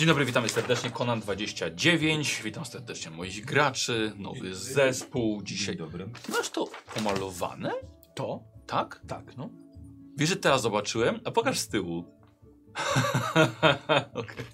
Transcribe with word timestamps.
Dzień 0.00 0.06
dobry, 0.06 0.24
witamy 0.24 0.48
serdecznie. 0.48 0.90
Conan29. 0.90 2.42
Witam 2.42 2.64
serdecznie 2.64 3.10
moich 3.10 3.44
graczy. 3.44 4.12
Nowy 4.16 4.54
zespół 4.54 5.42
dzisiaj. 5.42 5.76
dobry. 5.76 6.08
Masz 6.28 6.50
to 6.50 6.68
pomalowane? 6.94 7.72
To? 8.14 8.40
Tak? 8.66 9.00
Tak, 9.08 9.36
no. 9.36 9.50
Wiesz, 10.16 10.28
że 10.28 10.36
teraz 10.36 10.62
zobaczyłem? 10.62 11.20
A 11.24 11.30
pokaż 11.30 11.58
z 11.58 11.68
tyłu. 11.68 12.19
Okej. 14.14 14.44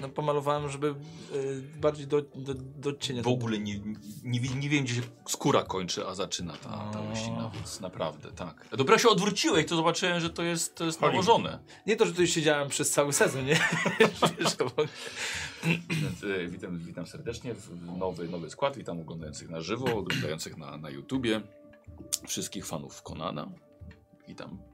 no 0.00 0.08
pomalowałem, 0.08 0.70
żeby 0.70 0.94
y, 1.34 1.62
bardziej 1.80 2.06
do, 2.06 2.22
do, 2.22 2.54
do 2.54 2.96
cienia. 2.96 3.22
W 3.22 3.28
ogóle 3.28 3.58
nie, 3.58 3.80
nie, 4.24 4.40
nie 4.40 4.68
wiem, 4.68 4.84
gdzie 4.84 4.94
się 4.94 5.02
skóra 5.28 5.62
kończy, 5.62 6.06
a 6.06 6.14
zaczyna 6.14 6.52
ta, 6.56 6.90
ta 6.92 7.00
łysina, 7.00 7.50
więc 7.54 7.80
naprawdę, 7.80 8.32
tak. 8.32 8.66
Dopiero 8.70 8.98
się 8.98 9.08
odwróciłeś, 9.08 9.66
to 9.66 9.76
zobaczyłem, 9.76 10.20
że 10.20 10.30
to 10.30 10.42
jest, 10.42 10.74
to 10.74 10.84
jest 10.84 11.00
Hollywood. 11.00 11.26
nałożone. 11.26 11.58
Nie 11.86 11.96
to, 11.96 12.06
że 12.06 12.12
tu 12.12 12.20
już 12.20 12.30
siedziałem 12.30 12.68
przez 12.68 12.90
cały 12.90 13.12
sezon, 13.12 13.46
nie? 13.46 13.58
E, 16.42 16.46
witam, 16.46 16.78
witam 16.78 17.06
serdecznie 17.06 17.54
w 17.54 17.72
w 17.72 17.98
nowy, 17.98 18.28
nowy 18.28 18.50
skład. 18.50 18.76
Witam 18.76 19.00
oglądających 19.00 19.50
na 19.50 19.60
żywo, 19.60 19.96
oglądających 19.96 20.56
na, 20.56 20.76
na 20.76 20.90
YouTubie. 20.90 21.40
Wszystkich 22.26 22.66
fanów 22.66 23.02
Konana. 23.02 23.48
Witam. 24.28 24.71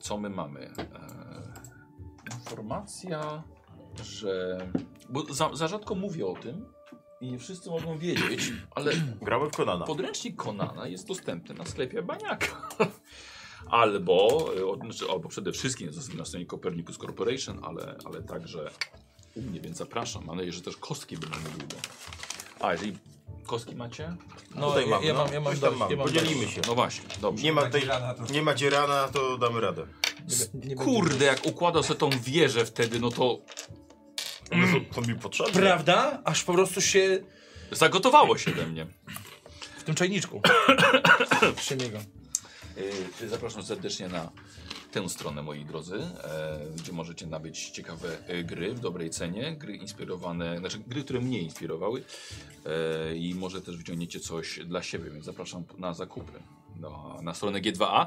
Co 0.00 0.18
my 0.18 0.30
mamy? 0.30 0.60
E, 0.60 2.32
informacja, 2.34 3.42
że. 4.02 4.58
Bo 5.08 5.34
za, 5.34 5.54
za 5.54 5.68
rzadko 5.68 5.94
mówię 5.94 6.26
o 6.26 6.34
tym 6.34 6.64
i 7.20 7.30
nie 7.32 7.38
wszyscy 7.38 7.70
mogą 7.70 7.98
wiedzieć, 7.98 8.52
ale 8.76 8.92
Gramy 9.22 9.46
w 9.50 9.56
Konana. 9.56 9.84
Podręcznik 9.84 10.36
Konana 10.36 10.86
jest 10.86 11.08
dostępny 11.08 11.54
na 11.54 11.64
sklepie 11.64 12.02
Baniaka. 12.02 12.68
Albo, 13.70 14.26
od- 14.70 14.80
znaczy, 14.80 15.12
albo 15.12 15.28
przede 15.28 15.52
wszystkim 15.52 15.86
jest 15.86 16.14
na 16.14 16.24
stronie 16.24 16.46
Copernicus 16.46 16.98
Corporation, 16.98 17.64
ale, 17.64 17.96
ale 18.04 18.22
także 18.22 18.70
u 19.34 19.42
mnie, 19.42 19.60
więc 19.60 19.76
zapraszam. 19.76 20.24
Mam 20.24 20.36
nadzieję, 20.36 20.52
że 20.52 20.62
też 20.62 20.76
kostki 20.76 21.16
będą 21.16 21.36
niedługo. 21.38 21.76
A, 22.60 22.72
jeżeli 22.72 22.98
kostki 23.46 23.76
macie? 23.76 24.16
No, 24.54 24.68
Tutaj 24.68 24.84
ja, 24.84 24.90
mamy, 24.90 25.06
ja 25.06 25.12
no. 25.14 25.24
mam, 25.24 25.32
ja 25.34 25.40
mam 25.40 25.52
Coś 25.52 25.60
tam 25.60 25.70
dość, 25.70 25.80
mamy. 25.80 25.92
ja 25.92 25.98
mam 25.98 26.06
Podzielimy 26.06 26.42
dość. 26.42 26.54
się. 26.54 26.60
No 26.66 26.74
właśnie, 26.74 27.04
dobrze. 27.20 27.44
Nie 27.44 27.52
ma, 27.52 27.70
tej, 27.70 27.84
Rana 27.84 28.14
to... 28.14 28.32
nie 28.32 28.42
ma 28.42 28.54
dzierana, 28.54 29.08
to 29.08 29.38
damy 29.38 29.60
radę. 29.60 29.86
Nie, 30.28 30.36
be- 30.60 30.66
nie 30.68 30.74
Kurde, 30.76 31.24
jak 31.24 31.46
układał 31.46 31.82
sobie 31.82 32.00
tą 32.00 32.10
wieżę 32.10 32.64
wtedy, 32.66 33.00
no 33.00 33.10
to 33.10 33.38
One 34.52 34.66
są, 34.72 34.80
są 35.02 35.08
mi 35.08 35.14
potrzebne. 35.18 35.52
Prawda? 35.52 36.20
Aż 36.24 36.44
po 36.44 36.52
prostu 36.52 36.80
się 36.80 37.18
zagotowało 37.72 38.38
się 38.38 38.50
we 38.50 38.66
mnie. 38.66 38.86
w 39.78 39.82
tym 39.84 39.94
czajniczku 39.94 40.40
przemiega. 41.56 41.98
Y, 43.22 43.28
Zapraszam 43.28 43.62
serdecznie 43.62 44.08
na 44.08 44.30
tę 44.92 45.08
stronę, 45.08 45.42
moi 45.42 45.64
drodzy, 45.64 45.96
e, 46.24 46.60
gdzie 46.76 46.92
możecie 46.92 47.26
nabyć 47.26 47.70
ciekawe 47.70 48.28
e, 48.28 48.44
gry 48.44 48.74
w 48.74 48.80
dobrej 48.80 49.10
cenie, 49.10 49.56
gry 49.56 49.76
inspirowane, 49.76 50.58
znaczy 50.58 50.78
gry, 50.78 51.04
które 51.04 51.20
mnie 51.20 51.42
inspirowały 51.42 52.02
e, 52.66 53.16
i 53.16 53.34
może 53.34 53.62
też 53.62 53.76
wyciągniecie 53.76 54.20
coś 54.20 54.60
dla 54.66 54.82
siebie, 54.82 55.10
więc 55.10 55.24
zapraszam 55.24 55.64
na 55.78 55.94
zakupy 55.94 56.42
na, 56.76 57.22
na 57.22 57.34
stronę 57.34 57.60
G2A. 57.60 58.06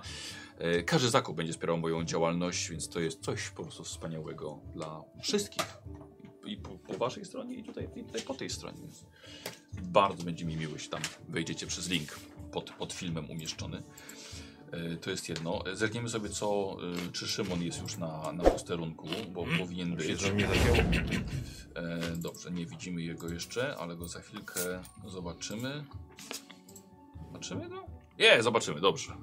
E, 0.58 0.84
każdy 0.84 1.09
zakup 1.09 1.36
będzie 1.36 1.53
wspierał 1.53 1.78
moją 1.78 2.03
działalność, 2.03 2.69
więc 2.69 2.90
to 2.90 3.00
jest 3.00 3.22
coś 3.22 3.50
po 3.50 3.64
prostu 3.64 3.84
wspaniałego 3.84 4.59
dla 4.73 5.03
wszystkich. 5.22 5.66
I 6.45 6.58
po, 6.58 6.69
po 6.69 6.94
waszej 6.94 7.25
stronie, 7.25 7.56
i 7.56 7.64
tutaj, 7.64 7.90
i 7.95 8.03
tutaj 8.03 8.22
po 8.22 8.34
tej 8.34 8.50
stronie. 8.50 8.78
Bardzo 9.73 10.23
będzie 10.23 10.45
mi 10.45 10.56
miło, 10.56 10.73
jeśli 10.73 10.90
tam 10.90 11.02
wejdziecie 11.30 11.67
przez 11.67 11.90
link 11.90 12.19
pod, 12.52 12.72
pod 12.72 12.94
filmem 12.94 13.30
umieszczony. 13.30 13.84
E, 14.71 14.97
To 14.97 15.09
jest 15.11 15.30
jedno. 15.30 15.66
E, 15.66 15.75
Zerkniemy 15.75 16.09
sobie, 16.09 16.30
co, 16.30 16.77
e, 17.08 17.11
czy 17.11 17.27
Szymon 17.27 17.61
jest 17.63 17.81
już 17.81 17.97
na, 17.97 18.31
na 18.31 18.44
posterunku, 18.44 19.07
bo 19.33 19.45
powinien 19.59 19.89
Się 19.89 19.95
być. 19.95 20.23
dobrze, 22.17 22.52
nie 22.52 22.66
widzimy 22.66 23.02
jego 23.02 23.30
jeszcze, 23.30 23.75
ale 23.77 23.95
go 23.95 24.07
za 24.07 24.19
chwilkę 24.22 24.81
zobaczymy. 25.07 25.83
Zobaczymy 27.28 27.69
go? 27.69 27.85
Nie, 28.19 28.44
zobaczymy, 28.44 28.81
dobrze. 28.81 29.13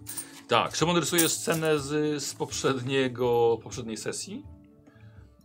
Tak, 0.49 0.77
Szymon 0.77 0.97
rysuje 0.97 1.29
scenę 1.29 1.79
z, 1.79 2.23
z 2.23 2.35
poprzedniego, 2.35 3.59
poprzedniej 3.63 3.97
sesji. 3.97 4.45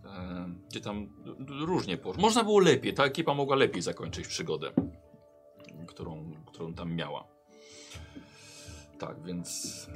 E, 0.05 0.49
gdzie 0.69 0.81
tam 0.81 1.09
różnie 1.47 1.97
poszło. 1.97 2.21
Można 2.21 2.43
było 2.43 2.59
lepiej, 2.59 2.93
ta 2.93 3.03
ekipa 3.05 3.33
mogła 3.33 3.55
lepiej 3.55 3.81
zakończyć 3.81 4.27
przygodę, 4.27 4.71
którą, 5.87 6.31
którą 6.45 6.73
tam 6.73 6.95
miała. 6.95 7.36
Tak, 8.99 9.23
więc. 9.23 9.87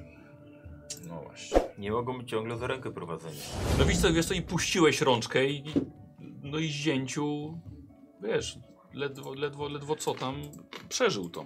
No 1.08 1.22
właśnie. 1.22 1.60
Nie 1.78 1.92
mogą 1.92 2.18
być 2.18 2.30
ciągle 2.30 2.58
za 2.58 2.68
rękę 2.68 2.92
prowadzeni. 2.92 3.38
No 3.80 3.86
wiesz 3.86 3.98
co, 3.98 4.14
wiesz 4.14 4.26
co, 4.26 4.34
i 4.34 4.42
puściłeś 4.42 5.02
rączkę 5.02 5.46
i 5.46 5.64
no 6.44 6.58
i 6.58 6.68
zięciu, 6.68 7.58
wiesz, 8.22 8.60
ledwo, 8.94 9.34
ledwo, 9.34 9.70
ledwo 9.70 9.96
co 9.96 10.14
tam 10.14 10.42
przeżył 10.90 11.30
to. 11.30 11.46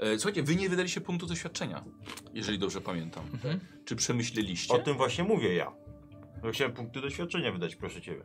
E, 0.00 0.18
słuchajcie, 0.18 0.42
wy 0.42 0.56
nie 0.56 0.68
wydaliście 0.68 1.00
punktu 1.00 1.26
doświadczenia, 1.26 1.84
jeżeli 2.34 2.58
dobrze 2.58 2.80
pamiętam. 2.80 3.24
Mhm. 3.32 3.60
Czy 3.84 3.96
przemyśleliście? 3.96 4.74
O 4.74 4.78
tym 4.78 4.96
właśnie 4.96 5.24
mówię 5.24 5.54
ja. 5.54 5.72
Bo 6.42 6.50
chciałem 6.50 6.72
punkty 6.72 7.00
doświadczenia 7.00 7.52
wydać, 7.52 7.76
proszę 7.76 8.00
ciebie. 8.00 8.24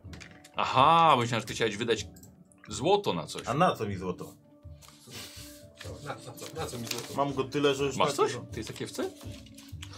Aha, 0.56 1.16
myślałem, 1.18 1.40
że 1.40 1.46
ty 1.46 1.54
chciałeś 1.54 1.76
wydać 1.76 2.06
złoto 2.68 3.12
na 3.12 3.26
coś. 3.26 3.48
A 3.48 3.54
na 3.54 3.76
co 3.76 3.86
mi 3.86 3.96
złoto? 3.96 4.34
Na, 6.04 6.14
na, 6.14 6.20
co, 6.20 6.60
na 6.60 6.66
co 6.66 6.78
mi 6.78 6.86
złoto? 6.86 7.14
Mam 7.16 7.34
go 7.34 7.44
tyle, 7.44 7.74
że 7.74 7.84
już 7.84 7.96
Masz 7.96 8.08
na 8.08 8.14
coś? 8.14 8.32
Ty 8.32 8.60
jest 8.60 8.68
takie 8.68 8.86
wce? 8.86 9.10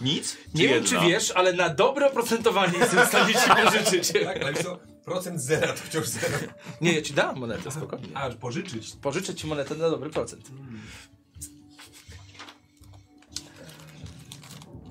Nic? 0.00 0.36
Nie 0.54 0.68
wiem, 0.68 0.84
czy 0.84 0.94
jedna? 0.94 1.08
wiesz, 1.08 1.30
ale 1.30 1.52
na 1.52 1.68
dobre 1.68 2.06
oprocentowanie 2.06 2.78
jestem 2.78 3.06
w 3.06 3.08
stanie 3.08 3.34
ci 3.34 3.64
pożyczyć. 3.64 4.12
Tak, 4.24 4.42
ale 4.42 4.54
co? 4.54 4.78
Procent 5.04 5.40
zera 5.40 5.68
to 5.68 5.78
wciąż 5.78 6.06
zero. 6.06 6.38
Nie, 6.80 6.92
ja 6.92 7.02
ci 7.02 7.14
dam 7.14 7.38
monetę, 7.38 7.70
spokojnie. 7.70 8.08
A, 8.14 8.30
pożyczyć. 8.30 8.92
Pożyczę 9.02 9.34
ci 9.34 9.46
monetę 9.46 9.74
na 9.74 9.90
dobry 9.90 10.10
procent. 10.10 10.50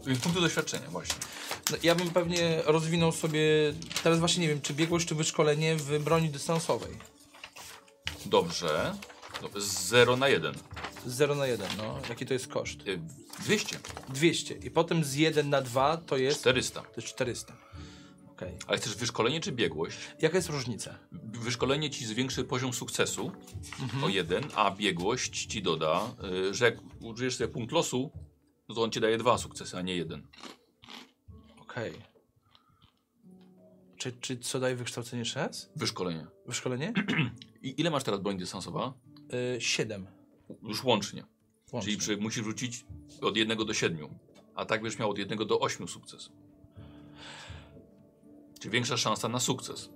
Więc 0.06 0.20
punktu 0.20 0.42
doświadczenia, 0.42 0.90
właśnie. 0.90 1.16
No, 1.72 1.78
ja 1.84 1.96
bym 1.96 2.10
pewnie 2.10 2.62
rozwinął 2.66 3.12
sobie, 3.12 3.42
teraz 4.04 4.20
właśnie 4.20 4.42
nie 4.42 4.48
wiem, 4.48 4.62
czy 4.62 4.74
biegłość, 4.74 5.08
czy 5.08 5.16
wyszkolenie 5.16 5.76
w 5.76 6.04
broni 6.04 6.30
dystansowej. 6.30 6.98
Dobrze. 8.26 8.96
No, 9.42 9.62
Z 9.62 9.88
0 9.88 10.18
na 10.18 10.28
1. 10.30 10.56
Z 11.06 11.14
0 11.14 11.36
na 11.36 11.48
1, 11.48 11.68
no. 11.78 12.00
Jaki 12.10 12.26
to 12.26 12.34
jest 12.34 12.48
koszt? 12.48 12.80
200. 13.44 13.80
200. 14.10 14.54
I 14.54 14.72
potem 14.72 15.04
z 15.04 15.16
1 15.16 15.50
na 15.50 15.62
2 15.62 15.98
to 15.98 16.18
jest... 16.18 16.40
400. 16.40 16.82
To 16.82 17.02
jest 17.02 17.08
400. 17.08 17.58
Okej. 18.32 18.58
Ale 18.68 18.78
chcesz 18.78 18.96
wyszkolenie 18.96 19.40
czy 19.40 19.52
biegłość? 19.52 19.98
Jaka 20.22 20.38
jest 20.38 20.50
różnica? 20.50 21.00
Wyszkolenie 21.12 21.90
ci 21.90 22.06
zwiększy 22.06 22.44
poziom 22.44 22.74
sukcesu 22.74 23.32
o 24.04 24.10
jeden, 24.10 24.44
a 24.56 24.72
biegłość 24.72 25.46
ci 25.46 25.62
doda, 25.62 26.16
y, 26.50 26.54
że 26.54 26.66
jak 26.66 26.76
użyjesz 27.02 27.36
sobie 27.36 27.48
punkt 27.48 27.72
losu, 27.72 28.12
no 28.70 28.76
to 28.76 28.82
on 28.84 28.92
ci 28.92 29.00
daje 29.00 29.18
dwa 29.18 29.38
sukcesy, 29.38 29.78
a 29.78 29.82
nie 29.82 29.96
jeden. 29.96 30.28
Okej. 31.62 31.94
Czy, 33.98 34.12
czy 34.22 34.38
co 34.38 34.60
daje 34.60 34.76
wykształcenie 34.76 35.24
raz? 35.36 35.70
Wyszkolenie. 35.76 36.28
Wyszkolenie? 36.48 36.94
I 37.62 37.82
ile 37.82 37.90
masz 37.90 38.04
teraz 38.04 38.20
broń 38.22 38.38
dystansowa? 38.38 38.94
Y, 39.34 39.62
7. 39.62 40.08
Już 40.64 40.84
łącznie. 40.84 41.24
Łącznie. 41.72 41.82
Czyli 41.82 41.98
przy, 41.98 42.18
musisz 42.18 42.44
rzucić 42.46 42.86
od 43.22 43.38
jednego 43.38 43.66
do 43.66 43.74
siedmiu. 43.74 44.10
A 44.56 44.66
tak 44.66 44.82
będziesz 44.82 45.00
miał 45.00 45.10
od 45.10 45.18
jednego 45.18 45.46
do 45.46 45.60
ośmiu 45.60 45.88
sukces. 45.88 46.30
Czyli 48.60 48.72
większa 48.72 48.98
szansa 48.98 49.30
na 49.30 49.40
sukces. 49.40 49.90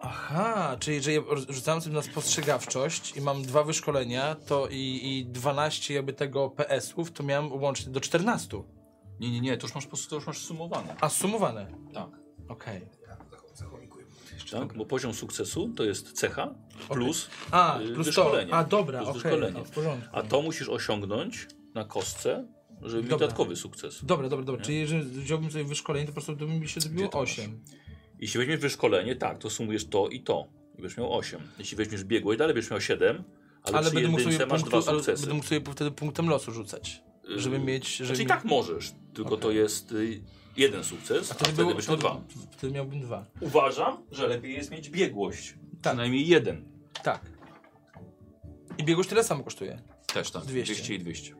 Aha, 0.00 0.76
czyli 0.80 1.02
że 1.02 1.12
ja 1.12 1.20
rzucałem 1.48 1.80
sobie 1.80 1.94
na 1.96 2.02
spostrzegawczość 2.02 3.16
i 3.16 3.20
mam 3.20 3.42
dwa 3.42 3.62
wyszkolenia, 3.64 4.34
to 4.34 4.68
i, 4.70 5.00
i 5.02 5.26
12 5.26 5.94
jakby 5.94 6.12
tego 6.12 6.50
PS-ów, 6.50 7.12
to 7.12 7.22
miałem 7.22 7.52
łącznie 7.52 7.92
do 7.92 8.00
14. 8.00 8.62
Nie, 9.20 9.30
nie, 9.30 9.40
nie, 9.40 9.56
to 9.56 9.66
już 9.66 9.74
masz, 9.74 10.06
to 10.08 10.14
już 10.14 10.26
masz 10.26 10.38
sumowane. 10.38 10.96
A 11.00 11.08
sumowane. 11.08 11.66
Tak. 11.94 12.10
Okej. 12.48 12.80
Zach- 12.80 13.05
zachomikuję. 14.50 14.68
tak. 14.68 14.78
Bo 14.78 14.86
poziom 14.86 15.14
sukcesu 15.14 15.68
to 15.76 15.84
jest 15.84 16.12
cecha 16.12 16.54
plus 16.88 17.28
A, 17.50 17.80
y, 17.80 17.84
plus 17.84 17.96
to. 17.96 18.02
wyszkolenie. 18.04 18.54
A, 18.54 18.64
dobra, 18.64 18.98
Plus 18.98 19.08
okej. 19.16 19.22
wyszkolenie. 19.22 19.60
a, 19.60 19.74
porządku. 19.74 20.08
A 20.12 20.22
to 20.22 20.42
musisz 20.42 20.68
osiągnąć 20.68 21.46
na 21.74 21.84
kostce, 21.84 22.46
żeby 22.82 23.02
mieć 23.02 23.10
dodatkowy 23.10 23.56
sukces. 23.56 24.04
Dobra, 24.04 24.28
dobra, 24.28 24.44
dobra. 24.46 24.64
Czyli 24.64 24.78
jeżeli 24.78 25.02
wziąłbym 25.22 25.50
sobie 25.50 25.64
wyszkolenie, 25.64 26.06
to 26.06 26.10
po 26.10 26.14
prostu 26.14 26.36
to 26.36 26.46
by 26.46 26.52
mi 26.52 26.68
się 26.68 26.80
zrobiło 26.80 27.08
to 27.08 27.18
masz? 27.20 27.30
8. 27.38 27.60
Jeśli 28.18 28.38
weźmiesz 28.38 28.60
wyszkolenie, 28.60 29.16
tak, 29.16 29.38
to 29.38 29.50
sumujesz 29.50 29.88
to 29.88 30.08
i 30.08 30.20
to. 30.20 30.46
I 30.78 30.82
będziesz 30.82 30.98
miał 30.98 31.14
8. 31.14 31.40
Jeśli 31.58 31.76
weźmiesz 31.76 32.04
biegłość, 32.04 32.38
dalej 32.38 32.54
będziesz 32.54 32.70
miał 32.70 32.80
7, 32.80 33.24
ale, 33.62 33.76
Ale 33.76 33.86
przy 33.86 33.94
będę 33.94 34.08
mógł, 34.08 34.22
sobie 34.22 34.46
masz 34.46 34.60
punktu, 34.60 34.80
dwa 34.80 34.90
ale 34.90 35.02
będę 35.02 35.34
mógł 35.34 35.46
sobie 35.46 35.60
wtedy 35.72 35.90
punktem 35.90 36.28
losu 36.28 36.52
rzucać. 36.52 37.02
Żeby 37.36 37.56
Yy, 37.56 37.62
mieć. 37.64 37.96
Żeby 37.96 38.06
Znaczy 38.06 38.22
i 38.22 38.26
tak 38.26 38.44
możesz, 38.44 38.92
tylko 39.14 39.36
to 39.36 39.50
jest 39.50 39.92
y, 39.92 40.22
jeden 40.56 40.84
sukces, 40.84 41.30
a, 41.30 41.34
wtedy 41.34 41.50
wtedy 41.52 41.62
było- 41.62 41.74
byś 41.74 41.88
miał 41.88 41.96
dwa. 41.96 42.20
Wtedy 42.50 42.72
miałbym 42.72 43.00
dwa. 43.00 43.24
Uważam, 43.40 43.96
że 44.12 44.26
lepiej 44.28 44.54
jest 44.54 44.70
mieć 44.70 44.90
biegłość. 44.90 45.54
Tak. 45.82 45.92
Przynajmniej 45.92 46.26
jeden. 46.28 46.64
Tak. 47.02 47.20
I 48.78 48.84
biegłość 48.84 49.08
tyle 49.08 49.24
samo 49.24 49.44
kosztuje. 49.44 49.82
Też 50.14 50.30
tak. 50.30 50.42
200. 50.44 50.74
200 50.74 50.94
i 50.94 50.98
200. 50.98 51.34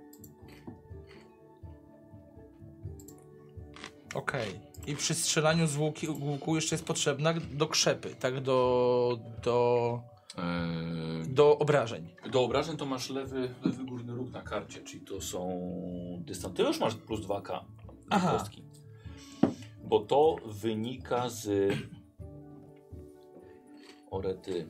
Okej. 4.15 4.61
I 4.87 4.97
przy 4.97 5.15
strzelaniu 5.15 5.67
z 5.67 5.77
łuki, 5.77 6.09
łuku 6.09 6.55
jeszcze 6.57 6.75
jest 6.75 6.85
potrzebna 6.85 7.35
do 7.53 7.67
krzepy, 7.67 8.15
tak? 8.21 8.41
Do, 8.41 9.19
do, 9.43 10.01
Eee, 10.39 11.29
do 11.35 11.59
obrażeń. 11.59 12.15
do 12.33 12.45
obrażeń 12.45 12.77
to 12.77 12.87
masz 12.87 13.11
lewy, 13.11 13.55
lewy 13.65 13.85
górny 13.85 14.15
róg 14.15 14.31
na 14.31 14.43
karcie, 14.43 14.81
czyli 14.81 15.01
to 15.05 15.21
są 15.21 15.61
dystans. 16.21 16.55
Ty 16.55 16.63
już 16.63 16.81
masz 16.81 16.95
plus 16.95 17.21
2K 17.21 17.49
do 17.53 17.65
Aha. 18.11 18.39
kostki. 18.39 18.63
Bo 19.87 20.01
to 20.01 20.37
wynika 20.47 21.29
z 21.29 21.73
orety. 24.11 24.67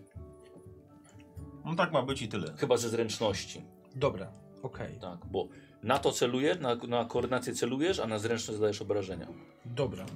No 1.64 1.74
tak 1.74 1.92
ma 1.92 2.02
być 2.02 2.22
i 2.22 2.28
tyle. 2.28 2.54
Chyba 2.56 2.76
ze 2.76 2.88
zręczności. 2.88 3.62
Dobra, 3.94 4.32
okej. 4.62 4.98
Tak, 5.00 5.26
bo 5.26 5.48
na 5.82 5.98
to 5.98 6.12
celujesz, 6.12 6.60
na, 6.60 6.74
na 6.74 7.04
koordynację 7.04 7.54
celujesz, 7.54 8.00
a 8.00 8.06
na 8.06 8.18
zręczność 8.18 8.58
zadajesz 8.58 8.82
obrażenia. 8.82 9.26
Dobra. 9.64 10.06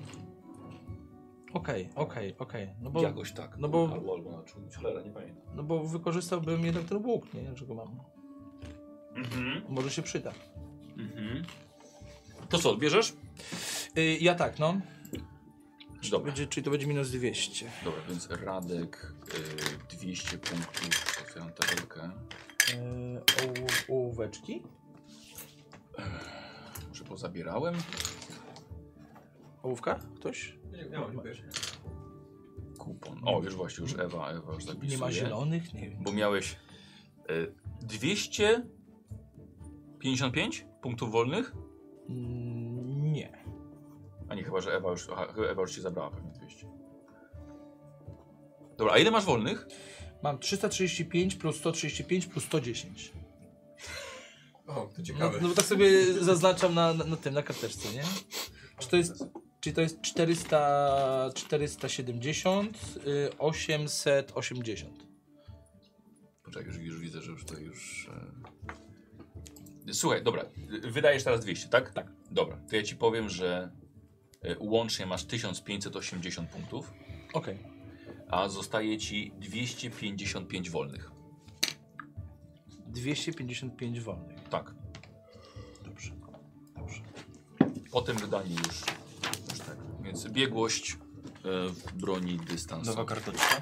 Okej, 1.55 1.89
okej, 1.95 2.35
okej. 2.39 2.69
No 2.81 2.91
bo, 2.91 3.03
Jakoś 3.03 3.33
tak. 3.33 3.59
no 3.59 3.69
bo- 3.69 3.89
Albo, 3.93 4.13
albo 4.15 4.31
na 4.31 4.43
czujność, 4.43 4.77
cholera, 4.77 5.03
nie 5.03 5.11
pamiętam. 5.11 5.43
no 5.57 5.63
bo 5.63 5.85
wykorzystałbym 5.85 6.65
jednak 6.65 6.85
ten 6.85 7.07
łuk, 7.07 7.35
nie? 7.35 7.57
Że 7.57 7.67
go 7.67 7.75
mam. 7.75 8.01
Mhm. 9.15 9.63
Może 9.69 9.91
się 9.91 10.03
przyda. 10.03 10.33
Mhm. 10.99 11.45
To 12.51 12.59
co, 12.59 12.77
bierzesz? 12.77 13.13
Y, 13.99 14.19
ja 14.21 14.35
tak, 14.35 14.59
no. 14.59 14.81
To 16.03 16.09
Dobra. 16.11 16.27
będzie, 16.27 16.47
czyli 16.47 16.65
to 16.65 16.71
będzie 16.71 16.87
minus 16.87 17.11
200. 17.11 17.67
Dobra, 17.85 18.01
więc 18.09 18.31
Radek 18.31 19.13
y, 19.93 19.97
200 19.97 20.39
punktów. 20.39 21.19
Otwieram 21.23 21.51
tabelkę. 21.53 22.11
Yy, 22.69 22.75
ołóweczki? 23.89 24.63
Może 26.89 27.05
pozabierałem? 27.05 27.75
Ołówka? 29.63 29.99
Ktoś? 30.17 30.59
Nie, 30.73 30.85
nie 30.85 30.99
mam, 30.99 31.23
wiesz. 31.25 31.43
Kupon. 32.79 33.21
O, 33.25 33.43
już 33.43 33.55
właśnie, 33.55 33.83
już 33.83 33.95
Ewa, 33.99 34.31
Ewa 34.31 34.55
już 34.55 34.65
zapisuje. 34.65 34.91
Nie 34.91 34.99
ma 34.99 35.13
zielonych? 35.13 35.75
Nie 35.75 35.91
wiem. 35.91 36.03
Bo 36.03 36.13
miałeś 36.13 36.57
y, 37.31 37.55
255 37.83 40.67
punktów 40.83 41.13
wolnych? 41.13 41.53
Mm, 42.11 43.13
Nie. 43.13 43.45
A 44.29 44.35
nie, 44.35 44.43
chyba, 44.45 44.61
że 44.61 44.73
Ewa 44.77 44.91
już, 44.91 45.09
aha, 45.13 45.27
Ewa 45.51 45.63
już 45.63 45.75
ci 45.75 45.81
zabrała 45.81 46.11
pewnie 46.11 46.31
200. 46.31 46.67
Dobra, 48.79 48.93
a 48.95 48.99
ile 48.99 49.11
masz 49.11 49.25
wolnych? 49.25 49.67
Mam 50.23 50.39
335 50.39 51.35
plus 51.35 51.57
135 51.57 52.27
plus 52.27 52.45
110. 52.45 53.13
O, 54.67 54.75
to 54.75 54.89
No, 54.99 55.05
ciekawe. 55.05 55.39
no 55.43 55.49
bo 55.49 55.55
tak 55.55 55.65
sobie 55.65 56.05
zaznaczam 56.15 56.75
na, 56.75 56.95
na, 56.95 57.05
na 57.05 57.17
tym, 57.17 57.35
na 57.35 57.43
karteczce, 57.43 57.93
nie? 57.95 58.03
Czy 58.79 58.89
to 58.89 58.97
jest, 58.97 59.25
czy 59.61 59.73
to 59.73 59.81
jest 59.81 60.01
400, 60.01 61.31
470, 61.35 62.79
y, 63.07 63.39
880. 63.39 65.07
Poczekaj, 66.45 66.67
już, 66.69 66.77
już 66.79 67.01
widzę, 67.01 67.23
że 67.23 67.31
już 67.33 67.45
to 67.45 67.59
już... 67.59 68.09
E... 68.13 68.80
Słuchaj, 69.93 70.23
dobra, 70.23 70.45
wydajesz 70.83 71.25
teraz 71.25 71.41
200, 71.41 71.69
tak? 71.69 71.93
Tak. 71.93 72.07
Dobra, 72.31 72.59
to 72.71 72.77
ja 72.77 72.83
ci 72.83 72.97
powiem, 72.97 73.29
że 73.29 73.71
y, 74.45 74.57
łącznie 74.61 75.07
masz 75.07 75.25
1580 75.25 76.51
punktów, 76.51 76.93
Okej. 77.33 77.59
a 78.29 78.49
zostaje 78.49 78.99
ci 78.99 79.33
255 79.41 80.71
wolnych. 80.71 81.11
255 82.87 84.01
wolnych. 84.01 84.49
Tak. 84.49 84.75
Dobrze. 85.85 86.13
Dobrze. 86.77 87.01
Po 87.91 88.03
tym 88.03 88.17
wydaniu 88.17 88.51
już, 88.51 88.81
już 89.51 89.59
tak. 89.59 89.77
Więc 90.03 90.29
biegłość 90.29 90.93
e, 90.93 90.97
w 91.69 91.93
broni 91.93 92.37
dystansowej. 92.37 92.97
Nowa 92.97 93.09
karteczka. 93.15 93.61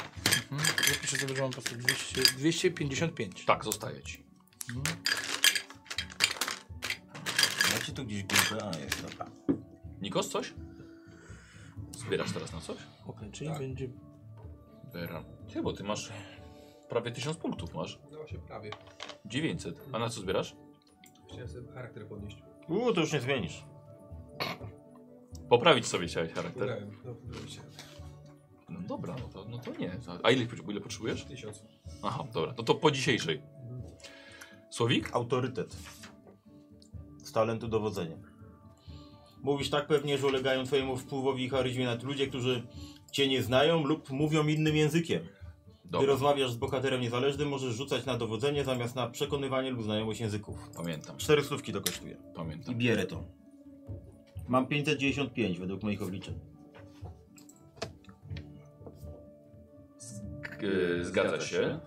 Mhm. 0.52 0.94
Zapiszę 0.94 1.16
sobie, 1.16 1.36
że 1.36 1.42
mam 1.42 1.50
po 1.50 1.62
prostu 1.62 1.78
200, 1.78 2.22
255. 2.22 3.44
Tak, 3.44 3.64
zostaje 3.64 4.02
ci. 4.02 4.24
Macie 7.88 7.96
tu 7.96 8.04
gdzieś 8.04 8.22
grupę? 8.24 8.64
A, 8.64 8.78
jest, 8.78 9.02
dobra. 9.10 9.26
Nikos, 10.00 10.28
coś? 10.28 10.54
Zbierasz 11.96 12.32
teraz 12.32 12.52
na 12.52 12.60
coś? 12.60 12.76
Okej, 13.06 13.30
czyli 13.30 13.50
Tak. 13.50 13.58
będzie... 13.58 13.88
Bera. 14.92 15.24
Ty, 15.52 15.62
bo 15.62 15.72
ty 15.72 15.84
masz 15.84 16.12
prawie 16.88 17.12
1000 17.12 17.36
punktów 17.36 17.74
masz. 17.74 17.98
No 18.10 18.16
właśnie 18.16 18.38
prawie. 18.38 18.70
900. 19.24 19.88
A 19.92 19.98
na 19.98 20.08
co 20.08 20.20
zbierasz? 20.20 20.56
Chciałem 21.28 21.48
sobie 21.48 21.72
charakter 21.72 22.06
podnieść. 22.06 22.42
Uuu, 22.68 22.92
to 22.92 23.00
już 23.00 23.12
nie 23.12 23.20
zmienisz. 23.20 23.64
Poprawić 25.48 25.86
sobie 25.86 26.06
chciałeś 26.06 26.32
charakter. 26.32 26.86
No. 27.04 27.14
No 28.68 28.80
dobra, 28.80 29.16
no 29.20 29.28
to, 29.28 29.44
no 29.48 29.58
to 29.58 29.70
nie. 29.76 29.98
A 30.22 30.30
ile, 30.30 30.46
ile 30.68 30.80
potrzebujesz? 30.80 31.24
Tysiąc. 31.24 31.62
Aha, 32.02 32.24
dobra. 32.32 32.54
No 32.58 32.64
to 32.64 32.74
po 32.74 32.90
dzisiejszej. 32.90 33.42
Słowik? 34.70 35.10
Autorytet. 35.12 35.76
Z 37.28 37.32
talentu 37.32 37.68
dowodzenia. 37.68 38.16
Mówisz 39.42 39.70
tak 39.70 39.86
pewnie, 39.86 40.18
że 40.18 40.26
ulegają 40.26 40.64
twojemu 40.64 40.96
wpływowi 40.96 41.44
i 41.44 41.48
charyzmie 41.48 41.84
nad 41.86 42.02
ludzie, 42.02 42.26
którzy 42.26 42.62
cię 43.12 43.28
nie 43.28 43.42
znają 43.42 43.84
lub 43.84 44.10
mówią 44.10 44.46
innym 44.46 44.76
językiem. 44.76 45.20
Gdy 45.22 45.90
Dobra, 45.92 46.06
rozmawiasz 46.06 46.50
z 46.52 46.56
bohaterem 46.56 47.00
niezależnym, 47.00 47.48
możesz 47.48 47.74
rzucać 47.74 48.06
na 48.06 48.16
dowodzenie 48.16 48.64
zamiast 48.64 48.94
na 48.94 49.10
przekonywanie 49.10 49.70
lub 49.70 49.82
znajomość 49.82 50.20
języków. 50.20 50.70
pamiętam, 50.76 51.16
Cztery 51.16 51.44
stówki 51.44 51.72
to 51.72 51.80
kosztuje. 51.80 52.12
I 52.12 52.34
pamiętam. 52.34 52.74
bierę 52.74 53.06
to. 53.06 53.24
Mam 54.48 54.66
595 54.66 55.58
według 55.58 55.82
moich 55.82 56.02
obliczeń. 56.02 56.34
Zgadza 61.02 61.40
się. 61.40 61.80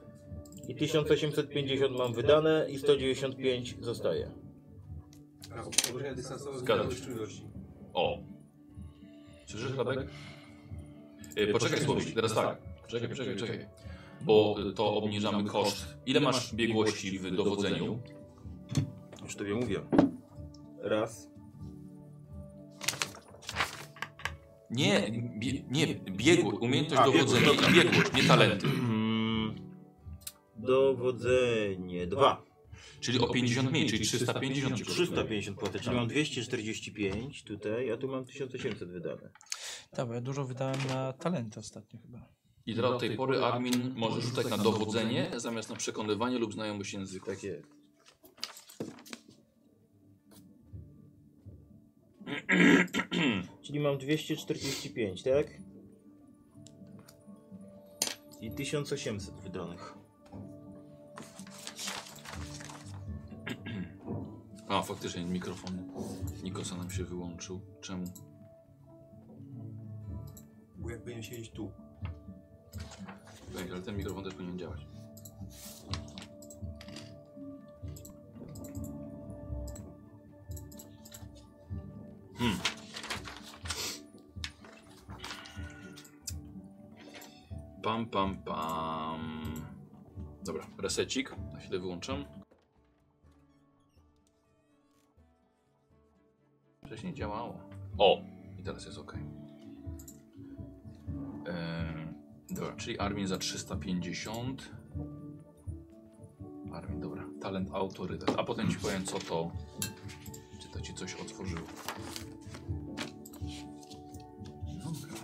I 0.68 0.76
1850 0.76 1.98
mam 1.98 2.14
wydane 2.14 2.68
i 2.70 2.80
195 2.80 3.76
zostaje. 3.82 4.32
A, 5.60 5.64
podróżnia 5.64 6.14
dystansowa 6.14 6.58
Zgadza 6.58 6.84
zgadza 6.84 7.00
się. 7.00 7.06
czujności. 7.06 7.44
O. 7.94 8.18
Słyszysz, 9.46 9.78
Radek? 9.78 10.08
E, 11.36 11.48
poczekaj, 11.48 11.80
Słowik, 11.82 12.16
teraz 12.16 12.34
tak. 12.34 12.58
Czekaj, 12.88 13.16
czekaj, 13.16 13.36
czekaj. 13.36 13.66
Bo 14.22 14.56
to 14.76 14.96
obniżamy 14.96 15.44
koszt. 15.50 15.98
Ile 16.06 16.20
masz 16.20 16.56
biegłości 16.56 17.20
w 17.20 17.36
dowodzeniu? 17.36 18.00
Już 19.24 19.36
tobie 19.36 19.56
mówię. 19.56 19.80
Raz. 20.82 21.32
Nie, 24.70 25.12
bie, 25.40 25.64
nie, 25.70 25.88
biegłość, 25.96 26.58
umiejętność 26.62 27.02
A, 27.02 27.06
dowodzenia 27.06 27.48
biegłość, 27.48 27.70
i 27.70 27.74
biegłość, 27.74 28.14
nie 28.14 28.24
talenty. 28.24 28.68
Mm, 28.68 29.56
dowodzenie. 30.56 32.08
Dwa. 32.08 32.44
Czyli 33.00 33.20
o 33.20 33.34
50 33.34 33.72
mniej, 33.72 33.90
czyli 33.90 34.06
350 34.06 34.78
ci 34.78 34.86
kosztuje. 34.86 35.08
350 35.08 35.60
płacę, 35.60 35.80
czyli 35.80 35.96
mam 35.96 36.08
245 36.08 37.44
tutaj, 37.44 37.92
a 37.92 37.98
tu 37.98 38.08
mam 38.08 38.26
1800 38.26 38.90
wydane. 38.92 39.30
Tak, 39.92 40.08
bo 40.08 40.14
ja 40.14 40.22
dużo 40.22 40.46
wydałem 40.46 40.80
na 40.90 41.14
talenty 41.14 41.60
ostatnio 41.60 42.00
chyba. 42.00 42.30
I 42.66 42.76
teraz 42.76 42.92
od 42.92 43.00
tej 43.00 43.16
pory 43.16 43.44
admin 43.44 43.94
może 43.96 44.22
rzucać 44.22 44.50
na 44.50 44.58
dowodzenie 44.58 45.32
zamiast 45.38 45.70
na 45.70 45.76
przekonywanie 45.76 46.38
lub 46.38 46.54
znajomość 46.54 46.94
języka. 46.94 47.26
Tak 47.26 47.44
jest. 47.44 47.68
Czyli 53.62 53.80
mam 53.80 53.98
245, 53.98 55.24
tak? 55.24 55.48
I 58.42 58.52
1800 58.52 59.36
wydanych. 59.36 60.01
A, 64.72 64.82
faktycznie 64.82 65.26
mikrofon 65.26 65.92
Nikosa 66.44 66.76
nam 66.76 66.92
się 66.92 67.04
wyłączył. 67.04 67.62
Czemu? 67.82 68.06
Bo 70.76 70.90
jak 70.90 71.00
powinien 71.00 71.24
siedzieć 71.24 71.52
tu. 71.52 71.72
Ej, 73.60 73.72
ale 73.72 73.82
ten 73.82 73.98
mikrofon 73.98 74.24
też 74.24 74.34
powinien 74.34 74.60
działać. 74.60 74.88
Hmm. 82.38 82.60
Pam, 87.84 88.06
pam, 88.06 88.36
pam. 88.44 89.42
Dobra, 90.44 90.68
resecik. 90.78 91.36
Na 91.54 91.60
chwilę 91.60 91.80
wyłączam. 91.80 92.41
Wcześniej 96.92 97.14
działało. 97.14 97.60
O! 97.98 98.22
I 98.60 98.64
teraz 98.64 98.86
jest 98.86 98.98
ok. 98.98 99.14
Ehm, 101.46 102.14
dobra, 102.50 102.76
czyli 102.76 103.00
armię 103.00 103.28
za 103.28 103.38
350. 103.38 104.72
Armię, 106.74 107.00
dobra. 107.00 107.26
Talent, 107.42 107.70
autorytet. 107.74 108.40
A 108.40 108.44
potem 108.44 108.70
ci 108.70 108.78
powiem, 108.78 109.06
co 109.06 109.20
to. 109.20 109.52
Czy 110.62 110.70
to 110.74 110.82
ci 110.82 110.94
coś 110.94 111.16
otworzyło. 111.16 111.68
Dobra. 114.84 115.16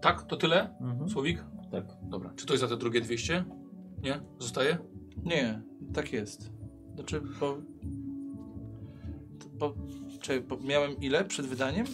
Tak, 0.00 0.22
to 0.22 0.36
tyle? 0.36 0.76
Mhm. 0.80 1.10
Słowik? 1.10 1.44
Tak. 1.70 1.84
Dobra. 2.02 2.32
Czy 2.36 2.46
to 2.46 2.52
jest 2.52 2.60
za 2.60 2.68
te 2.68 2.76
drugie 2.76 3.00
200? 3.00 3.44
Nie? 4.02 4.20
Zostaje? 4.38 4.78
Nie, 5.24 5.62
tak 5.94 6.12
jest. 6.12 6.57
Znaczy, 6.98 7.20
bo... 7.40 7.58
bo, 9.52 9.74
czekaj, 10.20 10.40
bo 10.40 10.56
miałem 10.56 11.00
ile 11.00 11.24
przed 11.24 11.46
wydaniem? 11.46 11.86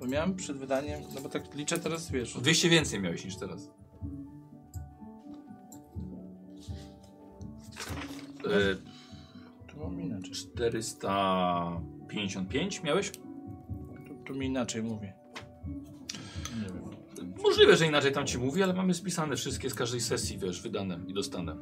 Bo 0.00 0.06
miałem 0.06 0.36
przed 0.36 0.56
wydaniem, 0.56 1.00
no 1.14 1.20
bo 1.20 1.28
tak 1.28 1.54
liczę 1.54 1.78
teraz, 1.78 2.10
wiesz... 2.10 2.38
200 2.38 2.68
więcej 2.68 3.00
miałeś 3.00 3.24
niż 3.24 3.36
teraz. 3.36 3.70
E, 8.44 8.76
Tu 9.66 9.78
mam 9.80 10.00
inaczej. 10.00 10.32
455 10.32 12.82
miałeś? 12.82 13.10
Tu, 13.10 13.20
tu 14.26 14.34
mi 14.34 14.46
inaczej 14.46 14.82
mówię. 14.82 15.14
Nie 16.56 16.62
wiem. 16.64 16.82
Możliwe, 17.42 17.76
że 17.76 17.86
inaczej 17.86 18.12
tam 18.12 18.26
ci 18.26 18.38
mówi, 18.38 18.62
ale 18.62 18.74
mamy 18.74 18.94
spisane 18.94 19.36
wszystkie 19.36 19.70
z 19.70 19.74
każdej 19.74 20.00
sesji, 20.00 20.38
wiesz, 20.38 20.62
wydane 20.62 21.00
i 21.06 21.14
dostane. 21.14 21.56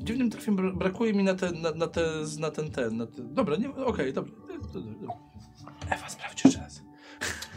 Dziwnym 0.00 0.30
trafiem 0.30 0.56
bra- 0.56 0.76
brakuje 0.76 1.12
mi 1.14 1.24
na, 1.24 1.34
te, 1.34 1.52
na, 1.52 1.70
na, 1.70 1.86
te, 1.86 2.10
na 2.38 2.50
ten, 2.50 2.70
ten, 2.70 2.96
na 2.96 3.06
te... 3.06 3.22
Dobra, 3.22 3.56
nie, 3.56 3.74
okej, 3.74 4.12
dobra. 4.12 4.32
Dobra, 4.48 4.80
dobra. 4.80 5.16
Ewa, 5.90 6.08
sprawdź 6.08 6.44
jeszcze 6.44 6.60
raz. 6.60 6.82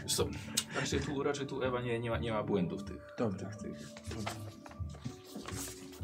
Co, 0.06 0.26
raczej 0.76 1.00
tu, 1.00 1.22
raczej 1.22 1.46
tu 1.46 1.62
Ewa 1.62 1.80
nie, 1.80 1.98
nie, 2.00 2.10
ma, 2.10 2.18
nie 2.18 2.32
ma 2.32 2.42
błędów 2.42 2.84
tych. 2.84 3.14
Dobra. 3.18 3.38
tych, 3.38 3.56
tych. 3.56 3.92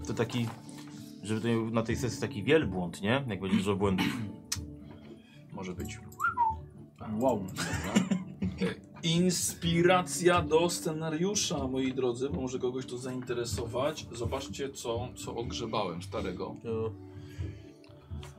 To 0.06 0.14
taki, 0.14 0.46
żeby 1.22 1.40
to 1.40 1.48
nie 1.48 1.54
był 1.54 1.70
na 1.70 1.82
tej 1.82 1.96
sesji 1.96 2.20
taki 2.20 2.42
wielbłąd, 2.42 3.02
nie? 3.02 3.24
Jak 3.28 3.40
będzie 3.40 3.56
dużo 3.56 3.76
błędów. 3.76 4.06
Może 5.52 5.72
być. 5.72 5.98
Wow. 7.20 7.46
E, 8.60 8.95
Inspiracja 9.02 10.42
do 10.42 10.70
scenariusza, 10.70 11.66
moi 11.68 11.92
drodzy, 11.92 12.28
bo 12.28 12.40
może 12.40 12.58
kogoś 12.58 12.86
to 12.86 12.98
zainteresować. 12.98 14.06
Zobaczcie, 14.12 14.70
co, 14.70 15.08
co 15.16 15.36
ogrzebałem 15.36 16.02
starego. 16.02 16.54
To... 16.62 16.92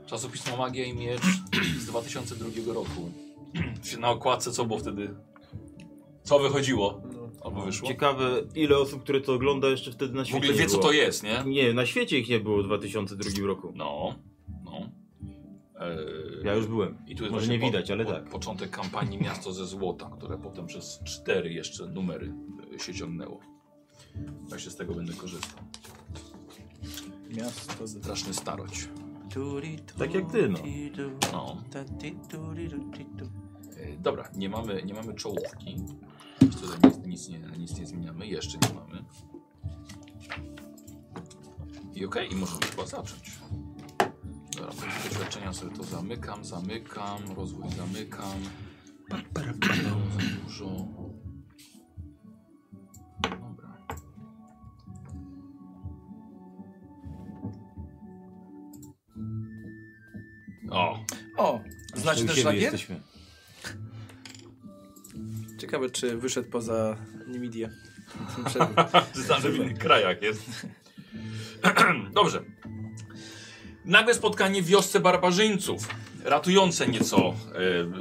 Czasopismo 0.06 0.58
Magia 0.58 0.86
i 0.86 0.94
Miecz 0.94 1.22
z 1.80 1.86
2002 1.86 2.74
roku. 2.74 3.12
Na 4.00 4.10
okładce 4.10 4.52
co 4.52 4.66
było 4.66 4.80
wtedy? 4.80 5.16
Co 6.24 6.40
wychodziło? 6.40 7.02
Albo 7.44 7.62
wyszło? 7.62 7.88
Ciekawe, 7.88 8.42
ile 8.56 8.78
osób, 8.78 9.04
które 9.04 9.22
to 9.22 9.34
ogląda 9.34 9.68
jeszcze 9.70 9.92
wtedy 9.92 10.14
na 10.14 10.24
W 10.24 10.28
świecie 10.28 10.38
ogóle 10.38 10.54
nie 10.54 10.60
wie, 10.60 10.66
co 10.66 10.78
było. 10.78 10.88
to 10.88 10.92
jest, 10.94 11.24
nie? 11.24 11.44
Nie, 11.46 11.74
na 11.74 11.86
świecie 11.86 12.20
ich 12.20 12.30
nie 12.30 12.40
było 12.40 12.64
w 12.64 12.66
2002 12.66 13.48
roku. 13.48 13.74
No, 13.76 13.86
no. 13.86 14.16
Eee, 15.80 16.46
Ja 16.46 16.54
już 16.54 16.68
byłem. 16.68 16.98
I 17.08 17.16
tu 17.16 17.24
jest 17.24 17.34
Może 17.36 17.48
nie 17.48 17.60
widać, 17.60 17.92
ale 17.92 18.06
po, 18.06 18.12
tak. 18.12 18.30
Początek 18.30 18.70
kampanii 18.70 19.18
Miasto 19.24 19.54
ze 19.54 19.66
Złota, 19.66 20.10
które 20.18 20.38
potem 20.38 20.68
przez 20.68 21.00
cztery 21.04 21.54
jeszcze 21.54 21.88
numery 21.88 22.34
e, 22.76 22.80
się 22.80 22.94
ciągnęło. 22.94 23.40
Właśnie 24.50 24.72
z 24.72 24.76
tego 24.76 24.94
będę 24.94 25.14
korzystał. 25.14 25.64
Miasto... 27.38 27.88
z- 27.88 27.98
Straszny 28.04 28.34
staroć. 28.34 28.90
Tak 29.98 30.14
jak 30.14 30.32
ty, 30.32 30.50
no. 30.50 30.60
No. 31.32 31.58
E, 33.78 33.98
dobra, 33.98 34.30
nie 34.36 34.50
mamy, 34.50 34.84
nie 34.84 34.94
mamy 34.94 35.14
czołówki. 35.14 35.76
Tutaj 36.40 36.92
nic, 36.92 37.06
nic, 37.08 37.30
nie, 37.30 37.40
nic 37.58 37.80
nie 37.80 37.86
zmieniamy. 37.86 38.28
Jeszcze 38.28 38.58
nie 38.58 38.74
mamy. 38.80 39.04
I 41.96 42.06
okej, 42.06 42.32
i 42.32 42.36
możemy 42.36 42.62
chyba 42.62 42.86
zacząć. 42.86 43.32
Dobra, 44.58 44.72
punkty 44.72 45.10
doświadczenia 45.10 45.54
sobie 45.54 45.76
to 45.76 45.84
zamykam, 45.84 46.46
zamykam, 46.46 47.20
rozwój 47.36 47.70
zamykam. 47.72 48.40
Za 49.10 49.18
dużo. 50.44 50.88
Dobra. 53.22 53.78
O, 60.72 61.00
O, 61.38 61.62
znacie 61.96 62.26
ten 62.26 62.36
szlagier? 62.36 62.62
jesteśmy. 62.62 63.02
Ciekawe, 65.60 65.90
czy 65.90 66.18
wyszedł 66.18 66.50
poza 66.50 66.98
Nimidię. 67.28 67.70
Znam, 69.14 69.42
że 69.42 69.52
w 69.52 69.56
innych 69.56 69.78
krajach 69.78 70.22
jest. 70.22 70.68
Dobrze. 72.14 72.44
Nagłe 73.88 74.14
spotkanie 74.14 74.62
w 74.62 74.66
wiosce 74.66 75.00
barbarzyńców, 75.00 75.88
ratujące 76.24 76.88
nieco 76.88 77.18
e, 77.18 77.34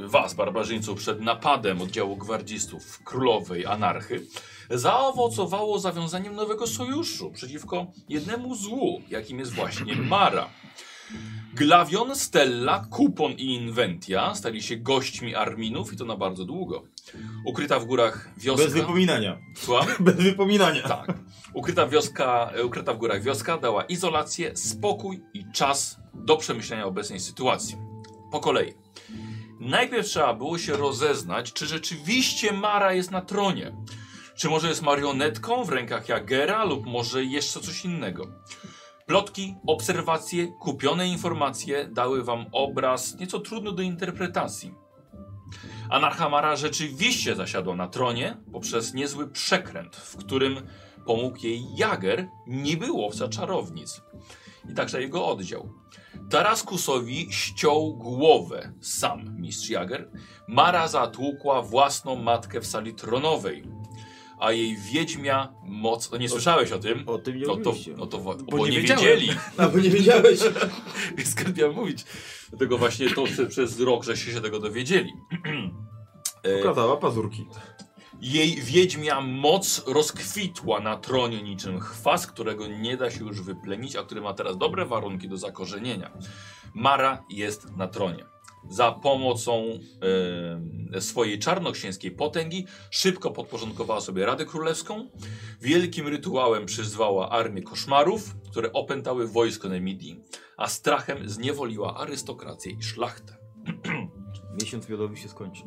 was, 0.07 0.33
barbarzyńców, 0.33 0.97
przed 0.99 1.21
napadem 1.21 1.81
oddziału 1.81 2.17
gwardzistów 2.17 3.03
królowej 3.03 3.65
anarchy, 3.65 4.25
zaowocowało 4.69 5.79
zawiązaniem 5.79 6.35
nowego 6.35 6.67
sojuszu 6.67 7.31
przeciwko 7.31 7.87
jednemu 8.09 8.55
złu, 8.55 9.01
jakim 9.09 9.39
jest 9.39 9.53
właśnie 9.53 9.95
Mara. 9.95 10.49
Glavion, 11.53 12.15
Stella, 12.15 12.85
Kupon 12.89 13.31
i 13.31 13.53
Inventia 13.53 14.35
stali 14.35 14.63
się 14.63 14.77
gośćmi 14.77 15.35
Arminów 15.35 15.93
i 15.93 15.97
to 15.97 16.05
na 16.05 16.15
bardzo 16.15 16.45
długo. 16.45 16.83
Ukryta 17.45 17.79
w 17.79 17.85
górach 17.85 18.29
wioska... 18.37 18.63
Bez 18.63 18.73
wypominania. 18.73 19.37
Słucham? 19.55 19.87
Bez 20.05 20.15
wypominania. 20.15 20.81
Tak. 20.81 21.13
Ukryta, 21.53 21.87
wioska, 21.87 22.51
e, 22.55 22.65
ukryta 22.65 22.93
w 22.93 22.97
górach 22.97 23.23
wioska 23.23 23.57
dała 23.57 23.83
izolację, 23.83 24.57
spokój 24.57 25.23
i 25.33 25.45
czas 25.53 25.99
do 26.13 26.37
przemyślenia 26.37 26.85
obecnej 26.85 27.19
sytuacji. 27.19 27.77
Po 28.31 28.39
kolei. 28.39 28.73
Najpierw 29.59 30.07
trzeba 30.07 30.33
było 30.33 30.57
się 30.57 30.77
rozeznać, 30.77 31.53
czy 31.53 31.65
rzeczywiście 31.65 32.53
Mara 32.53 32.93
jest 32.93 33.11
na 33.11 33.21
tronie. 33.21 33.71
Czy 34.35 34.49
może 34.49 34.69
jest 34.69 34.81
marionetką 34.81 35.63
w 35.63 35.69
rękach 35.69 36.09
Jagera 36.09 36.63
lub 36.65 36.85
może 36.85 37.23
jeszcze 37.23 37.59
coś 37.59 37.85
innego. 37.85 38.27
Plotki, 39.05 39.55
obserwacje, 39.67 40.47
kupione 40.47 41.07
informacje 41.07 41.87
dały 41.87 42.23
wam 42.23 42.45
obraz 42.51 43.15
nieco 43.19 43.39
trudny 43.39 43.71
do 43.71 43.81
interpretacji. 43.81 44.73
Anarcha 45.89 46.29
Mara 46.29 46.55
rzeczywiście 46.55 47.35
zasiadła 47.35 47.75
na 47.75 47.87
tronie 47.87 48.37
poprzez 48.51 48.93
niezły 48.93 49.27
przekręt, 49.27 49.95
w 49.95 50.17
którym 50.17 50.67
pomógł 51.05 51.37
jej 51.43 51.75
Jager, 51.75 52.27
niby 52.47 52.91
łowca 52.91 53.27
czarownic. 53.27 54.01
I 54.69 54.73
także 54.73 55.01
jego 55.01 55.27
oddział. 55.27 55.69
Taraskusowi 56.29 57.27
ściął 57.31 57.95
głowę 57.95 58.73
sam 58.81 59.41
mistrz 59.41 59.69
Jager. 59.69 60.11
Mara 60.47 60.87
zatłukła 60.87 61.61
własną 61.61 62.15
matkę 62.15 62.61
w 62.61 62.67
sali 62.67 62.93
tronowej. 62.93 63.63
A 64.39 64.51
jej 64.51 64.77
wiedźmia 64.77 65.53
moc... 65.63 66.13
O, 66.13 66.17
nie 66.17 66.29
słyszałeś 66.29 66.71
o 66.71 66.79
tym? 66.79 67.03
O 67.09 67.17
tym 67.17 67.37
nie 67.37 67.47
No 67.47 67.55
to, 67.57 67.73
no 67.97 68.05
to 68.05 68.17
bo, 68.17 68.35
Bo 68.35 68.67
nie 68.67 68.71
nie 68.71 68.81
wiedzieli. 68.81 69.29
A, 69.57 69.69
bo 69.69 69.79
nie 69.79 69.89
wiedziałeś. 69.89 70.39
Skąd 71.23 71.57
miałem 71.57 71.75
mówić? 71.75 72.05
Dlatego 72.49 72.77
właśnie 72.77 73.09
to 73.09 73.23
przez, 73.23 73.49
przez 73.49 73.79
rok, 73.79 74.03
żeście 74.03 74.31
się 74.31 74.41
tego 74.41 74.59
dowiedzieli. 74.59 75.13
Pokazała 76.61 76.97
pazurki. 76.97 77.47
Jej 78.21 78.55
wiedźmia 78.61 79.21
moc 79.21 79.83
rozkwitła 79.87 80.79
na 80.79 80.97
tronie 80.97 81.43
niczym 81.43 81.79
chwas, 81.79 82.27
którego 82.27 82.67
nie 82.67 82.97
da 82.97 83.11
się 83.11 83.25
już 83.25 83.41
wyplenić, 83.41 83.95
a 83.95 84.03
który 84.03 84.21
ma 84.21 84.33
teraz 84.33 84.57
dobre 84.57 84.85
warunki 84.85 85.29
do 85.29 85.37
zakorzenienia. 85.37 86.11
Mara 86.73 87.23
jest 87.29 87.77
na 87.77 87.87
tronie. 87.87 88.25
Za 88.69 88.91
pomocą 88.91 89.79
e, 90.93 91.01
swojej 91.01 91.39
czarnoksięskiej 91.39 92.11
potęgi 92.11 92.65
szybko 92.91 93.31
podporządkowała 93.31 94.01
sobie 94.01 94.25
Radę 94.25 94.45
Królewską. 94.45 95.09
Wielkim 95.61 96.07
rytuałem 96.07 96.65
przyzwała 96.65 97.29
armię 97.29 97.61
koszmarów, 97.61 98.35
które 98.51 98.73
opętały 98.73 99.27
wojsko 99.27 99.69
Nemidii, 99.69 100.19
a 100.57 100.67
strachem 100.67 101.29
zniewoliła 101.29 101.97
arystokrację 101.97 102.71
i 102.71 102.83
szlachtę. 102.83 103.37
Miesiąc 104.61 104.89
miodowy 104.89 105.17
się 105.17 105.29
skończy. 105.29 105.63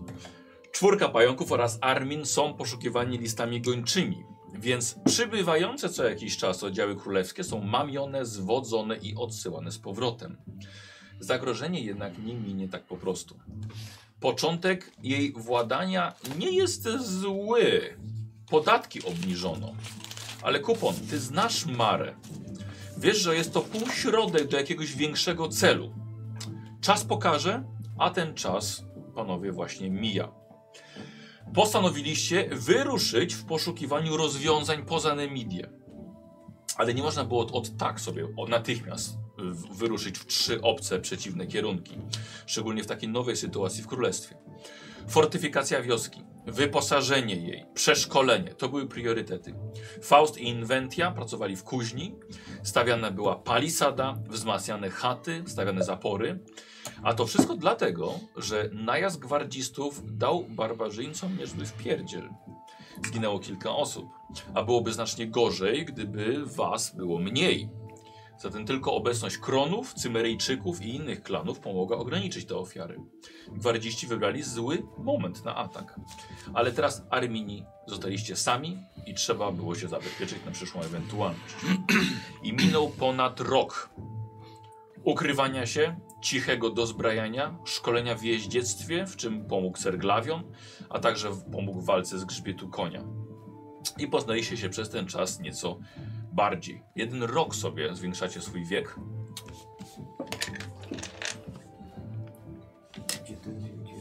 Czwórka 0.73 1.09
pająków 1.09 1.52
oraz 1.52 1.78
Armin 1.80 2.26
są 2.26 2.54
poszukiwani 2.54 3.18
listami 3.18 3.61
gończymi, 3.61 4.25
więc 4.54 4.97
przybywające 5.04 5.88
co 5.88 6.04
jakiś 6.04 6.37
czas 6.37 6.62
oddziały 6.62 6.97
królewskie 6.97 7.44
są 7.44 7.61
mamione, 7.61 8.26
zwodzone 8.26 8.97
i 8.97 9.14
odsyłane 9.16 9.73
z 9.73 9.78
powrotem. 9.78 10.37
Zagrożenie 11.20 11.80
jednak 11.80 12.18
nie 12.18 12.34
minie 12.34 12.68
tak 12.68 12.82
po 12.82 12.96
prostu. 12.96 13.34
Początek 14.20 14.92
jej 15.02 15.32
władania 15.32 16.14
nie 16.38 16.50
jest 16.50 16.88
zły. 16.98 17.96
Podatki 18.50 19.04
obniżono. 19.04 19.72
Ale 20.42 20.60
kupon, 20.60 20.94
ty 21.10 21.20
znasz 21.20 21.66
Marę. 21.66 22.14
Wiesz, 22.98 23.18
że 23.18 23.36
jest 23.36 23.52
to 23.52 23.60
półśrodek 23.60 24.48
do 24.48 24.56
jakiegoś 24.56 24.94
większego 24.94 25.48
celu. 25.48 25.94
Czas 26.80 27.04
pokaże, 27.04 27.64
a 27.98 28.10
ten 28.10 28.34
czas, 28.34 28.84
panowie, 29.14 29.52
właśnie 29.52 29.90
mija. 29.90 30.32
Postanowiliście 31.54 32.48
wyruszyć 32.52 33.34
w 33.34 33.44
poszukiwaniu 33.44 34.16
rozwiązań 34.16 34.82
poza 34.86 35.14
Nemidię. 35.14 35.70
Ale 36.76 36.94
nie 36.94 37.02
można 37.02 37.24
było 37.24 37.40
od, 37.40 37.52
od 37.52 37.76
tak 37.76 38.00
sobie 38.00 38.28
od 38.36 38.48
natychmiast 38.48 39.18
wyruszyć 39.73 40.18
w 40.18 40.26
trzy 40.26 40.61
obce 40.62 41.00
przeciwne 41.00 41.47
kierunki. 41.47 41.97
Szczególnie 42.47 42.82
w 42.82 42.87
takiej 42.87 43.09
nowej 43.09 43.37
sytuacji 43.37 43.82
w 43.82 43.87
królestwie. 43.87 44.37
Fortyfikacja 45.09 45.82
wioski, 45.82 46.23
wyposażenie 46.47 47.37
jej, 47.37 47.66
przeszkolenie 47.75 48.54
to 48.54 48.68
były 48.68 48.87
priorytety. 48.87 49.54
Faust 50.02 50.38
i 50.38 50.49
Inventia 50.49 51.11
pracowali 51.11 51.56
w 51.56 51.64
kuźni, 51.64 52.14
stawiana 52.62 53.11
była 53.11 53.37
palisada, 53.37 54.18
wzmacniane 54.28 54.90
chaty, 54.90 55.42
stawiane 55.47 55.85
zapory. 55.85 56.38
A 57.02 57.14
to 57.14 57.26
wszystko 57.26 57.56
dlatego, 57.56 58.14
że 58.37 58.70
najazd 58.73 59.18
gwardzistów 59.18 60.02
dał 60.18 60.44
barbarzyńcom 60.49 61.38
niezły 61.38 61.66
wpierdziel. 61.66 62.28
Zginęło 63.06 63.38
kilka 63.38 63.70
osób, 63.70 64.06
a 64.54 64.62
byłoby 64.62 64.92
znacznie 64.92 65.26
gorzej, 65.26 65.85
gdyby 65.85 66.47
was 66.47 66.97
było 66.97 67.18
mniej. 67.18 67.68
Zatem 68.40 68.66
tylko 68.66 68.94
obecność 68.94 69.38
Kronów, 69.38 69.94
Cymeryjczyków 69.94 70.82
i 70.82 70.94
innych 70.94 71.23
klanów 71.23 71.61
pomogła 71.61 71.97
ograniczyć 71.97 72.44
te 72.44 72.56
ofiary. 72.56 73.00
Gwardziści 73.52 74.06
wybrali 74.06 74.42
zły 74.42 74.82
moment 74.99 75.44
na 75.44 75.56
atak. 75.56 76.00
Ale 76.54 76.73
teraz 76.73 77.02
Armini 77.11 77.64
zostaliście 77.87 78.37
sami 78.37 78.78
i 79.06 79.14
trzeba 79.14 79.52
było 79.52 79.75
się 79.75 79.88
zabezpieczyć 79.88 80.38
na 80.47 80.50
przyszłą 80.50 80.80
ewentualność. 80.80 81.54
I 82.42 82.52
minął 82.52 82.88
ponad 82.88 83.40
rok 83.40 83.90
ukrywania 85.04 85.66
się, 85.66 85.97
cichego 86.23 86.70
dozbrajania, 86.70 87.59
szkolenia 87.64 88.14
w 88.14 88.23
jeździectwie, 88.23 89.06
w 89.06 89.16
czym 89.16 89.44
pomógł 89.47 89.78
Serglawion, 89.78 90.42
a 90.90 90.99
także 90.99 91.30
pomógł 91.52 91.80
w 91.80 91.87
walce 91.87 92.18
z 92.18 92.25
grzbietu 92.25 92.68
konia. 92.68 93.04
I 93.99 94.09
poznaliście 94.09 94.56
się 94.56 94.68
przez 94.68 94.90
ten 94.90 95.06
czas 95.06 95.40
nieco 95.40 95.78
bardziej. 96.32 96.82
Jeden 96.96 97.22
rok 97.22 97.54
sobie 97.54 97.94
zwiększacie 97.94 98.40
swój 98.40 98.64
wiek. 98.64 98.96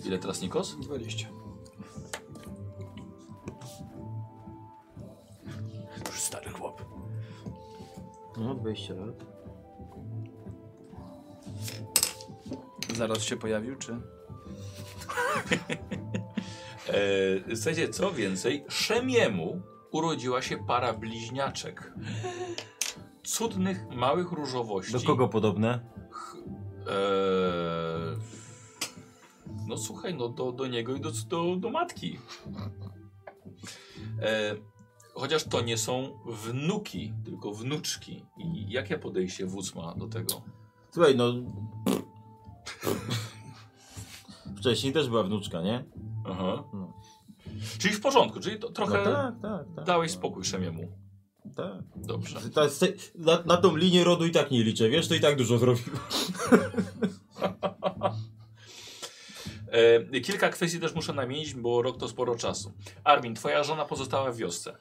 Ile 0.06 0.20
teraz 0.20 0.42
Nikos? 0.42 0.80
20. 0.80 1.28
Już 6.06 6.20
stary 6.20 6.50
chłop. 6.50 6.86
No, 8.38 8.56
20 8.56 8.94
lat. 8.94 9.26
Zaraz 12.96 13.24
się 13.24 13.38
pojawił, 13.38 13.76
czy? 13.76 13.96
E, 17.50 17.56
słuchajcie, 17.56 17.90
co 17.90 18.12
więcej, 18.12 18.66
Szemiemu 18.70 19.62
urodziła 19.92 20.42
się 20.42 20.58
para 20.58 20.94
bliźniaczek. 20.94 21.94
Cudnych, 23.24 23.88
małych 23.90 24.32
różowości. 24.32 24.94
Do 24.94 25.02
kogo 25.02 25.28
podobne? 25.28 25.80
Eee, 26.88 28.18
no 29.68 29.78
słuchaj, 29.78 30.14
no 30.16 30.30
do, 30.30 30.52
do 30.52 30.68
niego 30.68 30.96
i 30.96 31.02
do, 31.02 31.12
do, 31.28 31.56
do 31.56 31.70
matki. 31.70 32.20
Eee, 34.22 34.62
chociaż 35.14 35.44
to 35.44 35.62
nie 35.62 35.78
są 35.78 36.20
wnuki, 36.26 37.14
tylko 37.26 37.52
wnuczki. 37.52 38.26
I 38.38 38.70
jakie 38.70 38.98
podejście 38.98 39.46
wódz 39.46 39.76
ma 39.76 39.96
do 39.96 40.08
tego? 40.08 40.42
Słuchaj, 40.92 41.16
no... 41.16 41.34
Wcześniej 44.58 44.94
też 44.94 45.10
była 45.10 45.24
wnuczka, 45.24 45.62
nie? 45.62 45.86
Aha. 46.26 46.64
No. 46.74 46.94
Czyli 47.78 47.94
w 47.94 48.02
porządku, 48.02 48.40
czyli 48.40 48.60
to 48.60 48.68
No 48.68 48.74
trochę 48.74 49.04
tak, 49.04 49.34
tak, 49.42 49.66
tak. 49.76 49.86
dałeś 49.86 50.12
spokój 50.12 50.44
Szemiemu. 50.46 50.92
Tak. 51.56 51.74
Dobrze. 51.96 52.40
Ta, 52.50 52.62
na, 53.16 53.44
na 53.46 53.58
tą 53.58 53.76
linię 53.76 54.04
rodu 54.04 54.26
i 54.26 54.32
tak 54.32 54.52
nie 54.52 54.64
liczę, 54.64 54.90
wiesz, 54.90 55.08
to 55.08 55.16
i 55.16 55.20
tak 55.20 55.36
dużo 55.36 55.58
zrobił. 55.58 55.84
E, 60.12 60.22
kilka 60.22 60.50
kwestii 60.50 60.80
też 60.80 60.94
muszę 60.96 61.14
namienić, 61.14 61.54
bo 61.54 61.82
rok 61.82 61.98
to 61.98 62.08
sporo 62.10 62.36
czasu. 62.36 62.72
Armin, 63.04 63.36
twoja 63.36 63.64
żona 63.64 63.86
pozostała 63.86 64.32
w 64.32 64.38
wiosce. 64.38 64.78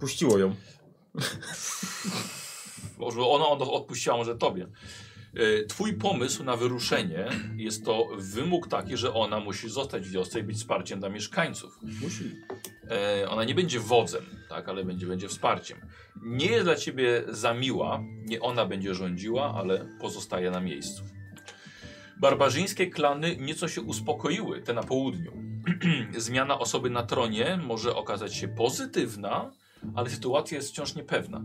Puściło 0.00 0.38
ją. 0.38 0.54
Może 2.98 3.20
ona 3.20 3.46
od- 3.48 3.62
odpuściła 3.62 4.16
może 4.16 4.36
tobie. 4.36 4.66
E, 5.34 5.64
Twój 5.64 5.94
pomysł 5.94 6.44
na 6.44 6.56
wyruszenie 6.56 7.28
jest 7.56 7.84
to 7.84 8.08
wymóg 8.18 8.68
taki, 8.68 8.96
że 8.96 9.14
ona 9.14 9.40
musi 9.40 9.68
zostać 9.68 10.08
w 10.08 10.12
wiosce 10.12 10.40
i 10.40 10.42
być 10.42 10.56
wsparciem 10.56 11.00
dla 11.00 11.08
mieszkańców. 11.08 11.78
Musi. 12.02 12.36
E, 12.90 13.28
ona 13.28 13.44
nie 13.44 13.54
będzie 13.54 13.80
wodzem, 13.80 14.24
tak, 14.48 14.68
ale 14.68 14.84
będzie, 14.84 15.06
będzie 15.06 15.28
wsparciem. 15.28 15.78
Nie 16.22 16.46
jest 16.46 16.64
dla 16.64 16.76
ciebie 16.76 17.24
za 17.28 17.54
miła, 17.54 18.02
nie 18.24 18.40
ona 18.40 18.66
będzie 18.66 18.94
rządziła, 18.94 19.54
ale 19.54 19.86
pozostaje 20.00 20.50
na 20.50 20.60
miejscu. 20.60 21.02
Barbarzyńskie 22.20 22.86
klany 22.86 23.36
nieco 23.36 23.68
się 23.68 23.80
uspokoiły, 23.80 24.62
te 24.62 24.74
na 24.74 24.82
południu. 24.82 25.32
Zmiana 26.16 26.58
osoby 26.58 26.90
na 26.90 27.02
tronie 27.02 27.58
może 27.62 27.94
okazać 27.96 28.34
się 28.34 28.48
pozytywna, 28.48 29.50
ale 29.94 30.10
sytuacja 30.10 30.56
jest 30.56 30.70
wciąż 30.70 30.94
niepewna. 30.94 31.42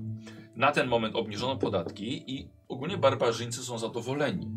Na 0.55 0.71
ten 0.71 0.87
moment 0.87 1.15
obniżono 1.15 1.57
podatki 1.57 2.33
i 2.35 2.49
ogólnie 2.71 2.97
barbarzyńcy 2.97 3.63
są 3.63 3.77
zadowoleni. 3.79 4.47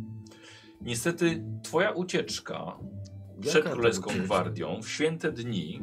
Niestety, 0.81 1.45
twoja 1.63 1.91
ucieczka 1.91 2.77
przed 3.41 3.55
Jaka 3.55 3.71
Królewską? 3.71 4.11
Gwardią 4.25 4.83
w 4.83 4.89
święte 4.89 5.33
dni, 5.33 5.81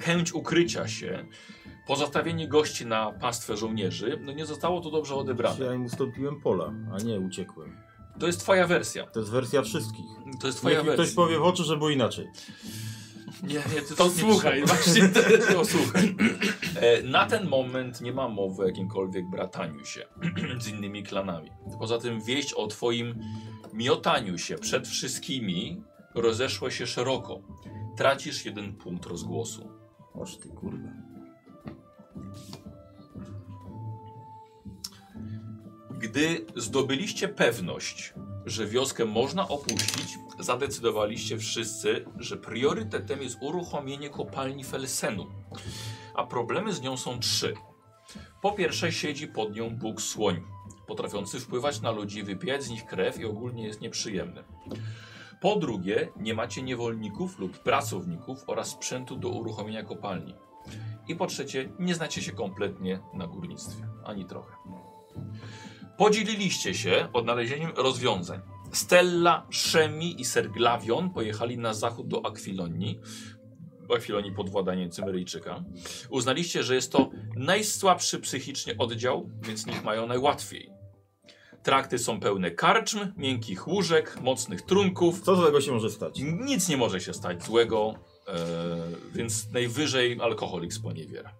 chęć 0.00 0.32
ukrycia 0.32 0.88
się, 0.88 1.26
pozostawienie 1.86 2.48
gości 2.48 2.86
na 2.86 3.12
pastwę 3.12 3.56
żołnierzy, 3.56 4.18
no 4.24 4.32
nie 4.32 4.46
zostało 4.46 4.80
to 4.80 4.90
dobrze 4.90 5.14
odebrane. 5.14 5.64
Ja 5.64 5.74
im 5.74 5.84
ustąpiłem 5.84 6.40
pola, 6.40 6.72
a 6.92 6.98
nie 6.98 7.20
uciekłem. 7.20 7.76
To 8.20 8.26
jest 8.26 8.40
twoja 8.40 8.66
wersja. 8.66 9.06
To 9.06 9.20
jest 9.20 9.32
wersja 9.32 9.62
wszystkich. 9.62 10.04
To 10.40 10.46
jest 10.46 10.58
twoja 10.58 10.76
Niech 10.76 10.86
wersja. 10.86 11.04
ktoś 11.04 11.14
powie 11.14 11.38
w 11.38 11.42
oczy, 11.42 11.64
że 11.64 11.76
było 11.76 11.90
inaczej. 11.90 12.28
Nie, 13.42 13.54
nie, 13.54 13.82
ty 13.88 13.96
To 13.96 14.04
nie 14.04 14.10
słuchaj, 14.10 14.64
właśnie 14.64 15.08
To 15.52 15.64
słuchaj. 15.64 16.16
E, 16.76 17.02
na 17.02 17.26
ten 17.26 17.48
moment 17.48 18.00
nie 18.00 18.12
ma 18.12 18.28
mowy 18.28 18.62
o 18.62 18.66
jakimkolwiek 18.66 19.30
brataniu 19.30 19.84
się 19.84 20.06
z 20.62 20.68
innymi 20.68 21.02
klanami. 21.02 21.50
Poza 21.78 21.98
tym 21.98 22.20
wieść 22.20 22.52
o 22.52 22.66
twoim 22.66 23.14
miotaniu 23.72 24.38
się 24.38 24.58
przed 24.58 24.88
wszystkimi 24.88 25.82
rozeszła 26.14 26.70
się 26.70 26.86
szeroko. 26.86 27.40
Tracisz 27.96 28.44
jeden 28.44 28.76
punkt 28.76 29.06
rozgłosu. 29.06 29.70
Oż 30.14 30.36
ty 30.36 30.48
kurwa. 30.48 30.88
Gdy 35.98 36.46
zdobyliście 36.56 37.28
pewność, 37.28 38.14
że 38.46 38.66
wioskę 38.66 39.04
można 39.04 39.48
opuścić, 39.48 40.18
zadecydowaliście 40.38 41.38
wszyscy, 41.38 42.04
że 42.18 42.36
priorytetem 42.36 43.22
jest 43.22 43.38
uruchomienie 43.40 44.10
kopalni 44.10 44.64
Felsenu. 44.64 45.26
A 46.14 46.26
problemy 46.26 46.72
z 46.72 46.80
nią 46.80 46.96
są 46.96 47.18
trzy. 47.18 47.54
Po 48.42 48.52
pierwsze, 48.52 48.92
siedzi 48.92 49.28
pod 49.28 49.54
nią 49.54 49.70
Bóg 49.70 50.02
Słoń, 50.02 50.40
potrafiący 50.86 51.40
wpływać 51.40 51.80
na 51.80 51.90
ludzi, 51.90 52.22
wypijać 52.22 52.62
z 52.62 52.70
nich 52.70 52.86
krew 52.86 53.20
i 53.20 53.24
ogólnie 53.24 53.64
jest 53.66 53.80
nieprzyjemny. 53.80 54.44
Po 55.40 55.56
drugie, 55.56 56.08
nie 56.16 56.34
macie 56.34 56.62
niewolników 56.62 57.38
lub 57.38 57.58
pracowników 57.58 58.38
oraz 58.46 58.68
sprzętu 58.68 59.16
do 59.16 59.28
uruchomienia 59.28 59.82
kopalni. 59.82 60.34
I 61.08 61.16
po 61.16 61.26
trzecie, 61.26 61.72
nie 61.78 61.94
znacie 61.94 62.22
się 62.22 62.32
kompletnie 62.32 63.00
na 63.14 63.26
górnictwie, 63.26 63.88
ani 64.04 64.24
trochę. 64.24 64.56
Podzieliliście 66.00 66.74
się 66.74 67.08
odnalezieniem 67.12 67.72
rozwiązań. 67.76 68.40
Stella, 68.72 69.46
Szemi 69.50 70.20
i 70.20 70.24
Serglawion 70.24 71.10
pojechali 71.10 71.58
na 71.58 71.74
zachód 71.74 72.08
do 72.08 72.26
Akwilonii, 72.26 73.00
Akwilonii 73.96 74.32
pod 74.32 74.50
władaniem 74.50 74.90
Cymeryjczyka. 74.90 75.64
Uznaliście, 76.10 76.62
że 76.62 76.74
jest 76.74 76.92
to 76.92 77.10
najsłabszy 77.36 78.20
psychicznie 78.20 78.78
oddział, 78.78 79.30
więc 79.42 79.66
nich 79.66 79.84
mają 79.84 80.06
najłatwiej. 80.06 80.70
Trakty 81.62 81.98
są 81.98 82.20
pełne 82.20 82.50
karczm, 82.50 82.98
miękkich 83.16 83.68
łóżek, 83.68 84.20
mocnych 84.20 84.62
trunków. 84.62 85.20
Co 85.20 85.36
złego 85.36 85.60
się 85.60 85.72
może 85.72 85.90
stać? 85.90 86.20
Nic 86.22 86.68
nie 86.68 86.76
może 86.76 87.00
się 87.00 87.14
stać 87.14 87.44
złego, 87.44 87.94
e, 88.28 88.36
więc 89.14 89.50
najwyżej 89.52 90.20
alkoholik 90.20 90.72
sponiewiera. 90.72 91.39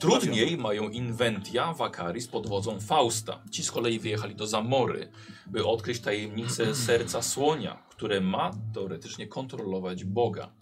Trudniej 0.00 0.56
mają 0.56 0.88
Inventia, 0.88 1.72
Wakaris 1.72 2.28
pod 2.28 2.46
wodzą 2.46 2.80
Fausta. 2.80 3.42
Ci 3.50 3.64
z 3.64 3.70
kolei 3.70 3.98
wyjechali 3.98 4.34
do 4.34 4.46
Zamory, 4.46 5.10
by 5.46 5.66
odkryć 5.66 6.00
tajemnicę 6.00 6.74
serca 6.86 7.22
słonia, 7.22 7.82
które 7.90 8.20
ma 8.20 8.50
teoretycznie 8.74 9.26
kontrolować 9.26 10.04
Boga. 10.04 10.52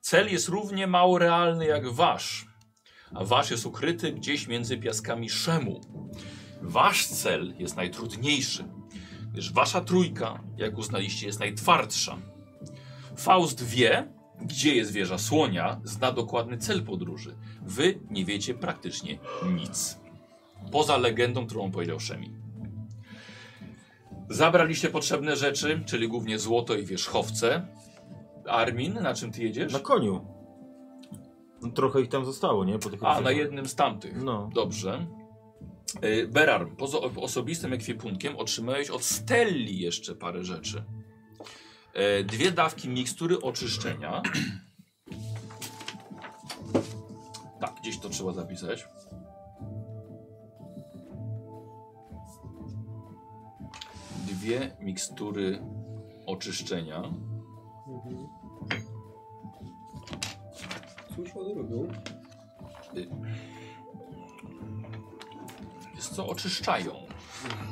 Cel 0.00 0.32
jest 0.32 0.48
równie 0.48 0.86
mało 0.86 1.18
realny 1.18 1.66
jak 1.66 1.88
wasz, 1.88 2.46
a 3.14 3.24
wasz 3.24 3.50
jest 3.50 3.66
ukryty 3.66 4.12
gdzieś 4.12 4.46
między 4.46 4.78
piaskami 4.78 5.30
Szemu. 5.30 5.80
Wasz 6.62 7.06
cel 7.06 7.54
jest 7.58 7.76
najtrudniejszy, 7.76 8.64
gdyż 9.32 9.52
wasza 9.52 9.80
trójka, 9.80 10.44
jak 10.56 10.78
uznaliście, 10.78 11.26
jest 11.26 11.40
najtwardsza. 11.40 12.18
Faust 13.16 13.64
wie, 13.64 14.15
gdzie 14.40 14.74
jest 14.74 14.92
wieża 14.92 15.18
słonia, 15.18 15.80
zna 15.84 16.12
dokładny 16.12 16.58
cel 16.58 16.82
podróży. 16.82 17.36
Wy 17.62 17.98
nie 18.10 18.24
wiecie 18.24 18.54
praktycznie 18.54 19.18
nic. 19.54 20.00
Poza 20.72 20.96
legendą, 20.96 21.46
którą 21.46 21.70
powiedział 21.70 22.00
Szemi. 22.00 22.34
Zabraliście 24.30 24.90
potrzebne 24.90 25.36
rzeczy, 25.36 25.82
czyli 25.86 26.08
głównie 26.08 26.38
złoto 26.38 26.74
i 26.74 26.86
wierzchowce. 26.86 27.66
Armin, 28.46 28.94
na 28.94 29.14
czym 29.14 29.32
ty 29.32 29.42
jedziesz? 29.42 29.72
Na 29.72 29.80
koniu. 29.80 30.26
No, 31.62 31.70
trochę 31.70 32.00
ich 32.00 32.08
tam 32.08 32.24
zostało, 32.24 32.64
nie? 32.64 32.78
Po 32.78 32.90
tych 32.90 33.04
A, 33.04 33.20
na 33.20 33.30
jednym 33.30 33.66
z 33.66 33.74
tamtych. 33.74 34.22
No. 34.22 34.50
Dobrze. 34.54 35.06
Y, 36.04 36.28
Berarm, 36.28 36.76
poza 36.76 36.98
osobistym 36.98 37.72
ekwipunkiem 37.72 38.36
otrzymałeś 38.36 38.90
od 38.90 39.04
Stelli 39.04 39.80
jeszcze 39.80 40.14
parę 40.14 40.44
rzeczy. 40.44 40.84
E, 41.96 42.24
Dwie 42.24 42.52
dawki 42.52 42.88
mikstury 42.88 43.40
oczyszczenia. 43.40 44.22
Tak, 47.60 47.74
gdzieś 47.80 47.98
to 47.98 48.08
trzeba 48.08 48.32
zapisać. 48.32 48.88
Dwie 54.26 54.76
mikstury 54.80 55.62
oczyszczenia. 56.26 57.02
Cóż 61.16 61.30
one 61.36 61.54
robią? 61.54 61.88
Jest 65.94 66.14
co 66.14 66.26
oczyszczają. 66.28 67.05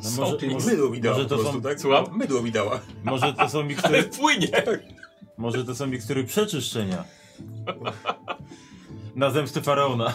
No 0.04 0.10
Są 0.10 0.20
może, 0.22 0.46
może, 0.46 0.66
Mydło 0.70 0.90
mi 0.90 1.00
dała 1.00 1.14
może 1.16 1.28
po 1.28 1.36
to 1.36 1.36
prostu, 1.42 1.56
są- 1.58 1.62
tak? 1.62 1.80
Słucham? 1.80 2.04
Mydło 2.18 2.42
mi 2.42 2.52
dała. 2.52 2.80
może 3.04 3.32
to 3.34 3.48
są 3.48 3.58
Ale 3.64 3.68
mikstury, 3.68 4.02
płynie! 4.02 4.48
może 5.36 5.64
to 5.64 5.74
są 5.74 5.86
mikstury 5.86 6.24
przeczyszczenia. 6.24 7.04
Na 9.14 9.30
zemstę 9.30 9.62
faraona. 9.62 10.12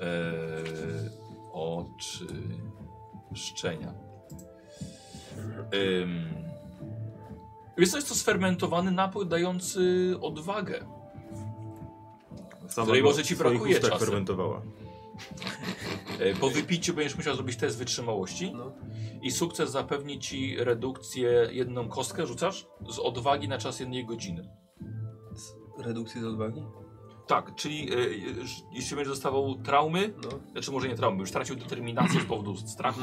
Eee, 0.00 1.10
oczyszczenia. 3.30 3.94
Ym, 6.02 6.34
jest 7.78 7.92
to, 7.92 7.98
jest 7.98 8.08
to 8.08 8.14
sfermentowany 8.14 8.90
napój 8.90 9.26
dający 9.26 10.14
odwagę. 10.20 10.86
Sama 12.68 12.84
Której 12.86 13.02
go 13.02 13.08
może 13.08 13.24
ci 13.24 13.34
w 13.34 13.38
swoich 13.38 13.52
brakuje 13.52 13.76
ustach 13.76 13.90
czasem. 13.90 14.06
fermentowała. 14.06 14.62
E, 16.20 16.34
po 16.34 16.50
wypiciu 16.50 16.94
będziesz 16.94 17.16
musiał 17.16 17.34
zrobić 17.34 17.56
test 17.56 17.78
wytrzymałości 17.78 18.52
No. 18.54 18.72
i 19.22 19.30
sukces 19.30 19.70
zapewni 19.70 20.18
ci 20.18 20.56
redukcję 20.58 21.48
jedną 21.52 21.88
kostkę, 21.88 22.26
rzucasz, 22.26 22.66
z 22.90 22.98
odwagi 22.98 23.48
na 23.48 23.58
czas 23.58 23.80
jednej 23.80 24.06
godziny. 24.06 24.48
Redukcji 25.78 26.20
z 26.20 26.24
odwagi? 26.24 26.62
Tak, 27.26 27.54
czyli 27.54 27.92
e, 27.92 27.96
jeśli 28.72 28.96
będziesz 28.96 29.12
dostawał 29.12 29.54
traumy, 29.54 30.14
No. 30.24 30.28
znaczy 30.52 30.70
może 30.72 30.88
nie 30.88 30.94
traumy, 30.94 31.20
już 31.20 31.28
stracił 31.28 31.56
determinację 31.56 32.20
z 32.20 32.24
powodu 32.24 32.56
strachu, 32.56 33.00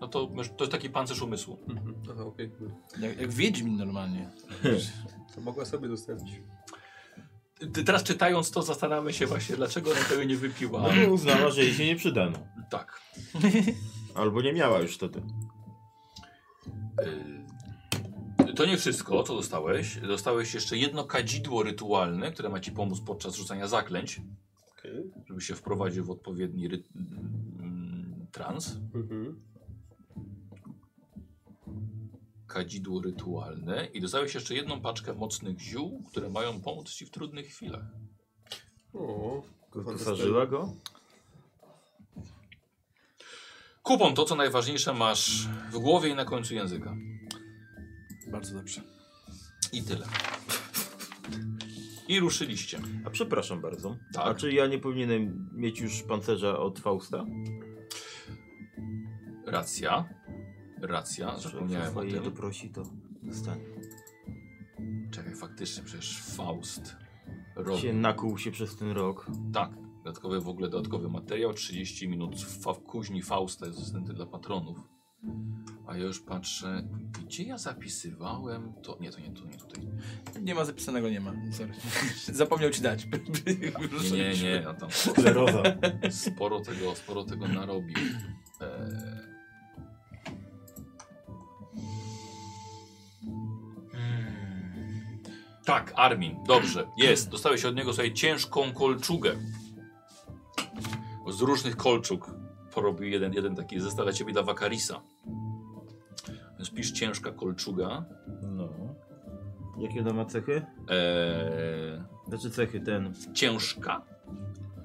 no 0.00 0.08
to 0.08 0.26
to 0.56 0.64
jest 0.64 0.72
taki 0.72 0.90
pancerz 0.90 1.22
umysłu. 1.22 1.58
Mhm. 1.68 1.94
Aha, 2.12 2.24
okej. 2.24 2.50
Jak, 3.00 3.20
jak 3.20 3.30
Wiedźmin 3.32 3.76
normalnie. 3.76 4.30
To 5.34 5.40
mogła 5.40 5.64
sobie 5.64 5.88
zostawić. 5.88 6.42
Teraz 7.86 8.02
czytając 8.02 8.50
to 8.50 8.62
zastanawiamy 8.62 9.12
się 9.12 9.26
właśnie, 9.26 9.56
dlaczego 9.56 9.90
ona 9.90 10.00
tego 10.00 10.24
nie 10.24 10.36
wypiła. 10.36 10.82
No 10.82 11.06
bo 11.06 11.12
uznała, 11.12 11.50
że 11.50 11.64
jej 11.64 11.74
się 11.74 11.86
nie 11.86 11.96
przyda. 11.96 12.30
No. 12.30 12.38
Tak. 12.70 13.00
Albo 14.14 14.42
nie 14.42 14.52
miała 14.52 14.78
już 14.80 14.94
wtedy. 14.94 15.22
Y, 18.48 18.54
To 18.54 18.66
nie 18.66 18.76
wszystko, 18.78 19.22
co 19.22 19.34
dostałeś. 19.36 19.96
Dostałeś 19.96 20.54
jeszcze 20.54 20.76
jedno 20.76 21.04
kadzidło 21.04 21.62
rytualne, 21.62 22.32
które 22.32 22.48
ma 22.48 22.60
ci 22.60 22.72
pomóc 22.72 23.00
podczas 23.06 23.34
rzucania 23.34 23.68
zaklęć, 23.68 24.20
Okej. 24.78 25.10
żeby 25.26 25.40
się 25.40 25.54
wprowadził 25.54 26.04
w 26.04 26.10
odpowiedni 26.10 26.66
mm, 26.66 28.26
trans. 28.32 28.76
Mhm. 28.94 29.51
Kadzidło 32.52 33.02
rytualne 33.02 33.88
i 33.94 34.00
dostałeś 34.00 34.34
jeszcze 34.34 34.54
jedną 34.54 34.80
paczkę 34.80 35.14
mocnych 35.14 35.60
ziół, 35.60 36.02
które 36.10 36.30
mają 36.30 36.60
pomóc 36.60 36.90
ci 36.90 37.06
w 37.06 37.10
trudnych 37.10 37.46
chwilach. 37.46 37.84
O, 38.94 39.42
Wyposażyła 39.74 40.46
go? 40.46 40.74
Kupon 43.82 44.14
to, 44.14 44.24
co 44.24 44.34
najważniejsze 44.34 44.94
masz 44.94 45.48
w 45.72 45.78
głowie 45.78 46.10
i 46.10 46.14
na 46.14 46.24
końcu 46.24 46.54
języka. 46.54 46.96
Bardzo 48.26 48.54
dobrze. 48.54 48.82
I 49.72 49.82
tyle. 49.82 50.06
I 52.08 52.20
ruszyliście. 52.20 52.80
A 53.04 53.10
przepraszam 53.10 53.60
bardzo. 53.60 53.96
Tak. 54.14 54.26
A 54.26 54.34
czy 54.34 54.52
ja 54.52 54.66
nie 54.66 54.78
powinienem 54.78 55.48
mieć 55.54 55.80
już 55.80 56.02
pancerza 56.02 56.58
od 56.58 56.78
Fausta? 56.78 57.24
Racja. 59.46 60.08
Racja, 60.82 61.38
zapomniałem 61.38 61.96
o 61.98 62.00
tym. 62.00 62.24
doprosi, 62.24 62.70
to 62.70 62.82
dostanie. 63.22 63.64
Czekaj, 65.10 65.34
faktycznie, 65.34 65.82
przecież 65.82 66.22
Faust 66.22 66.96
robi. 67.56 67.80
Się 67.82 67.92
nakuł 67.92 68.38
się 68.38 68.50
przez 68.50 68.76
ten 68.76 68.90
rok. 68.90 69.26
Tak, 69.52 69.70
dodatkowy 70.04 70.40
w 70.40 70.48
ogóle 70.48 70.68
dodatkowy 70.68 71.08
materiał, 71.08 71.54
30 71.54 72.08
minut 72.08 72.40
fa 72.40 72.72
w 72.74 72.82
kuźni 72.82 73.22
Fausta 73.22 73.66
jest 73.66 73.78
dostępny 73.78 74.14
dla 74.14 74.26
patronów. 74.26 74.78
A 75.86 75.96
ja 75.96 76.04
już 76.04 76.20
patrzę, 76.20 76.88
gdzie 77.24 77.42
ja 77.42 77.58
zapisywałem 77.58 78.72
to. 78.82 78.98
Nie, 79.00 79.10
to 79.10 79.20
nie, 79.20 79.30
to 79.30 79.44
nie 79.44 79.58
tutaj. 79.58 79.88
Nie 80.40 80.54
ma 80.54 80.64
zapisanego, 80.64 81.08
nie 81.08 81.20
ma. 81.20 81.32
Sorry. 81.52 81.72
Zapomniał 82.38 82.70
ci 82.70 82.82
dać. 82.82 83.06
Nie, 84.12 84.18
nie, 84.18 84.42
nie, 84.42 84.50
ja 84.50 84.74
tam 84.74 84.90
Skleroza. 84.90 85.62
sporo 86.10 86.60
tego, 86.60 86.94
sporo 86.94 87.24
tego 87.24 87.48
narobił. 87.48 87.96
Eee... 88.60 89.31
Tak, 95.64 95.92
Armin, 95.96 96.36
dobrze, 96.46 96.86
jest. 96.96 97.30
Dostałeś 97.30 97.64
od 97.64 97.76
niego 97.76 97.92
sobie 97.92 98.12
ciężką 98.12 98.72
kolczugę. 98.72 99.36
Z 101.30 101.40
różnych 101.40 101.76
kolczug 101.76 102.30
porobił 102.74 103.08
jeden, 103.08 103.32
jeden 103.32 103.56
taki 103.56 103.80
zestaw 103.80 104.04
dla 104.04 104.12
ciebie 104.12 104.32
dla 104.32 104.42
Wakarisa. 104.42 105.02
Więc 106.58 106.70
pisz 106.70 106.92
ciężka 106.92 107.32
kolczuga. 107.32 108.04
No. 108.42 108.68
Jakie 109.78 110.00
ona 110.00 110.12
ma 110.12 110.24
cechy? 110.24 110.66
Eee, 110.88 112.02
Znaczy 112.28 112.50
cechy, 112.50 112.80
ten... 112.80 113.12
ciężka. 113.34 114.02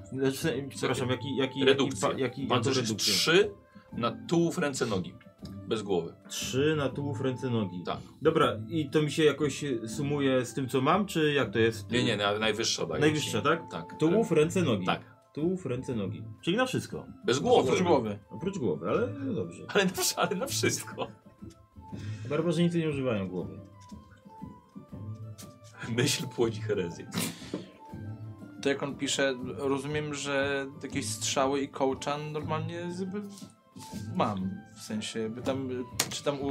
Znaczy, 0.04 0.68
przepraszam, 0.70 1.10
jaki... 1.10 1.36
jaki 1.36 1.66
Redukcja. 1.66 2.10
Jaki, 2.18 2.48
jaki? 2.48 2.96
3 2.96 3.52
na 3.94 4.12
tułów, 4.28 4.58
ręce, 4.58 4.86
nogi. 4.86 5.16
Bez 5.68 5.82
głowy. 5.82 6.14
Trzy 6.30 6.76
na 6.78 6.90
tułów, 6.90 7.22
ręce, 7.22 7.50
nogi. 7.50 7.84
Tak. 7.84 7.98
Dobra, 8.22 8.58
i 8.70 8.90
to 8.90 9.02
mi 9.02 9.12
się 9.12 9.24
jakoś 9.24 9.64
sumuje 9.88 10.46
z 10.46 10.54
tym, 10.54 10.70
co 10.70 10.82
mam, 10.82 11.06
czy 11.06 11.34
jak 11.34 11.52
to 11.52 11.60
jest? 11.60 11.92
Nie, 11.92 12.04
nie, 12.04 12.18
na, 12.18 12.40
najwyższa 12.40 12.86
daje 12.86 13.02
Najwyższa, 13.02 13.42
tak? 13.42 13.72
Tak. 13.72 13.98
Tułów, 14.00 14.32
ręce, 14.32 14.62
nogi. 14.62 14.86
Tak. 14.86 15.18
Tułów, 15.34 15.66
ręce, 15.66 15.96
nogi. 15.96 16.24
Czyli 16.42 16.58
na 16.58 16.66
wszystko. 16.66 17.06
Bez 17.26 17.40
głowy. 17.40 17.70
Oprócz 17.72 17.84
głowy. 17.84 18.20
Oprócz 18.30 18.58
głowy, 18.58 18.90
ale 18.90 19.08
no 19.26 19.34
dobrze. 19.34 19.64
Ale 19.74 19.86
na, 19.86 19.92
ale 20.18 20.36
na 20.36 20.46
wszystko. 20.46 21.08
Barbarzyńcy 22.30 22.80
nie 22.80 22.90
używają 22.90 23.28
głowy. 23.28 23.60
Myśl 25.98 26.28
płodzi 26.28 26.62
herezję. 26.62 27.12
To 28.62 28.70
jak 28.70 28.84
on 28.84 28.96
pisze, 28.96 29.36
rozumiem, 29.58 30.14
że 30.14 30.66
jakieś 30.84 31.06
strzały 31.10 31.62
i 31.62 31.70
kołczan 31.70 32.32
normalnie 32.32 32.92
z- 32.92 33.06
mam. 34.16 34.50
W 34.76 34.82
sensie, 34.82 35.30
by 35.30 35.42
tam, 35.42 35.70
czy 36.10 36.24
tam 36.24 36.42
u, 36.42 36.48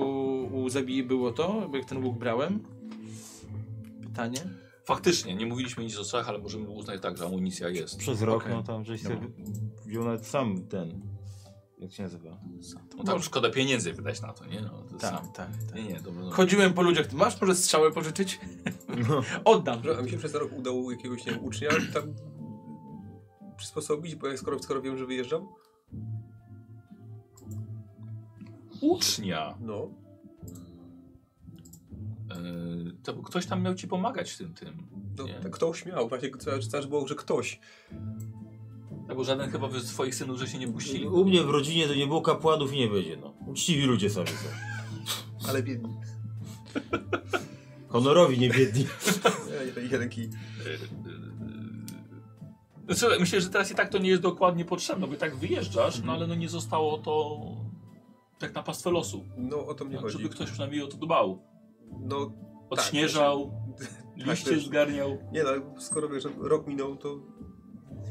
u 0.63 0.69
Zabii 0.69 1.03
było 1.03 1.33
to, 1.33 1.69
bo 1.71 1.77
jak 1.77 1.87
ten 1.89 2.05
łuk 2.05 2.19
brałem? 2.19 2.61
Pytanie? 4.03 4.39
Faktycznie, 4.85 5.35
nie 5.35 5.47
mówiliśmy 5.47 5.85
nic 5.85 5.97
o 5.99 6.05
strzałach, 6.05 6.29
ale 6.29 6.39
możemy 6.39 6.69
uznać 6.69 7.03
tak, 7.03 7.17
że 7.19 7.25
amunicja 7.25 7.69
jest. 7.69 7.99
Przez 7.99 8.23
rok, 8.23 8.43
Okej. 8.43 8.53
no 8.55 8.63
tam 8.63 8.85
żeś 8.85 9.03
No. 9.03 9.11
sobie 9.11 9.21
wziął 9.87 10.05
nawet 10.05 10.27
sam 10.27 10.67
ten. 10.67 11.01
Jak 11.79 11.93
się 11.93 12.03
nazywa? 12.03 12.39
No 12.99 13.05
tam 13.05 13.23
szkoda 13.23 13.51
pieniędzy 13.51 13.93
wydać 13.93 14.23
na 14.23 14.33
to, 14.33 14.47
nie? 14.47 14.61
No, 14.61 14.69
to 14.83 14.99
Tak, 14.99 15.11
sam. 15.11 15.33
tak, 15.33 15.49
tak. 15.67 15.75
Nie, 15.75 15.83
nie, 15.85 16.01
to 16.01 16.13
no, 16.13 16.31
Chodziłem 16.31 16.73
po 16.75 16.83
ludziach, 16.83 17.07
ty 17.07 17.17
masz 17.17 17.41
może 17.41 17.55
strzałę 17.55 17.93
pożyczyć? 17.93 18.41
No. 19.09 19.23
Oddam. 19.45 19.83
A 19.99 20.03
mi 20.03 20.11
się 20.11 20.19
przez 20.19 20.35
rok 20.35 20.53
udało 20.59 20.91
jakiegoś 20.91 21.27
nie 21.27 21.33
wiem, 21.33 21.45
ucznia 21.45 21.69
tam 21.95 22.03
przysposobić, 23.57 24.15
bo 24.15 24.27
jak 24.27 24.39
skoro, 24.39 24.59
skoro 24.63 24.83
wiem, 24.83 24.99
że 24.99 25.07
wyjeżdżam? 25.07 25.49
Ucznia. 28.81 29.55
No. 29.61 29.91
Yy, 32.29 32.93
to 33.03 33.15
ktoś 33.15 33.47
tam 33.47 33.63
miał 33.63 33.75
ci 33.75 33.89
pomagać 33.89 34.31
w 34.31 34.39
tym, 34.39 34.55
tym. 34.55 34.87
no 35.19 35.25
tak 35.43 35.53
ktoś 35.53 35.87
miał, 35.87 36.09
właśnie 36.09 36.31
cały 36.31 36.61
czas 36.61 36.87
było, 36.87 37.09
że 37.09 37.15
ktoś. 37.15 37.61
Tak, 39.09 39.17
bo 39.17 39.25
żaden 39.25 39.51
chyba 39.51 39.71
z 39.71 39.85
twoich 39.85 40.15
synów, 40.15 40.39
że 40.39 40.49
się 40.49 40.59
nie 40.59 40.69
puścili. 40.69 41.07
U 41.07 41.25
mnie 41.25 41.43
w 41.43 41.51
rodzinie 41.51 41.89
to 41.89 41.95
nie 41.95 42.07
było 42.07 42.23
kapłanów 42.23 42.73
i 42.73 42.79
nie 42.79 42.89
będzie, 42.89 43.17
no. 43.17 43.35
Uczciwi 43.47 43.85
ludzie 43.85 44.11
sami 44.11 44.29
są. 44.29 44.49
Ale 45.49 45.63
biedni. 45.63 45.95
Honorowi, 47.89 48.39
nie 48.39 48.51
biedni. 48.51 48.87
Jeden, 49.67 49.91
jeden 49.91 50.09
kij. 50.09 50.31
Znaczy, 52.89 53.21
myślę, 53.21 53.41
że 53.41 53.49
teraz 53.49 53.71
i 53.71 53.75
tak 53.75 53.89
to 53.89 53.99
nie 53.99 54.11
jest 54.11 54.23
dokładnie 54.23 54.65
potrzebne, 54.65 55.07
bo 55.07 55.15
i 55.15 55.17
tak 55.17 55.37
wyjeżdżasz, 55.37 56.03
no 56.05 56.13
ale 56.13 56.27
no 56.27 56.35
nie 56.35 56.49
zostało 56.49 56.99
to 56.99 57.41
tak 58.39 58.55
na 58.55 58.63
pastwę 58.63 58.91
losu. 58.91 59.25
No 59.37 59.67
o 59.67 59.75
to 59.75 59.85
mnie 59.85 59.95
Tak, 59.95 60.03
chodzi. 60.03 60.17
żeby 60.19 60.29
ktoś 60.29 60.51
przynajmniej 60.51 60.83
o 60.83 60.87
to 60.87 60.97
dbał. 60.97 61.43
No 62.01 62.33
Odśnieżał, 62.71 63.51
Tak, 64.19 64.27
liście 64.27 64.51
też. 64.51 64.67
zgarniał. 64.67 65.19
Nie 65.33 65.43
no, 65.45 65.81
skoro 65.81 66.09
wiesz, 66.09 66.23
że 66.23 66.29
rok 66.39 66.67
minął, 66.67 66.97
to 66.97 67.17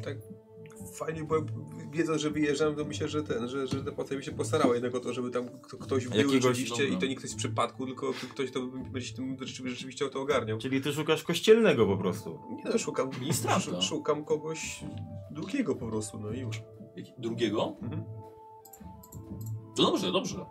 tak 0.03 0.17
fajnie, 0.93 1.23
bo 1.23 1.35
wiedząc, 1.91 2.21
że 2.21 2.29
wyjeżdżam, 2.31 2.75
to 2.75 2.85
myślę, 2.85 3.07
że 3.07 3.23
ten, 3.23 3.47
że, 3.47 3.67
że 3.67 3.83
ta 3.83 3.91
potem 3.91 4.17
mi 4.17 4.23
się 4.23 4.31
postarała 4.31 4.73
jednak 4.73 4.95
o 4.95 4.99
to, 4.99 5.13
żeby 5.13 5.31
tam 5.31 5.49
ktoś 5.79 6.07
był 6.07 6.29
rzeczywiście 6.31 6.83
dobra. 6.83 6.97
i 6.97 6.99
to 6.99 7.05
nie 7.05 7.15
ktoś 7.15 7.29
z 7.29 7.35
przypadku, 7.35 7.85
tylko 7.85 8.13
ktoś 8.33 8.51
to 8.51 8.61
będzie 8.67 9.07
się 9.07 9.15
tym 9.15 9.37
rzeczywiście, 9.39 9.69
rzeczywiście 9.69 10.05
o 10.05 10.09
to 10.09 10.21
ogarniał. 10.21 10.57
Czyli 10.57 10.81
ty 10.81 10.93
szukasz 10.93 11.23
kościelnego 11.23 11.85
po 11.85 11.97
prostu. 11.97 12.39
Nie 12.51 12.63
no, 12.71 12.77
szukam, 12.77 13.09
sz- 13.29 13.83
szukam 13.83 14.25
kogoś 14.25 14.83
drugiego 15.31 15.75
po 15.75 15.87
prostu, 15.87 16.19
no 16.19 16.31
i 16.31 16.39
już. 16.39 16.61
Drugiego? 17.17 17.75
Mhm. 17.81 18.03
No 19.77 19.83
dobrze, 19.91 20.11
dobrze. 20.11 20.45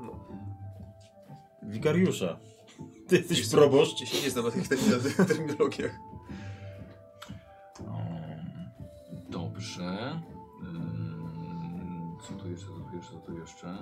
Wikariusza. 1.62 2.36
Ty 3.08 3.16
jesteś 3.16 3.48
proboszcz. 3.48 4.00
Ja 4.00 4.06
się 4.06 4.22
nie 4.24 4.30
znam 4.30 4.44
na 4.44 4.50
tych 4.50 4.68
termino- 4.68 5.26
terminologiach. 5.34 5.98
Um, 7.80 7.94
Dobrze. 9.30 10.20
Ym, 10.62 12.16
Co 12.28 12.34
tu 12.34 12.50
jeszcze, 12.50 12.66
co 12.66 12.72
tu 12.90 12.96
jeszcze, 12.96 13.12
co 13.12 13.18
tu 13.18 13.38
jeszcze? 13.38 13.76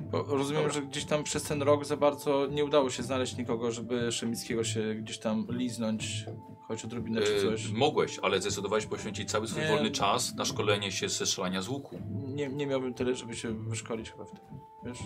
Bo 0.00 0.22
rozumiem, 0.22 0.70
że 0.70 0.82
gdzieś 0.82 1.04
tam 1.04 1.24
przez 1.24 1.42
ten 1.42 1.62
rok 1.62 1.84
za 1.84 1.96
bardzo 1.96 2.46
nie 2.46 2.64
udało 2.64 2.90
się 2.90 3.02
znaleźć 3.02 3.36
nikogo, 3.36 3.70
żeby 3.72 4.12
Szemickiego 4.12 4.64
się 4.64 4.94
gdzieś 4.94 5.18
tam 5.18 5.46
liznąć, 5.50 6.26
choć 6.68 6.84
odrobinę 6.84 7.22
czy 7.22 7.42
coś. 7.42 7.66
E, 7.70 7.72
mogłeś, 7.72 8.18
ale 8.22 8.40
zdecydowałeś 8.40 8.86
poświęcić 8.86 9.30
cały 9.30 9.48
swój 9.48 9.62
Nie. 9.62 9.68
wolny 9.68 9.90
czas 9.90 10.34
na 10.34 10.44
szkolenie 10.44 10.92
się 10.92 11.08
ze 11.08 11.26
strzelania 11.26 11.62
z 11.62 11.68
łuku. 11.68 11.98
Nie, 12.34 12.48
nie 12.48 12.66
miałbym 12.66 12.94
tyle, 12.94 13.14
żeby 13.14 13.36
się 13.36 13.52
wyszkolić 13.68 14.10
chyba 14.10 14.24
w 14.24 14.30
tym. 14.30 14.40
Wiesz? 14.84 14.98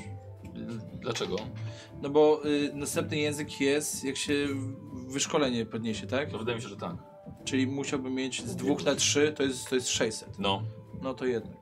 Dlaczego? 1.01 1.37
No 2.03 2.11
bo 2.11 2.41
y, 2.47 2.71
następny 2.75 3.17
język 3.17 3.61
jest, 3.61 4.05
jak 4.05 4.17
się 4.17 4.47
wyszkolenie 5.07 5.67
podniesie, 5.67 6.07
tak? 6.07 6.33
No 6.33 6.39
wydaje 6.39 6.57
mi 6.57 6.63
się, 6.63 6.69
że 6.69 6.77
tak. 6.77 6.97
Czyli 7.45 7.67
musiałbym 7.67 8.15
mieć 8.15 8.45
z 8.47 8.57
dwóch 8.57 8.85
na 8.85 8.95
trzy, 8.95 9.33
to 9.37 9.43
jest, 9.43 9.69
to 9.69 9.75
jest 9.75 9.89
600. 9.89 10.39
No. 10.39 10.63
No 11.03 11.15
to 11.15 11.27
jednak. 11.27 11.57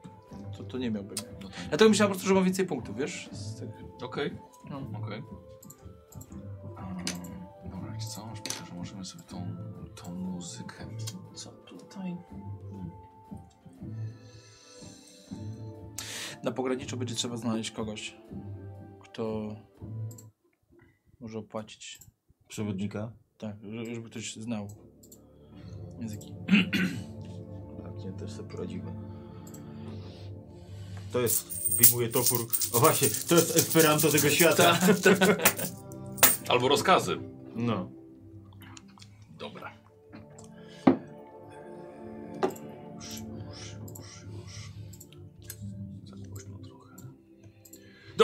To, 0.58 0.64
to 0.64 0.78
nie 0.78 0.90
miałbym. 0.90 1.16
no. 1.42 1.48
Dlatego 1.68 1.88
myślałem 1.88 2.10
po 2.10 2.14
prostu, 2.14 2.28
że 2.28 2.34
mam 2.34 2.44
więcej 2.44 2.66
punktów, 2.66 2.96
wiesz? 2.96 3.28
Z 3.32 3.60
tych... 3.60 3.68
Okej, 4.02 4.30
No. 4.70 4.82
okej. 5.04 5.22
Na 16.46 16.52
pograniczu 16.52 16.96
będzie 16.96 17.14
trzeba 17.14 17.36
znaleźć 17.36 17.70
kogoś, 17.70 18.14
kto 19.00 19.56
może 21.20 21.38
opłacić. 21.38 21.98
Przewodnika. 22.48 23.12
Tak, 23.38 23.56
że- 23.72 23.94
żeby 23.94 24.10
ktoś 24.10 24.36
znał 24.36 24.68
języki. 26.00 26.32
Tak, 27.84 28.04
nie, 28.04 28.12
też 28.12 28.32
sobie 28.32 28.48
poradzimy. 28.50 28.92
To 31.12 31.20
jest, 31.20 31.72
wyjmuje 31.76 32.08
topór. 32.08 32.48
O 32.72 32.80
właśnie, 32.80 33.08
to 33.28 33.34
jest 33.34 33.56
Esperanto 33.56 34.10
tego 34.10 34.30
świata. 34.30 34.78
Albo 36.48 36.68
rozkazy. 36.68 37.16
No. 37.56 37.90
Dobra. 39.38 39.72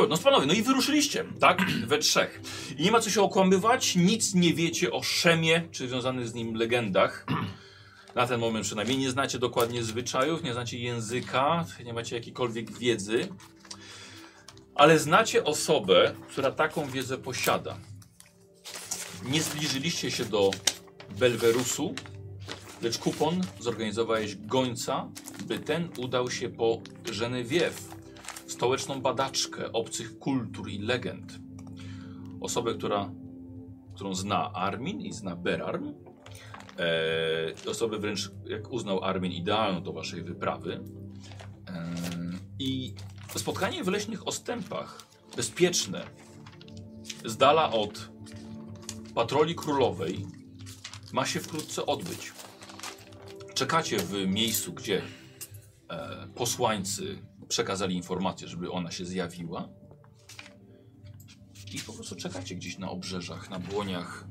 Dobra, 0.02 0.16
no 0.16 0.22
panowie, 0.22 0.46
no 0.46 0.54
i 0.54 0.62
wyruszyliście, 0.62 1.24
tak? 1.40 1.62
We 1.86 1.98
trzech. 1.98 2.40
I 2.78 2.82
nie 2.82 2.90
ma 2.90 3.00
co 3.00 3.10
się 3.10 3.22
okłamywać, 3.22 3.96
nic 3.96 4.34
nie 4.34 4.54
wiecie 4.54 4.92
o 4.92 5.02
Szemie, 5.02 5.68
czy 5.70 5.88
związanych 5.88 6.28
z 6.28 6.34
nim 6.34 6.54
legendach. 6.54 7.26
Na 8.14 8.26
ten 8.26 8.40
moment 8.40 8.66
przynajmniej 8.66 8.98
nie 8.98 9.10
znacie 9.10 9.38
dokładnie 9.38 9.82
zwyczajów, 9.82 10.42
nie 10.42 10.52
znacie 10.52 10.78
języka, 10.78 11.66
nie 11.84 11.92
macie 11.92 12.16
jakiejkolwiek 12.16 12.78
wiedzy. 12.78 13.28
Ale 14.74 14.98
znacie 14.98 15.44
osobę, 15.44 16.14
która 16.28 16.50
taką 16.50 16.90
wiedzę 16.90 17.18
posiada. 17.18 17.76
Nie 19.24 19.42
zbliżyliście 19.42 20.10
się 20.10 20.24
do 20.24 20.50
Belwerusu, 21.18 21.94
lecz 22.82 22.98
kupon 22.98 23.40
zorganizowałeś 23.60 24.36
gońca, 24.36 25.08
by 25.44 25.58
ten 25.58 25.88
udał 25.98 26.30
się 26.30 26.48
po 26.48 26.80
Genevieve, 27.18 28.01
stołeczną 28.62 29.00
badaczkę 29.00 29.72
obcych 29.72 30.18
kultur 30.18 30.68
i 30.68 30.78
legend. 30.78 31.38
Osobę, 32.40 32.74
która, 32.74 33.10
którą 33.94 34.14
zna 34.14 34.52
Armin 34.52 35.00
i 35.00 35.12
zna 35.12 35.36
Berarm. 35.36 35.94
E, 36.78 37.70
osobę 37.70 37.98
wręcz, 37.98 38.30
jak 38.46 38.72
uznał 38.72 39.04
Armin, 39.04 39.32
idealną 39.32 39.82
do 39.82 39.92
waszej 39.92 40.22
wyprawy. 40.22 40.80
E, 41.68 41.94
I 42.58 42.94
spotkanie 43.36 43.84
w 43.84 43.88
leśnych 43.88 44.28
ostępach, 44.28 45.06
bezpieczne, 45.36 46.06
z 47.24 47.36
dala 47.36 47.72
od 47.72 48.10
patroli 49.14 49.54
królowej 49.54 50.26
ma 51.12 51.26
się 51.26 51.40
wkrótce 51.40 51.86
odbyć. 51.86 52.32
Czekacie 53.54 53.98
w 53.98 54.26
miejscu, 54.26 54.72
gdzie 54.72 55.02
e, 55.90 56.28
posłańcy 56.34 57.31
przekazali 57.52 57.96
informację, 57.96 58.48
żeby 58.48 58.70
ona 58.70 58.90
się 58.90 59.04
zjawiła. 59.04 59.68
I 61.74 61.78
po 61.78 61.92
prostu 61.92 62.16
czekacie 62.16 62.54
gdzieś 62.54 62.78
na 62.78 62.90
obrzeżach, 62.90 63.50
na 63.50 63.58
błoniach 63.58 64.26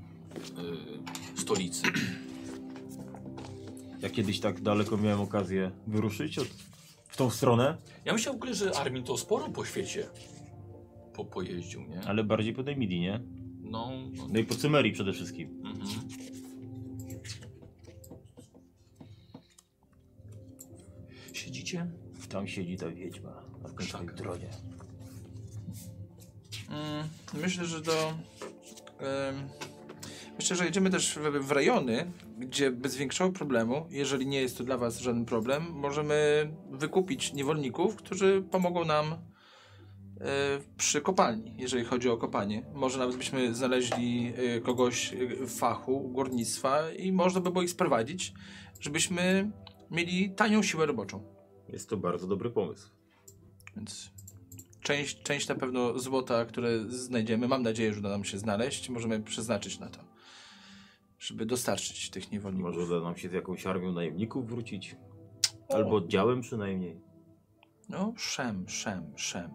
e, 1.36 1.40
stolicy. 1.42 1.84
Ja 4.02 4.10
kiedyś 4.10 4.40
tak 4.40 4.62
daleko 4.62 4.98
miałem 4.98 5.22
okazję 5.22 5.72
wyruszyć 5.88 6.40
od, 6.40 6.48
w 7.10 7.18
tą 7.18 7.30
stronę, 7.30 7.78
Ja 8.06 8.14
myślę 8.14 8.32
w 8.32 8.36
ogóle, 8.36 8.54
że 8.54 8.76
Armin 8.78 9.04
to 9.04 9.18
sporo 9.18 9.50
po 9.50 9.66
świecie 9.66 10.08
po, 11.14 11.26
pojeździł, 11.26 11.82
nie? 11.82 12.02
ale 12.02 12.24
bardziej 12.24 12.54
po 12.54 12.64
tej 12.64 12.78
midi, 12.78 13.00
nie? 13.00 13.22
No, 13.62 13.92
no 14.18 14.28
No 14.32 14.40
i 14.40 14.44
po 14.44 14.56
Cymerii 14.56 14.94
przede 14.94 15.14
wszystkim. 15.14 15.50
mhm. 15.66 15.88
Siedzicie? 21.34 21.88
Tam 22.32 22.48
siedzi 22.48 22.78
ta 22.78 22.90
wiedźma 22.90 23.44
na 23.64 23.70
końcowej 23.70 24.08
Tak. 24.08 24.16
dronie. 24.16 24.50
Mm, 26.70 27.08
myślę, 27.34 27.66
że 27.66 27.82
do. 27.82 28.14
myślę, 30.38 30.56
że 30.56 30.66
jedziemy 30.66 30.90
też 30.90 31.18
w, 31.18 31.48
w 31.48 31.52
rejony, 31.52 32.12
gdzie 32.40 32.72
bez 32.72 32.96
większego 32.96 33.32
problemu, 33.32 33.88
jeżeli 33.90 34.28
nie 34.28 34.42
jest 34.42 34.58
to 34.58 34.64
dla 34.64 34.78
Was 34.78 35.00
żaden 35.00 35.26
problem, 35.26 35.72
możemy 35.72 36.50
wykupić 36.72 37.34
niewolników, 37.34 37.96
którzy 37.96 38.44
pomogą 38.52 38.86
nam 38.86 39.06
e, 39.14 39.18
przy 40.78 41.02
kopalni, 41.02 41.56
jeżeli 41.58 41.86
chodzi 41.86 42.10
o 42.10 42.18
kopanie. 42.18 42.64
Może 42.74 43.00
nawet 43.00 43.16
byśmy 43.16 43.56
znaleźli 43.56 44.34
e, 44.36 44.62
kogoś 44.62 45.14
e, 45.14 45.18
w 45.46 45.58
fachu 45.58 46.10
górnictwa 46.10 46.92
i 46.92 47.12
można 47.12 47.42
by 47.42 47.52
było 47.52 47.64
ich 47.64 47.70
sprowadzić, 47.70 48.34
żebyśmy 48.80 49.52
mieli 49.92 50.32
tanią 50.32 50.64
siłę 50.64 50.86
roboczą. 50.86 51.41
Jest 51.72 51.90
to 51.90 51.98
bardzo 51.98 52.28
dobry 52.28 52.50
pomysł. 52.50 52.90
Więc 53.76 54.12
część, 54.82 55.22
część 55.22 55.48
na 55.48 55.56
pewno 55.56 56.00
złota, 56.00 56.46
które 56.46 56.80
znajdziemy, 56.90 57.48
mam 57.48 57.64
nadzieję, 57.64 57.94
że 57.94 58.00
uda 58.00 58.10
nam 58.10 58.24
się 58.24 58.38
znaleźć, 58.38 58.90
możemy 58.90 59.20
przeznaczyć 59.20 59.80
na 59.80 59.90
to, 59.90 60.00
żeby 61.20 61.46
dostarczyć 61.46 62.10
tych 62.10 62.32
niewolników. 62.32 62.76
Może 62.76 62.96
uda 62.96 63.06
nam 63.06 63.18
się 63.18 63.30
z 63.30 63.34
jakąś 63.34 63.66
armią 63.66 63.92
najemników 63.92 64.48
wrócić. 64.48 64.96
Albo 65.70 65.96
oddziałem 65.96 66.42
przynajmniej. 66.42 67.02
No, 67.90 68.14
szem, 68.18 68.70
szem, 68.70 69.14
szem. 69.16 69.52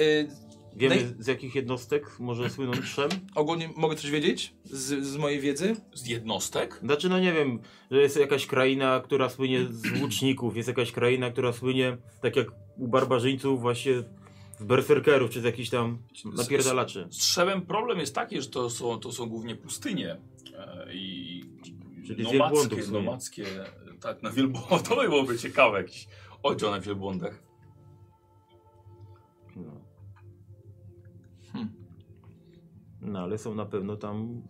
Y, 0.00 0.28
Wiemy 0.78 0.96
Naj- 0.96 1.14
z 1.22 1.26
jakich 1.26 1.54
jednostek 1.54 2.18
może 2.18 2.50
słynąć 2.50 2.84
Szem? 2.84 3.08
ogólnie 3.34 3.70
mogę 3.76 3.96
coś 3.96 4.10
wiedzieć 4.10 4.54
z, 4.64 5.06
z 5.06 5.16
mojej 5.16 5.40
wiedzy? 5.40 5.76
Z 5.94 6.06
jednostek? 6.06 6.78
Znaczy, 6.82 7.08
no 7.08 7.18
nie 7.20 7.32
wiem, 7.32 7.58
że 7.90 8.00
jest 8.00 8.16
jakaś 8.16 8.46
kraina, 8.46 9.00
która 9.00 9.28
słynie 9.28 9.66
z 9.70 10.00
łuczników, 10.02 10.56
jest 10.56 10.68
jakaś 10.68 10.92
kraina, 10.92 11.30
która 11.30 11.52
słynie, 11.52 11.96
tak 12.22 12.36
jak 12.36 12.46
u 12.76 12.88
barbarzyńców, 12.88 13.60
właśnie 13.60 13.92
z 14.60 14.64
berserkerów, 14.64 15.30
czy 15.30 15.40
z 15.40 15.44
jakichś 15.44 15.70
tam 15.70 15.98
napierdalaczy. 16.36 17.08
Z 17.10 17.24
Szewem 17.24 17.62
problem 17.62 17.98
jest 17.98 18.14
taki, 18.14 18.42
że 18.42 18.48
to 18.48 18.70
są, 18.70 18.98
to 19.00 19.12
są 19.12 19.26
głównie 19.26 19.56
pustynie 19.56 20.16
e, 20.58 20.94
i 20.94 21.44
Czyli 22.06 22.24
z 22.24 22.32
nomadzkie, 22.32 22.82
słynie. 22.82 22.98
nomadzkie, 22.98 23.44
tak, 24.00 24.22
na 24.22 24.30
wielbłądach, 24.30 24.82
to 24.88 24.96
by 24.96 25.08
byłoby 25.08 25.38
ciekawe, 25.38 25.78
jakiś 25.78 26.08
oddział 26.42 26.70
na 26.70 26.80
wielbłądach. 26.80 27.47
No 33.08 33.18
ale 33.18 33.38
są 33.38 33.54
na 33.54 33.66
pewno 33.66 33.96
tam 33.96 34.42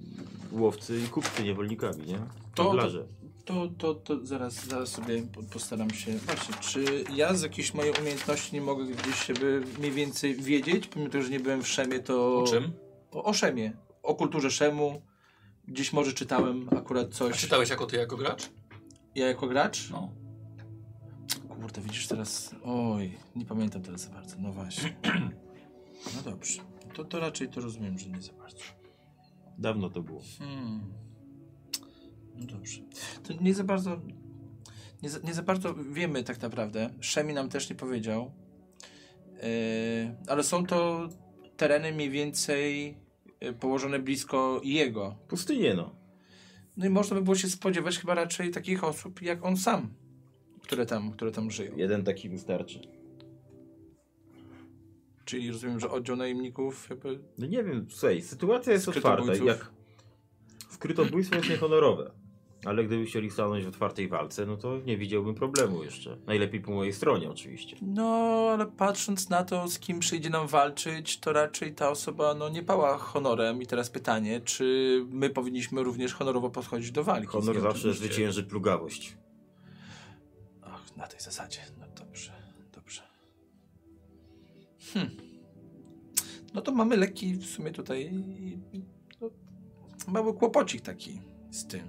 łowcy 0.53 1.01
i 1.01 1.09
kupcy 1.09 1.42
niewolnikami, 1.44 2.07
nie? 2.07 2.18
To- 2.55 2.64
Handlarze. 2.64 3.07
To, 3.44 3.68
to, 3.79 3.94
to 3.94 4.27
zaraz, 4.27 4.66
zaraz 4.66 4.88
sobie 4.88 5.23
po- 5.23 5.42
postaram 5.42 5.90
się. 5.90 6.12
Właśnie, 6.18 6.55
czy 6.61 7.05
ja 7.16 7.35
z 7.35 7.42
jakiejś 7.42 7.75
mojej 7.75 7.92
umiejętności 8.01 8.55
nie 8.55 8.61
mogę 8.61 8.85
gdzieś 8.85 9.14
siebie 9.25 9.47
mniej 9.79 9.90
więcej 9.92 10.35
wiedzieć, 10.35 10.87
pomimo 10.87 11.11
tego, 11.11 11.25
że 11.25 11.31
nie 11.31 11.40
byłem 11.40 11.62
w 11.62 11.68
Szemie, 11.68 12.01
to. 12.01 12.38
O 12.38 12.47
czym? 12.47 12.73
O, 13.11 13.25
o 13.25 13.33
Szemie. 13.33 13.73
o 14.03 14.14
kulturze 14.14 14.51
Szemu. 14.51 15.03
Gdzieś 15.68 15.92
może 15.92 16.12
czytałem 16.12 16.68
akurat 16.77 17.07
A 17.07 17.11
coś. 17.14 17.40
czytałeś 17.40 17.71
jako 17.71 17.87
ty 17.87 17.97
jako 17.97 18.16
gracz? 18.16 18.51
Ja 19.14 19.27
jako 19.27 19.47
gracz? 19.47 19.90
No. 19.90 20.11
Kurde, 21.49 21.81
widzisz 21.81 22.07
teraz. 22.07 22.55
Oj, 22.64 23.18
nie 23.37 23.44
pamiętam 23.47 23.83
teraz 23.83 24.01
za 24.01 24.11
bardzo. 24.11 24.37
No 24.38 24.53
właśnie. 24.53 24.97
No 26.16 26.31
dobrze. 26.31 26.62
To, 26.99 27.05
to 27.05 27.21
raczej 27.21 27.49
to 27.49 27.61
rozumiem, 27.61 27.99
że 27.99 28.11
nie 28.11 28.23
za 28.23 28.33
bardzo. 28.33 28.65
Dawno 29.59 29.91
to 29.91 30.03
było. 30.03 30.23
Hmm. 30.39 30.81
No 32.35 32.47
dobrze. 32.47 32.81
To 33.23 33.33
nie 33.43 33.55
za 33.55 33.65
bardzo. 33.65 34.01
Nie 35.03 35.11
za, 35.11 35.19
nie 35.19 35.35
za 35.35 35.43
bardzo 35.43 35.75
wiemy 35.75 36.25
tak 36.25 36.43
naprawdę. 36.43 36.91
Szemi 37.01 37.35
nam 37.35 37.49
też 37.49 37.71
nie 37.71 37.77
powiedział. 37.77 38.33
Yy, 39.33 39.41
ale 40.29 40.43
są 40.43 40.67
to 40.67 41.09
tereny 41.57 41.93
mniej 41.93 42.11
więcej 42.11 42.97
yy, 43.41 43.53
położone 43.53 43.99
blisko 43.99 44.61
jego. 44.65 45.17
Pustynie 45.29 45.75
no. 45.75 45.97
No 46.77 46.87
i 46.87 46.91
można 46.91 47.17
by 47.17 47.23
było 47.23 47.37
się 47.37 47.49
spodziewać 47.49 47.99
chyba 47.99 48.15
raczej 48.15 48.51
takich 48.51 48.85
osób 48.85 49.23
jak 49.23 49.45
on 49.45 49.57
sam, 49.57 49.95
które 50.63 50.87
tam, 50.87 51.13
które 51.13 51.33
tam 51.33 51.51
żyją. 51.51 51.77
Jeden 51.77 52.05
taki 52.05 52.29
wystarczy. 52.29 52.98
Czyli 55.29 55.51
rozumiem, 55.51 55.81
że 55.81 55.91
oddział 55.91 56.17
najemników 56.17 56.91
jakby... 56.91 57.19
No 57.38 57.47
nie 57.47 57.64
wiem, 57.64 57.87
słuchaj, 57.91 58.23
sytuacja 58.23 58.73
jest 58.73 58.88
otwarta. 58.88 59.35
Jak 59.35 59.71
skrytobójstwo 60.71 61.37
jest 61.37 61.49
niehonorowe. 61.49 62.11
Ale 62.64 62.85
gdyby 62.85 63.05
chcieli 63.05 63.31
stanąć 63.31 63.64
w 63.64 63.69
otwartej 63.69 64.09
walce, 64.09 64.47
no 64.47 64.57
to 64.57 64.79
nie 64.87 64.97
widziałbym 64.97 65.35
problemu 65.35 65.85
jeszcze. 65.85 66.19
Najlepiej 66.27 66.61
po 66.61 66.71
mojej 66.71 66.93
stronie 66.93 67.31
oczywiście. 67.31 67.77
No, 67.83 68.05
ale 68.53 68.67
patrząc 68.67 69.29
na 69.29 69.45
to, 69.45 69.69
z 69.69 69.79
kim 69.79 70.01
przyjdzie 70.01 70.31
nam 70.31 70.47
walczyć, 70.47 71.21
to 71.21 71.33
raczej 71.33 71.75
ta 71.75 71.91
osoba 71.91 72.35
no, 72.35 72.49
nie 72.49 72.62
pała 72.62 72.99
honorem. 72.99 73.62
I 73.62 73.67
teraz 73.67 73.91
pytanie, 73.91 74.41
czy 74.41 75.07
my 75.11 75.31
powinniśmy 75.31 75.83
również 75.83 76.14
honorowo 76.14 76.51
podchodzić 76.51 76.91
do 76.91 77.05
walki? 77.05 77.27
Honor 77.27 77.55
nim 77.55 77.62
zawsze 77.62 77.88
oczywiście. 77.88 78.07
zwycięży 78.07 78.45
plugawość. 78.45 79.17
Ach, 80.62 80.97
na 80.97 81.07
tej 81.07 81.21
zasadzie. 81.21 81.61
Hmm. 84.94 85.11
No 86.55 86.61
to 86.62 86.72
mamy 86.72 86.96
lekki 86.96 87.35
w 87.35 87.46
sumie 87.46 87.70
tutaj 87.72 88.12
no, 89.20 89.31
mały 90.09 90.35
kłopocik 90.35 90.81
taki 90.81 91.20
z 91.51 91.66
tym. 91.66 91.88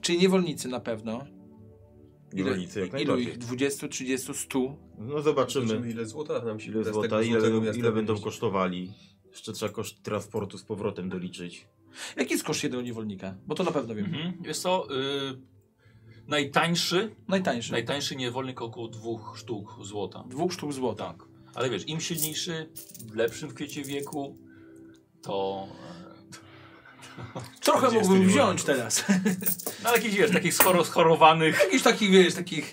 Czyli 0.00 0.18
niewolnicy 0.18 0.68
na 0.68 0.80
pewno. 0.80 1.26
Niewolnicy 2.32 2.80
jak 2.80 3.00
ilu 3.00 3.18
ich? 3.18 3.38
20, 3.38 3.88
30, 3.88 4.34
100? 4.34 4.58
No 4.98 5.22
zobaczymy, 5.22 5.66
Zobaczymy 5.66 5.90
ile 5.90 6.06
złota 6.06 6.44
nam 6.44 6.60
się 6.60 6.70
ile 6.70 6.84
złota, 6.84 7.22
ile, 7.22 7.72
ile 7.76 7.92
będą 7.92 8.20
kosztowali. 8.20 8.92
Jeszcze 9.30 9.52
trzeba 9.52 9.72
koszt 9.72 10.02
transportu 10.02 10.58
z 10.58 10.62
powrotem 10.64 11.08
doliczyć. 11.08 11.66
Jaki 12.16 12.32
jest 12.32 12.44
koszt 12.44 12.62
jednego 12.62 12.82
niewolnika? 12.82 13.34
Bo 13.46 13.54
to 13.54 13.64
na 13.64 13.72
pewno 13.72 13.94
wiem. 13.94 14.06
Mhm. 14.06 14.32
Wiesz 14.42 14.58
co, 14.58 14.88
y, 14.90 15.38
najtańszy, 16.26 17.14
Najtańszy. 17.28 17.72
najtańszy 17.72 18.16
niewolnik 18.16 18.62
około 18.62 18.88
dwóch 18.88 19.34
sztuk 19.38 19.78
złota. 19.82 20.24
Dwóch 20.28 20.52
sztuk 20.52 20.72
złota. 20.72 21.04
Tak. 21.14 21.25
Ale 21.56 21.70
wiesz, 21.70 21.88
im 21.88 22.00
silniejszy, 22.00 22.68
lepszym 23.14 23.48
w 23.48 23.54
kwiecie 23.54 23.82
wieku, 23.84 24.36
to... 25.22 25.66
Trochę 27.60 27.86
40 27.86 27.98
mógłbym 27.98 28.28
wziąć 28.28 28.64
teraz. 28.64 29.04
No 29.84 29.92
jakichś, 29.92 30.14
wiesz, 30.16 30.30
takich 30.30 30.54
schoro, 30.54 30.84
schorowanych... 30.84 31.60
Jakiś 31.64 31.82
takich, 31.82 32.10
wiesz, 32.10 32.34
takich... 32.34 32.72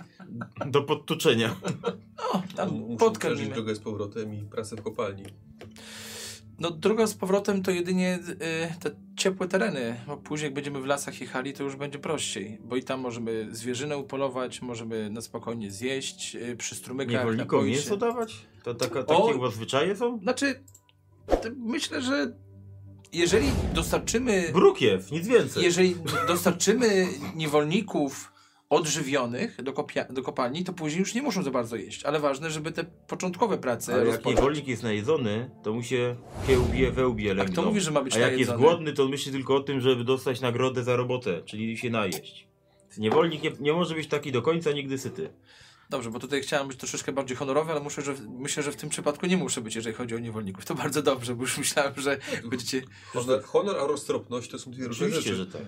Do 0.65 0.83
podtuczenia. 0.83 1.55
O, 2.17 2.41
tam 2.55 2.69
Muszę 2.69 2.97
podkarmimy. 2.97 3.35
przeżyć 3.41 3.53
drogę 3.55 3.75
z 3.75 3.79
powrotem 3.79 4.33
i 4.33 4.41
pracę 4.41 4.75
w 4.75 4.81
kopalni. 4.81 5.23
No 6.59 6.71
droga 6.71 7.07
z 7.07 7.13
powrotem 7.13 7.63
to 7.63 7.71
jedynie 7.71 8.19
y, 8.29 8.79
te 8.79 8.91
ciepłe 9.17 9.47
tereny, 9.47 9.95
bo 10.07 10.17
później 10.17 10.45
jak 10.47 10.53
będziemy 10.53 10.81
w 10.81 10.85
lasach 10.85 11.21
jechali, 11.21 11.53
to 11.53 11.63
już 11.63 11.75
będzie 11.75 11.99
prościej, 11.99 12.57
bo 12.63 12.75
i 12.75 12.83
tam 12.83 12.99
możemy 12.99 13.47
zwierzynę 13.51 13.97
upolować, 13.97 14.61
możemy 14.61 15.09
na 15.09 15.21
spokojnie 15.21 15.71
zjeść, 15.71 16.35
y, 16.35 16.55
przy 16.57 16.75
strumykach 16.75 17.13
Niewolnikom 17.15 17.59
napoić 17.59 17.75
mięso 17.75 17.89
się. 17.89 17.97
dawać? 17.97 18.35
To 18.63 18.73
taka, 18.73 19.03
takie 19.03 19.41
O! 19.41 19.51
zwyczaje 19.51 19.95
są? 19.95 20.19
Znaczy, 20.19 20.63
myślę, 21.57 22.01
że 22.01 22.33
jeżeli 23.13 23.47
dostarczymy, 23.73 24.49
Brukiew, 24.53 25.11
nic 25.11 25.27
więcej. 25.27 25.63
jeżeli 25.63 25.95
dostarczymy 26.27 27.07
niewolników 27.35 28.32
odżywionych 28.73 29.63
do, 29.63 29.73
kopia, 29.73 30.05
do 30.05 30.23
kopalni, 30.23 30.63
to 30.63 30.73
później 30.73 30.99
już 30.99 31.13
nie 31.13 31.21
muszą 31.21 31.43
za 31.43 31.51
bardzo 31.51 31.75
jeść, 31.75 32.03
ale 32.03 32.19
ważne, 32.19 32.51
żeby 32.51 32.71
te 32.71 32.83
początkowe 32.83 33.57
prace 33.57 33.93
Ale 33.93 34.01
jak 34.01 34.11
rozpocząć. 34.11 34.35
niewolnik 34.37 34.67
jest 34.67 34.83
najedzony, 34.83 35.49
to 35.63 35.73
mu 35.73 35.83
się 35.83 36.15
kiełbie 36.47 36.91
we 36.91 37.07
łbie 37.07 37.31
A 37.31 37.33
lęgną. 37.33 37.53
kto 37.53 37.61
mówi, 37.61 37.81
że 37.81 37.91
ma 37.91 38.01
być 38.01 38.15
A 38.15 38.19
jak 38.19 38.39
jest 38.39 38.53
głodny, 38.53 38.93
to 38.93 39.07
myśli 39.07 39.31
tylko 39.31 39.55
o 39.55 39.59
tym, 39.59 39.81
żeby 39.81 40.03
dostać 40.03 40.41
nagrodę 40.41 40.83
za 40.83 40.95
robotę, 40.95 41.41
czyli 41.45 41.77
się 41.77 41.89
najeść. 41.89 42.47
Niewolnik 42.97 43.43
nie, 43.43 43.51
nie 43.59 43.73
może 43.73 43.95
być 43.95 44.07
taki 44.07 44.31
do 44.31 44.41
końca 44.41 44.71
nigdy 44.71 44.97
syty. 44.97 45.29
Dobrze, 45.89 46.09
bo 46.11 46.19
tutaj 46.19 46.41
chciałem 46.41 46.67
być 46.67 46.77
troszeczkę 46.77 47.11
bardziej 47.11 47.37
honorowy, 47.37 47.71
ale 47.71 47.81
muszę, 47.81 48.01
że, 48.01 48.15
myślę, 48.39 48.63
że 48.63 48.71
w 48.71 48.75
tym 48.75 48.89
przypadku 48.89 49.25
nie 49.25 49.37
muszę 49.37 49.61
być, 49.61 49.75
jeżeli 49.75 49.95
chodzi 49.95 50.15
o 50.15 50.19
niewolników. 50.19 50.65
To 50.65 50.75
bardzo 50.75 51.01
dobrze, 51.01 51.35
bo 51.35 51.41
już 51.41 51.57
myślałem, 51.57 51.93
że 51.97 52.17
będziecie... 52.49 52.81
Honor, 53.13 53.43
honor 53.43 53.77
a 53.77 53.87
roztropność 53.87 54.49
to 54.51 54.59
są 54.59 54.71
dwie 54.71 54.87
różne 54.87 55.07
Oczywiście, 55.07 55.35
rzeczy. 55.35 55.51
że 55.51 55.59
tak. 55.59 55.61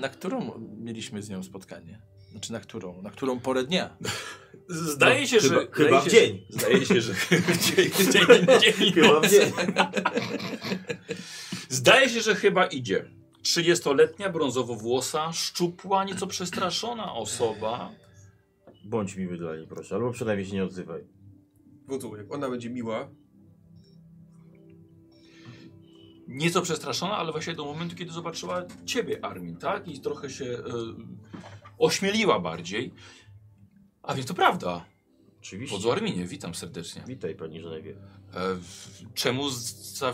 Na 0.00 0.08
którą 0.08 0.60
mieliśmy 0.78 1.22
z 1.22 1.28
nią 1.28 1.42
spotkanie? 1.42 2.02
Znaczy 2.30 2.52
na 2.52 2.60
którą? 2.60 3.02
Na 3.02 3.10
którą 3.10 3.40
porę 3.40 3.64
dnia? 3.64 3.96
Zdaje 4.68 5.26
się, 5.26 5.38
chyba- 5.40 5.60
że... 5.60 5.68
chyba 5.70 6.00
w 6.00 6.04
się, 6.04 6.10
dzień. 6.10 6.46
Zdaje 6.48 6.86
się, 6.86 7.00
że... 7.00 7.12
dzień, 7.76 7.90
dzień, 8.12 8.22
dzień, 8.60 8.92
Chyba 8.92 9.20
w 9.20 9.30
dzień. 9.30 9.52
Zdaje 11.68 12.08
się, 12.08 12.20
że 12.20 12.34
chyba 12.34 12.66
idzie. 12.66 13.10
30-letnia, 13.42 14.32
brązowo-włosa, 14.32 15.32
szczupła, 15.32 16.04
nieco 16.04 16.26
przestraszona 16.26 17.14
osoba. 17.14 17.92
Bądź 18.84 19.16
mi 19.16 19.26
wydali, 19.26 19.66
proszę, 19.66 19.94
albo 19.94 20.12
przynajmniej 20.12 20.46
się 20.46 20.54
nie 20.54 20.64
odzywaj. 20.64 21.04
Wodzu, 21.86 22.16
jak 22.16 22.34
ona 22.34 22.50
będzie 22.50 22.70
miła, 22.70 23.08
Nieco 26.28 26.62
przestraszona, 26.62 27.16
ale 27.16 27.32
właśnie 27.32 27.54
do 27.54 27.64
momentu, 27.64 27.96
kiedy 27.96 28.12
zobaczyła 28.12 28.62
ciebie, 28.86 29.24
Armin, 29.24 29.56
tak? 29.56 29.88
I 29.88 30.00
trochę 30.00 30.30
się 30.30 30.44
e, 30.44 30.62
ośmieliła 31.78 32.40
bardziej. 32.40 32.94
A 34.02 34.14
więc 34.14 34.26
to 34.26 34.34
prawda. 34.34 34.84
Oczywiście. 35.38 35.76
Wodzu 35.76 35.92
Arminie, 35.92 36.26
witam 36.26 36.54
serdecznie. 36.54 37.02
Witaj, 37.06 37.34
pani 37.34 37.60
Żenewie. 37.60 37.96
E, 38.34 38.58
czemu 39.14 39.50
za... 39.50 40.12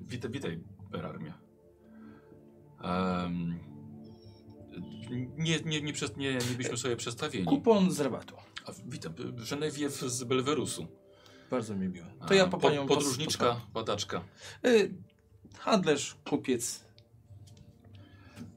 Witaj, 0.00 0.30
witaj, 0.30 0.60
Berarmia. 0.90 1.38
Um, 2.84 3.58
nie, 5.36 5.60
nie, 5.60 5.82
nie, 5.82 5.92
przez, 5.92 6.16
nie, 6.16 6.34
nie 6.34 6.40
byliśmy 6.56 6.76
sobie 6.76 6.96
przestawieni. 6.96 7.46
Kupon 7.46 7.90
z 7.90 8.00
rabatu. 8.00 8.36
A, 8.66 8.72
witam, 8.86 9.14
Genevieve 9.50 10.08
z 10.10 10.24
Belwerusu. 10.24 10.86
Bardzo 11.50 11.76
mi 11.76 11.88
miło. 11.88 12.06
A, 12.20 12.26
To 12.26 12.34
ja 12.34 12.44
po 12.46 12.50
po- 12.58 12.68
panią... 12.68 12.86
Podróżniczka, 12.86 13.60
badaczka. 13.74 14.24
Y, 14.66 14.94
handlarz, 15.64 16.16
kupiec. 16.24 16.84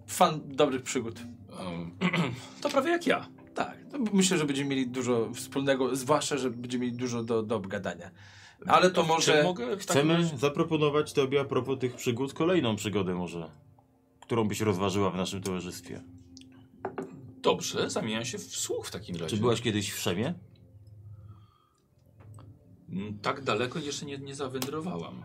Fan 0.08 0.42
dobrych 0.46 0.84
przygód. 0.84 1.20
Um, 1.60 1.92
to 2.62 2.70
prawie 2.70 2.92
jak 2.92 3.08
ja. 3.08 3.28
Tak, 3.56 3.78
to 3.92 3.98
myślę, 4.14 4.38
że 4.38 4.46
będziemy 4.46 4.70
mieli 4.70 4.88
dużo 4.88 5.30
wspólnego, 5.34 5.96
zwłaszcza, 5.96 6.38
że 6.38 6.50
będziemy 6.50 6.86
mieli 6.86 6.98
dużo 6.98 7.24
do, 7.24 7.44
do 7.44 7.56
obgadania. 7.56 8.12
Ale 8.68 8.92
to 8.92 9.02
Czy 9.02 9.08
może... 9.08 9.44
mogę 9.44 9.78
Chcemy 9.78 10.30
zaproponować 10.38 11.14
tobie 11.14 11.42
a 11.42 11.46
propos 11.46 11.80
tych 11.80 11.96
przygód 11.96 12.34
kolejną 12.34 12.76
przygodę 12.76 13.14
może, 13.14 13.52
którą 14.22 14.48
byś 14.48 14.62
rozważyła 14.62 15.10
w 15.10 15.16
naszym 15.16 15.42
towarzystwie. 15.42 16.02
Dobrze, 17.42 17.90
zamieniam 17.90 18.26
się 18.26 18.38
w 18.38 18.56
słuch 18.56 18.88
w 18.88 18.92
takim 18.92 19.16
razie. 19.16 19.30
Czy 19.30 19.38
byłaś 19.42 19.62
kiedyś 19.62 19.92
w 19.92 20.00
Szemie? 20.00 20.34
Mm, 22.90 23.20
Tak 23.20 23.44
daleko 23.44 23.80
jeszcze 23.80 24.06
nie, 24.06 24.18
nie 24.18 24.36
zawędrowałam. 24.36 25.24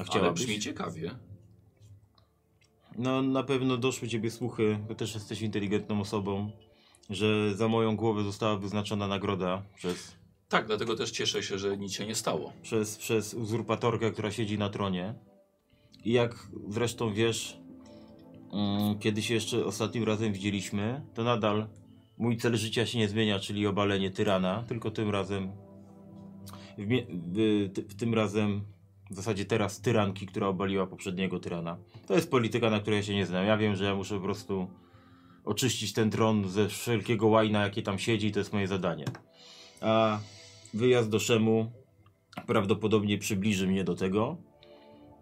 A 0.00 0.02
Ale 0.02 0.10
chciałabyś? 0.10 0.42
brzmi 0.46 0.60
ciekawie. 0.60 1.10
No 2.98 3.22
na 3.22 3.42
pewno 3.42 3.76
doszły 3.76 4.08
ciebie 4.08 4.30
słuchy, 4.30 4.78
bo 4.88 4.94
też 4.94 5.14
jesteś 5.14 5.42
inteligentną 5.42 6.00
osobą, 6.00 6.50
że 7.10 7.54
za 7.54 7.68
moją 7.68 7.96
głowę 7.96 8.24
została 8.24 8.56
wyznaczona 8.56 9.06
nagroda 9.08 9.62
przez, 9.76 10.16
Tak, 10.48 10.66
dlatego 10.66 10.96
też 10.96 11.10
cieszę 11.10 11.42
się, 11.42 11.58
że 11.58 11.76
nic 11.76 11.92
się 11.92 12.06
nie 12.06 12.14
stało. 12.14 12.52
przez, 12.62 12.96
przez 12.96 13.34
uzurpatorkę, 13.34 14.10
która 14.10 14.30
siedzi 14.30 14.58
na 14.58 14.68
tronie. 14.68 15.14
I 16.04 16.12
jak 16.12 16.48
zresztą 16.68 17.12
wiesz, 17.14 17.58
mm, 18.52 18.98
kiedy 18.98 19.22
się 19.22 19.34
jeszcze 19.34 19.64
ostatnim 19.64 20.04
razem 20.04 20.32
widzieliśmy, 20.32 21.02
to 21.14 21.24
nadal 21.24 21.68
mój 22.18 22.36
cel 22.36 22.56
życia 22.56 22.86
się 22.86 22.98
nie 22.98 23.08
zmienia, 23.08 23.38
czyli 23.38 23.66
obalenie 23.66 24.10
tyrana, 24.10 24.62
tylko 24.68 24.90
tym 24.90 25.10
razem 25.10 25.52
w, 26.78 26.88
w, 27.08 27.90
w 27.90 27.94
tym 27.94 28.14
razem 28.14 28.62
w 29.10 29.14
zasadzie 29.14 29.44
teraz 29.44 29.80
tyranki, 29.80 30.26
która 30.26 30.46
obaliła 30.46 30.86
poprzedniego 30.86 31.40
tyrana. 31.40 31.78
To 32.06 32.14
jest 32.14 32.30
polityka, 32.30 32.70
na 32.70 32.80
której 32.80 33.02
się 33.02 33.14
nie 33.14 33.26
znam. 33.26 33.46
Ja 33.46 33.56
wiem, 33.56 33.76
że 33.76 33.84
ja 33.84 33.94
muszę 33.94 34.14
po 34.16 34.20
prostu 34.20 34.68
oczyścić 35.44 35.92
ten 35.92 36.10
tron 36.10 36.48
ze 36.48 36.68
wszelkiego 36.68 37.26
łajna, 37.26 37.62
jakie 37.62 37.82
tam 37.82 37.98
siedzi, 37.98 38.32
to 38.32 38.38
jest 38.38 38.52
moje 38.52 38.66
zadanie. 38.68 39.04
A 39.80 40.18
wyjazd 40.74 41.10
do 41.10 41.18
Szemu 41.18 41.72
prawdopodobnie 42.46 43.18
przybliży 43.18 43.66
mnie 43.66 43.84
do 43.84 43.94
tego, 43.94 44.36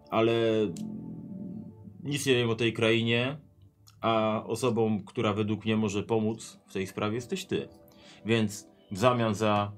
ale 0.09 0.33
nic 2.03 2.25
nie 2.25 2.35
wiem 2.35 2.49
o 2.49 2.55
tej 2.55 2.73
krainie, 2.73 3.37
a 4.01 4.43
osobą, 4.45 5.03
która 5.05 5.33
według 5.33 5.65
mnie 5.65 5.77
może 5.77 6.03
pomóc 6.03 6.59
w 6.67 6.73
tej 6.73 6.87
sprawie 6.87 7.15
jesteś 7.15 7.45
ty. 7.45 7.67
Więc 8.25 8.67
w 8.91 8.97
zamian 8.97 9.35
za 9.35 9.71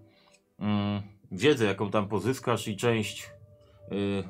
mm, 0.60 1.02
wiedzę, 1.32 1.66
jaką 1.66 1.92
tam 1.92 2.08
pozyskasz 2.08 2.68
i 2.68 2.78
część 2.78 3.30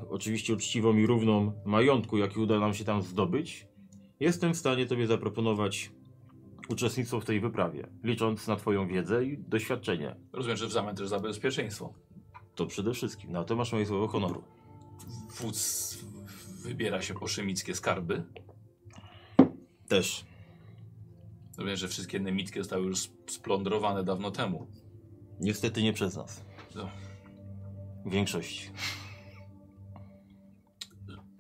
oczywiście 0.10 0.54
uczciwą 0.54 0.98
i 0.98 1.06
równą 1.06 1.54
majątku, 1.66 2.18
jaki 2.18 2.40
uda 2.40 2.60
nam 2.60 2.74
się 2.74 2.84
tam 2.84 3.02
zdobyć, 3.02 3.68
jestem 4.20 4.54
w 4.54 4.58
stanie 4.58 4.86
tobie 4.86 5.08
zaproponować 5.08 5.92
uczestnictwo 6.70 7.20
w 7.20 7.26
tej 7.26 7.40
wyprawie, 7.40 7.88
licząc 8.04 8.48
na 8.48 8.56
twoją 8.56 8.88
wiedzę 8.88 9.26
i 9.26 9.38
doświadczenie. 9.38 10.16
Rozumiem, 10.34 10.58
że 10.58 10.68
w 10.68 10.72
zamian 10.72 10.96
też 10.96 11.08
za 11.08 11.20
bezpieczeństwo. 11.20 11.94
To 12.56 12.66
przede 12.66 12.94
wszystkim. 12.94 13.32
Na 13.32 13.44
to 13.44 13.56
masz 13.56 13.72
moje 13.74 13.86
słowo 13.86 14.08
honoru. 14.08 14.44
Wódz 15.40 15.98
wybiera 16.64 17.02
się 17.02 17.14
po 17.14 17.28
szemickie 17.28 17.76
skarby. 17.76 18.24
Też. 19.88 20.26
Rozumiem, 21.58 21.78
że 21.78 21.88
wszystkie 21.88 22.20
nemickie 22.20 22.60
zostały 22.60 22.86
już 22.86 22.98
sp- 23.06 23.32
splądrowane 23.32 24.04
dawno 24.04 24.32
temu. 24.32 24.68
Niestety 25.40 25.84
nie 25.84 25.94
przez 25.94 26.16
nas. 26.16 26.46
No. 26.76 26.90
W 28.06 28.12
większości. 28.12 28.70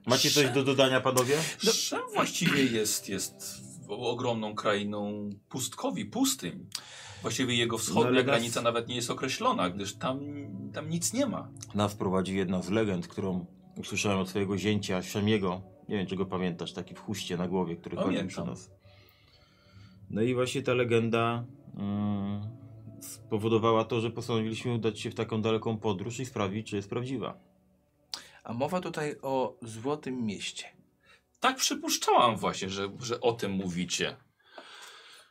Macie 0.10 0.32
coś 0.32 0.50
do 0.50 0.64
dodania, 0.64 1.02
panowie? 1.02 1.38
No, 1.64 1.72
Szem 1.72 2.02
właściwie 2.14 2.64
jest, 2.64 3.10
jest 3.10 3.62
ogromną 3.88 4.56
krainą 4.56 5.30
pustkowi, 5.50 6.06
pustyń. 6.06 6.66
Właściwie 7.22 7.56
jego 7.56 7.78
wschodnia 7.78 8.20
No, 8.20 8.24
granica 8.24 8.62
nawet 8.62 8.88
nie 8.88 8.96
jest 8.96 9.12
określona, 9.12 9.70
gdyż 9.70 9.96
tam, 9.96 10.20
tam 10.74 10.90
nic 10.90 11.14
nie 11.14 11.26
ma. 11.26 11.50
Nas 11.76 11.96
prowadzi 11.96 12.36
jedna 12.38 12.62
z 12.62 12.70
legend, 12.70 13.08
którą 13.08 13.46
usłyszałem 13.78 14.20
od 14.20 14.30
swojego 14.30 14.58
zięcia, 14.58 15.02
Szemiego. 15.02 15.62
Nie 15.90 15.98
wiem, 15.98 16.08
czy 16.08 16.16
go 16.16 16.26
pamiętasz, 16.26 16.74
taki 16.74 16.96
w 16.96 17.00
chuście 17.00 17.38
na 17.38 17.48
głowie, 17.48 17.76
który 17.76 17.98
chodził 17.98 18.28
przy 18.28 18.44
nas. 18.44 18.72
No 20.10 20.22
i 20.22 20.34
właśnie 20.34 20.62
ta 20.62 20.74
legenda 20.74 21.46
mm, 21.78 22.42
spowodowała 23.02 23.86
to, 23.86 24.02
że 24.02 24.10
postanowiliśmy 24.10 24.74
udać 24.74 25.00
się 25.00 25.12
w 25.12 25.16
taką 25.16 25.42
daleką 25.42 25.78
podróż 25.78 26.20
i 26.20 26.26
sprawdzić, 26.26 26.70
czy 26.70 26.76
jest 26.76 26.90
prawdziwa. 26.90 27.49
A 28.44 28.54
mowa 28.54 28.82
tutaj 28.82 29.16
o 29.22 29.58
Złotym 29.62 30.26
Mieście. 30.26 30.66
Tak 31.40 31.58
przypuszczałam 31.58 32.38
właśnie, 32.38 32.70
że, 32.70 32.90
że 33.00 33.22
o 33.22 33.34
tym 33.34 33.52
mówicie. 33.52 34.18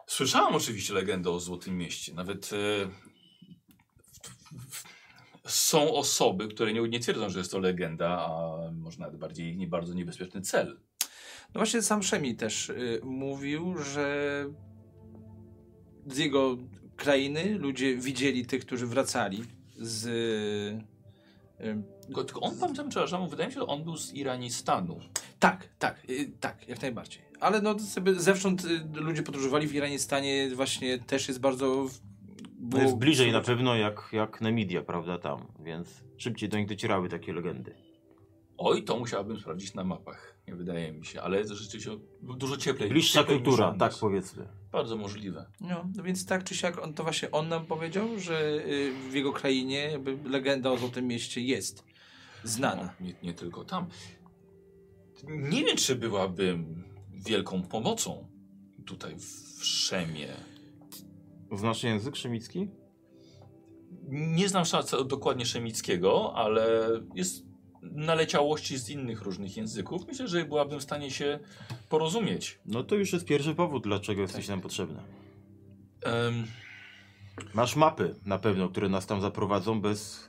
Słyszałam 0.07 0.55
oczywiście 0.55 0.95
legendę 0.95 1.31
o 1.31 1.41
Złotym 1.41 1.79
Mieście. 1.79 2.15
Nawet 2.15 2.51
e, 2.53 2.91
są 5.47 5.95
osoby, 5.95 6.49
które 6.49 6.73
nie, 6.73 6.81
nie 6.81 7.01
twierdzą, 7.01 7.31
że 7.31 7.39
jest 7.39 7.51
to 7.51 7.59
legenda, 7.59 8.09
a 8.09 8.57
może 8.73 8.99
nawet 8.99 9.17
bardziej 9.17 9.57
nie 9.57 9.67
bardzo 9.67 9.95
niebezpieczny 9.95 10.41
cel. 10.41 10.81
No 11.55 11.59
właśnie 11.59 11.83
sam 11.83 12.03
Szemi 12.03 12.37
też 12.37 12.69
y, 12.69 13.01
mówił, 13.05 13.79
że 13.79 14.47
z 16.07 16.19
jego 16.19 16.57
krainy 16.97 17.59
ludzie 17.59 17.97
widzieli 17.97 18.47
tych, 18.47 18.67
którzy 18.67 18.87
wracali 18.87 19.45
z... 19.77 20.07
y, 20.07 20.98
Tylko, 22.07 22.25
tylko 22.25 22.41
on, 22.41 22.59
pamiętam, 22.61 22.89
przepraszam, 22.89 23.29
wydaje 23.29 23.49
mi 23.49 23.55
się, 23.55 23.61
że 23.61 23.67
on 23.67 23.85
był 23.85 23.97
z 23.97 24.15
Iranistanu. 24.15 25.01
Tak, 25.39 25.69
tak, 25.79 26.11
y, 26.11 26.33
tak, 26.41 26.69
jak 26.69 26.83
najbardziej. 26.83 27.23
Ale 27.41 27.61
no 27.63 27.79
sobie 27.79 28.15
zewsząd 28.15 28.65
y, 28.65 29.01
ludzie 29.01 29.23
podróżowali 29.23 29.67
w 29.67 29.75
Iranie 29.75 29.99
stanie 29.99 30.51
właśnie 30.55 30.99
też 30.99 31.29
jest 31.29 31.41
bardzo... 31.41 31.67
No 32.61 32.69
było- 32.69 32.83
jest 32.83 32.97
bliżej 32.97 33.33
na 33.33 33.41
pewno 33.41 33.77
jak, 33.77 34.09
jak 34.13 34.41
Nemidia, 34.41 34.83
prawda, 34.83 35.19
tam, 35.19 35.47
więc 35.61 36.05
szybciej 36.17 36.49
do 36.49 36.59
nich 36.59 36.69
docierały 36.69 37.09
takie 37.09 37.33
legendy. 37.33 37.75
Oj, 38.59 38.83
to 38.85 38.99
musiałbym 38.99 39.41
sprawdzić 39.41 39.75
na 39.75 39.85
mapach. 39.85 40.38
Nie 40.49 40.55
wydaje 40.55 40.93
mi 40.93 41.07
się, 41.07 41.23
ale 41.23 41.45
rzeczywiście 41.45 41.91
dużo 42.23 42.57
cieplej. 42.57 42.89
Bliższa 42.89 43.21
cieplej 43.21 43.39
kultura, 43.39 43.75
tak 43.79 43.93
powiedzmy. 44.01 44.49
Bardzo 44.73 44.97
możliwe. 44.97 45.47
No, 45.61 45.85
no 45.97 46.03
więc 46.03 46.27
tak 46.27 46.45
czy 46.45 46.55
siak, 46.55 46.83
on, 46.83 46.95
to 46.95 47.03
właśnie 47.03 47.31
on 47.31 47.49
nam 47.49 47.67
powiedział, 47.67 48.19
że 48.19 48.65
y, 48.67 48.93
w 49.11 49.15
jego 49.15 49.33
krainie 49.33 49.79
jakby 49.79 50.19
legenda 50.31 50.71
o 50.71 50.79
Złotym 50.79 51.07
Mieście 51.07 51.41
jest 51.41 51.85
znana. 52.45 52.95
No, 53.01 53.07
nie, 53.07 53.15
nie 53.23 53.35
tylko 53.35 53.65
tam. 53.65 53.87
Nie 55.29 55.65
wiem, 55.65 55.77
czy 55.77 55.97
byłabym 55.97 56.85
wielką 57.13 57.63
pomocą 57.63 58.29
tutaj 58.87 59.17
w 59.19 59.65
Szemie. 59.65 60.29
Znasz 61.53 61.83
język 61.83 62.17
szemicki? 62.17 62.69
Nie 64.09 64.49
znam 64.49 64.65
dokładnie 65.07 65.47
szemickiego, 65.47 66.35
ale 66.35 66.91
jest 67.15 67.48
naleciałości 67.83 68.79
z 68.79 68.89
innych 68.89 69.23
różnych 69.23 69.57
języków. 69.57 70.07
Myślę, 70.07 70.29
że 70.29 70.45
byłabym 70.45 70.81
w 70.81 70.83
stanie 70.83 71.11
się 71.11 71.39
porozumieć. 71.89 72.59
No 72.67 72.83
to 72.83 72.95
już 72.95 73.13
jest 73.13 73.25
pierwszy 73.25 73.55
powód, 73.55 73.83
dlaczego 73.83 74.23
jesteś 74.23 74.49
nam 74.49 74.61
potrzebny. 74.61 75.01
Em, 76.03 76.47
Masz 77.55 77.77
mapy 77.77 78.15
na 78.27 78.39
pewno, 78.39 78.69
które 78.69 78.89
nas 78.89 79.07
tam 79.07 79.21
zaprowadzą 79.21 79.81
bez 79.81 80.29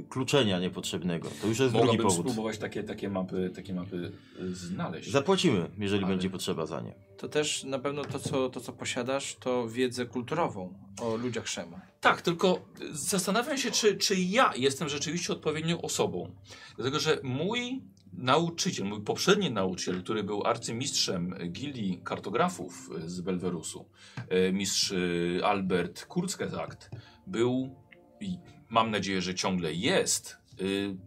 y, 0.00 0.08
kluczenia 0.08 0.60
niepotrzebnego. 0.60 1.28
To 1.40 1.46
już 1.46 1.58
jest 1.58 1.72
drugi 1.72 1.86
mogłabym 1.86 2.06
powód. 2.06 2.26
spróbować 2.26 2.58
takie, 2.58 2.82
takie, 2.84 3.10
mapy, 3.10 3.50
takie 3.54 3.74
mapy 3.74 4.12
y, 4.40 4.54
znaleźć. 4.54 5.10
Zapłacimy, 5.10 5.70
jeżeli 5.78 6.04
Ale- 6.04 6.12
będzie 6.12 6.30
potrzeba 6.30 6.66
za 6.66 6.80
nie. 6.80 6.94
To 7.16 7.28
też 7.28 7.64
na 7.64 7.78
pewno 7.78 8.04
to 8.04 8.18
co, 8.18 8.48
to, 8.50 8.60
co 8.60 8.72
posiadasz, 8.72 9.36
to 9.40 9.68
wiedzę 9.68 10.06
kulturową 10.06 10.74
o 11.00 11.16
ludziach 11.16 11.48
Szemu. 11.48 11.80
Tak, 12.00 12.22
tylko 12.22 12.60
zastanawiam 12.92 13.58
się, 13.58 13.70
czy, 13.70 13.96
czy 13.96 14.14
ja 14.16 14.52
jestem 14.56 14.88
rzeczywiście 14.88 15.32
odpowiednią 15.32 15.80
osobą. 15.80 16.30
Dlatego, 16.76 17.00
że 17.00 17.20
mój 17.22 17.82
nauczyciel, 18.18 18.86
mój 18.86 19.00
poprzedni 19.00 19.50
nauczyciel, 19.50 20.02
który 20.02 20.24
był 20.24 20.46
arcymistrzem 20.46 21.34
gildii 21.52 22.00
kartografów 22.04 22.90
z 23.06 23.20
Belwerusu, 23.20 23.88
e, 24.28 24.52
mistrz 24.52 24.92
e, 24.92 25.46
Albert 25.46 26.06
Kurzgesagt, 26.06 26.90
był 27.26 27.76
i 28.20 28.38
mam 28.68 28.90
nadzieję, 28.90 29.22
że 29.22 29.34
ciągle 29.34 29.74
jest 29.74 30.36
e, 30.52 30.64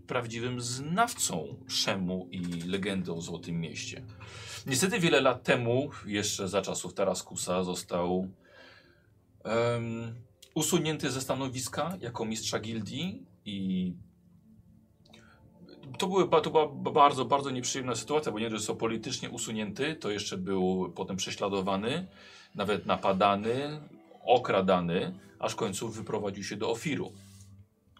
prawdziwym 0.07 0.61
znawcą 0.61 1.55
Szemu 1.67 2.27
i 2.31 2.41
legendy 2.61 3.13
o 3.13 3.21
Złotym 3.21 3.59
Mieście. 3.59 4.03
Niestety 4.67 4.99
wiele 4.99 5.21
lat 5.21 5.43
temu, 5.43 5.89
jeszcze 6.05 6.47
za 6.47 6.61
czasów 6.61 6.93
Taraskusa, 6.93 7.63
został 7.63 8.27
em, 9.43 10.15
usunięty 10.55 11.11
ze 11.11 11.21
stanowiska 11.21 11.97
jako 12.01 12.25
mistrza 12.25 12.59
gildii 12.59 13.25
i 13.45 13.93
to, 15.97 16.07
były, 16.07 16.29
to 16.41 16.49
była 16.51 16.67
ba- 16.67 16.91
bardzo, 16.91 17.25
bardzo 17.25 17.49
nieprzyjemna 17.49 17.95
sytuacja, 17.95 18.31
bo 18.31 18.39
nie 18.39 18.49
że 18.49 18.57
został 18.57 18.75
politycznie 18.75 19.29
usunięty, 19.29 19.95
to 19.95 20.11
jeszcze 20.11 20.37
był 20.37 20.91
potem 20.95 21.15
prześladowany, 21.17 22.07
nawet 22.55 22.85
napadany, 22.85 23.81
okradany, 24.25 25.13
aż 25.39 25.51
w 25.53 25.55
końcu 25.55 25.89
wyprowadził 25.89 26.43
się 26.43 26.55
do 26.55 26.69
Ofiru. 26.69 27.11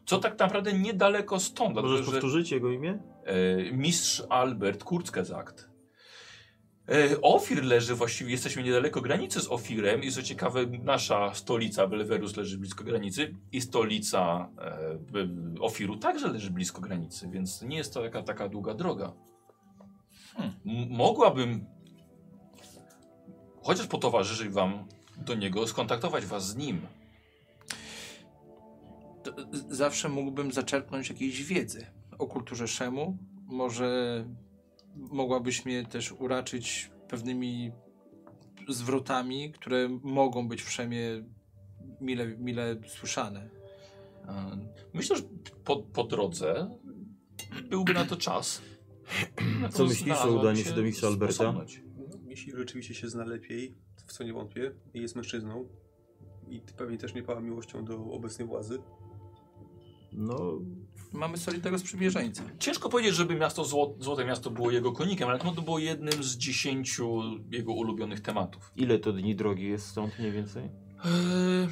Co 0.05 0.17
tak 0.17 0.39
naprawdę 0.39 0.73
niedaleko 0.73 1.39
stąd, 1.39 1.75
Możesz 1.75 1.89
dlatego 1.91 2.05
że 2.05 2.11
powtórzyć 2.11 2.51
jego 2.51 2.71
imię? 2.71 2.99
e, 3.25 3.71
mistrz 3.71 4.23
Albert 4.29 4.83
Kurzgesagt. 4.83 5.70
E, 6.89 7.21
Ofir 7.21 7.63
leży 7.63 7.95
właściwie, 7.95 8.31
jesteśmy 8.31 8.63
niedaleko 8.63 9.01
granicy 9.01 9.41
z 9.41 9.51
Ofirem 9.51 10.03
i 10.03 10.11
co 10.11 10.23
ciekawe, 10.23 10.65
nasza 10.65 11.33
stolica 11.33 11.87
Belverus 11.87 12.37
leży 12.37 12.57
blisko 12.57 12.83
granicy 12.83 13.35
i 13.51 13.61
stolica 13.61 14.49
e, 14.57 14.97
Be- 14.97 15.61
Ofiru 15.61 15.97
także 15.97 16.27
leży 16.27 16.51
blisko 16.51 16.81
granicy, 16.81 17.29
więc 17.29 17.61
nie 17.61 17.77
jest 17.77 17.93
to 17.93 18.01
taka, 18.01 18.23
taka 18.23 18.49
długa 18.49 18.73
droga. 18.73 19.13
Hmm. 20.33 20.53
Mogłabym 20.89 21.65
chociaż 23.63 23.87
potowarzyszyć 23.87 24.49
wam 24.49 24.85
do 25.17 25.35
niego, 25.35 25.67
skontaktować 25.67 26.25
was 26.25 26.47
z 26.47 26.55
nim. 26.55 26.81
To, 29.23 29.31
zawsze 29.69 30.09
mógłbym 30.09 30.51
zaczerpnąć 30.51 31.09
jakiejś 31.09 31.43
wiedzy 31.43 31.85
o 32.19 32.27
kulturze 32.27 32.67
Szemu. 32.67 33.17
Może 33.47 34.25
mogłabyś 34.95 35.65
mnie 35.65 35.85
też 35.85 36.11
uraczyć 36.11 36.91
pewnymi 37.07 37.71
zwrotami, 38.69 39.51
które 39.51 39.89
mogą 40.03 40.47
być 40.47 40.63
w 40.63 40.71
Szemie 40.71 41.23
mile, 42.01 42.27
mile 42.27 42.75
słyszane. 42.87 43.49
E, 44.27 44.57
Myślę, 44.93 45.15
że 45.15 45.23
po, 45.63 45.83
po 45.83 46.03
drodze 46.03 46.79
byłby 47.69 47.93
na 47.93 48.05
to 48.05 48.17
czas. 48.17 48.61
Na 49.61 49.69
Co 49.77 49.85
myślisz 49.85 50.17
o 50.25 50.31
udaniu 50.39 50.57
się 50.63 50.73
do 50.73 50.81
mistrza 50.81 51.07
Alberta? 51.07 51.53
jeśli 52.27 52.51
rzeczywiście 52.51 52.93
się 52.93 53.09
zna 53.09 53.25
lepiej, 53.25 53.75
w 54.07 54.13
co 54.13 54.23
nie 54.23 54.33
wątpię, 54.33 54.71
i 54.93 55.01
jest 55.01 55.15
mężczyzną 55.15 55.67
i 56.49 56.61
pewnie 56.77 56.97
też 56.97 57.13
nie 57.13 57.23
pała 57.23 57.39
miłością 57.39 57.85
do 57.85 58.03
obecnej 58.03 58.47
władzy, 58.47 58.79
No, 60.11 60.59
Mamy 61.11 61.37
solidnego 61.37 61.79
sprzymierzeńca. 61.79 62.43
Ciężko 62.59 62.89
powiedzieć, 62.89 63.15
żeby 63.15 63.35
miasto 63.35 63.65
Zło, 63.65 63.95
Złote 63.99 64.25
Miasto 64.25 64.49
było 64.51 64.71
jego 64.71 64.91
konikiem, 64.91 65.29
ale 65.29 65.39
to 65.39 65.61
było 65.61 65.79
jednym 65.79 66.23
z 66.23 66.37
dziesięciu 66.37 67.21
jego 67.51 67.73
ulubionych 67.73 68.19
tematów. 68.19 68.71
ile 68.75 68.99
to 68.99 69.13
dni 69.13 69.35
drogi 69.35 69.69
jest 69.69 69.87
stąd 69.87 70.19
mniej 70.19 70.31
więcej? 70.31 70.63
Eee, 70.63 71.67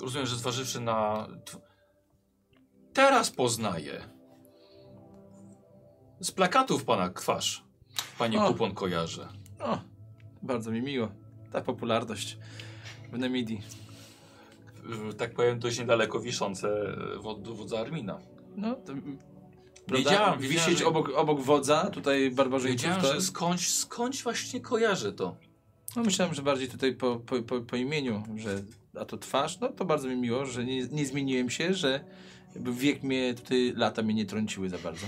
rozumiem, 0.00 0.26
że 0.26 0.36
zważywszy 0.36 0.80
na... 0.80 1.28
Teraz 2.92 3.30
poznaję. 3.30 4.08
Z 6.20 6.30
plakatów 6.30 6.84
pana 6.84 7.10
twarz. 7.10 7.64
Panie 8.18 8.42
O. 8.42 8.48
kupon 8.48 8.74
kojarzę. 8.74 9.28
O, 9.60 9.78
bardzo 10.42 10.70
mi 10.70 10.82
miło. 10.82 11.08
Ta 11.52 11.60
popularność 11.60 12.38
w 13.12 13.18
Nemidii. 13.18 13.60
Tak 15.18 15.34
powiem, 15.34 15.58
dość 15.58 15.78
niedaleko 15.78 16.20
wiszące 16.20 16.96
wod, 17.20 17.48
wodza 17.48 17.80
Armina. 17.80 18.18
No, 18.56 18.74
to, 18.74 18.92
Wiedziałem, 19.88 20.40
Wisieć 20.40 20.82
obok, 20.82 21.10
obok 21.14 21.40
wodza, 21.40 21.90
tutaj 21.90 22.30
barbarzyńców, 22.30 22.82
Wiedziałem, 22.82 23.02
to... 23.02 23.14
że 23.14 23.20
skądś, 23.20 23.68
skądś 23.68 24.22
właśnie 24.22 24.60
kojarzę 24.60 25.12
to. 25.12 25.36
No 25.96 26.02
myślałem, 26.02 26.34
że 26.34 26.42
bardziej 26.42 26.68
tutaj 26.68 26.94
po, 26.94 27.16
po, 27.16 27.42
po, 27.42 27.60
po 27.60 27.76
imieniu, 27.76 28.22
że 28.36 28.62
a 29.00 29.04
to 29.04 29.18
twarz, 29.18 29.60
no 29.60 29.68
to 29.68 29.84
bardzo 29.84 30.08
mi 30.08 30.16
miło, 30.16 30.46
że 30.46 30.64
nie, 30.64 30.86
nie 30.86 31.06
zmieniłem 31.06 31.50
się, 31.50 31.74
że 31.74 32.04
wiek 32.56 33.02
mnie 33.02 33.34
tutaj, 33.34 33.72
lata 33.76 34.02
mnie 34.02 34.14
nie 34.14 34.26
trąciły 34.26 34.68
za 34.68 34.78
bardzo. 34.78 35.06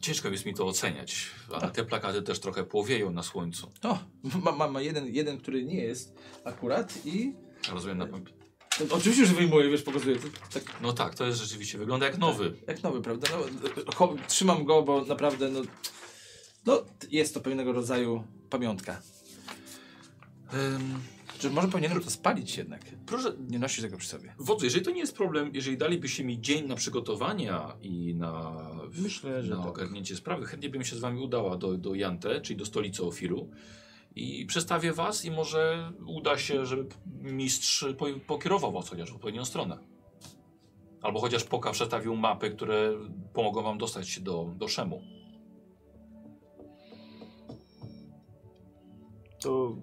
Ciężko 0.00 0.28
jest 0.28 0.46
mi 0.46 0.54
to 0.54 0.66
oceniać, 0.66 1.30
ale 1.54 1.70
te 1.70 1.84
plakaty 1.84 2.22
też 2.22 2.40
trochę 2.40 2.64
płowieją 2.64 3.12
na 3.12 3.22
słońcu. 3.22 3.70
O, 3.82 3.98
mam 4.44 4.56
ma, 4.56 4.68
ma 4.68 4.80
jeden, 4.80 5.06
jeden, 5.06 5.38
który 5.38 5.64
nie 5.64 5.80
jest 5.80 6.18
akurat 6.44 7.06
i 7.06 7.34
Rozumiem 7.72 7.98
na 7.98 8.06
oczywiście, 8.90 9.26
że 9.26 9.34
wyjmuję, 9.34 9.70
wiesz, 9.70 9.82
pokazuję, 9.82 10.16
tak 10.52 10.62
No 10.82 10.92
tak, 10.92 11.14
to 11.14 11.26
jest 11.26 11.38
rzeczywiście, 11.38 11.78
wygląda 11.78 12.06
jak 12.06 12.18
nowy. 12.18 12.54
jak 12.66 12.82
nowy, 12.82 13.02
prawda? 13.02 13.28
No, 14.00 14.14
trzymam 14.28 14.64
go, 14.64 14.82
bo 14.82 15.04
naprawdę, 15.04 15.48
no, 15.50 15.60
no, 16.66 16.84
jest 17.10 17.34
to 17.34 17.40
pewnego 17.40 17.72
rodzaju 17.72 18.24
pamiątka. 18.50 19.02
Ym, 20.54 20.94
Czy 21.38 21.50
może 21.50 21.68
powinienem 21.68 22.00
to 22.00 22.10
spalić 22.10 22.56
jednak? 22.56 22.80
proszę, 23.06 23.32
Nie 23.50 23.58
nosić 23.58 23.84
tego 23.84 23.96
przy 23.96 24.08
sobie. 24.08 24.34
wodzu, 24.38 24.64
jeżeli 24.64 24.84
to 24.84 24.90
nie 24.90 25.00
jest 25.00 25.16
problem, 25.16 25.50
jeżeli 25.54 25.76
dalibyście 25.76 26.24
mi 26.24 26.40
dzień 26.40 26.66
na 26.66 26.74
przygotowania 26.76 27.76
i 27.82 28.14
na, 28.14 28.56
Myślę, 28.98 29.42
że 29.42 29.50
na 29.54 29.56
tak. 29.60 29.66
ogarnięcie 29.66 30.16
sprawy, 30.16 30.46
chętnie 30.46 30.68
bym 30.70 30.84
się 30.84 30.96
z 30.96 31.00
wami 31.00 31.20
udała 31.20 31.56
do, 31.56 31.76
do 31.76 31.94
Jante, 31.94 32.40
czyli 32.40 32.56
do 32.56 32.66
stolicy 32.66 33.02
Ofiru. 33.02 33.50
I 34.16 34.46
przestawię 34.46 34.92
was 34.92 35.24
i 35.24 35.30
może 35.30 35.92
uda 36.06 36.38
się, 36.38 36.66
żeby 36.66 36.86
mistrz 37.06 37.86
po, 37.98 38.06
pokierował 38.26 38.72
was 38.72 38.88
chociaż 38.88 39.12
w 39.12 39.14
odpowiednią 39.14 39.44
stronę. 39.44 39.78
Albo 41.02 41.20
chociaż 41.20 41.44
poka 41.44 41.70
przestawił 41.70 42.16
mapy, 42.16 42.50
które 42.50 42.92
pomogą 43.32 43.62
wam 43.62 43.78
dostać 43.78 44.08
się 44.08 44.20
do, 44.20 44.54
do 44.56 44.68
Szemu. 44.68 45.02
To 49.40 49.76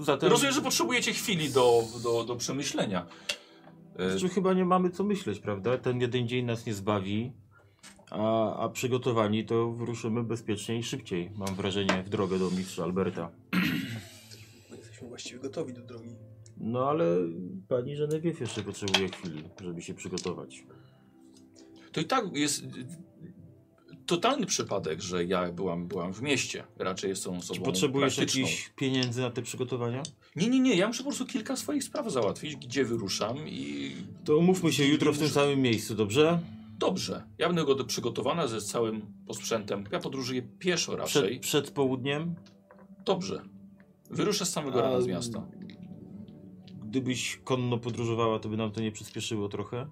zatem... 0.00 0.30
Rozumiem, 0.30 0.54
że 0.54 0.62
potrzebujecie 0.62 1.12
chwili 1.12 1.52
do, 1.52 1.82
do, 2.02 2.24
do 2.24 2.36
przemyślenia. 2.36 3.06
Znaczy, 4.10 4.28
chyba 4.28 4.52
nie 4.52 4.64
mamy 4.64 4.90
co 4.90 5.04
myśleć, 5.04 5.40
prawda? 5.40 5.78
Ten 5.78 6.00
jeden 6.00 6.28
dzień 6.28 6.44
nas 6.44 6.66
nie 6.66 6.74
zbawi, 6.74 7.32
a, 8.10 8.56
a 8.56 8.68
przygotowani 8.68 9.44
to 9.44 9.72
wyruszymy 9.72 10.22
bezpiecznie 10.24 10.78
i 10.78 10.82
szybciej. 10.82 11.30
Mam 11.36 11.54
wrażenie 11.54 12.02
w 12.06 12.08
drogę 12.08 12.38
do 12.38 12.50
mistrza 12.50 12.82
Alberta. 12.82 13.30
My 14.70 14.76
jesteśmy 14.76 15.08
właściwie 15.08 15.40
gotowi 15.40 15.72
do 15.72 15.80
drogi. 15.82 16.10
No 16.56 16.88
ale 16.88 17.04
pani 17.68 17.96
Genevieve 17.96 18.40
jeszcze 18.40 18.62
potrzebuje 18.62 19.08
chwili, 19.08 19.42
żeby 19.60 19.82
się 19.82 19.94
przygotować. 19.94 20.64
To 21.92 22.00
i 22.00 22.04
tak 22.04 22.36
jest 22.36 22.64
totalny 24.06 24.46
przypadek, 24.46 25.00
że 25.00 25.24
ja 25.24 25.52
byłam, 25.52 25.88
byłam 25.88 26.12
w 26.12 26.22
mieście. 26.22 26.64
Raczej 26.78 27.10
jestem 27.10 27.34
osobą 27.34 27.58
Czy 27.58 27.64
potrzebujesz 27.64 28.16
praktyczną. 28.16 28.40
jakichś 28.42 28.68
pieniędzy 28.76 29.20
na 29.20 29.30
te 29.30 29.42
przygotowania? 29.42 30.02
Nie, 30.36 30.48
nie, 30.48 30.60
nie. 30.60 30.74
Ja 30.76 30.86
muszę 30.88 31.02
po 31.02 31.08
prostu 31.08 31.26
kilka 31.26 31.56
swoich 31.56 31.84
spraw 31.84 32.12
załatwić, 32.12 32.56
gdzie 32.56 32.84
wyruszam 32.84 33.48
i... 33.48 33.92
To 34.24 34.38
umówmy 34.38 34.72
się 34.72 34.84
jutro 34.84 35.12
w 35.12 35.18
tym 35.18 35.28
samym 35.28 35.60
miejscu, 35.62 35.94
dobrze? 35.94 36.38
Dobrze. 36.80 37.26
Ja 37.38 37.46
będę 37.46 37.64
go 37.64 37.84
przygotowana 37.84 38.46
ze 38.46 38.60
całym 38.60 39.12
posprzętem. 39.26 39.84
Ja 39.92 40.00
podróżuję 40.00 40.42
pieszo 40.42 40.96
raczej. 40.96 41.40
Przed, 41.40 41.42
przed 41.42 41.74
południem? 41.74 42.34
Dobrze. 43.04 43.42
Wyruszę 44.10 44.46
z 44.46 44.52
samego 44.52 44.82
rana 44.82 45.00
z 45.00 45.06
miasta. 45.06 45.46
Gdybyś 46.84 47.40
konno 47.44 47.78
podróżowała, 47.78 48.38
to 48.38 48.48
by 48.48 48.56
nam 48.56 48.70
to 48.70 48.80
nie 48.80 48.92
przyspieszyło 48.92 49.48
trochę? 49.48 49.86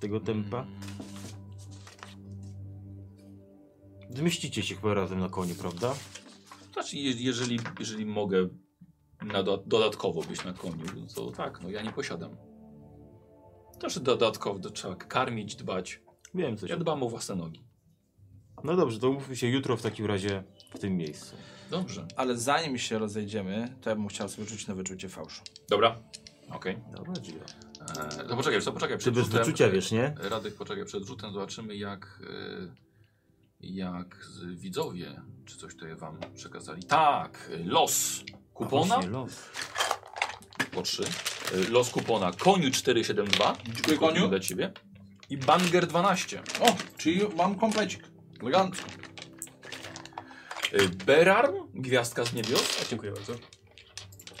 Tego 0.00 0.20
tempa? 0.20 0.62
Mm. 0.62 0.80
Zmieścicie 4.10 4.62
się 4.62 4.74
chyba 4.74 4.94
razem 4.94 5.20
na 5.20 5.28
koniu, 5.28 5.54
prawda? 5.54 5.94
Znaczy, 6.72 6.96
je, 6.96 7.12
jeżeli, 7.12 7.58
jeżeli 7.80 8.06
mogę 8.06 8.48
na 9.22 9.42
do, 9.42 9.62
dodatkowo 9.66 10.22
być 10.22 10.44
na 10.44 10.52
koniu, 10.52 10.84
to 11.14 11.30
tak, 11.30 11.62
no 11.62 11.70
ja 11.70 11.82
nie 11.82 11.92
posiadam. 11.92 12.36
Też 13.80 13.98
dodatkowo 13.98 14.58
to 14.60 14.70
trzeba 14.70 14.94
karmić, 14.96 15.56
dbać. 15.56 16.00
Wiem 16.34 16.56
coś. 16.56 16.70
Ja 16.70 16.76
dbam 16.76 17.02
o 17.02 17.08
własne 17.08 17.34
nogi. 17.36 17.64
No 18.64 18.76
dobrze, 18.76 18.98
to 18.98 19.10
umówmy 19.10 19.36
się 19.36 19.46
jutro 19.48 19.76
w 19.76 19.82
takim 19.82 20.06
razie 20.06 20.42
w 20.74 20.78
tym 20.78 20.96
miejscu. 20.96 21.36
Dobrze. 21.70 22.06
Ale 22.16 22.36
zanim 22.38 22.78
się 22.78 22.98
rozejdziemy, 22.98 23.76
to 23.80 23.90
ja 23.90 23.96
bym 23.96 24.08
chciał 24.08 24.28
sobie 24.28 24.48
rzucić 24.48 24.66
na 24.66 24.74
wyczucie 24.74 25.08
fałszu. 25.08 25.42
Dobra. 25.68 25.96
Okej. 26.50 26.78
Dobra, 26.96 27.12
Gio. 27.12 27.34
Eee, 27.34 28.28
To 28.28 28.36
poczekaj, 28.36 28.62
co, 28.62 28.72
poczekaj. 28.72 28.96
Ty 28.96 29.00
Przed 29.02 29.14
bez 29.14 29.28
wyczucia 29.28 29.68
wiesz, 29.70 29.92
nie? 29.92 30.14
Radek, 30.18 30.54
poczekaj, 30.54 30.84
przed 30.84 31.04
rzutem 31.04 31.32
zobaczymy 31.32 31.76
jak, 31.76 32.22
e, 32.62 32.74
jak 33.60 34.26
widzowie, 34.54 35.22
czy 35.44 35.56
coś 35.56 35.74
tutaj 35.74 35.96
wam 35.96 36.18
przekazali. 36.34 36.82
Tak, 36.82 37.50
e, 37.54 37.64
los 37.64 38.20
kupona 38.54 38.82
A 38.82 38.86
właśnie, 38.88 39.10
los. 39.10 39.42
Po 40.76 40.82
3. 40.82 41.02
Los 41.70 41.90
kupona 41.90 42.32
koniu 42.32 42.70
472. 42.70 43.56
Dziękuję, 43.74 43.98
koniu. 43.98 44.28
Dla 44.28 44.40
ciebie. 44.40 44.72
I 45.30 45.36
banger 45.36 45.86
12. 45.86 46.42
O, 46.60 46.76
czyli 46.98 47.20
mam 47.36 47.54
komplecik. 47.54 48.02
Elegancko. 48.42 48.84
E, 50.72 50.88
Berarm, 50.88 51.54
gwiazdka 51.74 52.24
z 52.24 52.32
niebios. 52.32 52.88
Dziękuję 52.90 53.12
bardzo. 53.12 53.34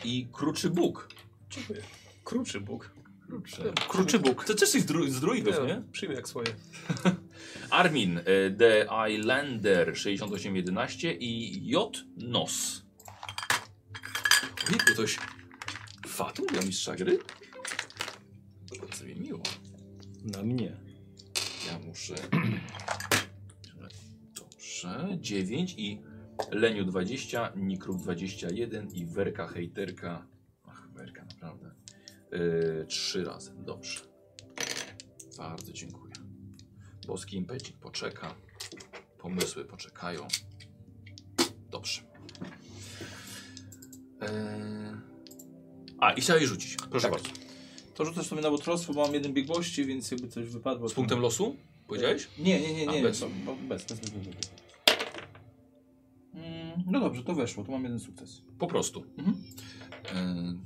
I 0.04 0.28
kruczy 0.32 0.70
Bóg. 0.70 1.08
Dziękuję. 1.50 1.80
Kruczy 2.24 2.60
Bóg. 2.60 2.90
Kruczy. 3.26 3.72
Kruczy 3.88 4.18
Bóg. 4.18 4.44
To 4.44 4.54
też 4.54 4.74
jest 4.74 4.86
z, 4.88 4.92
dru- 4.92 5.08
z 5.10 5.20
druidów, 5.20 5.54
nie? 5.66 5.82
Przyjmę 5.92 6.14
jak 6.14 6.28
swoje. 6.28 6.46
Armin, 7.70 8.18
e, 8.18 8.22
The 8.58 8.86
Islander 9.10 9.98
6811 9.98 11.12
i 11.12 11.60
J 11.66 11.96
Nos. 12.16 12.82
Ojejku, 14.68 14.92
ktoś 14.92 15.18
fatum 16.16 16.46
dla 16.46 16.62
mistrza 16.62 16.94
gry? 16.94 17.18
Bardzo 18.80 19.04
mi 19.04 19.16
miło. 19.16 19.42
Na 20.24 20.42
mnie. 20.42 20.76
Ja 21.66 21.78
muszę... 21.78 22.14
Dobrze, 24.40 25.18
9 25.20 25.74
i 25.78 26.02
Leniu 26.50 26.84
20, 26.84 27.52
Nikruk 27.56 27.96
21 27.96 28.88
i 28.92 29.06
Werka 29.06 29.46
Hejterka. 29.46 30.26
Ach, 30.64 30.88
Werka, 30.94 31.24
naprawdę. 31.24 31.74
Yy, 32.32 32.86
trzy 32.88 33.24
razy, 33.24 33.52
dobrze. 33.58 34.00
Bardzo 35.38 35.72
dziękuję. 35.72 36.14
Boski 37.06 37.36
impecik 37.36 37.78
poczeka. 37.78 38.34
Pomysły 39.18 39.64
poczekają. 39.64 40.28
Dobrze. 41.70 42.02
Eee... 44.20 45.05
A, 45.98 46.12
i 46.12 46.20
chciałeś 46.20 46.44
rzucić. 46.44 46.76
Proszę 46.90 47.02
Tak. 47.02 47.12
bardzo. 47.12 47.28
To 47.94 48.04
rzucę 48.04 48.24
sobie 48.24 48.42
na 48.42 48.48
łotrostwo, 48.48 48.92
bo 48.94 49.02
mam 49.04 49.14
jeden 49.14 49.32
biegłości, 49.32 49.84
więc 49.84 50.10
jakby 50.10 50.28
coś 50.28 50.46
wypadło. 50.48 50.88
Z 50.88 50.92
to- 50.92 50.96
punktem 50.96 51.20
losu? 51.20 51.56
Powiedziałeś? 51.86 52.28
Nie, 52.38 52.60
nie, 52.60 52.74
nie, 52.74 52.88
A, 52.88 52.92
nie. 52.92 53.02
bez. 53.02 53.20
to- 53.20 53.28
bez, 53.68 53.84
bez, 53.84 54.00
bez, 54.00 54.10
bez, 54.10 54.26
bez. 54.28 54.50
Mm, 56.34 56.82
No 56.86 57.00
dobrze, 57.00 57.22
to 57.24 57.34
weszło, 57.34 57.64
to 57.64 57.72
mam 57.72 57.82
jeden 57.82 58.00
sukces. 58.00 58.42
Po 58.58 58.66
prostu. 58.66 59.04
Mhm. 59.18 59.36
Eee, 60.14 60.58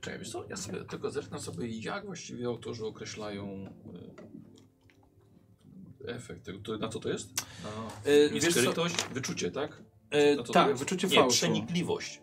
czekaj, 0.00 0.18
wiesz 0.18 0.30
co? 0.30 0.44
Ja 0.50 0.56
sobie 0.56 0.84
tylko 0.84 1.10
zerknę 1.10 1.40
sobie, 1.40 1.68
jak 1.68 2.06
właściwie 2.06 2.46
autorzy 2.46 2.86
określają 2.86 3.66
e, 6.04 6.14
efekt 6.14 6.44
tego. 6.44 6.58
To, 6.58 6.78
na 6.78 6.88
co 6.88 6.98
to 7.00 7.08
jest? 7.08 7.28
Na 7.64 8.10
E, 8.12 8.28
wiesz 8.30 8.54
co? 8.74 8.84
wyczucie, 9.14 9.50
tak? 9.50 9.82
E, 10.10 10.30
Na 10.36 10.42
co 10.42 10.46
to 10.46 10.52
tak, 10.52 10.68
jest? 10.68 10.80
wyczucie 10.80 11.08
Nie, 11.08 11.14
fałszu. 11.16 11.36
przenikliwość. 11.36 12.20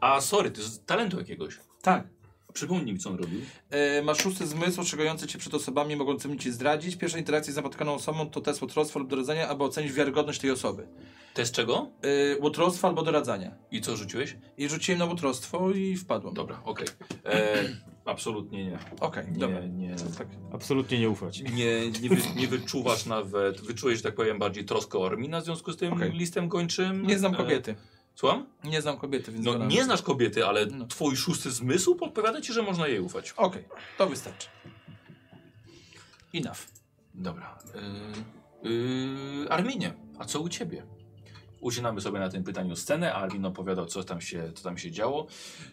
A 0.00 0.20
sorry, 0.20 0.50
to 0.50 0.60
jest 0.60 0.86
talentu 0.86 1.18
jakiegoś. 1.18 1.58
Tak. 1.82 2.06
Przypomnij 2.52 2.92
mi, 2.92 2.98
co 2.98 3.10
on 3.10 3.16
robił. 3.16 3.40
E, 3.70 4.02
masz 4.02 4.18
szósty 4.22 4.46
zmysł 4.46 4.80
ostrzegający 4.80 5.26
cię 5.26 5.38
przed 5.38 5.54
osobami 5.54 5.96
mogącymi 5.96 6.38
ci 6.38 6.52
zdradzić. 6.52 6.96
Pierwsza 6.96 7.18
interakcja 7.18 7.52
z 7.52 7.56
napotkaną 7.56 7.94
osobą 7.94 8.30
to 8.30 8.40
test 8.40 8.62
łotrostwa 8.62 8.98
lub 8.98 9.08
doradzania, 9.10 9.48
aby 9.48 9.64
ocenić 9.64 9.92
wiarygodność 9.92 10.40
tej 10.40 10.50
osoby. 10.50 10.86
Test 11.34 11.54
czego? 11.54 11.90
E, 12.36 12.38
łotrostwa 12.42 12.88
albo 12.88 13.02
doradzania. 13.02 13.54
I 13.70 13.80
co 13.80 13.96
rzuciłeś? 13.96 14.36
I 14.58 14.68
rzuciłem 14.68 14.98
na 14.98 15.04
łotrostwo 15.04 15.70
i 15.70 15.96
wpadłem. 15.96 16.34
Dobra, 16.34 16.60
okej. 16.64 16.86
E, 17.24 17.64
Absolutnie 18.04 18.64
nie. 18.64 18.78
Okej, 19.00 19.24
Nie, 19.32 19.38
dobra. 19.38 19.60
nie. 19.66 19.96
Tak. 20.18 20.26
Absolutnie 20.52 20.98
nie 21.00 21.10
ufać. 21.10 21.40
Nie, 21.40 21.90
nie, 21.90 22.08
wy, 22.08 22.16
nie 22.36 22.48
wyczuwasz 22.48 23.06
nawet, 23.06 23.60
wyczułeś, 23.60 23.96
że 23.96 24.02
tak 24.02 24.14
powiem, 24.14 24.38
bardziej 24.38 24.64
troskę 24.64 24.98
o 24.98 25.06
Armina 25.06 25.40
w 25.40 25.44
związku 25.44 25.72
z 25.72 25.76
tym 25.76 25.92
Okej. 25.92 26.12
listem 26.12 26.48
gończym. 26.48 27.06
Nie 27.06 27.18
znam 27.18 27.34
E, 27.34 27.36
kobiety. 27.36 27.74
Słucham? 28.18 28.46
Nie 28.64 28.82
znam 28.82 28.98
kobiety, 28.98 29.32
więc 29.32 29.44
No 29.44 29.66
nie 29.66 29.84
znasz 29.84 30.02
kobiety, 30.02 30.46
ale 30.46 30.66
No. 30.66 30.86
twój 30.86 31.16
szósty 31.16 31.50
zmysł 31.50 31.94
podpowiada 31.94 32.40
ci, 32.40 32.52
że 32.52 32.62
można 32.62 32.88
jej 32.88 33.00
ufać. 33.00 33.32
Okej, 33.36 33.64
to 33.98 34.06
wystarczy. 34.06 34.48
Enough. 36.34 36.58
Dobra. 37.14 37.58
Yy, 38.62 38.70
yy, 38.70 39.48
Arminie, 39.50 39.94
a 40.18 40.24
co 40.24 40.40
u 40.40 40.48
ciebie? 40.48 40.86
Ucinamy 41.60 42.00
sobie 42.00 42.18
na 42.18 42.28
tym 42.28 42.44
pytaniu 42.44 42.76
scenę, 42.76 43.14
a 43.14 43.16
Armin 43.16 43.44
opowiadał, 43.44 43.86
co 43.86 44.04
tam 44.04 44.20
się, 44.20 44.52
co 44.54 44.64
tam 44.64 44.78
się 44.78 44.90
działo. 44.90 45.26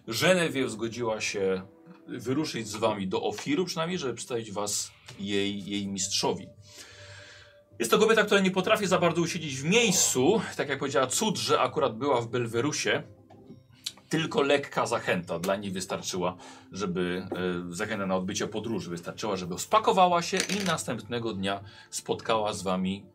Genevieve 0.08 0.70
zgodziła 0.70 1.22
się 1.22 1.62
wyruszyć 2.08 2.68
z 2.68 2.76
wami 2.76 3.08
do 3.08 3.24
Ofiru, 3.24 3.66
przynajmniej, 3.66 4.00
żeby 4.00 4.14
przedstawić 4.14 4.52
was 4.52 4.92
jej, 5.20 5.66
jej 5.66 5.88
mistrzowi. 5.88 6.48
Jest 7.80 7.92
to 7.92 8.00
kobieta, 8.00 8.24
która 8.24 8.42
nie 8.42 8.52
potrafi 8.52 8.88
za 8.88 9.00
bardzo 9.00 9.22
usiedzieć 9.22 9.56
w 9.56 9.64
miejscu. 9.64 10.42
Tak 10.58 10.70
jak 10.70 10.80
powiedziała, 10.80 11.08
cud, 11.08 11.38
że 11.38 11.60
akurat 11.60 11.98
była 11.98 12.22
w 12.22 12.28
Belwerusie. 12.28 13.04
Tylko 14.10 14.42
lekka 14.42 14.86
zachęta 14.86 15.40
dla 15.40 15.56
niej 15.56 15.72
wystarczyła, 15.72 16.36
żeby 16.72 17.28
e, 17.70 17.76
zachęta 17.76 18.06
na 18.06 18.16
odbycie 18.16 18.48
podróży 18.48 18.90
wystarczyła, 18.90 19.36
żeby 19.36 19.60
spakowała 19.60 20.22
się 20.22 20.38
i 20.38 20.66
następnego 20.66 21.34
dnia 21.34 21.60
spotkała 21.90 22.54
z 22.54 22.64
wami, 22.64 23.06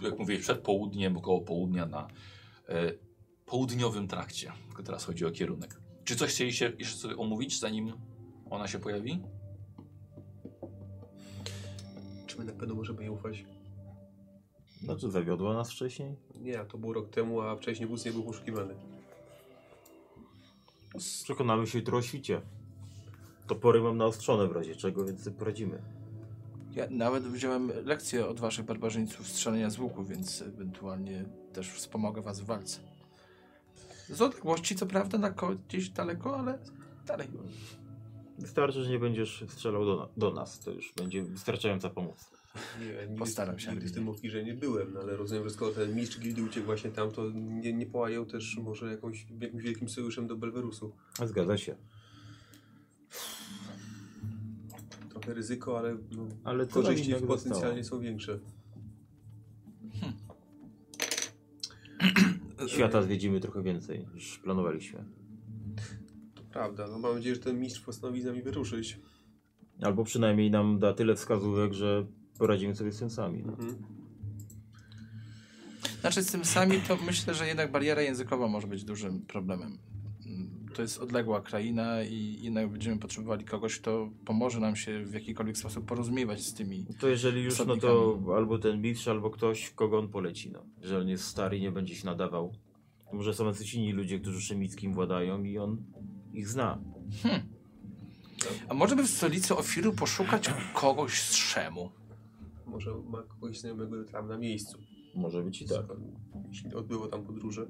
jak 0.00 0.18
mówię, 0.18 0.38
przed 0.38 0.58
południem, 0.58 1.16
około 1.16 1.40
południa 1.40 1.86
na 1.86 2.08
e, 2.68 2.92
południowym 3.46 4.08
trakcie. 4.08 4.52
Tylko 4.66 4.82
teraz 4.82 5.04
chodzi 5.04 5.26
o 5.26 5.30
kierunek. 5.30 5.80
Czy 6.04 6.16
coś 6.16 6.30
chcieliście 6.30 6.72
jeszcze 6.78 6.96
sobie 6.96 7.16
omówić, 7.16 7.60
zanim 7.60 7.92
ona 8.50 8.68
się 8.68 8.78
pojawi? 8.78 9.22
Czy 12.26 12.38
my 12.38 12.44
na 12.44 12.52
pewno 12.52 12.74
możemy 12.74 13.02
jej 13.02 13.10
ufać? 13.10 13.55
Znaczy 14.82 15.10
zawiodła 15.10 15.54
nas 15.54 15.70
wcześniej? 15.70 16.16
Nie, 16.40 16.64
to 16.64 16.78
był 16.78 16.92
rok 16.92 17.10
temu, 17.10 17.40
a 17.40 17.56
wcześniej 17.56 17.88
wóz 17.88 18.04
nie 18.04 18.12
był 18.12 18.22
poszukiwany. 18.22 18.74
Przekonamy 21.24 21.66
się 21.66 21.78
jutro 21.78 21.98
o 21.98 22.02
świcie. 22.02 22.40
Topory 23.46 23.80
mam 23.80 23.96
naostrzone 23.96 24.48
w 24.48 24.52
razie 24.52 24.76
czego, 24.76 25.04
więc 25.04 25.22
sobie 25.24 25.36
poradzimy. 25.36 25.82
Ja 26.72 26.86
nawet 26.90 27.22
wziąłem 27.24 27.72
lekcję 27.84 28.26
od 28.26 28.40
waszych 28.40 28.64
barbarzyńców 28.64 29.28
strzelania 29.28 29.70
z 29.70 29.78
łuku, 29.78 30.04
więc 30.04 30.42
ewentualnie 30.42 31.24
też 31.52 31.68
wspomogę 31.70 32.22
was 32.22 32.40
w 32.40 32.44
walce. 32.44 32.80
Z 34.08 34.22
odległości, 34.22 34.76
co 34.76 34.86
prawda, 34.86 35.18
na 35.18 35.30
ko- 35.30 35.54
gdzieś 35.68 35.88
daleko, 35.90 36.38
ale 36.38 36.58
dalej. 37.06 37.28
Wystarczy, 38.38 38.84
że 38.84 38.90
nie 38.90 38.98
będziesz 38.98 39.44
strzelał 39.48 39.84
do, 39.84 39.96
na- 39.96 40.08
do 40.16 40.30
nas. 40.32 40.58
To 40.60 40.70
już 40.70 40.92
będzie 40.96 41.22
wystarczająca 41.22 41.90
pomoc. 41.90 42.30
Nie, 42.80 43.06
nigdy, 43.06 43.18
Postaram 43.18 43.58
się, 43.58 43.70
Nigdy 43.70 43.88
w 43.88 43.92
tym 43.92 44.08
ofirze 44.08 44.44
nie 44.44 44.54
byłem, 44.54 44.92
no 44.92 45.00
ale 45.00 45.16
rozumiem, 45.16 45.44
że 45.44 45.50
skoro 45.50 45.72
ten 45.72 45.94
mistrz 45.94 46.20
gildy 46.20 46.42
uciekł 46.42 46.66
właśnie 46.66 46.90
tam, 46.90 47.10
to 47.10 47.30
nie, 47.34 47.72
nie 47.72 47.86
połajał 47.86 48.26
też 48.26 48.58
może 48.62 48.90
jakąś, 48.90 49.26
jakimś 49.40 49.62
wielkim 49.62 49.88
sojuszem 49.88 50.26
do 50.26 50.36
Belwerusu. 50.36 50.92
Zgadza 51.24 51.56
się. 51.56 51.76
Trochę 55.10 55.34
ryzyko, 55.34 55.78
ale 55.78 55.96
no, 56.10 56.28
Ale 56.44 56.66
korzyści 56.66 57.14
potencjalnie 57.14 57.84
są 57.84 58.00
większe. 58.00 58.38
Świata 62.66 63.02
zwiedzimy 63.02 63.40
trochę 63.40 63.62
więcej 63.62 64.06
niż 64.14 64.38
planowaliśmy. 64.38 65.04
To 66.34 66.42
prawda, 66.42 66.86
no 66.86 66.98
mam 66.98 67.14
nadzieję, 67.14 67.34
że 67.34 67.40
ten 67.40 67.60
mistrz 67.60 67.80
postanowi 67.80 68.22
z 68.22 68.24
nami 68.24 68.42
wyruszyć. 68.42 69.00
Albo 69.82 70.04
przynajmniej 70.04 70.50
nam 70.50 70.78
da 70.78 70.92
tyle 70.92 71.14
wskazówek, 71.14 71.72
że 71.72 72.06
poradzimy 72.38 72.76
sobie 72.76 72.92
z 72.92 72.98
tym 72.98 73.10
sami. 73.10 73.42
No. 73.46 73.52
Mhm. 73.52 73.76
Znaczy 76.00 76.22
z 76.22 76.32
tym 76.32 76.44
sami 76.44 76.80
to 76.80 76.96
myślę, 77.06 77.34
że 77.34 77.48
jednak 77.48 77.72
bariera 77.72 78.02
językowa 78.02 78.48
może 78.48 78.66
być 78.66 78.84
dużym 78.84 79.20
problemem. 79.20 79.78
To 80.74 80.82
jest 80.82 80.98
odległa 80.98 81.40
kraina 81.40 82.02
i 82.02 82.38
jednak 82.42 82.68
będziemy 82.68 82.98
potrzebowali 82.98 83.44
kogoś, 83.44 83.78
kto 83.78 84.10
pomoże 84.24 84.60
nam 84.60 84.76
się 84.76 85.04
w 85.04 85.14
jakikolwiek 85.14 85.58
sposób 85.58 85.86
porozumiewać 85.86 86.42
z 86.42 86.54
tymi. 86.54 86.86
To 86.98 87.08
jeżeli 87.08 87.42
już, 87.42 87.66
no 87.66 87.76
to 87.76 88.18
albo 88.36 88.58
ten 88.58 88.80
mistrz, 88.80 89.08
albo 89.08 89.30
ktoś, 89.30 89.70
kogo 89.70 89.98
on 89.98 90.08
poleci. 90.08 90.50
No. 90.50 90.64
Jeżeli 90.80 91.00
on 91.00 91.08
jest 91.08 91.24
stary 91.24 91.58
i 91.58 91.60
nie 91.60 91.72
będzie 91.72 91.94
się 91.94 92.06
nadawał. 92.06 92.52
To 93.10 93.16
może 93.16 93.34
są 93.34 93.46
jacyś 93.46 93.74
inni 93.74 93.92
ludzie, 93.92 94.20
którzy 94.20 94.40
szemickim 94.40 94.94
władają 94.94 95.42
i 95.42 95.58
on 95.58 95.84
ich 96.32 96.48
zna. 96.48 96.78
A 98.68 98.74
może 98.74 98.96
by 98.96 99.02
w 99.02 99.10
stolicy 99.10 99.56
Ofiru 99.56 99.92
poszukać 99.92 100.50
kogoś 100.74 101.22
z 101.22 101.34
Szemu? 101.34 101.90
Może 102.66 102.94
ma 102.94 103.22
kogoś 103.22 103.60
znajomego 103.60 104.04
tam 104.04 104.28
na 104.28 104.38
miejscu. 104.38 104.78
Może 105.14 105.42
być 105.42 105.62
i 105.62 105.66
tak. 105.66 105.86
Jeśli 106.48 106.74
odbyło 106.74 107.08
tam 107.08 107.24
podróże. 107.24 107.66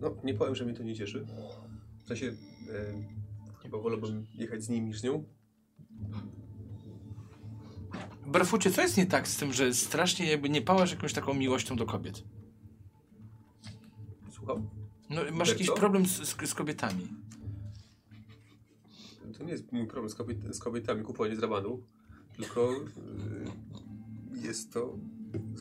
No, 0.00 0.16
nie 0.24 0.34
powiem, 0.34 0.54
że 0.54 0.64
mnie 0.64 0.74
to 0.74 0.82
nie 0.82 0.94
cieszy. 0.94 1.26
W 2.04 2.08
sensie, 2.08 2.26
e, 2.26 2.34
chyba 3.62 3.78
wolałbym 3.78 4.26
jechać 4.34 4.62
z 4.62 4.68
nim 4.68 4.86
niż 4.86 5.00
z 5.00 5.02
nią. 5.02 5.24
Barfucie, 8.26 8.70
co 8.70 8.82
jest 8.82 8.96
nie 8.96 9.06
tak 9.06 9.28
z 9.28 9.36
tym, 9.36 9.52
że 9.52 9.74
strasznie 9.74 10.30
jakby 10.30 10.48
nie 10.48 10.62
pałasz 10.62 10.90
jakąś 10.90 11.12
taką 11.12 11.34
miłością 11.34 11.76
do 11.76 11.86
kobiet? 11.86 12.24
Słucham? 14.30 14.70
No, 15.10 15.16
masz 15.16 15.28
Berto? 15.32 15.52
jakiś 15.52 15.70
problem 15.70 16.06
z, 16.06 16.22
z, 16.22 16.48
z 16.48 16.54
kobietami. 16.54 17.08
To 19.40 19.44
nie 19.44 19.52
jest 19.52 19.72
mój 19.72 19.86
problem 19.86 20.10
z, 20.10 20.14
kobiet, 20.14 20.38
z 20.56 20.58
kobietami 20.58 21.02
kupowanie 21.02 21.36
z 21.36 21.38
rabanu, 21.38 21.82
tylko 22.36 22.72
y, 22.72 24.46
jest 24.46 24.72
to 24.72 24.98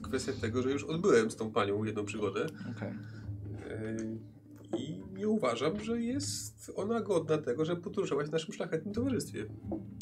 kwestia 0.01 0.33
tego, 0.41 0.61
że 0.61 0.71
już 0.71 0.83
odbyłem 0.83 1.31
z 1.31 1.35
tą 1.35 1.51
panią 1.51 1.83
jedną 1.83 2.05
przygodę 2.05 2.45
Okej. 2.77 2.91
y, 2.91 4.77
i 4.77 5.01
nie 5.17 5.27
uważam, 5.27 5.83
że 5.83 6.01
jest 6.01 6.71
ona 6.75 7.01
godna 7.01 7.37
tego, 7.37 7.65
żeby 7.65 7.81
podróżować 7.81 8.27
w 8.27 8.31
naszym 8.31 8.53
szlachetnym 8.53 8.93
towarzystwie. 8.93 9.45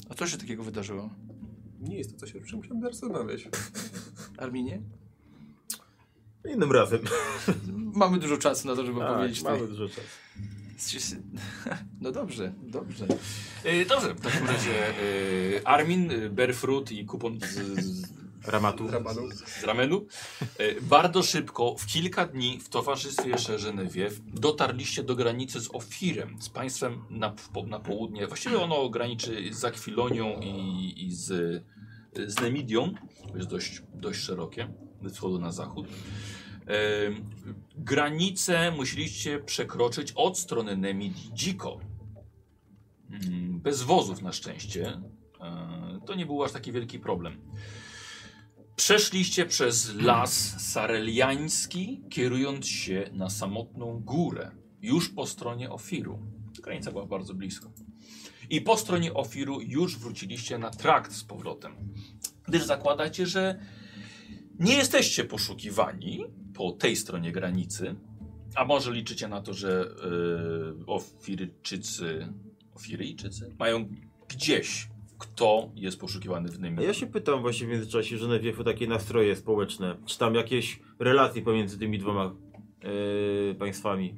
A 0.10 0.14
co 0.14 0.28
się 0.28 0.38
takiego 0.38 0.64
wydarzyło? 0.64 1.10
Nie 1.80 1.98
jest 1.98 2.14
to 2.14 2.18
coś, 2.18 2.36
o 2.36 2.42
czym 2.42 2.58
musiałem 2.58 2.82
teraz 2.82 3.04
rozmawiać. 3.04 3.50
Arminie? 4.38 4.82
Innym 6.54 6.72
razem. 6.72 7.00
Mamy 7.96 8.20
dużo 8.20 8.38
czasu 8.38 8.68
na 8.68 8.76
to, 8.76 8.86
żeby 8.86 9.00
Tak, 9.00 9.16
powiedzieć. 9.16 9.44
mamy 9.44 9.58
tutaj. 9.58 9.72
dużo 9.72 9.90
czasu. 9.90 10.08
No 12.02 12.12
dobrze, 12.12 12.54
dobrze. 12.64 13.08
Yy, 13.66 13.86
dobrze, 13.86 14.14
w 14.14 14.22
takim 14.22 14.48
razie 14.48 14.70
yy, 14.70 15.62
Armin, 15.66 16.12
yy, 16.12 16.30
Berfrut 16.30 16.92
i 16.92 17.06
kupon 17.06 17.40
z, 17.40 17.46
z, 17.86 18.08
Ramatu. 18.48 18.88
Rabanu. 18.88 19.22
z 19.32 19.64
ramenu. 19.64 20.06
E, 20.58 20.82
Bardzo 20.82 21.24
szybko, 21.24 21.76
w 21.78 21.86
kilka 21.86 22.26
dni 22.26 22.60
w 22.60 22.70
towarzystwie 22.70 23.30
jeszcze 23.30 23.58
Genevieve 23.58 24.16
dotarliście 24.34 25.04
do 25.04 25.16
granicy 25.16 25.62
z 25.62 25.70
Ofirem, 25.76 26.42
z 26.42 26.50
państwem 26.50 27.02
na, 27.10 27.34
na 27.68 27.80
południe. 27.80 28.28
Właściwie 28.28 28.60
ono 28.60 28.90
graniczy 28.90 29.54
z 29.54 29.66
Akwilonią 29.66 30.40
i, 30.42 30.94
i 31.06 31.16
z, 31.16 31.64
z 32.28 32.42
Nemidią. 32.42 32.94
To 33.32 33.38
jest 33.38 33.50
dość, 33.50 33.82
dość 33.94 34.20
szerokie, 34.20 34.74
ze 35.04 35.10
wschodu 35.10 35.40
na 35.40 35.52
zachód. 35.52 35.88
E, 36.68 36.72
granicę 37.78 38.72
musieliście 38.72 39.40
przekroczyć 39.40 40.12
od 40.16 40.38
strony 40.40 40.78
Nemidii 40.78 41.32
dziko. 41.34 41.80
Mm, 43.12 43.60
Bez 43.60 43.82
wozów 43.82 44.22
na 44.22 44.32
szczęście. 44.34 45.02
E, 45.42 46.00
To 46.06 46.16
nie 46.16 46.26
był 46.26 46.44
aż 46.44 46.52
taki 46.52 46.72
wielki 46.72 47.00
problem. 47.00 47.42
Przeszliście 48.76 49.46
przez 49.46 49.96
las 49.96 50.62
sareliański, 50.72 52.04
kierując 52.10 52.68
się 52.68 53.10
na 53.14 53.30
samotną 53.30 54.00
górę, 54.00 54.52
już 54.82 55.10
po 55.10 55.26
stronie 55.28 55.70
Ofiru. 55.70 56.20
Granica 56.64 56.92
była 56.92 57.06
bardzo 57.06 57.34
blisko. 57.34 57.72
I 58.50 58.62
po 58.62 58.78
stronie 58.78 59.14
Ofiru 59.14 59.62
już 59.62 59.98
wróciliście 59.98 60.58
na 60.58 60.70
trakt 60.70 61.12
z 61.14 61.24
powrotem. 61.24 61.76
Gdyż 62.48 62.64
zakładacie, 62.64 63.26
że 63.26 63.60
nie 64.60 64.76
jesteście 64.76 65.24
poszukiwani 65.24 66.26
po 66.54 66.72
tej 66.72 66.96
stronie 66.96 67.32
granicy, 67.32 67.96
a 68.56 68.66
może 68.66 68.92
liczycie 68.92 69.28
na 69.28 69.42
to, 69.42 69.54
że 69.54 69.90
yy, 70.78 70.86
Ofiryjczycy, 70.86 72.28
Ofiryjczycy 72.76 73.56
mają 73.60 73.90
gdzieś, 74.30 74.88
kto 75.18 75.72
jest 75.76 76.00
poszukiwany 76.00 76.50
w 76.50 76.60
Nymie. 76.60 76.84
ja 76.84 76.94
się 76.94 77.08
pytam 77.08 77.42
właśnie 77.42 77.68
w 77.68 77.70
międzyczasie, 77.70 78.18
że 78.18 78.40
o 78.60 78.64
takie 78.64 78.88
nastroje 78.88 79.36
społeczne. 79.36 79.98
Czy 80.06 80.18
tam 80.18 80.36
jakieś 80.36 80.80
relacje 81.00 81.42
pomiędzy 81.42 81.80
tymi 81.80 82.00
dwoma 82.00 82.36
e, 83.52 83.56
państwami? 83.56 84.16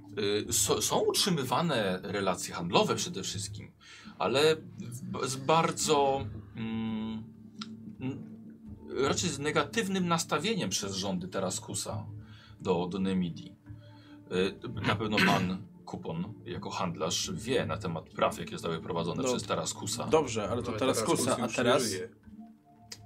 Y, 0.49 0.53
So, 0.53 0.81
są 0.81 0.99
utrzymywane 0.99 1.99
relacje 2.03 2.53
handlowe 2.53 2.95
przede 2.95 3.23
wszystkim, 3.23 3.71
ale 4.17 4.55
z 5.23 5.35
bardzo 5.35 6.25
mm, 6.55 7.23
raczej 8.97 9.29
z 9.29 9.39
negatywnym 9.39 10.07
nastawieniem 10.07 10.69
przez 10.69 10.95
rządy 10.95 11.27
Teraskusa 11.27 12.05
do, 12.61 12.87
do 12.87 12.99
Nemidii. 12.99 13.55
Y, 14.31 14.81
Na 14.87 14.95
pewno 14.95 15.17
pan 15.25 15.57
Kupon 15.85 16.33
jako 16.45 16.69
handlarz 16.69 17.31
wie 17.33 17.65
na 17.65 17.77
temat 17.77 18.09
praw, 18.09 18.39
jakie 18.39 18.51
zostały 18.51 18.79
prowadzone 18.79 19.23
No, 19.23 19.29
przez 19.29 19.43
Teraskusa. 19.43 20.07
Dobrze, 20.07 20.49
ale 20.49 20.63
to 20.63 20.69
Ale 20.69 20.79
teraz 20.79 21.03
Kus 21.03 21.19
kusa, 21.19 21.37
a 21.41 21.47
teraz... 21.47 21.83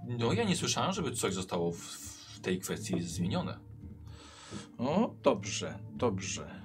No 0.08 0.34
ja 0.34 0.44
nie 0.44 0.56
słyszałem, 0.56 0.94
żeby 0.94 1.12
coś 1.12 1.34
zostało 1.34 1.72
w, 1.72 1.78
w 2.36 2.40
tej 2.40 2.60
kwestii 2.60 3.02
zmienione. 3.02 3.60
O, 4.78 5.16
dobrze, 5.24 5.80
dobrze. 5.94 6.64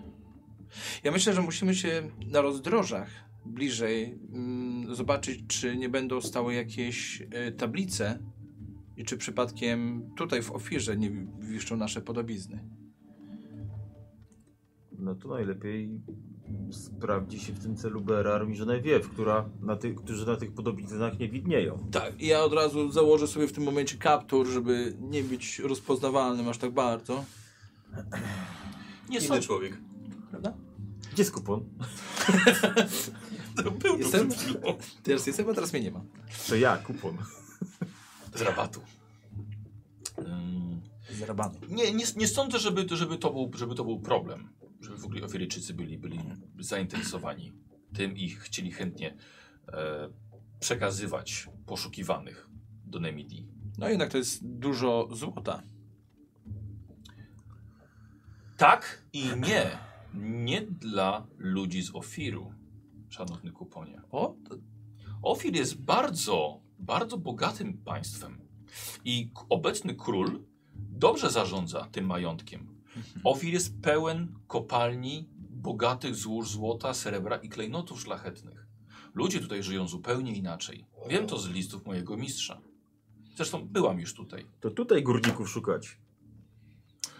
Ja 1.04 1.12
myślę, 1.12 1.34
że 1.34 1.42
musimy 1.42 1.74
się 1.74 2.10
na 2.26 2.40
rozdrożach 2.40 3.10
bliżej, 3.44 4.18
mm, 4.32 4.94
zobaczyć, 4.94 5.40
czy 5.48 5.76
nie 5.76 5.88
będą 5.88 6.20
stały 6.20 6.54
jakieś 6.54 7.20
y, 7.20 7.52
tablice 7.52 8.18
i 8.98 9.04
czy 9.04 9.16
przypadkiem 9.16 10.10
tutaj 10.16 10.42
w 10.42 10.50
ofirze 10.52 10.96
nie 10.96 11.10
wi- 11.10 11.26
wiszczą 11.40 11.76
nasze 11.76 12.00
podobizny. 12.00 12.64
No 14.98 15.14
to 15.14 15.28
najlepiej 15.28 16.00
sprawdzi 16.70 17.40
się 17.40 17.52
w 17.52 17.58
tym 17.62 17.76
celu 17.76 18.00
Berar 18.00 18.48
i 18.50 18.58
Genevieve, 18.58 19.08
która 19.08 19.48
na 19.60 19.76
którzy 19.96 20.26
na 20.26 20.36
tych 20.36 20.52
podobiznach 20.52 21.18
nie 21.18 21.28
widnieją. 21.28 21.88
Tak, 21.90 22.20
i 22.22 22.26
ja 22.26 22.40
od 22.44 22.52
razu 22.52 22.90
założę 22.92 23.26
sobie 23.26 23.46
w 23.48 23.52
tym 23.52 23.64
momencie 23.64 23.96
kaptur, 23.96 24.46
żeby 24.46 24.96
nie 25.00 25.22
być 25.22 25.58
rozpoznawalnym 25.58 26.48
aż 26.48 26.58
tak 26.58 26.70
bardzo. 26.70 27.24
Nie 29.10 29.18
Inny 29.18 29.40
człowiek. 29.40 29.78
Prawda? 30.30 30.54
Gdzie 31.12 31.22
jest 31.22 31.32
kupon? 31.32 31.64
To 33.64 33.70
był 33.70 33.98
Jestem? 33.98 34.28
Teraz 35.02 35.26
jestem, 35.26 35.50
a 35.50 35.54
teraz 35.54 35.72
mnie 35.72 35.82
nie 35.82 35.90
ma. 35.90 36.00
To 36.48 36.56
ja, 36.56 36.76
kupon. 36.76 37.16
Z 38.34 38.40
rabatu. 38.40 38.80
Z 41.10 41.22
rabanu. 41.22 41.58
Nie, 41.68 41.92
nie, 41.92 42.04
nie 42.16 42.28
sądzę, 42.28 42.58
żeby, 42.58 42.96
żeby, 42.96 43.18
to 43.18 43.32
był, 43.32 43.50
żeby 43.54 43.74
to 43.74 43.84
był 43.84 44.00
problem. 44.00 44.48
Żeby 44.80 44.96
w 44.96 45.04
ogóle 45.04 45.22
Ofiryjczycy 45.22 45.74
byli, 45.74 45.98
byli 45.98 46.18
zainteresowani 46.58 47.52
tym 47.94 48.16
i 48.16 48.28
chcieli 48.28 48.72
chętnie 48.72 49.16
e, 49.68 50.08
przekazywać 50.60 51.48
poszukiwanych 51.66 52.48
do 52.84 53.00
Nemidii. 53.00 53.48
No 53.78 53.88
jednak 53.88 54.10
to 54.10 54.18
jest 54.18 54.46
dużo 54.46 55.08
złota. 55.12 55.62
Tak 58.56 59.02
i 59.12 59.24
nie. 59.36 59.78
Nie 60.14 60.62
dla 60.62 61.26
ludzi 61.36 61.82
z 61.82 61.94
Ofiru, 61.94 62.52
szanowny 63.08 63.52
kuponie. 63.52 64.00
O, 64.10 64.34
Ofir 65.22 65.56
jest 65.56 65.82
bardzo, 65.82 66.60
bardzo 66.78 67.18
bogatym 67.18 67.78
państwem. 67.78 68.38
I 69.04 69.30
obecny 69.48 69.94
król 69.94 70.40
dobrze 70.74 71.30
zarządza 71.30 71.88
tym 71.92 72.06
majątkiem. 72.06 72.78
Ofir 73.24 73.52
jest 73.52 73.80
pełen 73.82 74.34
kopalni, 74.46 75.28
bogatych 75.50 76.14
złóż 76.14 76.50
złota, 76.50 76.94
srebra 76.94 77.36
i 77.36 77.48
klejnotów 77.48 78.00
szlachetnych. 78.00 78.66
Ludzie 79.14 79.40
tutaj 79.40 79.62
żyją 79.62 79.88
zupełnie 79.88 80.34
inaczej. 80.34 80.84
Wiem 81.08 81.26
to 81.26 81.38
z 81.38 81.48
listów 81.48 81.86
mojego 81.86 82.16
mistrza. 82.16 82.60
Zresztą 83.36 83.68
byłam 83.68 84.00
już 84.00 84.14
tutaj. 84.14 84.46
To 84.60 84.70
tutaj 84.70 85.02
górników 85.02 85.50
szukać. 85.50 85.98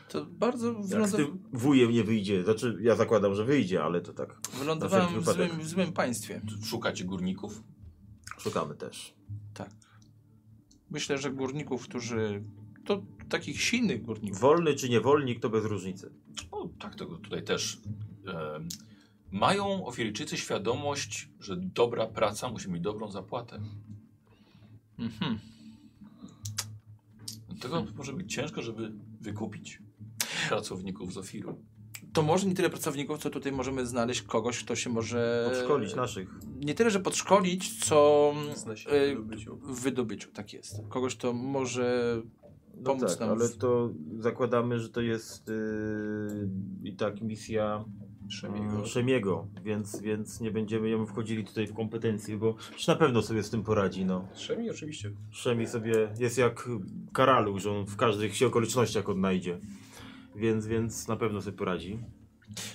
to 0.09 0.27
bardzo 0.27 0.73
Jak 0.73 0.85
z 0.85 0.89
wylądow... 0.89 1.21
tym 1.21 1.43
wujem 1.53 1.91
nie 1.91 2.05
wyjdzie. 2.05 2.45
Znaczy, 2.45 2.79
ja 2.81 2.97
zakładam, 2.97 3.35
że 3.35 3.45
wyjdzie, 3.45 3.85
ale 3.85 4.01
to 4.01 4.13
tak. 4.13 4.41
wylądowałem 4.59 5.21
w 5.21 5.25
złym, 5.25 5.61
w 5.61 5.69
złym 5.69 5.93
państwie. 5.93 6.41
Szukacie 6.65 7.05
górników? 7.05 7.63
Szukamy 8.39 8.75
też. 8.75 9.18
Myślę, 10.91 11.19
że 11.19 11.31
górników, 11.31 11.89
którzy... 11.89 12.43
To 12.85 13.03
takich 13.29 13.63
silnych 13.63 14.03
górników. 14.03 14.41
Wolny 14.41 14.75
czy 14.75 14.89
niewolnik, 14.89 15.41
to 15.41 15.51
bez 15.51 15.65
różnicy. 15.65 16.13
O, 16.51 16.69
tak, 16.79 16.95
tego 16.95 17.19
tutaj 17.19 17.43
też. 17.45 17.79
mają 19.31 19.87
Ofiryjczycy 19.87 20.37
świadomość, 20.37 21.29
że 21.41 21.57
dobra 21.57 22.07
praca 22.07 22.49
musi 22.49 22.71
mieć 22.71 22.83
dobrą 22.83 23.11
zapłatę. 23.11 23.61
Mhm. 24.99 25.39
Tego 27.61 27.87
może 27.97 28.13
być 28.13 28.35
ciężko, 28.35 28.63
żeby 28.63 28.93
wykupić 29.21 29.83
pracowników 30.49 31.13
z 31.13 31.17
Ofiru. 31.17 31.65
To 32.19 32.23
może 32.23 32.47
nie 32.47 32.55
tyle 32.55 32.71
pracowników, 32.71 33.19
co 33.19 33.31
tutaj 33.31 33.53
możemy 33.53 33.87
znaleźć 33.87 34.23
kogoś, 34.23 34.65
kto 34.65 34.77
się 34.77 34.91
może... 34.91 35.51
Podszkolić 35.51 35.95
naszych. 35.95 36.29
Nie 36.61 36.75
tyle, 36.75 36.91
że 36.91 37.01
podszkolić, 37.01 37.85
co 37.85 38.33
e, 38.87 39.17
w 39.17 39.25
byciu. 39.25 39.57
w 39.57 39.81
wydobyciu. 39.81 40.31
Tak 40.33 40.53
jest. 40.53 40.81
Kogoś, 40.89 41.17
kto 41.17 41.33
może 41.33 42.17
No 42.77 42.83
pomóc 42.83 43.11
tak, 43.11 43.21
nam 43.21 43.31
ale 43.31 43.49
w- 43.49 43.57
to 43.57 43.91
zakładamy, 44.19 44.81
że 44.81 44.89
to 44.89 45.01
jest 45.01 45.49
yy, 45.49 46.49
i 46.85 46.97
tak 46.97 47.21
misja 47.21 47.85
Szemiego. 48.29 48.65
Szemiego, 48.65 48.87
Szemiego 48.87 49.47
więc, 49.63 50.01
więc 50.01 50.41
nie 50.41 50.51
będziemy 50.51 50.89
jemu 50.89 51.07
wchodzili 51.07 51.45
tutaj 51.45 51.67
w 51.67 51.75
kompetencje, 51.75 52.37
bo 52.37 52.55
na 52.89 52.95
pewno 52.97 53.23
sobie 53.23 53.43
z 53.43 53.51
tym 53.51 53.63
poradzi. 53.63 54.05
No. 54.05 54.29
Szemi 54.35 54.71
oczywiście. 54.71 55.11
Szemi 55.31 55.67
sobie 55.67 56.15
jest 56.19 56.39
jak 56.39 56.69
Karalu, 57.13 57.59
że 57.59 57.71
on 57.71 57.87
w 57.87 57.97
każdych 57.97 58.37
się 58.37 58.47
okolicznościach 58.47 59.09
odnajdzie. 59.09 59.59
Więc, 60.39 60.67
więc 60.67 61.09
na 61.09 61.17
pewno 61.17 61.43
sobie 61.43 61.57
poradzi. 61.57 61.99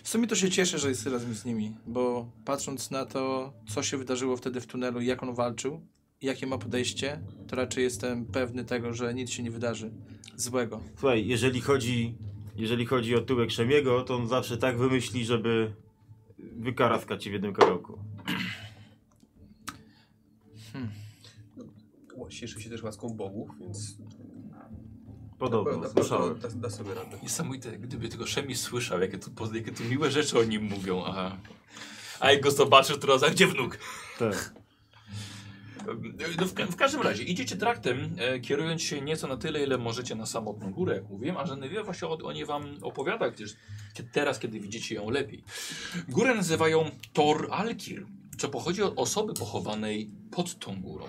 W 0.04 0.10
sumie 0.10 0.28
to 0.28 0.36
się 0.36 0.50
cieszę, 0.50 0.80
że 0.80 0.90
jest 0.90 1.08
razem 1.08 1.36
z 1.36 1.46
nimi, 1.46 1.76
bo 1.88 2.32
patrząc 2.46 2.92
na 2.92 3.06
to, 3.06 3.54
co 3.70 3.84
się 3.84 3.98
wydarzyło 3.98 4.38
wtedy 4.38 4.62
w 4.62 4.68
tunelu 4.68 5.02
i 5.02 5.06
jak 5.06 5.24
on 5.24 5.36
walczył, 5.36 5.82
jakie 6.22 6.48
ma 6.48 6.58
podejście, 6.58 7.22
to 7.48 7.56
raczej 7.56 7.84
jestem 7.84 8.26
pewny 8.26 8.66
tego, 8.66 8.94
że 8.94 9.14
nic 9.14 9.30
się 9.30 9.44
nie 9.44 9.52
wydarzy 9.52 9.92
złego. 10.36 10.82
Słuchaj, 10.96 11.28
jeżeli 11.28 11.62
chodzi, 11.62 12.16
jeżeli 12.56 12.86
chodzi 12.86 13.16
o 13.16 13.22
tyłek 13.22 13.52
Szemiego, 13.52 14.02
to 14.02 14.16
on 14.16 14.28
zawsze 14.28 14.58
tak 14.58 14.78
wymyśli, 14.78 15.26
żeby 15.26 15.74
wykaraskać 16.40 17.24
ci 17.24 17.30
w 17.30 17.34
jednym 17.34 17.54
kawałku. 17.54 18.00
Cieszy 22.30 22.62
się 22.62 22.70
też 22.70 22.84
łaską 22.84 23.10
bogów, 23.10 23.50
więc 23.60 23.98
Podobno, 25.44 25.72
na 25.72 25.78
pewno 25.88 26.04
słyszałem. 26.04 26.40
da, 26.40 26.50
da 26.50 26.70
sobie 26.70 26.94
radę. 26.94 27.18
Niesamowite, 27.24 27.72
gdyby 27.72 28.10
tylko 28.10 28.26
Szemi 28.26 28.56
słyszał, 28.56 29.02
jakie 29.02 29.18
tu, 29.18 29.32
jakie 29.54 29.72
tu 29.72 29.84
miłe 29.84 30.12
rzeczy 30.12 30.40
o 30.40 30.44
nim 30.44 30.64
mówią. 30.64 31.04
A, 31.06 31.38
a 32.20 32.32
jak 32.32 32.42
go 32.42 32.52
zobaczysz, 32.52 32.98
to 32.98 33.08
raz, 33.08 33.24
a 33.24 33.30
gdzie 33.30 33.48
wnuk? 33.48 33.78
Tak. 34.20 34.54
No 36.40 36.46
w, 36.46 36.72
w 36.72 36.76
każdym 36.76 37.02
razie, 37.02 37.24
idziecie 37.24 37.56
traktem, 37.56 38.16
e, 38.18 38.40
kierując 38.40 38.82
się 38.82 39.02
nieco 39.02 39.28
na 39.28 39.38
tyle, 39.38 39.64
ile 39.64 39.78
możecie 39.78 40.16
na 40.16 40.26
samotną 40.26 40.72
górę, 40.72 40.96
jak 40.96 41.10
mówiłem, 41.10 41.38
a 41.38 41.44
Genevieve 41.44 41.84
właśnie 41.84 42.08
o, 42.08 42.18
o 42.18 42.32
niej 42.32 42.46
wam 42.46 42.78
opowiada, 42.82 43.30
gdyż 43.30 43.56
teraz, 44.12 44.40
kiedy 44.40 44.60
widzicie 44.60 44.96
ją 44.96 45.10
lepiej. 45.10 45.44
Górę 46.08 46.36
nazywają 46.36 46.92
Tor 47.14 47.48
Alkir, 47.52 48.06
co 48.38 48.50
pochodzi 48.50 48.82
od 48.82 48.94
osoby 48.96 49.34
pochowanej 49.34 50.10
pod 50.32 50.60
tą 50.60 50.82
górą. 50.82 51.06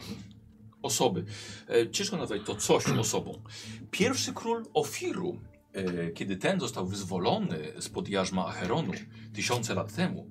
Osoby. 0.84 1.24
E, 1.68 1.90
ciężko 1.90 2.16
nazwać 2.16 2.42
to 2.46 2.54
coś 2.54 2.86
osobą. 2.86 3.42
Pierwszy 3.90 4.32
król 4.32 4.64
Ofiru, 4.74 5.40
e, 5.72 6.10
kiedy 6.10 6.36
ten 6.36 6.60
został 6.60 6.86
wyzwolony 6.86 7.58
spod 7.78 8.08
jarzma 8.08 8.46
Acheronu 8.46 8.92
tysiące 9.32 9.74
lat 9.74 9.94
temu, 9.94 10.30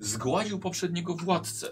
zgładził 0.00 0.58
poprzedniego 0.58 1.14
władcę. 1.14 1.66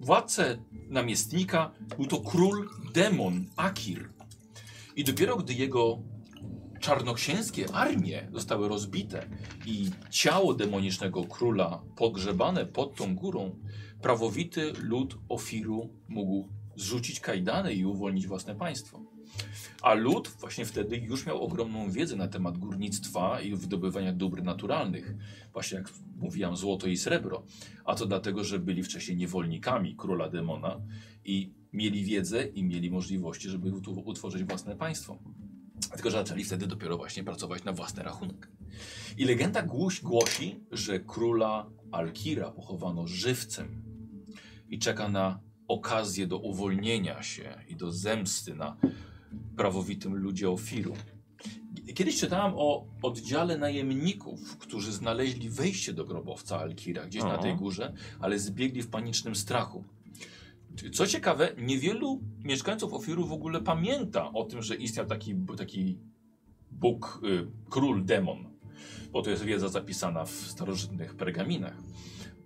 Władcę 0.00 0.58
namiestnika 0.88 1.70
był 1.96 2.06
to 2.06 2.20
król 2.20 2.68
demon 2.94 3.46
Akir. 3.56 4.08
I 4.96 5.04
dopiero 5.04 5.36
gdy 5.36 5.54
jego 5.54 5.98
czarnoksięskie 6.80 7.72
armie 7.72 8.28
zostały 8.32 8.68
rozbite 8.68 9.28
i 9.66 9.90
ciało 10.10 10.54
demonicznego 10.54 11.24
króla 11.24 11.82
pogrzebane 11.96 12.66
pod 12.66 12.96
tą 12.96 13.14
górą, 13.14 13.56
prawowity 14.02 14.72
lud 14.82 15.18
Ofiru 15.28 15.90
mógł 16.08 16.59
zrzucić 16.76 17.20
kajdany 17.20 17.74
i 17.74 17.84
uwolnić 17.84 18.26
własne 18.26 18.54
państwo. 18.54 19.02
A 19.82 19.94
lud 19.94 20.28
właśnie 20.40 20.64
wtedy 20.64 20.96
już 20.96 21.26
miał 21.26 21.42
ogromną 21.42 21.90
wiedzę 21.90 22.16
na 22.16 22.28
temat 22.28 22.58
górnictwa 22.58 23.40
i 23.40 23.54
wydobywania 23.56 24.12
dóbr 24.12 24.42
naturalnych. 24.42 25.14
Właśnie 25.52 25.78
jak 25.78 25.90
mówiłam, 26.16 26.56
złoto 26.56 26.86
i 26.86 26.96
srebro. 26.96 27.42
A 27.84 27.94
to 27.94 28.06
dlatego, 28.06 28.44
że 28.44 28.58
byli 28.58 28.82
wcześniej 28.82 29.16
niewolnikami 29.16 29.96
króla 29.96 30.28
demona 30.28 30.80
i 31.24 31.52
mieli 31.72 32.04
wiedzę 32.04 32.46
i 32.46 32.64
mieli 32.64 32.90
możliwości, 32.90 33.48
żeby 33.48 33.72
ut- 33.72 33.88
utworzyć 34.04 34.44
własne 34.44 34.76
państwo. 34.76 35.18
Tylko, 35.92 36.10
że 36.10 36.18
zaczęli 36.18 36.44
wtedy 36.44 36.66
dopiero 36.66 36.96
właśnie 36.96 37.24
pracować 37.24 37.64
na 37.64 37.72
własny 37.72 38.02
rachunek. 38.02 38.48
I 39.18 39.24
legenda 39.24 39.62
głoś, 39.62 40.00
głosi, 40.00 40.60
że 40.70 41.00
króla 41.00 41.70
Alkira 41.90 42.50
pochowano 42.50 43.06
żywcem 43.06 43.82
i 44.68 44.78
czeka 44.78 45.08
na 45.08 45.40
okazję 45.70 46.26
do 46.26 46.38
uwolnienia 46.38 47.22
się 47.22 47.54
i 47.68 47.76
do 47.76 47.92
zemsty 47.92 48.54
na 48.54 48.76
prawowitym 49.56 50.16
ludzie 50.16 50.50
Ofiru. 50.50 50.94
Kiedyś 51.94 52.20
czytałem 52.20 52.52
o 52.56 52.86
oddziale 53.02 53.58
najemników, 53.58 54.58
którzy 54.58 54.92
znaleźli 54.92 55.50
wejście 55.50 55.92
do 55.92 56.04
grobowca 56.04 56.58
Alkira 56.58 57.06
gdzieś 57.06 57.22
na 57.22 57.38
O. 57.38 57.42
tej 57.42 57.56
górze, 57.56 57.92
ale 58.20 58.38
zbiegli 58.38 58.82
w 58.82 58.90
panicznym 58.90 59.34
strachu. 59.34 59.84
Co 60.92 61.06
ciekawe, 61.06 61.54
niewielu 61.58 62.20
mieszkańców 62.44 62.92
Ofiru 62.92 63.26
w 63.26 63.32
ogóle 63.32 63.60
pamięta 63.60 64.32
o 64.32 64.44
tym, 64.44 64.62
że 64.62 64.76
istniał 64.76 65.06
taki, 65.06 65.34
taki 65.56 65.98
Bóg, 66.70 67.20
y, 67.24 67.46
król 67.70 68.04
demon, 68.04 68.50
bo 69.12 69.22
to 69.22 69.30
jest 69.30 69.42
wiedza 69.42 69.68
zapisana 69.68 70.24
w 70.24 70.30
starożytnych 70.30 71.14
pergaminach. 71.14 71.76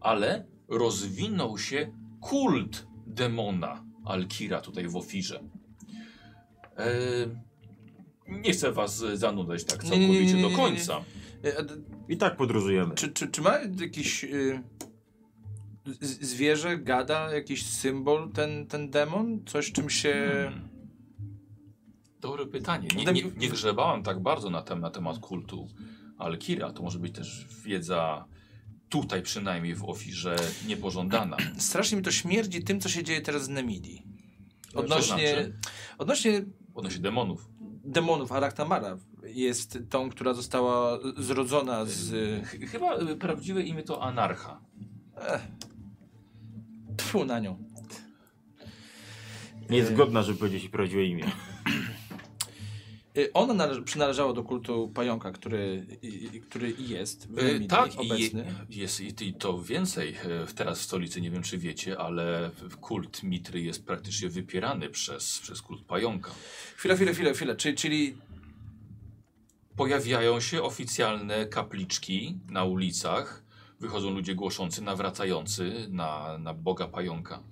Ale 0.01 0.47
rozwinął 0.69 1.59
się 1.59 1.93
kult 2.21 2.94
demona 3.07 3.85
Alkira 4.05 4.61
tutaj 4.61 4.89
w 4.89 4.97
Ofirze. 4.97 5.41
E, 6.77 6.87
nie 8.29 8.53
chcę 8.53 8.73
was 8.73 8.97
zanudzać 9.15 9.65
tak 9.65 9.85
Nie, 9.85 9.91
nie, 9.91 9.99
nie, 9.99 10.07
całkowicie 10.07 10.35
nie, 10.37 10.43
do 10.43 10.49
nie, 10.49 10.57
nie, 10.57 10.63
nie. 10.63 10.69
końca. 10.71 11.05
E, 11.45 11.65
I 12.09 12.17
tak 12.17 12.37
podróżujemy. 12.37 12.95
Czy, 12.95 13.09
czy, 13.13 13.29
czy 13.29 13.43
ma 13.43 13.59
jakiś 13.81 14.25
y, 14.25 14.63
z- 15.87 16.21
zwierzę, 16.27 16.79
gada, 16.79 17.35
jakiś 17.35 17.67
symbol, 17.67 18.31
ten, 18.33 18.67
ten 18.67 18.91
demon? 18.91 19.41
Coś, 19.47 19.73
czym 19.73 19.91
się... 19.91 20.15
Hmm. 20.33 20.69
Dobre 22.21 22.47
pytanie. 22.47 22.89
Nie, 22.97 23.05
nie, 23.05 23.23
nie 23.37 23.49
grzebałem 23.49 24.03
tak 24.03 24.21
bardzo 24.23 24.51
na, 24.51 24.63
tem, 24.63 24.81
na 24.81 24.91
temat 24.91 25.19
kultu 25.19 25.69
Alkira. 26.19 26.73
To 26.73 26.83
może 26.83 26.99
być 26.99 27.15
też 27.15 27.47
wiedza 27.65 28.25
tutaj 28.95 29.23
przynajmniej 29.23 29.75
w 29.75 29.85
ofirze 29.85 30.37
niepożądana. 30.67 31.37
Strasznie 31.59 31.97
mi 31.97 32.03
to 32.05 32.11
śmierdzi 32.11 32.63
tym, 32.63 32.81
co 32.81 32.89
się 32.89 33.05
dzieje 33.05 33.21
teraz 33.21 33.49
w 33.49 33.51
Nemidii. 33.51 34.03
Odnośnie, 34.75 35.29
znaczy? 35.29 35.55
odnośnie 35.99 36.45
Odnośnie 36.75 37.01
demonów. 37.01 37.49
demonów, 37.85 38.33
Araktamara 38.33 38.99
jest 39.23 39.79
tą, 39.91 40.11
która 40.11 40.35
została 40.35 40.99
zrodzona 41.17 41.85
z... 41.85 42.11
Ch 42.47 42.71
chyba 42.71 42.99
y, 42.99 43.17
prawdziwe 43.17 43.63
imię 43.63 43.83
to 43.83 44.03
Anarcha. 44.03 44.61
Tfu 46.97 47.25
na 47.25 47.39
nią. 47.41 47.65
Nie 49.71 49.79
jest 49.79 49.95
godna, 49.95 50.23
żeby 50.23 50.39
powiedzieć 50.39 50.69
prawdziwe 50.69 51.05
imię. 51.05 51.25
Y, 53.19 53.33
Ona 53.33 53.55
nale- 53.55 53.83
przynależała 53.83 54.33
do 54.33 54.43
kultu 54.43 54.91
pająka, 54.95 55.33
który, 55.33 55.87
i- 56.03 56.07
i- 56.37 56.41
który 56.41 56.75
jest 56.79 57.29
w 57.33 57.39
Y, 57.39 57.67
tak, 57.69 57.95
i 57.95 57.99
obecny. 57.99 58.45
je- 58.69 58.81
jest 58.83 59.01
i, 59.01 59.25
i 59.29 59.35
to 59.35 59.63
więcej. 59.63 60.15
e, 60.15 60.47
Teraz 60.55 60.79
w 60.79 60.83
stolicy, 60.83 61.21
nie 61.21 61.31
wiem 61.31 61.43
czy 61.43 61.59
wiecie, 61.59 61.99
ale 61.99 62.51
kult 62.81 63.23
Mitry 63.23 63.61
jest 63.61 63.87
praktycznie 63.87 64.29
wypierany 64.29 64.91
przez, 64.91 65.39
przez 65.39 65.63
kult 65.63 65.85
pająka. 65.85 66.31
Chwila, 66.77 66.95
chwilę, 66.95 67.15
chwilę, 67.15 67.35
chwilę. 67.35 67.57
Czyli, 67.57 67.77
czyli 67.77 68.17
Pojawiają 69.77 70.41
się 70.41 70.63
oficjalne 70.63 71.47
kapliczki 71.47 72.39
na 72.51 72.65
ulicach. 72.65 73.43
Wychodzą 73.81 74.11
ludzie 74.11 74.35
głoszący, 74.35 74.83
nawracający 74.83 75.87
na, 75.91 76.39
na 76.39 76.55
Boga 76.55 76.89
pająka. 76.89 77.43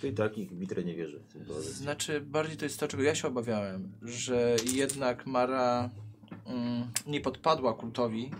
Ty 0.00 0.12
takich 0.12 0.58
witrę 0.58 0.84
nie 0.84 0.94
wierzę. 0.94 1.18
w 1.18 1.32
tym 1.32 1.44
powodzie. 1.44 1.68
Znaczy, 1.68 2.20
bardziej 2.20 2.56
to 2.56 2.64
jest 2.64 2.80
to, 2.80 2.88
czego 2.88 3.02
ja 3.02 3.14
się 3.14 3.28
obawiałem, 3.28 3.92
że 4.02 4.56
jednak 4.72 5.26
Mara 5.26 5.90
mm, 6.46 6.90
nie 7.06 7.20
podpadła 7.20 7.74
kultowi 7.74 8.30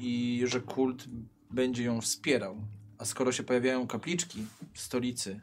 i 0.00 0.42
że 0.46 0.60
kult 0.60 1.04
będzie 1.50 1.84
ją 1.84 2.00
wspierał. 2.00 2.56
A 2.98 3.04
skoro 3.04 3.32
się 3.32 3.42
pojawiają 3.42 3.86
kapliczki 3.86 4.44
w 4.72 4.80
stolicy, 4.80 5.40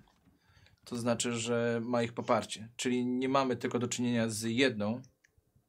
to 0.86 0.98
znaczy, 0.98 1.34
że 1.34 1.82
ma 1.84 2.04
ich 2.04 2.14
poparcie. 2.14 2.70
Czyli 2.76 3.06
nie 3.06 3.30
mamy 3.30 3.56
tylko 3.56 3.80
do 3.80 3.88
czynienia 3.88 4.30
z 4.30 4.42
jedną, 4.44 5.02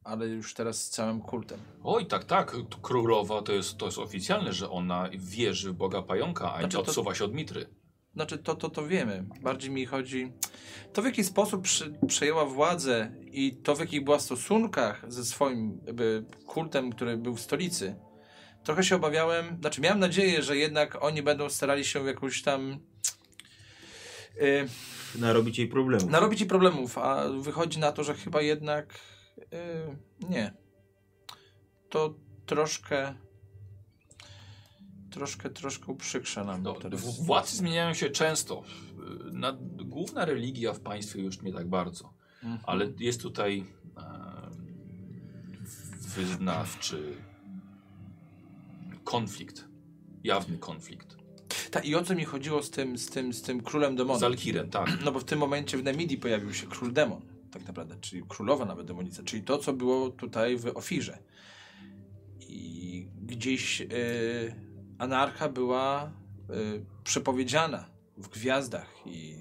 ale 0.05 0.29
już 0.29 0.55
teraz 0.55 0.83
z 0.85 0.91
całym 0.91 1.21
kultem. 1.21 1.59
Oj, 1.85 2.07
tak, 2.07 2.25
tak. 2.25 2.57
Królowa 2.83 3.43
to 3.43 3.53
jest, 3.53 3.77
to 3.77 3.87
jest 3.87 3.99
oficjalne, 3.99 4.53
że 4.53 4.71
ona 4.71 5.09
wierzy 5.19 5.71
w 5.73 5.75
Boga 5.75 6.03
pająka, 6.03 6.53
a 6.55 6.59
Znaczy, 6.59 6.77
nie 6.77 6.83
to- 6.85 6.89
odsuwa 6.91 7.15
się 7.15 7.25
od 7.25 7.35
Mitry. 7.35 7.67
Znaczy, 8.17 8.39
to, 8.39 8.55
to, 8.55 8.71
to 8.71 8.87
wiemy. 8.87 9.25
Bardziej 9.43 9.71
mi 9.71 9.87
chodzi. 9.87 10.33
To, 10.93 11.03
w 11.03 11.05
jaki 11.05 11.25
sposób 11.25 11.63
przy, 11.63 11.93
przejęła 12.09 12.45
władzę 12.45 13.13
i 13.25 13.57
to, 13.57 13.77
w 13.77 13.81
jakich 13.81 14.05
była 14.05 14.19
stosunkach 14.19 15.05
ze 15.09 15.25
swoim 15.25 15.81
jakby, 15.87 16.25
kultem, 16.47 16.93
który 16.93 17.17
był 17.17 17.35
w 17.37 17.41
stolicy. 17.41 17.97
Trochę 18.65 18.85
się 18.85 18.97
obawiałem, 18.97 19.59
znaczy 19.61 19.81
miałem 19.81 19.99
nadzieję, 19.99 20.43
że 20.43 20.57
jednak 20.57 21.05
oni 21.05 21.23
będą 21.23 21.51
starali 21.51 21.85
się 21.85 22.07
jakoś 22.07 22.43
tam 22.43 22.79
y, 24.41 24.69
Narobić 25.19 25.59
jej 25.59 25.69
problemu. 25.69 26.11
narobić 26.11 26.39
ci 26.39 26.47
problemów, 26.47 26.99
a 26.99 27.29
wychodzi 27.29 27.79
na 27.79 27.93
to, 27.93 28.05
że 28.05 28.15
chyba 28.15 28.43
jednak 28.43 28.95
y, 29.39 29.47
nie. 30.29 30.55
To 31.89 32.15
troszkę 32.47 33.15
troszkę, 35.17 35.51
troszkę 35.51 35.93
uprzykrza 35.93 36.45
nam. 36.45 36.63
No, 36.63 36.75
teraz. 36.75 37.21
władcy 37.21 37.57
zmieniają 37.57 37.95
się 37.95 38.11
często. 38.11 38.63
Na, 39.33 39.57
główna 39.85 40.25
religia 40.25 40.73
w 40.73 40.81
państwie 40.81 41.23
już 41.23 41.43
nie 41.43 41.53
tak 41.53 41.69
bardzo. 41.69 42.13
Mhm. 42.43 42.61
Ale 42.67 42.93
jest 42.99 43.23
tutaj 43.23 43.65
e, 43.97 44.51
wyznawczy 46.17 47.17
konflikt. 49.05 49.69
Jawny 50.25 50.59
konflikt. 50.59 51.17
Ta, 51.71 51.81
I 51.81 51.95
o 51.95 52.03
co 52.03 52.15
mi 52.15 52.25
chodziło 52.25 52.63
z 52.63 52.71
tym, 52.71 52.99
z 52.99 53.11
tym, 53.11 53.33
z 53.33 53.43
tym 53.43 53.63
królem 53.63 53.97
demonów? 53.97 54.21
Z 54.21 54.25
Alkirem, 54.25 54.71
tak. 54.71 54.99
No 55.05 55.13
bo 55.13 55.21
w 55.21 55.25
tym 55.25 55.39
momencie 55.39 55.79
w 55.79 55.85
Nemidii 55.85 56.19
pojawił 56.19 56.55
się 56.55 56.67
król 56.67 56.93
demon, 56.93 57.21
tak 57.51 57.67
naprawdę, 57.67 57.97
czyli 58.01 58.23
królowa 58.29 58.65
nawet 58.65 58.87
demonica, 58.87 59.23
czyli 59.23 59.43
to, 59.43 59.59
co 59.59 59.73
było 59.73 60.11
tutaj 60.11 60.57
w 60.57 60.67
Ofirze. 60.67 61.19
I 62.41 63.09
gdzieś 63.23 63.81
y, 63.81 64.66
anarcha 64.99 65.49
była 65.49 66.11
y, 66.51 66.85
przepowiedziana 67.05 67.85
w 68.17 68.29
gwiazdach 68.29 68.89
i 69.07 69.37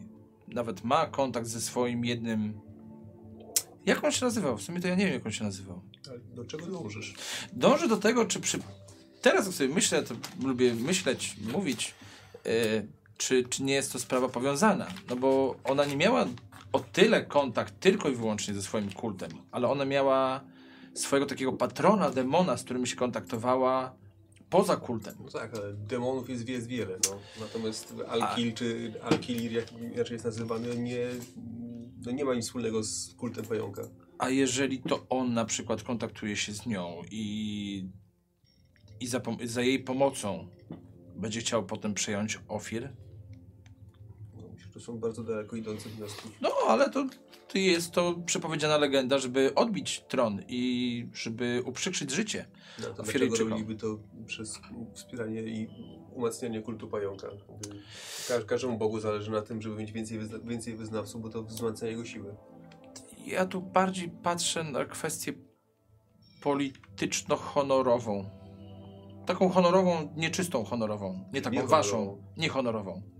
nawet 0.47 0.83
ma 0.83 1.05
kontakt 1.05 1.47
ze 1.47 1.61
swoim 1.61 2.05
jednym... 2.05 2.59
Jak 3.85 4.03
on 4.03 4.11
się 4.11 4.25
nazywał? 4.25 4.57
W 4.57 4.61
sumie 4.61 4.81
to 4.81 4.87
ja 4.87 4.95
nie 4.95 5.05
wiem, 5.05 5.13
jak 5.13 5.25
on 5.25 5.31
się 5.31 5.43
nazywał. 5.43 5.81
Ale 6.09 6.19
do 6.19 6.45
czego 6.45 6.65
dążysz? 6.65 7.13
Dążę 7.53 7.87
do 7.87 7.97
tego, 7.97 8.25
czy 8.25 8.39
przy... 8.39 8.59
Teraz 9.21 9.45
jak 9.45 9.55
sobie 9.55 9.73
myślę, 9.73 10.03
to 10.03 10.15
lubię 10.43 10.73
myśleć, 10.73 11.35
mówić, 11.53 11.95
yy, 12.45 12.51
czy, 13.17 13.43
czy 13.43 13.63
nie 13.63 13.73
jest 13.73 13.93
to 13.93 13.99
sprawa 13.99 14.29
powiązana. 14.29 14.87
No 15.09 15.15
bo 15.15 15.55
ona 15.63 15.85
nie 15.85 15.97
miała 15.97 16.25
o 16.71 16.79
tyle 16.79 17.25
kontakt 17.25 17.79
tylko 17.79 18.09
i 18.09 18.15
wyłącznie 18.15 18.53
ze 18.53 18.61
swoim 18.61 18.91
kultem, 18.91 19.31
ale 19.51 19.67
ona 19.67 19.85
miała 19.85 20.41
swojego 20.93 21.25
takiego 21.25 21.53
patrona, 21.53 22.09
demona, 22.09 22.57
z 22.57 22.63
którym 22.63 22.85
się 22.85 22.95
kontaktowała 22.95 23.95
poza 24.57 24.75
kultem. 24.75 25.15
No 25.19 25.29
tak, 25.29 25.55
ale 25.55 25.73
demonów 25.73 26.29
jest, 26.29 26.49
jest 26.49 26.67
wiele, 26.67 26.97
no. 27.09 27.19
Natomiast 27.45 27.93
Alkil 28.07 28.53
czy 28.53 28.93
Alkilir, 29.03 29.51
jak 29.51 29.71
inaczej 29.71 30.13
jest 30.13 30.25
nazywany, 30.25 30.77
nie, 30.77 31.07
no 32.05 32.11
nie 32.11 32.25
ma 32.25 32.33
nic 32.33 32.45
wspólnego 32.45 32.83
z 32.83 33.13
kultem 33.17 33.45
pająka. 33.45 33.81
A 34.17 34.29
jeżeli 34.29 34.81
to 34.81 35.05
on 35.09 35.33
na 35.33 35.45
przykład 35.45 35.83
kontaktuje 35.83 36.35
się 36.35 36.53
z 36.53 36.65
nią 36.65 37.01
i, 37.11 37.89
i 38.99 39.07
za, 39.07 39.21
za 39.43 39.61
jej 39.61 39.79
pomocą 39.79 40.47
będzie 41.15 41.39
chciał 41.39 41.65
potem 41.65 41.93
przejąć 41.93 42.39
Ofir, 42.47 42.93
to 44.75 44.79
są 44.81 44.97
bardzo 44.99 45.23
daleko 45.23 45.55
idące 45.55 45.89
wnioski. 45.89 46.29
No, 46.41 46.49
ale 46.67 46.89
to, 46.89 47.05
to 47.47 47.57
jest 47.57 47.91
to 47.91 48.15
przepowiedziana 48.25 48.77
legenda, 48.77 49.17
żeby 49.17 49.55
odbić 49.55 50.03
tron 50.07 50.41
i 50.47 51.07
żeby 51.13 51.63
uprzykrzyć 51.65 52.11
życie. 52.11 52.45
No, 52.79 52.85
to 52.87 52.93
dlaczego 52.93 53.11
Firyjczykom. 53.11 53.49
robiliby 53.49 53.75
to 53.75 53.97
przez 54.25 54.59
wspieranie 54.93 55.41
i 55.41 55.67
umacnianie 56.13 56.61
kultu 56.61 56.87
pająka? 56.87 57.27
Ka 58.27 58.41
każdemu 58.41 58.77
Bogu 58.77 58.99
zależy 58.99 59.31
na 59.31 59.41
tym, 59.41 59.61
żeby 59.61 59.75
mieć 59.75 59.91
więcej, 59.91 60.19
wyzna 60.19 60.39
więcej 60.39 60.75
wyznawców, 60.75 61.21
bo 61.21 61.29
to 61.29 61.43
wzmacnia 61.43 61.87
jego 61.87 62.05
siłę. 62.05 62.35
Ja 63.25 63.45
tu 63.45 63.61
bardziej 63.61 64.09
patrzę 64.09 64.63
na 64.63 64.85
kwestię 64.85 65.33
polityczno-honorową. 66.41 68.29
Taką 69.25 69.49
honorową, 69.49 70.13
nieczystą 70.15 70.63
honorową. 70.63 71.29
Nie 71.33 71.41
taką 71.41 71.53
Niehonorową. 71.55 71.77
waszą, 71.83 72.23
niehonorową. 72.37 73.14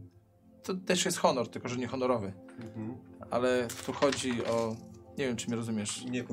To 0.65 0.73
też 0.73 1.05
jest 1.05 1.17
honor, 1.17 1.47
tylko 1.49 1.69
że 1.69 1.77
nie 1.77 1.87
honorowy. 1.87 2.33
Mhm. 2.59 2.97
Ale 3.31 3.67
tu 3.85 3.93
chodzi 3.93 4.45
o... 4.45 4.75
Nie 5.17 5.27
wiem, 5.27 5.35
czy 5.37 5.47
mnie 5.47 5.55
rozumiesz. 5.55 6.01
Nie, 6.05 6.23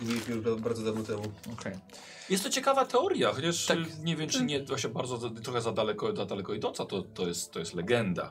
mówiliśmy 0.00 0.34
już 0.34 0.60
bardzo 0.60 0.82
dawno 0.84 1.04
temu. 1.04 1.22
Okej. 1.52 1.72
Jest 2.30 2.44
to 2.44 2.50
ciekawa 2.50 2.84
teoria, 2.86 3.32
chociaż 3.32 3.66
Tak. 3.66 3.78
nie 4.02 4.16
wiem, 4.16 4.28
czy 4.28 4.44
nie 4.44 4.62
właśnie 4.64 4.90
bardzo 4.90 5.30
trochę 5.30 5.60
za 5.60 5.72
daleko, 5.72 6.16
za 6.16 6.26
daleko 6.26 6.54
idąca, 6.54 6.84
to, 6.84 7.02
to, 7.02 7.26
jest, 7.28 7.52
to 7.52 7.58
jest 7.58 7.74
legenda. 7.74 8.30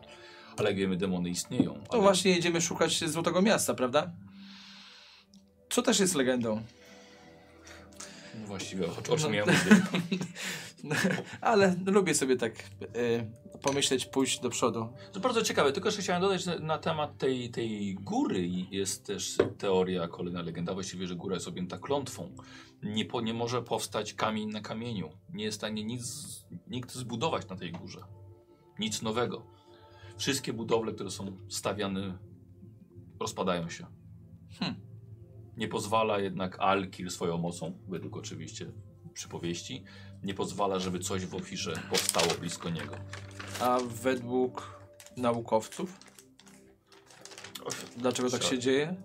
Ale 0.58 0.70
jak 0.70 0.78
wiemy, 0.78 0.98
demony 0.98 1.30
istnieją. 1.30 1.74
To 1.74 1.94
ale- 1.94 2.02
właśnie 2.02 2.32
jedziemy 2.32 2.62
szukać 2.62 3.10
Złotego 3.10 3.42
Miasta, 3.42 3.74
prawda? 3.74 4.12
Co 5.70 5.82
też 5.82 6.00
jest 6.00 6.16
legendą. 6.16 6.62
Właściwie 8.46 8.86
o, 8.88 9.14
o 9.14 9.18
czym 9.18 9.32
No. 9.32 9.38
ja 9.38 9.46
mówię. 9.46 9.82
Ale 11.42 11.76
lubię 11.86 12.14
sobie 12.14 12.36
tak 12.36 12.64
y, 12.96 13.60
pomyśleć, 13.62 14.06
pójść 14.06 14.40
do 14.40 14.50
przodu. 14.50 14.94
To 15.12 15.20
bardzo 15.20 15.42
ciekawe, 15.42 15.72
tylko 15.72 15.92
że 15.92 16.02
chciałem 16.02 16.22
dodać, 16.22 16.44
że 16.44 16.60
na 16.60 16.78
temat 16.78 17.18
tej, 17.18 17.50
tej 17.50 17.96
góry 17.96 18.48
jest 18.72 19.06
też 19.06 19.38
teoria, 19.58 20.08
kolejna 20.08 20.42
legenda, 20.42 20.74
właściwie, 20.74 21.08
że 21.08 21.16
góra 21.16 21.36
jest 21.36 21.48
objęta 21.48 21.78
klątwą. 21.78 22.36
Nie, 22.84 23.06
po, 23.06 23.22
nie 23.22 23.34
może 23.34 23.62
powstać 23.62 24.14
kamień 24.14 24.50
na 24.50 24.62
kamieniu. 24.62 25.10
Nie 25.34 25.44
jest 25.44 25.58
w 25.58 25.62
stanie 25.62 25.84
nic, 25.84 26.04
nikt 26.68 26.94
zbudować 26.94 27.50
na 27.50 27.56
tej 27.56 27.72
górze. 27.72 28.04
Nic 28.80 29.02
nowego. 29.02 29.46
Wszystkie 30.18 30.54
budowle, 30.54 30.94
które 30.94 31.12
są 31.12 31.38
stawiane, 31.50 32.18
rozpadają 33.20 33.70
się. 33.70 33.86
Hmm. 34.60 34.82
Nie 35.58 35.68
pozwala 35.68 36.20
jednak 36.20 36.60
Alkir 36.60 37.12
swoją 37.12 37.38
mocą, 37.38 37.80
według 37.88 38.18
oczywiście 38.18 38.72
przypowieści, 39.14 39.84
nie 40.24 40.34
pozwala, 40.34 40.80
żeby 40.80 41.00
coś 41.00 41.26
w 41.26 41.36
ofirze 41.36 41.74
powstało 41.90 42.28
blisko 42.40 42.70
niego. 42.70 42.96
A 43.60 43.80
według 43.80 44.80
naukowców? 45.18 46.00
Dlaczego 47.98 48.30
tak 48.30 48.44
się 48.44 48.60
dzieje? 48.60 48.96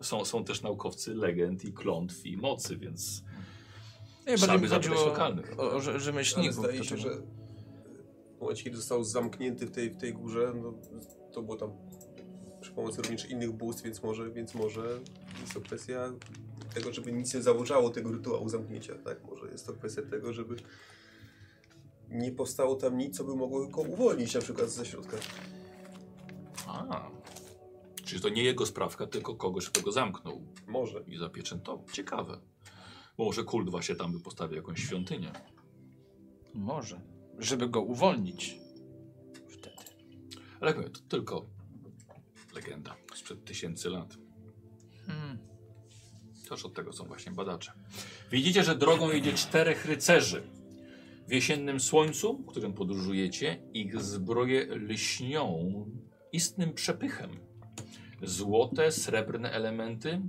Są, 0.00 0.24
są 0.24 0.44
też 0.44 0.62
naukowcy 0.62 1.14
legend 1.14 1.64
i 1.64 1.72
klątw 1.72 2.26
i 2.26 2.36
mocy, 2.36 2.76
więc 2.76 3.22
Nie, 4.26 4.38
zapytać 4.38 4.86
chodziło 4.88 5.06
lokalnych. 5.06 5.60
o, 5.60 5.62
o 5.72 5.80
rze- 5.80 5.90
Ale 5.90 6.00
rzemieślników. 6.00 6.54
zdaje 6.54 6.84
się, 6.84 6.96
że 6.96 7.10
w 8.36 8.40
momencie, 8.40 8.64
kiedy 8.64 8.76
został 8.76 9.04
zamknięty 9.04 9.66
w 9.66 9.70
tej, 9.70 9.90
w 9.90 9.96
tej 9.96 10.12
górze, 10.14 10.52
no, 10.62 10.74
to 11.32 11.42
było 11.42 11.56
tam 11.56 11.70
przy 12.60 12.72
pomocy 12.72 13.02
również 13.02 13.30
innych 13.30 13.52
bóstw, 13.52 13.82
więc 13.84 14.02
może, 14.02 14.30
więc 14.30 14.54
może 14.54 15.00
jest 15.40 15.54
to 15.54 15.60
kwestia 15.60 16.12
tego, 16.74 16.92
żeby 16.92 17.12
nic 17.12 17.34
nie 17.34 17.42
zaburzało 17.42 17.90
tego 17.90 18.12
rytuału 18.12 18.48
zamknięcia, 18.48 18.94
tak? 18.94 19.24
Może 19.24 19.46
jest 19.46 19.66
to 19.66 19.72
kwestia 19.72 20.02
tego, 20.02 20.32
żeby 20.32 20.56
nie 22.08 22.32
powstało 22.32 22.74
tam 22.74 22.98
nic, 22.98 23.16
co 23.16 23.24
by 23.24 23.36
mogło 23.36 23.66
go 23.66 23.80
uwolnić 23.80 24.34
na 24.34 24.40
przykład 24.40 24.70
ze 24.70 24.86
środka. 24.86 25.16
A. 26.66 27.10
Czyli 28.04 28.22
to 28.22 28.28
nie 28.28 28.42
jego 28.42 28.66
sprawka, 28.66 29.06
tylko 29.06 29.34
kogoś, 29.34 29.70
kto 29.70 29.82
go 29.82 29.92
zamknął 29.92 30.42
Może. 30.66 31.04
i 31.06 31.16
zapieczętował. 31.18 31.86
Ciekawe. 31.92 32.40
Bo 33.16 33.24
może 33.24 33.44
kult 33.44 33.70
właśnie 33.70 33.94
tam 33.94 34.12
by 34.12 34.20
postawił 34.20 34.56
jakąś 34.56 34.80
świątynię. 34.80 35.32
Może. 36.54 37.00
Żeby 37.38 37.68
go 37.68 37.82
uwolnić. 37.82 38.58
Wtedy. 39.48 39.76
Ale 40.60 40.70
jak 40.70 40.76
mówię, 40.76 40.90
to 40.90 41.00
tylko 41.00 41.46
legenda 42.54 42.96
sprzed 43.14 43.44
tysięcy 43.44 43.90
lat. 43.90 44.16
Hmm. 45.06 45.49
Też 46.50 46.64
od 46.64 46.74
tego 46.74 46.92
są 46.92 47.04
właśnie 47.04 47.32
badacze. 47.32 47.72
Widzicie, 48.32 48.62
że 48.62 48.74
drogą 48.76 49.10
jedzie 49.10 49.32
czterech 49.32 49.84
rycerzy. 49.84 50.42
W 51.28 51.32
jesiennym 51.32 51.80
słońcu, 51.80 52.38
którym 52.38 52.72
podróżujecie, 52.72 53.62
ich 53.72 54.02
zbroje 54.02 54.66
lśnią 54.66 55.74
istnym 56.32 56.72
przepychem. 56.72 57.30
Złote, 58.22 58.92
srebrne 58.92 59.52
elementy, 59.52 60.20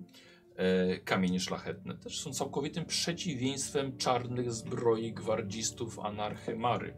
e, 0.56 1.00
kamienie 1.00 1.40
szlachetne 1.40 1.98
też 1.98 2.20
są 2.20 2.34
całkowitym 2.34 2.86
przeciwieństwem 2.86 3.98
czarnych 3.98 4.54
zbroi 4.54 5.14
gwardzistów 5.14 6.00
anarchymary. 6.00 6.94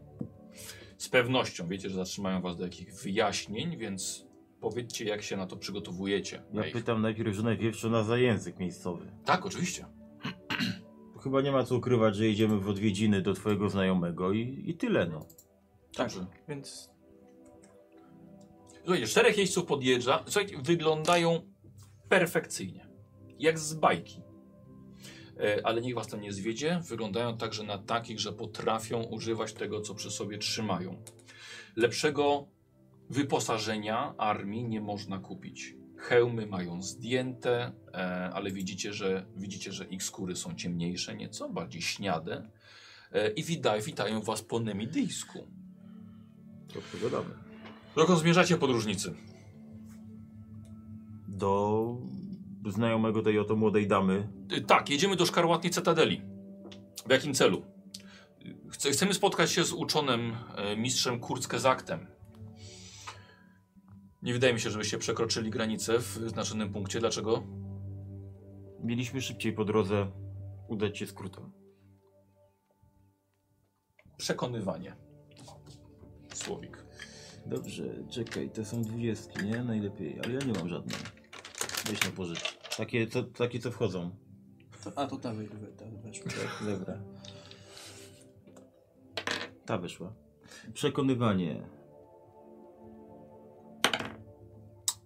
Z 0.98 1.08
pewnością 1.08 1.68
wiecie, 1.68 1.90
że 1.90 1.96
zatrzymają 1.96 2.40
was 2.40 2.56
do 2.56 2.64
jakichś 2.64 2.92
wyjaśnień, 2.92 3.76
więc 3.76 4.26
powiedzcie, 4.70 5.04
jak 5.04 5.22
się 5.22 5.36
na 5.36 5.46
to 5.46 5.56
przygotowujecie. 5.56 6.36
Ja 6.52 6.60
Na 6.60 6.66
ich- 6.66 6.72
pytam 6.72 7.02
najpierw 7.02 7.34
żonę 7.36 7.56
wiewczona 7.56 8.02
za 8.04 8.18
język 8.18 8.58
miejscowy. 8.58 9.12
Tak, 9.24 9.46
oczywiście. 9.46 9.86
Chyba 11.22 11.40
nie 11.40 11.52
ma 11.52 11.64
co 11.64 11.76
ukrywać, 11.76 12.16
że 12.16 12.26
jedziemy 12.26 12.58
w 12.60 12.68
odwiedziny 12.68 13.22
do 13.22 13.34
twojego 13.34 13.68
znajomego 13.68 14.32
i, 14.32 14.62
i 14.66 14.74
tyle 14.74 15.06
no. 15.06 15.26
Tak, 15.96 16.08
Dobrze. 16.12 16.26
więc 16.48 16.90
Słuchajcie, 18.84 19.06
czterech 19.06 19.38
jeźdźców 19.38 19.64
podjeżdża. 19.66 20.22
Słuchajcie, 20.26 20.56
wyglądają 20.62 21.40
perfekcyjnie. 22.08 22.86
Jak 23.38 23.58
z 23.58 23.74
bajki. 23.74 24.22
E, 25.40 25.66
ale 25.66 25.80
niech 25.80 25.94
was 25.94 26.06
to 26.06 26.16
nie 26.16 26.32
zwiedzie. 26.32 26.80
Wyglądają 26.88 27.36
także 27.36 27.62
na 27.62 27.78
takich, 27.78 28.20
że 28.20 28.32
potrafią 28.32 29.02
używać 29.02 29.52
tego, 29.52 29.80
co 29.80 29.94
przy 29.94 30.10
sobie 30.10 30.38
trzymają. 30.38 31.02
Lepszego 31.76 32.46
wyposażenia 33.14 34.14
armii 34.18 34.64
nie 34.64 34.80
można 34.80 35.18
kupić. 35.18 35.74
Hełmy 35.96 36.46
mają 36.46 36.82
zdjęte, 36.82 37.72
e, 37.94 38.30
ale 38.34 38.50
widzicie 38.50 38.92
że, 38.92 39.26
widzicie, 39.36 39.72
że 39.72 39.84
ich 39.84 40.02
skóry 40.02 40.36
są 40.36 40.54
ciemniejsze 40.54 41.16
nieco, 41.16 41.48
bardziej 41.48 41.82
śniade. 41.82 42.50
E, 43.12 43.30
I 43.30 43.42
wita, 43.42 43.78
witają 43.78 44.20
was 44.20 44.42
po 44.42 44.60
nemidyjsku. 44.60 45.38
To 46.74 46.80
pogadamy. 46.92 47.34
Dokąd 47.96 48.18
zmierzacie 48.20 48.56
podróżnicy? 48.56 49.14
Do 51.28 51.96
znajomego 52.66 53.22
tej 53.22 53.38
oto 53.38 53.56
młodej 53.56 53.86
damy. 53.86 54.28
Y, 54.52 54.60
Tak, 54.60 54.90
jedziemy 54.90 55.16
do 55.16 55.26
szkarłatnej 55.26 55.70
Cytadeli. 55.72 56.22
W 57.06 57.10
jakim 57.10 57.34
celu? 57.34 57.62
Chce, 58.70 58.90
chcemy 58.90 59.14
spotkać 59.14 59.50
się 59.52 59.64
z 59.64 59.72
uczonym 59.72 60.36
e, 60.56 60.76
mistrzem 60.76 61.20
Kurzgesagtem. 61.20 62.13
Nie 64.24 64.32
wydaje 64.32 64.54
mi 64.54 64.60
się, 64.60 64.70
żebyście 64.70 64.98
przekroczyli 64.98 65.50
granicę 65.50 65.98
w 65.98 66.18
wyznaczonym 66.18 66.72
punkcie. 66.72 67.00
Dlaczego? 67.00 67.42
Mieliśmy 68.82 69.20
szybciej 69.20 69.52
po 69.52 69.64
drodze 69.64 70.10
udać 70.68 70.98
się 70.98 71.06
skrótem. 71.06 71.52
Przekonywanie. 74.16 74.96
Słowik. 76.34 76.84
Dobrze, 77.46 77.84
czekaj, 78.10 78.50
to 78.50 78.64
są 78.64 78.82
dwudziestki, 78.82 79.44
nie? 79.44 79.62
Najlepiej, 79.62 80.20
ale 80.24 80.32
ja 80.32 80.40
nie 80.40 80.52
mam 80.52 80.68
żadnej. 80.68 80.96
Weź 81.86 82.04
na 82.04 82.10
pożycz. 82.10 82.58
Takie, 82.76 83.06
co, 83.06 83.22
takie 83.22 83.58
co 83.58 83.70
wchodzą. 83.70 84.16
A 84.96 85.06
to 85.06 85.16
ta, 85.16 85.32
wy, 85.32 85.48
wy, 85.48 85.66
ta 85.66 85.84
weszła. 86.04 86.30
Tak, 86.30 86.78
dobra. 86.78 86.98
Ta 89.66 89.78
wyszła. 89.78 90.14
Przekonywanie. 90.74 91.83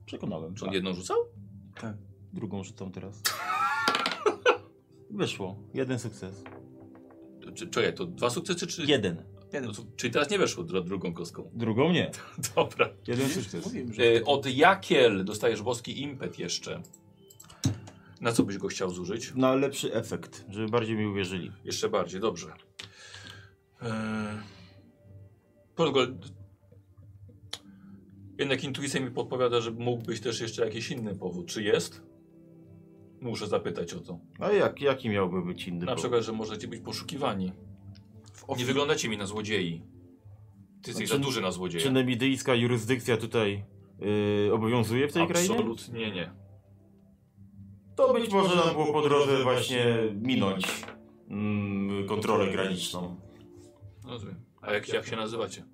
Przekonałem. 0.09 0.55
Czy 0.55 0.65
on 0.65 0.69
Tak. 0.69 0.75
jedną 0.75 0.95
rzucał? 0.95 1.17
Tak. 1.81 1.97
Drugą 2.33 2.65
rzucam 2.65 2.93
teraz. 2.93 3.23
Wyszło. 5.11 5.57
Jeden 5.75 5.99
sukces. 5.99 6.43
Czy, 7.55 7.67
czekaj, 7.69 7.95
to 7.95 8.07
dwa 8.07 8.31
sukcesy, 8.31 8.67
czy... 8.67 8.85
Jeden. 8.85 9.23
No 9.63 9.73
to, 9.73 9.83
czyli 9.97 10.13
teraz 10.13 10.31
nie 10.31 10.39
weszło 10.39 10.65
dru- 10.65 10.85
drugą 10.85 11.13
kostką. 11.15 11.51
Drugą 11.55 11.93
nie. 11.93 12.11
Dobra. 12.57 12.89
Jeden 13.07 13.29
sukces. 13.29 13.65
Mówiłem, 13.67 13.93
że... 13.93 14.03
E, 14.03 14.25
od 14.25 14.47
Jakiel 14.47 15.25
dostajesz 15.25 15.63
boski 15.63 16.03
impet 16.03 16.39
jeszcze. 16.39 16.83
Na 18.21 18.33
co 18.33 18.43
byś 18.43 18.59
go 18.59 18.69
chciał 18.69 18.91
zużyć? 18.91 19.35
Na 19.35 19.55
lepszy 19.55 19.95
efekt, 19.95 20.45
żeby 20.49 20.69
bardziej 20.69 20.97
mi 20.97 21.07
uwierzyli. 21.07 21.53
Jeszcze 21.65 21.89
bardziej, 21.89 22.21
dobrze. 22.21 22.53
Eee... 23.83 23.91
Jednak 28.39 28.65
intuicja 28.65 29.01
mi 29.01 29.11
podpowiada, 29.11 29.61
że 29.61 29.71
mógł 29.71 30.03
być 30.03 30.21
też 30.21 30.41
jeszcze 30.41 30.65
jakiś 30.65 30.91
inny 30.91 31.15
powód. 31.15 31.47
Czy 31.47 31.63
jest? 31.63 32.03
Muszę 33.21 33.47
zapytać 33.47 33.95
o 33.95 34.01
to. 34.01 34.19
A 34.39 34.53
jak, 34.53 34.81
jaki 34.81 35.09
miałby 35.09 35.43
być 35.43 35.69
inny 35.69 35.81
Na 35.81 35.87
powód? 35.87 36.01
przykład, 36.01 36.23
że 36.23 36.33
możecie 36.33 36.69
być 36.69 36.81
poszukiwani. 36.81 37.53
Nie 38.59 38.65
wyglądacie 38.65 39.09
mi 39.09 39.17
na 39.19 39.27
złodziei. 39.27 39.83
Ty 40.83 40.91
jesteś 40.91 41.09
za 41.09 41.19
duży 41.19 41.41
na 41.41 41.51
złodzieja. 41.51 41.85
Czy 41.85 41.91
nemidyjska 41.91 42.55
jurysdykcja 42.55 43.17
tutaj 43.17 43.65
yy, 44.47 44.53
obowiązuje 44.53 45.09
w 45.09 45.13
tej 45.13 45.27
krainie? 45.27 45.55
Absolutnie 45.55 46.11
nie. 46.11 46.31
To 47.97 48.15
być 48.15 48.31
może 48.31 48.57
nam 48.57 48.73
było 48.73 48.93
po 48.93 49.03
drodze 49.03 49.43
właśnie 49.43 49.97
minąć 50.15 50.85
mm, 51.31 52.07
kontrolę 52.09 52.53
graniczną. 52.53 53.17
Rozumiem. 54.05 54.41
A 54.63 54.73
jak, 54.73 54.89
jak 54.89 55.07
się 55.07 55.17
nazywacie? 55.17 55.65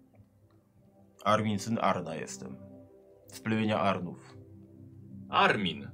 Armin, 1.25 1.59
syn 1.59 1.79
Arna 1.83 2.14
jestem. 2.14 2.57
Z 3.27 3.41
plemienia 3.41 3.81
Arnów. 3.81 4.37
Armin. 5.29 5.91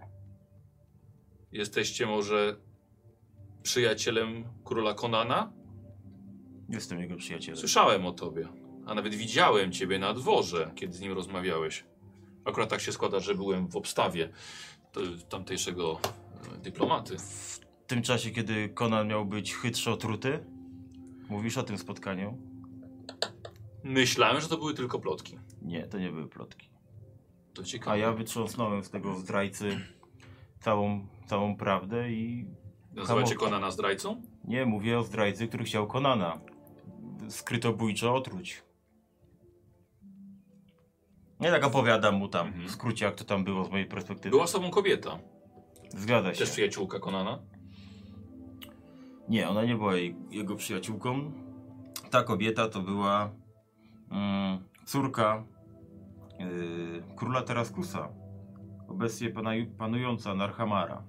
Jesteście 1.52 2.06
może 2.06 2.56
przyjacielem 3.62 4.44
króla 4.64 4.94
Konana? 4.94 5.52
Jestem 6.68 7.00
jego 7.00 7.16
przyjacielem. 7.16 7.56
Słyszałem 7.56 8.06
o 8.06 8.12
tobie, 8.12 8.48
a 8.86 8.94
nawet 8.94 9.14
widziałem 9.14 9.72
ciebie 9.72 9.98
na 9.98 10.14
dworze, 10.14 10.70
kiedy 10.74 10.92
z 10.92 11.00
nim 11.00 11.12
rozmawiałeś. 11.12 11.84
Akurat 12.44 12.70
tak 12.70 12.80
się 12.80 12.92
składa, 12.92 13.20
że 13.20 13.34
byłem 13.34 13.68
w 13.68 13.76
obstawie 13.76 14.28
tamtejszego 15.28 16.00
e, 16.54 16.58
dyplomaty. 16.58 17.18
W 17.18 17.60
tym 17.86 18.02
czasie, 18.02 18.30
kiedy 18.30 18.68
Conan 18.68 19.08
miał 19.08 19.26
być 19.26 19.54
chytrze 19.54 19.92
otruty? 19.92 20.44
Mówisz 21.28 21.58
o 21.58 21.62
tym 21.62 21.78
spotkaniu? 21.78 22.49
Myślałem, 23.84 24.40
że 24.40 24.48
to 24.48 24.56
były 24.56 24.74
tylko 24.74 24.98
plotki. 24.98 25.38
Nie, 25.62 25.82
to 25.86 25.98
nie 25.98 26.10
były 26.10 26.28
plotki. 26.28 26.70
To 27.54 27.62
ciekawe. 27.64 27.90
A 27.92 27.96
ja 27.96 28.12
wytrząsnąłem 28.12 28.84
z 28.84 28.90
tego 28.90 29.14
zdrajcy 29.14 29.80
całą, 30.60 31.06
całą 31.26 31.56
prawdę 31.56 32.12
i 32.12 32.46
Nazywacie. 32.92 33.34
Konana 33.34 33.70
zdrajcą? 33.70 34.22
nie 34.44 34.66
mówię 34.66 34.98
o 34.98 35.02
zdrajcy, 35.02 35.48
który 35.48 35.64
chciał 35.64 35.86
Konana. 35.86 36.40
Skrytobójczo 37.28 38.14
otruć. 38.14 38.62
Nie 41.40 41.50
tak 41.50 41.64
opowiadam 41.64 42.14
mu 42.14 42.28
tam, 42.28 42.46
Mhm. 42.46 42.68
w 42.68 42.70
skrócie 42.70 43.04
jak 43.04 43.14
to 43.14 43.24
tam 43.24 43.44
było 43.44 43.64
z 43.64 43.70
mojej 43.70 43.86
perspektywy. 43.86 44.30
Była 44.30 44.46
sobą 44.46 44.70
kobieta. 44.70 45.18
Zgadza 45.88 46.32
się. 46.34 46.38
Też 46.38 46.50
przyjaciółka 46.50 46.98
Konana. 46.98 47.38
Nie, 49.28 49.48
ona 49.48 49.64
nie 49.64 49.74
była 49.76 49.96
jej, 49.96 50.16
jego 50.30 50.56
przyjaciółką. 50.56 51.32
Ta 52.10 52.22
kobieta 52.22 52.68
to 52.68 52.80
była 52.80 53.30
córka 54.86 55.44
yy, 56.38 57.02
króla 57.16 57.42
Teraskusa. 57.42 58.08
Obecnie 58.88 59.32
panująca 59.78 60.34
Narhamara. 60.34 61.02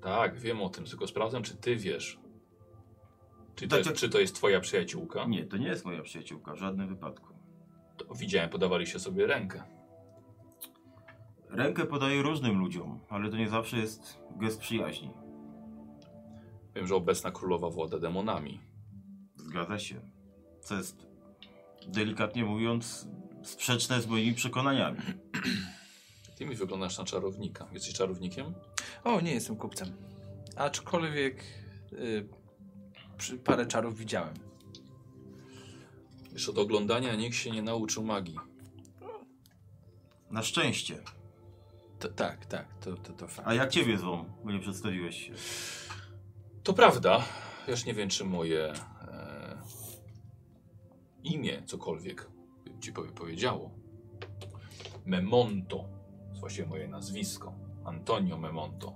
Tak, 0.00 0.38
wiem 0.38 0.62
o 0.62 0.68
tym, 0.68 0.84
tylko 0.84 1.06
sprawdzam, 1.06 1.42
czy 1.42 1.56
ty 1.56 1.76
wiesz. 1.76 2.20
Czy 3.54 3.68
to, 3.68 3.76
Tak, 3.76 3.86
jest, 3.86 4.00
czy 4.00 4.08
to 4.08 4.20
jest 4.20 4.34
twoja 4.34 4.60
przyjaciółka? 4.60 5.24
Nie, 5.24 5.44
to 5.44 5.56
nie 5.56 5.66
jest 5.66 5.84
moja 5.84 6.02
przyjaciółka, 6.02 6.54
w 6.54 6.58
żadnym 6.58 6.88
wypadku. 6.88 7.34
To 7.96 8.14
widziałem, 8.14 8.50
podawaliście 8.50 8.98
sobie 8.98 9.26
rękę. 9.26 9.62
Rękę 11.48 11.86
podaję 11.86 12.22
różnym 12.22 12.58
ludziom, 12.58 13.00
ale 13.08 13.30
to 13.30 13.36
nie 13.36 13.48
zawsze 13.48 13.76
jest 13.76 14.18
gest 14.36 14.60
przyjaźni. 14.60 15.10
Wiem, 16.74 16.86
że 16.86 16.94
obecna 16.94 17.30
królowa 17.30 17.70
włada 17.70 17.98
demonami. 17.98 18.60
Zgadza 19.36 19.78
się. 19.78 20.00
Co 20.60 20.74
jest 20.74 21.09
delikatnie 21.90 22.44
mówiąc, 22.44 23.08
sprzeczne 23.42 24.02
z 24.02 24.06
moimi 24.06 24.34
przekonaniami. 24.34 24.98
Ty 26.36 26.46
mi 26.46 26.56
wyglądasz 26.56 26.98
na 26.98 27.04
czarownika. 27.04 27.68
Jesteś 27.72 27.94
czarownikiem? 27.94 28.54
O, 29.04 29.20
nie 29.20 29.32
jestem 29.32 29.56
kupcem. 29.56 29.96
Aczkolwiek 30.56 31.44
y, 31.92 32.28
przy, 33.18 33.38
parę 33.38 33.66
czarów 33.66 33.98
widziałem. 33.98 34.34
Wiesz, 36.32 36.48
od 36.48 36.58
oglądania 36.58 37.14
nikt 37.14 37.36
się 37.36 37.50
nie 37.50 37.62
nauczył 37.62 38.04
magii. 38.04 38.38
Na 40.30 40.42
szczęście. 40.42 41.02
To, 41.98 42.08
tak, 42.08 42.46
tak, 42.46 42.66
to, 42.80 42.96
to, 42.96 43.12
to 43.12 43.28
fakt. 43.28 43.48
A 43.48 43.54
jak 43.54 43.70
ciebie 43.70 43.98
zwą? 43.98 44.24
Bo 44.44 44.52
nie 44.52 44.60
przedstawiłeś 44.60 45.26
się. 45.26 45.32
To 46.62 46.72
prawda. 46.72 47.24
Ja 47.66 47.70
już 47.70 47.84
nie 47.84 47.94
wiem, 47.94 48.08
czy 48.08 48.24
moje 48.24 48.72
imię 51.24 51.62
cokolwiek 51.66 52.30
ci 52.80 52.92
powie, 52.92 53.12
powiedziało. 53.12 53.70
Memonto. 55.04 55.76
To 55.76 56.28
jest 56.28 56.40
właściwie 56.40 56.68
moje 56.68 56.88
nazwisko. 56.88 57.54
Antonio 57.84 58.38
Memonto. 58.38 58.94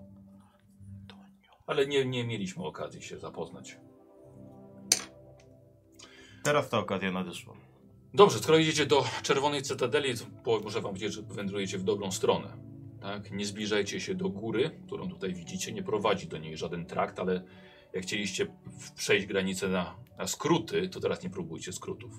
Ale 1.66 1.86
nie, 1.86 2.04
nie 2.04 2.26
mieliśmy 2.26 2.64
okazji 2.64 3.02
się 3.02 3.18
zapoznać. 3.18 3.78
Teraz 6.44 6.68
ta 6.68 6.78
okazja 6.78 7.12
nadeszła. 7.12 7.54
Dobrze, 8.14 8.38
skoro 8.38 8.58
idziecie 8.58 8.86
do 8.86 9.04
Czerwonej 9.22 9.62
Cytadeli, 9.62 10.14
to 10.44 10.60
muszę 10.60 10.80
wam 10.80 10.92
powiedzieć, 10.92 11.12
że 11.12 11.22
wędrujecie 11.22 11.78
w 11.78 11.84
dobrą 11.84 12.10
stronę. 12.10 12.56
Tak? 13.00 13.30
Nie 13.30 13.46
zbliżajcie 13.46 14.00
się 14.00 14.14
do 14.14 14.28
góry, 14.28 14.80
którą 14.86 15.08
tutaj 15.08 15.34
widzicie. 15.34 15.72
Nie 15.72 15.82
prowadzi 15.82 16.26
do 16.26 16.38
niej 16.38 16.56
żaden 16.56 16.86
trakt, 16.86 17.18
ale 17.18 17.44
jak 17.94 18.02
chcieliście 18.02 18.46
przejść 18.96 19.26
granicę 19.26 19.68
na, 19.68 19.96
na 20.18 20.26
skróty, 20.26 20.88
to 20.88 21.00
teraz 21.00 21.22
nie 21.22 21.30
próbujcie 21.30 21.72
skrótów. 21.72 22.12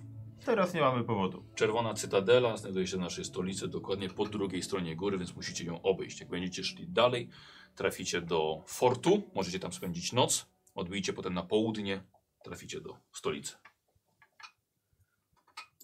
Teraz 0.46 0.74
nie 0.74 0.82
mamy 0.82 1.04
powodu. 1.04 1.46
Czerwona 1.56 1.94
Cytadela 1.94 2.58
znajduje 2.58 2.88
się 2.88 2.98
w 2.98 3.00
naszej 3.00 3.26
stolicy, 3.26 3.68
dokładnie 3.68 4.10
po 4.10 4.26
drugiej 4.26 4.64
stronie 4.64 4.96
góry, 4.96 5.18
więc 5.18 5.36
musicie 5.36 5.66
ją 5.66 5.82
obejść. 5.82 6.20
Jak 6.20 6.30
będziecie 6.30 6.64
szli 6.64 6.88
dalej, 6.88 7.30
traficie 7.76 8.22
do 8.22 8.64
fortu, 8.68 9.24
możecie 9.36 9.60
tam 9.60 9.74
spędzić 9.74 10.14
noc, 10.14 10.46
odbijcie 10.76 11.14
potem 11.14 11.34
na 11.34 11.44
południe, 11.44 12.04
traficie 12.44 12.82
do 12.82 12.98
stolicy. 13.12 13.54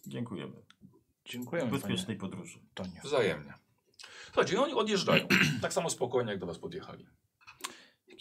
Dziękujemy. 0.07 0.53
Dziękujemy, 1.25 1.71
Bezpiecznej 1.71 2.17
podróży. 2.17 2.59
Tonio. 2.73 3.01
Wzajemnie. 3.03 3.53
Słuchajcie, 4.25 4.61
oni 4.61 4.73
odjeżdżają. 4.73 5.27
tak 5.61 5.73
samo 5.73 5.89
spokojnie, 5.89 6.31
jak 6.31 6.39
do 6.39 6.45
was 6.45 6.59
podjechali. 6.59 7.05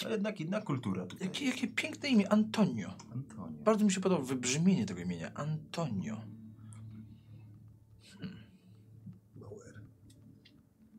A 0.06 0.08
jednak 0.10 0.40
inna 0.40 0.60
kultura 0.60 1.06
tutaj. 1.06 1.26
Jakie, 1.26 1.44
jakie 1.46 1.68
piękne 1.68 2.08
imię, 2.08 2.32
Antonio. 2.32 2.94
Antonio. 3.12 3.62
Bardzo 3.64 3.84
mi 3.84 3.92
się 3.92 4.00
podoba 4.00 4.24
wybrzmienie 4.24 4.86
tego 4.86 5.00
imienia, 5.00 5.34
Antonio. 5.34 6.16
Mało 9.36 9.64
R. 9.66 9.80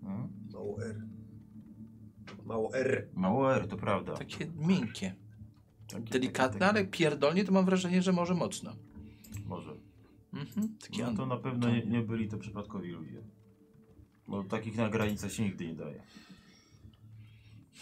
Hmm? 0.04 0.30
Mało 0.54 0.84
R. 0.84 1.02
Mało 2.46 2.76
R. 2.76 3.08
Mało 3.14 3.56
R, 3.56 3.68
to 3.68 3.78
prawda. 3.78 4.14
Takie 4.14 4.48
miękkie, 4.56 5.16
Takie- 5.88 6.04
delikatne, 6.12 6.60
takie- 6.60 6.70
ale 6.70 6.86
pierdolnie 6.86 7.44
to 7.44 7.52
mam 7.52 7.66
wrażenie, 7.66 8.02
że 8.02 8.12
może 8.12 8.34
mocno. 8.36 8.76
Może. 9.46 9.76
Mhm. 10.34 10.78
Takie 10.82 11.04
No 11.04 11.14
to 11.14 11.26
na 11.26 11.38
pewno 11.38 11.70
nie, 11.70 11.86
nie 11.86 12.02
byli 12.02 12.28
to 12.30 12.38
przypadkowi 12.38 12.90
ludzie. 12.90 13.22
Bo 14.28 14.44
takich 14.44 14.78
na 14.78 14.90
granicę 14.90 15.30
się 15.30 15.44
nigdy 15.44 15.68
nie 15.68 15.76
daje. 15.76 16.04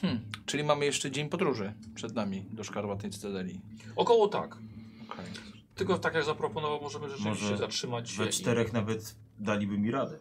Hmm. 0.01 0.21
Czyli 0.45 0.63
mamy 0.63 0.85
jeszcze 0.85 1.11
dzień 1.11 1.29
podróży 1.29 1.73
przed 1.95 2.15
nami 2.15 2.45
do 2.51 2.63
Szkarłatnej 2.63 3.11
Cytadeli. 3.11 3.61
Około 3.95 4.27
tak. 4.27 4.57
Okej. 5.09 5.25
Tylko 5.75 5.99
tak 5.99 6.13
jak 6.13 6.23
zaproponował, 6.23 6.81
możemy 6.81 7.09
rzeczywiście 7.09 7.43
Może 7.43 7.57
zatrzymać 7.57 8.09
się. 8.11 8.23
We 8.23 8.29
czterech 8.29 8.73
nawet 8.73 9.15
daliby 9.39 9.77
mi 9.77 9.91
radę. 9.91 10.17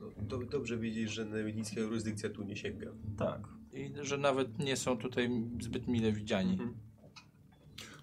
No, 0.00 0.06
do, 0.16 0.38
dobrze 0.38 0.78
wiedzieć, 0.78 1.10
że 1.10 1.24
nemidicka 1.24 1.80
jurysdykcja 1.80 2.30
tu 2.30 2.42
nie 2.42 2.56
sięga. 2.56 2.86
Tak. 3.18 3.40
I 3.72 3.92
że 4.02 4.18
nawet 4.18 4.58
nie 4.58 4.76
są 4.76 4.98
tutaj 4.98 5.30
zbyt 5.60 5.88
mile 5.88 6.12
widziani. 6.12 6.52
Mhm. 6.52 6.70
I... 6.70 6.74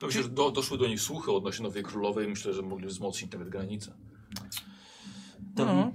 No, 0.01 0.07
myślę, 0.07 0.23
że 0.23 0.29
do, 0.29 0.51
doszły 0.51 0.77
do 0.77 0.87
nich 0.87 1.01
słuchy 1.01 1.31
odnośnie 1.31 1.63
Nowej 1.63 1.83
Królowej. 1.83 2.27
Myślę, 2.27 2.53
że 2.53 2.61
mogli 2.61 2.87
wzmocnić 2.87 3.31
nawet 3.31 3.49
granicę. 3.49 3.93
To 5.55 5.65
No. 5.65 5.91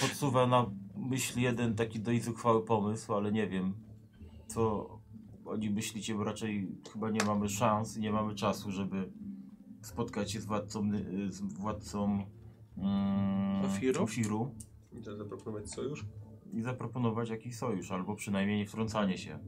podsuwa 0.00 0.46
na 0.46 0.70
myśl 0.96 1.40
jeden 1.40 1.74
taki 1.74 2.00
dość 2.00 2.24
zuchwały 2.24 2.64
pomysł, 2.64 3.14
ale 3.14 3.32
nie 3.32 3.46
wiem, 3.46 3.74
co 4.46 4.88
oni 5.44 5.70
myślicie, 5.70 6.14
bo 6.14 6.24
raczej 6.24 6.68
chyba 6.92 7.10
nie 7.10 7.24
mamy 7.26 7.48
szans 7.48 7.96
i 7.96 8.00
nie 8.00 8.12
mamy 8.12 8.34
czasu, 8.34 8.70
żeby 8.72 9.10
spotkać 9.82 10.32
się 10.32 10.40
z 10.40 10.46
władcą, 10.46 10.84
Ny- 10.84 11.32
z 11.32 11.40
władcą 11.40 12.26
mm, 12.78 13.64
Ofiru? 13.64 14.02
Ofiru 14.02 14.54
I 14.92 15.02
to 15.02 15.16
zaproponować 15.16 15.70
sojusz? 15.70 16.04
i 16.52 16.62
zaproponować 16.62 17.28
jakiś 17.28 17.56
sojusz, 17.56 17.90
albo 17.90 18.14
przynajmniej 18.14 18.58
nie 18.58 18.66
wtrącanie 18.66 19.18
się. 19.18 19.38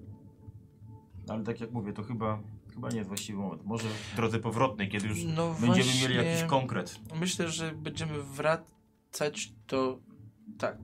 Ale 1.28 1.44
tak 1.44 1.60
jak 1.60 1.72
mówię, 1.72 1.92
to 1.92 2.02
chyba, 2.02 2.42
chyba 2.74 2.88
nie 2.90 2.96
jest 2.96 3.08
właściwy 3.08 3.38
moment. 3.38 3.64
Może 3.64 3.88
w 3.88 4.16
drodze 4.16 4.38
powrotnej, 4.38 4.88
kiedy 4.88 5.08
już 5.08 5.24
No 5.24 5.54
będziemy 5.60 5.74
właśnie- 5.74 6.02
mieli 6.08 6.14
jakiś 6.26 6.42
konkret. 6.44 7.00
Myślę, 7.20 7.48
że 7.48 7.72
będziemy 7.72 8.22
wracać 8.22 9.52
to 9.66 9.98
tak. 10.58 10.78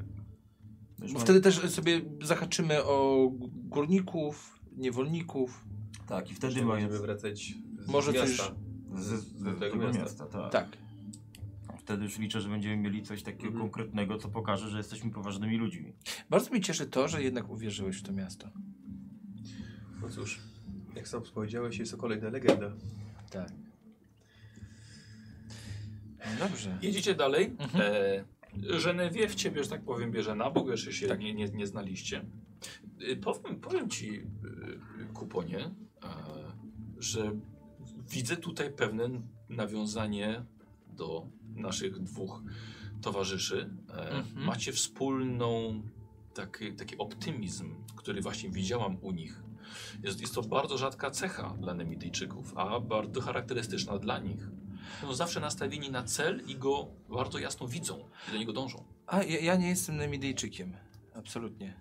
Wiesz, 1.05 1.13
Bo 1.13 1.19
no- 1.19 1.25
wtedy 1.25 1.41
też 1.41 1.71
sobie 1.71 2.01
zahaczymy 2.23 2.85
o 2.85 3.29
górników, 3.55 4.61
niewolników. 4.77 5.65
Tak, 6.09 6.31
i 6.31 6.35
wtedy 6.35 6.55
będziemy 6.65 6.99
wracać 6.99 7.55
z 7.79 7.89
Może 7.89 8.13
coś- 8.13 8.39
miasta. 8.39 8.55
z, 8.95 9.05
z, 9.05 9.25
z 9.39 9.61
tego 9.61 9.77
miasta. 9.77 10.03
miasta, 10.03 10.27
tak. 10.27 10.53
Tak. 10.53 10.69
Wtedy 11.79 12.05
już 12.05 12.19
liczę, 12.19 12.41
że 12.41 12.49
będziemy 12.49 12.77
mieli 12.77 13.03
coś 13.03 13.23
takiego 13.23 13.47
Mhm. 13.47 13.63
konkretnego, 13.63 14.19
co 14.19 14.29
pokaże, 14.29 14.69
że 14.71 14.79
jesteśmy 14.79 15.11
poważnymi 15.11 15.57
ludźmi. 15.57 15.93
Bardzo 16.31 16.51
mnie 16.51 16.61
cieszy 16.61 16.87
to, 16.87 17.09
że 17.09 17.23
jednak 17.23 17.51
uwierzyłeś 17.51 17.97
w 17.97 18.03
to 18.03 18.13
miasto. 18.13 18.49
No 20.03 20.09
cóż, 20.09 20.41
jak 20.97 21.09
sam 21.09 21.23
powiedziałeś, 21.35 21.79
jest 21.79 21.93
to 21.93 21.99
kolejna 21.99 22.29
legenda. 22.31 22.71
Tak. 23.31 23.49
No 26.41 26.49
dobrze. 26.49 26.79
Jedziecie 26.83 27.15
dalej. 27.15 27.45
Mhm. 27.59 27.85
E, 27.95 28.25
Genevieve 28.85 29.29
w 29.29 29.35
ciebie, 29.35 29.65
że 29.65 29.71
tak 29.71 29.85
powiem, 29.85 30.13
bierze 30.13 30.35
na 30.35 30.51
bok, 30.51 30.69
jeszcze 30.69 30.93
się 30.93 31.09
Tak. 31.09 31.21
nie, 31.21 31.35
nie, 31.35 31.45
nie 31.49 31.67
znaliście. 31.67 32.25
E, 33.13 33.17
powiem, 33.17 33.61
powiem 33.61 33.91
ci, 33.91 34.17
e, 34.21 35.13
kuponie, 35.15 35.71
że 36.99 37.33
widzę 38.11 38.37
tutaj 38.37 38.73
pewne 38.73 39.09
nawiązanie 39.49 40.45
do 40.97 41.27
naszych 41.55 41.99
dwóch 42.03 42.43
towarzyszy. 43.03 43.71
E, 43.91 44.11
Mhm. 44.11 44.45
Macie 44.47 44.73
wspólną 44.73 45.83
taki, 46.35 46.73
taki 46.73 46.99
optymizm, 46.99 47.75
który 47.97 48.21
właśnie 48.21 48.51
widziałam 48.51 48.97
u 49.01 49.13
nich. 49.13 49.43
Jest, 50.03 50.21
jest 50.21 50.35
to 50.35 50.43
bardzo 50.43 50.79
rzadka 50.79 51.11
cecha 51.11 51.55
dla 51.61 51.75
Nemidyjczyków, 51.75 52.53
a 52.57 52.81
bardzo 52.81 53.21
charakterystyczna 53.21 53.99
dla 53.99 54.19
nich. 54.19 54.49
Są 55.01 55.15
zawsze 55.15 55.41
nastawieni 55.41 55.91
na 55.91 56.03
cel 56.03 56.43
i 56.47 56.57
go 56.57 56.89
bardzo 57.09 57.39
jasno 57.39 57.69
widzą 57.69 58.09
i 58.29 58.33
do 58.33 58.39
niego 58.39 58.53
dążą. 58.53 58.85
A 59.07 59.23
ja, 59.23 59.41
ja 59.41 59.57
nie 59.57 59.69
jestem 59.69 59.97
Nemidejczykiem. 59.97 60.77
Absolutnie. 61.15 61.75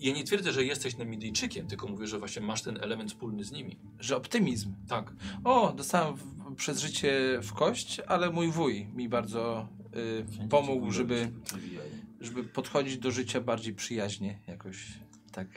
Ja 0.00 0.12
nie 0.12 0.24
twierdzę, 0.24 0.52
że 0.52 0.64
jesteś 0.64 0.96
Nemidyjczykiem, 0.96 1.66
tylko 1.66 1.88
mówię, 1.88 2.06
że 2.06 2.18
właśnie 2.18 2.42
masz 2.42 2.62
ten 2.62 2.78
element 2.82 3.10
wspólny 3.10 3.44
z 3.44 3.52
nimi. 3.52 3.78
Że 4.00 4.16
optymizm. 4.16 4.74
Tak. 4.88 5.12
O, 5.44 5.72
dostałem 5.72 6.16
w, 6.16 6.54
przez 6.56 6.80
życie 6.80 7.38
w 7.42 7.52
kość, 7.52 8.00
ale 8.00 8.30
mój 8.30 8.50
wuj 8.50 8.86
mi 8.86 9.08
bardzo 9.08 9.68
y, 10.44 10.48
pomógł, 10.48 10.92
żeby, 10.92 11.32
żeby 12.20 12.44
podchodzić 12.44 12.98
do 12.98 13.10
życia 13.10 13.40
bardziej 13.40 13.74
przyjaźnie 13.74 14.40
jakoś. 14.46 14.86
Tak. 15.32 15.48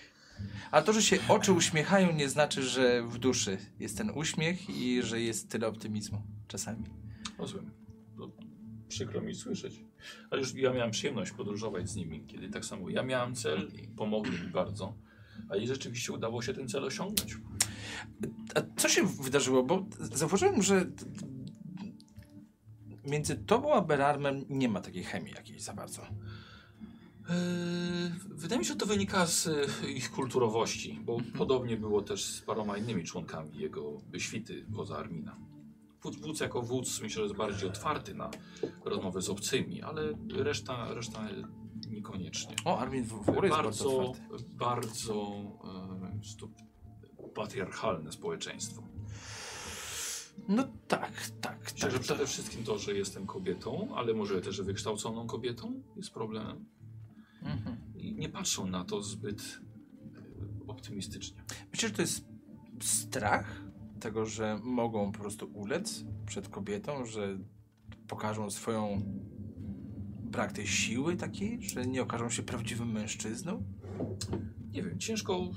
Ale 0.71 0.83
to, 0.83 0.93
że 0.93 1.01
się 1.01 1.17
oczy 1.29 1.53
uśmiechają, 1.53 2.13
nie 2.13 2.29
znaczy, 2.29 2.63
że 2.63 3.03
w 3.03 3.17
duszy 3.17 3.57
jest 3.79 3.97
ten 3.97 4.09
uśmiech 4.09 4.69
i 4.69 5.03
że 5.03 5.21
jest 5.21 5.49
tyle 5.49 5.67
optymizmu 5.67 6.21
czasami. 6.47 6.83
Rozumiem. 7.37 7.71
To 8.17 8.31
przykro 8.87 9.21
mi 9.21 9.35
słyszeć. 9.35 9.81
Ale 10.29 10.41
już 10.41 10.53
ja 10.53 10.73
miałem 10.73 10.91
przyjemność 10.91 11.31
podróżować 11.31 11.89
z 11.89 11.95
nimi, 11.95 12.25
kiedy 12.27 12.49
tak 12.49 12.65
samo 12.65 12.89
ja 12.89 13.03
miałem 13.03 13.35
cel 13.35 13.71
i 13.83 13.87
pomogli 13.87 14.45
mi 14.45 14.51
bardzo. 14.51 14.93
A 15.49 15.55
i 15.55 15.67
rzeczywiście 15.67 16.13
udało 16.13 16.41
się 16.41 16.53
ten 16.53 16.67
cel 16.67 16.83
osiągnąć. 16.83 17.37
A 18.55 18.61
co 18.77 18.89
się 18.89 19.07
wydarzyło? 19.07 19.63
Bo 19.63 19.85
zauważyłem, 19.99 20.61
że 20.61 20.85
między 23.05 23.35
tobą 23.35 23.73
a 23.73 23.81
Berarmem 23.81 24.45
nie 24.49 24.69
ma 24.69 24.81
takiej 24.81 25.03
chemii 25.03 25.33
jakiejś 25.33 25.61
za 25.61 25.73
bardzo. 25.73 26.07
Eee, 27.29 27.95
Wydaje 28.45 28.59
mi 28.59 28.65
się, 28.65 28.73
że 28.73 28.79
to 28.79 28.85
wynika 28.85 29.25
z 29.27 29.47
e, 29.47 29.91
ich 29.91 30.11
kulturowości, 30.11 30.99
bo 31.03 31.17
podobnie 31.37 31.77
było 31.77 32.01
też 32.01 32.25
z 32.25 32.41
paroma 32.41 32.77
innymi 32.77 33.03
członkami 33.03 33.57
jego 33.57 33.97
świty 34.17 34.65
wodza 34.69 34.97
Armina. 34.97 35.37
Wódz, 36.01 36.39
jako 36.39 36.61
wódz 36.61 37.01
myślę, 37.01 37.15
że 37.15 37.21
jest 37.21 37.35
bardziej 37.35 37.69
otwarty 37.69 38.13
na 38.13 38.31
rozmowę 38.85 39.21
z 39.21 39.29
obcymi, 39.29 39.81
ale 39.81 40.13
reszta, 40.29 40.93
reszta 40.93 41.27
niekoniecznie. 41.89 42.55
O, 42.65 42.79
Armin 42.79 43.03
w, 43.03 43.07
w 43.25 43.29
ogóle 43.29 43.47
jest 43.47 43.61
bardzo, 43.61 44.13
bardzo, 44.29 44.45
bardzo 44.49 45.13
e, 47.23 47.29
patriarchalne 47.35 48.11
społeczeństwo. 48.11 48.83
No 50.47 50.63
tak, 50.87 51.29
tak, 51.41 51.71
Myślę, 51.73 51.91
tak. 51.91 51.99
przede 51.99 52.27
wszystkim 52.27 52.63
to, 52.63 52.77
że 52.77 52.93
jestem 52.93 53.27
kobietą, 53.27 53.95
ale 53.95 54.13
może 54.13 54.41
też, 54.41 54.61
wykształconą 54.61 55.27
kobietą 55.27 55.83
jest 55.95 56.11
problemem. 56.13 56.65
Mhm. 57.45 57.77
I 57.95 58.15
nie 58.15 58.29
patrzą 58.29 58.67
na 58.67 58.85
to 58.85 59.03
zbyt 59.03 59.41
e, 59.41 60.67
optymistycznie. 60.67 61.43
Myślę, 61.71 61.89
że 61.89 61.95
to 61.95 62.01
jest 62.01 62.25
strach 62.81 63.61
tego, 63.99 64.25
że 64.25 64.59
mogą 64.63 65.11
po 65.11 65.19
prostu 65.19 65.45
ulec 65.53 66.03
przed 66.25 66.49
kobietą, 66.49 67.05
że 67.05 67.37
pokażą 68.07 68.51
swoją 68.51 69.01
brak 70.23 70.51
tej 70.51 70.67
siły 70.67 71.15
takiej, 71.15 71.69
że 71.69 71.87
nie 71.87 72.01
okażą 72.01 72.29
się 72.29 72.43
prawdziwym 72.43 72.91
mężczyzną. 72.91 73.63
Nie 74.71 74.83
wiem, 74.83 74.99
ciężko, 74.99 75.49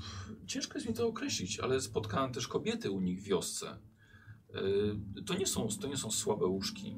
ciężko 0.47 0.77
jest 0.77 0.87
mi 0.87 0.93
to 0.93 1.07
określić, 1.07 1.59
ale 1.59 1.81
spotkałem 1.81 2.33
też 2.33 2.47
kobiety 2.47 2.91
u 2.91 3.01
nich 3.01 3.21
w 3.21 3.23
wiosce. 3.23 3.77
Yy, 5.15 5.23
To 5.25 5.37
nie 5.37 5.47
są, 5.47 5.67
to 5.81 5.87
nie 5.87 5.97
są 5.97 6.11
słabe 6.11 6.45
łóżki. 6.45 6.95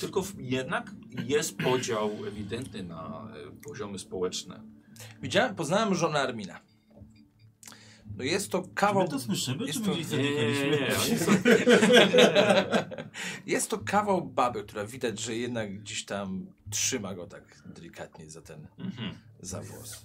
Tylko 0.00 0.22
w, 0.22 0.40
jednak 0.40 0.94
jest 1.26 1.56
podział 1.58 2.10
ewidentny 2.26 2.82
na 2.82 3.28
e, 3.36 3.62
poziomy 3.64 3.98
społeczne. 3.98 4.62
Widziałem, 5.22 5.54
poznałem 5.54 5.94
żonę 5.94 6.20
Armina. 6.20 6.60
No 8.16 8.24
jest 8.24 8.50
to 8.50 8.62
kawał... 8.74 9.02
My 9.02 9.08
to 9.08 9.20
słyszymy, 9.20 9.66
jest 9.66 9.78
czy 9.78 9.84
to- 9.84 9.90
my 9.90 9.96
gdzieś 9.96 10.10
Nie, 10.10 10.18
nie, 10.18 10.70
nie, 10.70 10.92
Jest 13.54 13.70
to 13.70 13.78
kawał 13.78 14.22
baby, 14.22 14.62
która 14.62 14.84
widać, 14.84 15.20
że 15.20 15.36
jednak 15.36 15.78
gdzieś 15.78 16.04
tam 16.04 16.46
trzyma 16.70 17.14
go 17.14 17.26
tak 17.26 17.62
delikatnie 17.66 18.30
za 18.30 18.42
ten 18.42 18.66
mhm. 18.78 19.14
za 19.40 19.60
włos. 19.60 20.02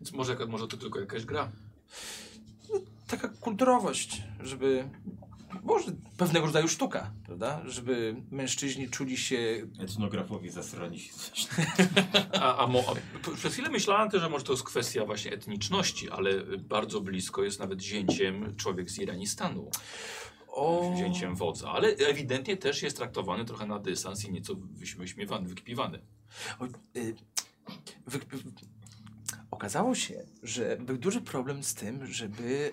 Więc 0.00 0.12
może, 0.12 0.36
może 0.48 0.68
to 0.68 0.76
tylko 0.76 1.00
jakaś 1.00 1.24
gra. 1.24 1.52
Taka 3.06 3.28
kulturowość, 3.28 4.22
żeby... 4.40 4.88
Może 5.66 5.92
pewnego 6.16 6.46
rodzaju 6.46 6.68
sztuka, 6.68 7.12
prawda? 7.24 7.62
Żeby 7.64 8.16
mężczyźni 8.30 8.88
czuli 8.88 9.16
się... 9.16 9.66
Etnografowie 9.80 10.50
zasrani 10.52 10.98
się. 11.00 11.12
A, 12.40 12.56
a, 12.64 12.66
mo, 12.66 12.84
a 12.88 13.30
przez 13.36 13.52
chwilę 13.52 13.68
myślałem 13.70 14.10
też, 14.10 14.20
że 14.22 14.28
może 14.28 14.44
to 14.44 14.52
jest 14.52 14.64
kwestia 14.64 15.04
właśnie 15.04 15.32
etniczności, 15.32 16.10
ale 16.10 16.42
bardzo 16.58 17.00
blisko 17.00 17.44
jest 17.44 17.60
nawet 17.60 17.82
zięciem 17.82 18.56
człowiek 18.56 18.90
z 18.90 18.98
Iranistanu. 18.98 19.70
O, 20.48 20.94
Zięciem 20.98 21.34
wodza, 21.34 21.70
ale 21.70 21.88
ewidentnie 21.88 22.56
też 22.56 22.82
jest 22.82 22.96
traktowany 22.96 23.44
trochę 23.44 23.66
na 23.66 23.78
dystans 23.78 24.24
i 24.24 24.32
nieco 24.32 24.54
wyś- 24.54 24.96
wyśmiewany, 24.96 25.48
wykpiwany. 25.48 25.98
o, 26.58 26.64
y, 26.64 27.14
wy, 28.06 28.18
wy, 28.18 28.38
okazało 29.50 29.94
się, 29.94 30.26
że 30.42 30.76
był 30.80 30.98
duży 30.98 31.20
problem 31.20 31.64
z 31.64 31.74
tym, 31.74 32.06
żeby 32.06 32.70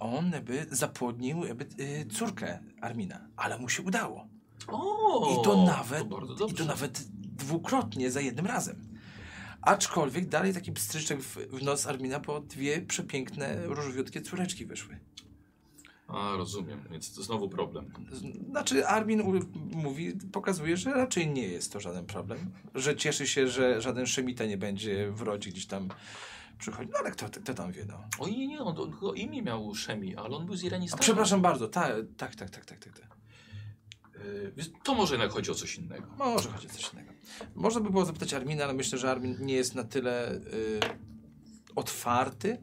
on 0.00 0.32
jakby 0.32 0.66
zapłodnił 0.70 1.44
jakby, 1.44 1.66
y, 1.82 2.06
córkę 2.06 2.58
Armina, 2.80 3.28
ale 3.36 3.58
mu 3.58 3.68
się 3.68 3.82
udało. 3.82 4.28
O, 4.68 5.40
I 5.40 5.44
to 5.44 5.64
nawet, 5.64 6.08
to 6.38 6.46
i 6.46 6.54
to 6.54 6.64
nawet 6.64 7.04
dwukrotnie 7.12 8.10
za 8.10 8.20
jednym 8.20 8.46
razem. 8.46 8.96
Aczkolwiek 9.62 10.28
dalej 10.28 10.54
taki 10.54 10.72
pstryczek 10.72 11.20
w, 11.20 11.36
w 11.36 11.62
nos 11.62 11.86
Armina, 11.86 12.20
bo 12.20 12.40
dwie 12.40 12.82
przepiękne, 12.82 13.66
różowiutkie 13.66 14.20
córeczki 14.20 14.66
wyszły. 14.66 14.98
A, 16.08 16.36
rozumiem, 16.36 16.80
więc 16.90 17.14
to 17.14 17.22
znowu 17.22 17.48
problem. 17.48 17.92
Znaczy 18.50 18.86
Armin 18.86 19.22
mówi, 19.74 20.12
pokazuje, 20.32 20.76
że 20.76 20.90
raczej 20.90 21.28
nie 21.28 21.48
jest 21.48 21.72
to 21.72 21.80
żaden 21.80 22.06
problem. 22.06 22.50
Że 22.74 22.96
cieszy 22.96 23.26
się, 23.26 23.48
że 23.48 23.80
żaden 23.80 24.06
szemita 24.06 24.44
nie 24.44 24.58
będzie 24.58 25.10
w 25.10 25.22
rodzie 25.22 25.50
gdzieś 25.50 25.66
tam 25.66 25.88
przychodzi. 26.58 26.90
No 26.92 26.98
ale 26.98 27.10
kto, 27.10 27.28
kto 27.28 27.54
tam 27.54 27.72
wie, 27.72 27.84
no. 27.84 28.04
O 28.18 28.28
nie, 28.28 28.46
nie, 28.46 28.60
on, 28.60 28.78
on 28.80 28.92
chyba 28.92 29.14
imię 29.14 29.42
miał 29.42 29.74
Szemi, 29.74 30.16
ale 30.16 30.36
on 30.36 30.46
był 30.46 30.56
z 30.56 30.62
A 30.62 30.66
Iranistanu. 30.66 31.00
przepraszam 31.02 31.42
bardzo, 31.42 31.68
ta, 31.68 31.88
tak, 32.16 32.34
tak, 32.34 32.50
tak, 32.50 32.64
tak, 32.66 32.84
tak, 32.84 32.98
tak. 33.00 33.16
Y, 34.24 34.52
więc 34.56 34.70
to 34.84 34.94
może 34.94 35.14
jednak 35.14 35.30
chodzi 35.30 35.50
o 35.50 35.54
coś 35.54 35.76
innego. 35.76 36.06
Może 36.18 36.48
chodzi 36.50 36.66
o 36.66 36.70
coś 36.70 36.92
innego. 36.92 37.12
Można 37.54 37.80
by 37.80 37.90
było 37.90 38.04
zapytać 38.04 38.34
Armina, 38.34 38.64
ale 38.64 38.74
myślę, 38.74 38.98
że 38.98 39.10
Armin 39.10 39.36
nie 39.40 39.54
jest 39.54 39.74
na 39.74 39.84
tyle 39.84 40.34
y, 40.34 40.40
otwarty, 41.76 42.58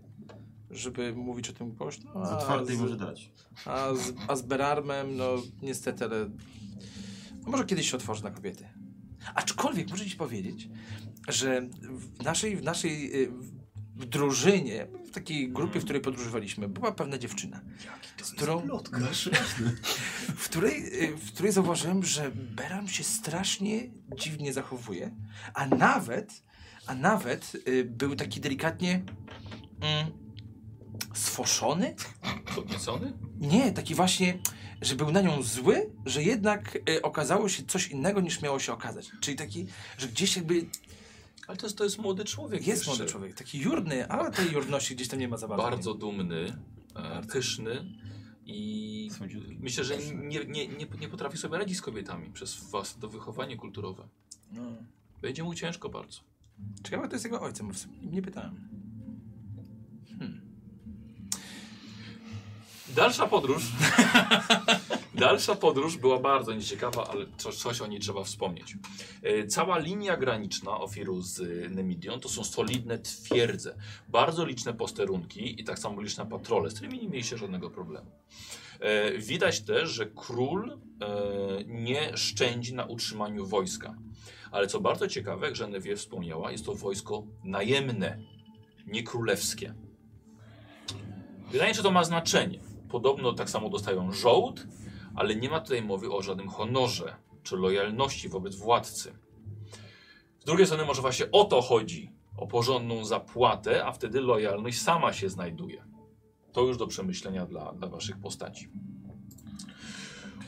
żeby 0.72 1.14
mówić 1.14 1.50
o 1.50 1.54
tym 1.54 1.72
głośno. 1.72 2.12
Z 2.26 2.30
a 2.30 2.38
otwartej 2.38 2.76
z- 2.76 2.80
może 2.80 2.98
dać. 2.98 3.32
A 3.66 3.94
z, 3.96 4.14
a 4.28 4.36
z 4.36 4.42
Berarmem, 4.42 5.18
no 5.18 5.36
niestety, 5.62 6.04
ale 6.06 6.30
no, 7.42 7.52
może 7.52 7.66
kiedyś 7.66 7.92
się 7.92 7.98
otworzy 7.98 8.24
na 8.24 8.32
kobiety. 8.32 8.70
Aczkolwiek 9.36 9.90
muszę 9.90 10.06
ci 10.06 10.16
powiedzieć, 10.16 10.70
że 11.28 11.62
w 11.82 12.24
naszej, 12.24 12.58
w 12.58 12.64
naszej 12.64 13.24
y, 13.24 13.32
w 13.96 14.06
drużynie, 14.06 14.88
w 15.08 15.12
takiej 15.12 15.50
grupie, 15.50 15.80
w 15.80 15.84
której 15.84 16.02
podróżowaliśmy, 16.02 16.68
była 16.68 16.92
pewna 16.92 17.18
dziewczyna, 17.18 17.62
z 18.24 18.32
którą, 18.32 18.68
w 20.38 20.50
której, 20.50 21.04
y, 21.04 21.18
w 21.18 21.34
której 21.34 21.52
zauważyłem, 21.52 22.04
że 22.04 22.32
Beram 22.32 22.88
się 22.88 23.04
strasznie 23.04 23.90
dziwnie 24.16 24.54
zachowuje, 24.54 25.12
a 25.54 25.68
nawet, 25.68 26.44
a 26.88 26.96
nawet 26.96 27.52
y, 27.68 27.84
był 27.84 28.16
taki 28.16 28.42
delikatnie 28.42 29.04
mm, 29.82 30.12
sfoszony. 31.14 31.96
Podniecony? 32.56 33.14
Nie, 33.40 33.72
taki 33.72 33.96
właśnie, 33.96 34.40
że 34.82 34.96
był 34.96 35.12
na 35.12 35.22
nią 35.22 35.44
zły, 35.44 35.90
że 36.06 36.24
jednak 36.24 36.80
y, 36.90 37.02
okazało 37.02 37.50
się 37.50 37.64
coś 37.64 37.88
innego 37.88 38.22
niż 38.22 38.42
miało 38.42 38.60
się 38.60 38.74
okazać. 38.74 39.12
Czyli 39.22 39.38
taki, 39.38 39.68
że 39.98 40.08
gdzieś 40.08 40.36
jakby 40.36 40.66
Ale 41.48 41.58
to 41.58 41.66
jest, 41.66 41.78
to 41.78 41.84
jest 41.84 41.98
młody 41.98 42.26
człowiek 42.26 42.68
jest 42.68 42.82
jeszcze. 42.82 42.92
młody 42.92 43.12
człowiek, 43.12 43.34
taki 43.34 43.60
jurny, 43.60 44.08
ale 44.08 44.32
tej 44.32 44.52
jurności 44.52 44.96
gdzieś 44.96 45.08
tam 45.08 45.20
nie 45.20 45.28
ma 45.28 45.38
za 45.38 45.48
bardzo. 45.48 45.64
Bardzo 45.64 45.94
dumny, 45.94 46.58
e, 46.96 47.22
pyszny 47.22 47.86
i 48.46 49.10
myślę, 49.60 49.84
że 49.84 49.98
nie, 49.98 50.46
nie, 50.46 50.68
nie, 50.68 50.86
nie 51.00 51.10
potrafi 51.10 51.38
sobie 51.38 51.58
radzić 51.58 51.78
z 51.78 51.82
kobietami 51.82 52.30
przez 52.30 52.56
własne 52.56 53.08
wychowanie 53.08 53.58
kulturowe. 53.58 54.08
No. 54.52 54.62
Będzie 55.22 55.44
mu 55.44 55.56
ciężko 55.56 55.90
bardzo. 55.90 56.20
Ciekawe, 56.84 57.08
to 57.08 57.16
jest 57.16 57.26
jego 57.26 57.42
ojcem, 57.42 57.72
nie 58.12 58.22
pytałem. 58.22 58.83
Dalsza 62.96 63.28
podróż. 63.28 63.64
Dalsza 65.16 65.56
podróż 65.56 65.98
była 65.98 66.20
bardzo 66.20 66.54
nieciekawa, 66.54 67.08
ale 67.08 67.26
coś, 67.38 67.56
coś 67.56 67.82
o 67.82 67.88
niej 67.88 68.00
trzeba 68.00 68.24
wspomnieć. 68.24 68.78
E, 69.24 69.48
Cała 69.48 69.78
linia 69.78 70.18
graniczna 70.18 70.80
Ofiru 70.80 71.22
z 71.22 71.40
e, 71.40 71.70
Nemidią 71.70 72.20
to 72.20 72.30
są 72.30 72.44
solidne 72.44 73.00
twierdze. 73.00 73.76
Bardzo 74.10 74.46
liczne 74.46 74.74
posterunki 74.74 75.62
i 75.62 75.64
tak 75.64 75.80
samo 75.80 76.02
liczne 76.02 76.26
patrole, 76.26 76.70
z 76.70 76.74
którymi 76.74 77.02
nie 77.02 77.10
mieliście 77.10 77.38
żadnego 77.38 77.70
problemu. 77.70 78.12
E, 78.80 79.18
Widać 79.18 79.62
też, 79.62 79.90
że 79.90 80.06
król 80.06 80.78
nie 81.66 82.18
szczędzi 82.18 82.74
na 82.74 82.86
utrzymaniu 82.86 83.46
wojska. 83.46 83.96
Ale 84.52 84.68
co 84.68 84.80
bardzo 84.82 85.08
ciekawe, 85.08 85.46
jak 85.48 85.58
Genevieve 85.58 85.98
wspomniała, 85.98 86.52
jest 86.52 86.66
to 86.66 86.76
wojsko 86.76 87.24
najemne, 87.44 88.20
nie 88.88 89.04
królewskie. 89.04 89.74
Pytanie, 91.52 91.74
czy 91.74 91.84
to 91.84 91.92
ma 91.92 92.04
znaczenie. 92.04 92.73
Podobno 92.94 93.34
tak 93.34 93.50
samo 93.50 93.70
dostają 93.70 94.12
żołd, 94.12 94.68
ale 95.16 95.36
nie 95.36 95.50
ma 95.50 95.60
tutaj 95.60 95.82
mowy 95.82 96.12
o 96.12 96.22
żadnym 96.22 96.50
honorze 96.50 97.16
czy 97.44 97.58
lojalności 97.58 98.30
wobec 98.30 98.56
władcy. 98.56 99.14
Z 100.40 100.46
drugiej 100.46 100.66
strony 100.66 100.86
może 100.86 101.02
właśnie 101.02 101.32
o 101.32 101.46
to 101.46 101.62
chodzi, 101.62 102.12
o 102.38 102.48
porządną 102.48 103.06
zapłatę, 103.06 103.86
a 103.86 103.92
wtedy 103.92 104.22
lojalność 104.22 104.82
sama 104.82 105.14
się 105.14 105.30
znajduje. 105.30 105.86
To 106.52 106.62
już 106.62 106.78
do 106.78 106.88
przemyślenia 106.88 107.46
dla, 107.46 107.74
dla 107.74 107.88
waszych 107.88 108.20
postaci. 108.20 108.70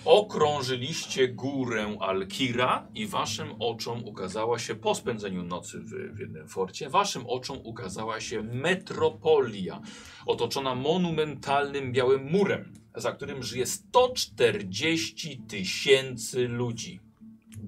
Okrążyliście 0.06 1.28
górę 1.28 1.98
Alkira 2.00 2.88
i 2.96 3.08
waszym 3.08 3.48
oczom 3.60 4.06
ukazała 4.06 4.60
się, 4.60 4.76
po 4.76 4.96
spędzeniu 4.96 5.44
nocy 5.44 5.80
w, 5.80 6.16
w 6.16 6.20
jednym 6.20 6.48
forcie, 6.48 6.90
waszym 6.90 7.24
oczom 7.28 7.58
ukazała 7.64 8.22
się 8.22 8.44
metropolia, 8.44 9.82
otoczona 10.26 10.76
monumentalnym 10.76 11.92
białym 11.92 12.32
murem, 12.32 12.74
za 12.96 13.12
którym 13.12 13.44
żyje 13.44 13.66
140 13.66 15.38
tysięcy 15.48 16.48
ludzi. 16.48 17.00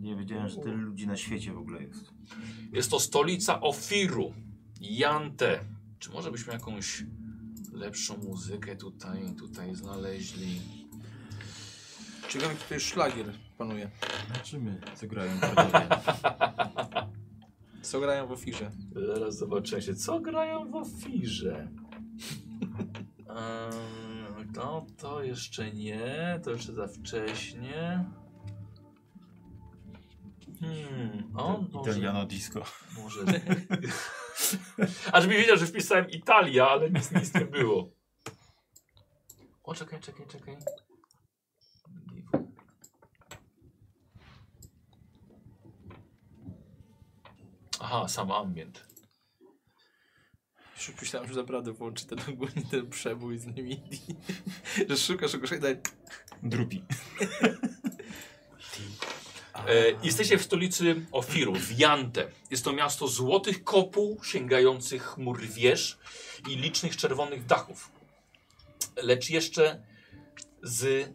Nie 0.02 0.16
wiedziałem, 0.16 0.50
że 0.50 0.58
tyle 0.58 0.76
ludzi 0.76 1.08
na 1.08 1.18
świecie 1.18 1.54
w 1.54 1.58
ogóle 1.58 1.84
jest. 1.84 2.14
Jest 2.74 2.92
to 2.92 3.00
stolica 3.00 3.62
Ofiru, 3.62 4.34
Jante. 4.82 5.60
Czy 6.00 6.10
może 6.10 6.32
byśmy 6.32 6.54
jakąś 6.54 7.04
lepszą 7.74 8.18
muzykę 8.18 8.76
tutaj, 8.76 9.36
tutaj 9.38 9.76
znaleźli? 9.76 10.77
Ciekawe, 12.28 12.54
jaki 12.54 12.64
tutaj 12.64 12.80
szlagier 12.80 13.26
panuje. 13.58 13.90
Zobaczymy, 14.28 14.82
co 14.96 15.08
grają 15.08 15.32
panowie. 15.40 15.88
Co 17.82 18.00
grają 18.00 18.28
w 18.28 18.32
ofirze? 18.32 18.72
Zaraz 19.08 19.38
zobaczymy 19.38 19.82
się, 19.82 19.96
co 19.96 20.20
grają 20.20 20.72
w 20.72 20.76
Ofirze. 20.76 21.68
Ehm, 23.30 24.54
to, 24.54 24.86
to 24.98 25.24
jeszcze 25.24 25.72
nie, 25.72 26.40
to 26.44 26.52
jeszcze 26.52 26.74
za 26.74 26.88
wcześnie. 26.88 28.06
Hmm, 30.60 31.32
on 31.36 31.70
może... 31.72 31.92
Italiano 31.92 32.26
disco. 32.26 32.64
Może. 32.98 33.20
Aż 35.12 35.28
mi 35.28 35.34
wiedział, 35.34 35.58
że 35.58 35.66
wpisałem 35.66 36.10
Italia, 36.10 36.70
ale 36.70 36.90
nic, 36.90 37.12
nic 37.12 37.34
nie 37.34 37.46
było. 37.46 37.90
O, 39.64 39.76
czekaj, 39.76 40.00
czekaj, 40.00 40.28
czekaj. 40.28 40.58
Aha, 47.80 48.08
sam 48.08 48.32
ambient. 48.32 48.86
Już 50.78 51.02
myślałem, 51.02 51.30
że 51.30 51.36
naprawdę 51.36 51.72
włączy 51.72 52.06
ten 52.06 52.20
ogólnie 52.30 52.62
ten 52.72 52.90
przebój 52.90 53.38
z 53.38 53.46
nimi. 53.46 53.84
że 54.90 54.98
szukasz 54.98 55.32
czegoś 55.32 55.52
i 55.52 55.60
daj... 55.60 55.78
Drupi. 56.44 56.84
E, 59.68 59.92
jesteście 60.04 60.38
w 60.38 60.44
stolicy 60.44 61.06
Ofiru, 61.12 61.56
w 61.56 61.80
Jante. 61.80 62.28
Jest 62.52 62.64
to 62.64 62.74
miasto 62.74 63.08
złotych 63.08 63.64
kopuł, 63.64 64.24
sięgających 64.24 65.04
chmur 65.04 65.42
wież 65.42 65.98
i 66.50 66.56
licznych 66.56 66.98
czerwonych 66.98 67.46
dachów. 67.46 67.92
Lecz 68.96 69.30
jeszcze 69.30 69.84
z 70.64 71.10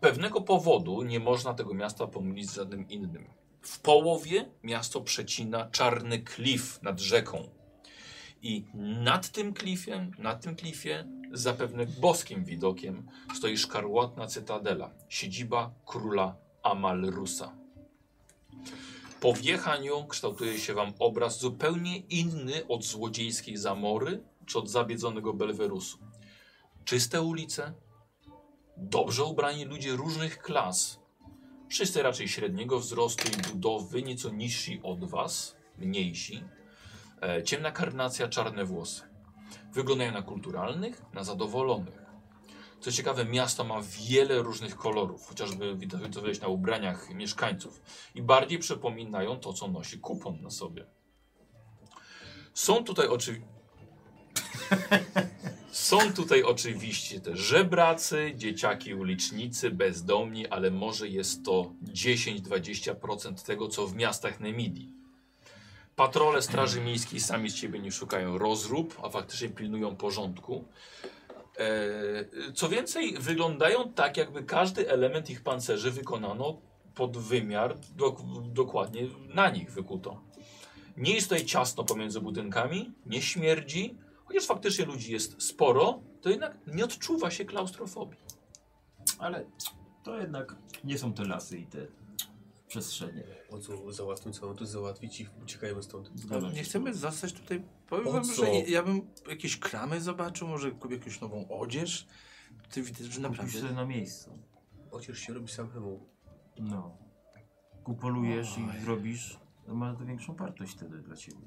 pewnego 0.00 0.40
powodu 0.40 1.02
nie 1.02 1.20
można 1.20 1.54
tego 1.54 1.74
miasta 1.74 2.06
pomylić 2.06 2.50
z 2.50 2.54
żadnym 2.54 2.88
innym. 2.88 3.39
W 3.62 3.78
połowie 3.80 4.50
miasto 4.62 5.00
przecina 5.00 5.70
czarny 5.70 6.18
klif 6.18 6.82
nad 6.82 7.00
rzeką. 7.00 7.48
I 8.42 8.64
nad 9.02 9.28
tym 9.28 9.54
klifem, 9.54 10.10
nad 10.18 10.42
tym 10.42 10.56
klifie, 10.56 11.04
zapewne 11.32 11.86
boskim 11.86 12.44
widokiem, 12.44 13.08
stoi 13.36 13.58
szkarłatna 13.58 14.26
cytadela, 14.26 14.90
siedziba 15.08 15.74
króla 15.86 16.36
Amalrusa. 16.62 17.52
Po 19.20 19.32
wjechaniu 19.32 20.06
kształtuje 20.06 20.58
się 20.58 20.74
wam 20.74 20.92
obraz 20.98 21.40
zupełnie 21.40 21.98
inny 21.98 22.66
od 22.66 22.84
złodziejskiej 22.84 23.56
Zamory 23.56 24.22
czy 24.46 24.58
od 24.58 24.70
zabiedzonego 24.70 25.34
Belwerusu. 25.34 25.98
Czyste 26.84 27.22
ulice, 27.22 27.72
dobrze 28.76 29.24
ubrani 29.24 29.64
ludzie 29.64 29.92
różnych 29.92 30.38
klas, 30.38 30.99
wszyscy 31.70 32.02
raczej 32.02 32.28
średniego 32.28 32.78
wzrostu 32.78 33.28
i 33.28 33.42
budowy, 33.52 34.02
nieco 34.02 34.30
niżsi 34.30 34.80
od 34.82 35.04
was, 35.04 35.56
mniejsi, 35.78 36.44
e, 37.22 37.42
ciemna 37.42 37.70
karnacja, 37.72 38.28
czarne 38.28 38.64
włosy. 38.64 39.02
Wyglądają 39.72 40.12
na 40.12 40.22
kulturalnych, 40.22 41.02
na 41.14 41.24
zadowolonych. 41.24 42.00
Co 42.80 42.92
ciekawe, 42.92 43.24
miasto 43.24 43.64
ma 43.64 43.80
wiele 43.82 44.42
różnych 44.42 44.76
kolorów, 44.76 45.26
chociażby 45.26 45.76
widać 45.76 46.00
to 46.14 46.22
widać 46.22 46.40
na 46.40 46.48
ubraniach 46.48 47.14
mieszkańców 47.14 47.82
i 48.14 48.22
bardziej 48.22 48.58
przypominają 48.58 49.36
to, 49.36 49.52
co 49.52 49.68
nosi 49.68 49.98
kupon 49.98 50.42
na 50.42 50.50
sobie. 50.50 50.86
Są 52.54 52.84
tutaj 52.84 53.06
oczywiście. 53.06 53.48
Są 55.70 56.12
tutaj 56.12 56.42
oczywiście 56.42 57.20
też 57.20 57.38
żebracy, 57.40 58.32
dzieciaki, 58.36 58.94
ulicznicy, 58.94 59.70
bezdomni, 59.70 60.46
ale 60.46 60.70
może 60.70 61.08
jest 61.08 61.44
to 61.44 61.72
10-20% 61.84 63.46
tego, 63.46 63.68
co 63.68 63.86
w 63.86 63.96
miastach 63.96 64.40
Nemidii. 64.40 64.92
Patrole 65.96 66.42
Straży 66.42 66.80
Miejskiej 66.80 67.20
sami 67.20 67.50
z 67.50 67.56
siebie 67.56 67.78
nie 67.78 67.92
szukają 67.92 68.38
rozrób, 68.38 69.00
a 69.02 69.08
faktycznie 69.08 69.48
pilnują 69.48 69.96
porządku. 69.96 70.64
E, 71.58 72.52
co 72.54 72.68
więcej, 72.68 73.14
wyglądają 73.18 73.92
tak, 73.92 74.16
jakby 74.16 74.42
każdy 74.42 74.90
element 74.90 75.30
ich 75.30 75.42
pancerzy 75.42 75.90
wykonano 75.90 76.60
pod 76.94 77.16
wymiar 77.18 77.76
dok 77.96 78.18
dokładnie 78.52 79.06
na 79.34 79.50
nich 79.50 79.72
wykuto. 79.72 80.20
Nie 80.96 81.14
jest 81.14 81.28
tutaj 81.28 81.44
ciasno 81.44 81.84
pomiędzy 81.84 82.20
budynkami, 82.20 82.92
nie 83.06 83.22
śmierdzi, 83.22 83.94
chociaż 84.30 84.46
faktycznie 84.46 84.84
ludzi 84.84 85.12
jest 85.12 85.42
sporo, 85.42 86.02
to 86.20 86.30
jednak 86.30 86.58
nie 86.66 86.84
odczuwa 86.84 87.30
się 87.30 87.44
klaustrofobii. 87.44 88.18
Ale 89.18 89.44
to 90.02 90.18
jednak 90.20 90.56
nie 90.84 90.98
są 90.98 91.12
te 91.12 91.24
lasy 91.24 91.58
i 91.58 91.66
te 91.66 91.86
przestrzenie. 92.68 93.24
Po 93.50 93.58
co 93.58 93.92
załatwmy, 93.92 94.32
mam 94.42 94.56
tu 94.56 94.66
załatwić 94.66 95.20
i 95.20 95.26
uciekajmy 95.42 95.82
stąd. 95.82 96.10
Nie 96.54 96.62
chcemy 96.62 96.94
zostać 96.94 97.32
tutaj. 97.32 97.62
Powiem 97.88 98.04
Po 98.04 98.12
wam, 98.12 98.24
co? 98.24 98.32
że 98.34 98.50
ja- 98.50 98.82
bym 98.82 99.00
jakieś 99.28 99.56
kramy 99.58 100.00
zobaczył, 100.00 100.48
może 100.48 100.70
kupię 100.70 100.94
jakąś 100.96 101.20
nową 101.20 101.48
odzież. 101.48 102.06
Ty 102.70 102.82
widać, 102.82 102.98
że 102.98 103.04
Kupisz 103.06 103.18
naprawdę. 103.18 103.52
sobie 103.60 103.72
na 103.72 103.84
miejscu. 103.84 104.38
Chociaż 104.90 105.18
się 105.18 105.34
robi 105.34 105.48
samemu. 105.48 106.06
No. 106.58 106.96
Kupolujesz 107.84 108.54
Oj. 108.56 108.76
i 108.78 108.80
zrobisz, 108.84 109.38
to 109.66 109.74
ma 109.74 109.94
to 109.94 110.04
większą 110.04 110.34
wartość 110.34 110.72
wtedy 110.72 110.98
dla 110.98 111.16
ciebie. 111.16 111.38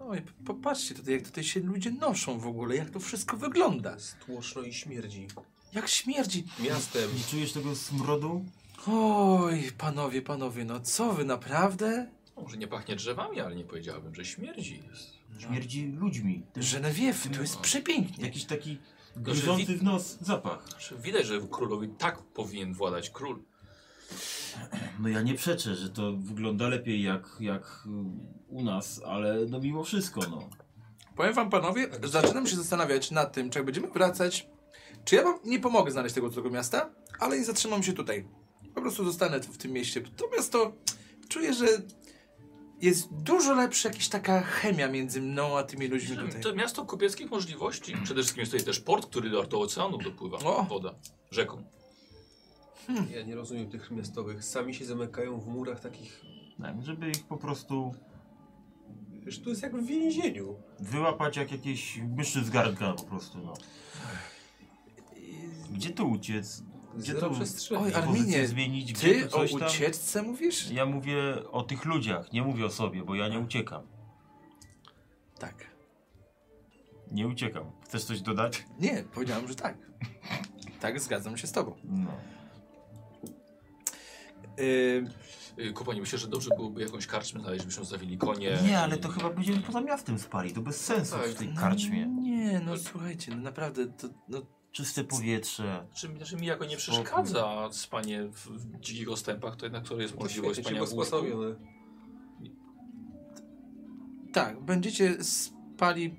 Oj, 0.00 0.22
popatrzcie 0.44 0.94
tutaj, 0.94 1.14
jak 1.14 1.22
tutaj 1.22 1.44
się 1.44 1.60
ludzie 1.60 1.90
noszą 1.90 2.38
w 2.38 2.46
ogóle, 2.46 2.76
jak 2.76 2.90
to 2.90 3.00
wszystko 3.00 3.36
wygląda. 3.36 3.94
Jest 3.94 4.18
tłoczno 4.18 4.62
i 4.62 4.72
śmierdzi. 4.72 5.26
Jak 5.72 5.88
śmierdzi. 5.88 6.44
Miastem. 6.60 7.10
Nie 7.16 7.24
czujesz 7.30 7.52
tego 7.52 7.76
smrodu? 7.76 8.44
Oj, 8.86 9.72
panowie, 9.78 10.22
panowie, 10.22 10.64
no 10.64 10.80
co 10.80 11.12
wy 11.12 11.24
naprawdę? 11.24 12.10
Może 12.36 12.56
nie 12.56 12.68
pachnie 12.68 12.96
drzewami, 12.96 13.40
ale 13.40 13.56
nie 13.56 13.64
powiedziałbym, 13.64 14.14
że 14.14 14.24
śmierdzi. 14.24 14.82
Jest. 14.90 15.18
Śmierdzi 15.38 15.86
ludźmi. 15.86 16.42
Genevieve, 16.72 17.28
to 17.34 17.40
jest 17.40 17.56
przepięknie. 17.56 18.24
Jakiś 18.24 18.44
taki 18.44 18.78
gryzący 19.16 19.76
w 19.76 19.82
nos 19.82 20.18
zapach. 20.20 20.68
Widać, 21.02 21.26
że 21.26 21.40
królowi 21.50 21.88
tak 21.88 22.22
powinien 22.22 22.74
władać 22.74 23.10
król. 23.10 23.42
No 24.98 25.08
ja 25.08 25.22
nie 25.22 25.34
przeczę, 25.34 25.74
że 25.74 25.90
to 25.90 26.12
wygląda 26.12 26.68
lepiej 26.68 27.02
jak, 27.02 27.36
jak 27.40 27.84
u 28.48 28.62
nas, 28.62 29.02
ale 29.06 29.46
no 29.48 29.60
mimo 29.60 29.84
wszystko 29.84 30.20
no. 30.30 30.48
Powiem 31.16 31.34
wam, 31.34 31.50
panowie, 31.50 31.88
zaczynam 32.04 32.46
się 32.46 32.56
zastanawiać 32.56 33.10
nad 33.10 33.32
tym, 33.32 33.50
czy 33.50 33.58
jak 33.58 33.66
będziemy 33.66 33.88
wracać, 33.88 34.48
czy 35.04 35.16
ja 35.16 35.22
wam 35.22 35.38
nie 35.44 35.60
pomogę 35.60 35.90
znaleźć 35.90 36.14
tego 36.14 36.30
całego 36.30 36.50
miasta, 36.50 36.90
ale 37.20 37.38
i 37.38 37.44
zatrzymam 37.44 37.82
się 37.82 37.92
tutaj. 37.92 38.28
Po 38.74 38.80
prostu 38.80 39.04
zostanę 39.04 39.40
w 39.40 39.58
tym 39.58 39.72
mieście. 39.72 40.00
To 40.00 40.30
miasto, 40.36 40.72
czuję, 41.28 41.54
że 41.54 41.66
jest 42.80 43.08
dużo 43.12 43.54
lepsza 43.54 43.88
jakaś 43.88 44.08
taka 44.08 44.40
chemia 44.40 44.88
między 44.88 45.20
mną 45.20 45.58
a 45.58 45.62
tymi 45.62 45.88
ludźmi 45.88 46.16
tutaj. 46.16 46.40
To 46.40 46.54
miasto 46.54 46.84
kupieckich 46.84 47.30
możliwości. 47.30 47.96
Przede 48.04 48.20
wszystkim 48.20 48.40
jest 48.40 48.52
tutaj 48.52 48.66
też 48.66 48.80
port, 48.80 49.06
który 49.06 49.30
do, 49.30 49.42
do 49.42 49.60
oceanu 49.60 49.98
dopływa. 49.98 50.38
O! 50.38 50.62
Woda. 50.64 50.94
Rzeką. 51.30 51.64
Ja 53.10 53.22
nie 53.22 53.34
rozumiem 53.34 53.70
tych 53.70 53.90
miastowych. 53.90 54.44
Sami 54.44 54.74
się 54.74 54.84
zamykają 54.84 55.40
w 55.40 55.46
murach 55.46 55.80
takich... 55.80 56.24
Tak, 56.62 56.82
żeby 56.82 57.10
ich 57.10 57.24
po 57.24 57.36
prostu 57.36 57.94
Wiesz, 59.24 59.40
tu 59.40 59.50
jest 59.50 59.62
jak 59.62 59.76
w 59.76 59.86
więzieniu. 59.86 60.56
wyłapać 60.80 61.36
jak 61.36 61.52
jakieś 61.52 61.96
myszy 62.16 62.44
z 62.44 62.50
gardła 62.50 62.92
po 62.92 63.02
prostu 63.02 63.38
no. 63.38 63.54
Gdzie 65.72 65.90
tu 65.90 66.10
uciec? 66.10 66.62
Gdzie 66.96 67.12
Zero 67.12 67.28
tu 67.28 67.34
przestrzeni. 67.34 67.82
Oj, 67.84 67.94
ale- 67.94 68.06
pozycję 68.06 68.24
Arminie, 68.26 68.48
zmienić? 68.48 68.92
Gdzie 68.92 69.14
Ty 69.14 69.20
tu 69.20 69.26
o 69.26 69.30
coś 69.40 69.52
tam? 69.52 69.68
ucieczce 69.68 70.22
mówisz? 70.22 70.70
Ja 70.70 70.86
mówię 70.86 71.16
o 71.50 71.62
tych 71.62 71.84
ludziach, 71.84 72.32
nie 72.32 72.42
mówię 72.42 72.66
o 72.66 72.70
sobie, 72.70 73.04
bo 73.04 73.14
ja 73.14 73.28
nie 73.28 73.38
uciekam. 73.38 73.82
Tak. 75.38 75.66
Nie 77.12 77.28
uciekam. 77.28 77.64
Chcesz 77.84 78.04
coś 78.04 78.20
dodać? 78.20 78.64
Nie, 78.80 79.04
powiedziałem, 79.14 79.48
że 79.48 79.54
tak. 79.54 79.78
Tak, 80.80 81.00
zgadzam 81.00 81.36
się 81.36 81.46
z 81.46 81.52
tobą. 81.52 81.74
No. 81.84 82.10
Yy, 84.58 85.72
Kupanie, 85.74 86.00
myślę, 86.00 86.18
że 86.18 86.28
dobrze 86.28 86.50
byłoby 86.56 86.82
jakąś 86.82 87.06
karczmę 87.06 87.40
znaleźć, 87.40 87.62
żebyśmy 87.62 87.82
zostawili 87.82 88.18
konie. 88.18 88.58
Nie, 88.64 88.78
ale 88.78 88.96
to 88.96 89.08
chyba 89.08 89.30
będziemy 89.30 89.62
poza 89.62 89.80
miastem 89.80 90.18
spali. 90.18 90.52
To 90.52 90.60
bez 90.60 90.84
sensu 90.84 91.16
Tak. 91.16 91.26
w 91.26 91.34
tej 91.34 91.54
karczmie. 91.54 92.06
Nie, 92.06 92.60
no 92.66 92.76
słuchajcie, 92.76 93.32
no 93.36 93.42
naprawdę, 93.42 93.86
to, 93.86 94.08
no, 94.28 94.42
Czyste 94.72 95.04
powietrze. 95.04 95.86
Znaczy, 95.86 96.16
znaczy 96.16 96.36
mi 96.36 96.46
jako 96.46 96.64
nie 96.64 96.76
przeszkadza 96.76 97.68
spanie 97.72 98.24
w, 98.24 98.46
w 98.46 98.80
dzikich 98.80 99.10
ostępach, 99.10 99.56
to 99.56 99.66
jednak 99.66 99.88
to 99.88 100.00
jest 100.00 100.14
To 100.14 100.20
możliwość 100.20 100.60
spania 100.60 100.84
w 100.84 100.92
łóżku. 100.92 101.16
tak, 104.32 104.60
będziecie 104.60 105.24
spali 105.24 106.16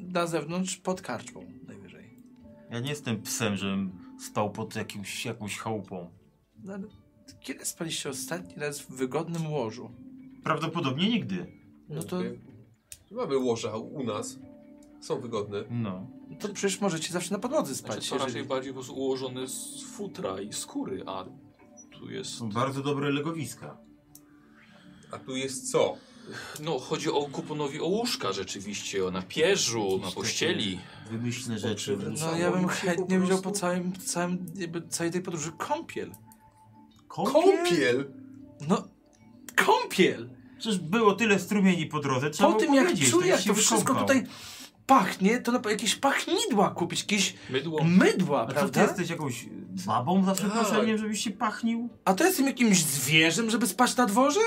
na 0.00 0.26
zewnątrz 0.26 0.76
pod 0.76 1.02
karczmą 1.02 1.44
najwyżej. 1.66 2.18
Ja 2.70 2.80
nie 2.80 2.90
jestem 2.90 3.22
psem, 3.22 3.56
żebym 3.56 3.92
spał 4.20 4.52
pod 4.52 4.76
jakimś, 4.76 5.24
jakąś 5.24 5.58
chałupą. 5.58 6.10
No, 6.64 6.74
ale 6.74 6.86
kiedy 7.48 7.64
spaliście 7.64 8.10
ostatni 8.10 8.54
raz 8.56 8.80
w 8.80 8.90
wygodnym 8.90 9.52
łożu? 9.52 9.90
Prawdopodobnie 10.44 11.08
nigdy. 11.08 11.46
No 11.88 12.02
to, 12.02 12.20
Mamy 13.10 13.38
łoża 13.38 13.76
u 13.76 14.04
nas. 14.04 14.38
Są 15.00 15.20
wygodne. 15.20 15.64
No. 15.70 16.06
to 16.40 16.48
przecież 16.48 16.80
możecie 16.80 17.12
zawsze 17.12 17.32
na 17.32 17.38
podłodze 17.38 17.74
Znaczy, 17.74 17.92
spać. 17.92 18.08
to 18.08 18.14
raczej 18.14 18.26
jeżeli... 18.28 18.48
bardziej 18.48 18.72
po 18.72 18.74
prostu 18.74 18.96
ułożone 18.96 19.46
z 19.46 19.82
futra 19.82 20.40
i 20.40 20.52
skóry, 20.52 21.02
a 21.06 21.24
tu 21.90 22.10
jest... 22.10 22.34
Są 22.34 22.50
bardzo 22.50 22.82
dobre 22.82 23.10
legowiska. 23.10 23.78
A 25.10 25.18
tu 25.18 25.36
jest 25.36 25.70
co? 25.70 25.96
No, 26.60 26.78
chodzi 26.78 27.10
o 27.10 27.28
kuponowi 27.32 27.80
o 27.80 27.86
łóżka 27.86 28.32
rzeczywiście, 28.32 29.06
o 29.06 29.10
na 29.10 29.22
pierzu, 29.22 30.00
na 30.02 30.10
pościeli. 30.10 30.78
Wymyślne 31.10 31.58
rzeczy. 31.58 31.98
No 32.20 32.36
ja 32.36 32.50
bym 32.50 32.68
chętnie 32.68 33.18
po 33.18 33.26
wziął 33.26 33.42
po 33.42 33.50
całym, 33.50 33.92
całym, 33.92 34.46
całej 34.88 35.12
tej 35.12 35.22
podróży 35.22 35.52
kąpiel. 35.58 36.12
Kąpiel! 37.24 38.12
No, 38.68 38.88
kąpiel! 39.66 40.30
Przecież 40.58 40.78
było 40.78 41.12
tyle 41.14 41.38
strumieni 41.38 41.86
po 41.86 42.00
drodze. 42.00 42.30
Trzeba 42.30 42.52
Po 42.52 42.58
było 42.58 42.66
tym 42.66 42.74
jak 42.74 42.98
czuję, 43.10 43.28
ja 43.28 43.36
jak 43.36 43.44
to 43.44 43.54
wszystko 43.54 43.94
tutaj 43.94 44.26
pachnie, 44.86 45.40
to 45.40 45.52
na 45.52 45.60
jakieś 45.70 45.94
pachnidła 45.94 46.70
kupić, 46.70 47.00
jakieś 47.00 47.34
Mydło. 47.50 47.84
mydła, 47.84 48.40
A 48.42 48.46
co 48.46 48.52
ty 48.52 48.54
prawda? 48.54 48.82
jesteś 48.82 49.10
jakąś 49.10 49.46
babą 49.86 50.24
za 50.24 50.34
przeproszeniem, 50.34 50.86
Tak. 50.96 50.98
żebyś 50.98 51.24
się 51.24 51.30
pachnił? 51.30 51.88
A 52.04 52.14
to 52.14 52.24
jestem 52.24 52.46
jakimś 52.46 52.82
zwierzem, 52.84 53.50
żeby 53.50 53.66
spać 53.66 53.96
na 53.96 54.06
dworze? 54.06 54.40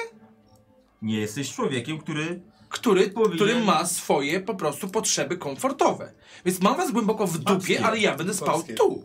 Nie 1.02 1.20
jesteś 1.20 1.54
człowiekiem, 1.54 1.98
który... 1.98 2.42
który, 2.70 3.10
Powinien- 3.10 3.36
który 3.36 3.64
ma 3.64 3.86
swoje 3.86 4.40
po 4.40 4.56
prostu 4.56 4.88
potrzeby 4.90 5.38
komfortowe. 5.38 6.14
Więc 6.46 6.62
mam 6.62 6.78
was 6.78 6.92
głęboko 6.92 7.28
w 7.28 7.38
dupie, 7.38 7.54
Babskie. 7.54 7.86
ale 7.86 7.98
ja 8.00 8.16
będę 8.18 8.34
spał 8.34 8.56
Babskie. 8.58 8.74
tu. 8.74 9.04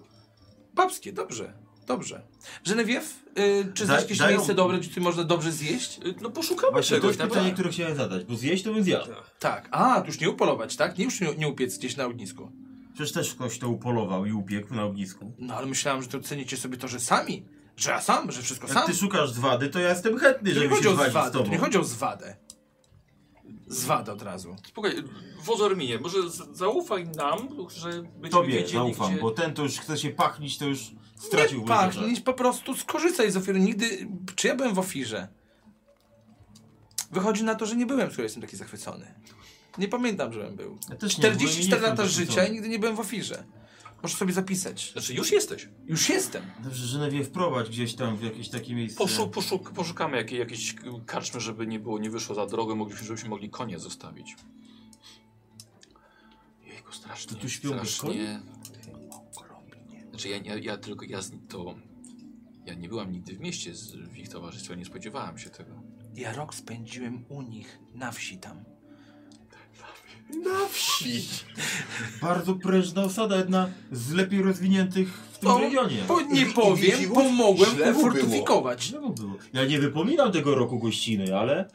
Babskie, 0.75 1.13
dobrze. 1.13 1.53
Dobrze. 1.87 2.23
Genevieve, 2.67 3.07
y, 3.39 3.73
czy 3.75 3.87
znasz 3.87 4.01
jakieś 4.03 4.19
dają- 4.19 4.37
miejsce 4.37 4.55
dobre, 4.55 4.79
gdzie 4.79 5.01
można 5.01 5.25
dobrze 5.25 5.53
zjeść? 5.53 5.99
Y, 6.07 6.15
No 6.21 6.31
poszukamy 6.31 6.73
Właśnie 6.73 6.97
to 6.97 7.01
czegoś 7.01 7.09
jest 7.09 7.19
na 7.19 7.25
pytanie, 7.27 7.43
pewno. 7.45 7.55
które 7.55 7.71
chciałem 7.71 7.97
zadać, 7.97 8.25
bo 8.25 8.37
zjeść 8.37 8.65
to 8.65 8.73
bym 8.75 8.83
zjadł. 8.85 9.07
Tak. 9.39 9.69
A, 9.71 10.01
tu 10.01 10.07
już 10.07 10.21
nie 10.21 10.31
upolować, 10.31 10.77
tak? 10.77 10.99
Nie 10.99 11.05
już 11.05 11.21
nie, 11.21 11.35
nie 11.35 11.49
upiec 11.49 11.79
gdzieś 11.79 11.97
na 11.97 12.05
ognisku. 12.05 12.53
Przecież 12.95 13.13
też 13.13 13.35
ktoś 13.35 13.59
to 13.59 13.69
upolował 13.69 14.27
i 14.27 14.33
upiekł 14.33 14.75
na 14.75 14.85
ognisku. 14.85 15.33
No 15.39 15.55
ale 15.55 15.67
myślałem, 15.67 16.03
że 16.03 16.09
to 16.09 16.21
cenicie 16.21 16.57
sobie 16.57 16.77
to, 16.77 16.89
że 16.89 17.01
sami. 17.01 17.45
Że 17.77 17.91
ja 17.91 18.01
sam, 18.01 18.33
że 18.33 18.43
wszystko 18.43 18.67
Jak 18.67 18.77
sam. 18.77 18.87
ty 18.87 18.95
szukasz 18.95 19.31
zwady, 19.33 19.69
to 19.69 19.79
ja 19.79 19.89
jestem 19.89 20.19
chętny, 20.19 20.51
To 20.51 20.55
nie 20.57 20.63
żeby 20.63 20.69
chodzi 20.69 20.83
się 20.85 20.91
o 20.91 20.93
zwadzić 20.95 21.11
z 21.11 21.13
zwadę, 21.13 21.31
to 21.33 21.39
tobą. 21.39 21.51
nie 21.51 21.59
chodzi 21.59 21.79
o 21.79 21.85
zwadę. 21.85 22.37
Zwadę 23.67 24.13
od 24.13 24.23
razu. 24.23 24.57
Spokojnie, 24.69 25.03
Wozorminie, 25.45 25.99
może 25.99 26.31
z- 26.31 26.57
zaufaj 26.57 27.07
nam, 27.09 27.49
że 27.69 27.89
będziemy 27.91 28.29
Tobie 28.31 28.49
wiedzieli, 28.49 28.73
zaufam, 28.73 29.13
gdzie... 29.13 29.21
bo 29.21 29.31
ten 29.31 29.55
to 29.55 29.63
już 29.63 29.79
chce 29.79 29.99
się 29.99 30.11
pachnić, 30.11 30.59
to 30.59 30.65
już 30.67 30.91
stracił 31.17 31.61
nie 31.61 31.67
pachnić, 31.67 32.21
po 32.21 32.33
prostu 32.35 32.75
skorzystaj 32.75 33.31
z 33.31 33.37
ofiary. 33.37 33.61
Nigdy... 33.61 34.09
Czy 34.35 34.49
ja 34.49 34.55
byłem 34.55 34.75
w 34.75 34.79
ofirze? 34.79 35.29
Wychodzi 37.11 37.45
na 37.45 37.55
to, 37.55 37.67
że 37.67 37.77
nie 37.77 37.87
byłem, 37.87 38.09
skoro 38.11 38.23
jestem 38.23 38.43
taki 38.43 38.57
zachwycony. 38.57 39.15
Nie 39.79 39.89
pamiętam, 39.89 40.33
żebym 40.33 40.57
był. 40.57 40.79
Ja 40.91 40.97
też 40.97 41.19
nie 41.19 41.23
byłem 41.23 41.39
i 41.41 41.45
nie 41.45 41.49
44 41.49 41.83
lata 41.83 42.03
jestem 42.03 42.09
życia 42.09 42.33
zachwycony. 42.35 42.49
i 42.49 42.53
nigdy 42.53 42.69
nie 42.69 42.79
byłem 42.79 42.97
w 42.97 43.01
ofirze. 43.01 43.45
Możesz 44.02 44.18
sobie 44.18 44.32
zapisać. 44.32 44.93
Znaczy 44.93 45.14
już 45.14 45.32
jesteś. 45.32 45.68
Już 45.86 46.09
jestem. 46.09 46.43
Dobrze, 46.64 46.86
że 46.86 47.12
nie 47.12 47.24
wprowadź 47.24 47.68
gdzieś 47.68 47.94
tam 47.94 48.16
w 48.16 48.23
jakieś 48.23 48.48
takie 48.48 48.74
miejsce. 48.74 48.98
Poszu, 48.98 49.28
poszuk, 49.28 49.70
poszukamy 49.70 50.16
jakiej, 50.16 50.39
jakiejś 50.39 50.74
karczmy, 51.06 51.40
żeby 51.40 51.66
nie 51.66 51.81
było, 51.81 51.98
nie 51.98 52.10
wyszło 52.10 52.35
za 52.35 52.47
drogę, 52.47 52.74
mogliśmy, 52.74 53.06
żebyśmy 53.06 53.28
mogli 53.28 53.51
konie 53.51 53.78
zostawić. 53.78 54.36
Jejku, 56.66 56.93
strasznie. 56.93 57.36
To 57.36 57.43
tu 57.43 57.48
śpią 57.48 57.68
strasznie. 57.68 58.40
Znaczy 60.10 60.28
ja, 60.28 60.36
ja, 60.36 60.56
ja 60.56 60.77
tylko, 60.77 61.05
ja 61.05 61.20
to... 61.48 61.74
Ja 62.66 62.74
nie 62.74 62.89
byłam 62.89 63.12
nigdy 63.12 63.36
w 63.36 63.40
mieście 63.40 63.74
z, 63.74 63.97
w 63.97 64.16
ich 64.16 64.28
towarzystwie, 64.28 64.77
nie 64.77 64.85
spodziewałam 64.85 65.39
się 65.39 65.51
tego. 65.51 65.82
Ja 66.14 66.32
rok 66.32 66.55
spędziłem 66.55 67.24
u 67.28 67.43
nich, 67.43 67.78
na 67.94 68.12
wsi 68.12 68.39
tam. 68.39 68.64
Na 70.44 70.66
wsi. 70.73 71.28
Bardzo 72.23 72.55
prężna 72.55 73.03
osada, 73.03 73.36
jedna 73.36 73.69
z 73.93 74.12
lepiej 74.12 74.43
rozwiniętych 74.43 75.09
w 75.32 75.39
tym 75.39 75.48
No, 75.48 75.59
regionie. 75.59 76.03
Po, 76.09 76.20
nie 76.20 76.40
I- 76.40 76.51
i 76.51 76.53
powiem, 76.55 77.11
pomogłem 77.15 77.70
źle 77.70 77.93
mu 77.93 77.98
ufortyfikować. 77.98 78.93
Było. 78.93 79.35
Ja 79.53 79.65
nie 79.65 79.78
wypominam 79.81 80.32
tego 80.32 80.55
roku 80.55 80.78
gościny, 80.78 81.39
ale... 81.39 81.69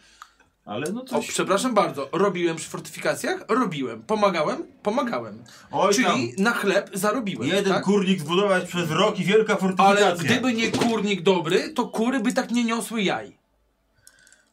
Ale 0.65 0.91
no 0.91 1.01
O, 1.01 1.05
coś... 1.05 1.27
przepraszam 1.27 1.73
bardzo, 1.73 2.09
robiłem 2.11 2.55
przy 2.55 2.69
fortyfikacjach? 2.69 3.45
Robiłem. 3.49 4.01
Pomagałem? 4.03 4.63
Pomagałem. 4.83 5.43
Oj 5.71 5.95
tam, 5.95 6.03
Czyli 6.17 6.33
na 6.37 6.51
chleb 6.53 6.89
zarobiłem. 6.93 7.47
jeden 7.49 7.73
tak? 7.73 7.83
kurnik 7.83 8.19
zbudować 8.19 8.67
przez 8.67 8.91
rok 8.91 9.19
i 9.19 9.23
wielka 9.23 9.55
fortyfikacja. 9.55 10.05
Ale 10.07 10.17
gdyby 10.17 10.53
nie 10.53 10.71
kurnik 10.71 11.21
dobry, 11.21 11.69
to 11.69 11.87
kury 11.87 12.19
by 12.19 12.33
tak 12.33 12.51
nie 12.51 12.63
niosły 12.63 13.01
jaj. 13.03 13.40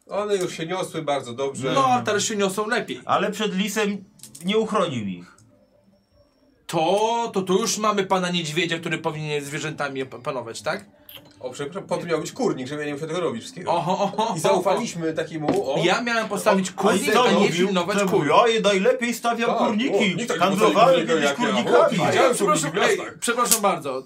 One 0.09 0.35
już 0.35 0.53
się 0.57 0.65
niosły 0.65 1.01
bardzo 1.01 1.33
dobrze. 1.33 1.71
No, 1.75 1.85
a 1.87 2.01
teraz 2.01 2.23
się 2.23 2.35
niosą 2.35 2.67
lepiej. 2.67 3.01
Ale 3.05 3.31
przed 3.31 3.55
lisem 3.55 4.03
nie 4.45 4.57
uchronił 4.57 5.05
ich. 5.07 5.35
To, 6.67 7.31
to 7.33 7.41
tu 7.41 7.61
już 7.61 7.77
mamy 7.77 8.03
pana 8.03 8.29
niedźwiedzia, 8.29 8.79
który 8.79 8.97
powinien 8.97 9.43
zwierzętami 9.43 10.05
panować, 10.05 10.61
tak? 10.61 10.85
O, 11.39 11.49
przepraszam, 11.49 11.83
po 11.87 11.97
to 11.97 12.05
miał 12.05 12.19
być 12.21 12.31
kurnik, 12.31 12.67
żeby 12.67 12.81
ja 12.81 12.87
nie 12.87 12.93
musiał 12.93 13.07
tego 13.07 13.19
robić 13.19 13.41
wszystkiego. 13.41 13.71
Oho, 13.71 13.91
oho, 14.03 14.35
I 14.35 14.39
zaufaliśmy 14.39 15.13
takiemu, 15.13 15.73
o. 15.73 15.77
Ja 15.83 16.01
miałem 16.01 16.29
postawić 16.29 16.69
O, 16.69 16.73
kurnik, 16.73 17.15
a 17.15 17.31
nie 17.31 17.49
pilnować 17.49 17.97
Co 17.99 18.05
kur. 18.05 18.13
mówił? 18.19 18.33
Ja 18.55 18.61
najlepiej 18.63 19.13
stawiam 19.13 19.49
Tak, 19.49 19.61
o, 19.61 19.65
kurniki. 19.65 20.15
nikt 20.15 20.27
tak 20.27 20.37
Handlowałem 20.39 21.07
kiedyś 21.07 21.23
ja. 21.23 21.31
O, 21.31 21.35
kurnikami. 21.35 21.97
Ja, 22.15 22.27
są 22.29 22.35
przepraszam, 22.35 22.71
ej, 22.81 22.97
przepraszam 23.19 23.61
bardzo. 23.61 24.03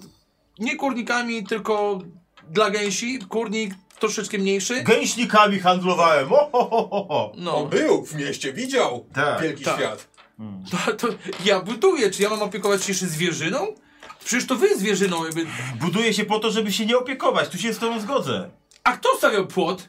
Nie 0.58 0.76
kurnikami, 0.76 1.44
tylko 1.46 1.98
dla 2.50 2.70
gęsi. 2.70 3.18
Kurnik 3.18 3.74
troszeczkę 4.00 4.38
mniejszy. 4.38 4.82
Gęśnikami 4.82 5.58
handlowałem. 5.60 6.32
O, 6.32 6.36
ho, 6.52 6.68
ho, 6.70 6.88
ho, 6.90 7.06
ho. 7.08 7.32
On 7.32 7.44
No, 7.44 7.66
był 7.66 8.04
w 8.06 8.14
mieście, 8.14 8.52
widział 8.52 9.06
Tak. 9.12 9.42
wielki 9.42 9.64
Tak. 9.64 9.76
świat. 9.76 10.08
to, 10.70 10.92
to 10.92 11.08
ja 11.44 11.60
buduję. 11.60 12.10
Czy 12.10 12.22
ja 12.22 12.30
mam 12.30 12.42
opiekować 12.42 12.84
się 12.84 12.92
jeszcze 12.92 13.06
zwierzyną? 13.06 13.58
Przecież 14.24 14.46
to 14.46 14.56
wy 14.56 14.78
zwierzyną 14.78 15.24
jakby... 15.24 15.46
Buduje 15.80 16.14
się 16.14 16.24
po 16.24 16.38
to, 16.38 16.50
żeby 16.50 16.72
się 16.72 16.86
nie 16.86 16.98
opiekować. 16.98 17.48
Tu 17.48 17.58
się 17.58 17.72
z 17.72 17.78
tobą 17.78 18.00
zgodzę. 18.00 18.50
A 18.84 18.92
kto 18.92 19.08
stawiał 19.18 19.46
płot? 19.46 19.88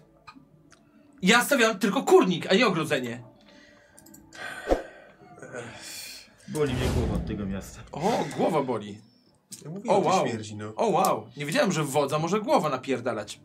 Ja 1.21 1.43
stawiałem 1.45 1.79
tylko 1.79 2.03
kurnik, 2.03 2.47
a 2.51 2.55
nie 2.55 2.67
ogrodzenie. 2.67 3.23
Boli 6.47 6.73
mnie 6.73 6.87
głowa 6.97 7.13
od 7.15 7.27
tego 7.27 7.45
miasta. 7.45 7.79
O, 7.91 8.25
głowa 8.37 8.61
boli. 8.63 8.97
Ja 9.65 9.69
mówię 9.71 9.89
O, 9.89 9.95
o, 9.95 9.99
wow. 9.99 10.27
śmierdzi, 10.27 10.55
no. 10.55 10.73
O 10.75 10.87
wow, 10.87 11.27
nie 11.37 11.45
wiedziałem, 11.45 11.71
że 11.71 11.83
wodza 11.83 12.19
może 12.19 12.41
głowa 12.41 12.69
napierdalać. 12.69 13.39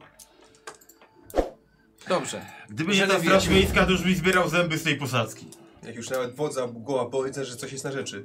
Dobrze. 2.10 2.46
Gdyby 2.68 2.94
nie 2.94 3.06
ta 3.06 3.20
straż 3.20 3.48
miejska, 3.48 3.84
to 3.84 3.90
już 3.90 4.02
byś 4.02 4.16
zbierał 4.16 4.48
zęby 4.48 4.78
z 4.78 4.82
tej 4.82 4.96
posadzki. 4.96 5.46
Jak 5.82 5.96
już 5.96 6.10
nawet 6.10 6.34
wodza 6.34 6.66
głowa 6.66 7.10
boli, 7.10 7.32
to 7.32 7.44
że 7.44 7.56
coś 7.56 7.72
jest 7.72 7.84
na 7.84 7.92
rzeczy. 7.92 8.24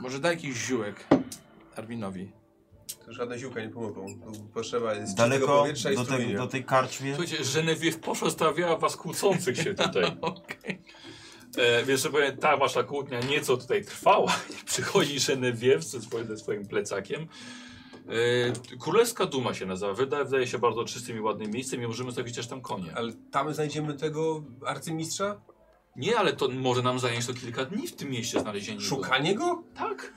Może 0.00 0.18
daj 0.18 0.34
jakiś 0.34 0.56
ziółek 0.56 1.06
Arminowi. 1.76 2.32
To 3.06 3.12
żadne 3.12 3.38
ziółka 3.38 3.60
nie 3.60 3.68
pomogą. 3.68 4.06
Potrzeba 4.54 4.94
jest 4.94 5.16
Daleko 5.16 5.46
powietrza 5.46 5.90
i 5.90 5.96
do, 5.96 6.04
tej, 6.04 6.14
strumienia. 6.14 6.38
do 6.38 6.46
tej 6.46 6.64
karczmie. 6.64 7.14
Słuchajcie, 7.16 7.44
Genevieve 7.54 7.98
pozostawiała 7.98 8.76
was 8.76 8.96
kłócących 8.96 9.56
się 9.56 9.74
tutaj. 9.74 10.04
Okej. 10.20 10.82
E, 11.56 11.84
wiesz, 11.84 12.02
że 12.02 12.10
powiem, 12.10 12.36
ta 12.36 12.56
wasza 12.56 12.82
kłótnia 12.82 13.20
nieco 13.20 13.56
tutaj 13.56 13.84
trwała. 13.84 14.38
I 14.50 14.64
Przychodzi 14.70 15.16
Genevieve 15.26 15.82
ze 15.82 16.36
swoim 16.36 16.66
plecakiem. 16.66 17.28
E, 18.08 18.76
Królewska 18.78 19.26
Duma 19.26 19.54
się 19.54 19.66
nazywa. 19.66 19.92
Wydaje, 19.92 20.24
wydaje 20.24 20.46
się 20.46 20.58
bardzo 20.58 20.84
czystym 20.84 21.16
i 21.16 21.20
ładnym 21.20 21.50
miejscem 21.50 21.82
i 21.82 21.86
możemy 21.86 22.12
stawić 22.12 22.36
też 22.36 22.46
tam 22.46 22.60
konie. 22.60 22.92
Ale 22.96 23.12
tam 23.12 23.54
znajdziemy 23.54 23.94
tego 23.94 24.42
arcymistrza? 24.66 25.40
Nie, 25.96 26.18
ale 26.18 26.32
to 26.32 26.48
może 26.48 26.82
nam 26.82 26.98
zająć 26.98 27.26
to 27.26 27.34
kilka 27.34 27.64
dni 27.64 27.88
w 27.88 27.96
tym 27.96 28.10
mieście 28.10 28.40
znalezienie 28.40 28.78
go. 28.78 28.84
Szukanie 28.84 29.34
go? 29.34 29.62
Tak. 29.74 30.12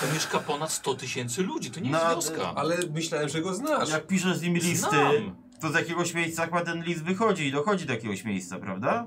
To 0.00 0.06
mieszka 0.14 0.38
ponad 0.38 0.72
100 0.72 0.94
tysięcy 0.94 1.42
ludzi, 1.42 1.70
to 1.70 1.80
nie 1.80 1.90
Na- 1.90 1.98
jest 2.14 2.30
wioska. 2.30 2.52
Ale 2.54 2.76
myślałem, 2.94 3.28
że 3.28 3.40
go 3.42 3.54
znasz. 3.54 3.90
Jak 3.90 4.06
piszesz 4.06 4.36
z 4.36 4.42
nim 4.42 4.54
listy, 4.54 4.76
Znam. 4.90 5.36
to 5.60 5.68
z 5.70 5.74
jakiegoś 5.74 6.14
miejsca 6.14 6.42
akurat 6.42 6.64
ten 6.64 6.82
list 6.84 7.04
wychodzi 7.04 7.46
i 7.46 7.52
dochodzi 7.52 7.86
do 7.86 7.92
jakiegoś 7.92 8.24
miejsca, 8.24 8.58
prawda? 8.58 9.06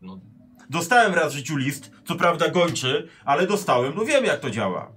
No, 0.00 0.20
Dostałem 0.70 1.14
raz 1.14 1.32
w 1.32 1.36
życiu 1.36 1.56
list, 1.56 1.90
co 2.06 2.14
prawda 2.14 2.48
gończy, 2.48 3.08
ale 3.24 3.46
dostałem, 3.46 3.92
no 3.96 4.04
wiem 4.04 4.24
jak 4.24 4.40
to 4.40 4.50
działa. 4.50 4.92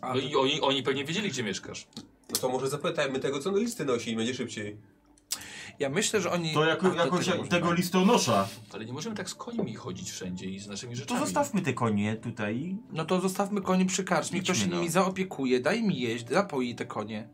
A, 0.00 0.14
no 0.14 0.20
i 0.20 0.36
oni, 0.36 0.60
oni 0.60 0.82
pewnie 0.82 1.04
wiedzieli, 1.04 1.28
gdzie 1.30 1.42
mieszkasz. 1.42 1.86
No 2.32 2.36
to 2.40 2.48
może 2.48 2.68
zapytajmy 2.68 3.18
tego, 3.20 3.38
co 3.38 3.52
na 3.52 3.58
listy 3.58 3.84
nosi 3.84 4.10
i 4.10 4.16
będzie 4.16 4.34
szybciej. 4.34 4.76
ja 5.78 5.90
myślę, 5.90 6.20
że 6.20 6.30
oni... 6.30 6.54
To 6.54 6.64
jako, 6.64 6.92
A, 6.92 6.94
jakoś 7.04 7.26
jak 7.26 7.38
można. 7.38 7.58
tego 7.58 7.72
listonosza. 7.72 8.48
Ale 8.72 8.84
nie 8.84 8.92
możemy 8.92 9.16
tak 9.16 9.30
z 9.30 9.34
końmi 9.34 9.74
chodzić 9.74 10.10
wszędzie 10.10 10.46
i 10.46 10.58
z 10.58 10.66
naszymi 10.66 10.92
To 10.92 10.98
rzeczami. 11.00 11.20
zostawmy 11.20 11.60
te 11.62 11.72
konie 11.72 12.16
tutaj. 12.16 12.76
No 12.92 13.04
to 13.04 13.20
zostawmy 13.20 13.60
konie 13.60 13.86
przy 13.86 14.04
karczmie, 14.04 14.40
ktoś 14.42 14.56
się 14.58 14.62
Idźmy, 14.62 14.74
no. 14.74 14.80
nimi 14.80 14.90
zaopiekuje, 14.92 15.60
daj 15.60 15.82
mi 15.82 16.00
jeść, 16.00 16.28
zapoi 16.28 16.74
te 16.74 16.86
konie. 16.86 17.28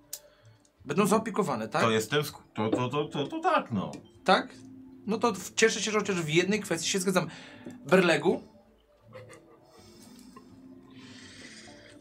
Będą 0.84 1.06
zaopiekowane, 1.06 1.68
tak? 1.68 1.82
To 1.82 1.90
jestem, 1.90 2.22
sk- 2.22 2.38
to, 2.54 2.68
to, 2.68 2.88
to, 2.88 3.04
to, 3.04 3.26
to 3.26 3.40
tak 3.40 3.72
no. 3.72 3.92
Tak? 4.24 4.54
No 5.06 5.18
to 5.18 5.32
w- 5.34 5.54
cieszę 5.54 5.80
się, 5.82 5.90
że 5.90 5.98
chociaż 5.98 6.16
w 6.22 6.28
jednej 6.28 6.60
kwestii 6.60 6.88
się 6.88 6.98
zgadzam. 7.00 7.26
Berlegu? 7.86 8.42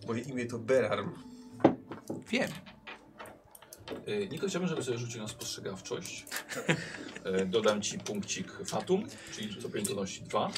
Moje 0.07 0.21
imię 0.21 0.45
to 0.45 0.59
Berarm. 0.59 1.11
Wiem. 2.29 2.49
E, 4.05 4.27
Niko, 4.27 4.47
chciałbym, 4.47 4.69
żeby 4.69 4.83
sobie 4.83 4.97
rzucił 4.97 5.21
na 5.21 5.27
spostrzegawczość. 5.27 6.25
E, 7.23 7.45
dodam 7.45 7.81
ci 7.81 7.99
punkcik 7.99 8.51
Fatum, 8.65 9.07
czyli 9.31 9.61
co 9.61 9.69
pięć 9.69 9.87
donosi 9.87 10.23
dwa. 10.23 10.51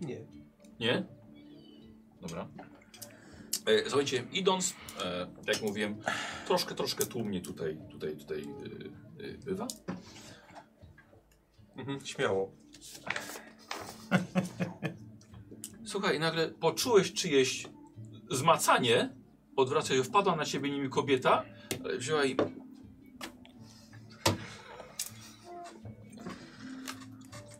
Nie. 0.00 0.20
Nie? 0.80 1.06
Dobra. 2.20 2.48
E, 3.66 3.82
słuchajcie, 3.88 4.24
idąc, 4.32 4.74
jak 5.46 5.62
mówiłem, 5.62 5.96
troszkę, 6.46 6.74
troszkę 6.74 7.06
tłumnie 7.06 7.40
tutaj, 7.40 7.78
tutaj, 7.90 8.16
tutaj 8.16 8.44
bywa. 9.44 9.66
Mhm, 11.76 12.06
śmiało. 12.06 12.52
Słuchaj, 15.90 16.20
nagle 16.20 16.48
poczułeś 16.48 17.12
czyjeś 17.12 17.66
zmacanie, 18.30 19.14
odwraca 19.56 19.94
się, 19.94 20.04
wpadła 20.04 20.36
na 20.36 20.44
ciebie 20.44 20.70
nimi 20.70 20.88
kobieta, 20.90 21.44
ale 21.84 21.98
wzięła 21.98 22.24
i 22.24 22.36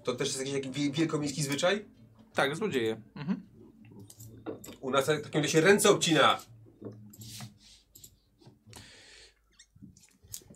To 0.05 0.15
też 0.15 0.29
jest 0.29 0.39
jakiś 0.39 0.55
taki 0.55 0.71
wie- 0.71 0.91
wielkomiejski 0.91 1.43
zwyczaj? 1.43 1.85
Tak, 2.35 2.57
złodzieje. 2.57 3.03
Mhm. 3.15 3.43
U 4.81 4.91
nas 4.91 5.05
w 5.05 5.23
takim 5.23 5.49
się 5.49 5.61
ręce 5.61 5.91
obcina. 5.91 6.39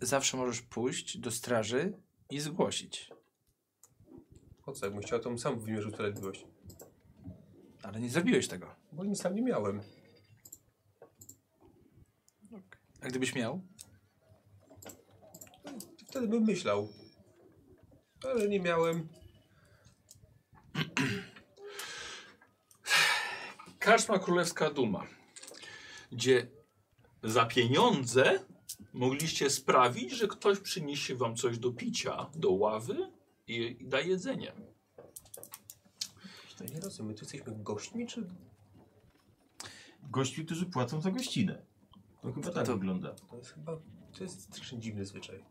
zawsze 0.00 0.36
możesz 0.36 0.62
pójść 0.62 1.18
do 1.18 1.30
straży 1.30 1.92
i 2.30 2.40
zgłosić. 2.40 3.10
Po 4.64 4.72
co, 4.72 4.86
jakbym 4.86 5.02
chciał, 5.02 5.20
to 5.20 5.28
bym 5.28 5.38
sam 5.38 5.60
wymierzył 5.60 5.90
sprawiedliwość. 5.90 6.46
Ale 7.84 8.00
nie 8.00 8.10
zrobiłeś 8.10 8.48
tego. 8.48 8.74
Bo 8.92 9.04
nic 9.04 9.22
tam 9.22 9.34
nie 9.34 9.42
miałem. 9.42 9.82
A 13.00 13.06
gdybyś 13.06 13.34
miał? 13.34 13.60
Wtedy 16.08 16.28
bym 16.28 16.44
myślał. 16.44 16.88
Ale 18.22 18.48
nie 18.48 18.60
miałem. 18.60 19.08
Karczma 23.78 24.18
Królewska 24.18 24.70
Duma, 24.70 25.06
gdzie 26.12 26.46
za 27.22 27.46
pieniądze 27.46 28.44
mogliście 28.92 29.50
sprawić, 29.50 30.12
że 30.12 30.28
ktoś 30.28 30.60
przyniesie 30.60 31.14
wam 31.14 31.36
coś 31.36 31.58
do 31.58 31.72
picia, 31.72 32.30
do 32.34 32.50
ławy 32.50 33.12
i, 33.46 33.76
i 33.80 33.88
da 33.88 34.00
jedzenie. 34.00 34.52
To 36.58 36.64
nie 36.64 36.80
rozumiem, 36.80 37.14
tu 37.14 37.24
jesteśmy 37.24 37.52
gośćmi, 37.56 38.06
czy... 38.06 38.26
Gości, 40.02 40.44
którzy 40.44 40.66
płacą 40.66 41.00
za 41.00 41.10
gościnę. 41.10 41.62
To 42.22 42.32
chyba 42.32 42.50
tak 42.50 42.66
to- 42.66 42.72
wygląda. 42.72 43.14
To 43.30 43.36
jest 43.36 43.54
chyba... 43.54 43.76
To 44.18 44.24
jest 44.24 44.42
strasznie 44.42 44.78
dziwny 44.78 45.04
zwyczaj. 45.04 45.44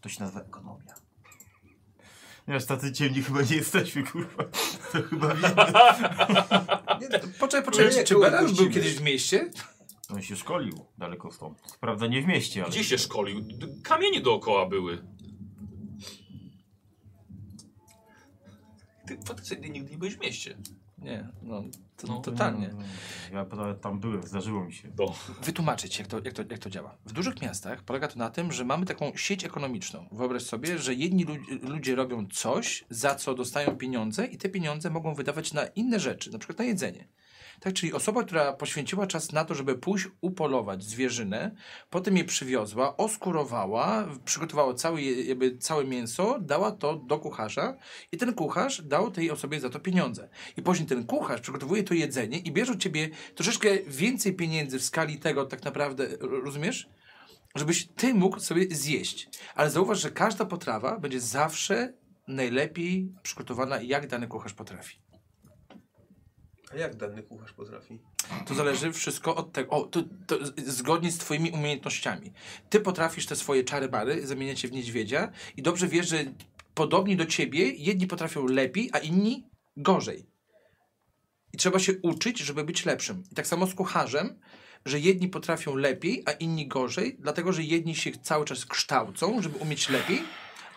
To 0.00 0.08
się 0.08 0.20
nazywa 0.20 0.40
ekonomia. 0.40 0.94
Wiesz, 2.48 2.66
tacy 2.66 2.92
ciemni 2.92 3.22
chyba 3.22 3.42
nie 3.42 3.56
jesteśmy, 3.56 4.02
kurwa. 4.02 4.44
To 4.92 5.02
chyba 5.02 5.34
wiemy. 5.34 5.54
Nie, 7.00 7.18
to 7.18 7.28
Poczekaj, 7.40 7.64
poczekaj, 7.64 7.92
czy, 7.92 8.04
czy 8.04 8.18
Beran 8.18 8.54
był 8.54 8.70
kiedyś 8.70 8.94
w 8.94 9.02
mieście? 9.02 9.50
On 10.10 10.22
się 10.22 10.36
szkolił 10.36 10.84
daleko 10.98 11.32
stąd. 11.32 11.78
Prawda 11.80 12.06
nie 12.06 12.22
w 12.22 12.26
mieście, 12.26 12.62
ale... 12.62 12.70
Gdzie 12.70 12.84
się 12.84 12.98
szkolił? 12.98 13.44
Kamienie 13.82 14.20
dookoła 14.20 14.66
były. 14.66 15.04
Ty 19.08 19.18
faktycznie 19.26 19.70
nigdy 19.70 19.90
nie 19.90 19.98
byłeś 19.98 20.16
w 20.16 20.20
mieście. 20.20 20.56
Nie, 20.98 21.28
no, 21.42 21.62
to, 21.96 22.06
No. 22.06 22.20
totalnie. 22.20 22.70
No, 22.74 22.82
Ja 23.38 23.56
nawet 23.56 23.80
tam 23.80 24.00
byłem, 24.00 24.22
zdarzyło 24.22 24.64
mi 24.64 24.72
się. 24.72 24.88
Do. 24.88 25.14
Wytłumaczyć, 25.42 25.98
jak 25.98 26.08
to, 26.08 26.20
jak, 26.24 26.34
to, 26.34 26.42
jak 26.50 26.58
to 26.58 26.70
działa. 26.70 26.96
W 27.06 27.12
dużych 27.12 27.42
miastach 27.42 27.82
polega 27.82 28.08
to 28.08 28.18
na 28.18 28.30
tym, 28.30 28.52
że 28.52 28.64
mamy 28.64 28.86
taką 28.86 29.16
sieć 29.16 29.44
ekonomiczną. 29.44 30.08
Wyobraź 30.12 30.42
sobie, 30.42 30.78
że 30.78 30.94
jedni 30.94 31.24
lu- 31.24 31.36
ludzie 31.62 31.94
robią 31.94 32.26
coś, 32.32 32.84
za 32.90 33.14
co 33.14 33.34
dostają 33.34 33.76
pieniądze 33.76 34.26
i 34.26 34.38
te 34.38 34.48
pieniądze 34.48 34.90
mogą 34.90 35.14
wydawać 35.14 35.52
na 35.52 35.66
inne 35.66 36.00
rzeczy, 36.00 36.30
na 36.32 36.38
przykład 36.38 36.58
na 36.58 36.64
jedzenie. 36.64 37.08
Tak, 37.60 37.74
czyli 37.74 37.92
osoba, 37.92 38.24
która 38.24 38.52
poświęciła 38.52 39.06
czas 39.06 39.32
na 39.32 39.44
to, 39.44 39.54
żeby 39.54 39.78
pójść 39.78 40.08
upolować 40.20 40.84
zwierzynę, 40.84 41.50
potem 41.90 42.16
je 42.16 42.24
przywiozła, 42.24 42.96
oskurowała, 42.96 44.08
przygotowała 44.24 44.74
całe, 44.74 45.02
jakby 45.02 45.58
całe 45.58 45.84
mięso, 45.84 46.38
dała 46.40 46.72
to 46.72 46.96
do 46.96 47.18
kucharza 47.18 47.76
i 48.12 48.16
ten 48.16 48.34
kucharz 48.34 48.82
dał 48.82 49.10
tej 49.10 49.30
osobie 49.30 49.60
za 49.60 49.70
to 49.70 49.80
pieniądze. 49.80 50.28
I 50.56 50.62
później 50.62 50.88
ten 50.88 51.06
kucharz 51.06 51.40
przygotowuje 51.40 51.82
to 51.82 51.94
jedzenie 51.94 52.38
i 52.38 52.52
bierze 52.52 52.72
od 52.72 52.78
ciebie 52.78 53.08
troszeczkę 53.34 53.68
więcej 53.86 54.34
pieniędzy 54.34 54.78
w 54.78 54.84
skali 54.84 55.18
tego 55.18 55.44
tak 55.46 55.64
naprawdę, 55.64 56.08
ro- 56.20 56.40
rozumiesz? 56.40 56.88
Żebyś 57.54 57.86
ty 57.86 58.14
mógł 58.14 58.40
sobie 58.40 58.66
zjeść. 58.76 59.28
Ale 59.54 59.70
zauważ, 59.70 60.00
że 60.00 60.10
każda 60.10 60.44
potrawa 60.44 60.98
będzie 60.98 61.20
zawsze 61.20 61.92
najlepiej 62.28 63.12
przygotowana, 63.22 63.82
jak 63.82 64.06
dany 64.06 64.26
kucharz 64.26 64.54
potrafi. 64.54 65.07
A 66.72 66.76
jak 66.76 66.96
dany 66.96 67.22
kucharz 67.22 67.52
potrafi? 67.52 67.98
To 68.46 68.54
zależy 68.54 68.92
wszystko 68.92 69.36
od 69.36 69.52
tego. 69.52 69.70
O, 69.70 69.82
to, 69.82 70.02
to 70.26 70.38
zgodnie 70.66 71.12
z 71.12 71.18
Twoimi 71.18 71.50
umiejętnościami. 71.50 72.32
Ty 72.70 72.80
potrafisz 72.80 73.26
te 73.26 73.36
swoje 73.36 73.64
czary 73.64 73.88
bary 73.88 74.26
zamieniać 74.26 74.60
się 74.60 74.68
w 74.68 74.72
niedźwiedzia 74.72 75.32
i 75.56 75.62
dobrze 75.62 75.88
wiesz, 75.88 76.08
że 76.08 76.24
podobni 76.74 77.16
do 77.16 77.26
ciebie 77.26 77.70
jedni 77.70 78.06
potrafią 78.06 78.46
lepiej, 78.46 78.90
a 78.92 78.98
inni 78.98 79.46
gorzej. 79.76 80.26
I 81.52 81.56
trzeba 81.56 81.78
się 81.78 81.92
uczyć, 82.02 82.38
żeby 82.38 82.64
być 82.64 82.84
lepszym. 82.84 83.24
I 83.32 83.34
tak 83.34 83.46
samo 83.46 83.66
z 83.66 83.74
kucharzem, 83.74 84.38
że 84.84 85.00
jedni 85.00 85.28
potrafią 85.28 85.76
lepiej, 85.76 86.22
a 86.26 86.32
inni 86.32 86.68
gorzej, 86.68 87.16
dlatego 87.20 87.52
że 87.52 87.62
jedni 87.62 87.96
się 87.96 88.10
cały 88.12 88.44
czas 88.44 88.66
kształcą, 88.66 89.42
żeby 89.42 89.58
umieć 89.58 89.88
lepiej, 89.88 90.22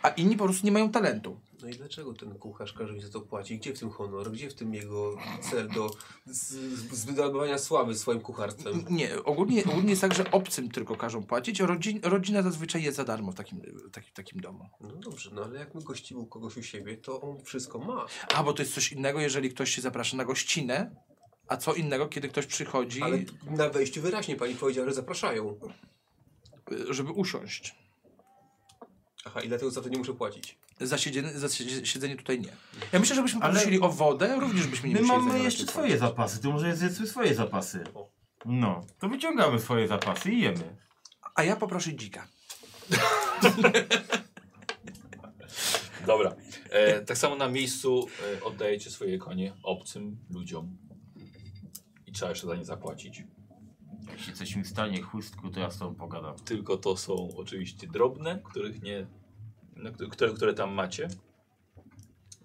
a 0.01 0.09
inni 0.09 0.37
po 0.37 0.43
prostu 0.43 0.65
nie 0.65 0.71
mają 0.71 0.91
talentu. 0.91 1.39
No 1.61 1.67
i 1.69 1.71
dlaczego 1.71 2.13
ten 2.13 2.35
kucharz 2.39 2.73
każe 2.73 2.93
mi 2.93 3.01
za 3.01 3.09
to 3.09 3.21
płacić? 3.21 3.59
Gdzie 3.59 3.73
w 3.73 3.79
tym 3.79 3.89
honor? 3.89 4.31
Gdzie 4.31 4.49
w 4.49 4.53
tym 4.53 4.73
jego 4.73 5.17
cel 5.51 5.69
do 5.69 5.89
z- 6.25 6.49
z- 6.49 6.93
zwydobywania 6.95 7.57
sławy 7.57 7.95
swoim 7.95 8.21
kucharstwem? 8.21 8.85
Nie, 8.89 9.23
ogólnie, 9.23 9.63
ogólnie 9.65 9.89
jest 9.89 10.01
tak, 10.01 10.13
że 10.13 10.31
obcym 10.31 10.71
tylko 10.71 10.95
każą 10.95 11.23
płacić, 11.23 11.61
a 11.61 11.65
rodzin, 11.65 11.99
rodzina 12.03 12.41
zazwyczaj 12.41 12.83
jest 12.83 12.97
za 12.97 13.03
darmo 13.03 13.31
w 13.31 13.35
takim, 13.35 13.61
takim, 13.91 14.13
takim 14.13 14.39
domu. 14.41 14.69
No 14.81 14.89
dobrze, 14.95 15.29
no 15.33 15.43
ale 15.43 15.59
jak 15.59 15.75
my 15.75 15.81
gościmy 15.81 16.25
kogoś 16.29 16.57
u 16.57 16.63
siebie, 16.63 16.97
to 16.97 17.21
on 17.21 17.43
wszystko 17.43 17.79
ma. 17.79 18.05
A, 18.35 18.43
bo 18.43 18.53
to 18.53 18.61
jest 18.61 18.73
coś 18.73 18.91
innego, 18.91 19.19
jeżeli 19.21 19.49
ktoś 19.49 19.71
się 19.75 19.81
zaprasza 19.81 20.17
na 20.17 20.25
gościnę, 20.25 20.95
a 21.47 21.57
co 21.57 21.73
innego, 21.73 22.07
kiedy 22.07 22.29
ktoś 22.29 22.45
przychodzi, 22.45 23.01
Ale 23.01 23.19
na 23.45 23.69
wejściu 23.69 24.01
wyraźnie 24.01 24.35
pani 24.35 24.55
powiedziała, 24.55 24.87
że 24.87 24.93
zapraszają. 24.93 25.59
żeby 26.89 27.11
usiąść. 27.11 27.75
Aha, 29.25 29.41
i 29.41 29.47
dlatego 29.47 29.71
za 29.71 29.81
to 29.81 29.89
nie 29.89 29.97
muszę 29.97 30.13
płacić. 30.13 30.57
Za 30.79 30.97
siedzenie, 30.97 31.29
za 31.39 31.47
sie- 31.49 31.85
siedzenie 31.85 32.15
tutaj 32.15 32.39
nie. 32.39 32.49
Ja 32.91 32.99
myślę, 32.99 33.15
że 33.15 33.21
byśmy 33.21 33.41
Ale- 33.41 33.53
poprosili 33.53 33.81
o 33.81 33.89
wodę, 33.89 34.35
również 34.39 34.67
byśmy 34.67 34.89
nie 34.89 34.95
My 34.95 35.01
musieli 35.01 35.21
mamy 35.23 35.39
jeszcze 35.43 35.65
swoje 35.67 35.89
tym. 35.89 35.99
zapasy, 35.99 36.41
to 36.41 36.51
może 36.51 36.75
zjedzmy 36.75 37.07
swoje 37.07 37.35
zapasy. 37.35 37.83
No, 38.45 38.81
to 38.99 39.09
wyciągamy 39.09 39.59
swoje 39.59 39.87
zapasy 39.87 40.31
i 40.31 40.41
jemy. 40.41 40.75
A 41.35 41.43
ja 41.43 41.55
poproszę 41.55 41.95
dzika. 41.95 42.27
Dobra. 46.07 46.35
E, 46.69 47.01
tak 47.01 47.17
samo 47.17 47.35
na 47.35 47.47
miejscu 47.49 48.07
e, 48.39 48.43
oddajecie 48.43 48.91
swoje 48.91 49.17
konie 49.17 49.53
obcym 49.63 50.17
ludziom. 50.29 50.77
I 52.07 52.11
trzeba 52.11 52.29
jeszcze 52.29 52.47
za 52.47 52.55
nie 52.55 52.65
zapłacić. 52.65 53.23
Jeśli 54.13 54.33
coś 54.33 54.55
mi 54.55 54.65
stanie 54.65 55.01
chustku, 55.01 55.49
to 55.49 55.59
ja 55.59 55.71
z 55.71 55.77
tobą 55.77 55.95
pogadam. 55.95 56.35
Tylko 56.39 56.77
to 56.77 56.97
są 56.97 57.29
oczywiście 57.37 57.87
drobne, 57.87 58.41
których 58.43 58.81
nie, 58.81 59.07
no, 59.75 59.91
które- 60.09 60.33
które, 60.33 60.53
tam 60.53 60.73
macie, 60.73 61.09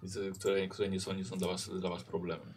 z- 0.03 0.39
które, 0.39 0.69
które 0.69 0.89
nie 0.89 1.01
są, 1.01 1.13
nie 1.13 1.25
są 1.25 1.37
dla, 1.39 1.49
was, 1.49 1.69
dla 1.81 1.91
was 1.91 2.05
problemem. 2.05 2.53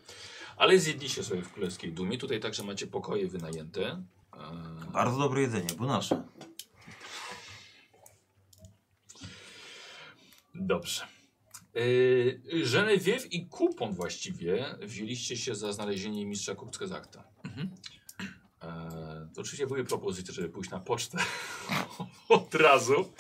Ale 0.57 0.79
zjedliście 0.79 1.23
sobie 1.23 1.41
w 1.41 1.51
Królewskiej 1.53 1.93
Dumie. 1.93 2.17
Tutaj 2.17 2.39
także 2.39 2.63
macie 2.63 2.87
pokoje 2.87 3.27
wynajęte. 3.27 4.03
E, 4.87 4.91
Bardzo 4.91 5.17
dobre 5.19 5.41
jedzenie, 5.41 5.69
bo 5.77 5.85
nasze. 5.85 6.23
Dobrze. 10.55 11.07
Yy, 11.75 12.41
Genevieve 12.71 13.25
i 13.31 13.47
Kupon 13.47 13.93
właściwie 13.93 14.75
wzięliście 14.81 15.37
się 15.37 15.55
za 15.55 15.73
znalezienie 15.73 16.25
mistrza 16.25 16.55
Kurzgesagta. 16.55 17.23
Mhm. 17.43 17.69
E, 18.63 19.29
to 19.33 19.41
oczywiście 19.41 19.67
były 19.67 19.85
propozycje, 19.85 20.33
żeby 20.33 20.49
pójść 20.49 20.71
na 20.71 20.79
pocztę 20.79 21.17
od 22.29 22.55
razu, 22.55 23.13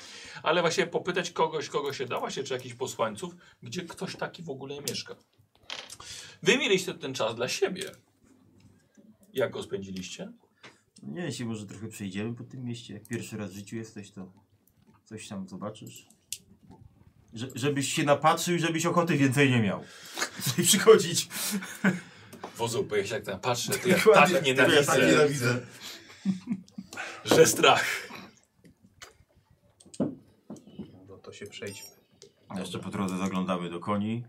ale 0.43 0.61
właśnie 0.61 0.87
popytać 0.87 1.31
kogoś, 1.31 1.69
kogo 1.69 1.93
się 1.93 2.05
da, 2.05 2.19
właśnie 2.19 2.43
czy 2.43 2.53
jakichś 2.53 2.75
posłańców, 2.75 3.35
gdzie 3.63 3.81
ktoś 3.81 4.15
taki 4.15 4.43
w 4.43 4.49
ogóle 4.49 4.81
mieszka. 4.89 5.15
Wy 6.43 6.57
mieliście 6.57 6.93
ten 6.93 7.13
czas 7.13 7.35
dla 7.35 7.47
siebie. 7.47 7.91
Jak 9.33 9.51
go 9.51 9.63
spędziliście? 9.63 10.31
Nie 11.03 11.31
się 11.31 11.45
może 11.45 11.65
trochę 11.65 11.87
przejdziemy 11.87 12.35
po 12.35 12.43
tym 12.43 12.63
mieście. 12.63 12.93
Jak 12.93 13.07
pierwszy 13.07 13.37
raz 13.37 13.51
w 13.51 13.55
życiu 13.55 13.75
jesteś, 13.75 14.11
to 14.11 14.31
coś 15.05 15.27
tam 15.27 15.47
zobaczysz. 15.47 16.07
Że, 17.33 17.47
żebyś 17.55 17.93
się 17.93 18.03
napatrzył 18.03 18.55
i 18.55 18.59
żebyś 18.59 18.85
ochoty 18.85 19.17
więcej 19.17 19.51
nie 19.51 19.61
miał. 19.61 19.83
Tutaj 20.45 20.65
przychodzić. 20.65 21.29
Wozu, 22.57 22.83
bo 22.83 22.95
jak 22.95 23.23
tak 23.25 23.41
patrzę, 23.41 23.71
to 23.73 23.87
ja 23.87 23.97
Dokładnie, 23.97 24.35
tak 24.35 24.43
to 24.43 24.47
ja 24.47 24.53
nienawidzę, 24.53 24.85
tak 24.85 25.01
nienawidzę. 25.01 25.65
że 27.25 27.45
strach. 27.45 28.09
No 31.07 31.17
to 31.17 31.33
się 31.33 31.47
przejdźmy. 31.47 31.89
Jeszcze 32.55 32.79
po 32.79 32.89
drodze 32.89 33.17
zaglądamy 33.17 33.69
do 33.69 33.79
koni. 33.79 34.23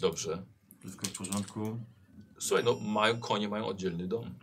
Dobrze. 0.00 0.46
Wszystko 0.80 1.06
w 1.06 1.12
porządku. 1.12 1.78
Słuchaj, 2.38 2.64
no 2.64 2.80
mają, 2.80 3.20
konie 3.20 3.48
mają 3.48 3.66
oddzielny 3.66 4.08
dom. 4.08 4.34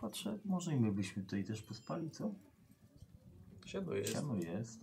Patrzę, 0.00 0.38
może 0.44 0.72
i 0.72 0.76
my 0.80 0.92
byśmy 0.92 1.22
tutaj 1.22 1.44
też 1.44 1.62
pospali, 1.62 2.10
co? 2.10 2.34
Siano 3.66 3.94
jest. 3.94 4.12
Siano 4.12 4.36
jest. 4.36 4.80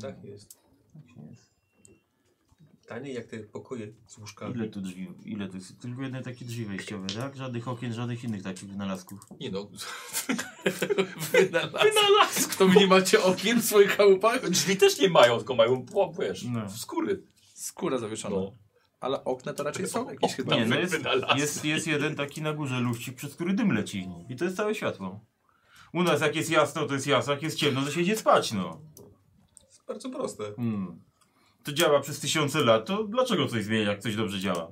Tak 0.00 0.24
jest. 0.24 0.58
Tak 0.92 1.16
jest. 1.30 1.53
Taniej 2.88 3.14
jak 3.14 3.26
te 3.26 3.38
pokoje 3.38 3.92
z 4.06 4.18
łóżkami. 4.18 4.54
Ile 4.54 4.68
tu 4.68 4.80
drzwi, 4.80 5.08
ile 5.24 5.48
tu 5.48 5.56
jest? 5.56 5.80
Tylko 5.80 6.02
jedne 6.02 6.22
takie 6.22 6.44
drzwi 6.44 6.64
wejściowe, 6.64 7.06
tak? 7.06 7.36
Żadnych 7.36 7.68
okien, 7.68 7.92
żadnych 7.92 8.24
innych 8.24 8.42
takich 8.42 8.68
wynalazków. 8.68 9.20
Nie 9.40 9.50
no, 9.50 9.68
Wynalazk. 11.32 11.84
Wynalazk. 11.84 12.54
To 12.54 12.68
wy 12.68 12.76
nie 12.80 12.86
macie 12.86 13.22
okien 13.22 13.60
w 13.60 13.64
swoich 13.64 13.90
chałupach? 13.96 14.50
drzwi 14.50 14.76
też 14.76 14.98
nie 14.98 15.08
mają, 15.08 15.36
tylko 15.36 15.54
mają, 15.54 15.86
wiesz, 16.20 16.44
No. 16.44 16.70
skóry. 16.70 17.22
Skóra 17.54 17.98
zawieszona. 17.98 18.36
No. 18.36 18.52
Ale 19.00 19.24
okna 19.24 19.52
to 19.54 19.62
raczej 19.62 19.86
są 19.88 20.10
jakieś 20.10 20.34
chyba. 20.34 20.56
Nie, 20.56 20.66
no 20.66 20.76
jest, 20.78 20.96
jest, 21.36 21.64
jest 21.64 21.86
jeden 21.86 22.14
taki 22.16 22.42
na 22.42 22.52
górze 22.52 22.80
lufcik, 22.80 23.14
przez 23.16 23.34
który 23.34 23.54
dym 23.54 23.72
leci. 23.72 24.08
I 24.28 24.36
to 24.36 24.44
jest 24.44 24.56
całe 24.56 24.74
światło. 24.74 25.20
U 25.92 26.02
nas 26.02 26.20
jak 26.20 26.36
jest 26.36 26.50
jasno, 26.50 26.86
to 26.86 26.94
jest 26.94 27.06
jasno, 27.06 27.32
jak 27.32 27.42
jest 27.42 27.58
ciemno, 27.58 27.82
to 27.82 27.90
się 27.90 28.00
idzie 28.00 28.16
spać, 28.16 28.52
no. 28.52 28.80
Jest 29.66 29.84
bardzo 29.88 30.10
proste. 30.10 30.44
Hmm. 30.56 31.00
To 31.64 31.72
działa 31.72 32.00
przez 32.00 32.20
tysiące 32.20 32.64
lat, 32.64 32.86
to 32.86 33.04
dlaczego 33.04 33.48
coś 33.48 33.64
zmienia, 33.64 33.90
jak 33.90 34.00
coś 34.00 34.16
dobrze 34.16 34.40
działa? 34.40 34.68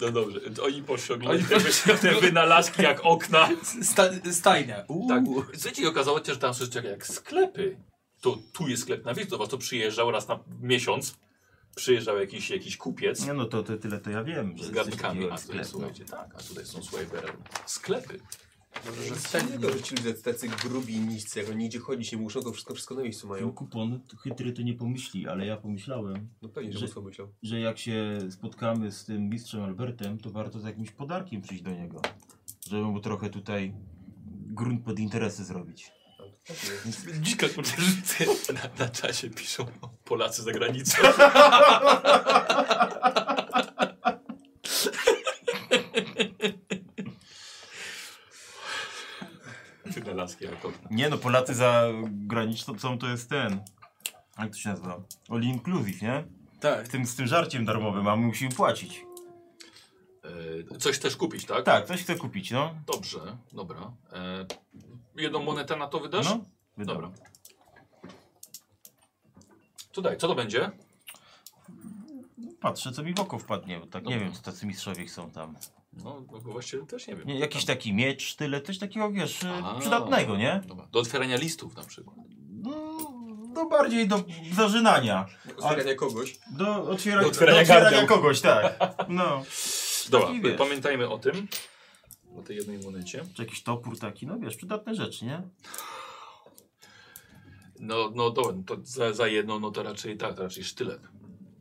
No 0.00 0.10
dobrze, 0.10 0.40
to 0.40 0.64
oni 0.64 0.84
oglądać 1.14 1.48
te, 1.48 1.58
wy- 1.58 1.98
te 1.98 2.20
wynalazki 2.20 2.82
jak 2.82 3.00
okna. 3.04 3.48
Sta 3.82 4.02
stajnia. 4.32 4.84
Uuu. 4.88 5.08
Tak. 5.08 5.24
Słuchajcie, 5.54 5.82
i 5.82 5.86
okazało 5.86 6.18
się, 6.18 6.32
że 6.32 6.36
tam 6.36 6.54
są 6.54 6.64
jak, 6.74 6.84
jak 6.84 7.06
sklepy. 7.06 7.76
To 8.20 8.38
tu 8.52 8.68
jest 8.68 8.82
sklep 8.82 9.04
na 9.04 9.14
wieś, 9.14 9.26
do 9.26 9.38
was 9.38 9.48
to 9.48 9.58
przyjeżdżał 9.58 10.10
raz 10.10 10.28
na 10.28 10.38
miesiąc. 10.60 11.16
Przyjeżdżał 11.76 12.18
jakiś, 12.20 12.50
jakiś 12.50 12.76
kupiec 12.76 13.26
Nie 13.26 13.32
no, 13.34 13.44
to, 13.44 13.62
to 13.62 13.76
tyle 13.76 13.98
to 14.00 14.10
ja 14.10 14.24
wiem. 14.24 14.58
że 14.58 14.64
z 14.64 14.70
garnkami. 14.70 15.20
A 15.20 15.22
tutaj, 15.24 15.38
sklep, 15.38 15.66
słuchajcie, 15.66 16.04
tak, 16.04 16.34
a 16.34 16.42
tutaj 16.42 16.66
są, 16.66 16.82
słuchaj, 16.82 17.06
sklepy. 17.66 18.20
Może, 18.86 19.02
że 19.02 19.14
ludzie 19.88 20.14
tacy 20.14 20.48
grubi 20.48 21.00
niscy, 21.00 21.40
jak 21.40 21.48
oni 21.48 21.58
nigdzie 21.58 21.78
chodzić 21.78 22.12
nie 22.12 22.18
muszą, 22.18 22.42
to 22.42 22.52
wszystko, 22.52 22.74
wszystko 22.74 22.94
na 22.94 23.02
miejscu 23.02 23.28
mają. 23.28 23.52
kupon 23.52 24.00
to 24.08 24.16
chytry 24.16 24.52
to 24.52 24.62
nie 24.62 24.74
pomyśli, 24.74 25.28
ale 25.28 25.46
ja 25.46 25.56
pomyślałem, 25.56 26.28
No 26.42 26.48
pewnie, 26.48 26.72
że 26.72 26.78
Że- 26.78 26.86
mocno 26.86 27.02
że 27.42 27.60
jak 27.60 27.78
się 27.78 28.18
spotkamy 28.30 28.92
z 28.92 29.04
tym 29.04 29.28
mistrzem 29.28 29.62
Albertem, 29.62 30.18
to 30.18 30.30
warto 30.30 30.60
z 30.60 30.64
jakimś 30.64 30.90
podarkiem 30.90 31.42
przyjść 31.42 31.62
do 31.62 31.70
niego. 31.70 32.02
Żeby 32.70 32.82
mu 32.82 33.00
trochę 33.00 33.30
tutaj 33.30 33.74
grunt 34.46 34.84
pod 34.84 34.98
interesy 34.98 35.44
zrobić. 35.44 35.92
A, 36.18 36.22
to 36.22 36.54
pewnie. 37.06 37.22
Dzika, 37.26 37.46
na, 38.52 38.84
na 38.84 38.88
czasie 38.90 39.30
piszą 39.30 39.66
Polacy 40.04 40.42
za 40.42 40.52
granicą. 40.52 40.98
Wynalazki 49.84 49.84
jak 49.84 49.94
okna. 49.94 50.31
Nie 50.90 51.08
no, 51.08 51.18
Polacy 51.18 51.54
za 51.54 51.88
graniczną 52.02 52.78
są 52.78 52.98
to 52.98 53.06
jest 53.06 53.28
ten. 53.30 53.60
Jak 54.38 54.50
to 54.50 54.58
się 54.58 54.68
nazywa? 54.68 55.00
All 55.30 55.42
inclusive, 55.42 56.02
nie? 56.02 56.24
Tak. 56.60 56.86
Z 56.86 56.90
tym, 56.90 57.06
z 57.06 57.16
tym 57.16 57.26
żarciem 57.26 57.64
darmowym, 57.64 58.08
a 58.08 58.16
my 58.16 58.26
musimy 58.26 58.50
płacić. 58.50 59.04
E, 60.72 60.78
coś 60.78 60.98
też 60.98 61.16
kupić, 61.16 61.44
tak? 61.44 61.64
Tak, 61.64 61.86
coś 61.86 62.02
chcę 62.02 62.16
kupić, 62.16 62.50
no. 62.50 62.74
Dobrze, 62.86 63.36
dobra. 63.52 63.92
E, 64.12 64.46
jedną 65.16 65.42
monetę 65.42 65.76
na 65.76 65.88
to 65.88 66.00
wydasz? 66.00 66.26
No, 66.26 66.40
wydam. 66.76 66.96
Dobra. 66.96 67.10
Co 69.92 70.02
daj, 70.02 70.16
co 70.16 70.28
to 70.28 70.34
będzie? 70.34 70.70
Patrzę, 72.60 72.92
co 72.92 73.02
mi 73.02 73.14
w 73.14 73.20
oko 73.20 73.38
wpadnie, 73.38 73.80
bo 73.80 73.86
tak 73.86 74.04
nie 74.04 74.20
wiem, 74.20 74.32
co 74.32 74.42
tacy 74.42 74.66
mistrzowie 74.66 75.08
są 75.08 75.30
tam. 75.30 75.56
No, 75.92 76.24
no 76.32 76.40
właściwie 76.40 76.86
też 76.86 77.06
nie 77.06 77.16
wiem. 77.16 77.26
Nie, 77.26 77.38
jakiś 77.38 77.64
taki 77.64 77.94
miecz, 77.94 78.34
tyle, 78.34 78.60
coś 78.60 78.78
takiego, 78.78 79.10
wiesz, 79.10 79.40
A, 79.64 79.80
przydatnego, 79.80 80.36
nie? 80.36 80.62
Dobra. 80.66 80.88
Do 80.92 80.98
otwierania 81.00 81.36
listów 81.36 81.76
na 81.76 81.84
przykład. 81.84 82.16
No, 82.62 82.98
no 83.54 83.68
bardziej 83.68 84.08
do 84.08 84.24
zażynania. 84.52 85.26
Otwierania 85.56 85.94
kogoś. 85.94 86.38
Do 86.50 86.82
otwierania, 86.82 87.22
Do 87.22 87.28
otwierania 87.28 87.64
do 87.64 87.74
otwierania 87.74 88.06
kogoś, 88.06 88.40
tak. 88.40 88.78
No. 89.08 89.42
Dobra, 90.10 90.28
Taki, 90.28 90.56
pamiętajmy 90.58 91.08
o 91.08 91.18
tym. 91.18 91.48
O 92.36 92.42
tej 92.42 92.56
jednej 92.56 92.78
monecie. 92.78 93.24
Czy 93.34 93.42
jakiś 93.42 93.62
topór 93.62 93.98
taki, 93.98 94.26
no 94.26 94.38
wiesz, 94.38 94.56
przydatne 94.56 94.94
rzeczy, 94.94 95.24
nie? 95.24 95.42
No, 97.80 98.12
no 98.14 98.30
dobra, 98.30 98.54
to 98.66 98.76
za, 98.82 99.12
za 99.12 99.28
jedną, 99.28 99.60
no 99.60 99.70
to 99.70 99.82
raczej 99.82 100.16
tak, 100.16 100.34
to 100.36 100.42
raczej 100.42 100.64
sztylet. 100.64 101.00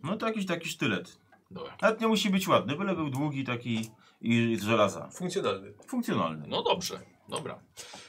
No 0.03 0.17
to 0.17 0.27
jakiś 0.27 0.45
taki 0.45 0.69
sztylet. 0.69 1.17
Dobra. 1.51 1.77
Nawet 1.81 2.01
nie 2.01 2.07
musi 2.07 2.29
być 2.29 2.47
ładny, 2.47 2.75
byle 2.75 2.95
był 2.95 3.09
długi 3.09 3.43
taki 3.43 3.89
i 4.21 4.57
z 4.59 4.63
żelaza. 4.63 5.09
Funkcjonalny. 5.09 5.73
Funkcjonalny. 5.87 6.47
No 6.47 6.63
dobrze, 6.63 6.99
dobra. 7.29 7.63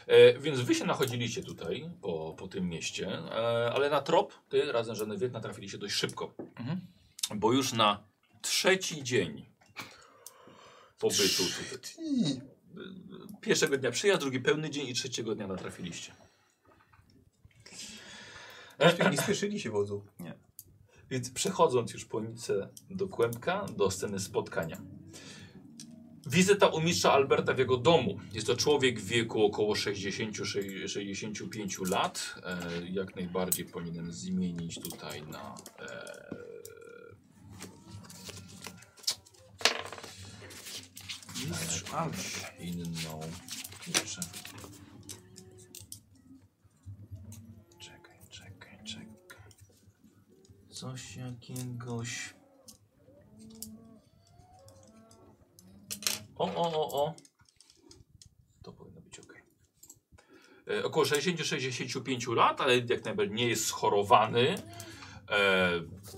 E, 0.07 0.39
więc 0.39 0.61
wy 0.61 0.75
się 0.75 0.85
nachodziliście 0.85 1.43
tutaj 1.43 1.91
po, 2.01 2.35
po 2.39 2.49
tym 2.49 2.69
mieście, 2.69 3.09
e, 3.09 3.73
ale 3.73 3.91
na 3.91 4.03
trop 4.03 4.35
ty 4.49 4.73
razem 4.73 4.97
z 4.97 4.99
Genevieve 4.99 5.33
natrafiliście 5.33 5.79
dość 5.79 5.95
szybko. 5.95 6.35
Mhm. 6.57 6.81
Bo 7.35 7.53
już 7.53 7.73
na 7.73 8.05
trzeci 8.43 9.03
dzień 9.03 9.47
pobytu 10.99 11.43
tutaj. 11.71 12.41
Pierwszego 13.41 13.79
dnia 13.79 13.91
przyjazd, 13.91 14.21
drugi 14.21 14.41
pełny 14.41 14.71
dzień 14.71 14.89
i 14.89 14.95
trzeciego 14.95 15.35
dnia 15.35 15.47
natrafiliście. 15.47 16.15
Nie 19.11 19.19
spieszyli 19.19 19.61
się 19.61 19.71
wodzu. 19.71 20.05
Więc 21.11 21.31
przechodząc 21.31 21.93
już 21.93 22.05
po 22.05 22.19
ulicę 22.19 22.69
do 22.91 23.09
Kłębka, 23.09 23.67
do 23.77 23.91
sceny 23.91 24.21
spotkania. 24.21 24.81
Wizyta 26.27 26.67
u 26.67 26.81
mistrza 26.81 27.13
Alberta 27.13 27.55
w 27.55 27.59
jego 27.59 27.77
domu. 27.77 28.21
Jest 28.33 28.47
to 28.47 28.57
człowiek 28.57 29.01
w 29.01 29.07
wieku 29.07 29.45
około 29.45 29.75
60-65 29.75 31.91
lat. 31.91 32.35
E, 32.45 32.59
jak 32.91 33.17
najbardziej 33.17 33.65
powinien 33.65 34.13
zmienić 34.13 34.81
tutaj 34.81 35.23
na... 35.23 35.55
E, 35.79 36.33
Mistrz 41.49 41.85
Albert. 41.93 42.61
inną... 42.61 43.21
Kurczę. 43.85 44.21
Czekaj, 47.79 48.17
czekaj, 48.31 48.79
czekaj. 48.85 49.07
Coś 50.71 51.17
jakiegoś... 51.17 52.35
O, 56.37 56.45
o, 56.45 56.73
o, 56.73 57.05
o. 57.05 57.15
To 58.63 58.73
powinno 58.73 59.01
być 59.01 59.21
ok. 59.21 59.35
E, 60.71 60.85
około 60.85 61.07
60-65 61.07 62.35
lat, 62.35 62.61
ale 62.61 62.79
jak 62.79 63.05
najbardziej 63.05 63.37
nie 63.37 63.49
jest 63.49 63.67
schorowany. 63.67 64.55
E, 65.31 65.71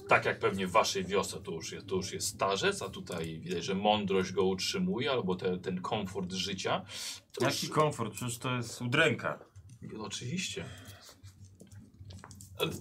tak 0.09 0.25
jak 0.25 0.39
pewnie 0.39 0.67
w 0.67 0.71
waszej 0.71 1.05
wiosce 1.05 1.41
to 1.41 1.53
już, 1.53 1.73
jest, 1.73 1.87
to 1.87 1.97
już 1.97 2.13
jest 2.13 2.27
starzec, 2.27 2.83
a 2.83 2.89
tutaj 2.89 3.41
widać, 3.41 3.65
że 3.65 3.75
mądrość 3.75 4.33
go 4.33 4.45
utrzymuje, 4.45 5.11
albo 5.11 5.37
te, 5.37 5.59
ten 5.59 5.81
komfort 5.81 6.33
życia. 6.33 6.85
To 7.33 7.45
Jaki 7.45 7.69
komfort, 7.69 8.15
przecież 8.15 8.39
to 8.39 8.57
jest 8.57 8.83
udręka. 8.83 9.39
no, 9.83 10.05
oczywiście. 10.05 10.65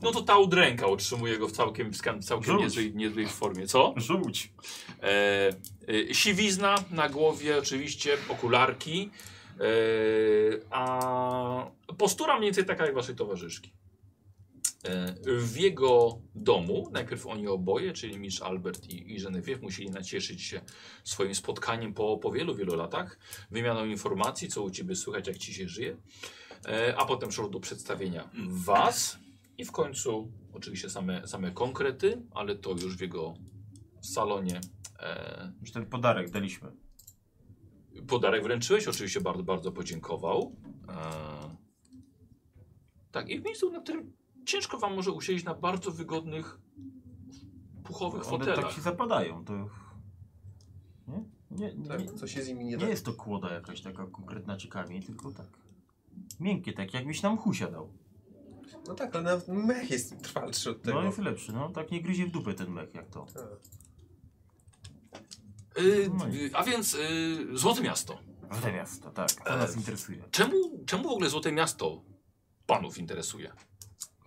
No 0.01 0.11
to 0.11 0.21
ta 0.21 0.37
udręka 0.37 0.87
utrzymuje 0.87 1.37
go 1.37 1.47
w 1.47 1.51
całkiem, 1.51 1.91
w 1.91 2.25
całkiem 2.25 2.57
niezłej, 2.57 2.95
niezłej 2.95 3.27
formie. 3.27 3.67
Co? 3.67 3.93
Żółć. 3.97 4.53
E, 5.01 5.49
e, 6.09 6.13
siwizna 6.13 6.75
na 6.91 7.09
głowie, 7.09 7.57
oczywiście, 7.57 8.17
okularki. 8.29 9.09
E, 9.59 9.63
a 10.69 11.71
postura 11.97 12.37
mniej 12.37 12.47
więcej 12.47 12.65
taka 12.65 12.85
jak 12.85 12.95
waszej 12.95 13.15
towarzyszki. 13.15 13.73
E, 14.83 15.15
w 15.25 15.57
jego 15.57 16.17
domu, 16.35 16.89
najpierw 16.91 17.27
oni 17.27 17.47
oboje, 17.47 17.93
czyli 17.93 18.19
mistrz 18.19 18.41
Albert 18.41 18.89
i, 18.89 19.13
i 19.13 19.21
Genevieve, 19.21 19.61
musieli 19.61 19.89
nacieszyć 19.89 20.41
się 20.41 20.61
swoim 21.03 21.35
spotkaniem 21.35 21.93
po, 21.93 22.17
po 22.17 22.31
wielu, 22.31 22.55
wielu 22.55 22.75
latach, 22.75 23.19
wymianą 23.51 23.85
informacji, 23.85 24.47
co 24.47 24.61
u 24.61 24.71
ciebie 24.71 24.95
słychać, 24.95 25.27
jak 25.27 25.37
ci 25.37 25.53
się 25.53 25.67
żyje, 25.67 25.97
e, 26.65 26.95
a 26.97 27.05
potem 27.05 27.31
szło 27.31 27.49
do 27.49 27.59
przedstawienia 27.59 28.29
was 28.47 29.22
i 29.57 29.65
w 29.65 29.71
końcu 29.71 30.31
oczywiście 30.53 30.89
same, 30.89 31.27
same 31.27 31.51
konkrety, 31.51 32.21
ale 32.31 32.55
to 32.55 32.71
już 32.71 32.97
w 32.97 33.01
jego 33.01 33.33
salonie 34.01 34.61
e, 34.99 35.51
Już 35.61 35.71
ten 35.71 35.85
podarek 35.85 36.29
daliśmy. 36.29 36.71
Podarek 38.07 38.43
wręczyłeś, 38.43 38.87
oczywiście 38.87 39.21
bardzo, 39.21 39.43
bardzo 39.43 39.71
podziękował. 39.71 40.55
E, 40.89 41.55
tak, 43.11 43.29
i 43.29 43.39
w 43.39 43.45
miejscu, 43.45 43.71
na 43.71 43.81
którym 43.81 44.13
ciężko 44.45 44.77
wam 44.79 44.95
może 44.95 45.11
usiedzieć 45.11 45.45
na 45.45 45.53
bardzo 45.53 45.91
wygodnych, 45.91 46.59
puchowych 47.83 48.27
One 48.27 48.37
fotelach. 48.37 48.65
tak 48.65 48.71
się 48.71 48.81
zapadają, 48.81 49.45
to... 49.45 49.69
Nie? 51.07 51.23
Nie, 51.51 51.75
nie, 51.75 51.87
Tak, 51.87 51.99
nie, 51.99 52.13
co 52.13 52.27
się 52.27 52.43
z 52.43 52.47
nimi 52.47 52.65
nie 52.65 52.71
nie 52.71 52.77
da. 52.77 52.87
jest 52.89 53.05
to 53.05 53.13
kłoda 53.13 53.53
jakaś 53.53 53.81
taka 53.81 54.07
konkretna 54.07 54.57
czy 54.57 54.67
kamień, 54.67 55.03
tylko 55.03 55.31
tak. 55.31 55.47
Miękkie, 56.39 56.73
tak 56.73 56.93
jakbyś 56.93 57.21
na 57.21 57.33
mchu 57.33 57.53
siadał. 57.53 57.89
No 58.87 58.93
tak, 58.95 59.15
ale 59.15 59.23
nawet 59.23 59.47
mech 59.47 59.91
jest 59.91 60.21
trwalszy 60.23 60.69
od 60.71 60.81
tego. 60.81 60.99
No 61.01 61.05
jest 61.05 61.17
lepszy, 61.17 61.53
no. 61.53 61.69
Tak 61.69 61.91
nie 61.91 62.01
gryzie 62.01 62.25
w 62.25 62.31
dupę 62.31 62.53
ten 62.53 62.71
mech 62.71 62.93
jak 62.95 63.09
to. 63.09 63.25
Tak. 63.33 63.43
Y, 65.83 66.09
No 66.17 66.27
i- 66.27 66.37
y, 66.45 66.49
a 66.55 66.63
więc 66.63 66.93
y, 66.93 67.47
Złote 67.53 67.81
Miasto. 67.81 68.19
Złote 68.51 68.73
miasto, 68.73 69.11
tak. 69.11 69.31
To 69.31 69.53
E, 69.53 69.57
nas 69.57 69.75
interesuje. 69.77 70.23
Czemu, 70.31 70.83
czemu 70.85 71.03
w 71.03 71.11
ogóle 71.11 71.29
Złote 71.29 71.51
Miasto 71.51 72.03
panów 72.67 72.97
interesuje? 72.97 73.53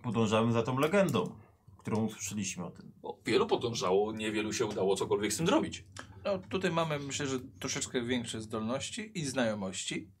Podążamy 0.03 0.53
za 0.53 0.63
tą 0.63 0.79
legendą, 0.79 1.35
którą 1.77 2.05
usłyszeliśmy 2.05 2.65
o 2.65 2.71
tym. 2.71 2.91
Bo 3.01 3.19
wielu 3.25 3.47
podążało, 3.47 4.11
niewielu 4.11 4.53
się 4.53 4.65
udało 4.65 4.95
cokolwiek 4.95 5.33
z 5.33 5.37
tym 5.37 5.45
zrobić. 5.47 5.85
No 6.25 6.37
tutaj 6.39 6.71
mamy 6.71 6.99
myślę, 6.99 7.27
że 7.27 7.39
troszeczkę 7.59 8.01
większe 8.01 8.41
zdolności 8.41 9.11
i 9.19 9.25
znajomości, 9.25 10.11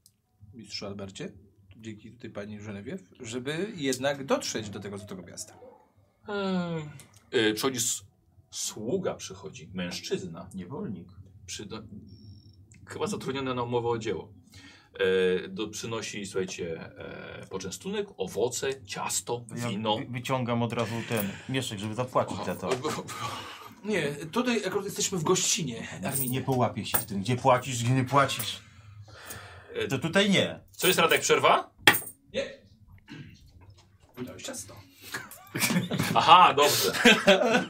mistrzu 0.53 0.85
Albercie, 0.85 1.31
dzięki 1.77 2.11
tutaj 2.11 2.29
pani 2.29 2.57
Genevieve, 2.57 3.03
żeby 3.19 3.71
jednak 3.75 4.25
dotrzeć 4.25 4.69
do 4.69 4.79
tego 4.79 4.97
Złotego 4.97 5.21
Miasta. 5.21 5.53
Yy, 7.31 7.41
yy, 7.41 7.53
przychodzi 7.53 7.77
s- 7.77 8.01
sługa, 8.51 9.13
przychodzi, 9.15 9.69
mężczyzna. 9.73 10.49
Niewolnik. 10.55 11.07
Przyda... 11.45 11.77
Chyba 12.85 13.07
zatrudniony 13.07 13.55
na 13.55 13.63
umowę 13.63 13.87
o 13.87 13.97
dzieło. 13.97 14.33
E, 15.45 15.47
do, 15.49 15.67
przynosi, 15.67 16.25
słuchajcie, 16.25 16.79
e, 16.97 17.47
poczęstunek, 17.47 18.07
owoce, 18.17 18.85
ciasto, 18.85 19.45
Ja 19.55 19.69
wino. 19.69 19.97
wy- 19.97 20.05
wyciągam 20.05 20.63
od 20.63 20.73
razu 20.73 20.91
ten 21.09 21.29
mieszek, 21.49 21.79
żeby 21.79 21.95
zapłacić 21.95 22.37
za 22.45 22.55
to. 22.55 22.69
Nie, 23.85 24.11
tutaj 24.31 24.65
akurat 24.65 24.85
jesteśmy 24.85 25.17
w 25.17 25.23
gościnie, 25.23 25.87
Arminie. 26.03 26.29
Nie 26.29 26.41
połapię 26.41 26.85
się 26.85 26.97
w 26.97 27.05
tym, 27.05 27.21
gdzie 27.21 27.35
płacisz, 27.35 27.83
gdzie 27.83 27.93
nie 27.93 28.03
płacisz. 28.03 28.59
E, 29.77 29.87
To 29.87 29.99
tutaj 29.99 30.29
nie. 30.29 30.59
Co 30.71 30.87
jest 30.87 30.99
Radek, 30.99 31.21
przerwa? 31.21 31.71
Nie. 32.33 32.45
Wydałeś 34.17 34.43
ciasto. 34.43 34.75
Aha, 36.15 36.53
dobrze. 36.53 36.91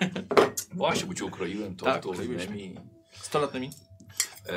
Właśnie, 0.74 1.06
bo 1.06 1.14
cię 1.14 1.26
ukroiłem 1.26 1.76
to, 1.76 1.86
Tak, 1.86 2.04
to 2.04 2.10
ukroiłeś 2.10 2.50
mi. 2.50 2.76
E... 4.48 4.54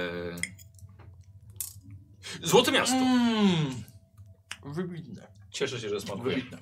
Złote 2.42 2.72
miasto. 2.72 2.96
Mmm. 2.96 3.82
Wybitne. 4.64 5.26
Cieszę 5.50 5.80
się, 5.80 5.88
że 5.88 6.00
smakuje. 6.00 6.36
Wybitne. 6.36 6.58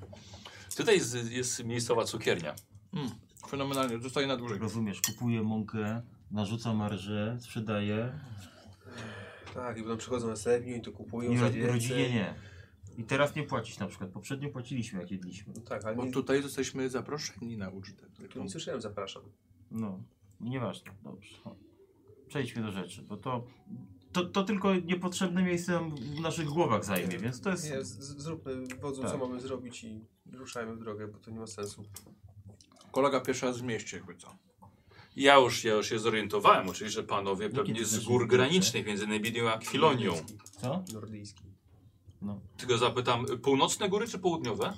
Tutaj 0.77 0.95
jest, 0.95 1.31
jest 1.31 1.65
miejscowa 1.65 2.05
cukiernia. 2.05 2.55
Mm. 2.93 3.11
Fenomenalnie, 3.49 3.99
zostaje 3.99 4.27
na 4.27 4.37
dłużej. 4.37 4.59
Rozumiesz, 4.59 5.01
kupuję 5.01 5.43
mąkę, 5.43 6.03
narzucam 6.31 6.77
marżę, 6.77 7.39
sprzedaję. 7.41 8.13
Tak, 9.55 9.79
i 9.79 9.83
potem 9.83 9.99
przychodzą 9.99 10.29
następni 10.29 10.77
i 10.77 10.81
to 10.83 10.93
kupują 10.93 11.31
I 11.33 11.37
za 11.39 11.51
więcej. 11.51 11.73
rodzinie 11.73 12.11
nie. 12.11 12.35
I 12.99 13.05
teraz 13.05 13.37
nie 13.37 13.43
płacić 13.43 13.79
na 13.79 13.87
przykład. 13.87 14.11
Poprzednio 14.11 14.49
płaciliśmy 14.51 15.01
jak 15.01 15.11
jedliśmy. 15.11 15.53
No 15.57 15.61
tak, 15.63 15.85
ale 15.85 15.97
Bo 15.97 16.05
nie, 16.05 16.13
tutaj 16.13 16.43
jesteśmy 16.43 16.91
zaproszeni 16.91 17.57
na 17.57 17.69
ucztę. 17.71 18.07
tu 18.31 18.43
nie 18.43 18.51
słyszałem, 18.51 18.81
zapraszam. 18.81 19.23
No, 19.71 20.03
nieważne, 20.41 20.93
dobrze. 21.03 21.37
Przejdźmy 22.29 22.63
do 22.63 22.73
rzeczy, 22.73 23.03
bo 23.03 23.17
to, 23.17 23.47
to, 24.13 24.25
to 24.25 24.43
tylko 24.45 24.75
niepotrzebne 24.75 25.43
miejsce 25.43 25.73
nam 25.73 25.97
w 25.97 26.21
naszych 26.21 26.47
głowach 26.47 26.85
zajmie, 26.85 27.19
więc 27.19 27.41
to 27.41 27.51
jest... 27.51 27.71
Nie, 27.71 27.85
z, 27.85 27.89
z- 27.89 28.23
zróbmy 28.23 28.67
wodzu, 28.81 29.03
Tak. 29.03 29.11
co 29.11 29.19
mamy 29.19 29.41
zrobić 29.41 29.85
i 29.85 30.05
ruszajmy 30.33 30.75
w 30.77 30.79
drogę, 30.79 31.09
bo 31.09 31.19
to 31.19 31.31
nie 31.31 31.39
ma 31.39 31.47
sensu. 31.47 31.85
Kolega 32.93 33.21
pierwszy 33.21 33.47
raz 33.47 33.59
w 33.59 33.63
mieście, 33.63 33.97
jakby 33.97 34.15
co. 34.17 34.39
Ja 35.19 35.37
już, 35.37 35.65
ja 35.65 35.73
już 35.75 35.89
się 35.89 35.99
zorientowałem, 35.99 36.69
oczywiście, 36.69 37.01
że 37.01 37.07
panowie 37.07 37.51
pewnie 37.51 37.85
z 37.85 37.89
znaczy 37.89 38.07
gór 38.07 38.29
granicznych 38.29 38.87
między 38.87 39.07
Nebidią 39.07 39.51
a 39.51 39.59
Kwilonią. 39.59 40.13
Co? 40.61 40.85
Nordyjski. 40.93 41.45
No, 42.23 42.41
Tylko 42.57 42.79
zapytam, 42.79 43.27
północne 43.43 43.89
góry 43.89 44.09
czy 44.09 44.19
południowe? 44.19 44.73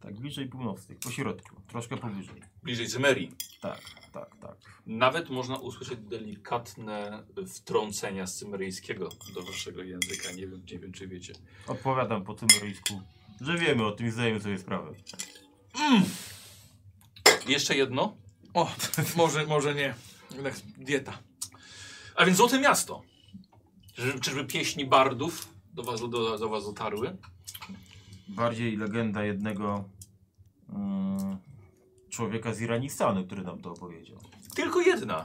tak, 0.00 0.14
bliżej 0.14 0.48
północnych, 0.48 0.98
po 0.98 1.10
środku, 1.10 1.60
troszkę 1.68 1.96
powyżej. 1.96 2.42
Bliżej 2.62 2.88
Cymerii. 2.88 3.32
Tak, 3.60 3.80
tak, 4.12 4.36
tak. 4.40 4.56
Nawet 4.86 5.30
można 5.30 5.56
usłyszeć 5.56 5.98
delikatne 6.00 7.24
wtrącenia 7.54 8.26
z 8.26 8.34
cymeryjskiego 8.36 9.08
do 9.34 9.42
waszego 9.42 9.82
języka. 9.82 10.32
Nie 10.32 10.46
wiem, 10.46 10.62
nie 10.72 10.78
wiem 10.78 10.92
czy 10.92 11.08
wiecie. 11.08 11.32
Odpowiadam 11.66 12.24
po 12.24 12.34
cymeryjsku, 12.34 13.00
że 13.40 13.58
wiemy 13.58 13.86
o 13.86 13.92
tym 13.92 14.06
i 14.06 14.10
zdajemy 14.10 14.40
sobie 14.40 14.58
sprawę. 14.58 14.94
Jeszcze 17.48 17.76
jedno. 17.76 18.16
O, 18.54 18.70
może, 19.16 19.46
może 19.46 19.74
nie. 19.74 19.94
Jednak 20.30 20.54
dieta. 20.78 21.18
A 22.16 22.24
więc 22.24 22.36
Złote 22.38 22.58
Miasto. 22.60 23.02
Czy- 23.94 24.20
Czyżby 24.20 24.44
pieśni 24.44 24.86
bardów 24.86 25.48
do 25.74 25.82
was, 25.82 26.00
do, 26.00 26.38
do 26.38 26.48
was 26.48 26.64
dotarły? 26.64 27.16
Bardziej 28.28 28.76
legenda 28.76 29.24
jednego 29.24 29.84
mm, 30.72 31.36
człowieka 32.10 32.54
z 32.54 32.60
Iranistanu, 32.60 33.26
który 33.26 33.42
nam 33.42 33.60
to 33.62 33.70
opowiedział. 33.72 34.18
Tylko 34.54 34.80
jedna. 34.80 35.24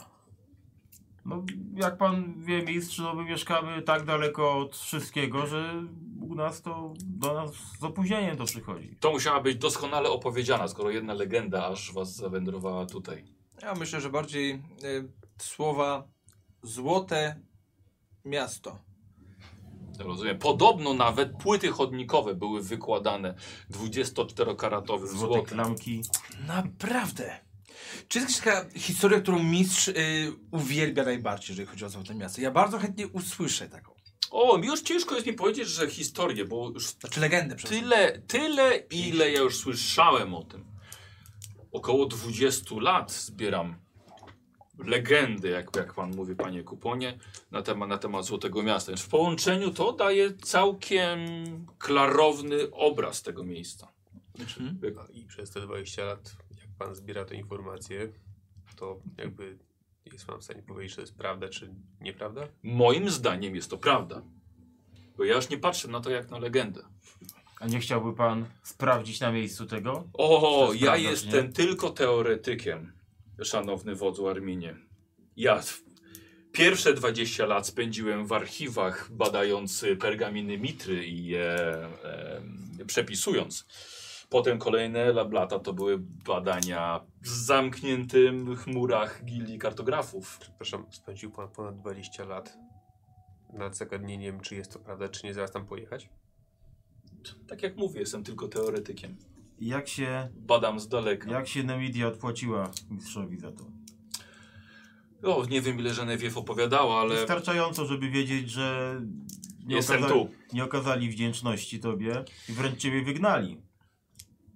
No, 1.26 1.44
jak 1.76 1.98
pan 1.98 2.44
wie, 2.44 2.64
mistrz, 2.64 2.98
no 3.00 3.14
my 3.16 3.24
mieszkamy 3.24 3.82
tak 3.82 4.06
daleko 4.06 4.58
od 4.58 4.78
wszystkiego, 4.78 5.48
że 5.48 5.84
nas 6.44 6.62
to 6.62 6.94
do 6.98 7.34
nas 7.34 7.52
z 7.80 7.84
opóźnieniem 7.84 8.38
to 8.38 8.46
przychodzi. 8.46 8.98
To 9.00 9.12
musiała 9.12 9.42
być 9.42 9.58
doskonale 9.58 10.10
opowiedziana, 10.10 10.68
skoro 10.68 10.90
jedna 10.90 11.14
legenda 11.14 11.68
aż 11.68 11.94
was 11.94 12.16
zawędrowała 12.16 12.86
tutaj. 12.86 13.26
Ja 13.62 13.74
myślę, 13.76 14.02
że 14.02 14.10
bardziej 14.10 14.52
e, 14.52 14.60
słowa 15.38 16.08
złote 16.64 17.42
miasto. 18.26 18.80
Rozumiem. 20.00 20.38
Podobno 20.40 20.94
nawet 20.94 21.38
płyty 21.38 21.68
chodnikowe 21.72 22.36
były 22.36 22.64
wykładane 22.64 23.36
24-karatowym 23.72 25.08
Złote 25.08 25.18
złotem. 25.20 25.46
klamki. 25.46 26.02
Naprawdę. 26.48 27.40
Czy 28.08 28.20
jest 28.20 28.46
jakaś 28.46 28.64
taka 28.64 28.80
historia, 28.80 29.22
którą 29.22 29.44
mistrz 29.44 29.88
y, 29.88 29.94
uwielbia 30.52 31.04
najbardziej, 31.04 31.50
jeżeli 31.50 31.68
chodzi 31.68 31.86
o 31.86 31.90
Złote 31.90 32.16
Miasto? 32.16 32.42
Ja 32.42 32.52
bardzo 32.52 32.78
chętnie 32.78 33.08
usłyszę 33.08 33.70
taką. 33.70 33.97
O, 34.32 34.58
mi 34.58 34.68
już 34.68 34.82
ciężko 34.82 35.16
jest 35.16 35.28
mi 35.28 35.34
powiedzieć, 35.34 35.68
że 35.68 35.88
historię, 35.88 36.46
bo 36.46 36.70
już 36.70 36.88
Znaczy 36.88 37.20
legendę 37.20 37.56
przecież. 37.56 37.80
tyle, 37.80 38.22
tyle, 38.28 38.78
ile 38.78 39.32
ja 39.32 39.40
już 39.40 39.56
słyszałem 39.58 40.34
o 40.34 40.44
tym. 40.44 40.66
Około 41.72 42.06
20 42.06 42.76
lat 42.80 43.12
zbieram 43.12 43.76
legendy, 44.78 45.50
jak, 45.50 45.76
jak 45.76 45.94
pan 45.94 46.16
mówi, 46.16 46.36
panie 46.36 46.64
Kuponie, 46.64 47.20
na 47.52 47.62
temat, 47.62 47.90
na 47.90 47.98
temat 47.98 48.26
Złotego 48.26 48.64
Miasta. 48.64 48.92
Więc 48.92 49.02
w 49.02 49.10
połączeniu 49.10 49.72
to 49.72 49.94
daje 49.94 50.34
całkiem 50.34 51.20
klarowny 51.78 52.72
obraz 52.72 53.22
tego 53.22 53.44
miejsca. 53.44 53.92
Mhm. 54.40 54.80
I 55.14 55.26
przez 55.26 55.52
te 55.52 55.62
20 55.62 56.04
lat, 56.04 56.36
jak 56.62 56.70
pan 56.78 56.96
zbiera 56.96 57.26
te 57.26 57.36
informacje, 57.36 58.12
to 58.76 59.00
jakby 59.18 59.58
jest 60.14 60.26
pan 60.26 60.40
w 60.40 60.44
stanie 60.44 60.64
powiedzieć, 60.64 60.92
czy 60.92 60.96
to 60.96 61.02
jest 61.02 61.18
prawda, 61.18 61.50
czy 61.50 61.74
nieprawda? 62.02 62.48
Moim 62.64 63.10
zdaniem 63.10 63.56
jest 63.56 63.70
to 63.70 63.78
prawda. 63.78 64.22
Bo 65.18 65.24
ja 65.24 65.36
już 65.36 65.50
nie 65.50 65.58
patrzę 65.58 65.88
na 65.88 66.02
to 66.02 66.10
jak 66.10 66.30
na 66.30 66.40
legendę. 66.40 66.82
A 67.60 67.68
nie 67.68 67.80
chciałby 67.80 68.14
pan 68.14 68.46
sprawdzić 68.64 69.20
na 69.20 69.32
miejscu 69.32 69.66
tego? 69.66 70.08
O, 70.14 70.70
ja 70.74 70.80
prawda, 70.80 71.10
jestem 71.10 71.48
nie? 71.48 71.54
tylko 71.54 71.90
teoretykiem, 71.90 72.92
szanowny 73.44 73.96
wodzu 73.96 74.28
Arminie. 74.28 74.76
Ja 75.38 75.62
pierwsze 76.52 76.94
20 76.94 77.46
lat 77.46 77.68
spędziłem 77.68 78.28
w 78.28 78.34
archiwach, 78.34 79.12
badając 79.12 79.86
pergaminy 80.00 80.58
Mitry 80.58 81.08
i 81.08 81.26
je 81.26 81.56
e, 82.04 82.42
przepisując. 82.88 83.66
Potem 84.30 84.60
kolejne 84.60 85.00
la- 85.10 85.28
lata 85.32 85.60
to 85.60 85.74
były 85.74 85.98
badania 86.00 87.00
w 87.22 87.28
zamkniętym 87.28 88.56
chmurach 88.56 89.26
gildii 89.26 89.60
kartografów. 89.60 90.38
Przepraszam, 90.42 90.86
spędził 90.92 91.32
pan 91.32 91.50
ponad 91.50 91.76
20 91.78 92.26
lat 92.26 92.58
nad 93.54 93.78
zagadnieniem, 93.78 94.40
czy 94.40 94.56
jest 94.56 94.74
to 94.74 94.80
prawda, 94.80 95.10
czy 95.10 95.26
nie, 95.28 95.34
zaraz 95.34 95.52
tam 95.52 95.66
pojechać? 95.66 96.10
Tak 97.48 97.64
jak 97.64 97.78
mówię, 97.78 98.00
jestem 98.00 98.24
tylko 98.24 98.48
teoretykiem. 98.48 99.16
Jak 99.60 99.88
się, 99.88 100.30
Badam 100.36 100.80
z 100.80 100.88
daleka. 100.88 101.32
jak 101.32 101.48
się 101.48 101.64
Nemidia 101.64 102.08
odpłaciła 102.08 102.72
mistrzowi 102.90 103.40
za 103.40 103.52
to? 103.52 103.66
O, 105.24 105.46
nie 105.46 105.62
wiem 105.62 105.80
ile 105.80 105.94
Genevieve 105.96 106.40
opowiadała, 106.40 107.02
ale 107.02 107.16
Wystarczająco, 107.16 107.86
żeby 107.86 108.10
wiedzieć, 108.10 108.50
że 108.50 109.02
nie, 109.66 109.76
jestem 109.76 109.98
okazali, 110.04 110.22
tu. 110.26 110.32
nie 110.54 110.64
okazali 110.64 111.10
wdzięczności 111.10 111.80
tobie 111.80 112.24
i 112.50 112.52
wręcz 112.54 112.78
ciebie 112.80 113.02
wygnali. 113.04 113.62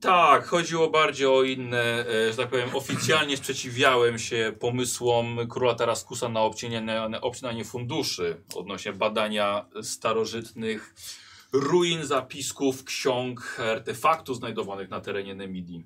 Tak, 0.01 0.45
chodziło 0.47 0.89
bardziej 0.89 1.27
o 1.27 1.43
inne, 1.43 2.05
e, 2.07 2.31
że 2.31 2.37
tak 2.37 2.49
powiem, 2.49 2.69
oficjalnie 2.75 3.37
sprzeciwiałem 3.37 4.19
się 4.19 4.53
pomysłom 4.59 5.37
króla 5.49 5.75
Taraskusa 5.75 6.29
na 6.29 6.39
obcinanie, 6.41 7.09
na 7.09 7.21
obcinanie 7.21 7.65
funduszy 7.65 8.37
odnośnie 8.55 8.93
badania 8.93 9.65
starożytnych 9.81 10.95
ruin, 11.53 12.05
zapisków, 12.05 12.83
ksiąg, 12.83 13.57
artefaktów 13.71 14.37
znajdowanych 14.37 14.89
na 14.89 15.01
terenie 15.01 15.35
Nemidii. 15.35 15.83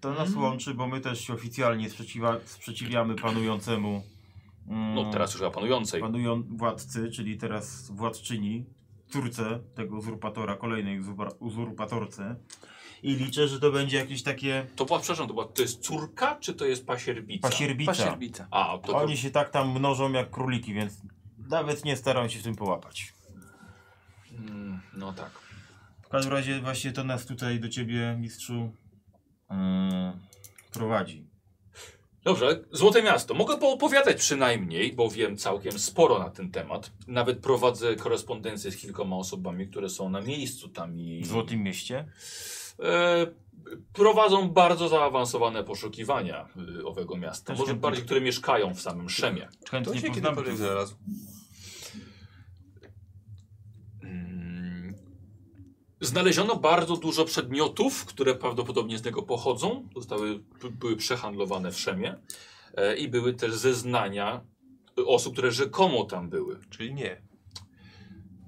To 0.00 0.10
nas 0.10 0.28
Mhm. 0.28 0.42
łączy, 0.44 0.74
bo 0.74 0.86
my 0.88 1.00
też 1.00 1.20
się 1.20 1.32
oficjalnie 1.34 1.90
sprzeciwa, 1.90 2.36
sprzeciwiamy 2.44 3.14
panującemu 3.14 4.02
mm, 4.68 4.94
No 4.94 5.12
teraz 5.12 5.34
już 5.34 5.42
panującej. 5.54 6.00
panują 6.00 6.42
władcy, 6.42 7.10
czyli 7.10 7.36
teraz 7.38 7.90
władczyni, 7.90 8.64
córce 9.08 9.60
tego 9.74 9.96
uzurpatora, 9.96 10.56
kolejnej 10.56 11.00
uzurpa- 11.02 11.34
uzurpatorce. 11.38 12.36
I 13.02 13.14
liczę, 13.14 13.48
że 13.48 13.60
to 13.60 13.70
będzie 13.70 13.96
jakieś 13.96 14.22
takie 14.22 14.66
To 14.76 14.84
była, 14.84 14.98
przepraszam, 14.98 15.28
to 15.28 15.34
była, 15.34 15.46
to 15.46 15.62
jest 15.62 15.80
córka, 15.80 16.36
czy 16.40 16.54
to 16.54 16.64
jest 16.64 16.86
pasierbica? 16.86 17.48
pasierbica. 17.48 17.92
Pasierbica. 17.92 18.46
A, 18.50 18.78
to, 18.78 18.92
to 18.92 18.96
Oni 18.98 19.16
się 19.16 19.30
tak 19.30 19.50
tam 19.50 19.70
mnożą 19.70 20.12
jak 20.12 20.30
króliki, 20.30 20.74
więc 20.74 20.94
nawet 21.48 21.84
nie 21.84 21.96
staram 21.96 22.30
się 22.30 22.38
w 22.38 22.42
tym 22.42 22.56
połapać. 22.56 23.12
Mm, 24.38 24.80
no 24.94 25.12
tak. 25.12 25.30
W 26.02 26.08
każdym 26.08 26.32
razie 26.32 26.60
właśnie 26.60 26.92
to 26.92 27.04
nas 27.04 27.26
tutaj 27.26 27.60
do 27.60 27.68
ciebie, 27.68 28.16
mistrzu, 28.20 28.72
mm, 29.50 30.12
prowadzi. 30.72 31.26
Dobrze, 32.24 32.64
Złote 32.72 33.02
Miasto. 33.02 33.34
Mogę 33.34 33.58
poopowiadać 33.58 34.16
przynajmniej, 34.16 34.92
bo 34.92 35.10
wiem 35.10 35.36
całkiem 35.36 35.78
sporo 35.78 36.18
na 36.18 36.30
ten 36.30 36.50
temat. 36.50 36.92
Nawet 37.06 37.38
prowadzę 37.38 37.96
korespondencję 37.96 38.70
z 38.70 38.76
kilkoma 38.76 39.16
osobami, 39.16 39.68
które 39.68 39.88
są 39.88 40.10
na 40.10 40.20
miejscu 40.20 40.68
tam 40.68 41.00
i 41.00 41.22
W 41.22 41.26
Złotym 41.26 41.62
Mieście. 41.62 42.04
E, 42.82 43.26
prowadzą 43.92 44.50
bardzo 44.50 44.88
zaawansowane 44.88 45.64
poszukiwania 45.64 46.48
y, 46.78 46.86
owego 46.86 47.16
miasta. 47.16 47.54
Może 47.54 47.74
bardziej, 47.74 48.04
które 48.04 48.20
mieszkają 48.20 48.74
w 48.74 48.80
samym 48.80 49.08
Szemie. 49.08 49.48
Chętnie 49.70 49.94
to 49.94 50.00
się 50.00 50.10
kiedykolwiek 50.10 50.56
znalazł. 50.56 50.94
Mm. 54.02 54.94
Znaleziono 56.00 56.56
bardzo 56.56 56.96
dużo 56.96 57.24
przedmiotów, 57.24 58.04
które 58.04 58.34
prawdopodobnie 58.34 58.98
z 58.98 59.04
niego 59.04 59.22
pochodzą. 59.22 59.88
Zostały, 59.96 60.40
były 60.70 60.96
przehandlowane 60.96 61.72
w 61.72 61.80
Szemie 61.80 62.16
e, 62.74 62.96
i 62.96 63.08
były 63.08 63.34
też 63.34 63.54
zeznania 63.54 64.44
y, 64.98 65.06
osób, 65.06 65.32
które 65.32 65.50
rzekomo 65.50 66.04
tam 66.04 66.30
były. 66.30 66.60
Czyli 66.70 66.94
nie. 66.94 67.22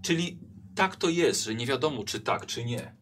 Czyli 0.03 0.39
tak 0.75 0.97
to 0.97 1.09
jest, 1.09 1.45
że 1.45 1.55
nie 1.55 1.67
wiadomo 1.67 2.05
czy 2.05 2.21
tak, 2.21 2.47
czy 2.47 2.65
nie. 2.65 2.98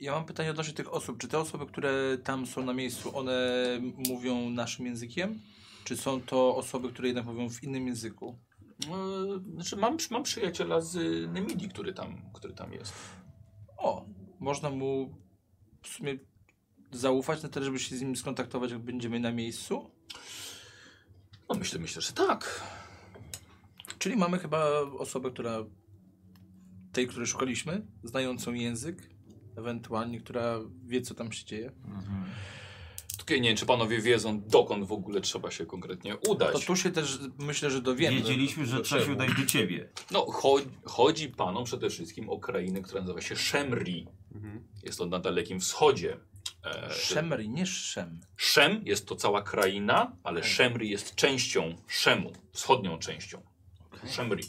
Ja 0.00 0.12
mam 0.12 0.24
pytanie 0.24 0.50
odnośnie 0.50 0.74
tych 0.74 0.92
osób. 0.92 1.18
Czy 1.18 1.28
te 1.28 1.38
osoby, 1.38 1.66
które 1.66 2.18
tam 2.24 2.46
są 2.46 2.64
na 2.64 2.74
miejscu, 2.74 3.16
one 3.16 3.32
mówią 4.08 4.50
naszym 4.50 4.86
językiem? 4.86 5.40
Czy 5.84 5.96
są 5.96 6.20
to 6.20 6.56
osoby, 6.56 6.88
które 6.92 7.08
jednak 7.08 7.26
mówią 7.26 7.50
w 7.50 7.62
innym 7.62 7.86
języku? 7.86 8.38
E, 8.86 9.52
Znaczy 9.54 9.76
mam, 9.76 9.96
mam 10.10 10.22
przyjaciela 10.22 10.80
z 10.80 10.94
Nemidii, 11.32 11.68
który 11.68 11.92
tam, 11.94 12.30
który 12.34 12.54
tam 12.54 12.72
jest. 12.72 12.92
O, 13.76 14.06
można 14.40 14.70
mu 14.70 15.14
w 15.82 15.88
sumie 15.88 16.18
zaufać 16.92 17.42
na 17.42 17.48
tyle, 17.48 17.66
żeby 17.66 17.78
się 17.78 17.96
z 17.96 18.02
nim 18.02 18.16
skontaktować, 18.16 18.70
jak 18.70 18.80
będziemy 18.80 19.20
na 19.20 19.32
miejscu? 19.32 19.90
No 21.48 21.54
myślę, 21.58 21.78
myślę, 21.78 22.02
że 22.02 22.12
tak. 22.12 22.62
Czyli 23.98 24.16
mamy 24.16 24.38
chyba 24.38 24.80
osobę, 24.80 25.30
która 25.30 25.64
tej, 26.92 27.06
której 27.06 27.26
szukaliśmy, 27.26 27.86
znającą 28.04 28.52
język, 28.52 29.17
ewentualnie, 29.58 30.20
która 30.20 30.60
wie, 30.86 31.02
co 31.02 31.14
tam 31.14 31.32
się 31.32 31.44
dzieje. 31.44 31.72
Tylko 33.16 33.34
ja 33.34 33.40
nie 33.40 33.48
wiem, 33.48 33.56
czy 33.56 33.66
panowie 33.66 34.00
wiedzą, 34.00 34.40
dokąd 34.40 34.86
w 34.86 34.92
ogóle 34.92 35.20
trzeba 35.20 35.50
się 35.50 35.66
konkretnie 35.66 36.16
udać. 36.16 36.52
To 36.52 36.58
tu 36.58 36.76
się 36.76 36.90
też 36.90 37.18
myślę, 37.38 37.70
że 37.70 37.82
dowiemy. 37.82 38.16
Wiedzieliśmy, 38.16 38.66
że 38.66 38.80
trzeba 38.80 39.04
się 39.04 39.12
udać 39.12 39.30
do 39.40 39.46
ciebie. 39.46 39.88
No, 40.10 40.26
cho 40.26 40.56
chodzi 40.84 41.28
panom 41.28 41.64
przede 41.64 41.90
wszystkim 41.90 42.30
o 42.30 42.38
krainę, 42.38 42.82
która 42.82 43.00
nazywa 43.00 43.20
się 43.20 43.36
Szemri. 43.36 44.06
Mhm. 44.34 44.64
Jest 44.82 44.98
to 44.98 45.06
na 45.06 45.18
dalekim 45.18 45.60
wschodzie. 45.60 46.16
E, 46.64 46.92
Szemry, 46.92 47.48
nie 47.48 47.66
Szem. 47.66 48.20
Szem 48.36 48.82
jest 48.84 49.06
to 49.06 49.16
cała 49.16 49.42
kraina, 49.42 50.16
ale 50.24 50.44
Szemri 50.44 50.90
jest 50.90 51.14
częścią 51.14 51.74
Szemu, 51.86 52.32
wschodnią 52.52 52.98
częścią. 52.98 53.42
Szemri. 54.10 54.42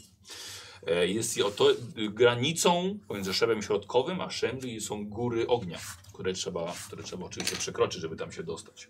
E, 0.86 1.06
Jest 1.06 1.36
i 1.36 1.42
oto 1.42 1.70
y, 1.70 1.76
granicą 2.10 2.98
pomiędzy 3.08 3.34
Szemem 3.34 3.62
Środkowym 3.62 4.20
a 4.20 4.30
Szemri 4.30 4.80
są 4.80 5.06
góry 5.06 5.46
ognia, 5.46 5.78
które 6.12 6.32
trzeba, 6.32 6.74
które 6.86 7.02
trzeba 7.02 7.26
oczywiście 7.26 7.56
przekroczyć, 7.56 8.00
żeby 8.00 8.16
tam 8.16 8.32
się 8.32 8.42
dostać. 8.42 8.88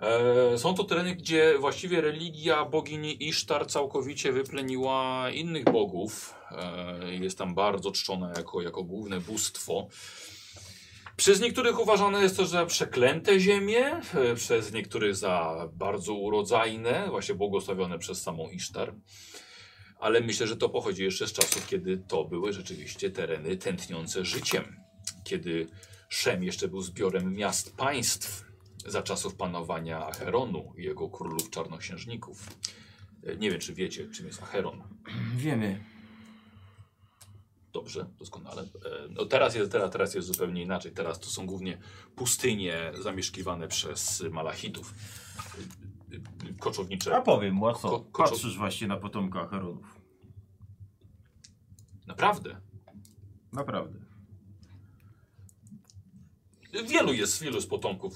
E, 0.00 0.58
Są 0.58 0.74
to 0.74 0.84
tereny, 0.84 1.16
gdzie 1.16 1.58
właściwie 1.58 2.00
religia 2.00 2.64
bogini 2.64 3.28
Isztar 3.28 3.66
całkowicie 3.66 4.32
wypleniła 4.32 5.30
innych 5.30 5.64
bogów. 5.64 6.34
E, 6.50 7.14
Jest 7.14 7.38
tam 7.38 7.54
bardzo 7.54 7.90
czczona 7.92 8.32
jako, 8.36 8.62
jako 8.62 8.84
główne 8.84 9.20
bóstwo. 9.20 9.88
Przez 11.16 11.40
niektórych 11.40 11.80
uważane 11.80 12.22
jest 12.22 12.36
to 12.36 12.46
za 12.46 12.66
przeklęte 12.66 13.40
ziemie, 13.40 14.00
przez 14.34 14.72
niektórych 14.72 15.16
za 15.16 15.68
bardzo 15.72 16.14
urodzajne, 16.14 17.06
właśnie 17.10 17.34
błogosławione 17.34 17.98
przez 17.98 18.22
samą 18.22 18.50
Isztar. 18.50 18.94
Ale 19.98 20.20
myślę, 20.20 20.46
że 20.46 20.56
to 20.56 20.68
pochodzi 20.68 21.04
jeszcze 21.04 21.26
z 21.28 21.32
czasów, 21.32 21.66
kiedy 21.66 21.98
to 21.98 22.24
były 22.24 22.52
rzeczywiście 22.52 23.10
tereny 23.10 23.56
tętniące 23.56 24.24
życiem. 24.24 24.76
Kiedy 25.24 25.66
Szem 26.08 26.44
jeszcze 26.44 26.68
był 26.68 26.82
zbiorem 26.82 27.32
miast 27.34 27.76
państw 27.76 28.44
za 28.86 29.02
czasów 29.02 29.34
panowania 29.34 30.06
Acheronu 30.06 30.72
i 30.78 30.82
jego 30.82 31.08
królów 31.08 31.50
czarnoksiężników. 31.50 32.46
E, 33.26 33.36
Nie 33.36 33.50
wiem, 33.50 33.60
czy 33.60 33.74
wiecie, 33.74 34.08
czym 34.10 34.26
jest 34.26 34.42
Acheron. 34.42 34.82
Wiemy. 35.36 35.84
Dobrze, 37.72 38.06
doskonale. 38.18 38.62
E, 38.62 38.66
No 39.10 39.24
teraz, 39.24 39.54
jest, 39.54 39.72
teraz, 39.72 39.90
teraz 39.90 40.14
jest 40.14 40.28
zupełnie 40.28 40.62
inaczej. 40.62 40.92
Teraz 40.92 41.20
to 41.20 41.26
są 41.26 41.46
głównie 41.46 41.78
pustynie 42.16 42.92
zamieszkiwane 43.02 43.68
przez 43.68 44.24
Malachitów. 44.30 44.94
E, 46.12 46.16
e, 46.50 46.52
Koczownicze. 46.58 47.16
A 47.16 47.20
powiem, 47.20 47.62
łatwo. 47.62 47.88
Ko- 47.90 48.04
koczo- 48.12 48.30
Patrzysz 48.30 48.56
właśnie 48.58 48.86
na 48.88 48.96
potomka 48.96 49.40
Acheronów. 49.40 50.00
Naprawdę. 52.06 52.60
Naprawdę. 53.52 53.98
Wielu 56.88 57.12
jest, 57.12 57.42
wielu 57.42 57.60
z 57.60 57.66
potomków 57.66 58.14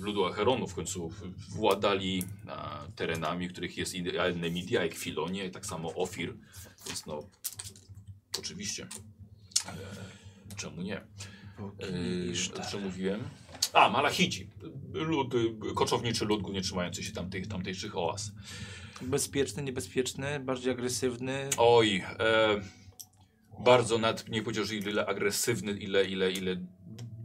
ludu 0.00 0.24
Acheronu 0.26 0.66
w 0.66 0.74
końcu 0.74 1.12
władali 1.48 2.24
a, 2.48 2.80
terenami, 2.96 3.48
których 3.48 3.76
jest 3.76 3.94
idealne 3.94 4.50
Media, 4.50 4.82
jak 4.82 4.94
Filonie, 4.94 5.44
i 5.46 5.50
tak 5.50 5.66
samo 5.66 5.94
Ofir. 5.94 6.34
Więc 6.86 7.06
no, 7.06 7.22
oczywiście. 8.38 8.86
Czemu 10.56 10.82
nie? 10.82 10.96
E, 12.56 12.62
co 12.70 12.78
mówiłem? 12.78 13.20
A, 13.72 13.88
Malachici. 13.88 14.50
Lud, 14.92 15.34
koczowniczy 15.74 16.24
lud, 16.24 16.42
głównie 16.42 16.62
trzymający 16.62 17.02
się 17.02 17.12
tamtych, 17.12 17.46
tamtejszych 17.46 17.96
oaz. 17.96 18.32
Bezpieczny, 19.00 19.62
niebezpieczny, 19.62 20.40
bardziej 20.40 20.72
agresywny. 20.72 21.50
Oj, 21.58 22.04
e, 22.18 22.60
bardzo 23.58 23.98
nawet 23.98 24.28
nie 24.28 24.42
powiedział, 24.42 24.64
że 24.64 24.74
ile 24.74 25.06
agresywny, 25.06 25.72
ile, 25.72 26.04
ile, 26.04 26.32
ile 26.32 26.56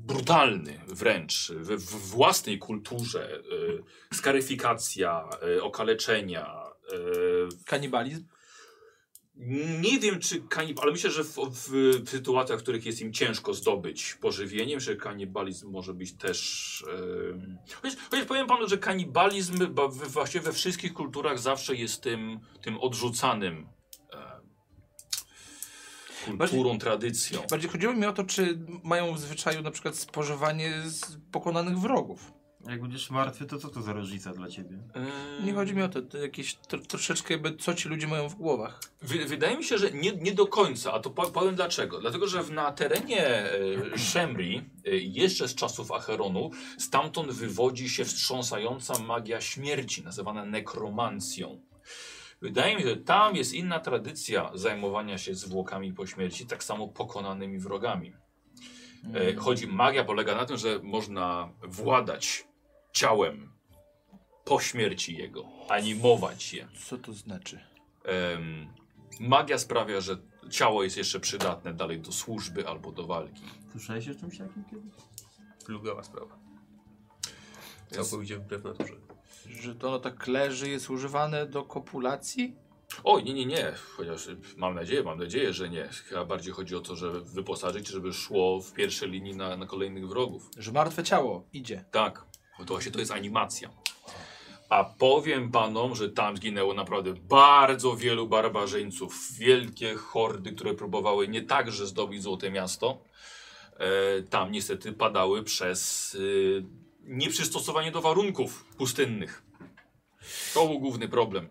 brutalny 0.06 0.80
wręcz 0.88 1.52
w, 1.52 1.68
w 1.68 2.10
własnej 2.10 2.60
kulturze. 2.60 3.36
E, 4.12 4.16
skaryfikacja, 4.16 5.30
e, 5.58 5.64
okaleczenia. 5.64 6.46
E, 6.46 6.96
Kanibalizm. 7.66 8.26
Nie 9.82 10.00
wiem, 10.00 10.20
czy 10.20 10.42
kanibal, 10.42 10.84
ale 10.84 10.92
myślę, 10.92 11.12
że 11.12 11.24
w, 11.24 11.36
w, 11.36 11.70
w 12.06 12.10
sytuacjach, 12.10 12.60
w 12.60 12.64
których 12.64 12.86
jest 12.86 13.02
im 13.02 13.14
ciężko 13.14 13.54
zdobyć 13.54 14.18
pożywienie, 14.22 14.80
że 14.80 14.96
kanibalizm 14.96 15.72
może 15.72 15.94
być 15.94 16.14
też. 16.14 16.86
em, 17.30 17.58
Chociaż, 17.74 17.98
chociaż 18.10 18.26
powiem 18.26 18.48
panu, 18.48 18.68
że 18.68 18.78
kanibalizm 18.78 19.74
właśnie 20.08 20.42
we 20.42 20.54
wszystkich 20.54 20.94
kulturach 20.94 21.40
zawsze 21.40 21.76
jest 21.76 22.02
tym, 22.02 22.40
tym 22.62 22.78
odrzucanym 22.78 23.68
kulturą, 26.38 26.78
tradycją. 26.78 27.42
Bardziej 27.50 27.70
chodziło 27.70 27.94
mi 27.94 28.06
o 28.06 28.14
to, 28.14 28.24
czy 28.24 28.60
mają 28.84 29.14
w 29.14 29.20
zwyczaju 29.20 29.62
na 29.62 29.72
przykład 29.72 29.96
spożywanie 29.96 30.82
z 30.86 31.18
pokonanych 31.32 31.80
wrogów. 31.80 32.34
Jak 32.70 32.82
będziesz 32.82 33.10
martwy, 33.10 33.46
to 33.46 33.58
co 33.58 33.70
to 33.70 33.82
za 33.82 33.94
różnica 33.94 34.32
dla 34.34 34.48
ciebie? 34.48 34.78
Nie 35.44 35.54
chodzi 35.54 35.76
mi 35.76 35.82
o 35.82 35.90
to, 35.90 36.02
to 36.02 36.18
jakieś 36.18 36.56
tro, 36.56 36.80
troszeczkę 36.80 37.34
jakby 37.34 37.56
co 37.56 37.74
ci 37.74 37.90
ludzie 37.90 38.08
mają 38.08 38.30
w 38.30 38.36
głowach. 38.36 38.80
Wy, 39.02 39.26
wydaje 39.26 39.58
mi 39.58 39.64
się, 39.64 39.78
że 39.78 39.92
nie, 39.92 40.12
nie 40.12 40.34
do 40.34 40.48
końca, 40.48 40.94
a 40.94 41.00
to 41.00 41.10
po- 41.10 41.32
powiem 41.32 41.56
dlaczego. 41.56 42.00
Dlatego, 42.02 42.28
że 42.28 42.44
na 42.44 42.72
terenie 42.72 43.28
e, 43.28 43.98
Szemri, 43.98 44.70
e, 44.86 44.90
jeszcze 44.98 45.48
z 45.48 45.56
czasów 45.56 45.92
Acheronu, 45.92 46.52
stamtąd 46.78 47.32
wywodzi 47.32 47.90
się 47.90 48.06
wstrząsająca 48.06 49.00
magia 49.00 49.42
śmierci, 49.42 50.04
nazywana 50.04 50.46
nekromancją. 50.46 51.62
Wydaje 52.42 52.76
mi 52.76 52.82
się, 52.82 52.90
że 52.90 52.98
tam 52.98 53.36
jest 53.36 53.54
inna 53.54 53.80
tradycja 53.80 54.52
zajmowania 54.54 55.18
się 55.18 55.36
zwłokami 55.36 55.94
po 55.94 56.06
śmierci, 56.08 56.46
tak 56.46 56.64
samo 56.64 56.88
pokonanymi 56.88 57.60
wrogami. 57.60 58.14
E, 59.14 59.36
chodzi, 59.36 59.68
magia 59.68 60.04
polega 60.04 60.36
na 60.36 60.46
tym, 60.46 60.58
że 60.58 60.80
można 60.84 61.50
władać 61.64 62.48
ciałem 62.94 63.54
po 64.46 64.60
śmierci 64.60 65.18
jego, 65.18 65.46
animować 65.70 66.54
je. 66.54 66.68
Co 66.86 66.98
to 66.98 67.14
znaczy? 67.14 67.60
Em, 68.06 68.68
magia 69.20 69.58
sprawia, 69.58 70.02
że 70.02 70.18
ciało 70.50 70.84
jest 70.84 70.98
jeszcze 70.98 71.20
przydatne 71.20 71.74
dalej 71.74 72.00
do 72.00 72.12
służby 72.12 72.68
albo 72.68 72.92
do 72.92 73.08
walki. 73.08 73.44
Słyszałeś 73.72 74.10
o 74.10 74.16
czymś 74.16 74.38
takim 74.38 74.64
kiedyś? 74.72 74.94
Plugawa 75.66 76.04
sprawa. 76.04 76.40
Całkowicie 77.92 78.38
wbrew 78.38 78.64
naturze. 78.64 78.94
Że 79.46 79.76
to 79.76 79.88
ono 79.88 80.00
tak 80.00 80.28
leży, 80.28 80.70
jest 80.70 80.90
używane 80.90 81.46
do 81.48 81.64
kopulacji? 81.64 82.56
Oj, 83.04 83.24
nie, 83.24 83.34
nie, 83.34 83.46
nie. 83.46 83.74
Chociaż 83.98 84.28
mam 84.58 84.76
nadzieję, 84.76 85.04
mam 85.04 85.20
nadzieję, 85.20 85.54
że 85.54 85.70
nie. 85.70 85.88
Chyba 85.88 86.26
bardziej 86.26 86.54
chodzi 86.54 86.76
o 86.76 86.82
to, 86.82 86.96
żeby 86.96 87.22
wyposażyć, 87.22 87.88
żeby 87.88 88.14
szło 88.14 88.62
w 88.62 88.74
pierwszej 88.74 89.10
linii 89.10 89.36
na, 89.36 89.58
na 89.58 89.66
kolejnych 89.66 90.08
wrogów. 90.08 90.50
Że 90.58 90.72
martwe 90.72 91.04
ciało 91.04 91.48
idzie. 91.54 91.86
Tak, 91.92 92.26
bo 92.60 92.66
to 92.66 92.74
właśnie 92.74 92.92
to 92.92 93.00
jest 93.00 93.12
animacja. 93.12 93.70
A 94.70 94.84
powiem 94.84 95.52
panom, 95.52 95.96
że 95.96 96.10
tam 96.10 96.38
zginęło 96.38 96.74
naprawdę 96.74 97.14
bardzo 97.14 97.96
wielu 97.96 98.28
barbarzyńców. 98.28 99.34
Wielkie 99.38 99.96
hordy, 99.96 100.52
które 100.52 100.74
próbowały 100.74 101.28
nie 101.28 101.42
tak, 101.42 101.72
że 101.72 101.88
zdobyć 101.88 102.24
Złote 102.24 102.52
Miasto. 102.52 103.04
E, 103.78 104.24
tam 104.24 104.52
niestety 104.52 104.94
padały 104.94 105.44
przez 105.44 106.14
y, 106.16 106.64
nieprzystosowanie 107.04 107.92
do 107.92 108.02
warunków 108.02 108.66
pustynnych. 108.78 109.44
To 110.54 110.68
był 110.68 110.80
główny 110.80 111.08
problem. 111.08 111.48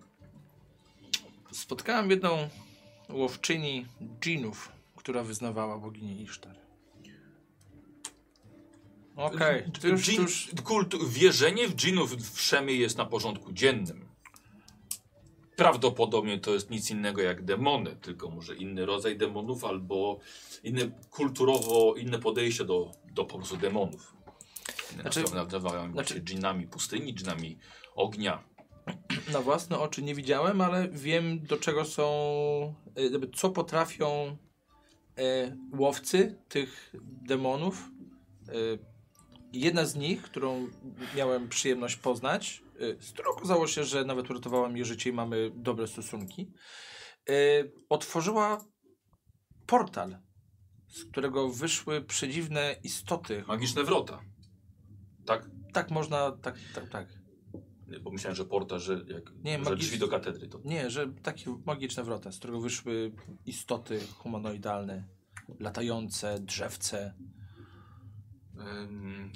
Spotkałem 1.52 2.10
jedną 2.10 2.48
łowczyni 3.08 3.86
dżinów, 4.20 4.72
która 4.96 5.22
wyznawała 5.22 5.78
boginię 5.78 6.22
Isztar. 6.22 6.56
Okej, 9.16 9.64
to 9.80 9.88
już, 9.88 10.06
to 10.06 10.12
Dżin- 10.12 10.20
już 10.22 10.50
kult, 10.64 10.94
wierzenie 11.08 11.68
w 11.68 11.74
dżinów 11.74 12.16
w 12.16 12.40
Szemie 12.40 12.74
jest 12.76 12.96
na 12.98 13.04
porządku 13.04 13.52
dziennym. 13.52 14.08
prawdopodobnie 15.56 16.38
to 16.40 16.54
jest 16.54 16.70
nic 16.70 16.90
innego 16.90 17.22
jak 17.22 17.44
demony, 17.44 17.96
tylko 17.96 18.30
może 18.30 18.56
inny 18.56 18.86
rodzaj 18.86 19.16
demonów 19.18 19.64
albo 19.64 20.18
inne 20.64 20.90
kulturowo, 21.10 21.94
inne 21.94 22.18
podejście 22.18 22.64
do, 22.64 22.90
do 23.12 23.24
po 23.24 23.36
prostu 23.36 23.56
demonów. 23.56 24.16
Znaczy- 25.00 25.20
Znaczy, 25.20 25.34
nazywają 25.34 25.92
znaczy- 25.92 26.14
się 26.14 26.20
dżinami 26.20 26.66
pustyni, 26.66 27.14
dżinami 27.14 27.58
ognia. 27.94 28.44
Na 29.32 29.40
własne 29.40 29.78
oczy 29.78 30.02
nie 30.02 30.14
widziałem, 30.14 30.60
ale 30.60 30.88
wiem 30.88 31.40
do 31.46 31.56
czego 31.56 31.84
są, 31.84 32.04
e, 32.96 33.36
co 33.36 33.50
potrafią 33.50 34.36
e, 35.18 35.56
łowcy 35.78 36.38
tych 36.48 36.94
demonów. 37.02 37.90
Jedna 39.52 39.84
z 39.86 39.96
nich, 39.96 40.22
którą 40.22 40.68
miałem 41.16 41.48
przyjemność 41.48 41.96
poznać, 41.96 42.62
e, 42.98 43.02
z 43.02 43.12
którą 43.12 43.30
okazało 43.30 43.66
się, 43.66 43.84
że 43.84 44.04
nawet 44.04 44.30
uratowała 44.30 44.68
mi 44.68 44.84
życie 44.84 45.10
i 45.10 45.12
mamy 45.12 45.50
dobre 45.54 45.86
stosunki, 45.86 46.52
e, 47.28 47.32
otworzyła 47.88 48.64
portal, 49.66 50.18
z 50.88 51.04
którego 51.04 51.48
wyszły 51.48 52.02
przedziwne 52.02 52.76
istoty. 52.84 53.44
Magiczne 53.48 53.84
wrota. 53.84 54.20
Tak? 55.26 55.50
Tak 55.72 55.90
można, 55.90 56.32
tak, 56.32 56.58
tak, 56.74 56.88
tak. 56.88 57.08
Nie, 57.88 58.00
Bo 58.00 58.10
myślałem, 58.10 58.36
że 58.36 58.44
porta, 58.44 58.78
że, 58.78 58.92
jak, 58.92 59.32
Nie, 59.44 59.52
że 59.52 59.70
magicz- 59.70 59.76
drzwi 59.76 59.98
do 59.98 60.08
katedry 60.08 60.48
to. 60.48 60.60
Nie, 60.64 60.90
że 60.90 61.12
takie 61.22 61.56
magiczne 61.66 62.04
wrota, 62.04 62.32
z 62.32 62.38
którego 62.38 62.60
wyszły 62.60 63.12
istoty 63.46 64.00
humanoidalne, 64.18 65.04
latające, 65.60 66.40
drzewce. 66.40 67.14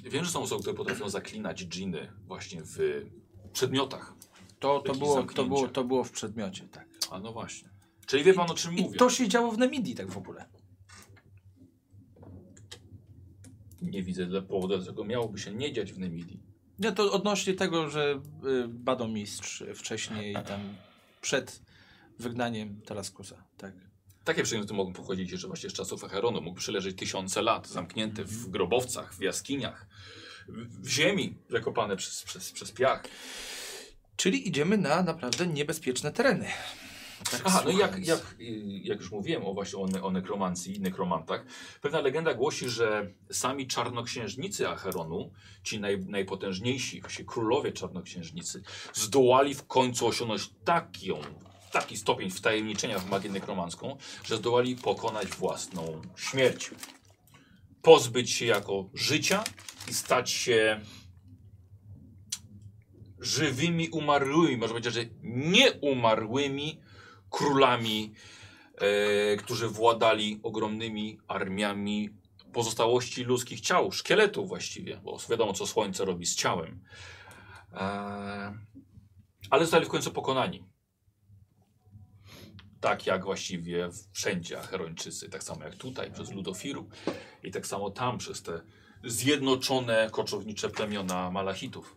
Wiem, 0.03 0.25
że 0.25 0.31
są 0.31 0.41
osoby, 0.41 0.61
które 0.61 0.75
potrafią 0.75 1.09
zaklinać 1.09 1.65
dżiny 1.65 2.13
właśnie 2.27 2.61
w 2.63 3.05
przedmiotach. 3.53 4.13
To, 4.59 4.79
to, 4.79 4.95
było, 4.95 5.23
to, 5.23 5.45
było, 5.45 5.67
to 5.67 5.83
było 5.83 6.03
w 6.03 6.11
przedmiocie, 6.11 6.67
tak. 6.67 6.87
A 7.11 7.19
no 7.19 7.33
właśnie. 7.33 7.69
Czyli 8.05 8.23
wie 8.23 8.33
pan 8.33 8.51
o 8.51 8.53
czym 8.53 8.77
I 8.77 8.81
mówię. 8.81 8.97
to 8.97 9.09
się 9.09 9.27
działo 9.27 9.51
w 9.51 9.57
Nemidii 9.57 9.95
tak 9.95 10.11
w 10.11 10.17
ogóle. 10.17 10.45
Nie 13.81 14.03
widzę 14.03 14.25
dla 14.25 14.41
powodu, 14.41 14.77
dlaczego 14.77 15.05
miałoby 15.05 15.39
się 15.39 15.53
nie 15.53 15.73
dziać 15.73 15.93
w 15.93 15.99
Nemidii. 15.99 16.43
Nie, 16.79 16.91
to 16.91 17.11
odnośnie 17.11 17.53
tego, 17.53 17.89
że 17.89 18.21
y, 18.65 18.67
Badomistrz 18.67 19.63
wcześniej 19.75 20.33
tam 20.33 20.75
przed 21.21 21.61
wygnaniem 22.19 22.81
Talaskusa, 22.81 23.43
tak. 23.57 23.86
Takie 24.27 24.43
przedmioty 24.43 24.73
mogą 24.73 24.93
pochodzić 24.93 25.31
jeszcze 25.31 25.47
właśnie 25.47 25.69
z 25.69 25.73
czasów 25.73 26.03
Acheronu. 26.03 26.41
Mógł 26.41 26.59
przyleżeć 26.59 26.97
tysiące 26.97 27.41
lat, 27.41 27.67
zamknięte 27.67 28.23
w 28.23 28.49
grobowcach, 28.49 29.13
w 29.13 29.21
jaskiniach, 29.21 29.87
w, 30.47 30.87
ziemi, 30.87 31.37
zakopane 31.49 31.95
przez, 31.95 32.23
przez, 32.23 32.51
przez 32.51 32.71
piach. 32.71 33.03
Czyli 34.15 34.47
idziemy 34.47 34.77
na 34.77 35.03
naprawdę 35.03 35.47
niebezpieczne 35.47 36.11
tereny. 36.11 36.45
Tak 37.31 37.41
Aha, 37.45 37.61
no 37.65 37.71
jak, 37.71 38.07
jak, 38.07 38.35
y, 38.39 38.45
jak 38.83 38.99
już 38.99 39.11
mówiłem 39.11 39.45
o 39.45 39.53
właśnie 39.53 39.79
o, 39.79 39.87
ne, 39.87 40.03
o 40.03 40.11
nekromancji 40.11 40.77
i 40.77 40.79
nekromantach, 40.79 41.45
pewna 41.81 42.01
legenda 42.01 42.33
głosi, 42.33 42.69
że 42.69 43.11
sami 43.31 43.67
czarnoksiężnicy 43.67 44.69
Acheronu, 44.69 45.31
ci 45.63 45.79
naj, 45.79 45.99
najpotężniejsi, 45.99 47.01
właśnie 47.01 47.25
królowie 47.25 47.71
czarnoksiężnicy, 47.71 48.61
zdołali 48.93 49.55
w 49.55 49.67
końcu 49.67 50.07
osiągnąć 50.07 50.49
taką, 50.65 51.21
taki 51.81 51.97
stopień 51.97 52.29
wtajemniczenia 52.29 52.99
w 52.99 53.09
magię 53.09 53.29
nekromancką, 53.29 53.97
że 54.23 54.37
zdołali 54.37 54.75
pokonać 54.75 55.27
własną 55.27 56.01
śmierć. 56.15 56.71
Pozbyć 57.81 58.31
się 58.31 58.45
jako 58.45 58.89
życia 58.93 59.43
i 59.89 59.93
stać 59.93 60.31
się 60.31 60.81
żywymi 63.19 63.89
umarłymi, 63.89 64.57
może 64.57 64.73
powiedzieć, 64.73 64.93
że 64.93 65.05
nieumarłymi 65.23 66.81
królami, 67.29 68.13
e, 68.77 69.37
którzy 69.37 69.67
władali 69.67 70.39
ogromnymi 70.43 71.19
armiami 71.27 72.09
pozostałości 72.53 73.23
ludzkich 73.23 73.61
ciał, 73.61 73.91
szkieletów 73.91 74.47
właściwie, 74.47 74.97
bo 75.03 75.17
wiadomo, 75.29 75.53
co 75.53 75.67
słońce 75.67 76.05
robi 76.05 76.25
z 76.25 76.35
ciałem. 76.35 76.83
E, 77.73 77.79
ale 79.49 79.61
zostali 79.61 79.85
w 79.85 79.89
końcu 79.89 80.11
pokonani. 80.11 80.76
Tak 82.81 83.05
jak 83.05 83.23
właściwie 83.23 83.89
wszędzie 84.11 84.59
Acherończycy, 84.59 85.29
tak 85.29 85.43
samo 85.43 85.63
jak 85.63 85.75
tutaj 85.75 86.11
przez 86.11 86.31
Ludofiru 86.31 86.89
i 87.43 87.51
tak 87.51 87.67
samo 87.67 87.89
tam 87.89 88.17
przez 88.17 88.41
te 88.41 88.61
zjednoczone 89.03 90.09
koczownicze 90.11 90.69
plemiona 90.69 91.31
Malachitów. 91.31 91.95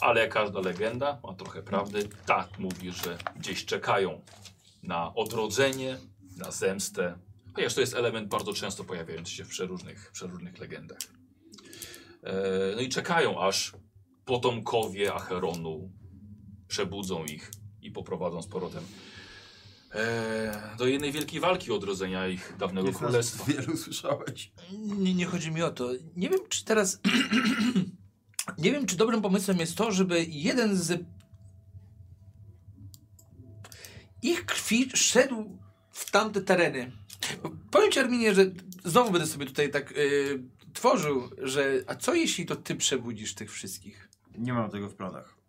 Ale 0.00 0.28
każda 0.28 0.60
legenda 0.60 1.20
ma 1.24 1.34
trochę 1.34 1.62
prawdy. 1.62 2.08
Tak 2.26 2.58
mówi, 2.58 2.92
że 2.92 3.18
gdzieś 3.36 3.64
czekają 3.64 4.20
na 4.82 5.14
odrodzenie, 5.14 5.98
na 6.36 6.50
zemstę. 6.50 7.18
Chociaż 7.54 7.74
to 7.74 7.80
jest 7.80 7.94
element 7.94 8.28
bardzo 8.28 8.52
często 8.52 8.84
pojawiający 8.84 9.32
się 9.32 9.44
w 9.44 9.48
przeróżnych, 9.48 10.10
przeróżnych 10.12 10.58
legendach. 10.58 10.98
E, 12.22 12.32
no 12.76 12.80
i 12.80 12.88
czekają, 12.88 13.40
aż 13.40 13.72
potomkowie 14.24 15.14
Acheronu 15.14 15.90
przebudzą 16.68 17.24
ich 17.24 17.50
i 17.82 17.90
poprowadzą 17.90 18.42
z 18.42 18.46
powrotem 18.46 18.84
e, 19.94 20.76
do 20.78 20.86
jednej 20.86 21.12
wielkiej 21.12 21.40
walki 21.40 21.72
odrodzenia 21.72 22.28
ich 22.28 22.54
dawnego 22.58 22.86
Jest 22.86 22.98
królestwa. 22.98 23.44
Wielu 23.44 23.76
słyszałeś. 23.76 24.52
Nie, 24.72 25.14
nie 25.14 25.26
chodzi 25.26 25.50
mi 25.50 25.62
o 25.62 25.70
to. 25.70 25.90
Nie 26.16 26.28
wiem, 26.28 26.40
czy 26.48 26.64
teraz. 26.64 27.00
nie 28.58 28.72
wiem, 28.72 28.86
czy 28.86 28.96
dobrym 28.96 29.22
pomysłem 29.22 29.58
jest 29.58 29.76
to, 29.76 29.92
żeby 29.92 30.24
jeden 30.28 30.76
z 30.76 31.04
ich 34.22 34.46
krwi 34.46 34.90
szedł 34.94 35.58
w 35.90 36.10
tamte 36.10 36.40
tereny. 36.40 36.92
Powiem 37.70 37.92
ci, 37.92 38.00
Arminie, 38.00 38.34
że 38.34 38.44
znowu 38.84 39.10
będę 39.10 39.26
sobie 39.26 39.46
tutaj 39.46 39.70
tak 39.70 39.90
yy, 39.90 40.42
tworzył, 40.72 41.30
że 41.38 41.82
a 41.86 41.94
co 41.94 42.14
jeśli 42.14 42.46
to 42.46 42.56
ty 42.56 42.74
przebudzisz 42.74 43.34
tych 43.34 43.52
wszystkich? 43.52 44.08
Nie 44.38 44.52
mam 44.52 44.70
tego 44.70 44.88
w 44.88 44.94
planach. 44.94 45.39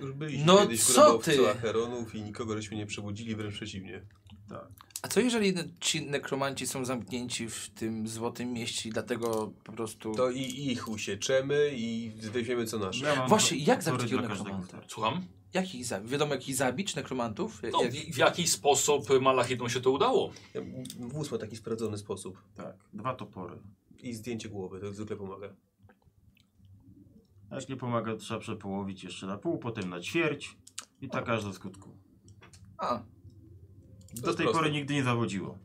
Już 0.00 0.12
byliśmy 0.12 0.46
No 0.46 0.58
kiedyś 0.58 0.84
co 0.84 1.18
ty? 1.18 1.50
Acheronów 1.50 2.14
i 2.14 2.22
nikogo 2.22 2.56
żeśmy 2.56 2.76
nie 2.76 2.86
przebudzili, 2.86 3.36
wręcz 3.36 3.54
przeciwnie. 3.54 4.02
Tak. 4.48 4.68
A 5.02 5.08
co 5.08 5.20
jeżeli 5.20 5.54
ci 5.80 6.06
nekromanci 6.06 6.66
są 6.66 6.84
zamknięci 6.84 7.48
w 7.48 7.70
tym 7.70 8.08
złotym 8.08 8.52
mieście 8.52 8.88
i 8.88 8.92
dlatego 8.92 9.52
po 9.64 9.72
prostu... 9.72 10.14
To 10.14 10.30
i 10.30 10.40
ich 10.40 10.88
usieczemy 10.88 11.70
i 11.76 12.12
weźmiemy 12.16 12.66
co 12.66 12.78
nasze. 12.78 13.04
Ja 13.04 13.26
Właśnie, 13.26 13.58
jak 13.58 13.82
zabić 13.82 14.12
starczy. 14.66 14.88
Słucham? 14.88 15.26
Jak 15.54 15.74
ich 15.74 15.86
zabić? 15.86 16.10
Wiadomo, 16.10 16.34
jak 16.34 16.48
ich 16.48 16.56
zabić, 16.56 16.94
nekromantów? 16.94 17.62
No, 17.72 17.82
jak... 17.82 17.92
w, 17.92 18.16
jakiś 18.16 18.50
sposób 18.50 19.20
Malachitom 19.20 19.68
się 19.68 19.80
to 19.80 19.90
udało. 19.90 20.32
Wóz 20.98 21.32
ma 21.32 21.38
taki 21.38 21.56
sprawdzony 21.56 21.98
sposób. 21.98 22.42
Tak, 22.54 22.76
dwa 22.92 23.14
topory. 23.14 23.58
I 24.02 24.14
zdjęcie 24.14 24.48
głowy, 24.48 24.80
to 24.80 24.92
zwykle 24.92 25.16
pomaga. 25.16 25.54
A 27.54 27.58
nie 27.68 27.76
pomaga, 27.76 28.16
trzeba 28.16 28.40
przepołowić 28.40 29.04
jeszcze 29.04 29.26
na 29.26 29.38
pół, 29.38 29.58
potem 29.58 29.90
na 29.90 30.00
ćwierć 30.00 30.56
i 31.00 31.08
tak 31.08 31.28
aż 31.28 31.44
do 31.44 31.52
skutku. 31.52 31.98
A, 32.78 33.02
Do 34.14 34.34
tej 34.34 34.44
proste. 34.44 34.44
pory 34.44 34.70
nigdy 34.70 34.94
nie 34.94 35.04
zawodziło. 35.04 35.58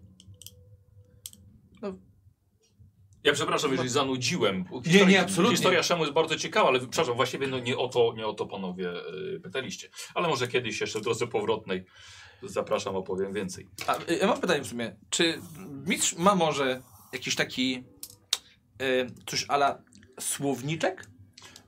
Ja 3.23 3.33
przepraszam, 3.33 3.71
jeżeli 3.71 3.89
zanudziłem. 3.89 4.65
Nie, 4.93 5.05
nie, 5.05 5.21
absolutnie. 5.21 5.55
Historia 5.55 5.83
Szemu 5.83 6.01
jest 6.01 6.13
bardzo 6.13 6.35
ciekawa, 6.35 6.67
ale 6.67 6.79
przepraszam, 6.79 7.15
właściwie 7.15 7.47
no 7.47 7.59
nie, 7.59 7.77
o 7.77 7.87
to, 7.87 8.13
nie 8.17 8.27
o 8.27 8.33
to 8.33 8.45
panowie 8.45 8.93
y, 9.35 9.39
pytaliście. 9.39 9.89
Ale 10.13 10.27
może 10.27 10.47
kiedyś 10.47 10.81
jeszcze 10.81 10.99
w 10.99 11.01
drodze 11.03 11.27
powrotnej 11.27 11.85
zapraszam, 12.43 12.95
opowiem 12.95 13.33
więcej. 13.33 13.67
a 13.87 14.11
y, 14.11 14.17
ja 14.21 14.27
mam 14.27 14.41
pytanie 14.41 14.63
w 14.63 14.67
sumie. 14.67 14.95
Czy 15.09 15.41
mistrz 15.87 16.15
ma 16.15 16.35
może 16.35 16.81
jakiś 17.13 17.35
taki 17.35 17.83
y, 18.81 19.07
coś 19.25 19.45
ala 19.47 19.81
słowniczek? 20.19 21.09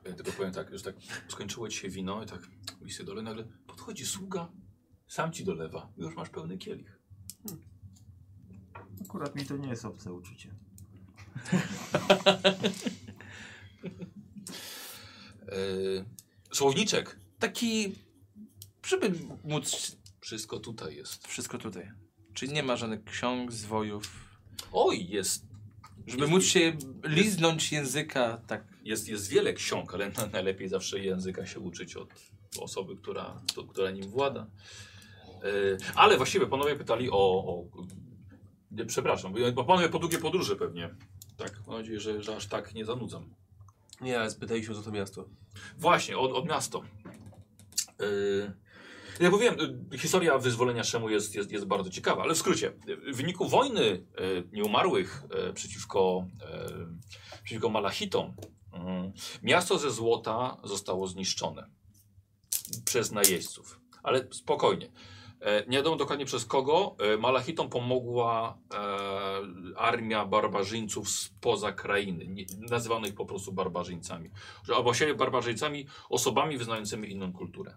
Ja 0.06 0.14
tylko 0.14 0.32
powiem 0.32 0.54
tak, 0.54 0.70
już 0.70 0.82
tak 0.82 0.96
skończyło 1.28 1.70
ci 1.70 1.78
się 1.80 1.90
wino 1.90 2.24
i 2.24 2.26
tak 2.26 2.40
misję 2.82 3.06
dole, 3.06 3.22
nagle 3.22 3.44
podchodzi 3.68 4.06
sługa, 4.06 4.52
sam 5.08 5.32
ci 5.32 5.46
dolewa, 5.46 5.90
już 5.98 6.16
masz 6.16 6.30
pełny 6.30 6.58
kielich. 6.58 7.00
Akurat 9.06 9.36
mi 9.36 9.46
to 9.46 9.58
nie 9.58 9.70
jest 9.70 9.86
obce 9.86 10.14
uczucie. 10.14 10.56
Yy, 15.48 16.06
słowniczek, 16.52 17.20
Taki, 17.40 17.96
żeby 18.86 19.12
móc 19.44 19.98
wszystko 20.22 20.60
tutaj 20.60 20.96
jest. 20.96 21.28
wszystko 21.28 21.58
tutaj. 21.58 21.92
Czyli 22.34 22.54
nie 22.54 22.64
ma 22.64 22.76
żadnych 22.76 23.04
ksiąg, 23.04 23.52
zwojów. 23.52 24.30
Oj, 24.72 25.08
jest, 25.10 25.46
Żeby 26.08 26.22
Jest- 26.22 26.32
móc 26.32 26.44
się 26.44 26.78
liznąć 27.04 27.72
języka, 27.72 28.42
tak. 28.48 28.64
jest, 28.84 29.08
jest 29.10 29.30
wiele 29.30 29.54
ksiąg, 29.54 29.94
ale 29.94 30.10
na- 30.10 30.28
najlepiej 30.28 30.70
zawsze 30.70 31.00
języka 31.00 31.46
się 31.46 31.60
uczyć 31.60 31.96
od 31.96 32.10
osoby, 32.60 32.96
która, 32.96 33.42
to, 33.56 33.64
która 33.64 33.92
nim 33.92 34.10
włada. 34.10 34.48
Yy, 35.44 35.78
ale 35.96 36.18
właściwie 36.18 36.46
panowie 36.48 36.76
pytali 36.76 37.10
o, 37.12 37.16
o 37.18 37.66
nie, 38.72 38.86
przepraszam, 38.86 39.34
bo 39.54 39.64
panowie 39.64 39.90
po 39.90 40.00
długie 40.00 40.18
podróże 40.18 40.56
pewnie. 40.56 40.90
Tak, 41.38 41.62
mam 41.68 41.78
nadzieję, 41.78 42.00
że, 42.00 42.24
że 42.24 42.36
aż 42.36 42.48
tak 42.48 42.74
nie 42.74 42.86
zanudzam. 42.86 43.30
Nie, 44.02 44.20
ale 44.20 44.32
spytaliśmy 44.32 44.78
o 44.78 44.82
to 44.82 44.92
miasto. 44.92 45.26
Właśnie, 45.78 46.18
od, 46.18 46.32
od 46.32 46.46
miasto. 46.46 46.82
Yy, 48.00 48.52
Jak 49.20 49.32
mówiłem, 49.32 49.56
y, 49.94 49.98
historia 49.98 50.38
wyzwolenia 50.38 50.84
Szemu 50.84 51.10
jest, 51.10 51.36
jest, 51.36 51.52
jest 51.52 51.66
bardzo 51.66 51.90
ciekawa, 51.90 52.24
ale 52.24 52.34
w 52.34 52.38
skrócie, 52.38 52.74
w 53.14 53.16
wyniku 53.16 53.48
wojny 53.48 53.82
y, 53.82 54.04
nieumarłych 54.52 55.24
y, 55.50 55.54
przeciwko, 55.54 56.28
przeciwko 57.44 57.70
Malachitom, 57.70 58.34
miasto 59.44 59.78
ze 59.78 59.92
złota 59.92 60.58
zostało 60.64 61.08
zniszczone 61.08 61.70
przez 62.86 63.12
najeźdźców. 63.12 63.80
Ale 64.04 64.28
spokojnie. 64.32 64.92
E, 65.42 65.66
Nie 65.68 65.78
wiadomo 65.78 65.96
dokładnie 65.96 66.26
przez 66.26 66.46
kogo. 66.46 66.96
E, 67.00 67.18
Malachitom 67.18 67.70
pomogła 67.70 68.58
e, 68.74 68.78
armia 69.78 70.26
barbarzyńców 70.26 71.10
spoza 71.10 71.72
krainy. 71.72 72.28
Nie, 72.28 72.46
nazywano 72.70 73.08
ich 73.08 73.16
po 73.16 73.26
prostu 73.26 73.54
barbarzyńcami. 73.54 74.30
Albo 74.76 74.94
się 74.94 75.16
barbarzyńcami, 75.16 75.88
osobami 76.10 76.58
wyznającymi 76.58 77.12
inną 77.12 77.34
kulturę. 77.34 77.76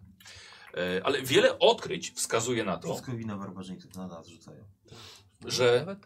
E, 0.77 1.01
ale 1.07 1.23
wiele 1.23 1.59
odkryć 1.59 2.11
wskazuje 2.11 2.65
na 2.65 2.77
to, 2.79 2.89
Wszystko 2.89 3.13
wina 3.13 3.37
barbarzyńców 3.37 3.95
na 3.97 4.07
nas 4.07 4.27
rzucają. 4.29 4.65
że. 5.47 5.97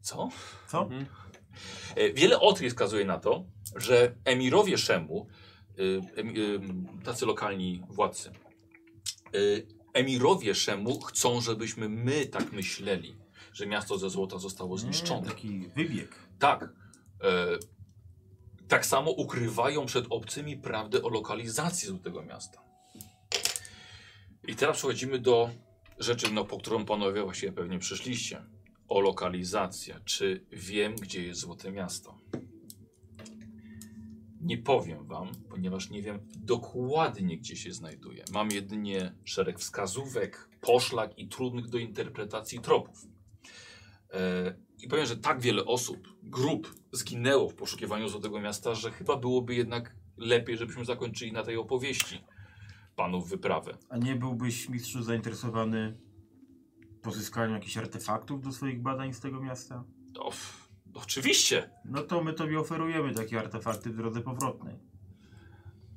Co? 0.00 0.28
Co? 0.68 0.82
Mhm. 0.82 1.06
E, 1.96 2.12
Wiele 2.12 2.40
odkryć 2.40 2.72
wskazuje 2.72 3.04
na 3.04 3.18
to, 3.18 3.44
że 3.76 4.14
emirowie 4.24 4.78
Szemu, 4.78 5.26
em- 6.16 6.36
ym, 6.36 6.88
tacy 7.04 7.26
lokalni 7.26 7.82
władcy, 7.88 8.32
emirowie 9.92 10.54
Szemu 10.54 11.00
chcą, 11.00 11.40
żebyśmy 11.40 11.88
my 11.88 12.26
tak 12.26 12.52
myśleli, 12.52 13.16
że 13.52 13.66
miasto 13.66 13.98
ze 13.98 14.10
złota 14.10 14.38
zostało 14.38 14.78
zniszczone. 14.78 15.20
Nie, 15.20 15.26
taki 15.28 15.68
wybieg. 15.68 16.18
Tak. 16.38 16.68
Tak 18.68 18.86
samo 18.86 19.10
ukrywają 19.10 19.86
przed 19.86 20.06
obcymi 20.10 20.56
prawdę 20.56 21.02
o 21.02 21.08
lokalizacji 21.08 21.98
tego 21.98 22.22
miasta. 22.22 22.62
I 24.48 24.54
teraz 24.56 24.76
przechodzimy 24.76 25.18
do 25.18 25.50
rzeczy, 25.98 26.32
no, 26.32 26.44
po 26.44 26.58
którą 26.58 26.84
panowie 26.84 27.22
właściwie 27.22 27.52
pewnie 27.52 27.78
przyszliście. 27.78 28.42
O 28.88 29.00
lokalizację. 29.00 30.00
Czy 30.04 30.46
wiem, 30.52 30.96
gdzie 30.96 31.22
jest 31.26 31.40
Złote 31.40 31.72
Miasto? 31.72 32.18
Nie 34.40 34.58
powiem 34.58 35.06
wam, 35.06 35.32
ponieważ 35.50 35.90
nie 35.90 36.02
wiem 36.02 36.20
dokładnie, 36.36 37.38
gdzie 37.38 37.56
się 37.56 37.72
znajduje. 37.72 38.24
Mam 38.32 38.50
jedynie 38.50 39.14
szereg 39.24 39.58
wskazówek, 39.58 40.48
poszlak 40.60 41.18
i 41.18 41.28
trudnych 41.28 41.68
do 41.68 41.78
interpretacji 41.78 42.60
tropów. 42.60 43.06
E, 44.12 44.54
I 44.84 44.88
powiem, 44.88 45.06
że 45.06 45.16
tak 45.16 45.40
wiele 45.40 45.64
osób, 45.64 46.08
grup 46.22 46.74
zginęło 46.92 47.48
w 47.48 47.54
poszukiwaniu 47.54 48.08
Złotego 48.08 48.40
Miasta, 48.40 48.74
że 48.74 48.90
chyba 48.90 49.16
byłoby 49.16 49.54
jednak 49.54 49.96
lepiej, 50.16 50.56
żebyśmy 50.56 50.84
zakończyli 50.84 51.32
na 51.32 51.42
tej 51.42 51.56
opowieści 51.56 52.24
panów 52.96 53.28
wyprawę. 53.28 53.76
A 53.88 53.96
nie 53.98 54.16
byłbyś, 54.16 54.68
mistrzu, 54.68 55.02
zainteresowany 55.02 55.96
pozyskaniem 57.02 57.54
jakichś 57.54 57.76
artefaktów 57.76 58.42
do 58.42 58.52
swoich 58.52 58.82
badań 58.82 59.14
z 59.14 59.20
tego 59.20 59.40
miasta? 59.40 59.84
O, 60.18 60.28
f- 60.28 60.68
oczywiście. 60.94 61.70
No 61.84 62.02
to 62.02 62.24
my 62.24 62.32
tobie 62.32 62.60
oferujemy 62.60 63.14
takie 63.14 63.38
artefakty 63.38 63.90
w 63.90 63.96
drodze 63.96 64.20
powrotnej. 64.20 64.78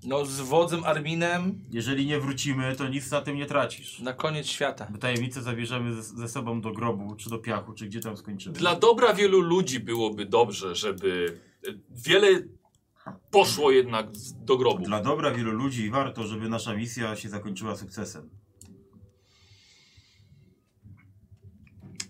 No 0.04 0.26
z 0.26 0.40
wodzem 0.40 0.84
Arminem 0.84 1.60
Jeżeli 1.72 2.06
nie 2.06 2.20
wrócimy, 2.20 2.76
to 2.76 2.88
nic 2.88 3.12
na 3.12 3.22
tym 3.22 3.36
nie 3.38 3.46
tracisz. 3.46 4.00
na 4.00 4.14
koniec 4.14 4.48
świata. 4.48 4.88
Bo 4.92 4.98
tajemnicę 4.98 5.42
zabierzemy 5.42 5.94
ze, 5.96 6.04
ze 6.04 6.28
sobą 6.28 6.62
do 6.62 6.72
grobu, 6.72 7.16
czy 7.16 7.30
do 7.30 7.38
piachu, 7.40 7.74
czy 7.74 7.86
gdzie 7.86 8.00
tam 8.00 8.18
skończymy. 8.18 8.56
Dla 8.56 8.76
dobra 8.76 9.14
wielu 9.14 9.40
ludzi 9.42 9.80
byłoby 9.80 10.26
dobrze, 10.26 10.76
żeby 10.76 11.40
e, 11.68 11.72
wiele 11.92 12.28
poszło 13.32 13.72
jednak 13.72 14.16
z- 14.16 14.34
do 14.46 14.58
grobu. 14.58 14.84
Dla 14.84 15.02
dobra 15.02 15.32
wielu 15.32 15.52
ludzi 15.52 15.90
warto, 15.90 16.28
żeby 16.28 16.50
nasza 16.50 16.74
misja 16.76 17.16
się 17.16 17.30
zakończyła 17.30 17.76
sukcesem. 17.76 18.30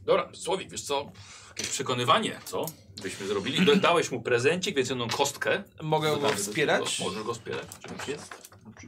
Dobra, 0.05 0.29
Słowik, 0.33 0.71
wiesz 0.71 0.81
co? 0.81 1.11
Jakieś 1.49 1.67
przekonywanie, 1.67 2.39
co? 2.45 2.65
Byśmy 3.03 3.27
zrobili. 3.27 3.65
Da- 3.65 3.75
Dałeś 3.75 4.11
mu 4.11 4.21
prezencik, 4.21 4.75
więc 4.75 4.89
jedną 4.89 5.07
kostkę. 5.07 5.63
Mogę 5.81 6.09
go 6.09 6.15
Dodamy 6.15 6.35
wspierać? 6.35 6.99
Możesz 6.99 7.23
go 7.23 7.33
wspierać. 7.33 7.67
Tak 7.81 8.07
jest. 8.07 8.51
Dobrze. 8.65 8.87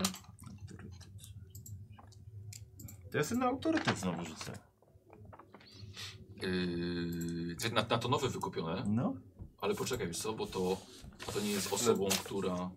To 3.11 3.17
ja 3.17 3.23
sobie 3.23 3.39
na 3.41 3.47
autorytet 3.47 3.99
znowu 3.99 4.25
rzucę. 4.25 4.57
Yy, 6.41 7.71
na, 7.73 7.81
na 7.89 7.97
to 7.97 8.09
nowe 8.09 8.29
wykupione, 8.29 8.83
No. 8.87 9.13
ale 9.61 9.75
poczekaj, 9.75 10.07
wiesz 10.07 10.17
co, 10.17 10.33
bo 10.33 10.47
to, 10.47 10.77
to 11.33 11.39
nie 11.39 11.51
jest 11.51 11.73
osobą, 11.73 12.07
która... 12.25 12.69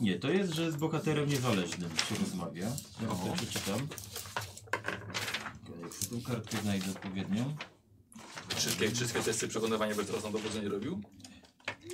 Nie, 0.00 0.18
to 0.18 0.30
jest, 0.30 0.52
że 0.52 0.72
z 0.72 0.76
bohaterem 0.76 1.28
niezależnym 1.28 1.90
się 1.96 2.14
rozmawia. 2.20 2.68
Ja 3.02 3.08
Oho. 3.10 3.28
to 3.28 3.34
przeczytam. 3.34 3.88
Jak 5.82 5.94
sobie 5.94 6.22
tą 6.22 6.28
kartkę 6.30 6.56
znajdę 6.62 6.90
odpowiednią. 6.90 7.56
Wszystkie, 8.48 8.90
wszystkie 8.90 9.20
testy 9.20 9.48
przekonywania 9.48 9.94
teraz 9.94 10.24
na 10.24 10.30
dowodzenie 10.30 10.68
robił? 10.68 11.02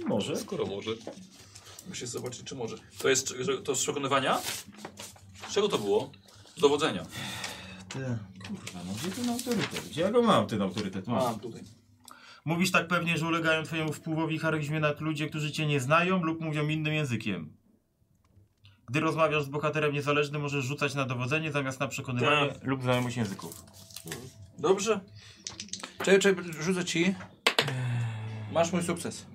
Może. 0.07 0.37
Skoro 0.37 0.67
może. 0.67 0.91
Muszę 1.89 2.07
zobaczyć, 2.07 2.45
czy 2.45 2.55
może. 2.55 2.77
To 2.99 3.09
jest 3.09 3.35
to 3.65 3.75
z 3.75 3.83
przekonywania? 3.83 4.39
Z 5.49 5.55
czego 5.55 5.69
to 5.69 5.79
było? 5.79 6.11
Z 6.57 6.61
dowodzenia. 6.61 7.07
Te, 7.89 8.19
kurwa, 8.49 8.81
no 8.87 8.93
gdzie 8.93 9.11
ten 9.11 9.31
autorytet? 9.31 9.89
Gdzie 9.89 10.01
ja 10.01 10.11
go 10.11 10.23
mam, 10.23 10.47
ten 10.47 10.63
autorytet? 10.63 11.07
Mam. 11.07 11.41
tutaj. 11.41 11.63
Mówisz 12.45 12.71
tak 12.71 12.89
pewnie, 12.89 13.19
że 13.19 13.27
ulegają 13.27 13.63
twojemu 13.63 13.93
wpływowi 13.93 14.37
i 14.37 14.39
charyzmie 14.39 14.81
nad 14.81 15.01
ludzie, 15.01 15.29
którzy 15.29 15.53
cię 15.53 15.67
nie 15.67 15.81
znają 15.81 16.23
lub 16.23 16.41
mówią 16.41 16.69
innym 16.69 16.95
językiem. 16.95 17.57
Gdy 18.89 19.01
rozmawiasz 19.01 19.45
z 19.45 19.49
bohaterem 19.49 19.93
niezależnym, 19.93 20.43
możesz 20.43 20.65
rzucać 20.65 20.95
na 20.95 21.05
dowodzenie 21.05 21.53
zamiast 21.53 21.81
na 21.81 21.89
przekonywanie 21.89 22.55
lub 22.63 22.83
znajomość 22.83 23.17
języków. 23.17 23.65
Dobrze. 24.59 25.01
Czekaj, 26.05 26.21
czekaj, 26.21 26.45
rzucę 26.61 26.85
ci. 26.85 27.15
Masz 28.53 28.73
mój 28.73 28.83
sukces. 28.83 29.27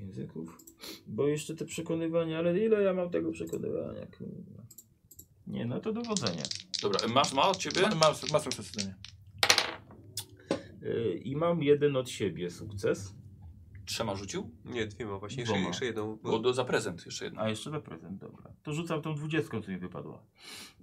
Języków? 0.00 0.58
Bo 1.06 1.28
jeszcze 1.28 1.54
te 1.54 1.64
przekonywania, 1.64 2.38
ale 2.38 2.58
ile 2.58 2.82
ja 2.82 2.94
mam 2.94 3.10
tego 3.10 3.32
przekonywania? 3.32 4.06
kurwa? 4.06 4.62
Nie, 5.46 5.66
no 5.66 5.80
to 5.80 5.92
dowodzenie. 5.92 6.42
Dobra, 6.82 7.08
masz, 7.08 7.32
ma 7.32 7.48
od 7.48 7.56
ciebie? 7.56 7.82
Ma, 7.82 7.88
ma, 7.88 8.14
ma 8.32 8.40
sukces 8.40 8.72
ode 8.76 8.84
mnie. 8.84 8.94
Yy, 10.82 11.12
I 11.12 11.36
mam 11.36 11.62
jeden 11.62 11.96
od 11.96 12.10
siebie 12.10 12.50
sukces. 12.50 13.14
Trzema 13.88 14.16
rzucił? 14.16 14.50
Nie, 14.64 14.86
dwiema 14.86 15.18
właśnie. 15.18 15.40
Jeszcze, 15.40 15.54
Dwoma. 15.54 15.68
jeszcze 15.68 15.84
jedną. 15.84 16.16
Bo 16.16 16.38
do, 16.38 16.54
za 16.54 16.64
prezent 16.64 17.06
jeszcze 17.06 17.24
jedna. 17.24 17.42
A 17.42 17.48
jeszcze 17.48 17.70
na 17.70 17.80
prezent, 17.80 18.18
dobra. 18.20 18.52
To 18.62 18.72
rzucam 18.72 19.02
tą 19.02 19.14
dwudziestką, 19.14 19.62
co 19.62 19.70
mi 19.70 19.78
wypadła. 19.78 20.22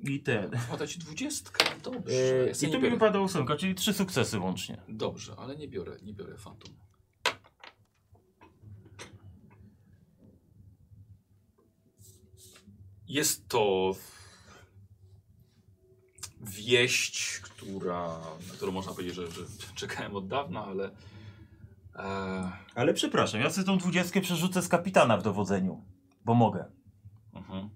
I 0.04 0.20
ten. 0.20 0.52
Pada 0.72 0.88
ci 0.88 1.00
dwudziestka. 1.00 1.66
Dobrze. 1.84 2.14
Yy, 2.16 2.48
Ja 2.48 2.54
sobie 2.54 2.70
I 2.70 2.72
tu 2.72 2.78
mi 2.78 2.84
biorę. 2.84 2.96
wypadła 2.96 3.22
ósemka, 3.22 3.56
czyli 3.56 3.76
trzy 3.76 3.94
sukcesy 3.94 4.40
łącznie. 4.40 4.82
Dobrze, 4.88 5.36
ale 5.38 5.56
nie 5.56 5.68
biorę, 5.68 5.98
nie 6.04 6.14
biorę 6.14 6.38
fantom. 6.38 6.74
Jest 13.08 13.48
to 13.48 13.92
wieść, 16.42 17.40
która, 17.44 18.08
na 18.48 18.54
którą 18.54 18.72
można 18.72 18.92
powiedzieć, 18.92 19.16
że, 19.16 19.32
że 19.32 19.42
czekałem 19.76 20.16
od 20.16 20.28
dawna, 20.28 20.66
ale 20.66 20.86
e, 20.86 20.92
Ale 22.76 22.94
przepraszam, 22.94 23.42
ja 23.42 23.50
sobie 23.50 23.66
tą 23.66 23.78
dwudziestkę 23.78 24.22
przerzucę 24.22 24.62
z 24.62 24.68
kapitana 24.68 25.18
w 25.18 25.24
dowodzeniu. 25.24 25.86
Bo 26.26 26.34
mogę. 26.34 26.66
mhm, 27.34 27.70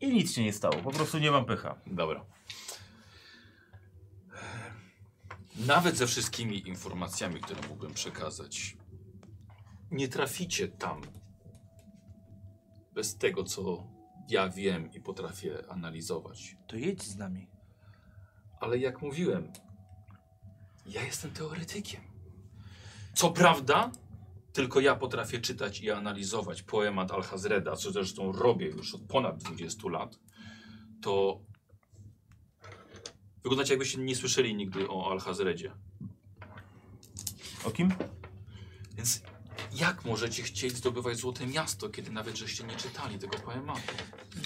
I 0.00 0.12
nic 0.14 0.32
się 0.32 0.44
nie 0.44 0.52
stało, 0.52 0.74
po 0.74 0.90
prostu 0.90 1.18
nie 1.18 1.30
mam 1.30 1.44
pecha. 1.44 1.74
dobra. 1.86 2.24
Nawet 5.66 5.96
ze 5.96 6.06
wszystkimi 6.06 6.68
informacjami, 6.68 7.40
które 7.40 7.68
mógłbym 7.68 7.94
przekazać, 7.94 8.76
nie 9.90 10.08
traficie 10.08 10.68
tam 10.68 11.00
bez 12.94 13.16
tego, 13.16 13.44
co 13.44 13.86
ja 14.28 14.48
wiem 14.48 14.92
i 14.92 15.00
potrafię 15.00 15.58
analizować. 15.68 16.56
To 16.66 16.76
jedź 16.76 17.02
z 17.02 17.16
nami. 17.16 17.48
Ale 18.60 18.78
jak 18.78 19.02
mówiłem, 19.02 19.52
ja 20.86 21.02
jestem 21.02 21.30
teoretykiem. 21.30 22.13
Co 23.14 23.30
prawda, 23.30 23.90
tylko 24.52 24.80
ja 24.80 24.94
potrafię 24.96 25.40
czytać 25.40 25.80
i 25.80 25.90
analizować 25.90 26.62
poemat 26.62 27.10
Alhazreda, 27.10 27.76
co 27.76 27.92
zresztą 27.92 28.32
robię 28.32 28.66
już 28.66 28.94
od 28.94 29.02
ponad 29.02 29.38
20 29.42 29.88
lat. 29.88 30.18
To 31.02 31.40
wyglądacie 33.42 33.72
jakbyście 33.72 33.98
nie 33.98 34.16
słyszeli 34.16 34.54
nigdy 34.54 34.88
o 34.88 35.10
Alhazredzie. 35.12 35.72
O 37.64 37.70
kim? 37.70 37.94
Więc 38.96 39.22
jak 39.74 40.04
możecie 40.04 40.42
chcieć 40.42 40.76
zdobywać 40.76 41.16
Złote 41.16 41.46
Miasto, 41.46 41.88
kiedy 41.88 42.10
nawet 42.10 42.36
żeście 42.36 42.64
nie 42.64 42.76
czytali 42.76 43.18
tego 43.18 43.38
poematu? 43.38 43.80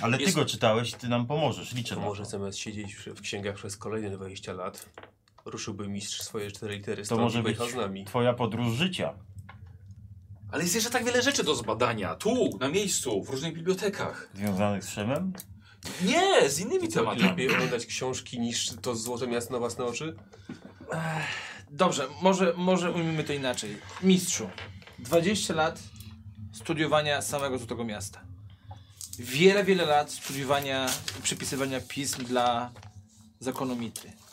Ale 0.00 0.16
ty 0.16 0.22
Jest- 0.22 0.36
go 0.36 0.44
czytałeś, 0.44 0.92
ty 0.94 1.08
nam 1.08 1.26
pomożesz, 1.26 1.72
liczę 1.74 1.94
To 1.94 2.00
na 2.00 2.06
może 2.06 2.22
to. 2.22 2.28
zamiast 2.30 2.58
siedzieć 2.58 2.94
w 2.94 3.06
w 3.06 3.20
księgach 3.20 3.56
przez 3.56 3.76
kolejne 3.76 4.10
20 4.10 4.52
lat, 4.52 4.88
ruszyłby 5.50 5.88
mistrz 5.88 6.20
swoje 6.22 6.50
cztery 6.50 6.74
litery 6.76 7.02
To 7.02 7.06
stąd 7.06 7.20
może 7.20 7.40
i 7.40 7.42
być 7.42 7.56
pojechał 7.56 7.80
z 7.80 7.82
nami. 7.82 8.04
twoja 8.04 8.32
podróż 8.34 8.72
życia. 8.74 9.14
Ale 10.52 10.62
jest 10.62 10.74
jeszcze 10.74 10.90
tak 10.90 11.04
wiele 11.04 11.22
rzeczy 11.22 11.44
do 11.44 11.54
zbadania. 11.54 12.14
Tu, 12.14 12.58
na 12.60 12.68
miejscu, 12.68 13.22
w 13.24 13.28
różnych 13.30 13.54
bibliotekach. 13.54 14.28
Związanych 14.34 14.84
z 14.84 14.88
Szemem? 14.88 15.32
Nie, 16.02 16.50
z 16.50 16.60
innymi 16.60 16.88
Co, 16.88 17.00
tematami. 17.00 17.22
lepiej 17.22 17.50
oglądać 17.54 17.86
książki 17.86 18.40
niż 18.40 18.70
to 18.82 18.94
złote 18.96 19.26
miasto 19.26 19.52
na 19.52 19.58
własne 19.58 19.84
oczy? 19.84 20.16
Dobrze, 21.70 22.06
może, 22.22 22.52
może 22.56 22.92
ujmijmy 22.92 23.24
to 23.24 23.32
inaczej. 23.32 23.76
Mistrzu, 24.02 24.50
20 24.98 25.54
lat 25.54 25.80
studiowania 26.52 27.22
samego 27.22 27.58
Złotego 27.58 27.84
Miasta. 27.84 28.20
Wiele, 29.18 29.64
wiele 29.64 29.86
lat 29.86 30.10
studiowania 30.12 30.86
i 31.18 31.22
przypisywania 31.22 31.80
pism 31.80 32.24
dla 32.24 32.70
zakonu 33.40 33.76
Mitry. 33.76 34.12
W 34.26 34.27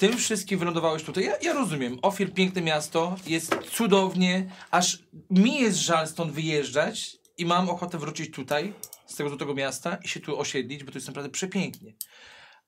tym 0.00 0.16
wszystkim 0.16 0.58
wylądowałeś 0.58 1.02
tutaj. 1.02 1.24
Ja, 1.24 1.38
ja 1.42 1.52
rozumiem, 1.52 1.98
Ofir, 2.02 2.32
piękne 2.32 2.62
miasto, 2.62 3.16
jest 3.26 3.54
cudownie, 3.72 4.50
aż 4.70 4.98
mi 5.30 5.60
jest 5.60 5.78
żal 5.78 6.08
stąd 6.08 6.32
wyjeżdżać 6.32 7.16
i 7.38 7.46
mam 7.46 7.70
ochotę 7.70 7.98
wrócić 7.98 8.34
tutaj, 8.34 8.74
z 9.06 9.14
tego 9.14 9.28
Złotego 9.28 9.54
Miasta 9.54 9.98
i 10.04 10.08
się 10.08 10.20
tu 10.20 10.38
osiedlić, 10.38 10.84
bo 10.84 10.92
to 10.92 10.98
jest 10.98 11.06
naprawdę 11.06 11.30
przepięknie. 11.30 11.94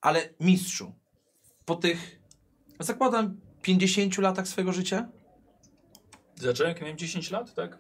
Ale 0.01 0.29
mistrzu, 0.41 0.95
po 1.65 1.77
tych 1.77 2.21
zakładam 2.81 3.41
50 3.63 4.19
latach 4.19 4.49
swojego 4.49 4.73
życia? 4.73 5.09
Zacząłem, 6.35 6.73
jak 6.73 6.81
miałem 6.81 6.99
10 6.99 7.31
lat, 7.31 7.55
tak? 7.55 7.79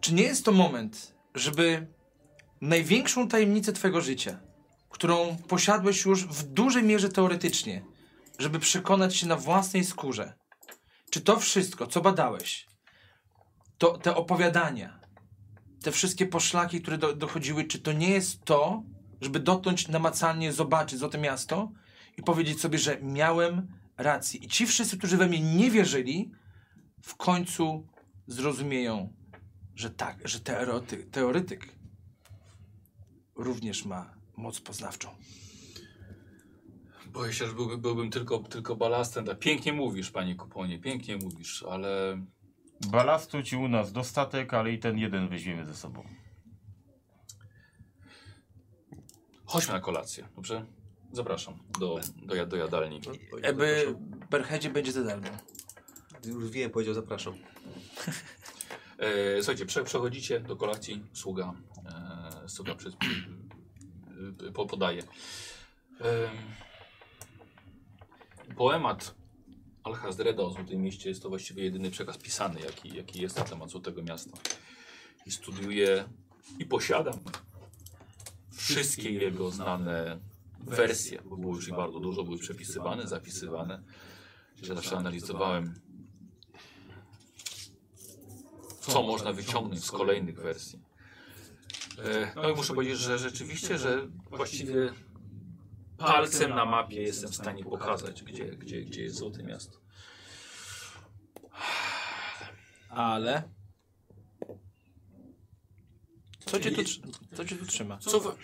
Czy 0.00 0.14
nie 0.14 0.22
jest 0.22 0.44
to 0.44 0.52
moment, 0.52 1.14
żeby 1.34 1.86
największą 2.60 3.28
tajemnicę 3.28 3.72
twojego 3.72 4.00
życia, 4.00 4.40
którą 4.92 5.36
posiadłeś 5.48 6.04
już 6.04 6.26
w 6.26 6.42
dużej 6.42 6.82
mierze 6.82 7.08
teoretycznie, 7.08 7.84
żeby 8.38 8.58
przekonać 8.58 9.16
się 9.16 9.26
na 9.26 9.36
własnej 9.36 9.84
skórze, 9.84 10.34
czy 11.10 11.20
to 11.20 11.36
wszystko, 11.36 11.86
co 11.86 12.00
badałeś, 12.00 12.66
to 13.78 13.98
te 13.98 14.14
opowiadania, 14.14 15.00
te 15.82 15.92
wszystkie 15.92 16.26
poszlaki, 16.26 16.82
które 16.82 16.98
do, 16.98 17.16
dochodziły, 17.16 17.64
czy 17.64 17.78
to 17.78 17.92
nie 17.92 18.10
jest 18.10 18.44
to, 18.44 18.82
żeby 19.20 19.40
dotknąć 19.40 19.88
namacalnie, 19.88 20.52
zobaczyć 20.52 20.98
Złote 20.98 21.18
Miasto 21.18 21.72
i 22.16 22.22
powiedzieć 22.22 22.60
sobie, 22.60 22.78
że 22.78 22.98
miałem 23.02 23.68
rację. 23.96 24.40
I 24.40 24.48
ci 24.48 24.66
wszyscy, 24.66 24.98
którzy 24.98 25.16
we 25.16 25.26
mnie 25.26 25.40
nie 25.40 25.70
wierzyli, 25.70 26.32
w 27.02 27.16
końcu 27.16 27.86
zrozumieją, 28.26 29.12
że 29.74 29.90
tak, 29.90 30.28
że 30.28 30.40
teoretyk, 30.40 31.10
teoretyk 31.10 31.74
również 33.34 33.84
ma 33.84 34.21
moc 34.42 34.60
poznawczą. 34.60 35.08
Boję 37.06 37.32
się, 37.32 37.46
że 37.46 37.52
byłbym, 37.52 37.80
byłbym 37.80 38.10
tylko, 38.10 38.38
tylko 38.38 38.76
balastem. 38.76 39.24
Tak, 39.24 39.38
pięknie 39.38 39.72
mówisz, 39.72 40.10
panie 40.10 40.34
kuponie, 40.34 40.78
pięknie 40.78 41.16
mówisz, 41.16 41.62
ale 41.62 42.22
Balastu 42.90 43.42
ci 43.42 43.56
u 43.56 43.68
nas 43.68 43.92
dostatek, 43.92 44.54
ale 44.54 44.72
i 44.72 44.78
ten 44.78 44.98
jeden 44.98 45.28
weźmiemy 45.28 45.66
ze 45.66 45.74
sobą. 45.74 46.04
chodźmy 49.44 49.74
na 49.74 49.80
kolację, 49.80 50.28
dobrze? 50.36 50.66
Zapraszam 51.12 51.58
do, 51.80 52.00
do, 52.22 52.46
do 52.46 52.56
jadalni. 52.56 53.00
Eby. 53.42 53.96
Berhedzie 54.30 54.70
będzie 54.70 54.92
za 54.92 55.04
darmo. 55.04 55.28
Już 56.24 56.50
wiem, 56.50 56.70
powiedział 56.70 56.94
zapraszam. 56.94 57.34
E, 58.98 59.42
słuchajcie, 59.42 59.66
prze, 59.66 59.84
przechodzicie 59.84 60.40
do 60.40 60.56
kolacji, 60.56 61.02
sługa, 61.12 61.54
e, 62.44 62.48
sługa 62.48 62.74
przez, 62.74 62.94
po, 62.94 63.04
podaje. 64.68 65.02
E, 66.00 66.30
poemat 68.56 69.14
Alhazdreda 69.84 70.42
o 70.42 70.50
Złotym 70.50 70.82
Mieście 70.82 71.08
jest 71.08 71.22
to 71.22 71.28
właściwie 71.28 71.64
jedyny 71.64 71.90
przekaz 71.90 72.18
pisany, 72.18 72.60
jaki, 72.60 72.96
jaki 72.96 73.22
jest 73.22 73.38
na 73.38 73.44
temat 73.44 73.70
Złotego 73.70 74.02
Miasta. 74.02 74.38
I 75.26 75.30
studiuję 75.30 76.04
i 76.58 76.66
posiadam 76.66 77.18
wszystkie 78.52 79.12
jego 79.12 79.50
znane 79.50 80.18
wersje, 80.60 81.22
bo 81.24 81.36
było 81.36 81.54
już 81.54 81.68
ich 81.68 81.76
bardzo 81.76 82.00
dużo, 82.00 82.24
były 82.24 82.38
przepisywane, 82.38 83.06
zapisywane. 83.06 83.82
Ja 84.62 84.74
zawsze 84.74 84.96
analizowałem 84.96 85.74
co 88.82 89.02
można 89.02 89.32
wyciągnąć 89.32 89.84
z 89.84 89.90
kolejnych 89.90 90.40
wersji. 90.40 90.81
E, 91.98 92.32
No 92.36 92.50
i 92.50 92.54
muszę 92.54 92.74
powiedzieć, 92.74 92.98
że 92.98 93.18
rzeczywiście, 93.18 93.78
że 93.78 94.06
właściwie 94.30 94.92
palcem 95.98 96.50
na 96.50 96.64
mapie 96.64 97.02
jestem 97.02 97.30
w 97.30 97.36
stanie 97.36 97.64
pokazać, 97.64 98.22
gdzie, 98.22 98.44
gdzie, 98.44 98.82
gdzie 98.82 99.02
jest 99.02 99.16
Złote 99.16 99.42
Miasto. 99.42 99.78
Ale... 102.88 103.42
Co 106.46 106.60
cię 106.60 106.70
tu, 106.70 106.82
co 107.34 107.44
cię 107.44 107.56
tu 107.56 107.66
trzyma? 107.66 107.98
Co. 107.98 108.36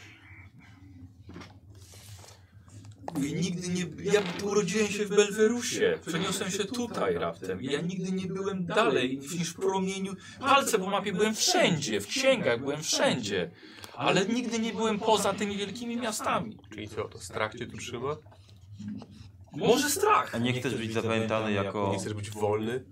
Mówię, 3.15 3.33
nigdy 3.33 3.69
nie... 3.69 4.13
Ja 4.13 4.21
urodziłem 4.43 4.89
się 4.89 5.05
w 5.07 5.09
Belwerusie. 5.09 5.99
Przeniosłem 6.07 6.51
się 6.51 6.65
tutaj 6.65 7.15
raptem. 7.15 7.63
Ja 7.63 7.81
nigdy 7.81 8.13
nie 8.13 8.27
byłem 8.27 8.67
dalej 8.67 9.19
niż 9.19 9.51
w 9.51 9.55
promieniu... 9.55 10.13
Palce 10.41 10.79
po 10.79 10.91
mapie 10.91 11.13
byłem 11.13 11.35
wszędzie, 11.35 12.01
w 12.01 12.07
księgach 12.07 12.61
byłem 12.61 12.83
wszędzie. 12.83 13.51
Ale 13.95 14.27
nigdy 14.27 14.59
nie 14.59 14.73
byłem 14.73 14.99
poza 14.99 15.33
tymi 15.33 15.57
wielkimi 15.57 15.97
miastami. 15.97 16.59
Czyli 16.75 16.89
co, 16.89 17.05
to 17.05 17.19
strach 17.19 17.55
cię 17.55 17.67
tu 17.67 17.77
trzyma? 17.77 18.17
Może 19.53 19.91
strach. 19.91 20.35
A 20.35 20.39
nie 20.39 20.53
chcesz 20.53 20.75
być 20.75 20.93
zapamiętany 20.93 21.53
jako, 21.53 21.91
Nie 21.93 21.99
chcesz 21.99 22.15
być 22.15 22.31
wolny? 22.31 22.85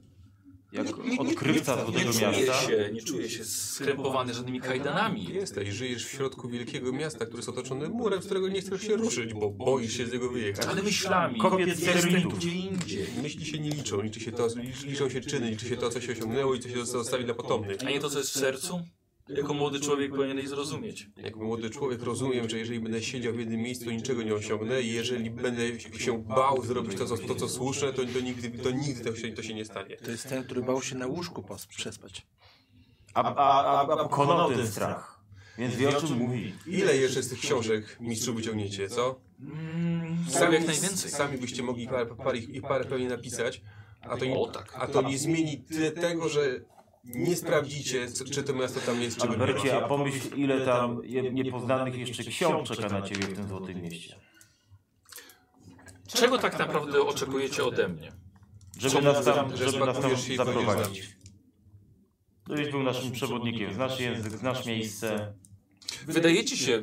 Nie- 0.82 1.11
nie- 1.11 1.19
odkrywca 1.19 1.77
Nie 1.77 2.12
czuję 2.12 2.27
Miasta? 2.27 2.61
się, 2.61 2.90
nie 2.93 3.03
czuję 3.03 3.31
się 3.31 3.44
skrępowany 3.44 4.35
żadnymi 4.35 4.61
kajdanami. 4.61 5.24
Jesteś, 5.35 5.69
żyjesz 5.69 6.07
w 6.07 6.11
środku 6.11 6.48
wielkiego 6.48 6.93
miasta, 6.93 7.27
które 7.27 7.39
jest 7.39 7.48
otoczone 7.48 7.89
murem, 7.89 8.23
z 8.23 8.24
którego 8.24 8.48
nie 8.48 8.61
chcesz 8.61 8.82
się 8.82 8.97
ruszyć, 8.97 9.35
bo 9.35 9.51
boisz 9.51 9.97
się 9.97 10.07
z 10.07 10.12
niego 10.12 10.31
wyjechać. 10.31 10.66
Ale 10.66 10.82
myślami. 10.82 11.39
Kopiec 11.40 11.69
Jestem 11.81 12.03
termitów. 12.03 12.39
gdzie 12.39 12.51
indziej. 12.51 13.07
Myśli 13.23 13.47
się 13.47 13.59
nie 13.59 13.70
liczą, 13.70 14.03
liczy 14.03 14.20
się 14.20 14.32
to, 14.32 14.48
liczą 14.86 15.09
się 15.11 15.20
czyny, 15.20 15.51
liczy 15.51 15.69
się 15.69 15.77
to, 15.77 15.90
co 15.90 16.01
się 16.01 16.12
osiągnęło 16.12 16.55
i 16.55 16.61
co 16.61 16.69
się 16.69 16.86
zostawi 16.86 17.24
dla 17.24 17.35
potomnych. 17.35 17.77
A 17.86 17.90
nie 17.90 18.01
to, 18.01 18.11
co 18.11 18.19
jest 18.19 18.31
w 18.31 18.39
sercu? 18.39 18.81
Jako 19.28 19.55
młody 19.55 19.81
człowiek 19.81 20.11
powinieneś 20.11 20.48
zrozumieć. 20.48 21.09
Jako 21.16 21.40
młody 21.40 21.70
człowiek 21.70 22.03
rozumiem, 22.03 22.51
że 22.51 22.59
jeżeli 22.59 22.81
będę 22.81 23.03
siedział 23.03 23.32
w 23.32 23.39
jednym 23.39 23.61
miejscu, 23.61 23.90
niczego 23.90 24.23
nie 24.23 24.35
osiągnę 24.35 24.82
i 24.82 24.93
jeżeli 24.93 25.31
będę 25.31 25.81
się 25.81 26.23
bał 26.23 26.62
zrobić 26.62 26.98
to, 26.98 27.07
co, 27.07 27.19
to, 27.19 27.35
co 27.35 27.48
słuszne, 27.48 27.93
to, 27.93 28.03
to 28.15 28.20
nigdy, 28.20 28.51
to, 28.51 28.70
nigdy 28.70 29.05
to, 29.05 29.16
się, 29.16 29.32
to 29.32 29.43
się 29.43 29.55
nie 29.55 29.65
stanie. 29.65 29.97
To 29.97 30.11
jest 30.11 30.28
ten, 30.28 30.44
który 30.44 30.62
bał 30.62 30.82
się 30.82 30.97
na 30.97 31.07
łóżku 31.07 31.44
przespać. 31.69 32.27
A, 33.15 33.35
a, 33.35 33.65
a, 33.65 33.81
a 33.81 33.97
pokonał 33.97 34.53
ten 34.53 34.66
strach. 34.66 35.20
Więc 35.59 35.74
wie 35.74 35.98
o 35.98 36.01
czym 36.01 36.19
mówi. 36.19 36.55
Ile 36.66 36.97
jeszcze 36.97 37.23
z 37.23 37.28
tych 37.28 37.39
książek 37.39 37.97
mistrzu 38.01 38.35
wyciągniecie, 38.35 38.89
co? 38.89 39.20
Mm, 39.40 40.16
Sami 40.28 40.55
jak 40.55 40.66
najwięcej. 40.66 41.11
Sami 41.11 41.39
byście 41.39 41.62
mogli 41.62 41.89
parę, 41.89 42.07
parę, 42.07 42.39
parę 42.69 42.85
pewnie 42.85 43.09
napisać, 43.09 43.62
a 44.01 44.16
to, 44.16 44.24
nie, 44.24 44.39
O, 44.39 44.47
tak. 44.47 44.73
a 44.74 44.86
to 44.86 45.03
nie 45.03 45.19
zmieni 45.19 45.59
tyle 45.59 45.93
tego, 45.93 46.28
że 46.28 46.61
nie 47.15 47.37
sprawdzicie, 47.37 48.07
czy 48.33 48.43
to 48.43 48.53
miasto 48.53 48.81
tam 48.81 49.03
jest, 49.03 49.20
czy 49.20 49.28
Albercie, 49.28 49.77
a 49.77 49.89
pomyśl 49.89 50.37
ile 50.37 50.61
tam 50.61 51.03
niepoznanych 51.33 51.99
jeszcze 51.99 52.24
ksiąg 52.24 52.66
czeka 52.66 52.89
na 52.89 53.03
ciebie 53.03 53.27
w 53.27 53.35
tym 53.35 53.49
Złotym 53.49 53.83
Mieście. 53.83 54.16
Czego 56.09 56.39
tak 56.39 56.59
naprawdę 56.59 57.03
oczekujecie 57.03 57.65
ode 57.65 57.89
mnie? 57.89 58.12
Żeby 58.78 59.03
nas 59.03 59.24
tam, 59.24 59.57
że 59.57 59.70
żeby 59.70 59.87
nas 59.87 60.01
tam 60.01 60.11
zaprowadzić. 60.37 61.16
Żebyś 62.49 62.70
był 62.70 62.83
naszym 62.83 63.12
przewodnikiem, 63.12 63.74
znasz 63.74 64.01
język, 64.01 64.33
znasz 64.33 64.66
miejsce. 64.66 65.35
Wydajecie 66.07 66.57
się 66.57 66.83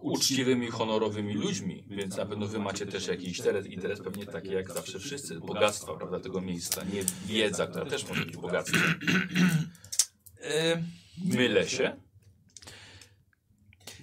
uczciwymi, 0.00 0.70
honorowymi 0.70 1.34
ludźmi, 1.34 1.84
więc 1.88 2.16
na 2.16 2.26
pewno 2.26 2.46
wy 2.46 2.58
macie 2.58 2.86
też 2.86 3.06
jakiś 3.06 3.38
interes, 3.38 3.66
interes 3.66 4.00
pewnie 4.00 4.26
taki 4.26 4.50
jak 4.50 4.72
zawsze 4.72 4.98
wszyscy, 4.98 5.40
bogactwa, 5.40 5.94
prawda, 5.94 6.20
tego 6.20 6.40
miejsca, 6.40 6.84
nie 6.84 7.02
wiedza, 7.26 7.66
która 7.66 7.84
też 7.86 8.08
może 8.08 8.24
być 8.24 8.36
bogactwem. 8.36 9.00
E, 10.42 10.82
Mylę 11.24 11.68
się? 11.68 11.96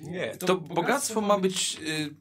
Nie, 0.02 0.38
to 0.38 0.58
bogactwo 0.58 1.22
ma 1.22 1.40
być 1.40 1.78
y, 1.82 2.16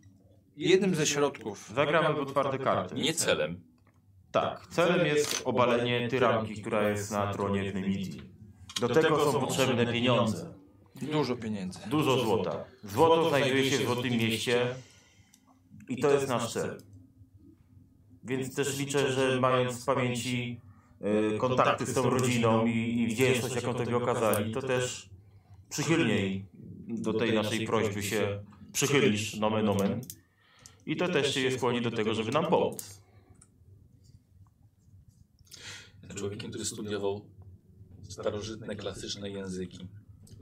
jednym 0.57 0.95
ze 0.95 1.07
środków. 1.07 1.73
Zagramy 1.75 2.15
w 2.15 2.19
otwarte 2.19 2.59
karty. 2.59 2.95
Nie 2.95 3.15
celem. 3.15 3.61
Tak, 4.31 4.67
celem 4.67 5.07
jest 5.07 5.43
obalenie 5.45 6.09
tyranki, 6.09 6.55
która 6.55 6.89
jest 6.89 7.11
na 7.11 7.33
tronie 7.33 7.73
w 7.73 7.75
Nemidii. 7.75 8.23
Do 8.81 8.89
tego 8.89 9.33
są 9.33 9.41
potrzebne 9.41 9.87
pieniądze. 9.87 10.55
Dużo 11.03 11.37
pieniędzy. 11.37 11.79
Dużo 11.87 12.19
złota. 12.19 12.65
Złoto 12.85 13.29
znajduje 13.29 13.71
się 13.71 13.79
w 13.79 13.83
Złotym 13.83 14.13
Mieście 14.13 14.75
i 15.89 15.97
to 15.97 16.11
jest 16.11 16.29
nasz 16.29 16.53
cel. 16.53 16.81
Więc 18.25 18.55
też 18.55 18.79
liczę, 18.79 19.13
że 19.13 19.41
mając 19.41 19.83
w 19.83 19.85
pamięci 19.85 20.61
e, 21.35 21.39
kontakty 21.39 21.87
z 21.87 21.95
tą 21.95 22.11
rodziną 22.11 22.67
i, 22.67 23.01
i 23.01 23.07
wdzięczność, 23.07 23.55
jaką 23.55 23.75
tobie 23.75 23.97
okazali, 23.97 24.53
to 24.53 24.63
też 24.63 25.11
przychylniej 25.69 26.47
do 26.89 27.13
tej 27.13 27.35
naszej 27.35 27.67
prośby 27.67 28.03
się 28.03 28.45
przychylisz, 28.73 29.37
nomen 29.37 29.69
omen. 29.69 30.01
I 30.87 30.97
to 30.97 31.09
też 31.09 31.35
się 31.35 31.51
skłoni 31.51 31.83
do 31.83 31.91
tego, 31.91 32.15
żeby 32.15 32.33
nam 32.33 32.47
pomóc. 32.47 33.01
Człowiekiem, 36.15 36.51
który 36.51 36.65
studiował 36.65 37.21
starożytne, 38.09 38.77
klasyczne 38.77 39.31
języki. 39.31 39.89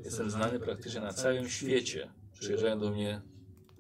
Jestem 0.05 0.31
znany 0.31 0.61
praktycznie 0.61 1.01
na 1.01 1.13
całym 1.13 1.49
świecie. 1.49 2.13
Przyjeżdżają 2.41 2.79
do 2.79 2.91
mnie 2.91 3.23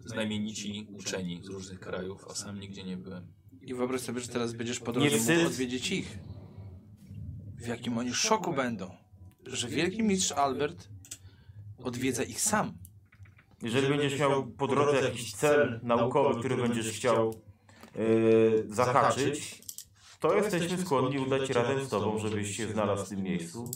znamienici 0.04 0.88
uczeni 0.92 1.40
z 1.42 1.46
różnych 1.46 1.80
krajów, 1.80 2.24
a 2.30 2.34
sam 2.34 2.60
nigdzie 2.60 2.84
nie 2.84 2.96
byłem. 2.96 3.32
I 3.62 3.74
wyobraź 3.74 4.00
sobie, 4.00 4.20
że 4.20 4.28
teraz 4.28 4.52
będziesz 4.52 4.80
po 4.80 4.92
drodze 4.92 5.34
mógł 5.34 5.46
odwiedzić 5.46 5.90
ich. 5.90 6.18
W 7.56 7.66
jakim 7.66 7.98
oni 7.98 8.14
szoku 8.14 8.52
będą, 8.52 8.90
że 9.46 9.68
wielki 9.68 10.02
mistrz 10.02 10.32
Albert 10.32 10.88
odwiedza 11.84 12.22
ich 12.22 12.40
sam. 12.40 12.78
Jeżeli 13.62 13.88
będziesz 13.88 14.20
miał 14.20 14.46
po 14.46 14.68
drodze 14.68 15.00
jakiś 15.00 15.34
cel 15.34 15.80
naukowy, 15.82 16.40
który 16.40 16.56
będziesz 16.56 16.88
chciał 16.90 17.34
yy, 17.94 18.64
zahaczyć, 18.68 19.62
to 20.20 20.34
jesteśmy 20.34 20.78
skłonni 20.78 21.18
udać 21.18 21.50
razem 21.50 21.84
z 21.84 21.88
tobą, 21.88 22.18
żebyś 22.18 22.56
się 22.56 22.68
znalazł 22.68 23.04
w 23.04 23.08
tym 23.08 23.22
miejscu. 23.22 23.70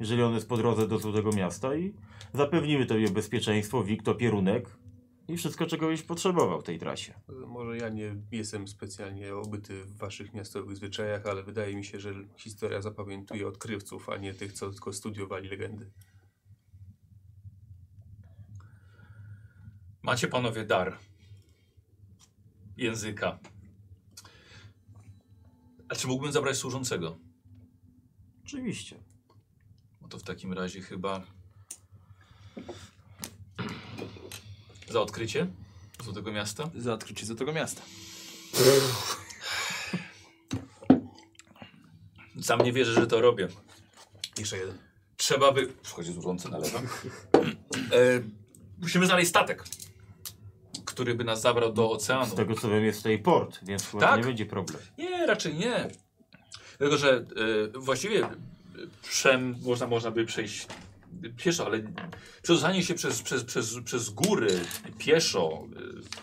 Jeżeli 0.00 0.22
on 0.22 0.34
jest 0.34 0.48
po 0.48 0.56
drodze 0.56 0.88
do 0.88 0.98
złotego 0.98 1.30
miasta 1.32 1.76
i 1.76 1.94
zapewnimy 2.32 2.86
tobie 2.86 3.10
bezpieczeństwo, 3.10 3.84
wik, 3.84 4.08
opierunek 4.08 4.76
i 5.28 5.36
wszystko, 5.36 5.66
czego 5.66 5.86
byś 5.86 6.02
potrzebował 6.02 6.60
w 6.60 6.64
tej 6.64 6.78
trasie. 6.78 7.14
Może 7.46 7.76
ja 7.76 7.88
nie 7.88 8.16
jestem 8.32 8.68
specjalnie 8.68 9.34
obyty 9.34 9.84
w 9.84 9.96
waszych 9.96 10.34
miastowych 10.34 10.76
zwyczajach, 10.76 11.26
ale 11.26 11.42
wydaje 11.42 11.76
mi 11.76 11.84
się, 11.84 12.00
że 12.00 12.14
historia 12.36 12.82
zapamiętuje 12.82 13.48
odkrywców, 13.48 14.08
a 14.08 14.16
nie 14.16 14.34
tych, 14.34 14.52
co 14.52 14.70
tylko 14.70 14.92
studiowali 14.92 15.48
legendy. 15.48 15.90
Macie 20.02 20.28
panowie 20.28 20.64
dar 20.64 20.98
języka. 22.76 23.38
A 25.88 25.94
czy 25.94 26.06
mógłbym 26.06 26.32
zabrać 26.32 26.56
służącego? 26.56 27.18
Oczywiście. 28.44 29.03
To 30.14 30.18
w 30.18 30.22
takim 30.22 30.52
razie 30.52 30.80
chyba 30.80 31.22
za 34.90 35.00
odkrycie 35.00 35.46
Złotego 36.04 36.32
Miasta. 36.32 36.70
Za 36.76 36.92
odkrycie 36.92 37.26
do 37.26 37.34
tego 37.34 37.52
miasta. 37.52 37.82
Sam 42.42 42.60
nie 42.60 42.72
wierzę, 42.72 42.92
że 42.94 43.06
to 43.06 43.20
robię. 43.20 43.48
Jeszcze 44.38 44.56
jeden. 44.58 44.78
Trzeba 45.16 45.52
by... 45.52 45.72
Wchodzi 45.82 46.12
służący 46.12 46.48
na 46.48 46.58
lewo. 46.58 46.78
E, 46.78 46.82
musimy 48.78 49.06
znaleźć 49.06 49.30
statek, 49.30 49.64
który 50.84 51.14
by 51.14 51.24
nas 51.24 51.40
zabrał 51.40 51.72
do 51.72 51.90
oceanu. 51.90 52.26
Z 52.26 52.34
tego 52.34 52.54
co 52.54 52.68
wiem 52.70 52.84
jest 52.84 52.98
tutaj 52.98 53.18
port, 53.18 53.58
więc 53.62 53.86
chyba 53.86 54.00
Tak? 54.00 54.20
nie 54.20 54.26
będzie 54.26 54.46
problem. 54.46 54.82
Nie, 54.98 55.26
raczej 55.26 55.54
nie. 55.54 55.90
Dlatego, 56.78 56.98
że 56.98 57.12
e, 57.74 57.78
właściwie 57.78 58.28
przem 59.02 59.56
można, 59.62 59.86
można 59.86 60.10
by 60.10 60.24
przejść 60.24 60.66
pieszo, 61.36 61.66
ale 61.66 61.82
przedostanie 62.42 62.82
się 62.82 62.94
przez, 62.94 63.22
przez, 63.22 63.44
przez, 63.44 63.76
przez 63.84 64.10
góry 64.10 64.60
pieszo 64.98 65.66
e, 65.76 65.80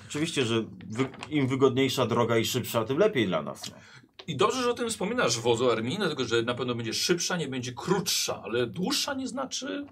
Oczywiście, 0.10 0.46
że 0.46 0.64
wy, 0.88 1.10
im 1.30 1.48
wygodniejsza 1.48 2.06
droga 2.06 2.38
i 2.38 2.46
szybsza, 2.46 2.86
tym 2.86 2.98
lepiej 2.98 3.28
dla 3.28 3.42
nas. 3.42 3.70
No. 3.72 3.76
I 4.28 4.36
dobrze, 4.36 4.64
że 4.64 4.70
o 4.70 4.74
tym 4.74 4.90
wspominasz, 4.90 5.40
wozu 5.40 5.72
armii, 5.72 5.98
dlatego 5.98 6.26
że 6.26 6.42
na 6.42 6.54
pewno 6.54 6.76
będzie 6.76 6.94
szybsza, 6.94 7.38
nie 7.38 7.48
będzie 7.48 7.74
krótsza, 7.74 8.42
ale 8.44 8.68
dłuższa 8.68 9.14
nie 9.14 9.28
znaczy 9.28 9.86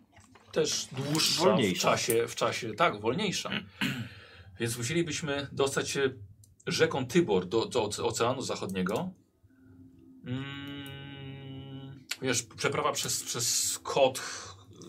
też 0.51 0.87
dłuższa 0.91 1.41
w 1.41 1.45
Wolniejsza. 1.45 1.91
czasie, 1.91 2.27
w 2.27 2.35
czasie, 2.35 2.73
tak, 2.73 3.01
wolniejsza. 3.01 3.49
Więc 4.59 4.77
musielibyśmy 4.77 5.47
dostać 5.51 5.89
się 5.89 6.09
rzeką 6.67 7.05
Tybor 7.07 7.45
do, 7.45 7.65
do 7.65 7.83
oce- 7.83 8.03
Oceanu 8.03 8.41
Zachodniego. 8.41 9.09
Mm, 10.25 10.78
wiesz, 12.21 12.43
przeprawa 12.43 12.91
przez, 12.91 13.23
przez 13.23 13.79
Kot 13.79 14.21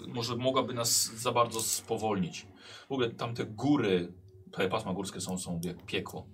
może 0.08 0.36
mogłaby 0.36 0.74
nas 0.74 1.14
za 1.14 1.32
bardzo 1.32 1.62
spowolnić. 1.62 2.46
W 2.88 2.92
ogóle 2.92 3.10
tamte 3.10 3.44
góry, 3.44 4.12
te 4.52 4.68
pasma 4.68 4.92
górskie 4.92 5.20
są, 5.20 5.38
są 5.38 5.60
jak 5.64 5.86
piekło. 5.86 6.26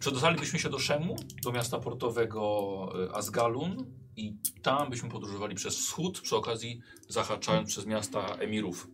Przedostalibyśmy 0.00 0.58
się 0.58 0.70
do 0.70 0.78
Szemu, 0.78 1.16
do 1.42 1.52
miasta 1.52 1.78
portowego 1.78 2.92
y, 3.04 3.14
Asgalun 3.14 3.86
i 4.16 4.36
tam 4.62 4.90
byśmy 4.90 5.08
podróżowali 5.08 5.54
przez 5.54 5.76
wschód, 5.76 6.20
przy 6.20 6.36
okazji 6.36 6.80
zahaczając 7.08 7.68
przez 7.68 7.86
miasta 7.86 8.26
emirów 8.26 8.88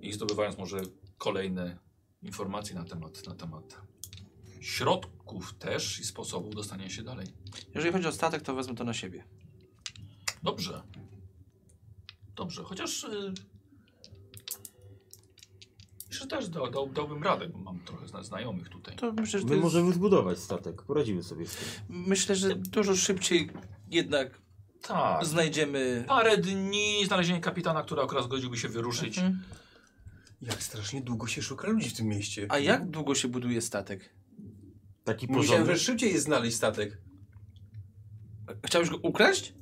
i 0.00 0.12
zdobywając 0.12 0.58
może 0.58 0.80
kolejne 1.18 1.78
informacje 2.22 2.74
na 2.74 2.84
temat, 2.84 3.26
na 3.26 3.34
temat 3.34 3.80
środków 4.60 5.54
też 5.54 6.00
i 6.00 6.04
sposobów 6.04 6.54
dostania 6.54 6.90
się 6.90 7.02
dalej. 7.02 7.26
Jeżeli 7.74 7.92
chodzi 7.92 8.06
o 8.06 8.12
statek, 8.12 8.42
to 8.42 8.54
wezmę 8.54 8.74
to 8.74 8.84
na 8.84 8.94
siebie. 8.94 9.24
Dobrze. 10.44 10.82
Dobrze, 12.36 12.62
chociaż 12.64 13.04
y, 13.04 13.32
myślę, 16.08 16.20
że 16.20 16.26
też 16.26 16.48
da, 16.48 16.70
dał, 16.70 16.88
dałbym 16.88 17.22
radę, 17.22 17.48
bo 17.48 17.58
mam 17.58 17.80
trochę 17.80 18.08
zna- 18.08 18.22
znajomych 18.22 18.68
tutaj. 18.68 18.96
To 18.96 19.12
myślę, 19.12 19.38
że 19.40 19.44
to 19.44 19.48
My 19.50 19.54
jest... 19.56 19.64
możemy 19.64 19.92
zbudować 19.92 20.38
statek, 20.38 20.82
poradzimy 20.82 21.22
sobie 21.22 21.46
z 21.46 21.56
tym. 21.56 21.68
Myślę, 21.88 22.36
że 22.36 22.54
dużo 22.56 22.96
szybciej 22.96 23.50
jednak 23.90 24.40
Tak. 24.82 25.24
znajdziemy... 25.26 26.04
Parę 26.08 26.38
dni 26.38 27.06
znalezienie 27.06 27.40
kapitana, 27.40 27.82
który 27.82 28.02
akurat 28.02 28.24
zgodziłby 28.24 28.56
się 28.58 28.68
wyruszyć. 28.68 29.18
Mhm. 29.18 29.42
Jak 30.42 30.62
strasznie 30.62 31.00
długo 31.00 31.26
się 31.26 31.42
szuka 31.42 31.68
ludzi 31.68 31.90
w 31.90 31.96
tym 31.96 32.06
mieście. 32.06 32.46
A 32.48 32.58
jak 32.58 32.90
długo 32.90 33.14
się 33.14 33.28
buduje 33.28 33.60
statek? 33.62 34.14
Taki 35.04 35.26
Myślałem, 35.26 35.46
porządek. 35.48 35.76
że 35.76 35.82
szybciej 35.82 36.12
jest 36.12 36.24
znaleźć 36.24 36.56
statek. 36.56 36.98
Chciałeś 38.64 38.90
go 38.90 38.96
ukraść? 38.96 39.54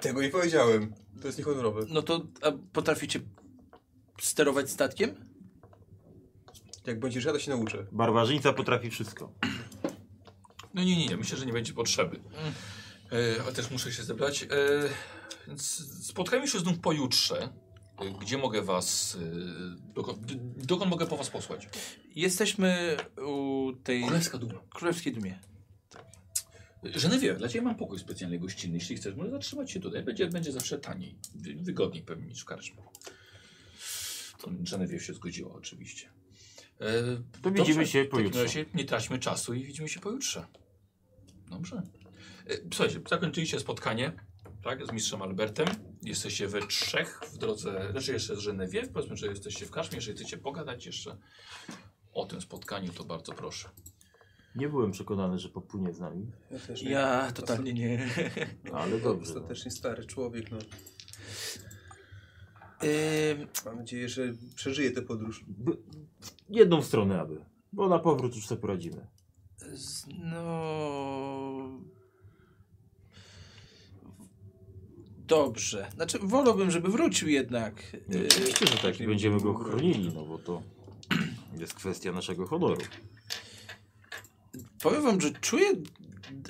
Tego 0.00 0.22
nie 0.22 0.28
powiedziałem. 0.28 0.94
To 1.20 1.26
jest 1.26 1.38
niehonorowe. 1.38 1.86
No 1.88 2.02
to 2.02 2.26
a 2.42 2.52
potraficie 2.72 3.20
sterować 4.20 4.70
statkiem? 4.70 5.14
Jak 6.86 7.00
będziesz 7.00 7.24
ja, 7.24 7.32
to 7.32 7.38
się 7.38 7.50
nauczę. 7.50 7.86
Barbarzyńca 7.92 8.52
potrafi 8.52 8.90
wszystko. 8.90 9.32
No 10.74 10.82
nie, 10.84 10.96
nie, 10.96 11.06
nie, 11.06 11.16
myślę, 11.16 11.38
że 11.38 11.46
nie 11.46 11.52
będzie 11.52 11.72
potrzeby. 11.72 12.20
E, 13.12 13.42
ale 13.42 13.52
też 13.52 13.70
muszę 13.70 13.92
się 13.92 14.02
zebrać. 14.02 14.42
E, 14.42 14.48
więc 15.48 15.62
spotkajmy 16.06 16.48
się 16.48 16.58
znów 16.58 16.78
pojutrze. 16.78 17.42
E, 17.98 18.10
gdzie 18.20 18.38
mogę 18.38 18.62
was... 18.62 19.16
E, 19.20 19.94
dokąd, 19.94 20.18
d- 20.20 20.34
dokąd 20.56 20.90
mogę 20.90 21.06
po 21.06 21.16
was 21.16 21.30
posłać? 21.30 21.68
Jesteśmy 22.14 22.96
u 23.26 23.72
tej 23.84 24.02
Królewska 24.02 24.38
Duma. 24.38 24.54
królewskiej 24.70 25.12
dumie. 25.12 25.38
Genewie, 26.82 27.34
dla 27.34 27.48
ciebie 27.48 27.64
mam 27.64 27.76
pokój 27.76 27.98
specjalny 27.98 28.38
gościnny. 28.38 28.74
Jeśli 28.78 28.96
chcesz, 28.96 29.14
może 29.14 29.30
zatrzymać 29.30 29.70
się 29.70 29.80
tutaj. 29.80 30.02
Będzie, 30.02 30.26
będzie 30.26 30.52
zawsze 30.52 30.78
taniej. 30.78 31.18
wy- 31.34 31.54
Wygodniej 31.62 32.02
pewnie 32.04 32.26
niż 32.26 32.42
w 32.42 32.44
karczmie. 32.44 32.82
To 34.40 34.50
się 34.98 35.14
zgodziła 35.14 35.54
oczywiście. 35.54 36.08
E, 36.80 36.86
To 37.42 37.50
widzimy 37.50 37.74
dobrze, 37.78 37.86
się 37.86 38.00
w 38.00 38.04
takim 38.04 38.10
pojutrze. 38.10 38.42
razie 38.42 38.64
Nie 38.74 38.84
traćmy 38.84 39.18
czasu 39.18 39.54
i 39.54 39.64
widzimy 39.64 39.88
się 39.88 40.00
pojutrze. 40.00 40.46
Dobrze. 41.50 41.82
E, 42.46 42.54
Słuchajcie, 42.74 43.00
zakończyliście 43.08 43.60
spotkanie 43.60 44.12
tak, 44.64 44.86
z 44.86 44.92
mistrzem 44.92 45.22
Albertem. 45.22 45.68
Jesteście 46.02 46.48
we 46.48 46.66
trzech 46.66 47.20
w 47.32 47.38
drodze, 47.38 47.88
znaczy 47.92 48.12
jeszcze 48.12 48.36
z 48.36 48.46
Genevieve. 48.46 48.88
Powiedzmy, 48.88 49.16
że 49.16 49.26
jesteście 49.26 49.66
w 49.66 49.70
karczmie. 49.70 49.96
Jeżeli 49.96 50.18
chcecie 50.18 50.38
pogadać 50.38 50.86
jeszcze 50.86 51.16
o 52.12 52.26
tym 52.26 52.40
spotkaniu, 52.40 52.92
to 52.92 53.04
bardzo 53.04 53.32
proszę. 53.32 53.68
Nie 54.54 54.68
byłem 54.68 54.90
przekonany, 54.90 55.38
że 55.38 55.48
popłynie 55.48 55.92
z 55.94 56.00
nami, 56.00 56.26
Ja 56.50 56.58
też 56.58 56.82
Ja 56.82 57.32
totalnie 57.32 57.72
nie. 57.72 58.08
ale 58.72 59.00
dobrze. 59.00 59.32
No. 59.34 59.40
Ostatecznie 59.40 59.70
stary 59.70 60.04
człowiek, 60.06 60.50
no. 60.50 60.58
Ym, 63.38 63.48
Mam 63.64 63.76
nadzieję, 63.76 64.08
że 64.08 64.22
przeżyje 64.54 64.90
tę 64.90 65.02
podróż. 65.02 65.44
B- 65.48 65.72
jedną 66.48 66.82
stronę 66.82 67.20
aby, 67.20 67.44
bo 67.72 67.88
na 67.88 67.98
powrót 67.98 68.36
już 68.36 68.46
sobie 68.46 68.60
poradzimy. 68.60 69.06
no... 70.18 71.80
Dobrze. 75.26 75.88
Znaczy, 75.94 76.18
wolałbym, 76.22 76.70
żeby 76.70 76.88
wrócił 76.88 77.28
jednak. 77.28 77.82
No, 78.08 78.18
Yy, 78.18 78.26
Oczywiście, 78.26 78.66
że 78.66 78.76
tak, 78.78 79.00
nie 79.00 79.06
będziemy 79.06 79.40
go 79.40 79.54
chronili, 79.54 80.12
no 80.14 80.24
bo 80.24 80.38
to 80.38 80.62
jest 81.58 81.74
kwestia 81.74 82.12
naszego 82.12 82.46
honoru. 82.46 82.80
Powiem 84.82 85.02
wam, 85.02 85.20
że 85.20 85.30
czuję 85.30 85.66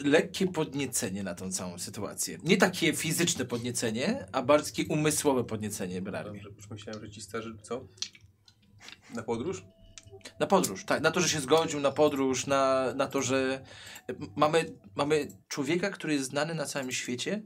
lekkie 0.05 0.47
podniecenie 0.47 1.23
na 1.23 1.35
tą 1.35 1.53
całą 1.53 1.79
sytuację. 1.79 2.39
Nie 2.45 2.57
takie 2.57 2.93
fizyczne 2.93 3.45
podniecenie, 3.45 4.27
a 4.33 4.43
bardziej 4.43 4.87
umysłowe 4.87 5.45
podniecenie 5.45 6.03
Brarmi. 6.03 6.43
Dobrze, 6.43 6.57
już 6.57 6.71
myślałem, 6.71 7.01
że 7.03 7.11
ci 7.11 7.21
starzy, 7.21 7.57
co? 7.63 7.89
Na 9.15 9.23
podróż? 9.23 9.65
Na 10.41 10.47
podróż, 10.47 10.85
tak. 10.85 11.03
Na 11.03 11.11
to, 11.11 11.21
że 11.21 11.29
się 11.29 11.41
zgodził 11.41 11.81
na 11.81 11.91
podróż, 11.91 12.47
na, 12.47 12.95
na 12.95 13.07
to, 13.07 13.23
że 13.23 13.65
mamy, 14.37 14.77
mamy 14.95 15.29
człowieka, 15.49 15.91
który 15.91 16.15
jest 16.15 16.31
znany 16.31 16.55
na 16.55 16.67
całym 16.67 16.93
świecie 16.93 17.43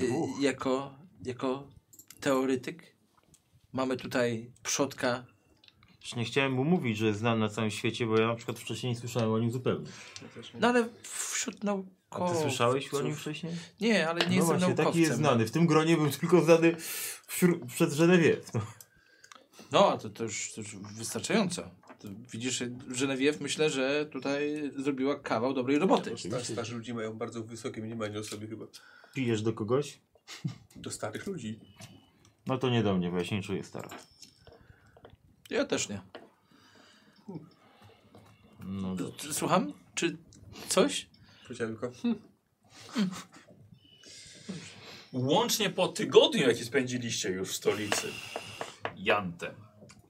y, 0.00 0.10
jako, 0.40 0.98
jako 1.24 1.68
teoretyk. 2.20 2.96
Mamy 3.72 3.96
tutaj 3.96 4.52
przodka 4.62 5.26
Już 6.04 6.16
nie 6.16 6.24
chciałem 6.24 6.52
mu 6.52 6.64
mówić, 6.64 6.98
że 6.98 7.06
jest 7.06 7.18
znany 7.18 7.40
na 7.40 7.48
całym 7.48 7.70
świecie, 7.70 8.06
bo 8.06 8.20
ja 8.20 8.26
na 8.26 8.34
przykład 8.34 8.58
wcześniej 8.58 8.92
nie 8.92 8.98
słyszałem 8.98 9.32
o 9.32 9.38
nim 9.38 9.50
zupełnie. 9.50 9.86
No 10.60 10.68
ale 10.68 10.88
wśród 11.02 11.56
A 11.62 11.64
naukowców... 11.64 12.36
ty 12.36 12.42
słyszałeś 12.42 12.94
o 12.94 13.02
nim 13.02 13.16
wcześniej? 13.16 13.52
Nie, 13.80 14.08
ale 14.08 14.20
nie 14.20 14.26
no 14.26 14.32
jestem 14.32 14.46
właśnie, 14.46 14.66
naukowcem. 14.66 14.86
taki 14.86 15.00
jest 15.00 15.16
znany. 15.16 15.46
W 15.46 15.50
tym 15.50 15.66
gronie 15.66 15.96
był 15.96 16.10
tylko 16.10 16.40
znany 16.40 16.76
wśród, 17.26 17.66
przed 17.66 17.98
Genevieve. 17.98 18.42
No. 18.54 18.60
No, 19.72 19.92
a 19.92 19.98
to, 19.98 20.10
to, 20.10 20.22
już, 20.24 20.52
to 20.52 20.60
już 20.60 20.76
wystarczająco. 20.76 21.70
To 21.98 22.08
widzisz, 22.32 22.62
Genevieve 23.00 23.38
myślę, 23.40 23.70
że 23.70 24.06
tutaj 24.06 24.70
zrobiła 24.76 25.18
kawał 25.18 25.54
dobrej 25.54 25.78
roboty. 25.78 26.18
Star, 26.18 26.44
starzy 26.44 26.74
ludzie 26.74 26.94
mają 26.94 27.12
bardzo 27.12 27.42
wysokie 27.42 27.82
mniemanie 27.82 28.18
o 28.18 28.24
sobie 28.24 28.46
chyba. 28.46 28.66
Pijesz 29.14 29.42
do 29.42 29.52
kogoś? 29.52 30.00
Do 30.76 30.90
starych 30.90 31.26
ludzi. 31.26 31.60
No 32.46 32.58
to 32.58 32.70
nie 32.70 32.82
do 32.82 32.96
mnie, 32.96 33.10
bo 33.10 33.18
ja 33.18 33.24
się 33.24 33.36
nie 33.36 33.42
czuję 33.42 33.64
stary. 33.64 33.88
Ja 35.54 35.64
też 35.64 35.88
nie. 35.88 36.00
No. 38.64 38.96
Słucham? 39.32 39.72
Czy 39.94 40.16
coś? 40.68 41.08
Powiedziałem 41.42 41.76
tylko, 41.76 41.92
Łącznie 45.12 45.70
po 45.70 45.88
tygodniu, 45.88 46.48
jaki 46.48 46.64
spędziliście 46.64 47.30
już 47.30 47.48
w 47.48 47.54
stolicy. 47.54 48.08
Jante. 48.96 49.54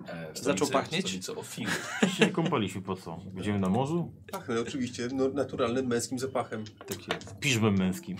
E, 0.08 0.32
w 0.32 0.38
Zaczął 0.38 0.68
pachnieć? 0.68 1.04
W 1.04 1.08
stolicy 1.08 1.34
Ofiry. 1.34 1.70
się 2.16 2.26
nie 2.26 2.32
kąpaliśmy 2.32 2.82
po 2.82 2.96
co? 2.96 3.16
Będziemy 3.16 3.58
na 3.58 3.68
morzu? 3.68 4.12
pachnę 4.32 4.60
oczywiście 4.60 5.08
no, 5.12 5.28
naturalnym 5.28 5.86
męskim 5.86 6.18
zapachem. 6.18 6.64
Takie 6.86 7.20
z 7.20 7.34
piżmem 7.40 7.78
męskim. 7.78 8.16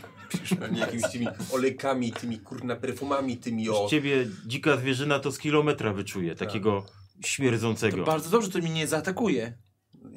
A 0.65 0.67
nie 0.67 0.81
jakimiś 0.81 1.05
tymi 1.13 1.27
olejkami, 1.53 2.13
tymi 2.13 2.39
kurna 2.39 2.77
perfumami, 2.77 3.37
tymi 3.37 3.71
o... 3.71 3.89
Z 3.89 3.91
ciebie 3.91 4.27
dzika 4.47 4.77
zwierzyna 4.77 5.19
to 5.19 5.33
z 5.33 5.39
kilometra 5.39 5.93
wyczuje, 5.93 6.35
takiego 6.35 6.87
śmierdzącego. 7.25 7.97
To 7.97 8.05
bardzo 8.05 8.31
dobrze, 8.31 8.49
to 8.51 8.59
mnie 8.59 8.71
nie 8.71 8.87
zaatakuje. 8.87 9.59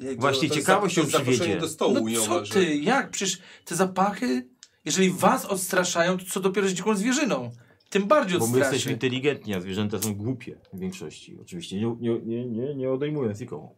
Jak 0.00 0.20
Właśnie 0.20 0.50
ciekawość 0.50 0.96
ją 0.96 1.06
przywiedzie. 1.06 1.56
do 1.60 1.68
stołu 1.68 2.08
No 2.08 2.20
co 2.26 2.54
ty? 2.54 2.76
Jak? 2.76 3.10
Przecież 3.10 3.38
te 3.64 3.76
zapachy, 3.76 4.48
jeżeli 4.84 5.10
was 5.10 5.44
odstraszają, 5.46 6.18
to 6.18 6.24
co 6.24 6.40
dopiero 6.40 6.68
z 6.68 6.72
dziką 6.72 6.96
zwierzyną? 6.96 7.50
Tym 7.90 8.06
bardziej 8.06 8.38
Bo 8.38 8.46
my 8.46 8.58
jesteśmy 8.58 8.76
odstraszy. 8.76 8.92
inteligentni, 8.92 9.54
a 9.54 9.60
zwierzęta 9.60 9.98
są 10.02 10.14
głupie 10.14 10.58
w 10.72 10.78
większości. 10.78 11.38
Oczywiście 11.40 11.76
nie, 11.80 11.96
nie, 12.00 12.18
nie, 12.20 12.46
nie, 12.46 12.74
nie 12.74 12.90
odejmując 12.90 13.40
nikomu. 13.40 13.76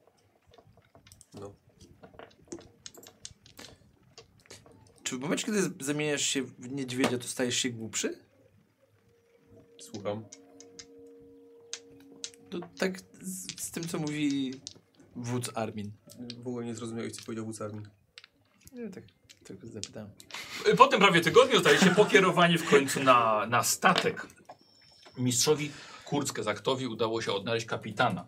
No. 1.41 1.55
Czy 5.03 5.17
w 5.17 5.21
momencie, 5.21 5.47
kiedy 5.47 5.85
zamieniasz 5.85 6.23
się 6.23 6.43
w 6.43 6.73
niedźwiedzia, 6.73 7.19
to 7.19 7.29
stajesz 7.29 7.57
się 7.57 7.71
głupszy? 7.71 8.19
Słucham. 9.79 10.25
To 12.51 12.59
tak 12.79 13.01
z, 13.21 13.61
z 13.61 13.71
tym, 13.71 13.89
co 13.89 13.99
mówi 13.99 14.55
wódz 15.17 15.51
Armin. 15.55 15.91
W 16.45 16.49
ogóle 16.49 16.67
nie 16.67 16.75
zrozumiałeś, 16.75 17.13
co 17.13 17.23
powiedział 17.25 17.47
wódz 17.47 17.63
armii. 17.63 17.87
Nie, 18.73 18.89
tak 18.89 19.05
tylko 19.45 19.67
zapytałem. 19.67 20.11
Po 20.79 20.87
tym 20.87 21.01
prawie 21.01 21.21
tygodniu 21.21 21.55
zostaliście 21.55 21.91
pokierowani 21.91 22.59
w 22.59 22.71
końcu 22.71 23.03
na, 23.03 23.47
na 23.47 23.63
statek. 23.63 24.27
Mistrzowi 25.19 25.71
Kurckezaktowi 26.05 26.87
udało 26.87 27.23
się 27.23 27.33
odnaleźć 27.33 27.67
kapitana. 27.67 28.27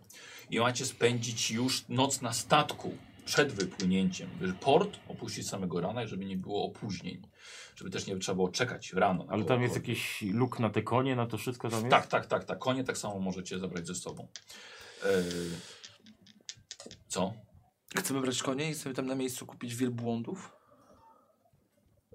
I 0.51 0.61
macie 0.61 0.87
spędzić 0.87 1.51
już 1.51 1.89
noc 1.89 2.21
na 2.21 2.33
statku 2.33 2.97
przed 3.25 3.53
wypłynięciem. 3.53 4.29
Żeby 4.41 4.53
Port 4.53 4.99
opuścić 5.09 5.49
samego 5.49 5.81
rana, 5.81 6.07
żeby 6.07 6.25
nie 6.25 6.37
było 6.37 6.65
opóźnień. 6.65 7.23
Żeby 7.77 7.91
też 7.91 8.07
nie 8.07 8.17
trzeba 8.17 8.37
było 8.37 8.49
czekać 8.49 8.93
rano. 8.93 9.27
Ale 9.29 9.45
tam 9.45 9.63
jest 9.63 9.75
jakiś 9.75 10.23
luk 10.23 10.59
na 10.59 10.71
te 10.71 10.83
konie, 10.83 11.17
na 11.17 11.27
to 11.27 11.39
wszystko 11.39 11.69
tam 11.69 11.79
jest? 11.79 11.91
Tak, 11.91 12.07
tak, 12.07 12.27
tak, 12.27 12.45
tak. 12.45 12.59
Konie 12.59 12.85
tak 12.85 12.99
samo 12.99 13.19
możecie 13.19 13.59
zabrać 13.59 13.87
ze 13.87 13.95
sobą. 13.95 14.29
Eee, 15.05 15.51
co? 17.09 17.33
Chcemy 17.97 18.21
brać 18.21 18.43
konie 18.43 18.71
i 18.71 18.75
sobie 18.75 18.95
tam 18.95 19.07
na 19.07 19.15
miejscu 19.15 19.47
kupić 19.47 19.75
wielbłądów? 19.75 20.53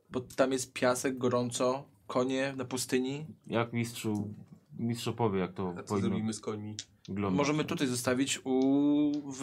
Bo 0.10 0.22
tam 0.22 0.52
jest 0.52 0.74
piasek, 0.74 1.18
gorąco, 1.18 1.90
konie 2.08 2.54
na 2.58 2.66
pustyni. 2.66 3.26
Jak 3.48 3.74
mistrzu, 3.74 4.34
mistrz 4.80 5.08
opowie, 5.08 5.40
jak 5.40 5.54
to 5.54 5.74
A 5.78 5.84
co 5.84 5.88
powinno 5.90 6.10
zrobimy 6.10 6.34
z 6.34 6.40
końmi? 6.40 6.76
wyglądać. 7.10 7.38
Możemy 7.38 7.66
tutaj 7.66 7.88
zostawić 7.88 8.40
u, 8.44 9.12
w 9.36 9.42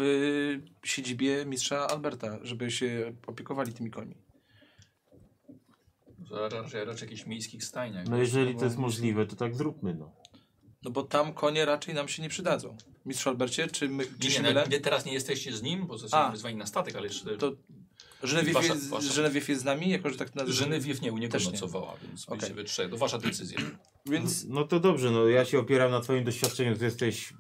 siedzibie 0.84 1.46
mistrza 1.46 1.86
Alberta, 1.86 2.38
żeby 2.42 2.70
się 2.70 3.12
opiekowali 3.26 3.72
tymi 3.72 3.90
końmi. 3.90 4.14
Raczej, 6.30 6.84
raczej 6.84 7.06
jakichś 7.06 7.26
miejskich 7.26 7.64
stajniach. 7.64 8.06
No 8.08 8.16
jeżeli 8.16 8.54
to 8.56 8.64
jest 8.64 8.76
możliwe, 8.76 9.26
to 9.26 9.36
tak 9.36 9.54
zróbmy, 9.56 9.94
no. 9.94 10.12
No 10.82 10.90
bo 10.90 11.02
tam 11.02 11.32
konie 11.32 11.64
raczej 11.64 11.94
nam 11.94 12.08
się 12.08 12.22
nie 12.22 12.28
przydadzą. 12.28 12.76
Mistrzu 13.06 13.28
Albercie, 13.30 13.66
czy, 13.68 13.88
my, 13.88 14.04
czy 14.06 14.28
Nie, 14.28 14.30
się 14.30 14.42
nie, 14.42 14.54
nie, 14.70 14.80
teraz 14.80 15.04
nie 15.04 15.12
jesteście 15.12 15.56
z 15.56 15.62
nim, 15.62 15.86
bo 15.86 15.94
A. 15.94 15.98
zostaliście 15.98 16.32
wyzwani 16.32 16.56
na 16.56 16.66
statek, 16.66 16.96
ale 16.96 17.06
jeszcze... 17.06 17.36
To 17.36 17.52
Genevieve, 18.22 18.60
Wasza- 18.60 18.74
jest, 18.74 18.90
wasza- 18.90 19.16
Genevieve 19.16 19.48
jest 19.48 19.62
z 19.62 19.64
nami, 19.64 19.90
jako 19.90 20.10
że 20.10 20.16
tak 20.16 20.34
nazywamy? 20.34 20.70
Genevieve 20.70 21.00
nie 21.00 21.12
u 21.12 21.18
niego 21.18 21.32
Też 21.32 21.46
nie. 21.46 21.52
nocowała, 21.52 21.96
więc 22.02 22.24
Okej. 22.24 22.38
byliście 22.38 22.54
we 22.54 22.64
trzech. 22.64 22.90
To 22.90 22.96
wasza 22.96 23.18
decyzja. 23.18 23.58
Więc 24.06 24.44
No 24.48 24.64
to 24.64 24.80
dobrze, 24.80 25.10
no 25.10 25.28
ja 25.28 25.44
się 25.44 25.58
opieram 25.58 25.90
na 25.90 26.00
twoim 26.00 26.24
doświadczeniu, 26.24 26.76
że 26.78 26.84
jesteś 26.84 27.32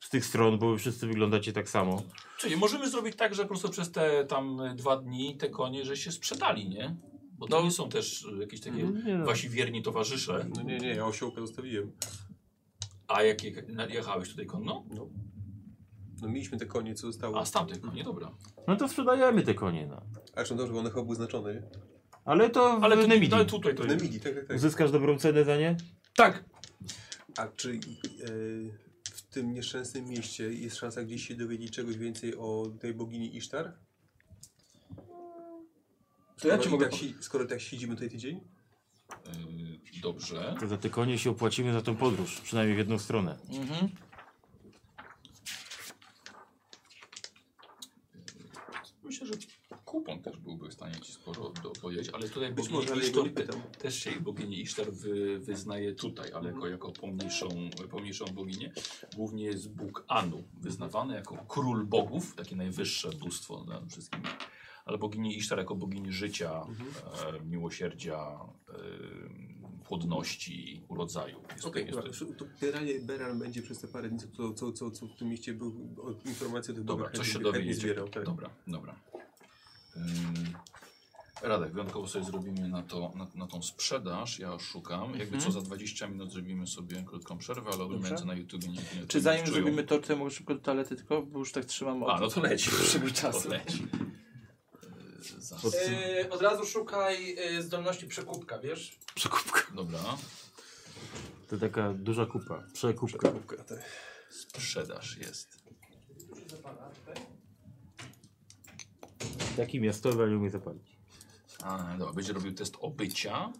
z 0.00 0.08
tych 0.08 0.24
stron, 0.24 0.58
bo 0.58 0.70
wy 0.72 0.78
wszyscy 0.78 1.06
wyglądacie 1.06 1.52
tak 1.52 1.68
samo. 1.68 2.02
Czyli 2.38 2.56
możemy 2.56 2.90
zrobić 2.90 3.16
tak, 3.16 3.34
że 3.34 3.42
po 3.42 3.48
prostu 3.48 3.68
przez 3.70 3.90
te 3.92 4.24
tam 4.24 4.60
dwa 4.76 4.96
dni 4.96 5.36
te 5.36 5.50
konie, 5.50 5.84
że 5.84 5.96
się 5.96 6.12
sprzedali, 6.12 6.68
nie? 6.68 6.96
Bo 7.38 7.48
to 7.48 7.58
No. 7.58 7.64
nie 7.64 7.70
są 7.70 7.88
też 7.88 8.26
jakieś 8.40 8.60
takie 8.60 8.82
Nie 8.82 9.18
no. 9.18 9.24
wasi 9.26 9.48
wierni 9.48 9.82
towarzysze. 9.82 10.46
No 10.56 10.62
nie, 10.62 10.78
nie, 10.78 10.88
ja 10.88 11.06
osiołka 11.06 11.40
zostawiłem. 11.40 11.92
A 13.12 13.22
jak 13.22 13.44
je- 13.44 13.62
na- 13.68 13.86
jechałeś 13.86 14.28
tutaj 14.30 14.46
konno? 14.46 14.84
No. 14.94 15.08
No 16.22 16.28
mieliśmy 16.28 16.58
te 16.58 16.66
konie, 16.66 16.94
co 16.94 17.06
zostało. 17.06 17.40
A 17.40 17.44
z 17.44 17.50
tamtych 17.50 17.80
koni, 17.80 18.04
dobra. 18.04 18.34
No 18.68 18.76
to 18.76 18.88
sprzedajemy 18.88 19.42
te 19.42 19.54
konie, 19.54 19.86
no. 19.86 19.96
A 20.32 20.36
zresztą 20.36 20.56
dobrze, 20.56 20.72
bo 20.72 20.78
one 20.78 20.90
chyba 20.90 21.02
były 21.02 21.16
znaczone, 21.16 21.54
nie? 21.54 21.62
Ale 22.24 22.50
to 22.50 22.80
w 22.80 22.84
Ale 22.84 22.96
tu, 22.96 23.08
Nemidii. 23.08 23.28
no, 23.30 23.36
ale 23.36 23.46
tutaj 23.46 23.74
to 23.74 23.84
Nemidi, 23.84 24.20
tak, 24.20 24.34
tak, 24.34 24.46
tak. 24.46 24.56
Uzyskasz 24.56 24.90
dobrą 24.90 25.18
cenę 25.18 25.44
za 25.44 25.56
nie? 25.56 25.76
tak, 26.16 26.44
A 27.38 27.46
czy 27.48 27.70
e, 27.72 27.78
w 29.12 29.22
tym 29.30 29.52
nieszczęsnym 29.54 30.08
mieście 30.08 30.52
jest 30.52 30.76
szansa 30.76 31.02
gdzieś 31.04 31.28
się 31.28 31.34
dowiedzieć 31.34 31.70
czegoś 31.72 31.96
więcej 31.96 32.36
o 32.36 32.66
tej 32.80 32.94
bogini 32.94 33.36
Isztar? 33.36 33.72
To 36.40 36.48
ja 36.48 36.54
Skoro 36.54 36.58
ci 36.62 36.68
mogę 36.68 36.86
tak, 36.88 36.94
si- 36.98 37.14
Skoro 37.20 37.44
tak 37.46 37.60
siedzimy 37.60 37.94
tutaj 37.94 38.10
tydzień? 38.10 38.40
Dobrze. 40.02 40.54
To 40.60 40.66
za 40.66 40.78
te 40.78 40.90
konie 40.90 41.18
się 41.18 41.30
opłacimy 41.30 41.72
za 41.72 41.82
tą 41.82 41.96
podróż, 41.96 42.40
przynajmniej 42.40 42.76
w 42.76 42.78
jedną 42.78 42.98
stronę. 42.98 43.38
mhm. 43.50 43.88
Myślę, 49.04 49.26
że 49.26 49.32
kupon 49.84 50.22
też 50.22 50.36
byłby 50.36 50.68
w 50.68 50.72
stanie 50.72 51.00
ci 51.00 51.12
sporo 51.12 51.50
do, 51.62 51.70
powiedzieć, 51.70 52.08
ale 52.14 52.28
tutaj 52.28 52.52
Być 52.52 52.68
bogini 52.68 52.90
może, 53.14 53.30
pytam. 53.30 53.62
też 53.78 53.94
się 54.04 54.10
bogini 54.20 54.60
Isztar 54.60 54.92
wy, 54.92 55.38
wyznaje 55.38 55.94
tutaj, 55.94 56.32
ale 56.32 56.52
jako, 56.52 56.68
jako 56.68 56.92
pomniejszą, 56.92 57.48
pomniejszą 57.90 58.24
boginię. 58.24 58.72
Głównie 59.16 59.44
jest 59.44 59.72
Bóg 59.74 60.04
Anu, 60.08 60.44
wyznawany 60.60 61.14
jako 61.14 61.36
król 61.48 61.86
bogów, 61.86 62.34
takie 62.34 62.56
najwyższe 62.56 63.10
bóstwo 63.10 63.64
nad 63.64 63.92
wszystkimi. 63.92 64.24
Ale 64.84 64.98
bogini 64.98 65.36
Isztar 65.38 65.58
jako 65.58 65.74
bogini 65.74 66.12
życia, 66.12 66.66
e, 67.40 67.44
miłosierdzia, 67.44 68.38
e, 68.68 68.74
płodności, 69.88 70.82
urodzaju. 70.88 71.36
Jest 71.54 71.66
Okej, 71.66 71.86
dobra. 71.86 72.06
jest 72.06 72.20
To 72.38 72.44
generalnie 72.60 73.00
Beran 73.00 73.38
będzie 73.38 73.62
przez 73.62 73.80
te 73.80 73.88
parę 73.88 74.08
dni, 74.08 74.18
co, 74.36 74.52
co, 74.54 74.72
co, 74.72 74.90
co 74.90 75.06
w 75.06 75.16
tym 75.16 75.28
mieście 75.28 75.54
był, 75.54 75.72
informacje 76.24 76.72
o 76.72 76.76
tych 76.76 76.84
Dobra, 76.84 77.10
coś 77.10 77.32
się 77.32 77.38
dowiedzieć. 77.38 77.76
zbierał. 77.76 78.08
Tak. 78.08 78.24
Dobra, 78.24 78.50
dobra. 78.66 78.94
Ym, 79.96 80.02
Radek, 81.42 81.72
wyjątkowo 81.72 82.08
sobie 82.08 82.24
zrobimy 82.24 82.68
na, 82.68 82.82
to, 82.82 83.12
na, 83.16 83.26
na 83.34 83.46
tą 83.46 83.62
sprzedaż. 83.62 84.38
Ja 84.38 84.58
szukam. 84.58 85.02
Jakby 85.10 85.24
Mhm. 85.36 85.40
co 85.40 85.50
za 85.50 85.60
20 85.60 86.08
minut 86.08 86.32
zrobimy 86.32 86.66
sobie 86.66 87.02
krótką 87.06 87.38
przerwę, 87.38 87.70
ale 87.74 87.84
oglądający 87.84 88.24
na 88.24 88.34
YouTube 88.34 88.62
nie, 88.62 88.72
nie 89.00 89.06
Czy 89.08 89.20
zanim 89.20 89.46
zrobimy 89.46 89.84
to, 89.84 89.98
to 89.98 90.12
ja 90.12 90.18
mogę 90.18 90.30
szybko 90.30 90.54
do 90.54 90.60
toalety 90.60 90.96
tylko, 90.96 91.22
bo 91.22 91.38
już 91.38 91.52
tak 91.52 91.64
trzymam 91.64 92.04
A, 92.04 92.20
no 92.20 92.28
to 92.28 92.40
leci. 92.40 92.70
czasu. 93.14 93.42
To 93.42 93.48
leci. 93.48 93.86
Od- 95.64 95.74
Yy, 95.74 96.30
od 96.30 96.42
razu 96.42 96.66
szukaj 96.66 97.34
yy, 97.34 97.62
zdolności 97.62 98.06
przekupka, 98.06 98.58
wiesz? 98.58 98.98
Przekupka. 99.14 99.62
Dobra. 99.74 99.98
To 101.48 101.58
taka 101.58 101.92
duża 101.92 102.26
kupa. 102.26 102.62
Przekupka. 102.72 103.28
Kubka, 103.30 103.64
tak. 103.64 103.78
Sprzedaż 104.30 105.16
jest. 105.16 105.62
Taki 109.56 109.80
miastowy, 109.80 110.22
ale 110.22 110.36
umie 110.36 110.50
zapalić. 110.50 110.96
A, 111.62 111.96
dobra, 111.98 112.12
będzie 112.14 112.32
robił 112.32 112.54
test 112.54 112.76
obycia. 112.80 113.52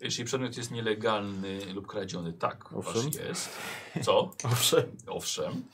Jeśli 0.00 0.24
przedmiot 0.24 0.56
jest 0.56 0.70
nielegalny 0.70 1.72
lub 1.74 1.86
kradziony, 1.86 2.32
tak, 2.32 2.64
wasz 2.70 2.96
Owszem. 2.96 3.26
jest. 3.26 3.48
Co? 4.04 4.32
Owszem. 4.52 4.96
Owszem. 5.06 5.64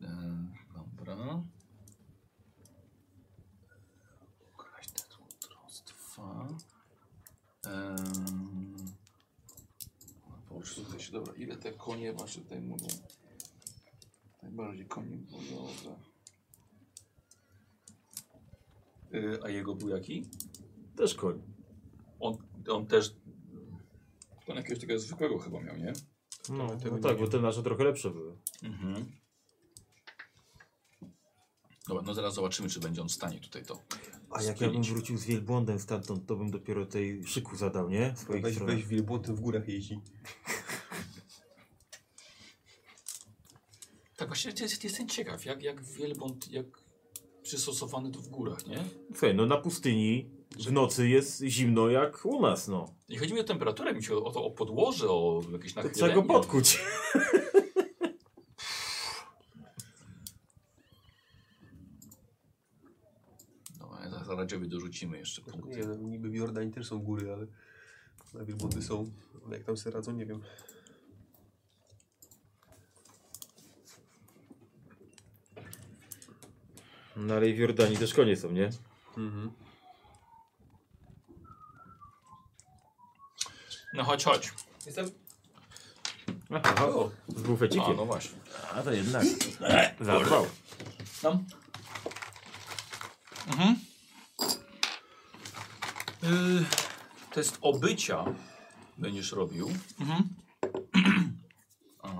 Em, 0.00 0.52
Dobra. 1.08 1.42
Ukraść 4.54 4.90
te 4.90 5.02
trustwa. 5.40 6.48
Em, 7.66 8.76
właśnie, 10.50 11.12
dobra, 11.12 11.34
ile 11.34 11.56
te 11.56 11.72
konie 11.72 12.12
właśnie 12.12 12.42
tutaj 12.42 12.60
mówią? 12.60 12.86
Najbardziej 14.42 14.86
konie 14.86 15.16
bojowe. 15.16 15.98
Yy, 19.10 19.40
a 19.44 19.48
jego 19.48 19.74
był 19.74 19.88
jaki? 19.88 20.24
Też 20.96 21.14
koń. 21.14 21.42
On, 22.20 22.36
on 22.68 22.86
też... 22.86 23.16
On 24.46 24.56
jakiegoś 24.56 24.80
takiego 24.80 25.00
zwykłego 25.00 25.38
chyba 25.38 25.60
miał, 25.60 25.76
nie? 25.76 25.92
No, 26.48 26.76
no 26.90 26.98
tak, 26.98 27.18
bo 27.18 27.28
te 27.28 27.40
nasze 27.40 27.62
trochę 27.62 27.84
lepsze 27.84 28.10
były. 28.10 28.36
Mhm. 28.62 29.12
Dobra, 31.88 32.02
no 32.06 32.14
zaraz 32.14 32.34
zobaczymy, 32.34 32.68
czy 32.68 32.80
będzie 32.80 33.02
on 33.02 33.08
w 33.08 33.12
stanie 33.12 33.40
tutaj 33.40 33.64
to 33.64 33.82
A 34.30 34.42
jak 34.42 34.60
ja 34.60 34.70
bym 34.70 34.82
wrócił 34.82 35.18
z 35.18 35.24
wielbłądem 35.24 35.78
stamtąd, 35.78 36.26
to 36.26 36.36
bym 36.36 36.50
dopiero 36.50 36.86
tej 36.86 37.26
szyku 37.26 37.56
zadał, 37.56 37.90
nie? 37.90 38.14
Swoich 38.16 38.42
Weź, 38.42 38.58
weź 38.58 38.86
wielbłąd 38.86 39.26
w 39.30 39.40
górach 39.40 39.68
jeździ. 39.68 40.00
Tak, 44.16 44.28
właśnie 44.28 44.52
jest, 44.60 44.84
jestem 44.84 45.08
ciekaw, 45.08 45.44
jak, 45.44 45.62
jak 45.62 45.84
wielbłąd, 45.84 46.52
jak 46.52 46.66
przystosowany 47.42 48.10
to 48.10 48.20
w 48.20 48.28
górach, 48.28 48.66
nie? 48.66 48.84
Słuchaj, 49.10 49.34
no 49.34 49.46
na 49.46 49.56
pustyni 49.56 50.30
w 50.66 50.72
nocy 50.72 51.08
jest 51.08 51.42
zimno 51.42 51.88
jak 51.88 52.26
u 52.26 52.40
nas, 52.40 52.68
no. 52.68 52.94
Nie 53.08 53.18
chodzi 53.18 53.34
mi 53.34 53.40
o 53.40 53.44
temperaturę, 53.44 53.94
mi 53.94 54.04
się 54.04 54.14
o, 54.14 54.24
o 54.24 54.32
to 54.32 54.44
o 54.44 54.50
podłoże, 54.50 55.08
o 55.10 55.42
jakieś 55.52 55.74
To 55.74 55.82
nachylenie. 55.82 55.94
trzeba 55.94 56.14
go 56.14 56.22
podkuć. 56.22 56.80
Radziowi 64.48 64.68
dorzucimy 64.68 65.18
jeszcze 65.18 65.42
Nie, 65.42 65.52
punkty. 65.52 65.86
no, 65.86 65.94
niby 65.94 66.28
w 66.30 66.34
Jordanii 66.34 66.72
też 66.72 66.86
są 66.86 66.98
góry, 66.98 67.32
ale 67.32 67.46
na 68.34 68.44
wielbłądy 68.44 68.82
są. 68.82 69.10
Ale 69.46 69.56
jak 69.56 69.66
tam 69.66 69.76
sobie 69.76 69.94
radzą, 69.94 70.12
nie 70.12 70.26
wiem. 70.26 70.42
No 77.16 77.34
ale 77.34 77.48
i 77.48 77.54
w 77.54 77.58
Jordanii 77.58 77.96
też 77.96 78.14
konie 78.14 78.36
są, 78.36 78.52
nie? 78.52 78.70
Mhm. 79.16 79.50
No 83.94 84.04
chodź, 84.04 84.24
chodź. 84.24 84.52
Jestem. 84.86 85.10
Aha, 86.50 86.86
O, 86.88 87.10
z 87.28 87.42
bufecikiem. 87.42 87.90
A, 87.90 87.94
no 87.94 88.06
właśnie. 88.06 88.38
A 88.74 88.82
to 88.82 88.92
jednak. 88.92 89.24
Zadbał. 90.00 90.46
Tam. 91.22 91.44
Mhm. 93.46 93.76
Yy, 96.22 96.64
test 97.32 97.58
obycia 97.60 98.24
będziesz 98.98 99.32
robił. 99.32 99.70
Mhm. 100.00 100.28
A... 102.02 102.10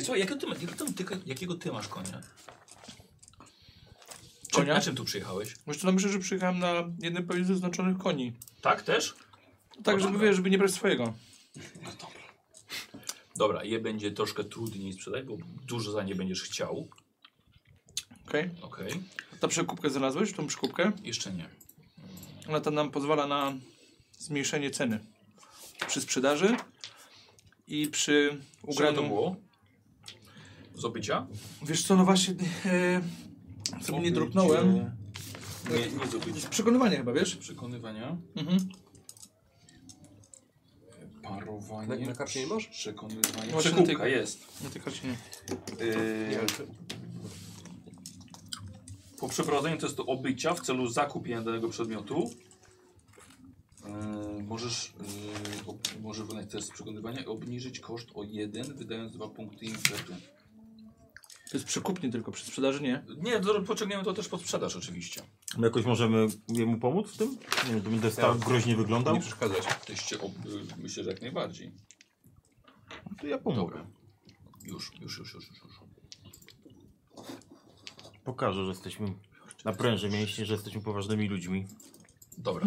Słuchaj, 0.00 0.20
jakiego 0.20 0.40
ty, 0.40 0.46
jakiego, 0.46 0.84
ty, 0.96 1.04
jakiego 1.26 1.54
ty 1.54 1.72
masz 1.72 1.88
konia? 1.88 2.20
Konia? 4.52 4.74
na 4.74 4.80
czym 4.80 4.96
tu 4.96 5.04
przyjechałeś? 5.04 5.54
Co, 5.54 5.86
no 5.86 5.92
myślę, 5.92 6.10
że 6.10 6.18
przyjechałem 6.18 6.58
na 6.58 6.72
jednym 6.98 7.26
ze 7.38 7.44
zaznaczonych 7.44 7.98
koni. 7.98 8.32
Tak 8.60 8.82
też? 8.82 9.14
Tak, 9.84 9.94
No 9.94 10.00
żeby, 10.00 10.12
dobra. 10.12 10.26
wiesz, 10.26 10.36
żeby 10.36 10.50
nie 10.50 10.58
brać 10.58 10.70
swojego. 10.70 11.14
Dobra, 13.36 13.64
je 13.64 13.80
będzie 13.80 14.10
troszkę 14.10 14.44
trudniej 14.44 14.92
sprzedać, 14.92 15.24
bo 15.24 15.36
dużo 15.66 15.92
za 15.92 16.02
nie 16.02 16.14
będziesz 16.14 16.42
chciał. 16.42 16.88
Okej. 18.32 18.50
Okej. 18.62 18.92
Ta 19.40 19.48
przekupkę 19.48 19.90
znalazłeś, 19.90 20.32
tą 20.32 20.46
przekupkę? 20.46 20.92
Jeszcze 21.02 21.32
nie. 21.32 21.48
Ona 22.48 22.60
tam 22.60 22.74
nam 22.74 22.90
pozwala 22.90 23.26
na 23.26 23.52
zmniejszenie 24.18 24.70
ceny 24.70 25.00
przy 25.86 26.00
sprzedaży 26.00 26.56
i 27.66 27.86
przy 27.86 28.40
Ugraniu 28.62 28.96
to 28.96 29.00
ugraniu. 29.02 29.08
było? 29.08 29.36
Z 30.74 30.84
obycia? 30.84 31.26
Wiesz 31.62 31.82
co, 31.82 31.96
no 31.96 32.04
właśnie, 32.04 32.34
e, 32.64 33.02
sobie 33.82 34.00
nie 34.00 34.12
druknąłem. 34.12 34.90
Nie, 35.70 35.78
nie 35.98 36.06
z 36.06 36.14
obycia. 36.14 36.40
Z 36.40 36.46
przekonywania 36.46 36.96
chyba, 36.96 37.12
wiesz? 37.12 37.36
Przekonywania. 37.36 38.16
Mhm. 38.36 38.68
Parowanie. 41.22 41.88
Na- 41.88 42.06
na 42.06 42.14
karcie 42.14 42.40
nie 42.40 42.46
masz? 42.46 42.66
Przekonywanie. 42.66 43.52
Przekupka 43.58 44.06
jest. 44.08 44.62
Na 44.64 44.70
tej 44.70 44.82
karcie 44.82 45.08
nie. 45.08 45.16
Yy, 45.86 46.38
po 49.22 49.28
przeprowadzeniu 49.28 49.78
testu 49.78 50.10
obycia 50.10 50.54
w 50.54 50.60
celu 50.60 50.86
zakupienia 50.86 51.42
danego 51.42 51.68
przedmiotu 51.68 52.30
yy, 54.36 54.42
możesz, 54.42 54.92
yy, 55.00 55.66
ob, 55.66 55.78
możesz 56.00 56.22
wykonać 56.22 56.50
test 56.50 56.72
przekonywania 56.72 57.20
i 57.20 57.26
obniżyć 57.26 57.80
koszt 57.80 58.08
o 58.14 58.24
jeden, 58.24 58.74
wydając 58.74 59.12
dwa 59.12 59.28
punkty 59.28 59.64
impetu. 59.66 60.12
To 61.50 61.56
jest 61.56 61.66
przekupnie 61.66 62.10
tylko, 62.10 62.32
przy 62.32 62.46
sprzedaży 62.46 62.82
nie. 62.82 63.04
Nie, 63.18 63.40
to 63.40 63.62
pociągniemy 63.62 64.04
to 64.04 64.12
też 64.12 64.28
pod 64.28 64.40
sprzedaż 64.40 64.76
oczywiście. 64.76 65.22
My 65.58 65.66
jakoś 65.66 65.84
możemy 65.84 66.26
jemu 66.48 66.78
pomóc 66.78 67.10
w 67.10 67.16
tym? 67.16 67.36
Nie 67.66 67.74
wiem, 67.74 67.82
to 67.82 67.90
będę 67.90 68.10
stał 68.10 68.38
Ja- 68.38 68.46
groźnie 68.46 68.76
wyglądał? 68.76 69.14
Nie 69.14 69.20
przeszkadzać. 69.20 69.64
Teście 69.86 70.20
ob, 70.20 70.32
yy, 70.44 70.66
myślę, 70.78 71.04
że 71.04 71.10
jak 71.10 71.22
najbardziej. 71.22 71.72
To 73.20 73.26
ja 73.26 73.38
pomogę. 73.38 73.86
Już, 74.64 74.92
już, 75.00 75.18
już, 75.18 75.34
już. 75.34 75.48
już. 75.48 75.71
Pokażę, 78.24 78.62
że 78.64 78.68
jesteśmy 78.70 79.06
na 79.64 79.72
pręży 79.72 80.08
mięśnie, 80.10 80.46
że 80.46 80.54
jesteśmy 80.54 80.80
poważnymi 80.80 81.28
ludźmi. 81.28 81.66
Dobra. 82.38 82.66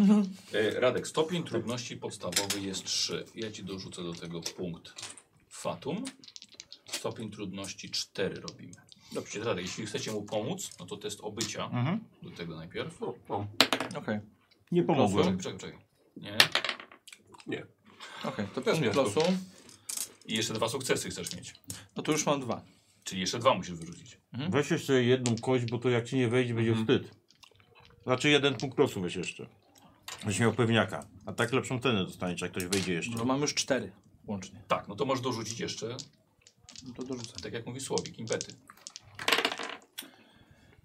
E, 0.52 0.80
Radek, 0.80 1.08
stopień 1.08 1.44
trudności 1.44 1.96
podstawowy 1.96 2.60
jest 2.60 2.84
3. 2.84 3.24
Ja 3.34 3.50
ci 3.50 3.64
dorzucę 3.64 4.02
do 4.02 4.12
tego 4.12 4.40
punkt 4.40 4.92
Fatum. 5.50 6.04
Stopień 6.86 7.30
trudności 7.30 7.90
4 7.90 8.40
robimy. 8.40 8.74
Dobrze, 9.12 9.44
Radek, 9.44 9.64
jeśli 9.64 9.86
chcecie 9.86 10.12
mu 10.12 10.22
pomóc, 10.22 10.70
no 10.80 10.86
to 10.86 10.96
test 10.96 11.20
obycia 11.20 11.64
Mhm. 11.64 12.00
do 12.22 12.30
tego 12.30 12.56
najpierw. 12.56 13.02
Okej. 13.02 14.20
Nie 14.72 14.82
Czekaj, 14.82 14.96
pomogłem. 14.96 15.38
czekaj, 15.38 15.58
czekaj. 15.58 15.78
Nie. 16.16 16.38
Nie. 17.46 17.66
Okej, 18.24 18.46
to 18.64 18.72
nie, 18.80 18.92
losu. 18.92 19.20
I 20.26 20.34
jeszcze 20.36 20.54
dwa 20.54 20.68
sukcesy 20.68 21.10
chcesz 21.10 21.36
mieć. 21.36 21.54
No 21.96 22.02
to 22.02 22.12
już 22.12 22.26
mam 22.26 22.40
dwa. 22.40 22.62
Czyli 23.04 23.20
jeszcze 23.20 23.38
dwa 23.38 23.54
musisz 23.54 23.74
wyrzucić. 23.74 24.18
Weź 24.50 24.70
jeszcze 24.70 25.02
jedną 25.02 25.36
kość, 25.36 25.64
bo 25.64 25.78
to 25.78 25.88
jak 25.88 26.04
ci 26.04 26.16
nie 26.16 26.28
wejdzie, 26.28 26.54
będzie 26.54 26.74
wstyd. 26.74 27.10
Znaczy 28.04 28.28
jeden 28.28 28.54
punkt 28.54 28.78
losu 28.78 29.00
weź 29.00 29.16
jeszcze. 29.16 29.46
Będziesz 30.22 30.40
miał 30.40 30.52
pewniaka. 30.54 31.06
A 31.26 31.32
tak 31.32 31.52
lepszą 31.52 31.80
cenę 31.80 32.04
dostaniesz, 32.04 32.40
jak 32.40 32.50
ktoś 32.50 32.64
wejdzie 32.64 32.92
jeszcze. 32.92 33.16
No 33.16 33.24
mam 33.24 33.40
już 33.40 33.54
cztery 33.54 33.92
łącznie. 34.26 34.62
Tak, 34.68 34.88
no 34.88 34.96
to 34.96 35.04
możesz 35.04 35.24
dorzucić 35.24 35.60
jeszcze, 35.60 35.96
No 36.86 36.94
to 36.94 37.02
dorzucę. 37.02 37.40
tak 37.42 37.52
jak 37.52 37.66
mówi 37.66 37.80
Słowik, 37.80 38.18
impety. 38.18 38.54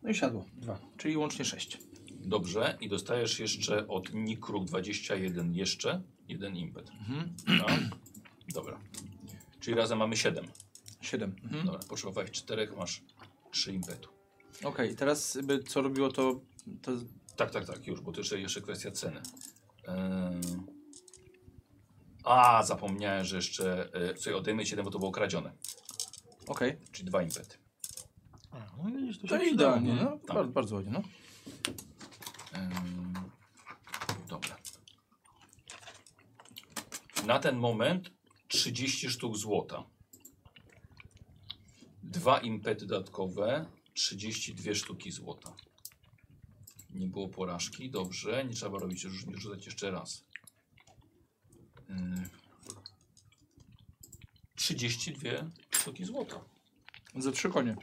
No 0.04 0.10
i 0.10 0.16
siadło. 0.16 0.46
Dwa. 0.54 0.80
Czyli 0.98 1.18
łącznie 1.18 1.46
sześć. 1.46 1.78
Dobrze. 2.12 2.78
I 2.82 2.90
dostajesz 2.90 3.40
jeszcze 3.40 3.88
od 3.88 4.14
Nikruk 4.14 4.66
21 4.66 5.56
jeszcze 5.56 6.02
jeden 6.28 6.56
impet. 6.58 6.92
Mhm. 7.00 7.34
Dobra. 7.48 7.78
Dobra. 8.54 8.80
Czyli 9.60 9.78
razem 9.78 9.98
mamy 10.00 10.18
7. 10.18 10.46
Siedem. 11.02 11.36
Mhm. 11.44 11.66
Dobra, 11.66 11.80
potrzebowałeś 11.90 12.32
4, 12.32 12.68
masz 12.78 13.02
3 13.52 13.74
impetu. 13.74 14.10
Okej, 14.64 14.96
teraz 14.96 15.38
by 15.44 15.64
co 15.64 15.82
robiło 15.82 16.12
to, 16.12 16.42
to... 16.82 16.92
Tak, 17.36 17.52
tak, 17.52 17.66
tak, 17.66 17.88
już, 17.88 18.02
bo 18.02 18.12
to 18.12 18.20
jeszcze, 18.20 18.40
jeszcze 18.40 18.62
kwestia 18.62 18.92
ceny. 18.92 19.22
Eee... 19.88 20.42
A, 22.24 22.64
zapomniałem, 22.64 23.26
że 23.26 23.36
jeszcze. 23.36 23.94
E, 23.94 24.16
słuchaj, 24.16 24.34
odejmę 24.34 24.66
7, 24.66 24.86
bo 24.86 24.92
to 24.92 25.00
było 25.00 25.12
kradzione. 25.12 25.52
Okej. 26.48 26.78
Czyli 26.92 27.10
dwa 27.10 27.22
impety. 27.22 27.58
No 28.54 28.92
widzisz, 28.92 29.20
to 29.20 29.28
To 29.28 29.44
idealnie, 29.44 29.94
no. 29.94 30.18
Tak. 30.18 30.36
Bardzo, 30.36 30.52
bardzo 30.52 30.76
ładnie, 30.76 30.92
no. 30.92 31.02
Ehm, 32.54 33.14
dobra. 34.30 34.58
Na 37.26 37.40
ten 37.40 37.58
moment 37.58 38.12
30 38.48 39.10
sztuk 39.10 39.38
złota. 39.38 39.84
Dwa 42.04 42.40
impety 42.40 42.86
dodatkowe, 42.86 43.66
32 43.94 44.76
sztuki 44.76 45.12
złota. 45.12 45.56
Nie 46.90 47.08
było 47.08 47.30
porażki, 47.30 47.90
dobrze. 47.90 48.46
Nie 48.46 48.54
trzeba 48.54 48.80
robić, 48.80 49.02
rzucać 49.36 49.66
jeszcze 49.66 49.92
raz. 49.92 50.24
Ym, 51.90 52.30
32 54.56 55.30
sztuki 55.70 56.06
złota. 56.06 56.42
Za 57.16 57.32
trzy 57.32 57.50
konie. 57.50 57.76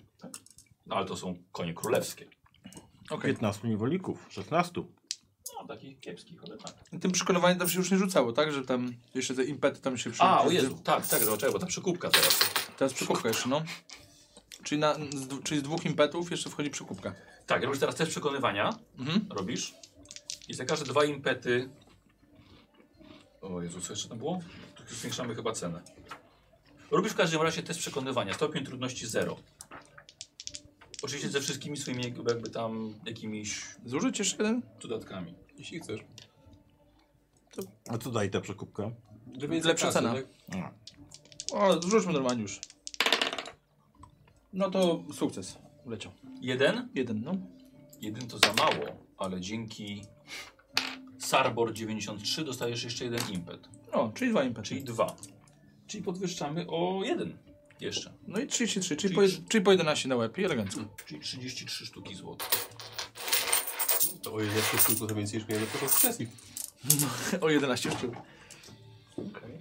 No 0.87 0.97
ale 0.97 1.07
to 1.07 1.17
są 1.17 1.35
konie 1.53 1.75
królewskie. 1.75 2.27
Okej. 3.11 3.31
15 3.31 3.69
niewolników, 3.69 4.27
16. 4.31 4.83
No, 5.55 5.67
takich 5.67 6.01
kiepskich, 6.01 6.45
ale 6.45 6.57
tak. 6.59 7.01
Tym 7.01 7.13
przekonywaniem 7.13 7.59
tam 7.59 7.69
się 7.69 7.79
już 7.79 7.91
nie 7.91 7.99
rzucało, 7.99 8.33
tak? 8.33 8.53
Że 8.53 8.65
tam 8.65 8.95
jeszcze 9.15 9.35
te 9.35 9.45
impety 9.45 9.81
tam 9.81 9.99
się 9.99 10.11
przy... 10.11 10.23
A, 10.23 10.41
o 10.41 10.51
Jezu, 10.51 10.79
tak, 10.85 11.07
tak, 11.07 11.25
zobaczę, 11.25 11.53
bo 11.53 11.59
ta 11.59 11.67
przekupka 11.67 12.11
teraz. 12.11 12.39
Teraz 12.77 12.95
przekupka 12.95 13.29
jeszcze, 13.29 13.49
no. 13.49 13.63
Czyli, 14.63 14.81
na, 14.81 14.95
z, 14.95 15.43
czyli 15.45 15.61
z 15.61 15.63
dwóch 15.63 15.85
impetów 15.85 16.31
jeszcze 16.31 16.51
wchodzi 16.51 16.71
przekupka. 16.71 17.15
Tak, 17.47 17.63
robisz 17.65 17.81
teraz 17.81 17.95
test 17.95 18.11
przekonywania. 18.11 18.71
Mhm. 18.99 19.27
Robisz. 19.31 19.75
I 20.49 20.55
za 20.55 20.65
każde 20.65 20.85
dwa 20.87 21.05
impety... 21.05 21.71
O 23.41 23.63
Jezu, 23.63 23.81
co 23.81 23.93
jeszcze 23.93 24.09
tam 24.09 24.19
było? 24.19 24.41
Tu 24.89 24.95
zwiększamy 24.95 25.35
chyba 25.35 25.53
cenę. 25.53 25.83
Robisz 26.91 27.13
w 27.13 27.17
każdym 27.17 27.43
razie 27.43 27.63
test 27.63 27.79
przekonywania. 27.81 28.35
Stopień 28.35 28.65
trudności 28.65 29.07
0. 29.07 29.37
Oczywiście 31.03 31.29
ze 31.29 31.41
wszystkimi 31.41 31.77
swoimi 31.77 32.03
jakby 32.05 32.51
tam 32.51 32.95
jakimiś 33.07 33.65
Zużyć 33.85 34.19
jeszcze 34.19 34.37
jeden? 34.37 34.63
dodatkami. 34.83 35.35
Jeśli 35.59 35.81
chcesz. 35.81 36.01
A 37.89 37.99
co 37.99 38.11
daje 38.11 38.31
ta 38.31 38.41
przekupka? 38.41 38.91
Żeby 39.41 39.61
Lepsza 39.61 39.93
cena. 39.93 40.15
tak? 40.15 40.25
O, 41.53 41.83
zrzućmy 41.83 42.13
normalnie 42.13 42.43
już. 42.43 42.61
No 44.53 44.71
to 44.71 45.05
sukces. 45.13 45.59
Leciał. 45.87 46.13
Jeden? 46.41 46.89
Jeden, 46.95 47.23
no. 47.25 47.33
Jeden 48.01 48.29
to 48.29 48.39
za 48.39 48.53
mało, 48.53 48.87
ale 49.19 49.41
dzięki 49.41 50.03
Sarbor 51.19 51.73
93 51.73 52.45
dostajesz 52.45 52.85
jeszcze 52.85 53.05
jeden 53.05 53.21
impet. 53.31 53.69
O, 53.93 54.13
czyli 54.15 54.31
dwa 54.31 54.45
impety. 54.45 54.69
Czyli 54.69 54.85
dwa. 54.85 55.17
Czyli 55.87 56.05
podwyższamy 56.05 56.67
o 56.69 57.01
jeden 57.05 57.39
jeszcze. 57.81 58.13
No 58.27 58.41
i 58.41 58.47
33, 58.47 58.97
czyli, 58.97 59.15
Czyli 59.15 59.15
po, 59.15 59.49
czyli 59.49 59.65
po 59.65 59.71
11 59.71 60.09
na 60.09 60.17
łeb 60.17 60.39
i 60.39 60.45
elegancko. 60.45 60.81
Czyli 61.07 61.21
33 61.21 61.87
sztuki 61.87 62.15
złota. 62.15 62.45
To 64.23 64.35
o 64.35 64.41
ile 64.41 64.63
sztuk 64.63 65.09
to 65.09 65.15
więcej 65.15 65.39
niż 65.39 65.49
miałem 65.49 65.65
na 65.65 65.71
początku 65.71 65.99
sesji. 65.99 66.29
o 67.41 67.51
11 67.51 67.91
sztuk. 67.91 68.17
Okay. 69.17 69.61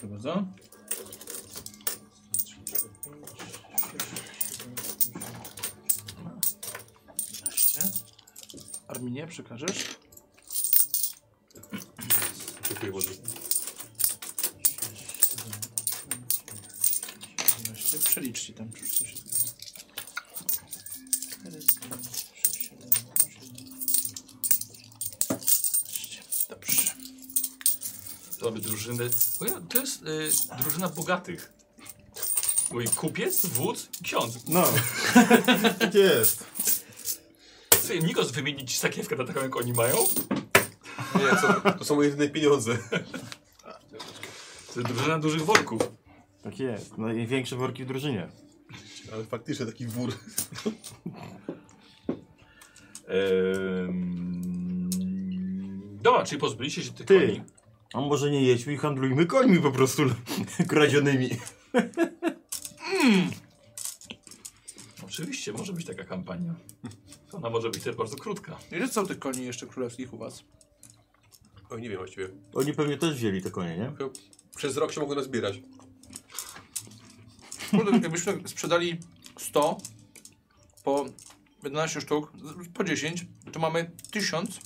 Proszę 0.00 0.06
bardzo. 0.06 0.44
Arminie, 8.98 9.26
przekażesz? 9.26 9.84
Dziękuję 12.68 12.92
bardzo. 12.92 13.10
11. 17.58 17.98
Przeliczcie 17.98 18.52
tam, 18.52 18.72
czy 18.72 18.86
coś 18.86 18.98
się 18.98 19.16
zgadza. 19.16 19.46
4, 21.30 21.62
6, 22.44 22.56
7, 22.56 22.78
8, 23.18 23.48
12. 25.78 26.22
Dobrze. 26.48 26.82
To 28.38 28.44
mamy 28.44 28.60
drużyny. 28.60 29.10
O 29.40 29.44
ja, 29.44 29.60
to 29.68 29.80
jest 29.80 30.02
y, 30.02 30.30
drużyna 30.62 30.88
bogatych. 30.88 31.52
Mój 32.70 32.88
kupiec, 32.88 33.46
wódz, 33.46 33.88
ksiądz. 34.02 34.34
No, 34.48 34.64
tak 35.78 35.94
jest. 36.08 36.44
Sobie 37.88 38.00
Nikos 38.00 38.30
wymienić 38.30 38.78
sakiewkę 38.78 39.16
na 39.16 39.24
taką 39.24 39.40
jak 39.42 39.56
oni 39.56 39.72
mają? 39.72 39.96
Nie, 41.14 41.36
co, 41.40 41.70
to 41.70 41.84
są 41.84 41.96
moje 41.96 42.08
jedyne 42.08 42.28
pieniądze. 42.30 42.78
To 44.74 44.80
jest 44.80 44.92
drużyna 44.92 45.18
dużych 45.18 45.44
worków. 45.44 45.82
Tak 46.42 46.58
jest. 46.58 46.98
Największe 46.98 47.56
worki 47.56 47.84
w 47.84 47.86
drużynie. 47.86 48.28
Ale 49.12 49.24
faktycznie 49.24 49.66
taki 49.66 49.86
wór. 49.86 50.12
Ehm, 53.08 54.90
dobra, 56.02 56.24
czyli 56.24 56.40
pozbyliście 56.40 56.82
się 56.82 56.92
tych 56.92 57.06
Ty. 57.06 57.20
koni. 57.20 57.42
A 57.94 58.00
może 58.00 58.30
nie 58.30 58.42
jedźmy 58.42 58.72
i 58.72 58.76
handlujmy 58.76 59.26
końmi 59.26 59.60
po 59.60 59.70
prostu 59.70 60.02
kradzionymi. 60.68 61.30
Oczywiście, 65.18 65.52
może 65.52 65.72
być 65.72 65.86
taka 65.86 66.04
kampania. 66.04 66.54
Ona 67.32 67.50
może 67.50 67.70
być 67.70 67.82
też 67.82 67.96
bardzo 67.96 68.16
krótka. 68.16 68.58
Ile 68.72 68.88
są 68.88 69.06
tych 69.06 69.18
koni 69.18 69.44
jeszcze 69.44 69.66
królewskich 69.66 70.14
u 70.14 70.18
was? 70.18 70.44
Oj, 71.70 71.80
nie 71.82 71.88
wiem 71.88 71.98
właściwie. 71.98 72.28
Oni 72.54 72.72
pewnie 72.72 72.96
też 72.98 73.14
wzięli 73.14 73.42
te 73.42 73.50
konie, 73.50 73.78
nie? 73.78 73.92
Chyba 73.98 74.10
Przez 74.56 74.76
rok 74.76 74.92
się 74.92 75.00
mogą 75.00 75.14
nazbierać. 75.14 75.60
Kurde, 77.70 77.90
jakbyśmy 77.90 78.48
sprzedali 78.48 78.98
100 79.38 79.78
po 80.84 81.04
11 81.64 82.00
sztuk, 82.00 82.32
po 82.74 82.84
10, 82.84 83.26
to 83.52 83.60
mamy 83.60 83.90
1000 84.10 84.60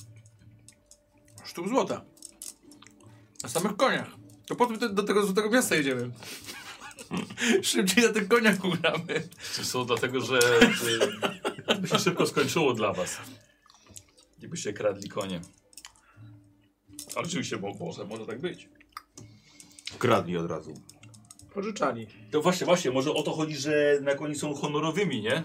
sztuk 1.45 1.69
złota. 1.69 2.05
Na 3.43 3.49
samych 3.49 3.75
koniach. 3.77 4.09
To 4.47 4.55
potem 4.55 4.79
te- 4.79 4.89
do 4.89 5.03
tego 5.03 5.25
złotego 5.25 5.49
miasta 5.49 5.75
jedziemy. 5.75 6.11
Szybciej 7.61 8.03
na 8.03 8.13
tych 8.13 8.27
koniach 8.27 8.65
ugramy. 8.65 9.29
To 9.57 9.63
są 9.63 9.85
dlatego, 9.85 10.21
że 10.21 10.39
by 11.79 11.87
się 11.87 11.99
szybko 11.99 12.27
skończyło 12.27 12.73
dla 12.73 12.93
was. 12.93 13.17
Gdybyście 14.37 14.73
kradli 14.73 15.09
konie. 15.09 15.41
Ale 17.15 17.25
oczywiście, 17.25 17.57
bo 17.57 17.73
może, 17.73 18.05
może 18.05 18.25
tak 18.25 18.41
być. 18.41 18.69
Kradli 19.97 20.37
od 20.37 20.49
razu. 20.49 20.73
Pożyczali. 21.53 22.07
To 22.31 22.41
właśnie, 22.41 22.65
właśnie, 22.65 22.91
może 22.91 23.13
o 23.13 23.23
to 23.23 23.31
chodzi, 23.31 23.55
że 23.55 23.99
na 24.01 24.15
koni 24.15 24.35
są 24.35 24.55
honorowymi, 24.55 25.21
nie? 25.21 25.43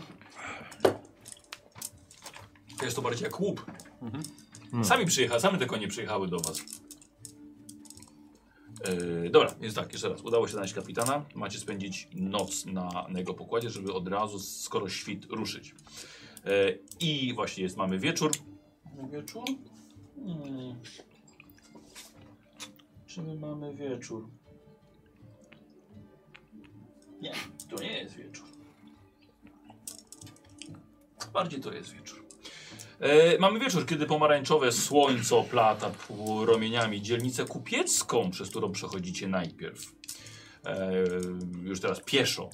To 2.79 2.85
jest 2.85 2.97
to 2.97 3.03
bardziej 3.03 3.25
jak 3.25 3.41
łup. 3.41 3.67
Sami 4.83 5.07
przyjechały, 5.07 5.41
same 5.41 5.59
te 5.59 5.67
konie 5.67 5.89
przyjechały 5.89 6.29
do 6.29 6.41
was. 6.41 6.63
Yy, 8.87 9.31
dobra, 9.31 9.55
więc 9.61 9.75
tak, 9.75 9.93
jeszcze 9.93 10.09
raz. 10.09 10.23
Udało 10.23 10.47
się 10.47 10.53
znaleźć 10.53 10.75
kapitana. 10.75 11.25
Macie 11.35 11.59
spędzić 11.59 12.09
noc 12.15 12.67
na, 12.67 13.07
na 13.09 13.19
jego 13.19 13.35
pokładzie, 13.35 13.71
żeby 13.71 13.93
od 13.93 14.09
razu, 14.09 14.39
skoro 14.39 14.89
świt, 14.89 15.25
ruszyć. 15.25 15.75
Yy, 16.45 16.79
I 17.01 17.35
właśnie 17.35 17.63
jest, 17.63 17.77
mamy 17.77 17.99
wieczór. 17.99 18.31
Wieczór? 19.13 19.45
Hmm. 20.17 20.81
Czy 23.07 23.23
my 23.23 23.35
mamy 23.35 23.75
wieczór? 23.75 24.29
Nie, 27.21 27.33
to 27.71 27.83
nie 27.83 27.93
jest 27.93 28.15
wieczór. 28.15 28.47
Bardziej 31.33 31.61
to 31.61 31.73
jest 31.73 31.93
wieczór. 31.93 32.18
E, 33.01 33.39
mamy 33.39 33.61
wieczór, 33.61 33.87
kiedy 33.87 34.07
pomarańczowe 34.07 34.73
słońce 34.73 35.37
oplata 35.37 35.91
promieniami 36.47 37.03
dzielnicę 37.03 37.45
kupiecką, 37.45 38.31
przez 38.31 38.51
którą 38.51 38.73
przechodzicie 38.73 39.29
najpierw. 39.29 39.93
E, 40.67 40.91
już 41.63 41.81
teraz 41.81 42.01
pieszo. 42.05 42.51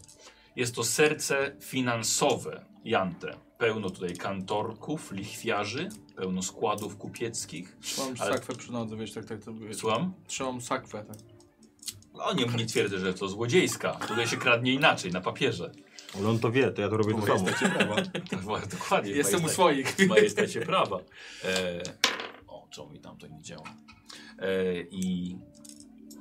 Jest 0.57 0.75
to 0.75 0.85
serce 0.85 1.57
finansowe 1.61 2.65
Jante. 2.85 3.37
Pełno 3.59 3.91
tutaj 3.91 4.17
kantorków, 4.17 5.13
lichwiarzy, 5.13 5.89
pełno 6.17 6.43
składów 6.43 6.97
kupieckich. 6.97 7.77
Trzymam 7.81 8.15
Ale- 8.19 8.39
sakwę 8.39 8.55
przy 8.55 8.73
nodze, 8.73 8.97
wiesz, 8.97 9.13
tak, 9.13 9.25
tak 9.25 9.45
to. 9.45 9.53
Słucham? 9.73 10.13
Trzymam 10.27 10.61
sakwę, 10.61 11.05
tak. 11.05 11.34
No 12.15 12.33
nie, 12.33 12.44
nie 12.47 12.67
twierdzę, 12.67 12.99
że 12.99 13.15
to 13.15 13.28
złodziejska. 13.28 13.93
Tutaj 13.93 14.26
się 14.26 14.36
kradnie 14.36 14.73
inaczej, 14.73 15.12
na 15.12 15.20
papierze. 15.20 15.73
Ale 16.18 16.28
on 16.28 16.39
to 16.39 16.51
wie, 16.52 16.70
to 16.70 16.83
ja 16.83 16.89
to 16.89 16.97
robię 16.97 17.15
to 17.15 17.26
samo. 17.26 17.47
Tak, 18.31 18.43
wa- 18.43 18.67
dokładnie. 18.67 19.10
Jestem 19.12 19.44
u 19.44 19.49
swoich. 19.49 19.89
w 19.97 20.07
majestacie 20.07 20.60
prawa. 20.60 21.01
E, 21.44 21.83
o, 22.47 22.68
czemu 22.70 22.91
mi 22.91 23.01
tam 23.01 23.17
to 23.18 23.26
nie 23.26 23.43
działa? 23.43 23.75
E, 24.39 24.81
I 24.91 25.36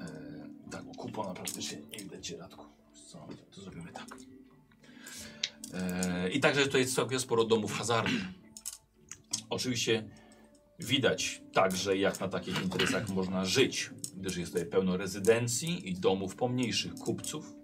e, 0.02 0.70
tak, 0.72 0.84
kupona 0.98 1.34
praktycznie 1.34 1.78
nie 1.92 1.98
widać 2.00 2.32
Radku. 2.32 2.66
Co, 3.08 3.28
to 3.56 3.62
zrobimy 3.62 3.92
tak. 3.92 4.08
E, 5.74 6.30
I 6.30 6.40
także 6.40 6.64
tutaj 6.66 6.82
jest 6.82 6.96
całkiem 6.96 7.20
sporo 7.20 7.44
domów 7.44 7.74
hazardu. 7.74 8.12
Oczywiście 9.50 10.04
widać 10.80 11.42
także, 11.54 11.98
jak 11.98 12.20
na 12.20 12.28
takich 12.28 12.64
interesach 12.64 13.10
można 13.10 13.46
żyć, 13.46 13.92
gdyż 14.18 14.38
jest 14.38 14.54
tutaj 14.54 14.68
pełno 14.68 14.98
rezydencji 14.98 15.90
i 15.90 15.94
domów 15.94 16.36
pomniejszych 16.36 16.94
kupców. 16.94 17.56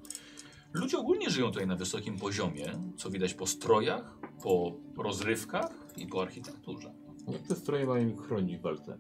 Ludzie 0.73 0.97
ogólnie 0.97 1.29
żyją 1.29 1.47
tutaj 1.47 1.67
na 1.67 1.75
wysokim 1.75 2.17
poziomie, 2.17 2.65
co 2.97 3.09
widać 3.09 3.33
po 3.33 3.47
strojach, 3.47 4.17
po 4.43 4.77
rozrywkach 4.97 5.71
i 5.97 6.07
po 6.07 6.21
architekturze. 6.21 6.93
Jak 7.27 7.41
te 7.41 7.55
stroje 7.55 7.85
mają 7.85 8.09
ich 8.09 8.19
chronić 8.19 8.57
w 8.57 8.61
walce? 8.61 8.97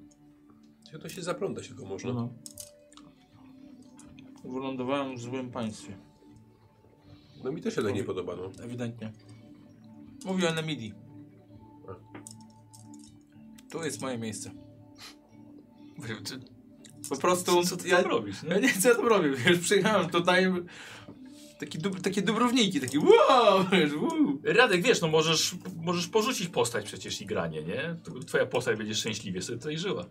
To 1.01 1.09
się 1.09 1.21
zaplątać 1.21 1.67
tylko 1.67 1.85
można. 1.85 2.13
No. 2.13 2.33
Wylądowałem 4.45 5.17
w 5.17 5.19
złym 5.19 5.51
państwie. 5.51 5.97
No 7.43 7.51
mi 7.51 7.61
też 7.61 7.75
się 7.75 7.83
tak 7.83 7.93
nie 7.93 8.03
podoba, 8.03 8.35
no. 8.35 8.63
Ewidentnie. 8.63 9.11
Mówię 10.25 10.49
o 10.49 10.53
Nemidi. 10.53 10.93
Tu 13.71 13.83
jest 13.83 14.01
moje 14.01 14.17
miejsce. 14.17 14.51
Po 17.09 17.17
prostu... 17.17 17.63
co 17.63 17.77
ty 17.77 17.87
ja, 17.87 18.01
tam 18.01 18.11
robisz? 18.11 18.43
ja 18.43 18.55
Nie? 18.55 18.61
nie 18.61 18.67
chcę, 18.67 18.95
co 18.95 19.01
to 19.01 19.09
robię. 19.09 19.29
Wiesz, 19.29 19.59
przyjechałem 19.59 20.09
tutaj... 20.09 20.53
Taki 21.59 21.77
dub, 21.77 22.01
takie 22.01 22.21
dubrowniki, 22.21 22.81
takie 22.81 22.99
wow, 22.99 23.65
wiesz, 23.71 23.93
wow. 23.93 24.39
Radek, 24.43 24.81
wiesz, 24.81 25.01
no 25.01 25.07
możesz, 25.07 25.55
możesz 25.75 26.07
porzucić 26.07 26.47
postać 26.47 26.85
przecież 26.85 27.21
i 27.21 27.25
granie, 27.25 27.63
nie? 27.63 27.95
Twoja 28.27 28.45
postać 28.45 28.77
będzie 28.77 28.95
szczęśliwie 28.95 29.41
sobie 29.41 29.57
tutaj 29.57 29.77
żyła. 29.77 30.05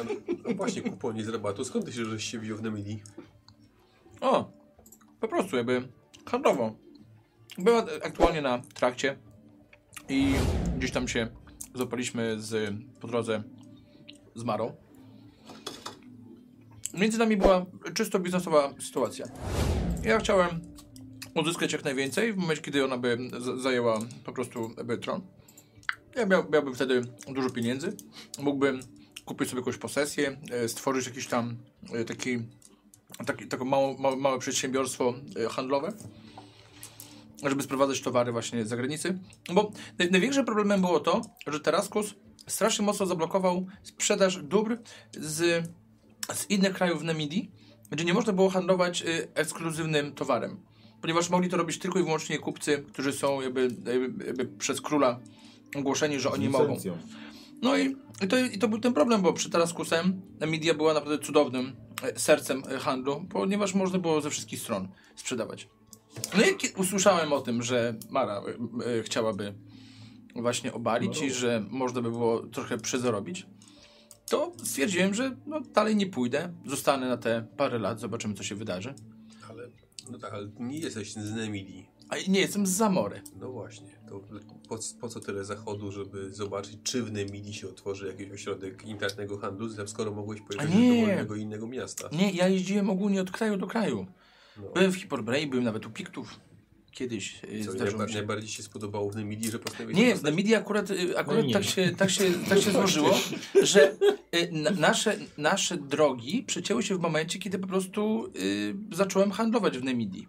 A 0.00 0.04
no, 0.04 0.10
no 0.48 0.54
właśnie, 0.54 0.82
kuponie 0.82 1.24
z 1.24 1.28
rabatu. 1.28 1.64
Skąd 1.64 1.84
ty 1.84 1.92
się, 1.92 2.04
żeś 2.04 2.24
się 2.24 2.38
wziął 2.38 2.56
w 2.56 2.62
Nemidi? 2.62 3.02
O, 4.20 4.52
po 5.20 5.28
prostu 5.28 5.56
jakby 5.56 5.88
handlowo. 6.26 6.74
Była 7.58 7.86
aktualnie 8.02 8.42
na 8.42 8.58
trakcie 8.74 9.18
i 10.08 10.32
gdzieś 10.78 10.90
tam 10.90 11.08
się 11.08 11.28
zapaliśmy 11.74 12.40
z, 12.40 12.74
po 13.00 13.08
drodze 13.08 13.42
z 14.34 14.44
Marą. 14.44 14.72
Między 16.94 17.18
nami 17.18 17.36
była 17.36 17.66
czysto 17.94 18.18
biznesowa 18.18 18.74
sytuacja. 18.80 19.26
Ja 20.04 20.18
chciałem 20.18 20.60
uzyskać 21.34 21.72
jak 21.72 21.84
najwięcej 21.84 22.32
w 22.32 22.36
momencie, 22.36 22.62
kiedy 22.62 22.84
ona 22.84 22.98
by 22.98 23.18
zajęła 23.62 23.98
po 24.24 24.32
prostu 24.32 24.70
tron. 25.00 25.20
Ja 26.16 26.26
miał, 26.26 26.50
miałbym 26.52 26.74
wtedy 26.74 27.02
dużo 27.28 27.50
pieniędzy. 27.50 27.96
Mógłbym 28.38 28.80
kupić 29.24 29.48
sobie 29.48 29.60
jakąś 29.60 29.76
posesję, 29.76 30.36
e, 30.50 30.68
stworzyć 30.68 31.06
jakiś 31.06 31.26
tam 31.26 31.56
e, 31.92 32.04
taki, 32.04 32.38
taki 33.26 33.46
takie 33.46 33.64
mało, 33.64 33.98
małe, 33.98 34.16
małe 34.16 34.38
przedsiębiorstwo 34.38 35.14
e, 35.46 35.48
handlowe, 35.48 35.92
żeby 37.46 37.62
sprowadzać 37.62 38.00
towary 38.00 38.32
właśnie 38.32 38.64
z 38.64 38.68
zagranicy. 38.68 39.18
Bo 39.54 39.72
naj, 39.98 40.10
największym 40.10 40.44
problemem 40.44 40.80
było 40.80 41.00
to, 41.00 41.20
że 41.46 41.60
Teraskus 41.60 42.14
strasznie 42.46 42.84
mocno 42.84 43.06
zablokował 43.06 43.66
sprzedaż 43.82 44.42
dóbr 44.42 44.78
z, 45.12 45.68
z 46.34 46.50
innych 46.50 46.74
krajów 46.74 47.00
w 47.00 47.04
Namidii, 47.04 47.50
gdzie 47.90 48.04
nie 48.04 48.14
można 48.14 48.32
było 48.32 48.50
handlować 48.50 49.02
y, 49.02 49.28
ekskluzywnym 49.34 50.12
towarem. 50.12 50.60
Ponieważ 51.00 51.30
mogli 51.30 51.48
to 51.48 51.56
robić 51.56 51.78
tylko 51.78 51.98
i 51.98 52.02
wyłącznie 52.02 52.38
kupcy, 52.38 52.84
którzy 52.92 53.12
są 53.12 53.40
jakby, 53.40 53.68
jakby, 53.86 54.26
jakby 54.26 54.46
przez 54.46 54.80
króla 54.80 55.20
ogłoszeni, 55.76 56.20
że 56.20 56.30
oni 56.30 56.48
mogą. 56.48 56.76
No 57.62 57.78
i, 57.78 57.96
i, 58.22 58.28
to, 58.28 58.38
i 58.38 58.58
to 58.58 58.68
był 58.68 58.78
ten 58.78 58.92
problem, 58.92 59.22
bo 59.22 59.32
przy 59.32 59.50
Taraskusem 59.50 60.22
Nvidia 60.40 60.74
była 60.74 60.94
naprawdę 60.94 61.18
cudownym 61.18 61.76
e, 62.02 62.18
sercem 62.18 62.62
handlu, 62.62 63.26
ponieważ 63.30 63.74
można 63.74 63.98
było 63.98 64.20
ze 64.20 64.30
wszystkich 64.30 64.60
stron 64.60 64.88
sprzedawać. 65.16 65.68
No 66.36 66.42
i 66.44 66.72
usłyszałem 66.76 67.32
o 67.32 67.40
tym, 67.40 67.62
że 67.62 67.94
Mara 68.10 68.42
e, 68.42 68.98
e, 68.98 69.02
chciałaby 69.02 69.54
właśnie 70.34 70.72
obalić 70.72 71.22
i 71.22 71.30
że 71.30 71.64
można 71.70 72.02
by 72.02 72.10
było 72.10 72.40
trochę 72.40 72.78
przyzarobić, 72.78 73.46
to 74.28 74.52
stwierdziłem, 74.64 75.14
że 75.14 75.36
no, 75.46 75.60
dalej 75.60 75.96
nie 75.96 76.06
pójdę, 76.06 76.52
zostanę 76.66 77.08
na 77.08 77.16
te 77.16 77.46
parę 77.56 77.78
lat, 77.78 78.00
zobaczymy 78.00 78.34
co 78.34 78.42
się 78.42 78.54
wydarzy. 78.54 78.94
Ale, 79.50 79.68
no 80.10 80.18
tak, 80.18 80.32
ale 80.32 80.48
nie 80.58 80.78
jesteś 80.78 81.12
z 81.12 81.34
Nemidii. 81.34 81.86
A 82.08 82.16
nie 82.28 82.40
jestem 82.40 82.66
z 82.66 82.70
Zamory. 82.70 83.22
No 83.40 83.50
właśnie, 83.50 83.88
to 84.08 84.20
po, 84.68 84.78
po 85.00 85.08
co 85.08 85.20
tyle 85.20 85.44
zachodu, 85.44 85.92
żeby 85.92 86.32
zobaczyć, 86.32 86.78
czy 86.82 87.02
w 87.02 87.12
Nemidii 87.12 87.54
się 87.54 87.68
otworzy 87.68 88.06
jakiś 88.06 88.30
ośrodek 88.30 88.84
internetnego 88.84 89.38
handlu, 89.38 89.86
skoro 89.86 90.10
mogłeś 90.10 90.40
pojechać 90.40 90.70
do 90.70 90.78
dowolnego 90.78 91.36
innego 91.36 91.66
miasta? 91.66 92.08
Nie, 92.12 92.30
ja 92.30 92.48
jeździłem 92.48 92.90
ogólnie 92.90 93.20
od 93.20 93.30
kraju 93.30 93.56
do 93.56 93.66
kraju. 93.66 94.06
No. 94.62 94.70
Byłem 94.74 94.92
w 94.92 94.96
Hiporbrei, 94.96 95.46
byłem 95.46 95.64
nawet 95.64 95.86
u 95.86 95.90
Piktów. 95.90 96.40
Kiedyś 96.92 97.40
e, 97.44 97.64
Co, 97.64 97.72
zdarzyło 97.72 98.02
mi 98.02 98.08
się. 98.08 98.14
najbardziej 98.14 98.48
się 98.48 98.62
spodobało 98.62 99.10
w 99.10 99.16
Nemidii, 99.16 99.50
że 99.50 99.58
postanowiłeś 99.58 99.96
Nie, 100.02 100.08
się 100.10 100.14
w? 100.16 100.22
Namidii 100.22 100.54
akurat, 100.54 100.90
y, 100.90 101.18
akurat 101.18 101.44
No 101.46 101.52
tak, 101.52 101.64
się, 101.64 101.90
tak, 101.96 102.10
się, 102.10 102.24
tak 102.48 102.58
się 102.60 102.70
złożyło, 102.70 103.14
że 103.62 103.92
y, 104.34 104.48
na, 104.52 104.70
nasze, 104.70 105.16
nasze 105.38 105.76
drogi 105.76 106.42
przecięły 106.42 106.82
się 106.82 106.94
w 106.96 107.00
momencie, 107.00 107.38
kiedy 107.38 107.58
po 107.58 107.66
prostu 107.66 108.26
y, 108.36 108.74
zacząłem 108.92 109.30
handlować 109.30 109.78
w 109.78 109.84
Namidii. 109.84 110.28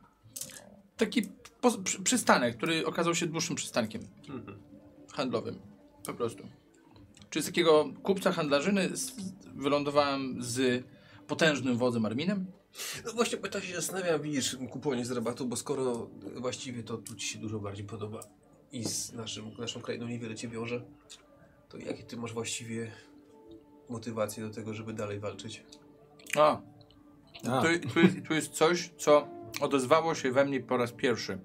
Taki 0.97 1.21
po, 1.61 1.71
przy, 1.71 2.01
przystanek, 2.03 2.57
który 2.57 2.85
okazał 2.85 3.15
się 3.15 3.25
dłuższym 3.27 3.55
przystankiem 3.55 4.01
Mhm. 4.29 4.57
handlowym. 5.13 5.59
Po 6.05 6.13
prostu. 6.13 6.43
Czyli 7.29 7.43
z 7.43 7.45
takiego 7.45 7.93
kupca 8.03 8.31
handlarzyny 8.31 8.97
z, 8.97 9.15
wylądowałem 9.55 10.35
z 10.43 10.83
potężnym 11.27 11.77
wodzem 11.77 12.05
Arminem. 12.05 12.45
No 13.05 13.11
właśnie, 13.13 13.37
bo 13.37 13.47
to 13.47 13.61
się 13.61 13.75
zastanawiam, 13.75 14.21
widzisz, 14.21 14.57
kupowanie 14.69 15.05
z 15.05 15.11
rabatu, 15.11 15.45
bo 15.45 15.55
skoro 15.55 16.09
właściwie 16.35 16.83
to 16.83 16.97
tu 16.97 17.15
ci 17.15 17.27
się 17.27 17.39
dużo 17.39 17.59
bardziej 17.59 17.85
podoba 17.85 18.19
i 18.71 18.83
z 18.85 19.13
naszym, 19.13 19.51
naszą 19.59 19.81
krainą 19.81 20.07
niewiele 20.07 20.35
cię 20.35 20.47
wiąże, 20.47 20.81
to 21.69 21.77
jakie 21.77 22.03
ty 22.03 22.17
masz 22.17 22.33
właściwie 22.33 22.91
motywacje 23.89 24.47
do 24.47 24.53
tego, 24.53 24.73
żeby 24.73 24.93
dalej 24.93 25.19
walczyć? 25.19 25.63
A, 26.37 26.61
A, 27.49 27.61
Tu, 27.61 27.89
tu, 27.93 27.99
jest, 27.99 28.15
tu 28.27 28.33
jest 28.33 28.51
coś, 28.53 28.91
co 28.97 29.27
odezwało 29.61 30.15
się 30.15 30.31
we 30.31 30.45
mnie 30.45 30.59
po 30.59 30.77
raz 30.77 30.91
pierwszy. 30.91 31.39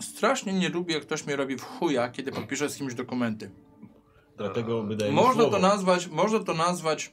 Strasznie 0.00 0.52
nie 0.52 0.68
lubię, 0.68 0.94
jak 0.94 1.02
ktoś 1.02 1.26
mnie 1.26 1.36
robi 1.36 1.56
w 1.56 1.62
chuja, 1.62 2.08
kiedy 2.08 2.32
podpiszę 2.32 2.68
z 2.70 2.76
kimś 2.76 2.94
dokumenty. 2.94 3.50
dlatego 4.36 4.82
wydaje 4.82 5.10
mi 5.10 5.16
Można 5.16 5.42
słowo. 5.42 5.50
to 5.56 5.58
nazwać, 5.62 6.08
można 6.08 6.38
to 6.44 6.54
nazwać 6.54 7.12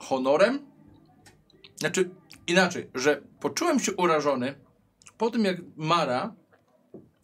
honorem. 0.00 0.66
Znaczy, 1.76 2.10
inaczej, 2.46 2.90
że 2.94 3.22
poczułem 3.40 3.80
się 3.80 3.92
urażony 3.92 4.54
po 5.18 5.30
tym, 5.30 5.44
jak 5.44 5.56
Mara 5.76 6.34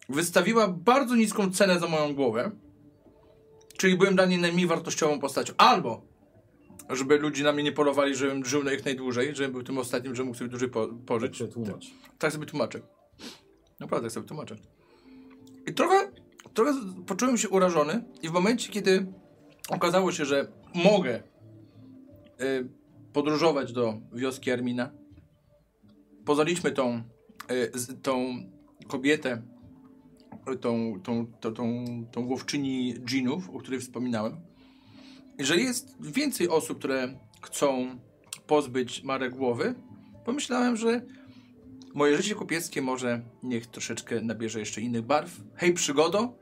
wystawiła 0.09 0.69
bardzo 0.69 1.17
niską 1.17 1.51
cenę 1.51 1.81
za 1.81 1.89
moją 1.89 2.15
głowę, 2.15 2.51
czyli 3.77 3.97
byłem 3.97 4.15
dla 4.15 4.27
niej 4.27 4.39
najmniej 4.39 4.67
wartościową 4.67 5.21
postacią. 5.21 5.55
Albo, 5.59 6.03
żeby 6.91 7.19
ludzie 7.19 7.45
na 7.45 7.53
mnie 7.53 7.63
nie 7.63 7.73
polowali, 7.73 8.17
żebym 8.17 8.45
żył 8.45 8.65
na 8.65 8.73
jak 8.73 8.85
najdłużej, 8.85 9.35
żebym 9.37 9.53
był 9.53 9.63
tym 9.63 9.79
ostatnim, 9.79 10.15
że 10.15 10.25
mógł 10.25 10.39
sobie 10.39 10.51
dłużej 10.51 10.69
po, 10.69 10.89
pożyć. 10.89 11.33
Przetłumacz. 11.33 11.87
Tak 12.19 12.33
sobie 12.33 12.47
tłumaczę. 12.47 12.81
Naprawdę 13.81 14.07
tak 14.07 14.15
sobie 14.15 14.27
tłumaczę. 14.27 14.57
I 15.67 15.75
trochę, 15.75 16.11
trochę 16.55 16.73
poczułem 17.07 17.39
się 17.39 17.49
urażony 17.49 18.05
i 18.23 18.29
w 18.29 18.33
momencie, 18.33 18.73
kiedy 18.73 19.07
okazało 19.69 20.13
się, 20.13 20.25
że 20.25 20.53
mogę 20.75 21.23
podróżować 23.13 23.73
do 23.73 24.01
wioski 24.13 24.51
Armina, 24.51 24.91
pozaliczmy 26.25 26.73
tą, 26.73 27.03
y, 27.51 27.97
tą 28.03 28.37
kobietę, 28.87 29.43
y, 30.53 30.57
tą, 30.57 31.01
tą, 31.03 31.27
tą, 31.41 31.55
tą, 31.55 31.85
tą 32.13 32.27
łowczyni 32.27 32.95
dżinów, 33.05 33.51
o 33.51 33.59
której 33.59 33.81
wspominałem, 33.81 34.41
jeżeli 35.39 35.65
jest 35.65 35.97
więcej 36.01 36.49
osób, 36.49 36.79
które 36.79 37.19
chcą 37.43 37.99
pozbyć 38.47 39.03
Marę 39.03 39.31
głowy, 39.31 39.75
pomyślałem, 40.25 40.77
że 40.77 41.03
Moje 41.97 42.17
życie 42.17 42.35
kupieckie 42.35 42.83
może 42.83 43.23
niech 43.43 43.67
troszeczkę 43.67 44.21
nabierze 44.21 44.61
jeszcze 44.61 44.81
innych 44.81 45.03
barw. 45.03 45.41
Hej, 45.55 45.73
przygodo. 45.73 46.39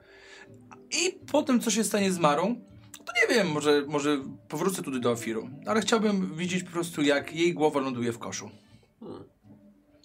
I 0.90 1.18
po 1.32 1.42
tym, 1.42 1.60
co 1.60 1.70
się 1.70 1.84
stanie 1.84 2.12
z 2.12 2.18
Marą, 2.18 2.60
to 3.04 3.12
nie 3.20 3.34
wiem, 3.34 3.48
może, 3.48 3.84
może 3.86 4.18
powrócę 4.48 4.82
tutaj 4.82 5.00
do 5.00 5.10
Ofiru. 5.10 5.48
Ale 5.66 5.80
chciałbym 5.80 6.36
widzieć 6.36 6.62
po 6.62 6.70
prostu, 6.70 7.02
jak 7.02 7.34
jej 7.34 7.54
głowa 7.54 7.80
ląduje 7.80 8.12
w 8.12 8.18
koszu. 8.18 8.50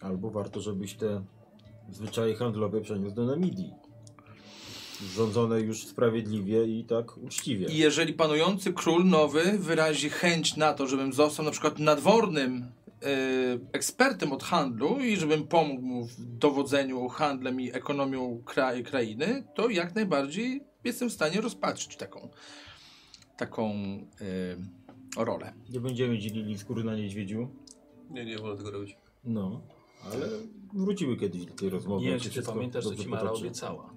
Albo 0.02 0.30
warto, 0.30 0.62
żebyś 0.62 0.94
te 0.94 1.24
zwyczaje 1.92 2.36
handlowe 2.36 2.82
przeniósł 2.82 3.16
do 3.16 3.26
Namidii. 3.26 3.74
Rządzone 5.16 5.62
już 5.62 5.88
sprawiedliwie 5.88 6.66
i 6.66 6.84
tak 6.84 7.18
uczciwie. 7.18 7.68
I 7.68 7.78
jeżeli 7.78 8.14
panujący 8.14 8.74
król 8.74 9.06
nowy 9.06 9.58
wyrazi 9.58 10.10
chęć 10.10 10.58
na 10.58 10.74
to, 10.74 10.88
żebym 10.88 11.14
został 11.14 11.46
na 11.46 11.52
przykład 11.52 11.80
nadwornym 11.80 12.72
e, 13.04 13.06
ekspertem 13.74 14.34
od 14.34 14.44
handlu 14.44 15.00
i 15.00 15.18
żebym 15.18 15.48
pomógł 15.48 15.82
mu 15.82 16.06
w 16.06 16.16
dowodzeniu 16.20 17.08
handlem 17.08 17.62
i 17.62 17.72
ekonomią 17.72 18.42
kraju, 18.46 18.84
krainy, 18.84 19.44
to 19.56 19.70
jak 19.70 19.96
najbardziej 19.96 20.64
jestem 20.84 21.10
w 21.10 21.14
stanie 21.14 21.42
rozpatrzyć 21.42 21.96
taką, 21.96 22.30
taką 23.40 23.72
e, 25.18 25.24
rolę. 25.24 25.54
Nie 25.70 25.80
będziemy 25.80 26.20
dzielili 26.20 26.58
skóry 26.58 26.84
na 26.84 26.96
niedźwiedziu. 26.96 27.50
Nie, 28.10 28.26
nie 28.26 28.38
wolno 28.38 28.58
tego 28.58 28.72
robić. 28.72 28.98
No, 29.24 29.62
ale 30.06 30.28
wrócimy 30.74 31.18
kiedyś 31.18 31.46
do 31.46 31.54
tej 31.54 31.70
rozmowy. 31.70 32.06
Nie 32.06 32.20
czy 32.20 32.30
ty 32.30 32.42
pamiętasz, 32.42 32.84
co 32.84 32.96
ci 32.96 33.08
Mara 33.08 33.32
obiecała. 33.32 33.94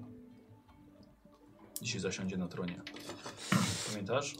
Dzisiaj 1.82 2.00
zasiądzie 2.00 2.36
na 2.36 2.48
tronie. 2.48 2.80
Pamiętasz? 3.90 4.34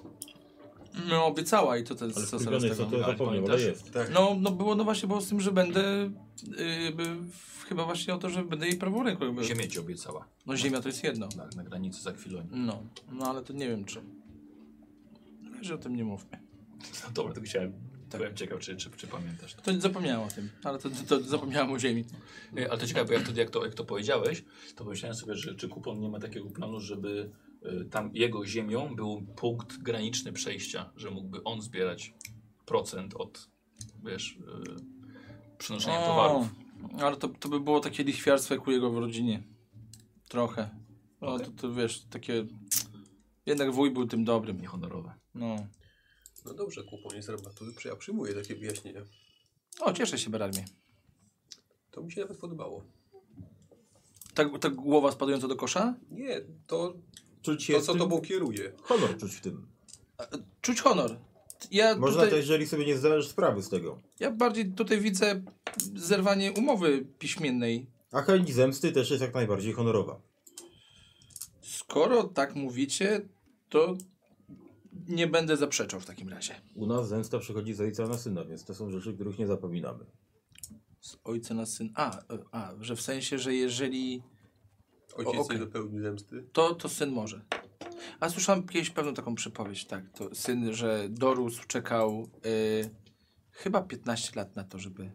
No, 1.09 1.27
obiecała 1.27 1.79
i 1.79 1.85
to, 1.85 1.95
to, 1.95 2.05
Ale 2.05 2.15
co 2.15 2.39
teraz 2.39 2.63
tego. 2.63 3.15
to 3.15 3.31
Ale 3.53 3.61
jest. 3.61 3.93
Tak. 3.93 4.11
No, 4.15 4.37
no 4.41 4.51
było 4.51 4.75
no 4.75 4.85
właśnie 4.85 5.09
było 5.09 5.21
z 5.21 5.29
tym, 5.29 5.41
że 5.41 5.53
będę 5.53 6.11
y, 6.59 6.93
by, 6.97 7.17
chyba 7.69 7.85
właśnie 7.85 8.15
o 8.15 8.19
to, 8.19 8.31
że 8.31 8.45
będę 8.45 8.67
jej 8.67 8.77
prawą 8.77 9.03
ręką. 9.03 9.25
jakby. 9.25 9.45
Ziemię 9.45 9.69
ci 9.69 9.79
obiecała. 9.79 10.27
No 10.47 10.57
ziemia 10.57 10.81
to 10.81 10.89
jest 10.89 11.05
jedno. 11.05 11.29
Na, 11.37 11.49
na 11.57 11.65
granicy 11.65 12.03
za 12.03 12.13
chwilę. 12.13 12.47
No, 12.51 12.83
no 13.13 13.27
ale 13.27 13.43
to 13.43 13.53
nie 13.53 13.69
wiem 13.69 13.85
czy. 13.85 14.03
Że 15.63 15.75
o 15.75 15.79
tym 15.79 15.97
nie 15.97 16.05
mówmy. 16.05 16.41
No 17.05 17.11
dobra, 17.15 17.35
to 17.35 17.41
chciałem. 17.41 17.73
Tak. 18.09 18.21
Byłem 18.21 18.37
ciekaw, 18.37 18.61
czy, 18.61 18.77
czy, 18.77 18.91
czy 18.91 19.07
pamiętasz 19.07 19.55
to. 19.55 19.63
To 19.63 19.81
zapomniałem 19.81 20.29
o 20.29 20.31
tym, 20.31 20.51
ale 20.65 20.79
to, 20.79 20.91
to, 20.91 20.97
to 21.07 21.21
zapomniałem 21.21 21.73
o 21.73 21.79
ziemi. 21.79 22.05
Nie, 22.53 22.71
Ale 22.71 22.79
to 22.81 22.87
ciekawe, 22.87 23.07
bo 23.07 23.13
jak 23.13 23.23
to, 23.23 23.33
jak, 23.41 23.51
to, 23.51 23.65
jak 23.65 23.75
to 23.75 23.85
powiedziałeś, 23.85 24.45
to 24.77 24.85
pomyślałem 24.85 25.17
sobie, 25.17 25.35
że 25.35 25.55
czy 25.55 25.69
kupon 25.69 26.01
nie 26.01 26.09
ma 26.09 26.21
takiego 26.21 26.51
planu, 26.51 26.81
żeby 26.81 27.31
y, 27.83 27.85
tam 27.85 28.11
jego 28.15 28.47
ziemią 28.47 28.97
był 28.97 29.23
punkt 29.37 29.77
graniczny 29.77 30.33
przejścia, 30.33 30.91
że 30.97 31.11
mógłby 31.11 31.45
on 31.45 31.63
zbierać 31.63 32.15
procent 32.67 33.15
od, 33.15 33.49
wiesz, 34.05 34.33
y, 34.33 35.59
przynoszenia 35.59 36.01
O, 36.01 36.07
towarów. 36.07 36.49
Ale 37.01 37.17
to, 37.17 37.29
to 37.29 37.49
by 37.49 37.61
było 37.61 37.81
takie 37.81 38.05
lichwiarstwo 38.05 38.55
jak 38.55 38.67
u 38.67 38.71
jego 38.71 38.91
w 38.91 38.99
rodzinie. 38.99 39.43
Trochę. 40.29 40.71
No 41.21 41.29
Okej. 41.35 41.47
to, 41.47 41.53
to 41.53 41.73
wiesz, 41.73 42.05
takie... 42.11 42.47
Jednak 43.47 43.73
wuj 43.73 43.91
był 43.91 44.07
tym 44.07 44.25
dobrym. 44.25 44.61
Niehonorowe. 44.61 45.15
No. 45.35 45.57
No 46.45 46.55
dobrze, 46.55 46.83
kuponie 46.83 47.23
z 47.23 47.29
rabatu. 47.29 47.65
Ja 47.85 47.97
przyjmuję 47.97 48.35
takie 48.35 48.55
wyjaśnienia. 48.55 49.01
O, 49.81 49.93
cieszę 49.93 50.19
się, 50.19 50.31
Berarmie. 50.31 50.65
To 51.91 52.03
mi 52.03 52.13
się 52.13 52.21
nawet 52.21 52.39
podobało. 52.39 52.85
Ta, 54.35 54.59
ta 54.59 54.71
głowa 54.71 55.13
spadająca 55.13 55.49
do 55.49 55.57
kosza? 55.57 55.95
Nie, 56.11 56.41
to 56.67 56.95
czuć 57.43 57.65
się 57.65 57.73
To 57.75 57.81
w 57.81 57.85
co 57.85 57.93
tym, 57.93 57.99
tobą 57.99 58.21
kieruje? 58.21 58.73
honor 58.83 59.17
czuć 59.19 59.35
w 59.35 59.41
tym. 59.41 59.67
Czuć 60.61 60.81
honor. 60.81 61.19
Ja 61.71 61.97
Można 61.97 62.15
tutaj, 62.17 62.31
to, 62.31 62.37
jeżeli 62.37 62.67
sobie 62.67 62.87
nie 62.87 62.97
zdajesz 62.99 63.29
sprawy 63.29 63.63
z 63.63 63.69
tego. 63.69 63.99
ja 64.21 64.31
bardziej 64.31 64.73
tutaj 64.73 65.01
widzę 65.01 65.43
zerwanie 65.97 66.53
umowy 66.53 67.07
piśmiennej. 67.19 67.87
A 68.13 68.23
chęć 68.23 68.55
zemsty 68.55 68.93
też 68.93 69.11
jest 69.11 69.23
jak 69.23 69.35
najbardziej 69.35 69.73
honorowa. 69.73 70.21
Skoro 71.93 72.25
tak 72.25 72.55
mówicie, 72.55 73.21
to 73.69 73.97
nie 75.09 75.27
będę 75.27 75.57
zaprzeczał 75.57 76.01
w 76.01 76.07
takim 76.07 76.29
razie. 76.29 76.55
U 76.75 76.87
nas 76.87 77.09
zemsta 77.09 77.39
przychodzi 77.39 77.75
z 77.75 77.81
ojca 77.81 78.07
na 78.07 78.19
syna, 78.19 78.45
więc 78.45 78.65
to 78.65 78.75
są 78.75 78.91
rzeczy, 78.91 79.15
których 79.15 79.39
nie 79.39 79.47
zapominamy. 79.47 80.05
Z 81.01 81.19
ojca 81.25 81.55
na 81.55 81.67
syn. 81.67 81.93
A, 81.95 82.19
e, 82.19 82.23
a, 82.53 82.73
że 82.81 82.97
w 82.97 83.01
sensie, 83.01 83.39
że 83.39 83.55
jeżeli 83.55 84.23
Ojciec 85.15 85.35
O, 85.35 85.41
okej. 85.41 85.59
nie 85.59 85.67
dopełnił 85.67 86.03
zemsty. 86.03 86.49
to, 86.53 86.75
to 86.75 86.89
syn 86.89 87.11
może. 87.11 87.45
A 88.21 88.29
słyszałem 88.29 88.69
kiedyś 88.69 88.91
pewną 88.91 89.15
taką 89.15 89.35
przypowieść, 89.35 89.87
tak. 89.87 90.11
To 90.11 90.35
syn, 90.35 90.75
że 90.75 91.07
dorósł, 91.11 91.67
czekał 91.67 92.29
y, 92.47 92.91
chyba 93.51 93.83
15 93.83 94.33
lat 94.37 94.57
na 94.57 94.65
to, 94.65 94.79
żeby. 94.79 95.13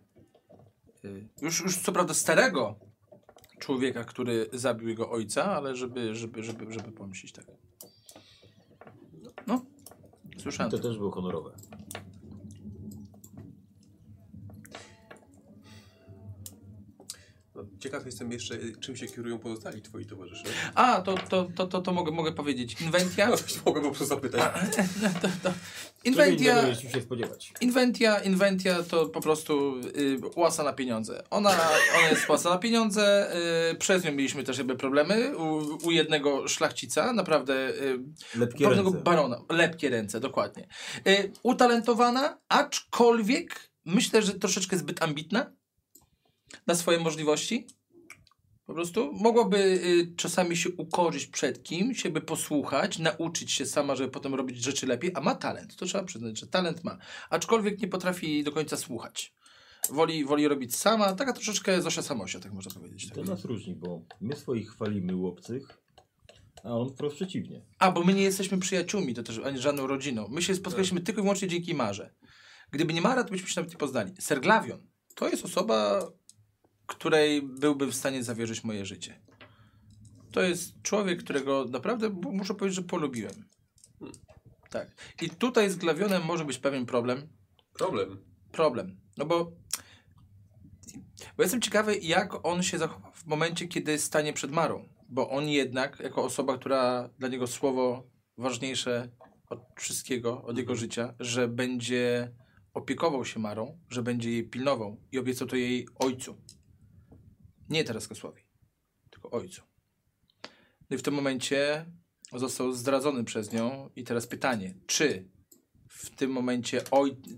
Y, 1.05 1.27
już, 1.41 1.61
już 1.61 1.77
co 1.77 1.91
prawda 1.91 2.13
starego 2.13 2.86
człowieka, 3.59 4.03
który 4.03 4.49
zabił 4.53 4.89
jego 4.89 5.11
ojca, 5.11 5.45
ale 5.45 5.75
żeby, 5.75 6.15
żeby, 6.15 6.43
żeby, 6.43 6.73
żeby 6.73 6.91
pomścić, 6.91 7.31
tak. 7.31 7.45
No, 9.47 9.61
słyszałem. 10.37 10.71
To 10.71 10.79
też 10.79 10.97
było 10.97 11.11
honorowe. 11.11 11.51
Ciekaw 17.79 18.05
jestem 18.05 18.31
jeszcze, 18.31 18.57
czym 18.79 18.95
się 18.95 19.07
kierują 19.07 19.39
pozostali 19.39 19.81
twoi 19.81 20.05
towarzysze. 20.05 20.43
A, 20.75 21.01
to, 21.01 21.15
to, 21.29 21.47
to, 21.55 21.67
to, 21.67 21.81
to 21.81 21.93
mogę, 21.93 22.11
mogę 22.11 22.31
powiedzieć. 22.31 22.81
Inwentia? 22.81 23.27
No, 23.31 23.37
coś 23.37 23.65
mogę 23.65 23.81
po 23.81 23.87
prostu 23.87 24.05
zapytać. 24.05 24.75
to, 25.21 25.27
to. 25.43 25.53
Czego 26.03 26.25
innego 26.25 26.61
Inwentia, 26.61 26.75
się 26.91 27.01
spodziewać. 27.01 27.53
Inwentia, 27.61 28.19
Inwentia 28.19 28.83
to 28.83 29.05
po 29.05 29.21
prostu 29.21 29.77
y, 29.97 30.19
łasa 30.35 30.63
na 30.63 30.73
pieniądze. 30.73 31.23
Ona, 31.29 31.49
ona 31.99 32.09
jest 32.09 32.29
łasa 32.29 32.49
na 32.49 32.57
pieniądze. 32.57 33.35
Y, 33.71 33.75
przez 33.75 34.03
nią 34.03 34.11
mieliśmy 34.11 34.43
też 34.43 34.57
jakby 34.57 34.75
problemy. 34.75 35.37
U, 35.37 35.77
u 35.87 35.91
jednego 35.91 36.47
szlachcica, 36.47 37.13
naprawdę 37.13 37.69
y, 37.69 37.99
Lepkie 38.35 38.65
pewnego 38.65 38.89
ręce. 38.89 39.03
barona. 39.03 39.41
Lepkie 39.49 39.89
ręce, 39.89 40.19
dokładnie. 40.19 40.67
Y, 41.07 41.31
utalentowana, 41.43 42.37
aczkolwiek 42.49 43.69
myślę, 43.85 44.21
że 44.21 44.33
troszeczkę 44.33 44.77
zbyt 44.77 45.03
ambitna 45.03 45.51
na 46.67 46.75
swoje 46.75 46.99
możliwości. 46.99 47.67
Po 48.65 48.73
prostu 48.73 49.13
mogłaby 49.13 49.57
y, 49.57 50.15
czasami 50.15 50.57
się 50.57 50.69
ukorzyć 50.69 51.27
przed 51.27 51.63
kimś, 51.63 52.01
żeby 52.01 52.21
posłuchać, 52.21 52.99
nauczyć 52.99 53.51
się 53.51 53.65
sama, 53.65 53.95
żeby 53.95 54.11
potem 54.11 54.35
robić 54.35 54.63
rzeczy 54.63 54.87
lepiej, 54.87 55.11
a 55.15 55.21
ma 55.21 55.35
talent. 55.35 55.75
To 55.75 55.85
trzeba 55.85 56.03
przyznać, 56.03 56.39
że 56.39 56.47
talent 56.47 56.83
ma. 56.83 56.97
Aczkolwiek 57.29 57.81
nie 57.81 57.87
potrafi 57.87 58.43
do 58.43 58.51
końca 58.51 58.77
słuchać. 58.77 59.33
Woli, 59.89 60.25
woli 60.25 60.47
robić 60.47 60.75
sama, 60.75 61.13
taka 61.13 61.33
troszeczkę 61.33 61.81
Zosia 61.81 62.01
Samosia, 62.01 62.39
tak 62.39 62.53
można 62.53 62.71
powiedzieć. 62.71 63.09
To 63.09 63.23
nas 63.23 63.45
różni, 63.45 63.75
bo 63.75 64.01
my 64.21 64.35
swoich 64.35 64.69
chwalimy 64.69 65.15
u 65.15 65.27
obcych, 65.27 65.77
a 66.63 66.69
on 66.69 66.89
wprost 66.89 67.15
przeciwnie. 67.15 67.61
A, 67.79 67.91
bo 67.91 68.03
my 68.03 68.13
nie 68.13 68.23
jesteśmy 68.23 68.57
przyjaciółmi, 68.57 69.13
to 69.13 69.23
też 69.23 69.39
ani 69.39 69.59
żadną 69.59 69.87
rodziną. 69.87 70.27
My 70.29 70.41
się 70.41 70.55
spotkaliśmy 70.55 71.01
tylko 71.01 71.21
i 71.21 71.23
wyłącznie 71.23 71.47
dzięki 71.47 71.73
Marze. 71.73 72.13
Gdyby 72.71 72.93
nie 72.93 73.01
Mara, 73.01 73.23
to 73.23 73.31
byśmy 73.31 73.49
się 73.49 73.61
nawet 73.61 73.71
nie 73.71 73.77
poznali. 73.77 74.13
Serglawion 74.19 74.87
to 75.17 75.29
jest 75.29 75.45
osoba, 75.45 76.07
której 76.87 77.41
byłbym 77.41 77.91
w 77.91 77.95
stanie 77.95 78.23
zawierzyć 78.23 78.63
moje 78.63 78.85
życie. 78.85 79.21
To 80.31 80.41
jest 80.41 80.81
człowiek, 80.81 81.23
którego 81.23 81.65
naprawdę 81.69 82.09
muszę 82.09 82.55
powiedzieć, 82.55 82.75
że 82.75 82.81
polubiłem. 82.81 83.45
Tak. 84.69 84.95
I 85.21 85.29
tutaj 85.29 85.69
z 85.69 85.75
Glawionem 85.75 86.23
może 86.25 86.45
być 86.45 86.57
pewien 86.57 86.85
problem. 86.85 87.27
Problem. 87.73 88.17
Problem. 88.51 88.97
No 89.17 89.25
bo, 89.25 89.51
bo 91.37 91.43
jestem 91.43 91.61
ciekawy, 91.61 91.97
jak 91.97 92.45
on 92.45 92.63
się 92.63 92.77
zachowa 92.77 93.11
w 93.11 93.25
momencie, 93.25 93.67
kiedy 93.67 93.99
stanie 93.99 94.33
przed 94.33 94.51
Marą. 94.51 94.89
Bo 95.09 95.29
on 95.29 95.47
jednak, 95.47 95.99
jako 95.99 96.23
osoba, 96.23 96.57
która 96.57 97.09
dla 97.19 97.27
niego 97.27 97.47
słowo 97.47 98.07
ważniejsze 98.37 99.09
od 99.49 99.59
wszystkiego, 99.75 100.43
od 100.43 100.57
jego 100.57 100.75
życia, 100.75 101.13
że 101.19 101.47
będzie 101.47 102.31
opiekował 102.73 103.25
się 103.25 103.39
Marą, 103.39 103.79
że 103.89 104.03
będzie 104.03 104.31
jej 104.31 104.49
pilnował 104.49 104.97
i 105.11 105.19
obiecał 105.19 105.47
to 105.47 105.55
jej 105.55 105.87
ojcu. 105.95 106.37
Nie 107.69 107.83
teraz 107.83 108.07
Kosłowi, 108.07 108.41
tylko 109.09 109.31
ojcu. 109.31 109.61
No 110.89 110.95
i 110.95 110.97
w 110.97 111.03
tym 111.03 111.13
momencie 111.13 111.85
został 112.33 112.73
zdradzony 112.73 113.23
przez 113.23 113.51
nią 113.51 113.89
i 113.95 114.03
teraz 114.03 114.27
pytanie, 114.27 114.73
czy 114.87 115.29
w 115.89 116.09
tym 116.15 116.31
momencie 116.31 116.81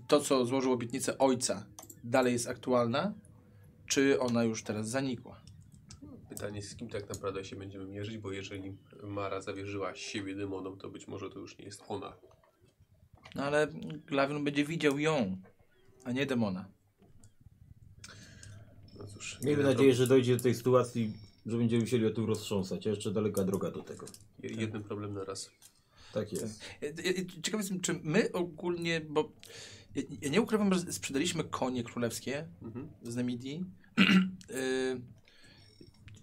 to, 0.08 0.20
co 0.20 0.46
złożył 0.46 0.72
obietnicę 0.72 1.18
ojca, 1.18 1.66
dalej 2.04 2.32
jest 2.32 2.48
aktualna, 2.48 3.14
czy 3.86 4.20
ona 4.20 4.44
już 4.44 4.62
teraz 4.62 4.88
zanikła? 4.88 5.40
Pytanie, 6.28 6.62
z 6.62 6.76
kim 6.76 6.88
tak 6.88 7.08
naprawdę 7.08 7.44
się 7.44 7.56
będziemy 7.56 7.86
mierzyć, 7.86 8.18
bo 8.18 8.32
jeżeli 8.32 8.76
Mara 9.02 9.40
zawierzyła 9.40 9.94
siebie 9.94 10.34
demonom, 10.34 10.78
to 10.78 10.90
być 10.90 11.08
może 11.08 11.30
to 11.30 11.38
już 11.38 11.58
nie 11.58 11.64
jest 11.64 11.82
ona. 11.88 12.16
No 13.34 13.44
ale 13.44 13.66
Glawion 14.06 14.44
będzie 14.44 14.64
widział 14.64 14.98
ją, 14.98 15.36
a 16.04 16.12
nie 16.12 16.26
demona. 16.26 16.68
Cóż, 19.14 19.38
Miejmy 19.42 19.50
jeden 19.62 19.72
nadzieję, 19.74 19.94
że 19.94 20.06
dojdzie 20.06 20.36
do 20.36 20.42
tej 20.42 20.54
sytuacji, 20.54 21.12
że 21.46 21.56
będziemy 21.56 21.82
musieli 21.82 22.06
o 22.06 22.10
tym 22.10 22.24
roztrząsać, 22.24 22.86
a 22.86 22.90
jeszcze 22.90 23.10
daleka 23.10 23.44
droga 23.44 23.70
do 23.70 23.82
tego. 23.82 24.06
jeden 24.42 24.82
problem 24.82 25.14
na 25.14 25.24
raz. 25.24 25.50
Tak 26.12 26.32
jest. 26.32 26.60
Ja- 26.80 26.88
ja- 26.88 27.12
ja 27.12 27.22
Ciekaw 27.42 27.60
jestem, 27.60 27.80
czy 27.80 28.00
my 28.02 28.32
ogólnie, 28.32 29.00
bo 29.00 29.32
ja, 30.22 30.30
nie 30.30 30.40
ukrywam, 30.40 30.74
że 30.74 30.92
sprzedaliśmy 30.92 31.44
konie 31.44 31.84
królewskie 31.84 32.48
Mhm. 32.62 32.88
z 33.02 33.16
Namidii. 33.16 33.64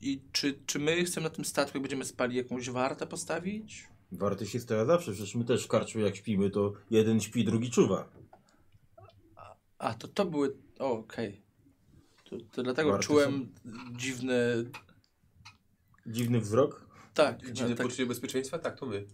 I 0.01 0.21
czy, 0.31 0.59
czy 0.65 0.79
my 0.79 1.03
chcemy 1.05 1.23
na 1.23 1.29
tym 1.29 1.45
statku, 1.45 1.81
będziemy 1.81 2.05
spali, 2.05 2.37
jakąś 2.37 2.69
wartę 2.69 3.07
postawić? 3.07 3.87
Warty 4.11 4.45
się 4.45 4.59
stawia 4.59 4.85
zawsze, 4.85 5.11
przecież 5.11 5.35
my 5.35 5.45
też 5.45 5.63
w 5.63 5.67
karczmie 5.67 6.03
jak 6.03 6.15
śpimy, 6.15 6.49
to 6.49 6.73
jeden 6.91 7.19
śpi, 7.19 7.43
drugi 7.45 7.71
czuwa. 7.71 8.09
A, 9.77 9.93
to 9.93 10.07
to 10.07 10.25
były... 10.25 10.55
Okej. 10.79 11.41
To, 12.29 12.35
to 12.51 12.63
dlatego 12.63 12.91
Warty 12.91 13.07
czułem 13.07 13.53
dziwne... 13.91 14.35
Dziwny 16.05 16.39
wzrok. 16.41 16.87
Tak, 17.13 17.51
Dziwne 17.51 17.75
tak 17.75 17.85
poczucie 17.85 18.05
bezpieczeństwa? 18.05 18.59
Tak, 18.59 18.79
to 18.79 18.85
my. 18.85 19.05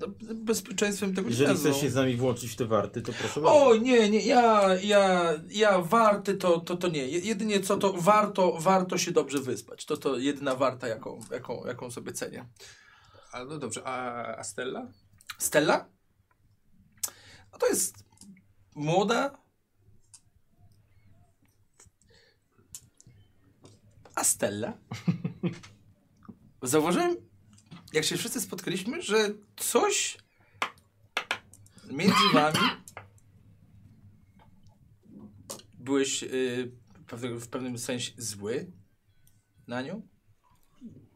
to 0.00 0.06
bezpieczeństwem 0.34 1.14
tego 1.14 1.28
Jeżeli 1.28 1.50
nie 1.50 1.56
chcesz 1.56 1.80
się 1.80 1.90
z 1.90 1.94
nami 1.94 2.16
włączyć 2.16 2.50
w 2.50 2.56
te 2.56 2.64
warty, 2.64 3.02
to 3.02 3.12
proszę 3.12 3.40
bardzo. 3.40 3.66
O, 3.66 3.76
nie, 3.76 4.10
nie, 4.10 4.20
ja, 4.26 4.74
ja, 4.82 5.32
ja 5.48 5.80
warty 5.80 6.34
to, 6.34 6.60
to, 6.60 6.76
to 6.76 6.88
nie. 6.88 7.08
Je- 7.08 7.18
Jedynie 7.18 7.60
co 7.60 7.76
to 7.76 7.92
warto, 7.92 8.56
warto 8.60 8.98
się 8.98 9.12
dobrze 9.12 9.38
wyspać. 9.38 9.84
To 9.84 9.96
to 9.96 10.18
jedyna 10.18 10.54
warta, 10.54 10.88
jaką, 10.88 11.20
jaką, 11.30 11.66
jaką 11.66 11.90
sobie 11.90 12.12
cenię. 12.12 12.48
A 13.32 13.44
no 13.44 13.58
dobrze, 13.58 13.82
a, 13.84 14.24
a 14.36 14.44
Stella? 14.44 14.86
Stella? 15.38 15.88
No 17.52 17.58
to 17.58 17.66
jest 17.66 18.04
młoda. 18.74 19.43
A 24.14 24.24
Stella? 24.24 24.78
Zauważyłem, 26.62 27.16
jak 27.92 28.04
się 28.04 28.16
wszyscy 28.16 28.40
spotkaliśmy, 28.40 29.02
że 29.02 29.30
coś 29.56 30.18
między 31.90 32.28
wami 32.34 32.58
byłeś 35.74 36.22
y, 36.22 36.72
pewnego- 37.06 37.40
w 37.40 37.48
pewnym 37.48 37.78
sensie 37.78 38.12
zły 38.16 38.72
na 39.66 39.82
nią. 39.82 40.08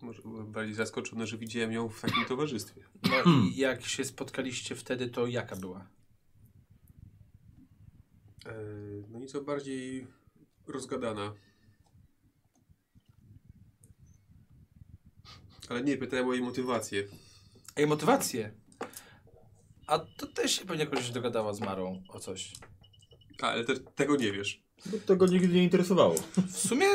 Może 0.02 0.22
byłem 0.22 0.52
bardziej 0.52 0.74
zaskoczony, 0.74 1.26
że 1.26 1.38
widziałem 1.38 1.72
ją 1.72 1.88
w 1.88 2.00
takim 2.00 2.24
towarzystwie. 2.24 2.82
No 3.02 3.32
i 3.32 3.56
jak 3.56 3.84
się 3.84 4.04
spotkaliście 4.04 4.74
wtedy, 4.74 5.08
to 5.08 5.26
jaka 5.26 5.56
była? 5.56 5.88
E, 8.46 8.54
no 9.08 9.18
nieco 9.18 9.40
bardziej 9.44 10.06
rozgadana. 10.66 11.34
Ale 15.68 15.82
nie, 15.82 15.96
pytałem 15.96 16.28
o 16.28 16.32
jej 16.32 16.42
motywację. 16.42 17.04
Ej, 17.76 17.86
motywację. 17.86 18.52
A 19.86 19.98
to 19.98 20.26
też 20.26 20.52
się 20.58 20.64
pewnie 20.64 20.84
jakoś 20.84 21.10
dogadała 21.10 21.54
z 21.54 21.60
Marą 21.60 22.02
o 22.08 22.20
coś. 22.20 22.52
A, 23.42 23.46
ale 23.46 23.64
te, 23.64 23.76
tego 23.76 24.16
nie 24.16 24.32
wiesz. 24.32 24.62
Bo 24.86 24.98
tego 24.98 25.26
nigdy 25.26 25.48
nie 25.48 25.64
interesowało. 25.64 26.14
W 26.48 26.58
sumie 26.58 26.86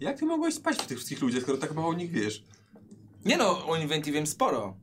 Jak 0.00 0.18
ty 0.18 0.26
mogłeś 0.26 0.54
spać 0.54 0.78
w 0.78 0.86
tych 0.86 0.96
wszystkich 0.98 1.20
ludziach, 1.22 1.42
skoro 1.42 1.58
tak 1.58 1.74
mało 1.74 1.88
o 1.88 1.94
nich 1.94 2.10
wiesz? 2.10 2.42
Nie 3.24 3.36
no, 3.36 3.66
o 3.66 3.76
Inventii 3.76 4.12
wiem 4.12 4.26
sporo. 4.26 4.76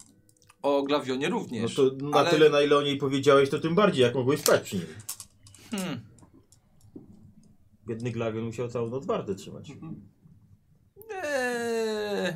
O 0.61 0.83
Glawionie 0.83 1.29
No 1.29 1.35
również. 1.39 1.75
to 1.75 1.83
na 2.01 2.17
ale- 2.17 2.29
tyle, 2.29 2.49
na 2.49 2.61
ile 2.61 2.77
o 2.77 2.81
niej 2.81 2.97
powiedziałeś, 2.97 3.49
to 3.49 3.59
tym 3.59 3.75
bardziej, 3.75 4.01
jak 4.03 4.15
mogłeś 4.15 4.39
spać 4.41 4.61
przy 4.61 4.75
nim. 4.75 4.85
Hmm. 5.71 6.01
Biedny 7.89 8.11
Glawion 8.11 8.45
musiał 8.45 8.69
całą 8.69 8.89
noc 8.89 9.05
warty 9.05 9.35
trzymać. 9.35 9.71
Eee... 11.23 12.33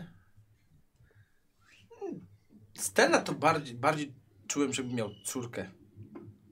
Stella 2.73 3.21
to 3.21 3.33
bardziej, 3.33 3.75
bardziej 3.75 4.13
czułem, 4.47 4.73
żeby 4.73 4.93
miał 4.93 5.09
córkę 5.25 5.71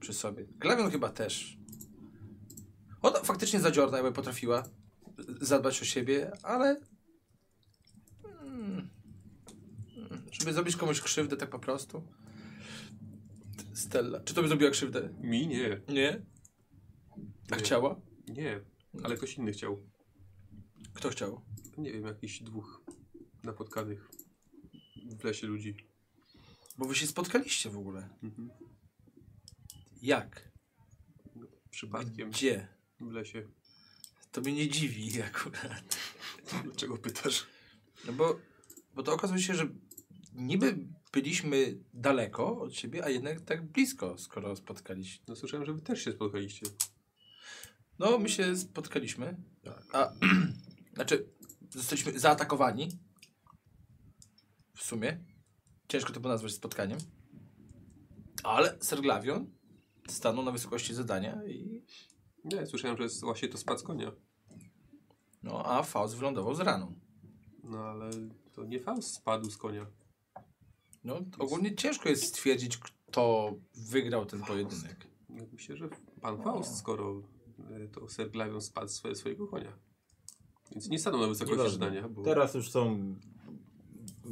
przy 0.00 0.12
sobie. 0.12 0.44
Glawion 0.58 0.90
chyba 0.90 1.08
też. 1.08 1.58
Ona 3.02 3.20
faktycznie 3.20 3.60
zadziorna, 3.60 3.96
jakby 3.96 4.12
potrafiła 4.12 4.62
zadbać 5.40 5.82
o 5.82 5.84
siebie, 5.84 6.32
ale 6.42 6.80
mm, 8.42 8.88
mm, 9.96 10.22
żeby 10.32 10.52
zrobić 10.52 10.76
komuś 10.76 11.00
krzywdę 11.00 11.36
tak 11.36 11.50
po 11.50 11.58
prostu. 11.58 12.02
Stella. 13.74 14.20
Czy 14.20 14.34
to 14.34 14.42
by 14.42 14.48
zrobiła 14.48 14.70
krzywdę? 14.70 15.08
Mi 15.20 15.46
nie. 15.46 15.80
Nie. 15.88 16.22
A 17.50 17.56
Nie. 17.56 17.62
chciała? 17.62 18.00
Nie, 18.28 18.60
ale 19.04 19.16
ktoś 19.16 19.38
inny 19.38 19.52
chciał. 19.52 19.82
Kto 20.94 21.10
chciał? 21.10 21.42
Nie 21.78 21.92
wiem, 21.92 22.04
jakichś 22.06 22.42
dwóch 22.42 22.82
napotkanych 23.42 24.10
w 25.20 25.24
lesie 25.24 25.46
ludzi. 25.46 25.76
Bo 26.78 26.84
wy 26.86 26.94
się 26.94 27.06
spotkaliście 27.06 27.70
w 27.70 27.78
ogóle. 27.78 28.08
Mhm. 28.22 28.50
Jak? 30.02 30.52
Przypadkiem 31.70 32.30
Gdzie? 32.30 32.68
w 33.00 33.12
lesie. 33.12 33.48
To 34.32 34.40
mnie 34.40 34.52
nie 34.52 34.68
dziwi 34.68 35.22
akurat. 35.22 35.98
Dlaczego 36.64 36.96
pytasz? 36.96 37.46
No 38.06 38.12
bo, 38.12 38.40
bo 38.94 39.02
to 39.02 39.14
okazuje 39.14 39.40
się, 39.40 39.54
że 39.54 39.68
niby 40.32 40.78
byliśmy 41.12 41.78
daleko 41.94 42.60
od 42.60 42.74
siebie, 42.74 43.04
a 43.04 43.08
jednak 43.08 43.40
tak 43.40 43.66
blisko, 43.66 44.18
skoro 44.18 44.56
spotkaliśmy. 44.56 45.24
No 45.28 45.36
słyszałem, 45.36 45.66
że 45.66 45.74
wy 45.74 45.80
też 45.80 46.04
się 46.04 46.12
spotkaliście. 46.12 46.66
No, 48.02 48.18
my 48.18 48.28
się 48.28 48.56
spotkaliśmy. 48.56 49.36
Tak. 49.64 49.84
A, 49.92 50.12
znaczy, 50.94 51.28
zostaliśmy 51.70 52.18
zaatakowani. 52.18 52.88
W 54.74 54.82
sumie. 54.82 55.24
Ciężko 55.88 56.12
to 56.12 56.20
było 56.20 56.32
nazwać 56.32 56.52
spotkaniem. 56.52 56.98
Ale 58.42 58.78
Serglavion 58.80 59.50
stanął 60.08 60.44
na 60.44 60.50
wysokości 60.50 60.94
zadania 60.94 61.44
i... 61.44 61.82
Nie, 62.44 62.66
słyszałem, 62.66 62.96
że 62.96 63.02
jest 63.02 63.20
właśnie 63.20 63.48
to 63.48 63.58
spad 63.58 63.80
z 63.80 63.82
konia. 63.82 64.12
No, 65.42 65.66
a 65.66 65.82
Faust 65.82 66.16
wylądował 66.16 66.54
z 66.54 66.60
raną. 66.60 66.94
No 67.64 67.78
ale 67.78 68.10
to 68.52 68.64
nie 68.64 68.80
Faust 68.80 69.14
spadł 69.14 69.50
z 69.50 69.56
konia. 69.56 69.86
No, 71.04 71.20
ogólnie 71.38 71.74
ciężko 71.74 72.08
jest 72.08 72.24
stwierdzić, 72.24 72.78
kto 72.78 73.54
wygrał 73.74 74.26
ten 74.26 74.42
pojedynek. 74.42 75.06
Ja 75.30 75.42
Myślę, 75.52 75.76
że 75.76 75.88
pan 76.20 76.42
Faust, 76.42 76.78
skoro 76.78 77.22
y, 77.70 77.88
to 77.88 78.08
Sir 78.08 78.30
Glavion 78.30 78.60
spadł 78.60 78.88
swoje, 78.88 79.14
swojego 79.14 79.46
konia. 79.46 79.78
Więc 80.72 80.88
nie 80.88 80.98
stanął 80.98 81.20
na 81.20 81.26
wysokości 81.26 81.70
zadania, 81.70 82.08
bo... 82.08 82.22
Teraz 82.22 82.54
już 82.54 82.70
są 82.70 83.14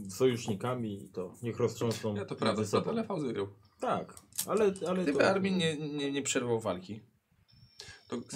sojusznikami 0.09 1.05
i 1.05 1.09
to 1.09 1.35
niech 1.43 1.59
roztrząsną 1.59 2.15
Ja 2.15 2.25
to 2.25 2.37
prawda, 2.37 2.63
ale 2.89 3.05
Faust 3.05 3.27
wygrał. 3.27 3.49
Tak, 3.81 4.15
ale, 4.47 4.73
ale 4.89 5.03
Gdyby 5.03 5.19
to... 5.19 5.27
Armin 5.27 5.57
nie, 5.57 5.77
nie, 5.77 6.13
nie 6.13 6.23
przerwał 6.23 6.61
walki. 6.61 7.01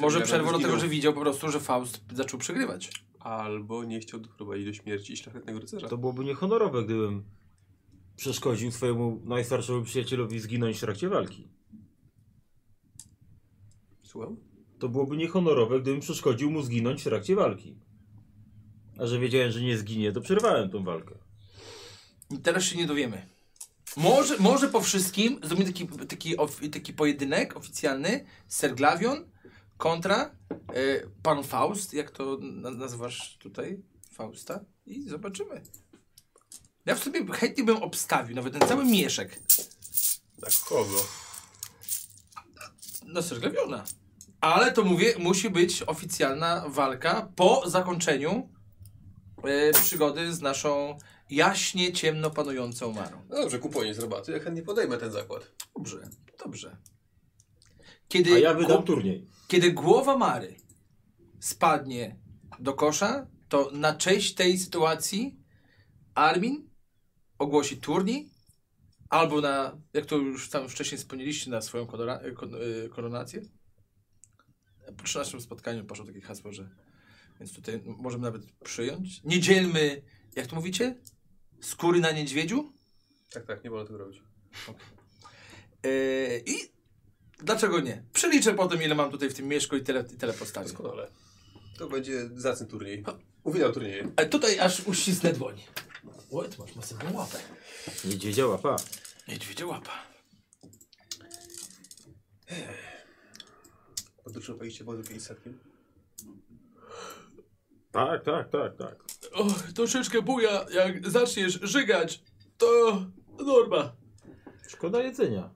Może 0.01 0.21
przerwał 0.21 0.59
dlatego, 0.59 0.79
że 0.79 0.89
widział 0.89 1.13
po 1.13 1.21
prostu, 1.21 1.51
że 1.51 1.61
Faust 1.61 2.01
zaczął 2.13 2.41
przegrywać. 2.41 3.05
Albo 3.19 3.85
nie 3.85 4.01
chciał 4.01 4.21
doprowadzić 4.21 4.67
do 4.67 4.73
śmierci 4.73 5.17
szlachetnego 5.17 5.61
rycerza. 5.61 5.89
To 5.89 5.99
byłoby 5.99 6.25
niehonorowe, 6.25 6.85
gdybym 6.85 7.25
przeszkodził 8.17 8.73
swojemu 8.73 9.21
najstarszemu 9.25 9.83
przyjacielowi 9.83 10.41
zginąć 10.41 10.77
w 10.77 10.81
trakcie 10.81 11.09
walki. 11.09 11.49
Słucham? 14.03 14.37
To 14.79 14.89
byłoby 14.89 15.17
niehonorowe, 15.17 15.81
gdybym 15.81 16.01
przeszkodził 16.01 16.51
mu 16.51 16.63
zginąć 16.63 17.01
w 17.01 17.05
trakcie 17.05 17.37
walki. 17.37 17.77
A 18.99 19.07
że 19.07 19.19
wiedziałem, 19.19 19.53
że 19.53 19.61
nie 19.61 19.79
zginie, 19.79 20.13
to 20.13 20.21
przerwałem 20.21 20.71
tą 20.71 20.85
walkę. 20.85 21.15
I 22.31 22.39
teraz 22.39 22.65
się 22.65 22.77
nie 22.77 22.87
dowiemy. 22.87 23.27
Może, 23.97 24.39
może 24.39 24.69
po 24.69 24.81
wszystkim 24.81 25.41
zrobimy 25.43 25.73
taki, 25.73 25.89
taki, 26.09 26.37
of- 26.37 26.61
taki 26.73 26.93
pojedynek 26.93 27.57
oficjalny 27.57 28.25
Serglavion 28.49 29.31
kontra 29.77 30.37
e, 30.51 31.07
pan 31.23 31.45
Faust, 31.45 31.95
jak 31.95 32.11
to 32.11 32.39
na, 32.43 32.71
nazywasz 32.71 33.37
tutaj? 33.39 33.83
Fausta? 34.13 34.61
I 34.87 35.03
zobaczymy. 35.09 35.63
Ja 36.87 36.95
w 36.95 37.05
sobie 37.05 37.27
chętnie 37.33 37.65
bym 37.65 37.77
obstawił 37.77 38.37
nawet 38.37 38.59
ten 38.59 38.69
cały 38.69 38.85
mieszek 38.85 39.41
Tak, 40.41 40.53
kogo? 40.69 41.07
na 43.07 43.23
Serglaviona. 43.23 43.85
Ale 44.45 44.73
to 44.73 44.85
mówię, 44.85 45.15
musi 45.19 45.51
być 45.51 45.83
oficjalna 45.83 46.65
walka 46.69 47.29
po 47.37 47.71
zakończeniu 47.71 48.49
e, 49.45 49.73
przygody 49.73 50.33
z 50.33 50.41
naszą 50.41 50.99
jaśnie 51.31 51.93
ciemno 51.93 52.31
panującą 52.31 52.93
Marą. 52.93 53.23
No 53.29 53.37
dobrze, 53.37 53.59
kuponie 53.59 53.95
z 53.95 53.99
rabatu. 53.99 54.33
Ja 54.33 54.41
chętnie 54.41 54.63
podejmę 54.63 54.99
ten 54.99 55.13
zakład. 55.13 55.53
Dobrze, 55.77 56.09
dobrze. 56.45 56.77
Kiedy, 58.09 58.35
A 58.35 58.39
ja 58.39 58.55
wydam 58.55 58.83
turniej. 58.83 59.27
kiedy 59.49 59.73
głowa 59.73 60.17
Mary 60.17 60.57
spadnie 61.41 62.17
do 62.61 62.73
kosza, 62.73 63.27
to 63.49 63.71
na 63.73 63.95
cześć 63.95 64.35
tej 64.35 64.59
sytuacji 64.59 65.37
Armin 66.15 66.69
ogłosi 67.39 67.77
turniej 67.77 68.31
albo 69.09 69.41
na, 69.41 69.79
jak 69.93 70.07
to 70.07 70.17
już 70.17 70.51
tam 70.51 70.69
wcześniej 70.69 70.99
wspomnieliście, 70.99 71.51
na 71.51 71.61
swoją 71.61 71.87
kon, 71.87 72.55
y, 72.55 72.89
koronację. 72.89 73.43
Po 74.97 75.05
13 75.05 75.41
spotkaniu 75.41 75.85
poszło 75.85 76.07
takie 76.07 76.21
hasło, 76.21 76.53
że 76.53 76.69
więc 77.41 77.53
tutaj 77.53 77.81
możemy 77.85 78.23
nawet 78.23 78.43
przyjąć. 78.65 79.23
Nie 79.25 79.41
dzielmy, 79.41 80.03
jak 80.37 80.47
to 80.47 80.57
mówicie? 80.57 80.95
Skóry 81.61 82.01
na 82.01 82.11
niedźwiedziu? 82.11 82.73
Tak, 83.31 83.47
tak, 83.47 83.65
nie 83.65 83.71
wolno 83.71 83.87
tego 83.87 83.99
robić. 83.99 84.23
Yy, 85.85 86.43
I 86.47 86.55
dlaczego 87.39 87.81
nie? 87.81 88.05
Przeliczę 88.13 88.55
potem, 88.55 88.83
ile 88.83 88.95
mam 88.95 89.11
tutaj 89.11 89.31
w 89.31 89.35
tym 89.35 89.47
mieszku 89.47 89.77
i 89.77 89.83
tyle, 89.83 90.05
i 90.15 90.17
tyle 90.17 90.33
postawię. 90.33 90.69
Doskonale. 90.69 91.11
To 91.79 91.89
będzie 91.89 92.29
zacny 92.37 92.67
turniej. 92.67 93.05
Uwielbiam 93.45 93.73
turnieje. 93.73 94.09
A 94.17 94.25
tutaj 94.25 94.59
aż 94.59 94.81
uścisnę 94.81 95.33
dłoń. 95.33 95.61
Oj, 96.31 96.49
ty 96.49 96.59
masz 96.59 96.77
masywną 96.77 97.13
łapę. 97.13 97.39
Niedźwiedzia 98.05 98.47
łapa. 98.47 98.77
Niedźwiedzia 99.29 99.67
łapa. 99.67 99.93
Podróżowaliście 104.25 104.85
wodą 104.85 105.03
kiedyś 105.03 105.23
statkiem? 105.23 105.59
Tak, 107.93 108.25
tak, 108.25 108.51
tak, 108.51 108.77
tak. 108.77 109.05
O, 109.33 109.47
troszeczkę 109.75 110.23
buja, 110.23 110.67
jak 110.75 111.11
zaczniesz 111.11 111.59
żygać, 111.63 112.23
to 112.59 113.03
norma. 113.39 113.93
Szkoda 114.69 115.03
jedzenia. 115.03 115.51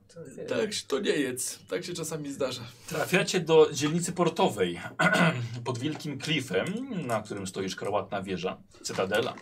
Tak, 0.47 0.69
to 0.87 0.99
nie 0.99 1.11
jedz. 1.11 1.59
Tak 1.67 1.85
się 1.85 1.93
czasami 1.93 2.31
zdarza. 2.31 2.61
Trafiacie 2.87 3.39
do 3.39 3.69
dzielnicy 3.73 4.11
portowej 4.11 4.79
pod 5.65 5.77
wielkim 5.77 6.19
klifem, 6.19 6.65
na 7.07 7.21
którym 7.21 7.47
stoi 7.47 7.69
szkarłatna 7.69 8.21
wieża, 8.21 8.57
cytadela. 8.83 9.35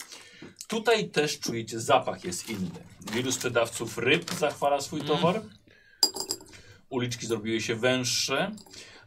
Tutaj 0.68 1.10
też 1.10 1.40
czujecie 1.40 1.80
zapach 1.80 2.24
jest 2.24 2.50
inny. 2.50 2.80
Wielu 3.14 3.32
sprzedawców 3.32 3.98
ryb 3.98 4.34
zachwala 4.34 4.82
swój 4.82 5.02
towar. 5.02 5.42
Uliczki 6.90 7.28
zrobiły 7.28 7.62
się 7.62 7.76
węższe, 7.76 8.52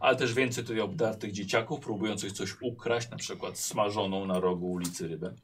ale 0.01 0.17
też 0.17 0.35
więcej 0.35 0.65
tutaj 0.65 0.81
obdartych 0.81 1.33
dzieciaków 1.33 1.81
próbujących 1.81 2.33
coś 2.33 2.57
ukraść, 2.61 3.11
na 3.11 3.17
przykład 3.17 3.59
smażoną 3.59 4.27
na 4.27 4.41
rogu 4.41 4.73
ulicy 4.73 5.09
rybę. 5.09 5.35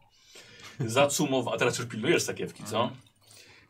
Zacumowa... 0.80 1.52
A 1.54 1.56
teraz 1.56 1.78
już 1.78 1.88
pilnujesz 1.88 2.22
sakiewki, 2.22 2.64
co? 2.64 2.90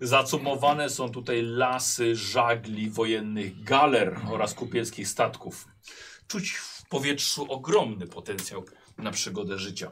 Zacumowane 0.00 0.90
są 0.90 1.08
tutaj 1.10 1.42
lasy 1.42 2.16
żagli 2.16 2.90
wojennych 2.90 3.62
galer 3.62 4.20
oraz 4.30 4.54
kupieckich 4.54 5.08
statków. 5.08 5.68
Czuć 6.28 6.50
w 6.50 6.88
powietrzu 6.88 7.52
ogromny 7.52 8.06
potencjał 8.06 8.64
na 8.98 9.10
przygodę 9.10 9.58
życia. 9.58 9.90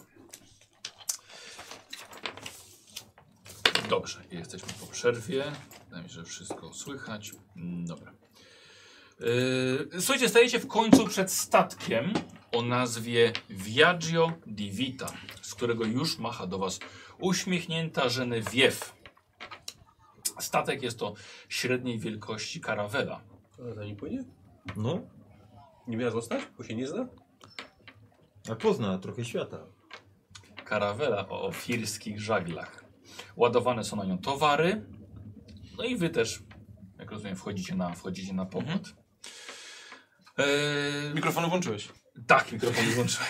Dobrze, 3.89 4.24
jesteśmy 4.31 4.68
po 4.81 4.86
przerwie. 4.86 5.44
Wydaje 5.84 6.02
mi 6.02 6.08
się, 6.08 6.14
że 6.14 6.24
wszystko 6.24 6.74
słychać. 6.74 7.32
Dobra. 7.84 8.24
Yy, 9.20 10.01
słuchajcie, 10.01 10.28
stajecie 10.28 10.59
w 10.59 10.67
końcu 10.67 11.07
przed 11.09 11.33
statkiem 11.33 12.12
o 12.52 12.62
nazwie 12.62 13.33
Viaggio 13.51 14.33
di 14.47 14.70
Vita, 14.70 15.12
z 15.43 15.55
którego 15.55 15.84
już 15.84 16.18
macha 16.18 16.47
do 16.47 16.59
Was 16.59 16.78
uśmiechnięta 17.18 18.02
Genevieve. 18.18 18.93
Statek 20.39 20.83
jest 20.83 20.99
to 20.99 21.15
średniej 21.49 21.99
wielkości 21.99 22.60
karawela. 22.60 23.20
A 23.70 23.75
za 23.75 23.84
nim 23.84 23.97
płynie? 23.97 24.25
No, 24.76 25.01
Nie 25.89 25.97
miała 25.97 26.10
zostać? 26.10 26.43
Bo 26.59 26.65
się 26.65 26.75
nie 26.76 26.86
zna? 26.89 27.07
a 28.51 28.55
pozna 28.55 28.99
trochę 28.99 29.25
świata. 29.25 29.59
Karawela 30.65 31.28
o 31.28 31.43
ofirskich 31.43 32.20
żaglach. 32.20 32.84
Ładowane 33.36 33.84
są 33.84 33.97
na 33.97 34.05
nią 34.05 34.18
towary. 34.18 34.86
No 35.78 35.84
i 35.84 35.97
wy 35.97 36.10
też, 36.10 36.43
jak 36.99 37.10
rozumiem, 37.10 37.36
wchodzicie 37.36 37.75
na, 37.75 37.91
wchodzicie 37.94 38.33
na 38.34 38.47
pokład. 38.47 39.03
Eee, 40.39 41.15
Mikrofon 41.15 41.49
włączyłeś. 41.51 41.89
Tak, 42.27 42.53
mikrofon 42.53 42.85
włączyłem. 42.85 43.29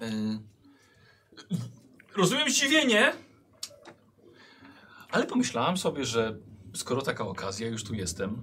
Yy, 0.00 1.58
Rozumiem 2.16 2.50
zdziwienie, 2.50 3.12
ale 5.10 5.26
pomyślałem 5.26 5.76
sobie, 5.76 6.04
że 6.04 6.36
skoro 6.74 7.02
taka 7.02 7.26
okazja, 7.26 7.66
już 7.68 7.84
tu 7.84 7.94
jestem, 7.94 8.42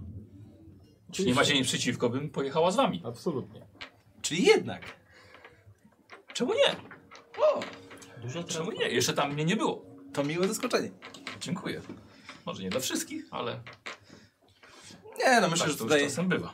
czy 1.11 1.25
nie 1.25 1.33
macie 1.33 1.53
nic 1.53 1.67
przeciwko, 1.67 2.09
bym 2.09 2.29
pojechała 2.29 2.71
z 2.71 2.75
wami. 2.75 3.01
Absolutnie. 3.05 3.65
Czyli 4.21 4.43
jednak. 4.43 4.81
Czemu 6.33 6.53
nie? 6.53 6.75
Dużo 8.21 8.43
Czemu 8.43 8.71
nie? 8.71 8.89
Jeszcze 8.89 9.13
tam 9.13 9.33
mnie 9.33 9.45
nie 9.45 9.55
było. 9.55 9.85
To 10.13 10.23
miłe 10.23 10.47
zaskoczenie. 10.47 10.91
Dziękuję. 11.41 11.81
Może 12.45 12.63
nie 12.63 12.69
dla 12.69 12.79
wszystkich, 12.79 13.25
ale 13.31 13.59
Nie, 15.19 15.41
no 15.41 15.49
myślę, 15.49 15.65
tak 15.65 15.71
że 15.71 15.77
to 15.77 15.83
tutaj... 15.83 16.03
czasem 16.03 16.29
bywa. 16.29 16.53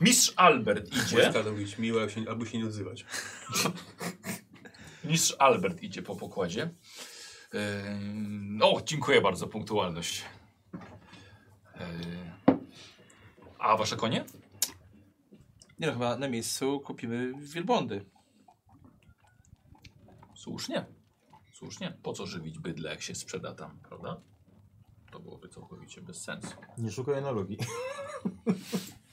Mistrz 0.00 0.32
Albert 0.36 0.92
idzie. 0.92 1.32
To 1.32 1.52
być 1.52 1.78
miłe 1.78 2.00
albo 2.00 2.12
się, 2.12 2.24
albo 2.28 2.46
się 2.46 2.58
nie 2.58 2.66
odzywać. 2.66 3.04
Mistrz 5.04 5.36
Albert 5.38 5.82
idzie 5.82 6.02
po 6.02 6.16
pokładzie. 6.16 6.74
Yy, 7.52 8.64
o, 8.64 8.82
dziękuję 8.82 9.20
bardzo, 9.20 9.46
punktualność. 9.46 10.24
A 13.58 13.76
wasze 13.76 13.96
konie? 13.96 14.24
Nie 15.78 15.86
no, 15.86 15.92
chyba 15.92 16.16
na 16.16 16.28
miejscu 16.28 16.80
kupimy 16.80 17.32
wielbłądy. 17.38 18.04
Słusznie. 20.34 20.86
Słusznie. 21.52 21.98
Po 22.02 22.12
co 22.12 22.26
żywić 22.26 22.58
bydle, 22.58 22.90
jak 22.90 23.02
się 23.02 23.14
sprzeda 23.14 23.54
tam, 23.54 23.78
prawda? 23.88 24.20
To 25.10 25.20
byłoby 25.20 25.48
całkowicie 25.48 26.00
bez 26.00 26.22
sensu. 26.22 26.56
Nie 26.78 26.90
szukaj 26.90 27.18
analogii. 27.18 27.58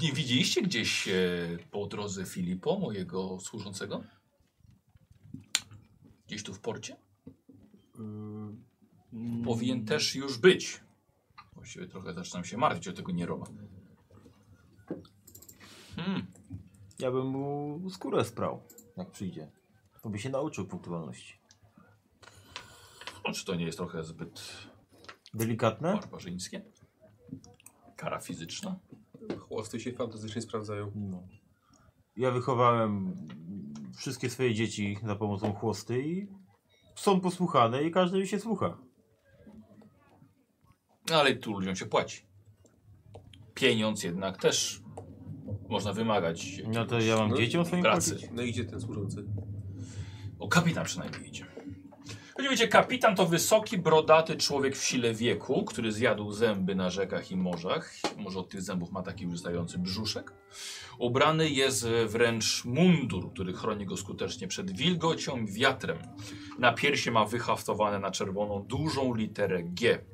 Nie 0.00 0.12
widzieliście 0.12 0.62
gdzieś 0.62 1.08
e, 1.08 1.12
po 1.70 1.86
drodze 1.86 2.24
Filipo, 2.26 2.78
mojego 2.78 3.40
służącego? 3.40 4.02
Gdzieś 6.26 6.42
tu 6.42 6.54
w 6.54 6.60
porcie? 6.60 6.96
Mm, 7.98 8.64
Powinien 9.44 9.84
też 9.84 10.14
już 10.14 10.38
być. 10.38 10.80
Właściwie 11.54 11.86
trochę 11.88 12.14
zaczynam 12.14 12.44
się 12.44 12.56
martwić 12.56 12.88
o 12.88 12.92
tego 12.92 13.12
Nieroma. 13.12 13.46
Hmm. 15.96 16.26
Ja 16.98 17.10
bym 17.10 17.26
mu 17.26 17.80
skórę 17.90 18.24
sprał, 18.24 18.62
jak 18.96 19.10
przyjdzie. 19.10 19.50
To 20.02 20.10
by 20.10 20.18
się 20.18 20.30
nauczył 20.30 20.66
punktualności. 20.66 21.34
No, 23.26 23.32
czy 23.32 23.44
to 23.44 23.54
nie 23.54 23.64
jest 23.64 23.78
trochę 23.78 24.04
zbyt 24.04 24.42
Delikatne? 25.34 25.92
barbarzyńskie? 25.94 26.62
Kara 28.00 28.20
fizyczna? 28.20 28.76
Chłosty 29.38 29.80
się 29.80 29.92
fantastycznie 29.92 30.42
sprawdzają. 30.42 30.92
No. 30.94 31.22
Ja 32.16 32.30
wychowałem 32.30 33.14
wszystkie 33.96 34.30
swoje 34.30 34.54
dzieci 34.54 34.98
za 35.06 35.16
pomocą 35.16 35.52
chłosty 35.52 36.02
i 36.08 36.28
są 36.94 37.20
posłuchane 37.20 37.82
i 37.84 37.90
każdy 37.90 38.26
się 38.26 38.40
słucha. 38.40 38.78
No, 41.10 41.16
ale 41.16 41.36
tu 41.36 41.52
ludziom 41.52 41.76
się 41.76 41.86
płaci. 41.86 42.22
Pieniądz 43.54 44.02
jednak 44.02 44.38
też 44.42 44.82
można 45.68 45.92
wymagać. 45.92 46.62
No 46.68 46.84
to 46.86 47.00
ja 47.00 47.16
mam 47.16 47.30
No, 47.30 47.36
dzieciom 47.36 47.64
swoim 47.64 47.82
pracy. 47.82 48.10
płacić. 48.10 48.30
No 48.32 48.42
idzie 48.42 48.64
ten 48.64 48.80
służący. 48.80 49.24
O, 50.38 50.48
kapitan 50.48 50.84
przynajmniej 50.84 51.28
idzie. 51.28 51.46
Choć 52.40 52.48
wiecie, 52.48 52.68
kapitan 52.68 53.16
to 53.16 53.26
wysoki, 53.26 53.78
brodaty 53.78 54.36
człowiek 54.36 54.76
w 54.76 54.84
sile 54.84 55.14
wieku, 55.14 55.64
który 55.64 55.92
zjadł 55.92 56.32
zęby 56.32 56.74
na 56.74 56.90
rzekach 56.90 57.30
i 57.30 57.36
morzach. 57.36 57.94
Może 58.16 58.38
od 58.38 58.48
tych 58.48 58.62
zębów 58.62 58.92
ma 58.92 59.02
taki 59.02 59.26
wystający 59.26 59.78
brzuszek. 59.78 60.32
Ubrany 60.98 61.50
jest 61.50 61.86
wręcz 62.06 62.64
mundur, 62.64 63.32
który 63.32 63.52
chroni 63.52 63.86
go 63.86 63.96
skutecznie 63.96 64.48
przed 64.48 64.70
wilgocią 64.70 65.36
i 65.36 65.52
wiatrem. 65.52 65.98
Na 66.58 66.72
piersi 66.72 67.10
ma 67.10 67.24
wyhaftowane 67.24 67.98
na 67.98 68.10
czerwoną 68.10 68.62
dużą 68.62 69.14
literę 69.14 69.62
G. 69.62 70.04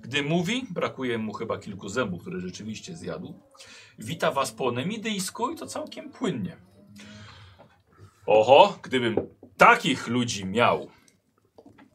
Gdy 0.00 0.22
mówi, 0.22 0.66
brakuje 0.70 1.18
mu 1.18 1.32
chyba 1.32 1.58
kilku 1.58 1.88
zębów, 1.88 2.20
które 2.20 2.40
rzeczywiście 2.40 2.96
zjadł. 2.96 3.40
Wita 3.98 4.30
was 4.30 4.52
po 4.52 4.72
nemidyjsku 4.72 5.50
i 5.50 5.56
to 5.56 5.66
całkiem 5.66 6.10
płynnie. 6.10 6.56
Oho, 8.26 8.78
gdybym 8.82 9.16
takich 9.56 10.08
ludzi 10.08 10.46
miał, 10.46 10.90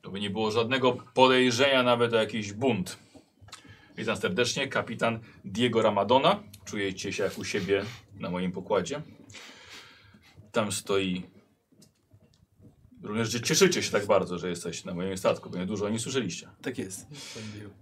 to 0.01 0.11
by 0.11 0.19
nie 0.19 0.29
było 0.29 0.51
żadnego 0.51 0.97
podejrzenia 1.13 1.83
nawet 1.83 2.13
o 2.13 2.15
jakiś 2.15 2.53
bunt. 2.53 2.97
Witam 3.97 4.17
serdecznie, 4.17 4.67
kapitan 4.67 5.19
Diego 5.45 5.81
Ramadona. 5.81 6.43
Czujecie 6.65 7.13
się 7.13 7.23
jak 7.23 7.37
u 7.37 7.43
siebie 7.43 7.85
na 8.19 8.29
moim 8.29 8.51
pokładzie. 8.51 9.01
Tam 10.51 10.71
stoi. 10.71 11.23
Również, 13.03 13.29
że 13.29 13.41
cieszycie 13.41 13.83
się 13.83 13.91
tak 13.91 14.05
bardzo, 14.05 14.37
że 14.37 14.49
jesteś 14.49 14.85
na 14.85 14.93
moim 14.93 15.17
statku, 15.17 15.49
bo 15.49 15.57
nie 15.57 15.65
dużo 15.65 15.85
o 15.85 15.89
nim 15.89 15.99
słyszeliście. 15.99 16.49
Tak 16.61 16.77
jest. 16.77 17.07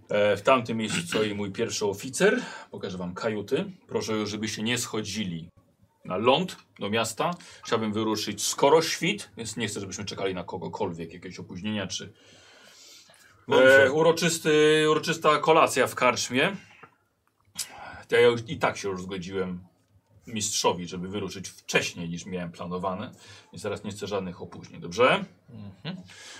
E, 0.08 0.36
w 0.36 0.42
tamtym 0.42 0.76
miejscu 0.76 1.00
stoi 1.02 1.34
mój 1.34 1.50
pierwszy 1.50 1.86
oficer. 1.86 2.42
Pokażę 2.70 2.98
wam 2.98 3.14
kajuty. 3.14 3.64
Proszę 3.88 4.12
już, 4.12 4.30
żebyście 4.30 4.62
nie 4.62 4.78
schodzili 4.78 5.48
na 6.04 6.16
ląd 6.16 6.56
do 6.78 6.90
miasta. 6.90 7.30
Chciałbym 7.64 7.92
wyruszyć 7.92 8.46
skoro 8.46 8.82
świt, 8.82 9.30
więc 9.36 9.56
nie 9.56 9.68
chcę, 9.68 9.80
żebyśmy 9.80 10.04
czekali 10.04 10.34
na 10.34 10.44
kogokolwiek, 10.44 11.12
jakieś 11.12 11.38
opóźnienia 11.38 11.86
czy 11.86 12.12
e, 13.52 13.92
uroczysty, 13.92 14.86
uroczysta 14.90 15.38
kolacja 15.38 15.86
w 15.86 15.94
karczmie. 15.94 16.56
To 18.08 18.16
ja 18.16 18.22
już, 18.22 18.40
i 18.48 18.58
tak 18.58 18.76
się 18.76 18.88
już 18.88 19.02
zgodziłem 19.02 19.64
mistrzowi, 20.26 20.88
żeby 20.88 21.08
wyruszyć 21.08 21.48
wcześniej 21.48 22.08
niż 22.08 22.26
miałem 22.26 22.52
planowane, 22.52 23.10
więc 23.52 23.62
teraz 23.62 23.84
nie 23.84 23.90
chcę 23.90 24.06
żadnych 24.06 24.42
opóźnień, 24.42 24.80
dobrze? 24.80 25.24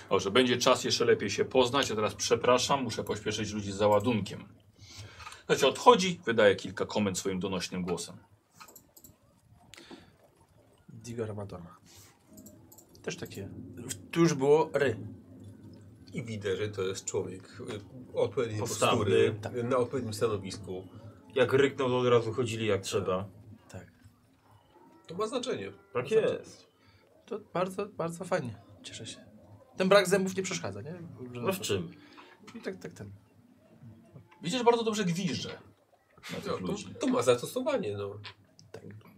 Dobrze, 0.09 0.31
będzie 0.31 0.57
czas 0.57 0.83
jeszcze 0.83 1.05
lepiej 1.05 1.29
się 1.29 1.45
poznać. 1.45 1.89
Ja 1.89 1.95
teraz 1.95 2.15
przepraszam, 2.15 2.83
muszę 2.83 3.03
pośpieszyć 3.03 3.51
ludzi 3.51 3.71
z 3.71 3.75
załadunkiem. 3.75 4.45
Słuchajcie, 5.37 5.67
odchodzi, 5.67 6.19
wydaje 6.25 6.55
kilka 6.55 6.85
komend 6.85 7.17
swoim 7.17 7.39
donośnym 7.39 7.81
głosem. 7.81 8.17
Digo 11.03 11.25
Ramadona. 11.25 11.75
Też 13.01 13.15
takie. 13.17 13.49
Tu 14.11 14.19
już 14.19 14.33
było 14.33 14.69
ry. 14.73 14.97
I 16.13 16.23
widać, 16.23 16.57
że 16.57 16.69
to 16.69 16.81
jest 16.81 17.05
człowiek 17.05 17.61
y, 18.13 18.13
odpowiedniej 18.17 18.59
Postawny. 18.59 18.97
postury, 18.97 19.35
Tak. 19.41 19.63
na 19.63 19.77
odpowiednim 19.77 20.13
stanowisku. 20.13 20.87
Jak 21.35 21.53
ryknął, 21.53 21.89
to 21.89 21.99
od 21.99 22.07
razu 22.07 22.33
chodzili 22.33 22.65
jak 22.67 22.81
trzeba. 22.81 23.25
Tak. 23.69 23.87
To 25.07 25.15
ma 25.15 25.27
znaczenie. 25.27 25.71
Tak 25.93 26.11
jest. 26.11 26.67
To 27.25 27.39
bardzo, 27.53 27.85
bardzo 27.85 28.25
fajnie. 28.25 28.61
Cieszę 28.83 29.05
się. 29.05 29.17
Ten 29.77 29.89
brak 29.89 30.07
zębów 30.09 30.35
nie 30.37 30.43
przeszkadza, 30.43 30.81
nie? 30.81 30.91
Że- 31.33 31.41
No 31.41 31.53
w 31.53 31.59
czym? 31.59 31.91
I 32.55 32.59
tak, 32.61 32.77
tak, 32.77 32.93
ten. 32.93 33.11
Widzisz, 34.41 34.57
że 34.59 34.63
bardzo 34.65 34.83
dobrze 34.83 35.05
gwizdże 35.05 35.49
na 35.49 36.37
No, 36.47 36.53
to, 36.53 36.57
ludzi. 36.59 36.95
to 36.99 37.07
ma 37.07 37.21
zastosowanie, 37.21 37.97
no. 37.97 38.19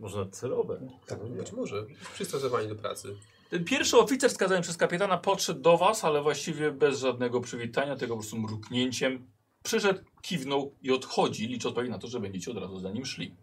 Można 0.03 0.25
celowe. 0.25 0.79
Tak, 1.07 1.23
być 1.23 1.51
może. 1.51 1.85
Przystosowanie 2.13 2.67
do 2.67 2.75
pracy. 2.75 3.15
Ten 3.49 3.65
pierwszy 3.65 3.97
oficer 3.97 4.29
skazany 4.29 4.61
przez 4.61 4.77
kapitana 4.77 5.17
podszedł 5.17 5.61
do 5.61 5.77
was, 5.77 6.03
ale 6.03 6.21
właściwie 6.21 6.71
bez 6.71 6.99
żadnego 6.99 7.41
przywitania, 7.41 7.95
tego 7.95 8.13
po 8.13 8.19
prostu 8.19 8.37
mruknięciem. 8.37 9.27
Przyszedł, 9.63 9.99
kiwnął 10.21 10.75
i 10.81 10.91
odchodzi, 10.91 11.47
licząc 11.47 11.75
pewnie 11.75 11.91
na 11.91 11.99
to, 11.99 12.07
że 12.07 12.19
będziecie 12.19 12.51
od 12.51 12.57
razu 12.57 12.79
za 12.79 12.91
nim 12.91 13.05
szli. 13.05 13.35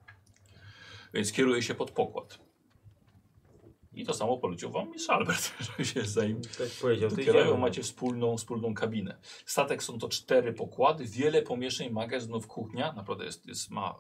Więc 1.15 1.33
kieruje 1.33 1.63
się 1.63 1.75
pod 1.75 1.91
pokład. 1.91 2.39
I 3.93 4.05
to 4.05 4.15
samo 4.15 4.39
polecił 4.39 4.71
wam 4.71 4.91
mistrz 4.91 5.11
Albert, 5.11 5.53
żeby 5.67 5.85
się 5.85 6.05
za 6.05 6.27
nim 6.27 6.41
Tak 6.43 6.69
powiedział, 6.81 7.59
macie 7.59 7.83
wspólną, 7.83 8.37
wspólną 8.37 8.75
kabinę. 8.75 9.19
Statek 9.47 9.83
są 9.83 9.99
to 9.99 10.09
cztery 10.09 10.53
pokłady, 10.53 11.05
wiele 11.05 11.43
pomieszczeń, 11.43 11.91
magazynów, 11.91 12.47
kuchnia. 12.47 12.93
Naprawdę 12.93 13.25
jest, 13.25 13.47
jest, 13.47 13.71
ma 13.71 13.95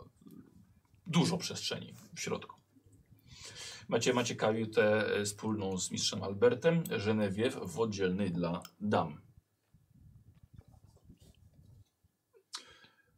dużo 1.06 1.38
przestrzeni 1.38 1.94
w 2.14 2.20
środku. 2.20 2.60
Macie, 3.88 4.12
macie 4.12 4.36
kajutę 4.36 5.14
e, 5.16 5.24
wspólną 5.24 5.78
z 5.78 5.90
mistrzem 5.90 6.22
Albertem, 6.22 6.82
Genevieve 6.82 7.66
w 7.66 7.78
oddzielnej 7.78 8.32
dla 8.32 8.62
dam. 8.80 9.20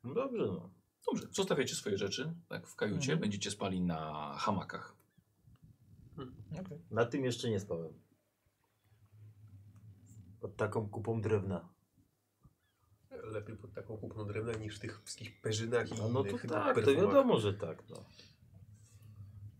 No 0.04 0.14
dobrze, 0.14 0.46
no. 0.46 0.70
Dobrze, 1.06 1.26
zostawiacie 1.30 1.74
swoje 1.74 1.98
rzeczy 1.98 2.34
tak, 2.48 2.66
w 2.66 2.76
kajucie, 2.76 3.16
będziecie 3.16 3.50
spali 3.50 3.80
na 3.80 4.32
hamakach. 4.38 4.96
Na 6.90 7.04
tym 7.04 7.24
jeszcze 7.24 7.50
nie 7.50 7.60
spałem. 7.60 8.00
Pod 10.40 10.56
taką 10.56 10.88
kupą 10.88 11.20
drewna. 11.20 11.71
Lepiej 13.22 13.56
pod 13.56 13.72
taką 13.74 13.96
kupną 13.98 14.26
drewna 14.26 14.52
niż 14.52 14.76
w 14.76 14.80
tych 14.80 15.02
wszystkich 15.02 15.40
perzynach 15.40 15.90
i 15.90 15.94
No, 15.94 16.08
no 16.08 16.24
to 16.24 16.38
tak, 16.38 16.48
to 16.48 16.74
perfumach. 16.74 16.96
wiadomo, 17.06 17.38
że 17.40 17.54
tak. 17.54 17.82
No. 17.90 18.04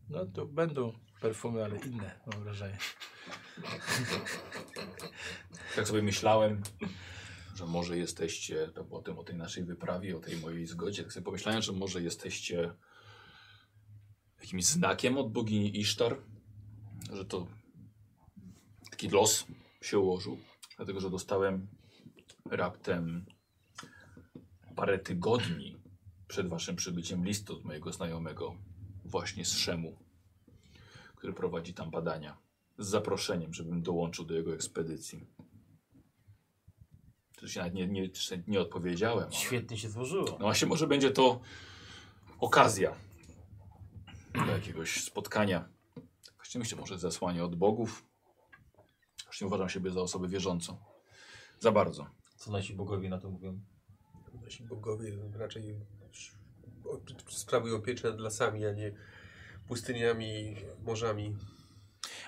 No 0.08 0.26
to 0.26 0.46
będą 0.46 0.92
perfumy, 1.20 1.64
ale 1.64 1.76
inne, 1.78 2.20
mam 2.32 2.42
wrażenie. 2.44 2.78
Tak 5.76 5.88
sobie 5.88 6.02
myślałem, 6.02 6.62
że 7.54 7.66
może 7.66 7.98
jesteście, 7.98 8.68
to 8.68 8.84
po 8.84 9.02
tym, 9.02 9.18
o 9.18 9.24
tej 9.24 9.36
naszej 9.36 9.64
wyprawie, 9.64 10.16
o 10.16 10.20
tej 10.20 10.36
mojej 10.36 10.66
zgodzie, 10.66 11.02
tak 11.02 11.12
sobie 11.12 11.24
pomyślałem, 11.24 11.62
że 11.62 11.72
może 11.72 12.02
jesteście 12.02 12.74
jakimś 14.40 14.64
znakiem 14.64 15.18
od 15.18 15.32
bogini 15.32 15.80
Isztar, 15.80 16.16
że 17.12 17.24
to 17.24 17.46
taki 18.90 19.08
los 19.08 19.46
się 19.82 19.98
ułożył, 19.98 20.38
dlatego 20.76 21.00
że 21.00 21.10
dostałem 21.10 21.66
raptem 22.50 23.26
parę 24.76 24.98
tygodni 24.98 25.76
przed 26.28 26.48
waszym 26.48 26.76
przybyciem 26.76 27.24
list 27.24 27.50
od 27.50 27.64
mojego 27.64 27.92
znajomego 27.92 28.56
właśnie 29.04 29.44
z 29.44 29.52
Szemu, 29.52 29.96
który 31.16 31.32
prowadzi 31.32 31.74
tam 31.74 31.90
badania 31.90 32.38
z 32.78 32.86
zaproszeniem, 32.88 33.54
żebym 33.54 33.82
dołączył 33.82 34.24
do 34.24 34.34
jego 34.34 34.54
ekspedycji. 34.54 35.26
Się 37.46 37.60
nawet 37.60 37.74
nie, 37.74 37.86
nie, 37.88 38.08
nie 38.46 38.60
odpowiedziałem. 38.60 39.24
ale- 39.24 39.32
Świetnie 39.32 39.78
się 39.78 39.90
złożyło. 39.90 40.24
no 40.30 40.38
właśnie, 40.38 40.68
może 40.68 40.86
będzie 40.86 41.10
to 41.10 41.40
okazja 42.40 42.94
do 44.34 44.46
jakiegoś 44.52 45.04
spotkania. 45.04 45.68
Właśnie 46.36 46.58
myślę, 46.58 46.78
może 46.78 46.98
zesłanie 46.98 47.44
od 47.44 47.56
bogów. 47.56 48.06
Właśnie 49.24 49.46
uważam 49.46 49.68
siebie 49.68 49.90
za 49.90 50.00
osobę 50.00 50.28
wierzącą. 50.28 50.76
Za 51.60 51.72
bardzo. 51.72 52.06
Co 52.36 52.50
nasi 52.52 52.74
bogowie 52.74 53.08
na 53.08 53.18
to 53.18 53.30
mówią? 53.30 53.60
Nasi 54.52 54.64
bogowie 54.64 55.12
raczej 55.38 55.74
sprawują 57.28 57.82
pieczę 57.82 58.10
nad 58.10 58.20
lasami, 58.20 58.66
a 58.66 58.72
nie 58.72 58.92
pustyniami, 59.68 60.56
morzami. 60.84 61.36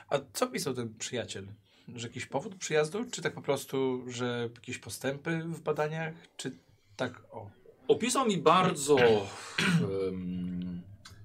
A 0.09 0.19
co 0.33 0.47
pisał 0.47 0.75
ten 0.75 0.95
przyjaciel? 0.95 1.47
Że 1.95 2.07
jakiś 2.09 2.27
powód 2.27 2.55
przyjazdu? 2.55 3.05
Czy 3.11 3.23
tak 3.23 3.35
po 3.35 3.43
prostu, 3.43 4.05
że 4.09 4.51
jakieś 4.55 4.79
postępy 4.79 5.43
w 5.45 5.61
badaniach? 5.61 6.15
Czy 6.37 6.53
tak 6.97 7.23
o? 7.31 7.51
Opisał 7.89 8.27
mi 8.27 8.39
bardzo, 8.39 8.95
um, 8.95 10.83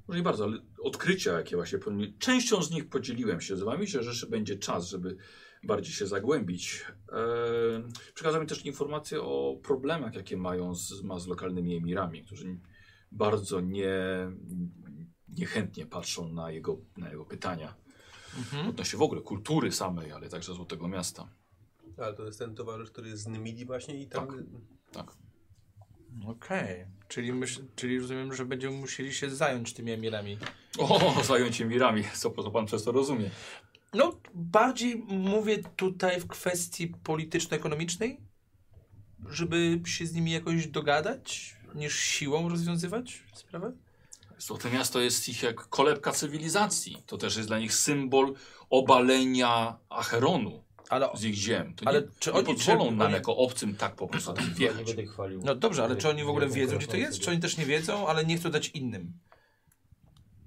może 0.08 0.18
nie 0.20 0.24
bardzo, 0.24 0.44
ale 0.44 0.58
odkrycia, 0.84 1.32
jakie 1.38 1.56
właśnie. 1.56 1.80
Częścią 2.20 2.64
z 2.64 2.72
nich 2.72 2.90
podzieliłem 2.90 3.42
się 3.42 3.58
z 3.58 3.62
wami, 3.62 3.88
że 3.88 4.28
będzie 4.28 4.58
czas, 4.58 4.88
żeby 4.88 5.18
bardziej 5.64 5.94
się 5.94 6.08
zagłębić. 6.08 6.86
E, 7.12 8.14
przekazał 8.14 8.42
mi 8.42 8.48
też 8.48 8.66
informacje 8.66 9.22
o 9.22 9.60
problemach, 9.64 10.16
jakie 10.16 10.38
mają 10.38 10.76
z, 10.76 11.04
ma 11.04 11.20
z 11.20 11.28
lokalnymi 11.28 11.76
emirami, 11.78 12.24
którzy 12.24 12.60
bardzo 13.12 13.62
nie, 13.62 13.98
niechętnie 15.28 15.86
patrzą 15.86 16.34
na 16.34 16.52
jego, 16.52 16.78
na 16.98 17.10
jego 17.10 17.26
pytania 17.26 17.76
Mhm. 18.38 18.68
odnośnie 18.70 19.00
w 19.00 19.02
ogóle 19.02 19.22
kultury 19.22 19.72
samej, 19.72 20.12
ale 20.12 20.30
także 20.30 20.54
Złotego 20.54 20.88
Miasta. 20.88 21.28
Ale 21.98 22.14
to 22.14 22.26
jest 22.26 22.40
ten 22.40 22.56
towarzysz, 22.56 22.92
który 22.92 23.10
jest 23.10 23.24
z 23.24 23.28
Nymidii 23.28 23.66
właśnie 23.66 24.02
i 24.02 24.08
tam... 24.08 24.28
Tak. 24.28 24.36
Tak. 24.92 25.16
Okej. 26.28 26.86
Czyli, 27.08 27.34
myśl, 27.34 27.62
czyli 27.76 28.00
rozumiem, 28.00 28.34
że 28.34 28.46
będziemy 28.46 28.78
musieli 28.78 29.14
się 29.14 29.30
zająć 29.30 29.74
tymi 29.74 29.92
emirami. 29.92 30.38
O, 30.80 31.14
zająć 31.24 31.56
się 31.56 31.66
mirami, 31.66 32.04
co, 32.14 32.32
co 32.32 32.52
pan 32.52 32.66
przez 32.66 32.84
to 32.84 32.92
rozumie? 32.92 33.30
No, 33.94 34.20
bardziej 34.34 34.96
mówię 35.08 35.58
tutaj 35.76 36.20
w 36.20 36.28
kwestii 36.28 36.88
polityczno-ekonomicznej, 36.88 38.20
żeby 39.30 39.82
się 39.86 40.06
z 40.06 40.14
nimi 40.14 40.32
jakoś 40.32 40.68
dogadać, 40.68 41.56
niż 41.76 42.00
siłą 42.00 42.50
rozwiązywać 42.50 43.24
sprawę? 43.34 43.72
Złote 44.38 44.72
Miasto 44.72 45.00
jest 45.00 45.30
ich 45.30 45.44
jak 45.44 45.56
kolebka 45.56 46.12
cywilizacji. 46.12 47.04
To 47.06 47.18
też 47.18 47.36
jest 47.38 47.50
dla 47.50 47.60
nich 47.60 47.74
symbol 47.74 48.34
obalenia 48.70 49.78
Acheronu 49.90 50.64
Ale, 50.90 51.10
z 51.16 51.24
ich 51.24 51.36
ziem. 51.36 51.74
To 51.76 51.88
Ale 51.88 52.02
nie, 52.02 52.08
czy 52.20 52.30
nie 52.32 52.38
oni- 52.38 52.46
pozwolą 52.46 52.86
czy 52.86 52.92
nam 52.92 53.02
oni- 53.08 53.14
jako 53.14 53.38
obcym 53.38 53.76
tak 53.76 53.96
po 53.96 54.08
prostu 54.08 54.34
tam 54.34 54.54
wjechać. 54.54 54.96
no 55.44 55.56
dobrze, 55.56 55.84
ale 55.84 55.96
czy 55.96 56.10
oni 56.10 56.24
w 56.24 56.30
ogóle 56.30 56.50
wiedzą, 56.50 56.78
gdzie 56.78 56.88
to 56.88 56.98
jest? 56.98 57.14
sobie. 57.14 57.26
Czy 57.26 57.32
oni 57.32 57.40
też 57.40 57.58
nie 57.58 57.66
wiedzą, 57.66 58.08
ale 58.08 58.26
nie 58.26 58.38
chcą 58.38 58.52
dać 58.52 58.70
innym? 58.70 59.14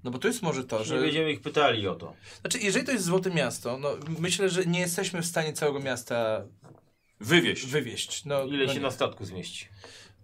No 0.03 0.11
bo 0.11 0.19
to 0.19 0.27
jest 0.27 0.41
może 0.41 0.63
to, 0.63 0.79
Nie 0.79 0.85
że... 0.85 0.99
będziemy 0.99 1.31
ich 1.31 1.41
pytali 1.41 1.87
o 1.87 1.95
to. 1.95 2.13
Znaczy, 2.41 2.59
jeżeli 2.59 2.85
to 2.85 2.91
jest 2.91 3.05
Złote 3.05 3.29
Miasto, 3.31 3.77
no 3.77 3.89
myślę, 4.19 4.49
że 4.49 4.65
nie 4.65 4.79
jesteśmy 4.79 5.21
w 5.21 5.25
stanie 5.25 5.53
całego 5.53 5.79
miasta 5.79 6.45
Wywieźć. 7.19 7.65
wywieźć. 7.65 8.25
No, 8.25 8.43
Ile 8.43 8.65
no 8.65 8.73
się 8.73 8.79
nie. 8.79 8.85
na 8.85 8.91
statku 8.91 9.25
zmieści? 9.25 9.67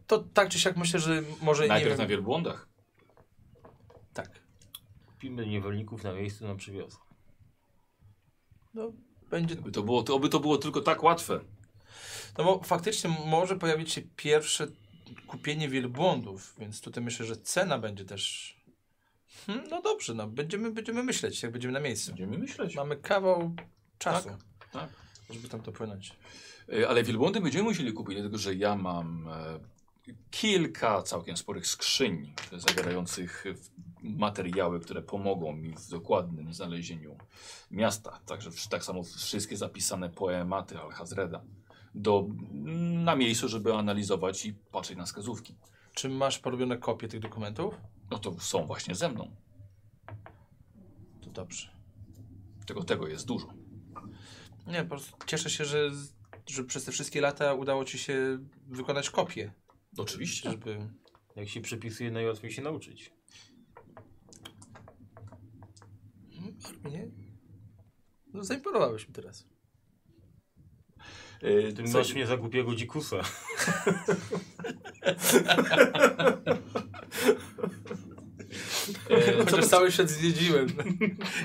To 0.08 0.18
tak 0.34 0.50
czy 0.50 0.60
siak 0.60 0.78
myślę, 0.78 1.00
że 1.00 1.24
może 1.42 1.64
nie 1.64 1.70
Najpierw 1.70 1.98
na 1.98 2.08
wielbłądach. 2.08 2.68
Tak. 4.14 4.30
Kupimy 5.06 5.48
niewolników 5.48 6.04
na 6.04 6.14
miejscu 6.14 6.48
nam 6.48 6.58
przywiozą. 6.58 6.98
No, 8.74 8.92
będzie 9.30 9.56
By 9.56 9.72
to 9.72 9.84
było, 9.84 10.04
to, 10.04 10.16
oby 10.16 10.30
to 10.30 10.40
było 10.40 10.58
tylko 10.58 10.82
tak 10.82 11.04
łatwe. 11.04 11.40
No 12.38 12.44
bo 12.44 12.64
faktycznie 12.64 13.10
może 13.26 13.56
pojawić 13.56 13.92
się 13.92 14.02
pierwsze 14.16 14.68
kupienie 15.28 15.70
wielbłądów, 15.70 16.56
więc 16.60 16.82
tutaj 16.82 17.04
myślę, 17.04 17.26
że 17.26 17.38
cena 17.38 17.78
będzie 17.78 18.06
też. 18.06 18.56
Hmm, 19.46 19.70
no 19.70 19.82
dobrze, 19.82 20.14
no 20.14 20.28
będziemy, 20.28 20.72
będziemy 20.72 21.04
myśleć, 21.04 21.44
jak 21.44 21.52
będziemy 21.52 21.74
na 21.74 21.80
miejscu. 21.80 22.12
Będziemy 22.12 22.38
myśleć. 22.38 22.76
Mamy 22.76 22.98
kawał 22.98 23.52
czasu, 23.98 24.30
tak. 24.72 24.90
żeby 25.30 25.50
tam 25.50 25.62
to 25.62 25.72
płynąć. 25.72 26.16
E, 26.74 26.90
Ale 26.90 27.04
wielbłądy 27.04 27.42
będziemy 27.42 27.64
musieli 27.64 27.94
kupić, 27.94 28.16
dlatego 28.16 28.38
że 28.38 28.56
ja 28.56 28.76
mam 28.76 29.28
e, 29.28 29.60
kilka 30.32 31.02
całkiem 31.02 31.38
sporych 31.38 31.68
skrzyń 31.68 32.34
zawierających 32.58 33.44
materiały, 34.04 34.80
które 34.80 35.02
pomogą 35.02 35.56
mi 35.56 35.76
w 35.76 35.88
dokładnym 35.88 36.54
znalezieniu 36.54 37.18
miasta. 37.72 38.20
Także 38.26 38.50
tak 38.70 38.84
samo 38.84 39.04
wszystkie 39.04 39.58
zapisane 39.58 40.10
poematy 40.10 40.80
Alhazreda 40.80 41.42
do, 41.96 42.28
na 43.04 43.16
miejscu, 43.16 43.48
żeby 43.48 43.74
analizować 43.74 44.46
i 44.46 44.54
patrzeć 44.54 44.98
na 44.98 45.06
wskazówki. 45.06 45.56
Czy 45.94 46.10
masz 46.10 46.40
porobione 46.40 46.78
kopie 46.78 47.08
tych 47.08 47.20
dokumentów? 47.20 47.76
No 48.12 48.20
to 48.20 48.40
są 48.40 48.66
właśnie 48.66 48.96
ze 48.96 49.10
mną. 49.10 49.36
To 51.22 51.30
dobrze. 51.30 51.70
Tego, 52.66 52.84
tego 52.84 53.08
jest 53.08 53.26
dużo. 53.26 53.54
Nie, 54.68 54.84
po 54.84 54.90
prostu 54.90 55.18
cieszę 55.26 55.50
się, 55.50 55.66
że, 55.66 55.92
że 56.48 56.64
przez 56.64 56.86
te 56.86 56.92
wszystkie 56.92 57.22
lata 57.22 57.54
udało 57.54 57.86
ci 57.86 58.00
się 58.00 58.40
wykonać 58.68 59.10
kopię, 59.10 59.54
Oczywiście. 59.98 60.52
żeby... 60.52 60.90
Jak 61.36 61.50
się 61.50 61.62
przepisuje, 61.62 62.12
najłatwiej 62.12 62.52
się 62.52 62.62
nauczyć. 62.62 63.14
Hmm, 66.34 66.92
Nie? 66.92 67.08
No 68.34 68.44
zaimponowałeś 68.44 69.08
mi 69.08 69.14
teraz. 69.14 69.48
E, 71.42 71.74
Ty 71.74 71.84
co- 71.84 71.98
masz 71.98 72.14
mnie 72.14 72.28
za 72.28 72.38
głupiego 72.38 72.76
dzikusa. 72.76 73.18
e, 79.10 79.46
co, 79.46 79.46
Chociaż 79.52 79.66
cały 79.68 79.92
świat 79.92 80.10
zwiedziłem. 80.10 80.68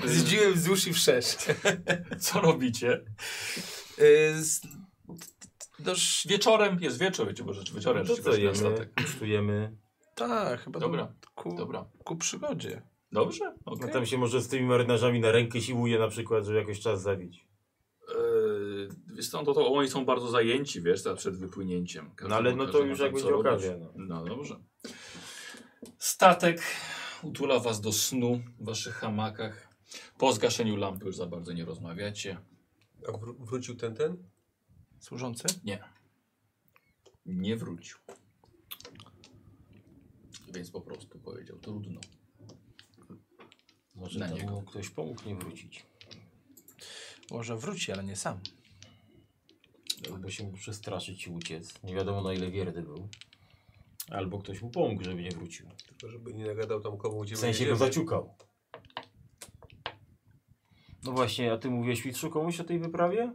zwiedziłem 0.05 0.53
wzdłuż 0.53 0.87
i 0.87 0.93
wszerz. 0.93 1.25
co 2.19 2.41
robicie? 2.41 3.01
Y, 3.99 4.43
z- 4.43 4.61
No, 5.85 5.93
Wieczorem, 6.25 6.77
jest 6.81 6.99
wieczór, 6.99 7.27
wiecie, 7.27 7.43
bo 7.43 7.53
rzecz 7.53 7.73
wieczorem 7.73 8.07
To 8.07 8.15
co 8.17 8.35
jemy? 8.35 8.55
statek. 8.55 8.93
Kosztujemy. 8.93 9.75
tak, 10.15 10.61
chyba 10.63 10.79
Dobra, 10.79 11.13
ku, 11.35 11.55
dobra. 11.55 11.85
ku 12.03 12.15
przygodzie. 12.15 12.81
Dobrze? 13.11 13.53
okej. 13.65 13.87
No 13.87 13.93
tam 13.93 14.05
się 14.05 14.17
może 14.17 14.41
z 14.41 14.47
tymi 14.47 14.65
marynarzami 14.67 15.19
na 15.19 15.31
rękę 15.31 15.61
siłuje 15.61 15.99
na 15.99 16.07
przykład, 16.07 16.45
żeby 16.45 16.57
jakoś 16.57 16.79
czas 16.79 17.01
zabić. 17.01 17.45
Wiesz 19.07 19.29
co, 19.29 19.43
no 19.43 19.53
to 19.53 19.73
oni 19.73 19.89
są 19.89 20.05
bardzo 20.05 20.29
zajęci, 20.29 20.81
wiesz, 20.81 21.03
teraz 21.03 21.19
przed 21.19 21.37
wypłynięciem. 21.37 22.11
Każdy 22.15 22.29
No 22.29 22.35
ale 22.35 22.55
no 22.55 22.65
to 22.67 22.79
już 22.83 22.99
tam 22.99 23.07
jak 23.07 23.21
co 23.21 23.27
będzie 23.27 23.35
okazja. 23.35 23.77
No. 23.77 23.91
No 23.95 24.25
dobrze. 24.25 24.59
Statek 25.99 26.61
utula 27.23 27.59
was 27.59 27.81
do 27.81 27.91
snu 27.93 28.41
w 28.59 28.65
waszych 28.65 28.93
hamakach. 28.95 29.69
Po 30.17 30.33
zgaszeniu 30.33 30.75
lampy 30.75 31.05
już 31.05 31.15
za 31.15 31.25
bardzo 31.25 31.53
nie 31.53 31.65
rozmawiacie. 31.65 32.37
A 33.07 33.11
wró- 33.11 33.35
wrócił 33.45 33.75
ten, 33.75 33.95
ten? 33.95 34.17
Służący? 34.99 35.47
Nie 37.25 37.55
wrócił. 37.55 37.97
Więc 40.53 40.71
po 40.71 40.81
prostu 40.81 41.19
powiedział 41.19 41.57
trudno. 41.59 42.01
Może 43.95 44.19
Na 44.19 44.27
temu 44.27 44.39
niego. 44.39 44.61
ktoś 44.61 44.89
pomógł 44.89 45.21
nie 45.25 45.35
wrócić. 45.35 45.85
Może 47.31 47.57
wróci, 47.57 47.91
ale 47.91 48.03
nie 48.03 48.15
sam. 48.15 48.39
Albo 50.13 50.29
się 50.29 50.43
mógł 50.43 50.57
przestraszyć 50.57 51.27
i 51.27 51.29
uciec. 51.29 51.83
Nie 51.83 51.95
wiadomo 51.95 52.21
na 52.21 52.33
ile 52.33 52.51
wierny 52.51 52.81
był. 52.81 53.09
Albo 54.11 54.39
ktoś 54.39 54.61
mu 54.61 54.69
pomógł, 54.69 55.03
żeby 55.03 55.23
nie 55.23 55.31
wrócił. 55.31 55.69
Tylko 55.87 56.09
żeby 56.09 56.33
nie 56.33 56.45
nagadał 56.45 56.81
tam 56.81 56.97
komu, 56.97 57.21
gdzie 57.21 57.35
W 57.35 57.39
sensie 57.39 57.65
go 57.65 57.75
zaciukał. 57.75 58.35
No 61.03 61.11
właśnie, 61.11 61.53
a 61.53 61.57
ty 61.57 61.69
mówiłeś 61.69 62.05
mistrzu 62.05 62.29
komuś 62.29 62.59
o 62.59 62.63
tej 62.63 62.79
wyprawie? 62.79 63.33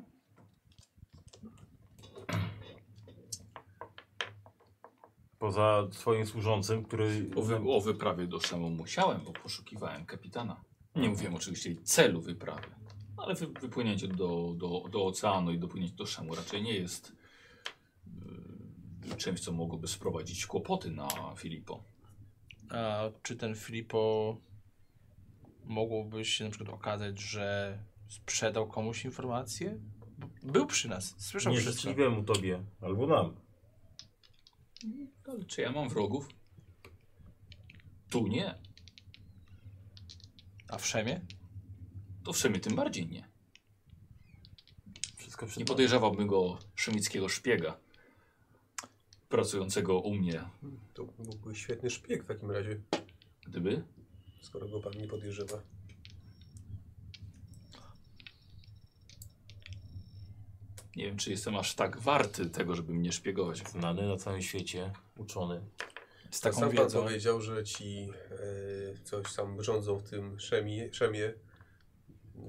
Poza 5.38 5.88
swoim 5.92 6.26
służącym, 6.26 6.84
który... 6.84 7.30
O, 7.36 7.42
wy, 7.42 7.56
o 7.68 7.80
wyprawie 7.80 8.26
do 8.26 8.40
Szemu 8.40 8.70
musiałem, 8.70 9.20
bo 9.24 9.32
poszukiwałem 9.32 10.06
kapitana. 10.06 10.64
Nie 10.96 11.08
mówiłem 11.08 11.34
oczywiście 11.34 11.74
celu 11.82 12.20
wyprawy, 12.20 12.66
ale 13.22 13.34
wy, 13.34 13.46
wypłynięcie 13.46 14.08
do, 14.08 14.54
do, 14.56 14.84
do 14.90 15.06
oceanu 15.06 15.52
i 15.52 15.58
dopłynięcie 15.58 15.94
do 15.94 16.06
Szemu 16.06 16.34
raczej 16.34 16.62
nie 16.62 16.74
jest 16.74 17.12
yy, 19.06 19.16
czymś, 19.16 19.40
co 19.40 19.52
mogłoby 19.52 19.88
sprowadzić 19.88 20.46
kłopoty 20.46 20.90
na 20.90 21.08
Filipo. 21.36 21.84
A 22.70 23.02
czy 23.22 23.36
ten 23.36 23.54
Filipo 23.54 24.36
mogłoby 25.64 26.24
się 26.24 26.44
na 26.44 26.50
przykład 26.50 26.74
okazać, 26.74 27.20
że 27.20 27.78
sprzedał 28.08 28.68
komuś 28.68 29.04
informację? 29.04 29.80
Był 30.42 30.66
przy 30.66 30.88
nas, 30.88 31.14
słyszał 31.18 31.52
wszystko. 31.52 31.70
Nieżyczliwemu 31.70 32.22
tobie, 32.22 32.64
albo 32.80 33.06
nam. 33.06 33.36
Ale 35.28 35.44
czy 35.44 35.62
ja 35.62 35.72
mam 35.72 35.88
wrogów? 35.88 36.28
Tu 38.10 38.26
nie. 38.26 38.54
A 40.68 40.78
w 40.78 40.86
Szemie? 40.86 41.20
To 42.30 42.34
w 42.34 42.38
sumie 42.38 42.60
tym 42.60 42.76
bardziej 42.76 43.06
nie. 43.08 43.28
Wszystko 45.16 45.46
Nie 45.56 45.64
podejrzewałbym 45.64 46.26
go 46.26 46.38
o 46.38 46.58
szemickiego 46.74 47.28
szpiega 47.28 47.76
pracującego 49.28 49.98
u 50.00 50.14
mnie. 50.14 50.44
To 50.94 51.04
byłby 51.04 51.54
świetny 51.54 51.90
szpieg 51.90 52.24
w 52.24 52.26
takim 52.26 52.50
razie, 52.50 52.80
Gdyby? 53.46 53.82
skoro 54.42 54.68
go 54.68 54.80
pan 54.80 54.92
nie 54.92 55.06
podejrzewa. 55.08 55.62
Nie 60.96 61.04
wiem, 61.04 61.16
czy 61.16 61.30
jestem 61.30 61.56
aż 61.56 61.74
tak 61.74 61.98
warty 61.98 62.50
tego, 62.50 62.74
żeby 62.76 62.94
mnie 62.94 63.12
szpiegować. 63.12 63.68
Znany 63.68 64.08
na 64.08 64.16
całym 64.16 64.42
świecie, 64.42 64.92
uczony. 65.16 65.60
Z 66.30 66.40
taką 66.40 66.60
sam 66.60 66.72
pan 66.72 66.84
wiedzą. 66.84 67.02
powiedział, 67.02 67.40
że 67.40 67.64
ci 67.64 68.08
e, 68.30 69.04
coś 69.04 69.34
tam 69.36 69.62
rządzą 69.62 69.98
w 69.98 70.10
tym 70.10 70.40
szemie, 70.40 70.94
szemie, 70.94 71.34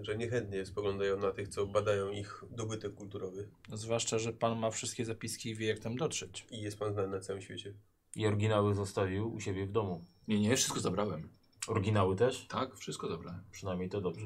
że 0.01 0.17
niechętnie 0.17 0.65
spoglądają 0.65 1.19
na 1.19 1.31
tych, 1.31 1.47
co 1.47 1.65
badają 1.65 2.11
ich 2.11 2.43
dobytek 2.51 2.93
kulturowy. 2.93 3.49
Zwłaszcza, 3.73 4.19
że 4.19 4.33
pan 4.33 4.59
ma 4.59 4.71
wszystkie 4.71 5.05
zapiski 5.05 5.49
i 5.49 5.55
wie, 5.55 5.67
jak 5.67 5.79
tam 5.79 5.95
dotrzeć. 5.95 6.45
I 6.51 6.61
jest 6.61 6.79
pan 6.79 6.93
znany 6.93 7.07
na 7.07 7.19
całym 7.19 7.41
świecie. 7.41 7.73
I 8.15 8.27
oryginały 8.27 8.73
zostawił 8.73 9.33
u 9.33 9.39
siebie 9.39 9.65
w 9.65 9.71
domu. 9.71 10.05
Nie, 10.27 10.39
nie, 10.39 10.55
wszystko 10.57 10.79
zabrałem. 10.79 11.29
Oryginały 11.67 12.15
też? 12.15 12.47
Tak, 12.47 12.75
wszystko 12.75 13.07
zabrałem. 13.07 13.43
Przynajmniej 13.51 13.89
to 13.89 14.01
dobrze. 14.01 14.25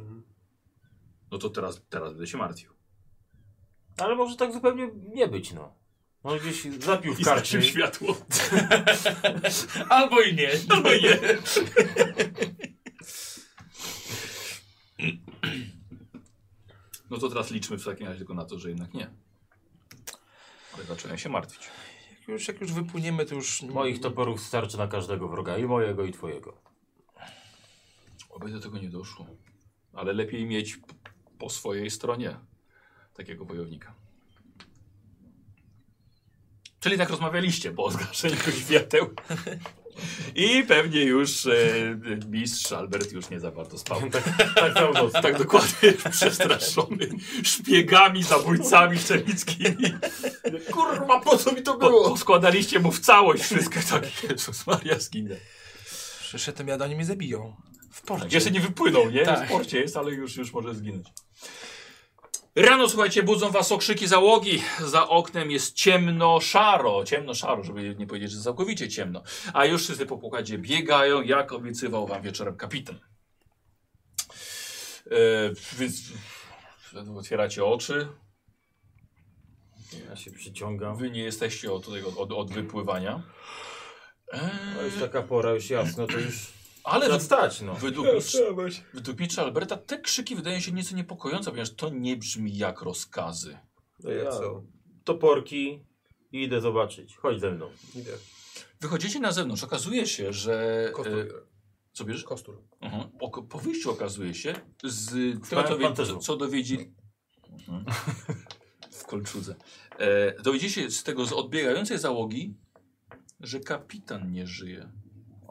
No 1.31 1.37
to 1.37 1.49
teraz, 1.49 1.81
teraz 1.89 2.11
będę 2.11 2.27
się 2.27 2.37
martwił. 2.37 2.71
Ale 3.97 4.15
może 4.15 4.35
tak 4.35 4.53
zupełnie 4.53 4.89
nie 5.13 5.27
być, 5.27 5.53
no. 5.53 5.73
Może 6.23 6.39
gdzieś 6.39 6.63
zapił 6.83 7.13
w 7.13 7.23
karcie. 7.23 7.61
światło. 7.61 8.17
Albo 9.89 10.21
i 10.21 10.35
nie. 10.35 10.49
Albo 10.69 10.89
nie. 10.89 11.19
No 17.09 17.14
to 17.25 17.29
teraz 17.29 17.51
liczmy 17.51 17.77
w 17.77 17.85
takim 17.85 18.07
razie 18.07 18.17
tylko 18.17 18.33
na 18.33 18.45
to, 18.45 18.59
że 18.59 18.69
jednak 18.69 18.93
nie. 18.93 19.09
Ale 20.73 20.83
zacząłem 20.83 21.17
się 21.17 21.29
martwić. 21.29 21.69
Jak 22.19 22.27
już, 22.27 22.47
jak 22.47 22.61
już 22.61 22.73
wypłyniemy, 22.73 23.25
to 23.25 23.35
już... 23.35 23.61
Moich 23.61 24.01
toporów 24.01 24.41
starczy 24.41 24.77
na 24.77 24.87
każdego 24.87 25.27
wroga. 25.27 25.57
I 25.57 25.65
mojego, 25.65 26.05
i 26.05 26.11
twojego. 26.11 26.61
Oby 28.29 28.51
do 28.51 28.59
tego 28.59 28.77
nie 28.77 28.89
doszło. 28.89 29.27
Ale 29.93 30.13
lepiej 30.13 30.45
mieć 30.45 30.79
po 31.39 31.49
swojej 31.49 31.91
stronie 31.91 32.39
takiego 33.13 33.45
wojownika. 33.45 33.95
Czyli 36.79 36.97
tak 36.97 37.09
rozmawialiście 37.09 37.71
po 37.71 37.91
zgaszeniu 37.91 38.35
świateł. 38.65 39.09
I 40.35 40.63
pewnie 40.63 41.03
już 41.03 41.45
e, 41.45 41.51
mistrz 42.29 42.71
Albert 42.71 43.11
już 43.11 43.29
nie 43.29 43.39
za 43.39 43.51
bardzo 43.51 43.77
spał. 43.77 44.01
Tak 44.55 44.73
całą 44.73 44.93
noc. 44.93 45.13
Tak 45.13 45.37
dokładnie 45.37 45.93
przestraszony 46.11 47.09
szpiegami, 47.43 48.23
zabójcami 48.23 48.99
szczelickimi. 48.99 49.93
Kurwa, 50.71 51.19
po 51.19 51.37
co 51.37 51.51
mi 51.51 51.61
to 51.63 51.75
Po, 51.75 52.17
składaliście 52.17 52.79
mu 52.79 52.91
w 52.91 52.99
całość 52.99 53.43
wszystko. 53.43 53.79
Tak, 53.89 54.23
Jezus 54.29 54.67
Maria 54.67 54.99
zginę. 54.99 55.35
Przyszedłem, 56.19 56.67
ja 56.67 56.77
do 56.77 56.85
oni 56.85 56.95
mnie 56.95 57.05
zabiją. 57.05 57.55
W 57.91 58.01
porcie. 58.01 58.35
Jeszcze 58.35 58.51
nie 58.51 58.59
wypłynął, 58.59 59.11
nie? 59.11 59.25
Tak. 59.25 59.47
W 59.47 59.51
porcie 59.51 59.79
jest, 59.79 59.97
ale 59.97 60.11
już, 60.11 60.35
już 60.35 60.53
może 60.53 60.75
zginąć. 60.75 61.07
Rano, 62.55 62.89
słuchajcie, 62.89 63.23
budzą 63.23 63.51
was 63.51 63.71
okrzyki 63.71 64.07
załogi. 64.07 64.63
Za 64.85 65.09
oknem 65.09 65.51
jest 65.51 65.75
ciemno-szaro. 65.75 67.03
Ciemno-szaro, 67.03 67.63
żeby 67.63 67.95
nie 67.95 68.07
powiedzieć, 68.07 68.31
że 68.31 68.41
całkowicie 68.41 68.89
ciemno. 68.89 69.23
A 69.53 69.65
już 69.65 69.83
wszyscy 69.83 70.05
po 70.05 70.17
pokładzie 70.17 70.57
biegają, 70.57 71.21
jak 71.21 71.51
obiecywał 71.51 72.07
wam 72.07 72.21
wieczorem 72.21 72.57
kapitan. 72.57 72.99
E, 75.11 75.51
więc 75.79 76.01
otwieracie 77.17 77.65
oczy. 77.65 78.07
Ja 80.09 80.15
się 80.15 80.31
przyciągam. 80.31 80.97
Wy 80.97 81.11
nie 81.11 81.23
jesteście 81.23 81.71
od, 81.71 81.87
od, 81.87 82.17
od, 82.17 82.31
od 82.31 82.51
wypływania. 82.51 83.23
E, 84.31 84.49
No 84.75 84.81
już 84.81 84.95
taka 84.99 85.21
pora, 85.21 85.51
już 85.51 85.69
jasno, 85.69 86.07
to 86.07 86.19
już 86.19 86.47
ale 86.85 87.09
wy, 87.09 87.19
stać, 87.19 87.61
no. 87.61 87.73
według, 87.73 88.07
mistrz, 88.15 88.37
według 88.93 89.19
mistrza 89.19 89.41
Alberta 89.41 89.77
te 89.77 89.99
krzyki 89.99 90.35
wydają 90.35 90.59
się 90.59 90.71
nieco 90.71 90.95
niepokojące, 90.95 91.51
ponieważ 91.51 91.73
to 91.73 91.89
nie 91.89 92.17
brzmi 92.17 92.57
jak 92.57 92.81
rozkazy. 92.81 93.57
No 94.03 94.11
ja 94.11 94.31
co? 94.31 94.63
Toporki 95.03 95.85
i 96.31 96.43
idę 96.43 96.61
zobaczyć. 96.61 97.17
Chodź 97.17 97.39
ze 97.39 97.51
mną. 97.51 97.69
Idę. 97.95 98.11
Wychodzicie 98.81 99.19
na 99.19 99.31
zewnątrz, 99.31 99.63
okazuje 99.63 100.07
się, 100.07 100.33
że... 100.33 100.89
Kostur 100.93 101.19
E, 101.19 101.25
biorę. 101.25 101.41
co 101.93 102.05
bierzesz? 102.05 102.23
Kostur. 102.23 102.61
Mhm. 102.81 103.11
Po, 103.19 103.43
po 103.43 103.59
wyjściu 103.59 103.91
okazuje 103.91 104.33
się, 104.33 104.55
z 104.83 105.09
W 105.45 105.49
tego 105.49 105.63
co, 105.63 105.77
wie, 105.77 105.93
co 106.21 106.37
dowiedzieli... 106.37 106.93
Mhm. 107.67 107.85
w 108.91 109.05
kolczudze. 109.05 109.55
E, 109.97 110.41
dowiedzieli 110.41 110.73
się 110.73 110.91
z 110.91 111.03
tego 111.03 111.25
z 111.25 111.33
odbiegającej 111.33 111.97
załogi, 111.97 112.53
że 113.39 113.59
kapitan 113.59 114.31
nie 114.31 114.47
żyje. 114.47 114.91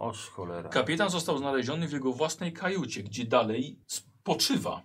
Oż 0.05 0.29
cholera. 0.29 0.69
Kapitan 0.69 1.11
został 1.11 1.39
znaleziony 1.39 1.89
w 1.89 1.93
jego 1.93 2.13
własnej 2.13 2.53
kajucie, 2.53 3.03
gdzie 3.03 3.25
dalej 3.25 3.79
spoczywa. 3.87 4.83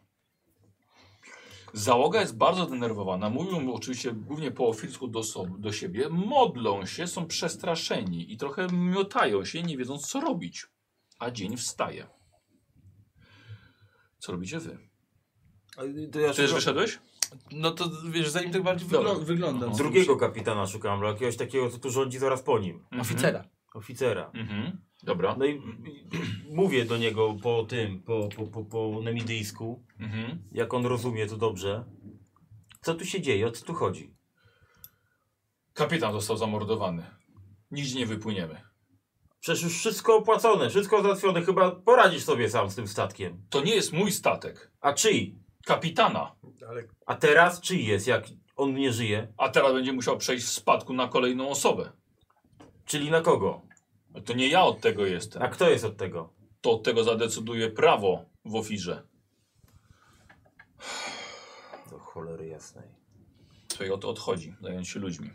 Załoga 1.73 2.21
jest 2.21 2.37
bardzo 2.37 2.65
denerwowana. 2.65 3.29
Mówią 3.29 3.73
oczywiście 3.73 4.11
głównie 4.11 4.51
po 4.51 4.67
ofirsku 4.67 5.07
do, 5.07 5.23
so- 5.23 5.45
do 5.59 5.71
siebie. 5.73 6.09
Modlą 6.09 6.85
się, 6.85 7.07
są 7.07 7.25
przestraszeni 7.27 8.33
i 8.33 8.37
trochę 8.37 8.67
miotają 8.71 9.45
się, 9.45 9.63
nie 9.63 9.77
wiedząc 9.77 10.07
co 10.07 10.19
robić. 10.21 10.67
A 11.19 11.31
dzień 11.31 11.57
wstaje. 11.57 12.07
Co 14.19 14.31
robicie 14.31 14.59
wy? 14.59 14.77
A, 15.77 15.81
To 16.11 16.19
ja 16.19 16.29
Ty 16.29 16.35
też 16.35 16.49
szukam- 16.49 16.55
wyszedłeś? 16.55 16.99
No 17.51 17.71
to 17.71 17.89
wiesz, 18.11 18.29
zanim 18.29 18.51
tak 18.51 18.63
bardziej 18.63 18.89
Dobra. 18.89 19.13
wygl 19.13 19.25
wygląda. 19.25 19.65
Aha. 19.67 19.75
Drugiego 19.77 20.17
kapitana 20.17 20.67
szukam, 20.67 20.99
ale 20.99 21.09
jakiegoś 21.11 21.37
takiego, 21.37 21.69
co 21.69 21.77
tu 21.79 21.89
rządzi 21.89 22.19
zaraz 22.19 22.41
po 22.41 22.59
nim. 22.59 22.85
Oficera. 23.01 23.43
Oficera. 23.73 24.31
Mhm. 24.33 24.81
Dobra. 25.03 25.35
No 25.39 25.45
i, 25.45 25.51
i 25.51 26.05
mówię 26.55 26.85
do 26.85 26.97
niego 26.97 27.35
po 27.43 27.63
tym, 27.63 28.03
po, 28.03 28.29
po, 28.35 28.47
po, 28.47 28.65
po 28.65 29.01
nemidyjsku, 29.03 29.83
Mhm. 29.99 30.43
jak 30.51 30.73
on 30.73 30.85
rozumie 30.85 31.27
to 31.27 31.37
dobrze. 31.37 31.85
Co 32.81 32.95
tu 32.95 33.05
się 33.05 33.21
dzieje, 33.21 33.47
o 33.47 33.51
co 33.51 33.65
tu 33.65 33.73
chodzi? 33.73 34.13
Kapitan 35.73 36.11
został 36.11 36.37
zamordowany. 36.37 37.05
Nigdzie 37.71 37.99
nie 37.99 38.05
wypłyniemy. 38.05 38.61
Przecież 39.39 39.63
już 39.63 39.77
wszystko 39.77 40.15
opłacone, 40.15 40.69
wszystko 40.69 41.01
załatwione, 41.01 41.41
chyba 41.41 41.71
poradzisz 41.71 42.23
sobie 42.23 42.49
sam 42.49 42.69
z 42.69 42.75
tym 42.75 42.87
statkiem. 42.87 43.45
To 43.49 43.61
nie 43.61 43.75
jest 43.75 43.93
mój 43.93 44.11
statek. 44.11 44.71
A 44.81 44.93
czyj? 44.93 45.35
Kapitana. 45.65 46.35
Ale 46.69 46.83
A 47.05 47.15
teraz 47.15 47.61
czyj 47.61 47.85
jest, 47.85 48.07
jak 48.07 48.25
on 48.55 48.73
nie 48.73 48.93
żyje? 48.93 49.33
A 49.37 49.49
teraz 49.49 49.73
będzie 49.73 49.93
musiał 49.93 50.17
przejść 50.17 50.45
w 50.45 50.49
spadku 50.49 50.93
na 50.93 51.07
kolejną 51.07 51.49
osobę. 51.49 51.91
Czyli 52.85 53.11
na 53.11 53.21
kogo? 53.21 53.61
To 54.25 54.33
nie 54.33 54.47
ja 54.47 54.63
od 54.63 54.81
tego 54.81 55.05
jestem. 55.05 55.41
A 55.41 55.47
kto 55.47 55.69
jest 55.69 55.85
od 55.85 55.97
tego? 55.97 56.33
To 56.61 56.71
od 56.71 56.83
tego 56.83 57.03
zadecyduje 57.03 57.69
prawo 57.69 58.25
w 58.45 58.55
ofirze. 58.55 59.03
Do 61.91 61.99
cholery 61.99 62.47
jasnej. 62.47 62.87
Słuchaj, 63.67 63.91
od, 63.91 64.05
odchodzi, 64.05 64.55
zająć 64.61 64.89
się 64.89 64.99
ludźmi. 64.99 65.29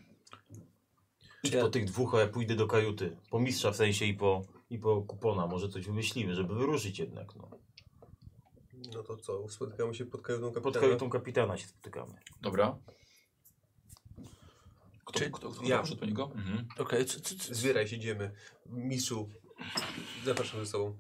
Idź 1.43 1.57
po 1.57 1.69
tych 1.69 1.85
dwóch, 1.85 2.15
a 2.15 2.21
ja 2.21 2.27
pójdę 2.27 2.55
do 2.55 2.67
kajuty. 2.67 3.17
Po 3.31 3.39
mistrza 3.39 3.71
w 3.71 3.77
sensie 3.77 4.05
i 4.05 4.15
po, 4.15 4.43
i 4.71 4.79
po 4.79 5.03
kupona. 5.03 5.47
Może 5.47 5.69
coś 5.69 5.87
wymyślimy, 5.87 6.35
żeby 6.35 6.55
wyruszyć 6.55 6.99
jednak. 6.99 7.37
No. 7.37 7.51
no 8.95 9.03
to 9.03 9.17
co? 9.17 9.49
Spotykamy 9.49 9.95
się 9.95 10.07
pod 10.07 10.23
kajutą 10.23 10.47
kapitana. 10.47 10.73
Pod 10.73 10.79
kajutą 10.81 11.11
kapitana 11.11 11.57
się 11.57 11.67
spotykamy. 11.67 12.15
Dobra. 12.41 12.79
Kto, 15.15 15.19
Czy- 15.25 15.31
kto, 15.31 15.51
kto, 15.51 15.65
ja. 15.65 15.79
poszedł 15.81 16.01
po 16.01 16.07
niego? 16.07 16.31
Mhm. 16.35 16.67
Okej, 16.79 17.07
co? 17.07 17.19
Zbieraj 17.55 17.89
się, 17.89 17.97
idziemy. 17.97 18.33
Mistrzu, 18.67 19.29
zapraszam 20.25 20.61
ze 20.61 20.67
sobą. 20.67 20.99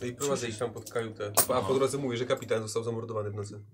No 0.00 0.06
i 0.06 0.12
prowadzę 0.12 0.48
ich 0.48 0.58
tam 0.58 0.72
pod 0.72 0.90
kajutę. 0.90 1.32
A 1.54 1.60
po 1.62 1.74
drodze 1.74 1.98
mówię, 1.98 2.16
że 2.16 2.26
kapitan 2.26 2.62
został 2.62 2.82
zamordowany 2.84 3.30
w 3.30 3.34
nocy. 3.34 3.64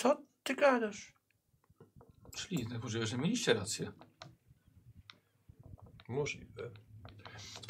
co 0.00 0.22
ty 0.42 0.54
gadasz? 0.54 1.12
Czyli 2.36 2.66
tak 2.66 2.82
możliwe, 2.82 3.06
że 3.06 3.18
mieliście 3.18 3.54
rację. 3.54 3.92
Możliwe. 6.08 6.70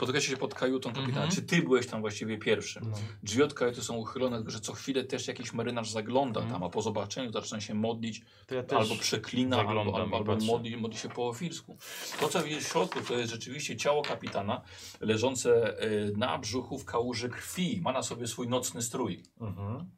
Spotykacie 0.02 0.28
się 0.28 0.36
pod 0.36 0.54
kajutą 0.54 0.92
kapitana. 0.92 1.24
Mhm. 1.24 1.30
Czy 1.30 1.42
ty 1.42 1.62
byłeś 1.62 1.86
tam 1.86 2.00
właściwie 2.00 2.38
pierwszym? 2.38 2.90
No. 2.90 2.96
Drzwi 3.22 3.42
od 3.42 3.54
kajuty 3.54 3.82
są 3.82 3.96
uchylone, 3.96 4.42
że 4.46 4.60
co 4.60 4.72
chwilę 4.72 5.04
też 5.04 5.28
jakiś 5.28 5.52
marynarz 5.52 5.90
zagląda 5.90 6.40
Mhm. 6.40 6.52
tam, 6.60 6.68
a 6.68 6.70
po 6.70 6.82
zobaczeniu 6.82 7.32
zaczyna 7.32 7.60
się 7.60 7.74
modlić, 7.74 8.22
ja 8.50 8.78
albo 8.78 8.96
przeklina, 8.96 9.56
albo, 9.58 9.96
albo, 9.96 10.16
albo 10.16 10.36
modli, 10.36 10.76
modli 10.76 10.98
się 10.98 11.08
po 11.08 11.28
ofirsku. 11.28 11.76
To, 12.20 12.28
co 12.28 12.42
widzisz 12.42 12.64
w 12.64 12.68
środku, 12.68 13.00
to 13.00 13.14
jest 13.14 13.32
rzeczywiście 13.32 13.76
ciało 13.76 14.02
kapitana 14.02 14.62
leżące 15.00 15.82
y, 15.84 16.12
na 16.16 16.38
brzuchu 16.38 16.78
w 16.78 16.84
kałuży 16.84 17.28
krwi. 17.28 17.80
Ma 17.84 17.92
na 17.92 18.02
sobie 18.02 18.26
swój 18.26 18.48
nocny 18.48 18.82
strój. 18.82 19.22
Mhm. 19.40 19.90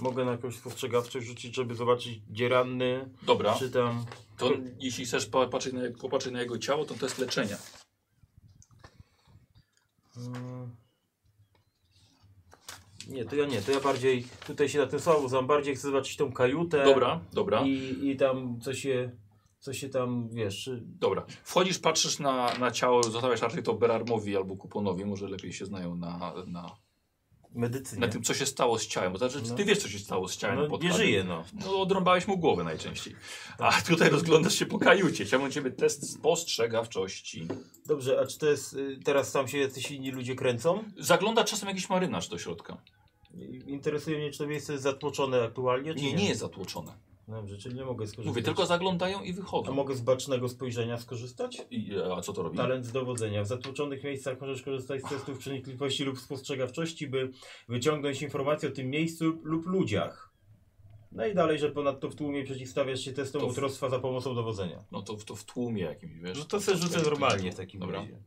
Mogę 0.00 0.24
na 0.24 0.30
jakąś 0.30 0.56
spostrzegawczość 0.56 1.26
rzucić, 1.26 1.56
żeby 1.56 1.74
zobaczyć, 1.74 2.20
gdzie 2.30 2.48
ranny, 2.48 3.10
Dobra, 3.22 3.54
czy 3.54 3.70
tam... 3.70 4.04
to 4.38 4.50
jeśli 4.78 5.04
chcesz 5.04 5.26
popatrzeć 5.26 5.72
na, 5.72 5.80
popatrzeć 6.00 6.32
na 6.32 6.40
jego 6.40 6.58
ciało, 6.58 6.84
to 6.84 6.94
to 6.94 7.06
jest 7.06 7.18
leczenie. 7.18 7.56
Nie, 13.08 13.24
to 13.24 13.36
ja 13.36 13.46
nie, 13.46 13.62
to 13.62 13.72
ja 13.72 13.80
bardziej 13.80 14.24
tutaj 14.46 14.68
się 14.68 14.78
na 14.78 14.86
tym 14.86 15.00
znam, 15.26 15.46
bardziej 15.46 15.74
chcę 15.74 15.82
zobaczyć 15.82 16.16
tą 16.16 16.32
kajutę 16.32 16.84
Dobra, 16.84 17.20
dobra. 17.32 17.62
i, 17.62 18.08
i 18.08 18.16
tam 18.16 18.60
co 18.60 18.74
się, 18.74 19.10
co 19.58 19.72
się 19.72 19.88
tam, 19.88 20.28
wiesz, 20.28 20.70
Dobra. 20.82 21.26
Wchodzisz, 21.44 21.78
patrzysz 21.78 22.18
na, 22.18 22.54
na 22.58 22.70
ciało, 22.70 23.02
zostawiasz 23.02 23.42
raczej 23.42 23.62
to 23.62 23.74
Berarmowi 23.74 24.36
albo 24.36 24.56
Kuponowi, 24.56 25.04
może 25.04 25.28
lepiej 25.28 25.52
się 25.52 25.66
znają 25.66 25.94
na, 25.94 26.34
na, 26.46 26.76
medycynie. 27.54 28.00
na 28.00 28.08
tym, 28.12 28.22
co 28.22 28.34
się 28.34 28.46
stało 28.46 28.78
z 28.78 28.86
ciałem. 28.86 29.12
Bo 29.12 29.18
to 29.18 29.30
znaczy, 29.30 29.46
No. 29.50 29.54
ty 29.56 29.64
wiesz, 29.64 29.78
co 29.78 29.88
się 29.88 29.98
stało 29.98 30.28
z 30.28 30.36
ciałem. 30.36 30.68
no, 30.70 30.78
nie 30.82 30.92
żyje, 30.92 31.24
no. 31.24 31.44
No, 31.64 31.80
odrąbałeś 31.80 32.28
mu 32.28 32.38
głowę 32.38 32.64
najczęściej. 32.64 33.14
A 33.58 33.72
tutaj 33.72 34.10
rozglądasz 34.10 34.54
się 34.54 34.66
po 34.66 34.78
kajucie. 34.78 35.24
Chciałbym 35.24 35.50
ciebie 35.50 35.70
test 35.70 36.12
spostrzegawczości. 36.12 37.48
Dobrze, 37.86 38.20
a 38.20 38.26
czy 38.26 38.38
to 38.38 38.46
jest, 38.46 38.72
y, 38.74 38.98
teraz 39.04 39.32
tam 39.32 39.48
się 39.48 39.58
jacyś 39.58 39.90
inni 39.90 40.10
ludzie 40.10 40.34
kręcą? 40.34 40.84
Zagląda 40.98 41.44
czasem 41.44 41.68
jakiś 41.68 41.88
marynarz 41.88 42.28
do 42.28 42.38
środka. 42.38 42.76
Interesuje 43.66 44.18
mnie, 44.18 44.30
czy 44.30 44.38
to 44.38 44.46
miejsce 44.46 44.72
jest 44.72 44.84
zatłoczone 44.84 45.42
aktualnie, 45.44 45.94
czy 45.94 46.02
Nie, 46.02 46.12
nie 46.12 46.28
jest 46.28 46.40
zatłoczone. 46.40 46.92
Dobrze, 47.28 47.58
czyli 47.58 47.74
nie 47.74 47.84
mogę 47.84 48.06
skorzystać. 48.06 48.26
Mówię, 48.26 48.42
tylko 48.42 48.66
zaglądają 48.66 49.22
i 49.22 49.30
A 49.32 49.34
wychodzą. 49.34 49.72
mogę 49.72 49.94
z 49.94 50.00
bacznego 50.00 50.48
spojrzenia 50.48 50.98
skorzystać? 50.98 51.62
I, 51.70 51.92
a 52.16 52.20
co 52.20 52.32
to 52.32 52.42
robi? 52.42 52.56
Talent 52.56 52.86
z 52.86 52.92
dowodzenia. 52.92 53.42
W 53.42 53.46
zatłoczonych 53.46 54.04
miejscach 54.04 54.40
możesz 54.40 54.62
korzystać 54.62 55.02
z 55.02 55.08
testów 55.08 55.38
przenikliwości 55.38 56.04
lub 56.04 56.18
spostrzegawczości, 56.18 57.06
by 57.08 57.30
wyciągnąć 57.68 58.22
informacje 58.22 58.68
o 58.68 58.72
tym 58.72 58.90
miejscu 58.90 59.24
lub 59.42 59.66
ludziach. 59.66 60.32
No 61.12 61.26
i 61.26 61.34
dalej, 61.34 61.58
że 61.58 61.70
ponadto 61.70 62.10
w 62.10 62.14
tłumie 62.14 62.44
przeciwstawiasz 62.44 63.00
się 63.00 63.12
testom 63.12 63.40
To 63.40 63.48
w- 63.48 63.50
utrostwa 63.50 63.88
za 63.90 63.98
pomocą 63.98 64.34
dowodzenia. 64.34 64.84
No 64.92 65.02
to, 65.02 65.14
to 65.14 65.36
w 65.36 65.44
tłumie 65.44 65.82
jakimś, 65.82 66.18
wiesz. 66.18 66.38
No 66.38 66.44
to 66.44 66.60
sobie 66.60 66.78
rzucę 66.78 67.02
normalnie 67.02 67.52
w 67.52 67.54
takim 67.54 67.80
Dobra. 67.80 68.00
razie. 68.00 68.18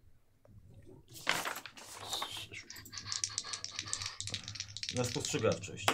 Na 4.96 5.04
spostrzegawczość. 5.04 5.86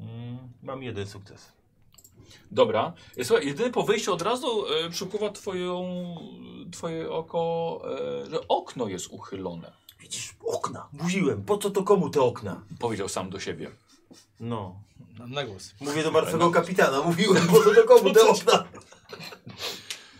Mm, 0.00 0.38
mam 0.62 0.82
jeden 0.82 1.06
sukces. 1.06 1.52
Dobra. 2.52 2.92
E, 3.16 3.24
Słuchaj, 3.24 3.46
jedyne 3.46 3.70
po 3.70 3.82
wyjściu 3.82 4.12
od 4.12 4.22
razu 4.22 4.66
e, 4.66 4.90
przykuwa 4.90 5.30
twoją, 5.30 6.04
twoje 6.72 7.10
oko, 7.10 7.82
e, 8.24 8.30
że 8.30 8.48
okno 8.48 8.88
jest 8.88 9.06
uchylone. 9.10 9.72
Widzisz, 10.00 10.34
okna. 10.46 10.88
Mówiłem, 10.92 11.42
po 11.42 11.58
co 11.58 11.70
to 11.70 11.82
komu 11.82 12.10
te 12.10 12.22
okna? 12.22 12.62
Powiedział 12.80 13.08
sam 13.08 13.30
do 13.30 13.40
siebie. 13.40 13.70
No. 14.40 14.80
Na, 15.18 15.26
na 15.26 15.44
głos. 15.44 15.70
Mówię 15.80 16.02
do 16.02 16.10
martwego 16.10 16.50
kapitana, 16.50 17.02
mówiłem, 17.02 17.46
po 17.46 17.62
co 17.64 17.74
to 17.74 17.84
komu 17.84 18.10
te 18.10 18.28
okna? 18.28 18.64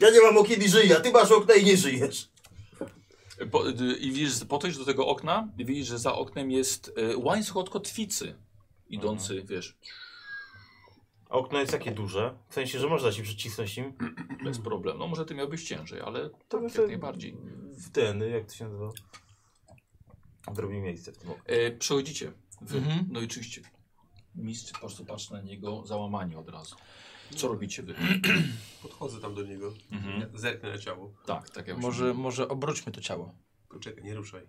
Ja 0.01 0.11
nie 0.11 0.21
mam 0.21 0.39
okien 0.39 0.63
i 0.63 0.69
żyję, 0.69 0.97
a 0.97 1.01
ty 1.01 1.11
masz 1.13 1.31
okna 1.31 1.55
i 1.55 1.65
nie 1.65 1.77
żyjesz. 1.77 2.29
Po, 3.51 3.65
I 4.01 4.13
widzisz, 4.13 4.45
podejść 4.49 4.79
do 4.79 4.85
tego 4.85 5.07
okna 5.07 5.49
i 5.59 5.65
widzisz, 5.65 5.87
że 5.87 5.99
za 5.99 6.15
oknem 6.15 6.51
jest 6.51 6.93
y, 6.99 7.17
łańcuch 7.17 7.57
od 7.57 7.71
kotwicy. 7.71 8.35
Idący, 8.89 9.43
wiesz, 9.45 9.77
A 11.33 11.35
okno 11.35 11.59
jest 11.61 11.73
takie 11.73 11.91
duże, 11.93 12.39
w 12.49 12.55
sensie, 12.55 12.79
że 12.79 12.89
można 12.89 13.13
się 13.13 13.23
przycisnąć 13.23 13.77
nim. 13.77 13.93
bez 14.45 14.59
problemu. 14.59 14.99
No 14.99 15.07
może 15.09 15.25
ty 15.25 15.35
miałbyś 15.35 15.65
ciężej, 15.65 16.01
ale 16.01 16.31
To 16.31 16.61
tak, 16.61 16.75
jak 16.75 16.87
najbardziej. 16.89 17.37
W 17.73 17.91
ten, 17.91 18.21
jak 18.23 18.47
to 18.47 18.55
się 18.55 18.65
nazywa? 18.65 18.91
Zrobi 20.55 20.81
miejsce 20.81 21.13
w 21.13 21.19
tym 21.19 21.31
oknie. 21.31 21.55
E, 21.55 21.71
przechodzicie. 21.71 22.33
Wy. 22.61 22.79
Mhm. 22.79 23.07
No 23.11 23.21
i 23.21 23.25
oczywiście 23.25 23.63
mistrz 24.35 24.73
po 24.73 24.79
prostu 24.79 25.05
patrzy 25.05 25.33
na 25.33 25.41
niego 25.41 25.87
załamanie 25.87 26.39
od 26.39 26.49
razu. 26.49 26.77
Co 27.37 27.49
robicie 27.49 27.83
wy? 27.83 27.95
Podchodzę 28.83 29.21
tam 29.21 29.35
do 29.35 29.43
niego, 29.43 29.73
Mhm. 29.93 30.39
zerknę 30.39 30.69
na 30.69 30.79
ciało. 30.79 31.13
Tak, 31.27 31.51
tak 31.51 31.69
jak 31.69 31.79
Może, 31.79 32.15
może 32.15 32.49
obróćmy 32.49 32.93
to 32.93 33.01
ciało. 33.01 33.35
Poczekaj, 33.69 34.05
nie 34.05 34.15
ruszaj. 34.15 34.47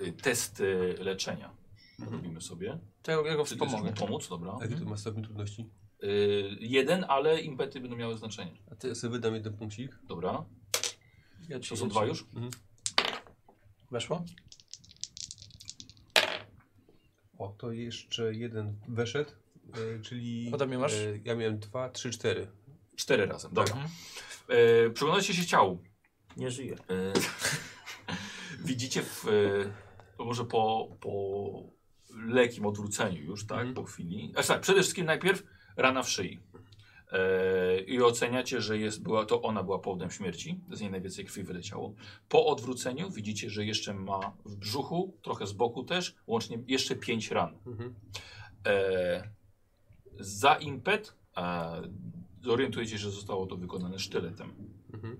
Y, 0.00 0.12
Test 0.12 0.60
y, 0.60 0.94
leczenia 1.00 1.63
robimy 1.98 2.40
sobie. 2.40 2.78
To 3.02 3.10
ja, 3.12 3.16
ja 3.30 3.36
go 3.36 3.44
Czy 3.44 3.46
chcesz 3.46 3.58
mu 3.58 3.66
wspomogę. 3.66 3.92
pomóc? 3.92 4.28
Dobra. 4.28 4.58
Jaki 4.60 4.74
to 4.74 4.84
ma 4.84 4.96
stopień 4.96 5.24
trudności? 5.24 5.70
Y, 6.02 6.56
jeden, 6.60 7.04
ale 7.08 7.40
impety 7.40 7.80
będą 7.80 7.96
miały 7.96 8.18
znaczenie. 8.18 8.56
A 8.70 8.74
to 8.74 8.88
ja 8.88 8.94
sobie 8.94 9.12
wydam 9.12 9.34
jeden 9.34 9.56
punkcik. 9.56 9.98
Dobra. 10.08 10.44
Ja 11.48 11.60
ci 11.60 11.68
To 11.70 11.76
są 11.76 11.88
dwa 11.88 12.04
już? 12.04 12.22
Mhm. 12.22 12.50
Weszło? 13.90 14.24
O, 17.38 17.48
to 17.58 17.72
jeszcze 17.72 18.34
jeden 18.34 18.76
weszedł, 18.88 19.30
e, 19.72 20.02
czyli... 20.02 20.52
Mnie 20.66 20.78
masz? 20.78 20.94
E, 20.94 21.18
ja 21.24 21.34
miałem 21.34 21.58
dwa, 21.58 21.88
trzy, 21.88 22.10
cztery. 22.10 22.46
Cztery 22.96 23.26
razem. 23.26 23.54
Dobra. 23.54 23.74
Mhm. 23.74 23.90
E, 24.48 24.90
przyglądacie 24.90 25.34
się 25.34 25.46
ciału. 25.46 25.78
Nie 26.36 26.50
żyje. 26.50 26.76
Widzicie 28.64 29.02
w, 29.02 29.26
e, 30.18 30.24
może 30.24 30.44
po, 30.44 30.88
po 31.00 31.73
lekkim 32.26 32.66
odwróceniu 32.66 33.22
już, 33.22 33.46
tak, 33.46 33.58
Mhm. 33.58 33.74
po 33.74 33.84
chwili. 33.84 34.32
A 34.36 34.42
tak, 34.42 34.60
przede 34.60 34.80
wszystkim 34.80 35.06
najpierw 35.06 35.42
rana 35.76 36.02
w 36.02 36.10
szyi. 36.10 36.40
E, 37.12 37.80
I 37.80 38.02
oceniacie, 38.02 38.60
że 38.60 38.78
jest, 38.78 39.02
była, 39.02 39.26
to 39.26 39.42
ona 39.42 39.62
była 39.62 39.78
powodem 39.78 40.10
śmierci, 40.10 40.60
z 40.72 40.80
niej 40.80 40.90
najwięcej 40.90 41.24
krwi 41.24 41.42
wyleciało. 41.42 41.94
Po 42.28 42.46
odwróceniu 42.46 43.10
widzicie, 43.10 43.50
że 43.50 43.64
jeszcze 43.64 43.94
ma 43.94 44.32
w 44.44 44.56
brzuchu, 44.56 45.16
trochę 45.22 45.46
z 45.46 45.52
boku 45.52 45.84
też, 45.84 46.14
łącznie 46.26 46.58
jeszcze 46.66 46.96
pięć 46.96 47.30
ran. 47.30 47.58
Mhm. 47.66 47.94
E, 48.66 49.28
za 50.20 50.54
impet 50.54 51.14
e, 51.36 51.82
zorientujecie 52.42 52.92
się, 52.92 52.98
że 52.98 53.10
zostało 53.10 53.46
to 53.46 53.56
wykonane 53.56 53.98
sztyletem. 53.98 54.54
Mhm. 54.94 55.16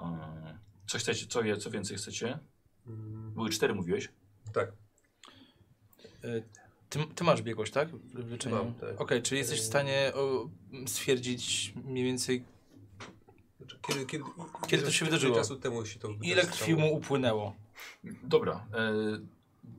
E, 0.00 0.58
co 0.86 0.98
chcecie, 0.98 1.26
co, 1.26 1.40
co 1.60 1.70
więcej 1.70 1.96
chcecie? 1.96 2.38
Mm, 2.86 3.32
Były 3.34 3.50
cztery, 3.50 3.74
mówiłeś? 3.74 4.08
Tak. 4.52 4.72
E, 6.24 6.42
Ty, 6.88 6.98
ty 7.14 7.24
masz 7.24 7.42
biegłość, 7.42 7.72
tak? 7.72 7.88
W 7.96 8.30
leczeniu? 8.30 8.56
Mam, 8.56 8.74
tak. 8.74 9.00
Okej, 9.00 9.22
czyli 9.22 9.38
jesteś 9.38 9.60
w 9.60 9.64
stanie 9.64 10.12
o, 10.14 10.48
stwierdzić 10.86 11.72
mniej 11.84 12.04
więcej 12.04 12.44
Znaczy, 13.58 13.78
Kiedy, 13.88 14.06
kiedy, 14.06 14.24
Kiedy 14.66 14.82
to 14.82 14.90
się 14.90 15.04
wydarzyło? 15.04 15.36
czasu 15.36 15.56
temu 15.56 15.86
się 15.86 15.98
to 15.98 16.08
ile 16.22 16.42
krwi 16.46 16.74
mu 16.74 16.94
upłynęło. 16.94 17.54
Dobra. 18.22 18.66
E, 18.74 18.92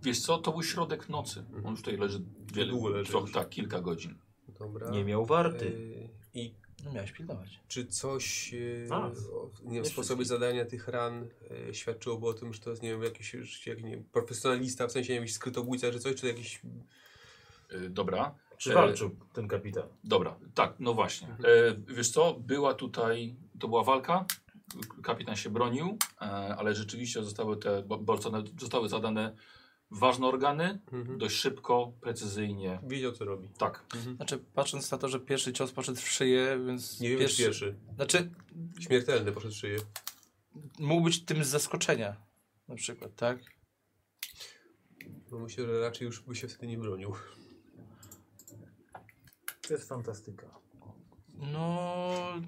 wiesz 0.04 0.20
co, 0.20 0.38
to 0.38 0.52
był 0.52 0.64
środek 0.64 1.10
nocy. 1.10 1.44
On 1.66 1.72
już 1.72 1.80
tutaj 1.82 1.98
leży 1.98 2.22
wiele, 2.54 2.72
Długo 2.72 2.90
leży 2.90 3.14
tak, 3.34 3.50
kilka 3.50 3.82
godzin. 3.82 4.16
Dobra. 4.60 4.90
Nie 4.90 5.04
miał 5.04 5.26
warty. 5.26 5.98
E, 6.34 6.40
I 6.40 6.54
No 6.86 6.92
miałeś 6.92 7.12
pilnować. 7.12 7.60
czy 7.68 7.86
coś 7.86 8.54
e, 8.54 8.94
A, 8.94 8.98
o 9.08 9.12
nie 9.64 9.74
wiem, 9.74 9.84
nie 9.84 9.90
sposobie 9.90 10.26
zadania 10.26 10.66
tych 10.66 10.88
ran 10.88 11.28
e, 11.70 11.74
świadczyłoby 11.74 12.28
o 12.28 12.34
tym, 12.34 12.54
że 12.54 12.60
to 12.60 12.70
jest, 12.70 12.82
nie 12.82 12.90
wiem, 12.90 13.04
jakiś, 13.04 13.34
jakiś 13.34 13.66
nie 13.84 13.92
wiem, 13.92 14.04
profesjonalista, 14.04 14.88
w 14.88 14.92
sensie 14.92 15.14
nie 15.14 15.16
wiem, 15.16 15.24
jakiś 15.24 15.36
skrytobójca 15.36 15.92
czy 15.92 16.00
coś, 16.00 16.16
czy 16.16 16.28
jakiś... 16.28 16.62
E, 17.72 17.90
dobra. 17.90 18.36
Czy 18.58 18.72
E, 18.72 18.74
walczył 18.74 19.16
ten 19.34 19.48
kapitan? 19.48 19.84
Dobra, 20.04 20.36
tak, 20.54 20.74
no 20.80 20.94
właśnie. 20.94 21.28
Mhm. 21.28 21.46
E, 21.90 21.94
wiesz 21.96 22.10
co, 22.10 22.34
była 22.34 22.74
tutaj, 22.74 23.36
to 23.60 23.68
była 23.68 23.84
walka, 23.84 24.26
kapitan 25.04 25.36
się 25.36 25.50
bronił, 25.50 25.98
e, 26.22 26.26
ale 26.58 26.76
rzeczywiście 26.76 27.24
zostały 27.24 27.58
te, 27.58 27.84
bo- 27.84 27.98
bo 27.98 28.18
zostały 28.60 28.90
zadane 28.90 29.36
ważne 29.92 30.28
organy, 30.28 30.80
Mhm. 30.92 31.18
dość 31.18 31.36
szybko, 31.36 31.92
precyzyjnie. 32.02 32.80
Wiedział, 32.88 33.12
co 33.12 33.26
robi. 33.26 33.50
Tak. 33.58 33.84
Mhm. 33.96 34.16
Znaczy, 34.16 34.38
patrząc 34.54 34.92
na 34.92 34.98
to, 34.98 35.10
że 35.10 35.20
pierwszy 35.20 35.54
cios 35.54 35.72
poszedł 35.72 36.00
w 36.02 36.10
szyję, 36.10 36.60
więc 36.68 37.00
Nie 37.00 37.10
wiem, 37.10 37.20
pierwszy. 37.20 37.44
pierwszy. 37.44 37.76
Znaczy, 37.96 38.30
Śmiertelny 38.80 39.32
poszedł 39.32 39.54
w 39.54 39.58
szyję. 39.58 39.80
mógł 40.80 41.04
być 41.06 41.26
tym 41.26 41.44
z 41.44 41.48
zaskoczenia. 41.48 42.16
Na 42.68 42.76
przykład, 42.76 43.16
tak? 43.16 43.40
No 45.32 45.40
myślę, 45.40 45.66
że 45.66 45.80
raczej 45.80 46.06
już 46.06 46.22
by 46.22 46.36
się 46.36 46.48
wtedy 46.48 46.68
nie 46.68 46.78
bronił. 46.78 47.14
To 49.68 49.74
jest 49.74 49.90
fantastyka. 49.90 50.48
No, 51.34 52.42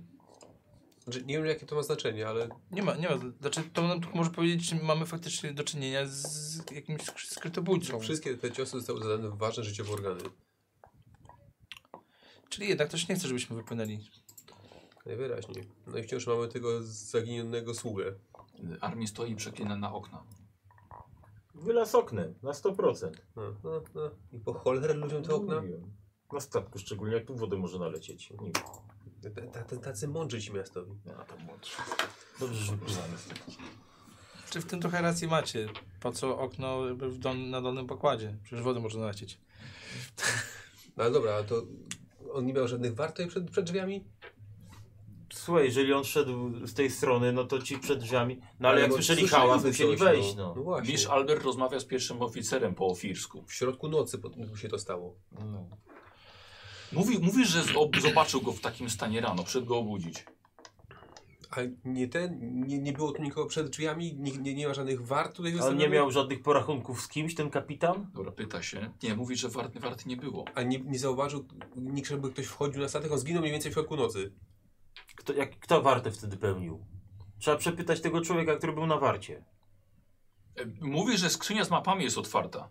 Znaczy, 1.07 1.25
nie 1.25 1.37
wiem, 1.37 1.45
jakie 1.45 1.65
to 1.65 1.75
ma 1.75 1.83
znaczenie, 1.83 2.27
ale 2.27 2.49
nie 2.71 2.83
ma, 2.83 2.95
nie 2.95 3.09
ma. 3.09 3.15
Znaczy, 3.41 3.63
to 3.73 3.87
nam 3.87 4.01
może 4.13 4.29
powiedzieć, 4.29 4.69
czy 4.69 4.75
mamy 4.75 5.05
faktycznie 5.05 5.53
do 5.53 5.63
czynienia 5.63 6.05
z 6.05 6.57
jakimś 6.71 7.01
sk- 7.01 7.33
skrytobójcą. 7.33 7.99
wszystkie 7.99 8.37
te 8.37 8.51
ciosy 8.51 8.71
zostały 8.71 9.03
zadane 9.03 9.29
w 9.29 9.37
ważne 9.37 9.63
życiowe 9.63 9.93
organy. 9.93 10.21
Czyli 12.49 12.69
jednak 12.69 12.87
ktoś 12.87 13.07
nie 13.09 13.15
chce, 13.15 13.27
żebyśmy 13.27 13.55
wypłynęli. 13.55 13.99
Najwyraźniej. 15.05 15.67
No 15.87 15.97
i 15.97 16.03
wciąż 16.03 16.27
mamy 16.27 16.47
tego 16.47 16.83
zaginionego 16.83 17.73
sługę. 17.73 18.13
Armii 18.81 19.07
stoi 19.07 19.31
i 19.31 19.35
przeklina 19.35 19.75
na 19.75 19.93
okna. 19.93 20.23
Wylaz 21.55 21.95
oknem, 21.95 22.35
na 22.43 22.51
100%. 22.51 23.11
No, 23.35 23.41
no, 23.63 23.81
no. 23.95 24.11
I 24.31 24.39
po 24.39 24.53
cholerę 24.53 24.93
ludziom 24.93 25.23
te 25.23 25.35
okna? 25.35 25.63
Na 26.33 26.39
statku 26.39 26.79
szczególnie, 26.79 27.15
jak 27.15 27.25
tu 27.25 27.35
wodę 27.35 27.57
może 27.57 27.79
nalecieć. 27.79 28.29
Nie 28.29 28.51
Tacy 29.83 30.07
mądrzy 30.07 30.41
ci 30.41 30.53
miastowi. 30.53 30.91
Ja 31.05 31.13
tam 31.13 31.39
młodszy. 31.45 31.77
Dobrze. 32.39 32.73
Czy 34.49 34.61
w 34.61 34.65
tym 34.65 34.79
trochę 34.81 35.01
rację 35.01 35.27
macie? 35.27 35.67
Po 35.99 36.11
co 36.11 36.39
okno 36.39 36.81
w 36.95 37.17
dol, 37.17 37.49
na 37.49 37.61
dolnym 37.61 37.87
pokładzie? 37.87 38.37
Przecież 38.43 38.63
wodę 38.63 38.79
można 38.79 39.01
nalecieć. 39.01 39.39
No 40.97 41.03
ale 41.03 41.13
dobra, 41.13 41.35
a 41.35 41.43
to 41.43 41.63
on 42.33 42.45
nie 42.45 42.53
miał 42.53 42.67
żadnych 42.67 42.95
wart 42.95 43.11
tutaj 43.11 43.27
przed, 43.27 43.51
przed 43.51 43.65
drzwiami? 43.65 44.03
Słuchaj, 45.33 45.65
jeżeli 45.65 45.93
on 45.93 46.03
szedł 46.03 46.67
z 46.67 46.73
tej 46.73 46.89
strony, 46.91 47.33
no 47.33 47.43
to 47.43 47.61
ci 47.61 47.77
przed 47.79 47.99
drzwiami. 47.99 48.39
No 48.59 48.69
ale 48.69 48.81
jak 48.81 48.89
bo 48.89 48.95
słyszeli 48.95 49.27
hałas, 49.27 49.61
coś, 49.61 49.71
musieli 49.71 49.97
wejść, 49.97 50.35
no. 50.35 50.53
No 50.57 50.63
właśnie. 50.63 50.91
Wiesz, 50.91 51.05
Albert 51.07 51.43
rozmawia 51.43 51.79
z 51.79 51.85
pierwszym 51.85 52.21
oficerem 52.21 52.75
po 52.75 52.85
ofirsku. 52.87 53.43
W 53.47 53.53
środku 53.53 53.89
nocy 53.89 54.17
po- 54.17 54.57
się 54.57 54.69
to 54.69 54.79
stało. 54.79 55.15
no. 55.31 55.69
Mówi, 56.91 57.19
mówi 57.19 57.45
że 57.45 57.63
zobaczył 58.01 58.41
go 58.41 58.51
w 58.51 58.59
takim 58.59 58.89
stanie 58.89 59.21
rano, 59.21 59.43
przed 59.43 59.65
go 59.65 59.77
obudzić. 59.77 60.25
A 61.51 61.59
nie 61.85 62.07
ten, 62.07 62.39
nie, 62.67 62.79
nie 62.79 62.93
było 62.93 63.11
tu 63.11 63.23
nikogo 63.23 63.49
przed 63.49 63.69
drzwiami? 63.69 64.15
Nie, 64.15 64.31
nie, 64.31 64.53
nie 64.53 64.67
ma 64.67 64.73
żadnych 64.73 65.07
wart 65.07 65.35
tutaj 65.35 65.59
A 65.59 65.65
on 65.65 65.77
nie 65.77 65.89
miał 65.89 66.11
żadnych 66.11 66.41
porachunków 66.41 67.01
z 67.01 67.07
kimś, 67.07 67.35
ten 67.35 67.49
kapitan? 67.49 68.11
Dobra, 68.15 68.31
pyta 68.31 68.61
się. 68.61 68.91
Nie, 69.03 69.15
mówi, 69.15 69.35
że 69.35 69.49
warty, 69.49 69.79
warty 69.79 70.09
nie 70.09 70.17
było. 70.17 70.45
A 70.55 70.63
nie, 70.63 70.79
nie 70.79 70.99
zauważył 70.99 71.47
nikt, 71.75 72.09
żeby 72.09 72.31
ktoś 72.31 72.45
wchodził 72.45 72.81
na 72.81 72.89
statek? 72.89 73.11
On 73.11 73.19
zginął 73.19 73.41
mniej 73.41 73.51
więcej 73.51 73.71
w 73.71 73.73
środku 73.73 73.95
nocy. 73.95 74.31
Kto, 75.15 75.33
jak, 75.33 75.59
kto 75.59 75.81
wartę 75.81 76.11
wtedy 76.11 76.37
pełnił? 76.37 76.85
Trzeba 77.39 77.57
przepytać 77.57 78.01
tego 78.01 78.21
człowieka, 78.21 78.55
który 78.55 78.73
był 78.73 78.87
na 78.87 78.97
warcie. 78.97 79.43
E, 80.55 80.65
Mówi, 80.81 81.17
że 81.17 81.29
skrzynia 81.29 81.65
z 81.65 81.69
mapami 81.69 82.03
jest 82.03 82.17
otwarta. 82.17 82.69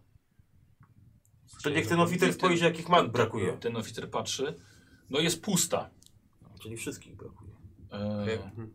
To 1.66 1.70
niech 1.70 1.86
ten 1.86 2.00
oficer 2.00 2.32
spojrzy, 2.32 2.64
jakich 2.64 2.88
map 2.88 3.08
brakuje. 3.12 3.52
Ten 3.52 3.76
oficer 3.76 4.10
patrzy. 4.10 4.54
No 5.10 5.20
jest 5.20 5.42
pusta. 5.42 5.90
Czyli 6.62 6.76
wszystkich 6.76 7.16
brakuje. 7.16 7.50
E, 7.92 8.42
Mhm. 8.44 8.74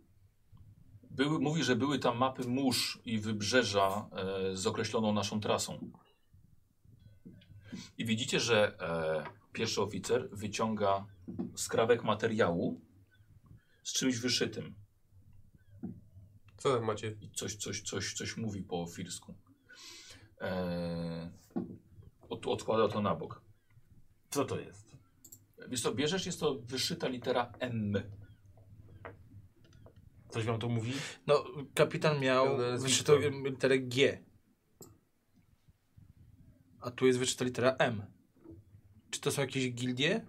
były, 1.11 1.39
mówi, 1.39 1.63
że 1.63 1.75
były 1.75 1.99
tam 1.99 2.17
mapy 2.17 2.47
mórz 2.47 2.99
i 3.05 3.19
wybrzeża 3.19 4.09
e, 4.11 4.57
z 4.57 4.67
określoną 4.67 5.13
naszą 5.13 5.39
trasą. 5.39 5.91
I 7.97 8.05
widzicie, 8.05 8.39
że 8.39 8.79
e, 8.79 9.23
pierwszy 9.53 9.81
oficer 9.81 10.29
wyciąga 10.31 11.05
skrawek 11.55 12.03
materiału 12.03 12.81
z 13.83 13.93
czymś 13.93 14.17
wyszytym. 14.17 14.75
Co 16.57 16.75
tam 16.75 16.85
macie? 16.85 17.17
I 17.21 17.29
coś, 17.31 17.55
coś, 17.55 17.81
coś, 17.81 18.13
coś 18.13 18.37
mówi 18.37 18.63
po 18.63 18.81
ofirsku. 18.81 19.35
E, 20.41 21.31
od, 22.31 22.47
odkłada 22.47 22.87
to 22.87 23.01
na 23.01 23.15
bok. 23.15 23.41
Co 24.29 24.45
to 24.45 24.59
jest? 24.59 24.91
Wiesz 25.67 25.81
co, 25.81 25.93
bierzesz, 25.93 26.25
jest 26.25 26.39
to 26.39 26.55
wyszyta 26.55 27.07
litera 27.07 27.51
M. 27.59 27.93
Coś 30.29 30.45
wam 30.45 30.59
to 30.59 30.69
mówi? 30.69 30.93
No, 31.27 31.43
kapitan 31.75 32.19
miał 32.19 32.57
nazwisko. 32.57 33.15
literę 33.45 33.79
G. 33.79 34.23
A 36.79 36.91
tu 36.91 37.07
jest 37.07 37.19
wyczyta 37.19 37.45
litera 37.45 37.75
M. 37.79 38.05
Czy 39.09 39.21
to 39.21 39.31
są 39.31 39.41
jakieś 39.41 39.71
gildie? 39.73 40.25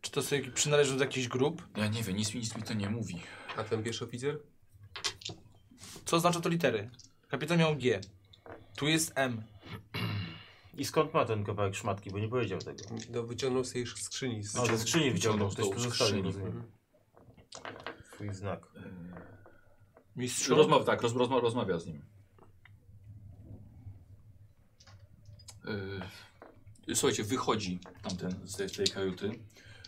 Czy 0.00 0.10
to 0.10 0.22
są 0.22 0.36
jakieś, 0.36 0.50
przynależą 0.54 0.96
do 0.98 1.04
jakichś 1.04 1.28
grup? 1.28 1.68
Ja 1.76 1.86
nie 1.86 2.02
wiem, 2.02 2.16
nic, 2.16 2.34
mi- 2.34 2.40
nic 2.40 2.56
mi 2.56 2.62
to 2.62 2.74
nie 2.74 2.90
mówi. 2.90 3.20
A 3.56 3.64
ten 3.64 3.82
pierwszy 3.82 4.04
oficer? 4.04 4.38
Co 6.04 6.20
znaczą 6.20 6.40
to 6.40 6.48
litery? 6.48 6.90
Kapitan 7.28 7.58
miał 7.58 7.76
G. 7.76 8.00
Tu 8.76 8.88
jest 8.88 9.12
M. 9.14 9.42
I 10.80 10.84
skąd 10.84 11.14
ma 11.14 11.24
ten 11.24 11.44
kawałek 11.44 11.74
szmatki, 11.74 12.10
bo 12.10 12.18
nie 12.18 12.28
powiedział 12.28 12.58
tego. 12.58 12.84
No, 13.10 13.22
wyciągnął 13.22 13.64
z 13.64 13.72
tej 13.72 13.86
skrzyni. 13.86 14.42
Z... 14.42 14.54
No, 14.54 14.66
ze 14.66 14.78
skrzyni 14.78 15.10
wyciągnął, 15.10 15.48
ktoś 15.48 15.74
pozostawił, 15.74 16.22
rozumiem. 16.22 16.72
Swój 18.14 18.34
znak. 18.34 18.66
Mistrzu? 20.16 20.54
Rozmawia, 20.54 20.84
tak, 20.84 21.02
roz, 21.02 21.14
rozma, 21.14 21.40
rozmawia 21.40 21.78
z 21.78 21.86
nim. 21.86 22.02
Yy, 26.86 26.96
słuchajcie, 26.96 27.24
wychodzi 27.24 27.80
tamten 28.02 28.48
z 28.48 28.56
tej, 28.56 28.68
z 28.68 28.72
tej 28.72 28.86
kajuty. 28.86 29.30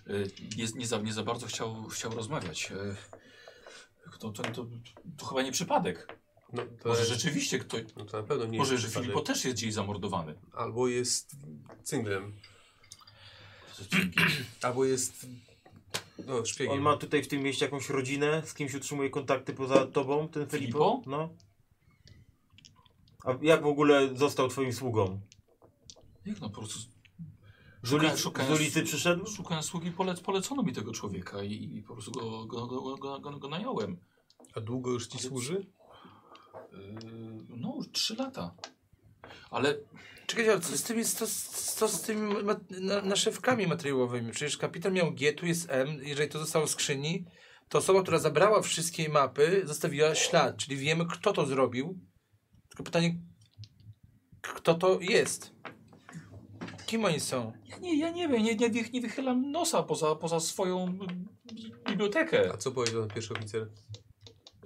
Yy, 0.07 0.31
nie, 0.57 0.67
nie, 0.77 0.87
za, 0.87 0.99
nie 0.99 1.13
za 1.13 1.23
bardzo 1.23 1.47
chciał, 1.47 1.85
chciał 1.85 2.15
rozmawiać. 2.15 2.71
Yy, 2.71 2.97
to, 4.19 4.33
to, 4.33 4.43
to, 4.43 4.67
to 5.17 5.27
chyba 5.27 5.43
nie 5.43 5.53
przypadek. 5.53 6.22
No, 6.53 6.63
to, 6.83 6.89
Może 6.89 7.05
rzeczywiście 7.05 7.59
ktoś. 7.59 7.83
no, 7.97 8.05
to 8.05 8.17
na 8.17 8.23
pewno 8.23 8.45
nie 8.47 8.59
Może, 8.59 8.73
jest 8.75 8.83
że 8.83 8.89
przypadek. 8.89 9.11
Filipo 9.11 9.27
też 9.27 9.45
jest 9.45 9.57
gdzieś 9.57 9.75
zamordowany. 9.75 10.35
Albo 10.53 10.89
jest 10.89 11.37
cynglem. 11.83 12.33
Albo 14.63 14.85
jest 14.85 15.27
no, 16.27 16.45
szpiegiem. 16.45 16.73
On 16.75 16.81
ma 16.81 16.97
tutaj 16.97 17.23
w 17.23 17.29
tym 17.29 17.43
mieście 17.43 17.65
jakąś 17.65 17.89
rodzinę, 17.91 18.43
z 18.47 18.55
kimś 18.55 18.75
utrzymuje 18.75 19.11
kontakty 19.11 19.55
poza 19.55 19.87
tobą, 19.87 20.29
ten 20.29 20.49
Filipo? 20.49 20.59
Filipo? 20.59 21.11
No. 21.11 21.29
A 23.25 23.39
jak 23.43 23.63
w 23.63 23.67
ogóle 23.67 24.17
został 24.17 24.49
twoim 24.49 24.73
sługą? 24.73 25.21
Jak 26.27 26.41
no 26.41 26.51
po 26.51 26.57
prostu. 26.57 26.93
Szukając- 27.83 28.49
z 28.49 28.61
ulicy 28.61 28.83
przyszedł? 28.83 29.27
Szukając 29.27 29.67
sługi, 29.67 29.91
polec, 29.91 30.21
polecono 30.21 30.63
mi 30.63 30.73
tego 30.73 30.93
człowieka 30.93 31.43
i, 31.43 31.77
i 31.77 31.83
po 31.83 31.93
prostu 31.93 32.13
go, 32.13 32.47
go, 32.47 32.67
go, 32.67 32.97
go, 32.97 33.21
go, 33.21 33.39
go 33.39 33.49
nająłem. 33.49 33.97
A 34.55 34.61
długo 34.61 34.91
już 34.91 35.07
ci 35.07 35.19
służy? 35.19 35.67
Yy, 36.73 36.79
no, 37.49 37.75
już 37.77 37.91
trzy 37.93 38.17
lata. 38.17 38.55
Ale 39.51 39.75
Czekajcie, 40.27 40.53
ale 40.53 40.61
co 40.61 40.77
z 40.77 40.83
tymi, 40.83 41.05
co, 41.05 41.27
co 41.77 41.89
z 41.89 42.03
tymi 42.03 42.35
na, 42.71 43.03
naszewkami 43.03 43.67
materiałowymi? 43.67 44.33
Przecież 44.33 44.57
kapitan 44.57 44.93
miał 44.93 45.13
G, 45.13 45.33
tu 45.33 45.47
jest 45.47 45.71
M. 45.71 46.01
Jeżeli 46.03 46.29
to 46.29 46.39
zostało 46.39 46.67
w 46.67 46.71
skrzyni, 46.71 47.25
to 47.69 47.79
osoba, 47.79 48.03
która 48.03 48.19
zabrała 48.19 48.63
wszystkie 48.63 49.09
mapy, 49.09 49.63
zostawiła 49.65 50.15
ślad. 50.15 50.57
Czyli 50.57 50.77
wiemy, 50.77 51.07
kto 51.07 51.33
to 51.33 51.47
zrobił. 51.47 51.99
Tylko 52.69 52.83
pytanie, 52.83 53.19
kto 54.41 54.75
to 54.75 55.01
jest? 55.01 55.53
Kim 56.87 57.05
oni 57.05 57.21
są? 57.21 57.53
Ja 57.65 57.79
nie, 57.79 57.99
ja 57.99 58.11
nie 58.11 58.29
wiem, 58.29 58.43
nie, 58.43 58.57
nie, 58.57 58.71
nie 58.93 59.01
wychylam 59.01 59.51
nosa 59.51 59.83
poza, 59.83 60.15
poza 60.15 60.41
swoją 60.41 60.99
bibliotekę. 61.89 62.51
A 62.55 62.57
co 62.57 62.73
powiedział 62.73 63.09
pierwszy 63.15 63.35
oficer? 63.35 63.69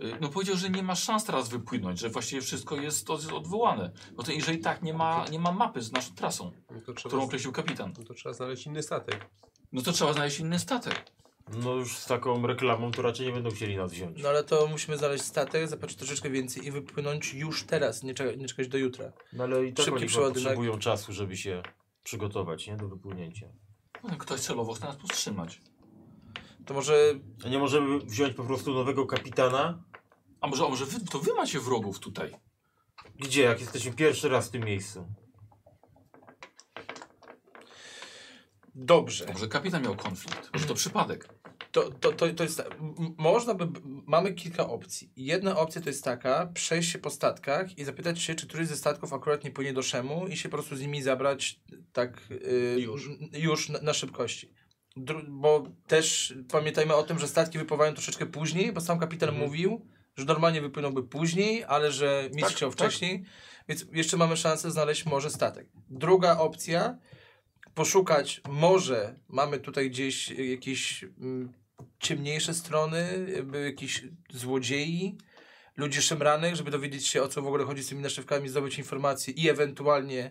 Y, 0.03 0.17
No 0.21 0.29
powiedział, 0.29 0.57
że 0.57 0.71
nie 0.71 0.83
ma 0.83 0.95
szans 0.95 1.25
teraz 1.25 1.49
wypłynąć, 1.49 2.01
że 2.01 2.09
właściwie 2.09 2.43
wszystko 2.43 2.77
jest 2.77 3.11
od- 3.11 3.33
odwołane. 3.33 3.91
No 4.17 4.23
to 4.23 4.33
jeżeli 4.33 4.59
tak, 4.59 4.83
nie 4.83 4.95
ma, 4.95 5.25
nie 5.31 5.39
ma 5.39 5.53
mapy 5.53 5.83
z 5.83 5.93
naszą 5.93 6.15
trasą, 6.15 6.53
No 6.87 6.95
którą 6.95 7.23
określił 7.23 7.53
kapitan. 7.53 7.93
no 7.99 8.05
to 8.05 8.15
trzeba 8.15 8.33
znaleźć 8.33 8.67
inny 8.67 8.83
statek. 8.83 9.27
No 9.73 9.83
to 9.83 9.93
trzeba 9.93 10.13
znaleźć 10.13 10.41
inny 10.41 10.59
statek. 10.59 11.13
No 11.63 11.75
już 11.75 11.97
z 11.99 12.07
taką 12.07 12.47
reklamą 12.47 12.91
to 12.91 13.03
raczej 13.03 13.27
nie 13.27 13.33
będą 13.33 13.51
chcieli 13.51 13.77
nas 13.77 13.93
wziąć. 13.93 14.23
No 14.23 14.29
ale 14.29 14.45
to 14.45 14.67
musimy 14.67 14.97
znaleźć 14.99 15.25
statek, 15.25 15.69
zapłacić 15.69 15.99
troszeczkę 15.99 16.31
więcej 16.31 16.67
i 16.67 16.71
wypłynąć 16.71 17.35
już 17.35 17.65
teraz, 17.65 18.03
nie, 18.03 18.15
czeka, 18.15 18.33
nie 18.37 18.47
czekać 18.47 18.69
do 18.69 18.79
jutra. 18.79 19.13
No 19.33 19.45
ale 19.45 19.67
i 19.67 19.73
tak 19.73 19.85
Szybki 19.85 19.99
oni 20.01 20.07
przeładunek. 20.09 20.43
potrzebują 20.45 20.79
czasu, 20.79 21.13
żeby 21.13 21.37
się 21.37 21.63
przygotować, 22.03 22.67
nie? 22.67 22.77
Do 22.77 22.89
wypłynięcia. 22.89 23.47
No, 24.05 24.17
Ktoś 24.19 24.41
celowo 24.41 24.75
chce 24.75 24.87
nas 24.87 24.97
powstrzymać. 24.97 25.61
To 26.67 26.75
może 26.75 27.15
A 27.45 27.49
nie 27.49 27.59
możemy 27.59 27.99
wziąć 27.99 28.35
po 28.35 28.45
prostu 28.45 28.75
nowego 28.75 29.07
kapitana? 29.07 29.85
A 30.41 30.47
może, 30.47 30.65
a 30.65 30.69
może 30.69 30.87
wy, 30.87 31.01
to 31.11 31.19
wy 31.19 31.35
macie 31.35 31.61
wrogów 31.61 31.99
tutaj? 31.99 32.33
Gdzie, 33.17 33.43
jak 33.43 33.61
jesteśmy 33.61 33.93
pierwszy 33.93 34.29
raz 34.29 34.49
w 34.49 34.51
tym 34.51 34.65
miejscu? 34.65 35.07
dobrze. 38.77 39.27
Może 39.33 39.49
kapitan 39.49 39.83
miał 39.83 39.97
konflikt, 39.97 40.51
może 40.53 40.67
to 40.67 40.75
przypadek. 40.75 41.29
To, 41.73 41.91
to, 41.91 42.13
to, 42.13 42.29
to 42.35 42.43
jest. 42.43 42.57
tak. 42.57 42.77
Można 43.19 43.55
by. 43.55 43.81
Mamy 44.07 44.35
kilka 44.35 44.69
opcji. 44.69 45.13
Jedna 45.17 45.57
opcja 45.57 45.81
to 45.81 45.89
jest 45.89 46.05
taka: 46.05 46.47
przejść 46.55 46.93
się 46.93 46.99
po 46.99 47.11
statkach 47.11 47.79
i 47.79 47.85
zapytać 47.85 48.23
się, 48.23 48.35
czy 48.35 48.47
któryś 48.47 48.69
ze 48.69 48.77
statków 48.77 49.13
akurat 49.13 49.45
nie 49.45 49.51
płynie 49.51 49.73
do 49.73 49.83
Szemu 49.83 50.27
i 50.27 50.37
się 50.37 50.49
po 50.49 50.57
prostu 50.57 50.77
z 50.77 50.81
nimi 50.81 51.03
zabrać 51.03 51.61
tak 51.93 52.21
y, 52.31 52.77
Już. 52.81 53.09
już 53.33 53.69
na, 53.69 53.79
na 53.81 53.95
szybkości. 53.95 54.53
Bo 55.29 55.65
też 55.87 56.35
pamiętajmy 56.51 56.95
o 56.95 57.03
tym, 57.03 57.19
że 57.19 57.29
statki 57.29 57.59
wypływają 57.59 57.93
troszeczkę 57.93 58.27
później, 58.27 58.73
bo 58.73 58.81
sam 58.81 58.99
kapitan 58.99 59.29
Mhm. 59.29 59.47
mówił, 59.47 59.87
że 60.17 60.25
normalnie 60.25 60.61
wypłynąłby 60.61 61.03
później, 61.03 61.65
ale 61.65 61.93
że 61.93 62.29
mistrz 62.33 62.49
Tak, 62.49 62.57
chciał 62.57 62.71
tak. 62.71 62.79
wcześniej, 62.79 63.25
więc 63.69 63.87
jeszcze 63.93 64.17
mamy 64.17 64.37
szansę 64.37 64.71
znaleźć 64.71 65.07
może 65.07 65.31
statek. 65.31 65.69
Druga 65.91 66.39
opcja, 66.39 66.99
poszukać 67.75 68.41
może, 68.49 69.15
mamy 69.29 69.59
tutaj 69.59 69.91
gdzieś 69.91 70.31
jakieś 70.31 71.05
mm, 71.05 71.53
ciemniejsze 71.99 72.55
strony, 72.55 73.27
jakichś 73.65 74.05
złodziei, 74.31 75.17
ludzi 75.77 76.03
szemranych, 76.03 76.57
żeby 76.57 76.71
dowiedzieć 76.71 77.07
się 77.07 77.23
o 77.23 77.29
co 77.29 77.43
w 77.43 77.47
ogóle 77.47 77.65
chodzi 77.65 77.83
z 77.83 77.89
tymi 77.89 78.03
naszywkami, 78.03 78.49
zdobyć 78.49 78.79
informacje 78.79 79.35
i 79.35 79.49
ewentualnie 79.49 80.31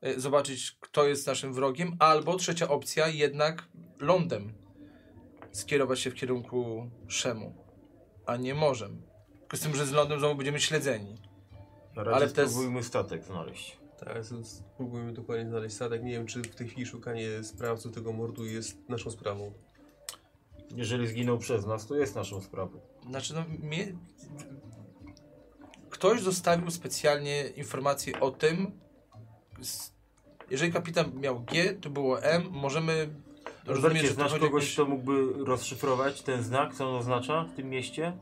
e, 0.00 0.20
zobaczyć 0.20 0.76
kto 0.80 1.08
jest 1.08 1.26
naszym 1.26 1.52
wrogiem, 1.54 1.96
albo 1.98 2.36
trzecia 2.36 2.68
opcja 2.68 3.08
jednak 3.08 3.68
lądem. 4.00 4.52
skierować 5.52 6.00
się 6.00 6.10
w 6.10 6.14
kierunku 6.14 6.90
Szemu, 7.08 7.54
a 8.26 8.36
nie 8.36 8.54
morzem. 8.54 9.02
Tylko 9.40 9.56
z 9.56 9.60
tym, 9.60 9.74
że 9.74 9.86
z 9.86 9.92
lądem 9.92 10.18
znowu 10.18 10.34
będziemy 10.34 10.60
śledzeni. 10.60 11.14
Na 11.96 12.04
razie 12.04 12.16
Ale 12.16 12.24
jest- 12.26 12.36
spróbujmy 12.36 12.82
statek 12.82 13.24
znaleźć. 13.24 13.78
Tak, 13.98 14.24
z- 14.24 14.46
spróbujmy 14.46 15.12
dokładnie 15.12 15.48
znaleźć 15.48 15.74
statek. 15.74 16.02
Nie 16.02 16.12
wiem, 16.12 16.26
czy 16.26 16.42
w 16.42 16.54
tej 16.54 16.68
chwili 16.68 16.86
szukanie 16.86 17.44
sprawców 17.44 17.94
tego 17.94 18.12
mordu 18.12 18.46
jest 18.46 18.88
naszą 18.88 19.10
sprawą. 19.10 19.52
Jeżeli 20.74 21.06
zginął 21.06 21.38
przez 21.38 21.66
nas, 21.66 21.86
to 21.86 21.96
jest 21.96 22.14
naszą 22.14 22.40
sprawą. 22.40 22.80
Znaczy, 23.10 23.34
no, 23.34 23.44
mnie... 23.62 23.92
Ktoś 25.90 26.20
zostawił 26.22 26.70
specjalnie 26.70 27.48
informację 27.48 28.20
o 28.20 28.30
tym. 28.30 28.80
z- 29.60 29.92
Jeżeli 30.50 30.72
kapitan 30.72 31.20
miał 31.20 31.40
G, 31.40 31.74
to 31.74 31.90
było 31.90 32.22
M. 32.22 32.48
Możemy. 32.50 33.08
To 33.66 33.74
znasz 34.14 34.32
kogoś, 34.32 34.42
jakoś- 34.42 34.72
kto 34.72 34.84
mógłby 34.84 35.44
rozszyfrować 35.44 36.22
ten 36.22 36.42
znak, 36.42 36.74
co 36.74 36.88
on 36.88 36.94
oznacza 36.94 37.44
w 37.44 37.56
tym 37.56 37.70
mieście? 37.70 38.12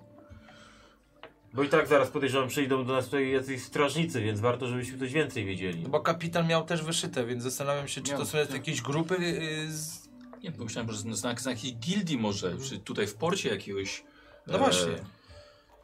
Bo 1.55 1.63
i 1.63 1.69
tak 1.69 1.89
zaraz 1.89 2.11
podejrzewam, 2.11 2.49
przyjdą 2.49 2.85
do 2.85 2.93
nas 2.93 3.05
tutaj 3.05 3.31
jacyś 3.31 3.63
strażnicy, 3.63 4.21
więc 4.21 4.41
warto, 4.41 4.67
żebyśmy 4.67 4.99
coś 4.99 5.13
więcej 5.13 5.45
wiedzieli. 5.45 5.83
No 5.83 5.89
bo 5.89 6.01
kapitan 6.01 6.47
miał 6.47 6.65
też 6.65 6.83
wyszyte, 6.83 7.27
więc 7.27 7.43
zastanawiam 7.43 7.89
się, 7.89 8.01
czy 8.01 8.11
Miał, 8.11 8.21
to 8.21 8.27
są 8.27 8.39
miał. 8.39 8.47
jakieś 8.53 8.83
grupy. 8.83 9.15
y, 9.19 9.73
z... 9.73 10.09
Nie, 10.43 10.53
pomyślałem, 10.53 10.93
że 10.93 10.99
znak, 10.99 11.41
znak 11.41 11.57
jakiejś 11.57 11.75
gildii 11.75 12.19
może, 12.19 12.57
czy 12.59 12.79
tutaj 12.79 13.07
w 13.07 13.15
porcie 13.15 13.49
jakiegoś... 13.49 14.05
No 14.47 14.59
właśnie. 14.59 14.93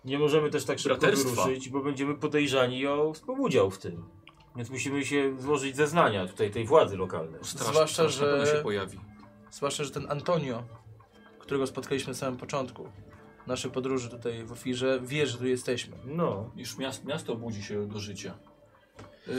Nie 0.05 0.19
możemy 0.19 0.51
też 0.51 0.65
tak 0.65 0.79
szybko 0.79 1.07
wyruszyć, 1.07 1.69
bo 1.69 1.81
będziemy 1.81 2.15
podejrzani 2.15 2.87
o 2.87 3.13
współudział 3.13 3.71
w 3.71 3.79
tym. 3.79 4.05
Więc 4.57 4.71
musimy 4.71 5.05
się 5.05 5.37
złożyć 5.41 5.77
zeznania 5.77 6.27
tutaj 6.27 6.51
tej 6.51 6.65
władzy 6.67 6.97
lokalnej. 6.97 7.41
Straż, 7.45 7.69
Zwłaszcza, 7.69 8.09
że- 8.09 8.47
się 8.47 8.63
pojawi. 8.63 8.99
Zwłaszcza, 9.51 9.85
że 9.85 9.91
ten 9.91 10.07
Antonio, 10.11 10.63
którego 11.39 11.67
spotkaliśmy 11.67 12.13
na 12.13 12.19
samym 12.19 12.37
początku 12.41 12.89
naszej 13.47 13.71
podróży 13.71 14.09
tutaj 14.11 14.45
w 14.45 14.53
Ofirze, 14.53 15.01
wie, 15.03 15.27
że 15.27 15.39
tu 15.39 15.47
jesteśmy. 15.47 15.97
No. 16.05 16.51
Już 16.57 16.79
miasto, 16.79 17.09
miasto 17.09 17.37
budzi 17.37 17.63
się 17.63 17.89
do 17.89 18.01
życia. 18.01 18.35
Yy, 19.27 19.35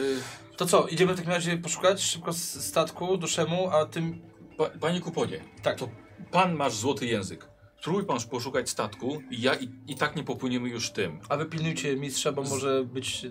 To 0.58 0.66
co, 0.66 0.88
idziemy 0.88 1.14
w 1.14 1.16
takim 1.16 1.32
razie 1.32 1.58
poszukać 1.58 2.02
szybko 2.02 2.34
z 2.34 2.44
statku 2.66 3.18
do 3.18 3.28
Szemu, 3.28 3.70
a 3.70 3.86
tym. 3.86 4.22
pa, 4.58 4.70
panie 4.70 5.02
Kuponie, 5.02 5.44
Tak, 5.64 5.80
to 5.80 5.90
pan 6.32 6.56
masz 6.56 6.74
złoty 6.74 7.06
język. 7.06 7.48
Spróbuj 7.80 8.06
pan 8.06 8.18
poszukać 8.32 8.70
statku 8.70 9.22
i 9.32 9.42
ja 9.42 9.56
i, 9.56 9.70
i 9.88 9.96
tak 9.96 10.16
nie 10.16 10.24
popłyniemy 10.24 10.70
już 10.70 10.92
tym. 10.92 11.20
a 11.30 11.38
wy 11.38 11.46
pilnujcie 11.46 11.96
mistrza, 11.96 12.32
bo 12.32 12.44
może 12.44 12.84
być. 12.84 13.26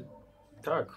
Tak. 0.65 0.93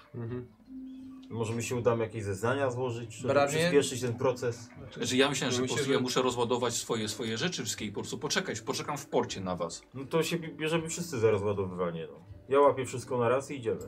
Może 1.33 1.53
mi 1.53 1.63
się 1.63 1.75
udamy 1.75 2.03
jakieś 2.03 2.23
zeznania 2.23 2.71
złożyć, 2.71 3.13
żeby 3.13 3.33
Branie? 3.33 3.47
przyspieszyć 3.57 4.01
ten 4.01 4.13
proces. 4.13 4.69
Znaczy 4.97 5.17
ja 5.17 5.29
myślałem, 5.29 5.51
że 5.51 5.57
po 5.57 5.61
Myślę, 5.61 5.75
prostu 5.75 5.87
że- 5.91 5.93
ja 5.95 5.99
muszę 6.01 6.21
rozładować 6.21 6.73
swoje, 6.73 7.09
swoje 7.09 7.37
rzeczy 7.37 7.63
wszystkie 7.63 7.85
i 7.85 7.91
po 7.91 7.99
prostu 8.01 8.17
poczekać. 8.17 8.61
Poczekam 8.61 8.97
w 8.97 9.05
porcie 9.05 9.41
na 9.41 9.55
was. 9.55 9.81
No 9.93 10.05
to 10.05 10.23
się 10.23 10.37
bierzemy 10.37 10.89
wszyscy 10.89 11.19
za 11.19 11.31
rozładowywanie. 11.31 12.07
No. 12.11 12.19
Ja 12.49 12.59
łapię 12.59 12.85
wszystko 12.85 13.17
na 13.17 13.29
raz 13.29 13.51
i 13.51 13.55
idziemy. 13.57 13.81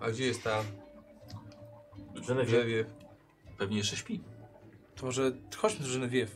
A, 0.00 0.04
a 0.04 0.10
gdzie 0.10 0.26
jest 0.26 0.42
ta. 0.42 0.62
Genevieve? 2.28 2.84
Pewnie 3.58 3.76
jeszcze 3.78 3.96
śpi. 3.96 4.20
To 4.96 5.06
może 5.06 5.32
chodźmy 5.56 5.86
do 5.86 5.92
Genevieve. 5.92 6.30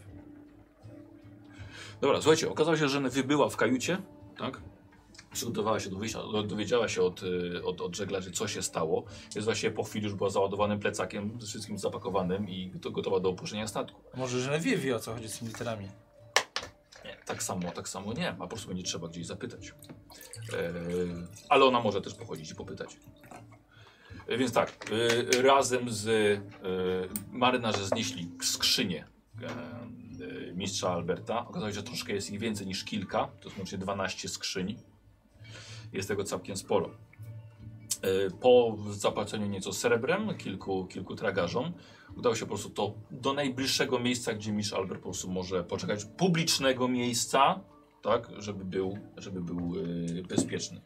Dobra, 2.00 2.22
słuchajcie, 2.22 2.50
okazało 2.50 2.76
się, 2.76 2.88
że 2.88 3.00
Newy 3.00 3.24
była 3.24 3.48
w 3.48 3.56
kajucie, 3.56 3.98
tak? 4.38 4.60
Przygotowała 5.34 5.80
się 5.80 5.90
do 5.90 5.96
wyjścia, 5.96 6.18
do- 6.18 6.42
dowiedziała 6.42 6.88
się 6.88 7.02
od, 7.02 7.22
y, 7.22 7.64
od, 7.64 7.80
od 7.80 7.96
żeglarzy, 7.96 8.30
co 8.30 8.48
się 8.48 8.62
stało. 8.62 9.04
Jest 9.34 9.44
właśnie 9.44 9.70
po 9.70 9.84
chwili 9.84 10.04
już 10.04 10.14
była 10.14 10.30
załadowanym 10.30 10.80
plecakiem, 10.80 11.40
ze 11.40 11.46
wszystkim 11.46 11.78
zapakowanym 11.78 12.48
i 12.48 12.72
to 12.82 12.90
gotowa 12.90 13.20
do 13.20 13.28
opuszczenia 13.28 13.66
statku. 13.66 14.00
Może 14.16 14.38
Genevieve 14.38 14.82
wie 14.82 14.96
o 14.96 14.98
co 14.98 15.14
chodzi 15.14 15.28
z 15.28 15.38
tymi 15.38 15.50
literami. 15.50 15.88
Nie, 17.04 17.16
tak 17.26 17.42
samo, 17.42 17.70
tak 17.70 17.88
samo 17.88 18.12
nie, 18.12 18.30
a 18.30 18.34
po 18.34 18.48
prostu 18.48 18.68
będzie 18.68 18.82
trzeba 18.82 19.08
gdzieś 19.08 19.26
zapytać. 19.26 19.68
E, 19.68 20.72
ale 21.48 21.64
ona 21.64 21.80
może 21.80 22.00
też 22.00 22.14
pochodzić 22.14 22.50
i 22.50 22.54
popytać. 22.54 22.96
E, 24.26 24.38
więc 24.38 24.52
tak, 24.52 24.90
e, 25.38 25.42
razem 25.42 25.90
z 25.90 26.40
marynarze 27.32 27.84
znieśli 27.86 28.30
skrzynię 28.42 29.04
mistrza 30.54 30.90
Alberta. 30.92 31.46
Okazało 31.48 31.70
się, 31.70 31.74
że 31.74 31.82
troszkę 31.82 32.12
jest 32.12 32.30
ich 32.30 32.40
więcej 32.40 32.66
niż 32.66 32.84
kilka, 32.84 33.28
to 33.40 33.50
łącznie 33.58 33.78
12 33.78 34.28
skrzyń. 34.28 34.76
Jest 35.94 36.08
tego 36.08 36.24
całkiem 36.24 36.56
sporo. 36.56 36.90
E, 38.02 38.30
Po 38.30 38.76
zapłaceniu 38.90 39.46
nieco 39.46 39.72
srebrem, 39.72 40.36
kilku, 40.36 40.86
kilku 40.86 41.16
tragarzom, 41.16 41.72
udało 42.16 42.34
się 42.34 42.40
po 42.40 42.48
prostu 42.48 42.70
to 42.70 42.94
do 43.10 43.32
najbliższego 43.32 43.98
miejsca, 43.98 44.34
gdzie 44.34 44.52
mistrz 44.52 44.72
Albert 44.72 45.00
po 45.00 45.08
prostu 45.08 45.30
może 45.30 45.64
poczekać, 45.64 46.04
publicznego 46.04 46.88
miejsca, 46.88 47.60
tak, 48.02 48.28
żeby 48.38 48.64
był, 48.64 48.98
żeby 49.16 49.40
był 49.40 49.72
e, 50.18 50.22
bezpieczny. 50.22 50.80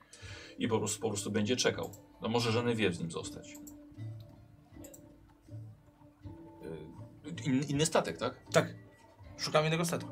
I 0.59 0.69
po 0.69 0.79
prostu, 0.79 1.01
po 1.01 1.09
prostu 1.09 1.31
będzie 1.31 1.57
czekał. 1.57 1.91
No 2.23 2.29
może 2.29 2.53
żony 2.53 2.75
wie 2.75 2.93
z 2.93 3.01
nim 3.01 3.11
zostać. 3.11 3.55
E, 6.63 7.47
In, 7.47 7.63
inny 7.69 7.87
statek, 7.87 8.19
tak? 8.19 8.35
Tak. 8.53 8.75
Szukamy 9.37 9.67
innego 9.67 9.85
statku. 9.85 10.11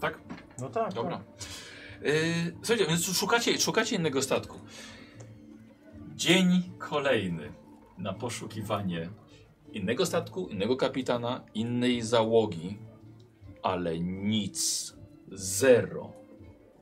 Tak? 0.00 0.18
No 0.58 0.68
tak. 0.68 0.94
Dobra. 0.94 1.20
Yy, 2.02 2.56
słuchajcie, 2.62 2.86
więc 2.86 3.04
szukacie, 3.18 3.58
szukacie 3.58 3.96
innego 3.96 4.22
statku. 4.22 4.58
Dzień 6.14 6.62
kolejny 6.78 7.52
na 7.98 8.12
poszukiwanie 8.12 9.10
innego 9.72 10.06
statku, 10.06 10.48
innego 10.48 10.76
kapitana, 10.76 11.44
innej 11.54 12.02
załogi, 12.02 12.78
ale 13.62 14.00
nic, 14.00 14.96
zero, 15.32 16.12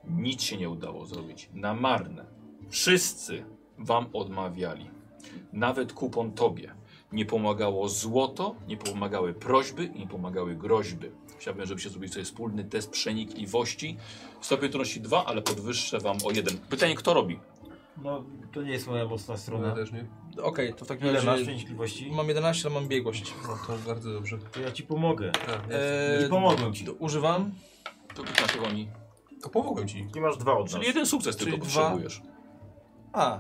nic 0.09 0.43
się 0.43 0.57
nie 0.57 0.71
udało 0.71 1.07
zrobić. 1.07 1.51
Na 1.55 1.75
marne. 1.75 2.25
Wszyscy 2.69 3.45
wam 3.79 4.07
odmawiali. 4.13 4.91
Nawet 5.53 5.93
kupon 5.93 6.33
tobie. 6.33 6.75
Nie 7.13 7.27
pomagało 7.27 7.89
złoto, 7.89 8.57
nie 8.69 8.77
pomagały 8.77 9.35
prośby, 9.35 9.89
nie 9.89 10.07
pomagały 10.07 10.57
groźby. 10.57 11.11
Chciałbym, 11.39 11.67
żebyście 11.67 11.91
zrobili 11.91 12.13
sobie 12.13 12.25
wspólny 12.25 12.65
test 12.65 12.91
przenikliwości. 12.91 13.97
Stopień 14.41 14.71
trudności 14.71 15.01
2, 15.01 15.25
ale 15.25 15.43
podwyższę 15.43 15.99
wam 15.99 16.17
o 16.25 16.31
1. 16.31 16.59
Pytanie, 16.59 16.95
kto 16.95 17.15
robi? 17.15 17.39
No 18.03 18.25
to 18.53 18.63
nie 18.63 18.73
jest 18.73 18.87
moja 18.87 19.05
mocna 19.07 19.35
Ja 19.35 19.39
strona. 19.39 19.75
też 19.75 19.93
nie. 19.93 20.07
Okej, 20.43 20.75
to 20.75 20.85
w 20.85 20.89
takim 20.89 21.05
Ile 21.07 21.13
masz 21.15 21.25
razie. 21.25 21.43
przenikliwości? 21.43 22.11
Mam 22.13 22.29
11, 22.29 22.69
ale 22.69 22.75
mam 22.81 22.89
biegłość. 22.89 23.35
No 23.49 23.59
to 23.67 23.79
bardzo 23.87 24.13
dobrze. 24.13 24.39
To 24.39 24.61
ja 24.61 24.73
ci 24.73 24.83
pomogę. 24.83 25.33
Ja, 25.49 25.77
Eee, 25.77 26.27
I 26.27 26.29
pomogę 26.29 26.73
ci. 26.73 26.85
to 26.85 26.93
Używam. 26.93 27.51
To 28.15 28.25
15 28.25 28.61
wami. 28.61 28.89
to 29.43 29.49
pomogłem 29.49 29.89
ci. 29.89 30.07
Ty 30.13 30.21
masz 30.21 30.37
dwa 30.37 30.53
od 30.53 30.63
nas. 30.67 30.73
Czyli 30.73 30.87
jeden 30.87 31.07
sukces 31.07 31.37
Czyli 31.37 31.51
tylko 31.53 31.67
dwa. 31.67 31.81
potrzebujesz. 31.83 32.23
A, 33.13 33.39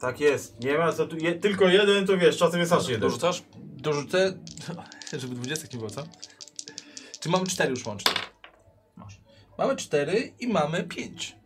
Tak 0.00 0.20
jest. 0.20 0.60
Nie 0.64 0.78
ma 0.78 0.92
co 0.92 1.06
tu. 1.06 1.16
Je, 1.16 1.34
tylko 1.34 1.68
jeden, 1.68 2.06
to 2.06 2.18
wiesz, 2.18 2.36
czasem 2.36 2.60
jest 2.60 2.72
aż 2.72 2.88
jeden. 2.88 3.00
Dorzucasz? 3.00 3.42
dorzucę. 3.78 4.38
Żeby 5.18 5.34
20 5.34 5.68
nie 5.72 5.78
było, 5.78 5.90
co? 5.90 6.04
Czy 7.20 7.28
mamy 7.28 7.46
4 7.46 7.70
już 7.70 7.86
łącznie? 7.86 8.12
Masz. 8.96 9.20
Mamy 9.58 9.76
4 9.76 10.32
i 10.40 10.48
mamy 10.48 10.84
5. 10.84 11.36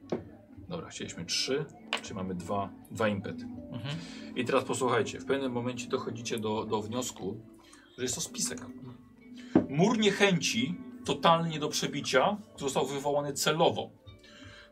Dobra, 0.68 0.88
chcieliśmy 0.88 1.24
3, 1.24 1.64
czyli 2.02 2.14
mamy 2.14 2.34
dwa, 2.34 2.70
dwa 2.90 3.08
impety. 3.08 3.44
Mhm. 3.72 3.96
I 4.36 4.44
teraz 4.44 4.64
posłuchajcie, 4.64 5.20
w 5.20 5.24
pewnym 5.24 5.52
momencie 5.52 5.88
dochodzicie 5.88 6.38
do, 6.38 6.64
do 6.64 6.82
wniosku, 6.82 7.40
że 7.98 8.02
jest 8.02 8.14
to 8.14 8.20
spisek. 8.20 8.60
Mur 9.68 9.98
niechęci, 9.98 10.74
totalnie 11.04 11.58
do 11.58 11.68
przebicia, 11.68 12.36
został 12.56 12.86
wywołany 12.86 13.32
celowo. 13.32 13.90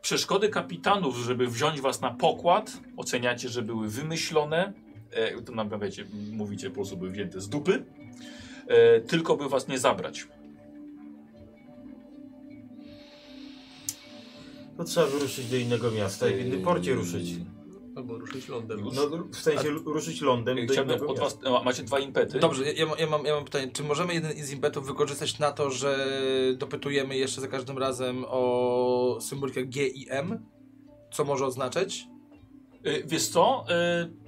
Przeszkody 0.01 0.49
kapitanów, 0.49 1.17
żeby 1.17 1.47
wziąć 1.47 1.81
was 1.81 2.01
na 2.01 2.11
pokład, 2.11 2.71
oceniacie, 2.97 3.49
że 3.49 3.61
były 3.61 3.89
wymyślone. 3.89 4.73
E, 5.11 5.41
to 5.41 5.51
nam 5.51 5.79
wiecie, 5.79 6.05
mówicie, 6.31 6.69
po 6.69 6.75
prostu 6.75 6.97
były 6.97 7.11
wzięte 7.11 7.41
z 7.41 7.49
dupy. 7.49 7.85
E, 8.67 9.01
tylko 9.01 9.37
by 9.37 9.49
was 9.49 9.67
nie 9.67 9.79
zabrać. 9.79 10.27
To 14.77 14.83
trzeba 14.83 15.07
wyruszyć 15.07 15.49
do 15.49 15.57
innego 15.57 15.91
miasta 15.91 16.29
i 16.29 16.35
w 16.35 16.45
innym 16.45 16.61
porcie 16.61 16.93
ruszyć. 16.93 17.35
Albo 17.95 18.17
ruszyć 18.17 18.47
lądem. 18.47 18.79
No 18.95 19.07
w 19.31 19.35
sensie 19.35 19.69
ruszyć 19.69 20.21
lądem 20.21 20.65
do 20.65 20.73
Chciałbym 20.73 21.07
od 21.07 21.19
was, 21.19 21.37
macie 21.63 21.83
dwa 21.83 21.99
impety. 21.99 22.39
Dobrze, 22.39 22.73
ja, 22.73 22.85
ja, 22.99 23.07
mam- 23.07 23.25
ja, 23.25 23.35
mam, 23.35 23.45
pytanie. 23.45 23.71
Czy 23.71 23.83
możemy 23.83 24.13
jeden 24.13 24.31
z 24.45 24.51
impetów 24.51 24.87
wykorzystać 24.87 25.39
na 25.39 25.51
to, 25.51 25.71
że 25.71 26.07
dopytujemy 26.57 27.17
jeszcze 27.17 27.41
za 27.41 27.47
każdym 27.47 27.77
razem 27.77 28.25
o 28.27 29.17
symbolikę 29.21 29.65
G 29.65 29.87
i 29.87 30.05
M? 30.09 30.45
Co 31.13 31.23
może 31.23 31.45
oznaczać? 31.45 32.07
Y, 32.87 33.03
Wiesz 33.07 33.27
co? 33.27 33.65
y, 33.69 34.21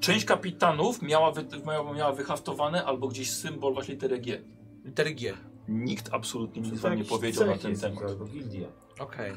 Część 0.00 0.24
kapitanów 0.24 1.02
miała, 1.02 1.32
wy, 1.32 1.44
miała, 1.66 1.92
miała 1.92 2.12
wyhaftowane 2.12 2.84
albo 2.84 3.08
gdzieś 3.08 3.30
symbol 3.30 3.74
właśnie 3.74 3.94
litery 3.94 4.18
G. 4.18 4.42
Litery 4.84 5.14
G. 5.14 5.34
Nikt 5.68 6.08
absolutnie 6.12 6.62
nic 6.62 6.80
wam 6.80 6.96
nie 6.96 7.04
powiedział 7.04 7.46
na 7.46 7.58
ten 7.58 7.76
temat. 7.76 8.04
Okej. 8.98 9.30
E, 9.30 9.36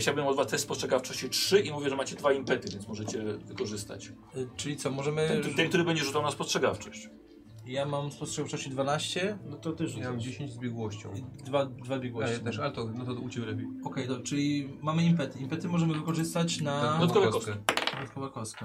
chciałbym 0.00 0.26
od 0.26 0.36
was 0.36 0.46
test 0.46 0.64
spostrzegawczości 0.64 1.28
3 1.30 1.60
i 1.60 1.70
mówię, 1.72 1.90
że 1.90 1.96
macie 1.96 2.16
dwa 2.16 2.32
impety, 2.32 2.68
więc 2.72 2.88
możecie 2.88 3.22
wykorzystać. 3.22 4.06
Y, 4.36 4.48
Czyli 4.56 4.76
co, 4.76 4.90
możemy... 4.90 5.28
Ten, 5.42 5.54
ten 5.54 5.68
który 5.68 5.84
będzie 5.84 6.04
rzucał 6.04 6.22
na 6.22 6.30
spostrzegawczość. 6.30 7.08
Ja 7.66 7.86
mam 7.86 8.12
spostrzegawczości 8.12 8.70
12 8.70 9.38
No 9.46 9.56
to 9.56 9.72
ty 9.72 9.84
Ja 9.84 9.90
mam 9.90 10.20
rzucasz. 10.20 10.24
10 10.24 10.52
z 10.52 10.58
biegłością. 10.58 11.14
i 11.14 11.42
dwa, 11.44 11.64
dwa 11.66 11.98
biegłości. 11.98 12.32
ja 12.34 12.40
też, 12.40 12.58
ale 12.58 12.72
to, 12.72 12.84
no 12.94 13.04
to 13.04 13.12
u 13.12 13.28
Ciebie 13.28 13.46
lepiej. 13.46 13.66
Okej, 13.84 14.06
to 14.08 14.20
czyli 14.20 14.68
mamy 14.82 15.04
impety. 15.04 15.38
Impety 15.38 15.68
możemy 15.68 15.94
wykorzystać 15.94 16.60
na... 16.60 16.98
Dodatkowe 16.98 17.30
kostkę. 17.30 17.56
Dodatkowa 17.94 18.28
kostka. 18.30 18.64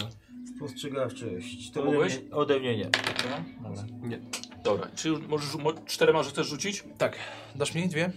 Spostrzegawczość. 0.56 1.72
To 1.72 1.80
Pomogłeś? 1.80 2.14
ode 2.16 2.24
mnie, 2.24 2.35
ode 2.35 2.59
mnie 2.59 2.77
nie. 2.77 2.85
Dobra, 2.85 3.43
dobra. 3.64 3.83
Nie. 4.08 4.19
Dobra, 4.64 4.88
czy 4.95 5.09
już 5.09 5.19
możesz, 5.27 5.56
mo, 5.56 5.74
czterema, 5.85 6.24
że 6.24 6.30
chcesz 6.30 6.48
rzucić? 6.48 6.83
Tak, 6.98 7.17
dasz 7.56 7.75
mi 7.75 7.88
dwie? 7.88 8.11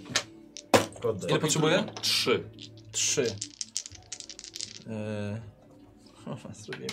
Ile 1.28 1.38
potrzebuję? 1.38 1.84
Trzy. 2.00 2.44
Trzy. 2.96 3.26
Eee... 4.90 5.56
Zrobimy. 6.52 6.88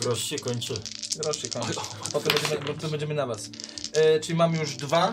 Grosz 0.00 0.24
się 0.24 0.38
kończy. 0.38 0.74
Groszy 1.16 1.50
kończy. 1.50 1.72
Potem 2.12 2.32
będziemy, 2.34 2.66
potem 2.74 2.90
będziemy 2.90 3.14
na 3.14 3.26
was. 3.26 3.50
E, 3.92 4.20
czyli 4.20 4.38
mamy 4.38 4.58
już 4.58 4.76
dwa. 4.76 5.12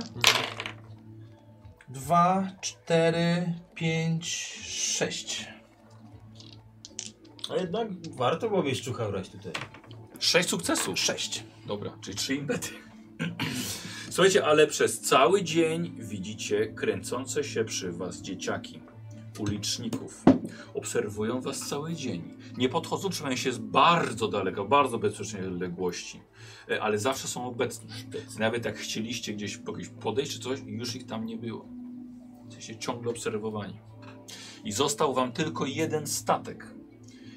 Dwa, 1.89 2.48
cztery, 2.61 3.53
pięć, 3.75 4.35
sześć. 4.98 5.48
A 7.49 7.56
jednak 7.56 7.88
warto 8.09 8.49
było 8.49 8.64
wieszczucha 8.64 9.09
brać 9.11 9.30
tutaj. 9.30 9.53
Sześć 10.19 10.49
sukcesów. 10.49 10.99
Sześć. 10.99 11.43
Dobra, 11.65 11.98
czyli 12.01 12.17
trzy 12.17 12.35
impety. 12.35 12.69
Słuchajcie, 14.09 14.45
ale 14.45 14.67
przez 14.67 15.01
cały 15.01 15.43
dzień 15.43 15.95
widzicie 15.98 16.67
kręcące 16.67 17.43
się 17.43 17.65
przy 17.65 17.91
was 17.91 18.22
dzieciaki, 18.22 18.81
uliczników. 19.39 20.23
Obserwują 20.73 21.41
was 21.41 21.59
cały 21.59 21.93
dzień. 21.93 22.37
Nie 22.57 22.69
podchodzą, 22.69 23.09
trzymają 23.09 23.35
się 23.35 23.51
z 23.51 23.57
bardzo 23.57 24.27
daleka, 24.27 24.63
bardzo 24.63 24.99
bezpiecznej 24.99 25.47
odległości. 25.47 26.21
E, 26.71 26.81
Ale 26.83 26.97
zawsze 26.99 27.27
są 27.27 27.45
obecni. 27.47 27.89
Nawet 28.39 28.65
jak 28.65 28.77
chcieliście 28.77 29.33
gdzieś 29.33 29.57
po- 29.57 29.73
gdzieś 29.73 29.87
podejść 29.89 30.31
czy 30.31 30.39
coś, 30.39 30.59
już 30.65 30.95
ich 30.95 31.05
tam 31.05 31.25
nie 31.25 31.37
było. 31.37 31.65
Jesteście 32.45 32.77
ciągle 32.77 33.11
obserwowani. 33.11 33.79
I 34.63 34.71
został 34.71 35.13
wam 35.13 35.31
tylko 35.31 35.65
jeden 35.65 36.07
statek. 36.07 36.75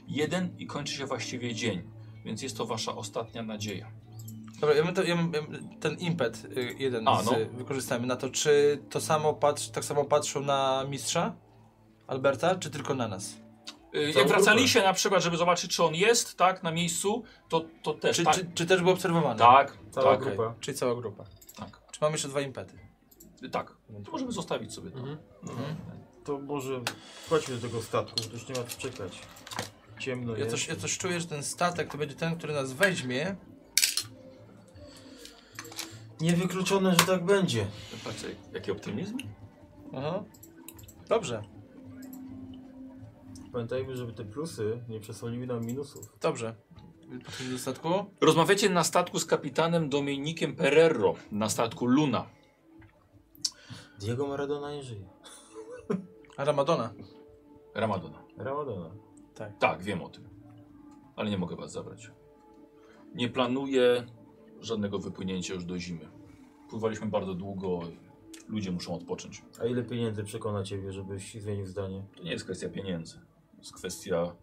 Jeden 0.09 0.57
i 0.59 0.67
kończy 0.67 0.95
się 0.95 1.07
właściwie 1.07 1.55
dzień. 1.55 1.83
Więc 2.25 2.43
jest 2.43 2.57
to 2.57 2.67
wasza 2.67 2.97
ostatnia 2.97 3.43
nadzieja. 3.43 3.93
Dobra, 4.61 4.77
ja 4.77 4.93
to, 4.93 5.03
ja 5.03 5.19
ten 5.81 5.99
impet 5.99 6.45
y, 6.57 6.75
jeden 6.79 7.09
A, 7.09 7.23
z, 7.23 7.27
no. 7.27 7.33
wykorzystamy 7.53 8.07
na 8.07 8.17
to. 8.17 8.31
Czy 8.31 8.79
to 8.91 9.01
samo 9.01 9.35
patrz, 9.35 9.69
tak 9.69 9.85
samo 9.85 10.05
patrzą 10.05 10.41
na 10.41 10.85
mistrza 10.91 11.37
Alberta, 12.17 12.55
czy 12.55 12.71
tylko 12.71 12.95
na 12.95 13.09
nas? 13.09 13.35
Y, 13.95 14.13
Jak 14.17 14.29
wracaliście 14.29 14.83
na 14.83 14.93
przykład, 14.93 15.23
żeby 15.23 15.37
zobaczyć, 15.37 15.77
czy 15.77 15.85
on 15.85 15.95
jest, 15.95 16.37
tak, 16.37 16.63
na 16.63 16.73
miejscu, 16.73 17.25
to, 17.49 17.65
to 17.83 17.95
też. 17.95 18.17
Czy, 18.17 18.25
tak, 18.25 18.35
czy, 18.35 18.47
czy 18.55 18.67
też 18.67 18.81
był 18.83 18.91
obserwowany? 18.91 19.39
tak, 19.39 19.79
Cała 19.91 20.17
tak, 20.17 20.25
grupa. 20.25 20.55
Czyli 20.61 20.77
cała 20.77 20.95
grupa. 20.95 21.25
tak, 21.57 21.81
Czy 21.93 21.99
mamy 22.01 22.15
jeszcze 22.15 22.29
dwa 22.29 22.41
impety? 22.41 22.79
tak. 23.53 23.73
To 24.05 24.11
możemy 24.13 24.33
zostawić 24.33 24.75
sobie 24.75 24.91
to. 24.91 24.99
Mhm. 24.99 25.19
To 26.25 26.39
może 26.39 26.81
chodźmy 27.31 27.55
do 27.57 27.61
tego 27.69 27.83
statku, 27.83 28.17
to 28.17 28.33
już 28.33 28.49
nie 28.49 28.55
ma 28.55 28.65
co 28.65 28.81
czekać. 28.81 29.19
Ciemno 29.99 30.33
Ja 30.33 30.39
jest. 30.39 30.51
coś, 30.51 30.69
ja 30.69 30.77
coś 30.77 30.99
czuję, 30.99 31.21
że 31.21 31.27
ten 31.27 31.43
statek 31.43 31.93
to 31.93 31.99
będzie 31.99 32.15
ten, 32.17 32.37
który 32.37 32.53
nas 32.55 32.73
weźmie. 32.73 33.37
Niewykluczone, 36.21 36.91
że 37.01 37.07
tak 37.07 37.25
będzie. 37.25 37.67
Patrzcie, 38.05 38.29
jaki 38.53 38.71
optymizm? 38.71 39.19
Aha. 39.97 40.23
Dobrze, 41.09 41.43
Pamiętajmy, 43.53 43.97
żeby 43.97 44.13
te 44.13 44.25
plusy 44.25 44.83
nie 44.89 45.01
przesłoniły 45.01 45.47
nam 45.47 45.67
minusów. 45.67 46.19
dobrze. 46.21 46.55
Do 47.51 47.59
statku. 47.59 47.89
Rozmawiacie 48.21 48.71
na 48.71 48.85
statku 48.85 49.19
z 49.19 49.25
kapitanem 49.25 49.89
Dominikiem 49.89 50.57
Pererro, 50.57 51.15
na 51.33 51.49
statku 51.49 51.87
Luna. 51.87 52.27
Diego 54.01 54.27
Maradona 54.27 54.73
nie 54.73 54.83
żyje. 54.83 55.09
A 56.37 56.45
Ramadona. 56.45 56.93
Ramadona. 57.75 58.23
Ramadona. 58.37 58.91
Tak, 59.59 59.83
wiem 59.83 60.03
o 60.03 60.09
tym. 60.09 60.29
Ale 61.17 61.31
nie 61.31 61.39
mogę 61.39 61.57
was 61.57 61.73
zabrać. 61.73 62.11
Nie 63.15 63.29
planuję 63.29 64.07
żadnego 64.61 64.99
wypłynięcia 64.99 65.55
już 65.55 65.65
do 65.65 65.79
zimy. 65.79 66.09
Pływaliśmy 66.71 67.07
bardzo 67.07 67.35
długo, 67.35 67.81
ludzie 68.49 68.73
muszą 68.73 68.95
odpocząć. 68.95 69.43
A 69.61 69.67
ile 69.67 69.83
pieniędzy 69.83 70.25
przekona 70.25 70.65
ciebie, 70.65 70.93
żebyś 70.93 71.35
zmienił 71.35 71.67
zdanie? 71.67 72.05
To 72.17 72.23
nie 72.23 72.31
jest 72.31 72.45
kwestia 72.45 72.69
pieniędzy. 72.69 73.19
To 73.63 73.67
jest 73.67 73.75
kwestia 73.75 74.37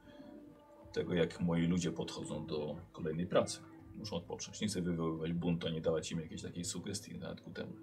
tego, 0.93 1.13
jak 1.13 1.41
moi 1.41 1.67
ludzie 1.67 1.91
podchodzą 1.91 2.45
do 2.45 2.75
kolejnej 2.91 3.27
pracy. 3.27 3.59
Muszą 3.95 4.15
odpocząć. 4.15 4.61
Nie 4.61 4.67
chcę 4.67 4.81
wywoływać 4.81 5.33
buntu, 5.33 5.67
a 5.67 5.69
nie 5.69 5.81
dawać 5.81 6.11
im 6.11 6.19
jakiejś 6.19 6.41
takiej 6.41 6.65
sugestii 6.65 7.17
nawet 7.17 7.41
ku 7.41 7.51
temu. 7.51 7.73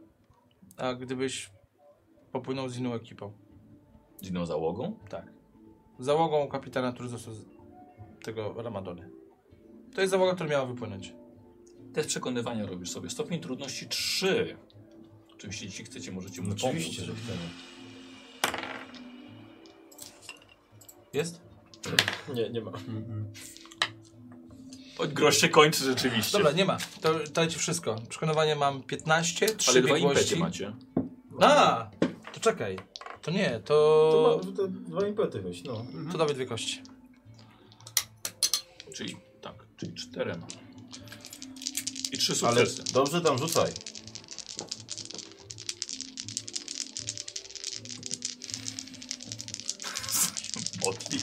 A 0.77 0.95
gdybyś 0.95 1.51
popłynął 2.33 2.69
z 2.69 2.79
inną 2.79 2.95
ekipą? 2.95 3.33
Z 4.23 4.29
inną 4.29 4.47
załogą? 4.47 4.99
Tak. 5.09 5.33
Załogą 5.99 6.49
kapitana, 6.49 6.93
który 6.93 7.09
został 7.09 7.35
z 7.35 7.45
tego 8.25 8.63
Ramadony. 8.63 9.11
To 9.95 10.01
jest 10.01 10.11
załoga, 10.11 10.35
która 10.35 10.51
miała 10.51 10.67
wypłynąć. 10.67 11.15
Test 11.93 12.09
przekonywania 12.09 12.67
robisz 12.67 12.91
sobie. 12.91 13.11
Stopień 13.11 13.41
trudności 13.41 13.89
3. 13.89 14.57
Oczywiście, 15.35 15.67
jeśli 15.67 15.85
chcecie, 15.85 16.13
możecie 16.13 16.43
mu 16.43 16.53
Oczywiście, 16.53 17.03
pomóc. 17.03 17.17
że 17.17 17.23
chcemy. 17.23 17.49
Jest? 21.17 21.41
Nie, 22.35 22.51
nie 22.51 22.61
ma. 22.61 22.73
Oj, 24.99 25.09
grosz 25.09 25.39
się 25.41 25.49
kończy 25.49 25.85
rzeczywiście. 25.85 26.39
Dobra, 26.39 26.53
nie 26.53 26.65
ma. 26.65 26.79
To 27.01 27.15
dajcie 27.33 27.59
wszystko. 27.59 27.97
Przekonywanie 28.09 28.57
mam 28.57 28.83
15, 28.83 29.47
3 29.47 29.71
Ale 29.71 29.81
dwa 29.83 29.95
biegłości. 29.95 30.21
impety 30.21 30.37
macie. 30.37 30.73
A, 31.41 31.91
to 32.35 32.41
czekaj. 32.41 32.79
To 33.23 33.31
nie, 33.31 33.61
To 33.65 34.41
to... 34.45 34.51
ma, 34.51 34.57
to 34.57 34.69
dwa 34.69 35.07
impety 35.07 35.43
weź, 35.43 35.65
no. 35.65 35.87
To 36.13 36.19
dawaj 36.19 36.35
dwie 36.35 36.47
kości. 36.47 36.83
Czyli 38.95 39.17
tak, 39.41 39.55
czyli 39.77 39.95
czterema. 39.95 40.47
I 42.13 42.19
trzy 42.19 42.33
Ale 42.47 42.67
sukcesy. 42.67 42.93
dobrze 42.95 43.21
tam 43.21 43.39
rzucaj. 43.39 43.73
Modli. 50.87 51.19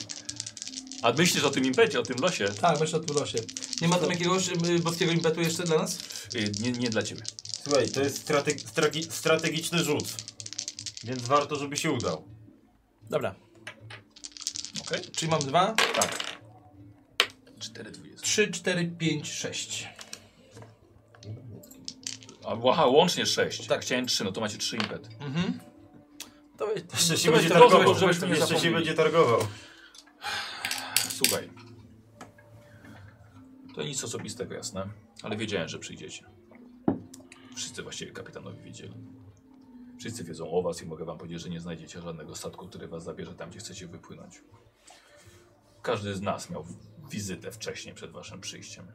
A 1.02 1.12
myślisz 1.12 1.44
o 1.44 1.50
tym 1.50 1.64
impecie, 1.64 2.00
o 2.00 2.02
tym 2.02 2.16
losie? 2.20 2.48
Tak, 2.60 2.80
myślę 2.80 2.98
o 2.98 3.02
tym 3.02 3.16
losie. 3.16 3.38
Nie 3.80 3.88
ma 3.88 3.98
tam 3.98 4.10
jakiegoś 4.10 4.48
y, 4.48 4.78
boskiego 4.78 5.12
impetu 5.12 5.40
jeszcze 5.40 5.62
dla 5.64 5.78
nas? 5.78 5.98
Y, 6.34 6.52
Nie, 6.60 6.72
nie 6.72 6.90
dla 6.90 7.02
ciebie. 7.02 7.22
Słuchaj, 7.62 7.88
to 7.90 8.00
jest 8.00 8.16
strateg 8.20 8.58
stragi- 8.60 9.10
strategiczny 9.12 9.84
rzut. 9.84 10.04
Więc 11.04 11.22
warto, 11.22 11.56
żeby 11.56 11.76
się 11.76 11.90
udał. 11.90 12.24
Dobra. 13.10 13.34
Okej? 14.80 15.00
Czyli 15.16 15.30
mam 15.30 15.40
dwa, 15.40 15.74
Tak. 15.94 16.34
Cztery 17.60 17.90
dwudziestki. 17.90 18.22
trzy, 18.30 18.50
cztery, 18.50 18.92
pięć, 18.98 19.32
sześć. 19.32 19.88
A, 22.44 22.56
aha, 22.70 22.86
łącznie 22.86 23.26
sześć. 23.26 23.66
Tak. 23.66 23.82
Chciałem 23.82 24.06
trzy, 24.06 24.24
no 24.24 24.32
to 24.32 24.40
macie 24.40 24.58
trzy 24.58 24.76
impety. 24.76 25.08
Mhm. 25.20 25.60
To, 26.56 26.72
Jeszcze 26.72 27.16
się 27.16 27.30
to 27.30 27.36
będzie 27.36 27.50
targował. 27.50 28.08
Jeszcze 28.08 28.28
się 28.28 28.36
zapomnieli. 28.36 28.74
będzie 28.74 28.94
targował. 28.94 29.40
Słuchaj. 31.08 31.50
To 33.74 33.82
nic 33.82 34.04
osobistego, 34.04 34.54
jasne. 34.54 34.88
Ale 35.22 35.36
wiedziałem, 35.36 35.68
że 35.68 35.78
przyjdziecie. 35.78 36.26
Wszyscy 37.56 37.82
właściwie 37.82 38.12
kapitanowi 38.12 38.62
wiedzieli. 38.62 38.94
Wszyscy 39.98 40.24
wiedzą 40.24 40.50
o 40.50 40.62
was 40.62 40.82
i 40.82 40.86
mogę 40.86 41.04
wam 41.04 41.18
powiedzieć, 41.18 41.40
że 41.40 41.50
nie 41.50 41.60
znajdziecie 41.60 42.00
żadnego 42.00 42.34
statku, 42.34 42.68
który 42.68 42.88
was 42.88 43.04
zabierze 43.04 43.34
tam, 43.34 43.50
gdzie 43.50 43.58
chcecie 43.58 43.86
wypłynąć. 43.86 44.42
Każdy 45.82 46.14
z 46.14 46.20
nas 46.22 46.50
miał 46.50 46.66
wizytę 47.10 47.52
wcześniej 47.52 47.94
przed 47.94 48.10
waszym 48.12 48.40
przyjściem. 48.40 48.86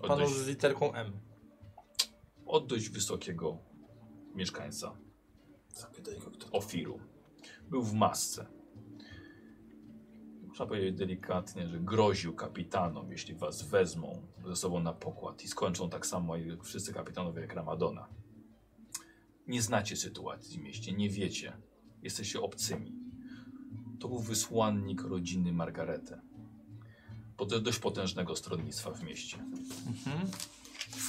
Od 0.00 0.08
Panu 0.08 0.20
dość, 0.22 0.34
z 0.36 0.46
literką 0.46 0.92
M. 0.94 1.12
od 2.46 2.66
dość 2.66 2.88
wysokiego 2.88 3.58
mieszkańca 4.34 4.96
Zapytaj 5.74 6.18
go 6.18 6.30
kto. 6.30 6.50
Ofiru. 6.50 7.00
Był 7.70 7.82
w 7.82 7.94
masce. 7.94 8.46
Można 10.42 10.66
powiedzieć 10.66 10.96
delikatnie, 10.96 11.68
że 11.68 11.80
groził 11.80 12.34
kapitanom, 12.34 13.12
jeśli 13.12 13.34
was 13.34 13.62
wezmą 13.62 14.22
ze 14.46 14.56
sobą 14.56 14.80
na 14.80 14.92
pokład 14.92 15.44
i 15.44 15.48
skończą 15.48 15.90
tak 15.90 16.06
samo 16.06 16.36
jak 16.36 16.64
wszyscy 16.64 16.92
kapitanowie 16.92 17.40
jak 17.40 17.54
Ramadona. 17.54 18.08
Nie 19.46 19.62
znacie 19.62 19.96
sytuacji 19.96 20.58
w 20.58 20.62
mieście, 20.62 20.92
nie 20.92 21.10
wiecie. 21.10 21.52
Jesteście 22.02 22.40
obcymi. 22.40 22.92
To 24.00 24.08
był 24.08 24.18
wysłannik 24.18 25.02
rodziny 25.02 25.52
Margaretę. 25.52 26.20
Pod 27.36 27.62
dość 27.62 27.78
potężnego 27.78 28.36
stronnictwa 28.36 28.90
w 28.90 29.02
mieście. 29.02 29.38
Mhm. 29.86 30.30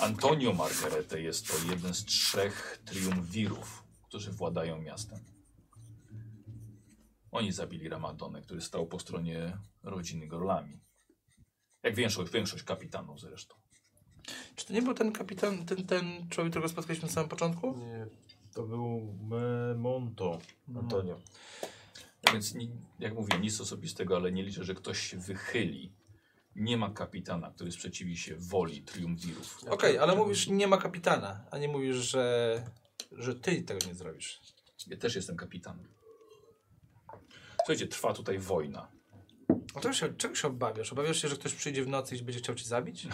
Antonio 0.02 0.54
Margarete 0.54 1.22
jest 1.22 1.48
to 1.48 1.72
jeden 1.72 1.94
z 1.94 2.06
trzech 2.06 2.82
triumvirów, 2.86 3.84
którzy 4.10 4.32
władają 4.32 4.82
miastem. 4.82 5.20
Oni 7.32 7.52
zabili 7.52 7.90
Ramadonę, 7.90 8.42
który 8.42 8.62
stał 8.62 8.88
po 8.88 9.00
stronie 9.00 9.58
rodziny 9.84 10.28
Gorlami. 10.28 10.80
Jak 11.84 11.96
większość, 11.96 12.32
większość 12.32 12.64
kapitanów 12.64 13.20
zresztą. 13.20 13.56
Czy 14.56 14.66
to 14.66 14.74
nie 14.74 14.82
był 14.82 14.94
ten 14.94 15.12
kapitan, 15.12 15.66
ten, 15.66 15.86
ten 15.88 16.30
człowiek, 16.30 16.52
którego 16.52 16.70
spotkaliśmy 16.70 17.08
na 17.08 17.14
samym 17.14 17.30
początku? 17.30 17.78
Nie. 17.78 18.08
To 18.54 18.64
był 18.64 19.16
Monto, 19.78 20.40
Antonio. 20.76 21.20
Więc 22.34 22.56
ni- 22.56 22.72
jak 23.00 23.14
mówię, 23.14 23.40
nic 23.40 23.62
osobistego, 23.62 24.16
ale 24.16 24.32
nie 24.32 24.44
liczę, 24.44 24.64
że 24.64 24.76
ktoś 24.76 25.00
się 25.00 25.18
wychyli. 25.18 25.94
Nie 26.56 26.78
ma 26.78 26.90
kapitana, 26.90 27.52
który 27.52 27.72
sprzeciwi 27.72 28.18
się 28.18 28.36
woli 28.36 28.82
triumvirów. 28.82 29.60
Okej, 29.70 29.98
ale 29.98 30.16
mówisz 30.16 30.48
nie 30.48 30.68
ma 30.68 30.78
kapitana, 30.78 31.46
a 31.52 31.58
nie 31.58 31.68
mówisz, 31.68 31.96
że, 31.96 32.64
że 33.12 33.36
ty 33.36 33.62
tego 33.62 33.88
nie 33.88 33.96
zrobisz. 33.96 34.42
Ja 34.88 34.98
też 34.98 35.16
jestem 35.16 35.38
kapitanem. 35.38 35.88
Słuchajcie, 37.58 37.88
trwa 37.88 38.14
tutaj 38.14 38.40
wojna. 38.40 38.92
A 39.76 39.80
to 39.80 39.94
się, 39.94 40.14
czego 40.14 40.36
się 40.36 40.48
obawiasz? 40.48 40.92
Obawiasz 40.94 41.22
się, 41.22 41.28
że 41.28 41.36
ktoś 41.36 41.54
przyjdzie 41.54 41.84
w 41.84 41.88
nocy 41.88 42.16
i 42.16 42.22
będzie 42.22 42.40
chciał 42.40 42.56
cię 42.56 42.66
zabić? 42.66 43.08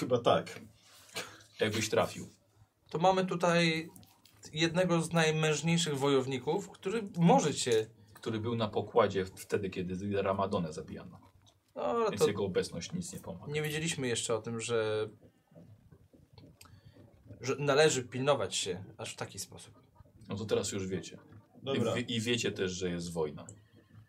Chyba 0.00 0.18
tak. 0.18 0.60
Jakbyś 1.60 1.88
trafił. 1.88 2.28
To 2.90 2.98
mamy 2.98 3.26
tutaj 3.26 3.90
jednego 4.52 5.02
z 5.02 5.12
najmężniejszych 5.12 5.98
wojowników, 5.98 6.70
który 6.70 7.02
może 7.16 7.54
cię... 7.54 7.86
Który 8.12 8.38
był 8.38 8.56
na 8.56 8.68
pokładzie 8.68 9.24
wtedy, 9.24 9.70
kiedy 9.70 10.22
Ramadonę 10.22 10.72
zabijano. 10.72 11.20
No, 11.74 11.82
ale 11.82 12.10
Więc 12.10 12.20
to 12.22 12.28
jego 12.28 12.44
obecność 12.44 12.92
nic 12.92 13.12
nie 13.12 13.20
pomaga. 13.20 13.52
nie 13.52 13.62
wiedzieliśmy 13.62 14.08
jeszcze 14.08 14.34
o 14.34 14.42
tym, 14.42 14.60
że, 14.60 15.08
że 17.44 17.56
należy 17.58 18.02
pilnować 18.04 18.54
się 18.56 18.84
aż 18.98 19.12
w 19.12 19.16
taki 19.16 19.38
sposób. 19.38 19.74
No 20.28 20.36
to 20.36 20.44
teraz 20.44 20.72
już 20.72 20.86
wiecie. 20.86 21.18
I, 21.62 21.64
Dobra, 21.64 21.94
wie- 21.94 22.00
I 22.00 22.20
wiecie 22.20 22.52
też, 22.52 22.72
że 22.72 22.90
jest 22.90 23.12
wojna. 23.12 23.46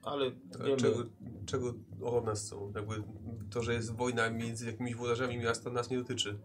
ale 0.03 0.31
wiemy, 0.65 0.77
Czego, 0.77 1.03
czego 1.45 1.73
od 2.01 2.25
nas 2.25 2.45
chcą? 2.45 2.71
Jakby 2.75 3.03
to, 3.51 3.63
że 3.63 3.73
jest 3.73 3.95
wojna 3.95 4.29
między 4.29 4.65
jakimiś 4.65 4.95
włodarzami 4.95 5.37
miasta 5.37 5.69
nas 5.69 5.89
nie 5.89 5.97
dotyczy. 5.97 6.39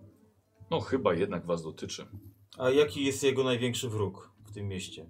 No 0.71 0.81
chyba 0.81 1.15
jednak 1.15 1.47
was 1.47 1.63
dotyczy. 1.63 2.07
a 2.59 2.71
jaki 2.71 3.05
jest 3.05 3.23
jego 3.23 3.45
największy 3.45 3.89
wróg 3.89 4.33
w 4.45 4.53
tym 4.55 4.69
mieście? 4.69 5.07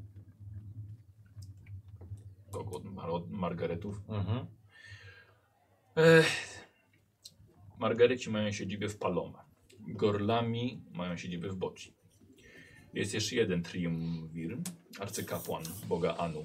Kogo 2.51 2.77
od, 2.77 2.85
Mar 2.85 3.11
od 3.11 3.31
Margaretów? 3.31 4.01
Mhm. 4.09 4.47
Ech. 5.97 6.61
Margareci 7.79 8.31
mają 8.31 8.53
siedzibę 8.53 8.89
w 8.89 8.99
Palome. 8.99 9.39
Gorlami 9.91 10.83
mają 10.93 11.17
siedzibę 11.17 11.49
w 11.49 11.57
Boci. 11.57 11.95
Jest 12.95 13.15
jeszcze 13.15 13.37
jeden 13.37 13.63
triumvir, 13.63 14.59
arcykapłan 15.01 15.63
boga 15.89 16.17
Anu. 16.17 16.43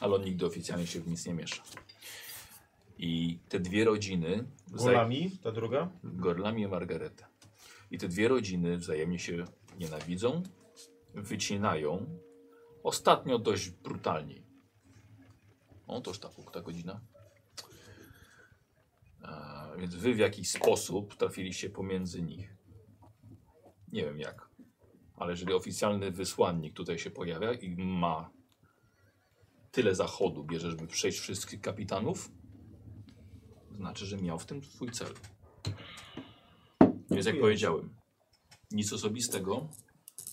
Ale 0.00 0.14
on 0.14 0.24
nigdy 0.24 0.46
oficjalnie 0.46 0.86
się 0.86 1.00
w 1.00 1.08
nic 1.08 1.26
nie 1.26 1.34
miesza. 1.34 1.62
I 2.98 3.38
te 3.48 3.60
dwie 3.60 3.84
rodziny... 3.84 4.44
Golami, 4.70 5.30
ta 5.42 5.52
druga? 5.52 5.90
Gorlami 6.04 6.62
i 6.62 6.68
Margaretę. 6.68 7.26
I 7.90 7.98
te 7.98 8.08
dwie 8.08 8.28
rodziny 8.28 8.76
wzajemnie 8.76 9.18
się 9.18 9.44
nienawidzą, 9.78 10.42
wycinają. 11.14 12.06
Ostatnio 12.82 13.38
dość 13.38 13.70
brutalnie. 13.70 14.42
O, 15.86 16.00
toż 16.00 16.18
ta 16.18 16.28
ta 16.52 16.60
godzina. 16.60 17.00
A, 19.22 19.66
więc 19.78 19.94
wy 19.94 20.14
w 20.14 20.18
jakiś 20.18 20.50
sposób 20.50 21.16
trafiliście 21.16 21.70
pomiędzy 21.70 22.22
nich. 22.22 22.56
Nie 23.92 24.04
wiem 24.04 24.18
jak. 24.18 24.50
Ale 25.16 25.30
jeżeli 25.30 25.52
oficjalny 25.52 26.10
wysłannik 26.10 26.74
tutaj 26.74 26.98
się 26.98 27.10
pojawia 27.10 27.52
i 27.52 27.76
ma 27.76 28.30
tyle 29.70 29.94
zachodu, 29.94 30.44
bierze, 30.44 30.70
żeby 30.70 30.86
przejść 30.86 31.18
wszystkich 31.18 31.60
kapitanów, 31.60 32.30
znaczy, 33.76 34.06
że 34.06 34.16
miał 34.16 34.38
w 34.38 34.46
tym 34.46 34.64
swój 34.64 34.90
cel. 34.90 35.14
Więc 37.10 37.26
jak 37.26 37.40
powiedziałem, 37.40 37.94
nic 38.70 38.92
osobistego, 38.92 39.68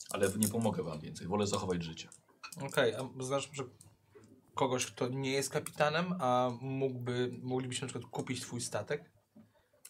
ale 0.10 0.30
nie 0.38 0.48
pomogę 0.48 0.84
wam 0.84 1.00
więcej. 1.00 1.28
Wolę 1.28 1.48
zachować 1.48 1.84
życie. 1.84 2.10
Okej, 2.62 2.94
a 2.96 3.24
znasz 3.24 3.50
może 3.50 3.64
kogoś, 4.58 4.86
kto 4.86 5.08
nie 5.08 5.32
jest 5.32 5.50
kapitanem, 5.50 6.14
a 6.20 6.52
mógłby, 6.62 7.32
moglibyśmy 7.42 7.88
na 7.88 7.94
przykład 7.94 8.12
kupić 8.12 8.42
twój 8.42 8.62
statek? 8.62 9.12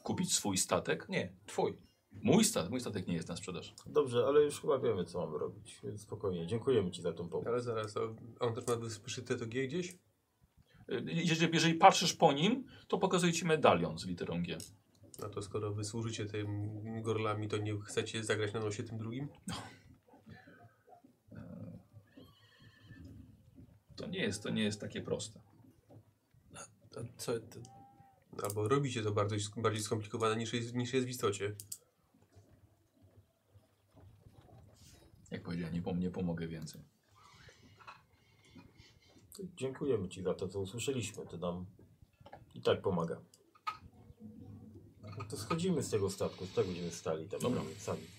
Kupić 0.04 0.34
swój 0.34 0.58
statek? 0.58 1.10
Nie, 1.10 1.34
twój. 1.46 1.78
Mój 2.12 2.44
statek, 2.44 2.72
mój 2.72 2.80
statek 2.80 3.08
nie 3.08 3.16
jest 3.16 3.28
na 3.30 3.36
sprzedaż. 3.38 3.74
Dobrze, 3.86 4.26
ale 4.28 4.44
już 4.44 4.62
chyba 4.62 4.80
wiemy, 4.80 5.06
co 5.06 5.26
mamy 5.26 5.38
robić, 5.38 5.80
więc 5.84 6.02
spokojnie. 6.02 6.48
Dziękujemy 6.48 6.92
Ci 6.92 7.02
za 7.02 7.14
tą 7.14 7.30
pomoc. 7.30 7.48
Ale 7.48 7.62
zaraz, 7.62 7.98
a 7.98 8.46
on 8.46 8.54
też 8.56 8.68
ma 8.68 8.76
wyszyte 8.76 9.36
to 9.38 9.46
G 9.46 9.68
gdzieś? 9.68 9.92
Y, 10.92 11.04
Jeżeli, 11.06 11.54
jeżeli 11.54 11.74
patrzysz 11.74 12.14
po 12.14 12.34
nim, 12.34 12.64
to 12.88 12.98
pokazuje 12.98 13.34
ci 13.34 13.46
medalion 13.46 13.98
z 13.98 14.06
literą 14.06 14.44
G. 14.44 14.58
No 15.20 15.30
to 15.30 15.42
skoro 15.42 15.74
wy 15.74 15.84
służycie 15.84 16.26
tym 16.26 16.72
gorlami, 17.02 17.48
to 17.48 17.58
nie 17.58 17.80
chcecie 17.80 18.24
zagrać 18.24 18.54
na 18.54 18.60
nosie 18.60 18.84
tym 18.84 18.98
drugim? 18.98 19.28
To 23.98 24.08
nie 24.08 24.19
jest, 24.19 24.43
to 24.43 24.50
nie 24.50 24.64
jest 24.64 24.82
takie 24.82 25.01
proste. 25.01 25.40
To, 26.92 27.01
co, 27.17 27.40
to, 27.40 27.59
Albo 28.43 28.67
robicie 28.67 29.03
to 29.03 29.11
bardzo, 29.11 29.35
bardziej 29.58 29.84
skomplikowane 29.84 30.35
niż 30.35 30.53
jest, 30.53 30.76
niż 30.76 30.93
jest 30.93 31.06
w 31.06 31.09
istocie. 31.09 31.56
Jak 35.32 35.43
powiedziałem, 35.43 35.74
nie, 35.74 35.82
pom 35.82 36.00
nie 36.00 36.11
pomogę 36.11 36.48
więcej. 36.48 36.82
Dziękujemy 39.58 40.09
Ci 40.09 40.24
za 40.24 40.34
to, 40.34 40.48
co 40.48 40.59
usłyszeliśmy. 40.59 41.26
To 41.26 41.38
nam 41.38 41.66
i 42.56 42.61
tak 42.61 42.82
pomaga. 42.82 43.22
No 45.17 45.24
to 45.30 45.38
schodzimy 45.38 45.84
z 45.84 45.90
tego 45.90 46.09
statku, 46.09 46.45
z 46.45 46.53
tego 46.53 46.67
będziemy 46.67 46.92
stali 46.92 47.30
tam 47.30 47.40
Dobra. 47.40 47.61
sami. 47.77 48.17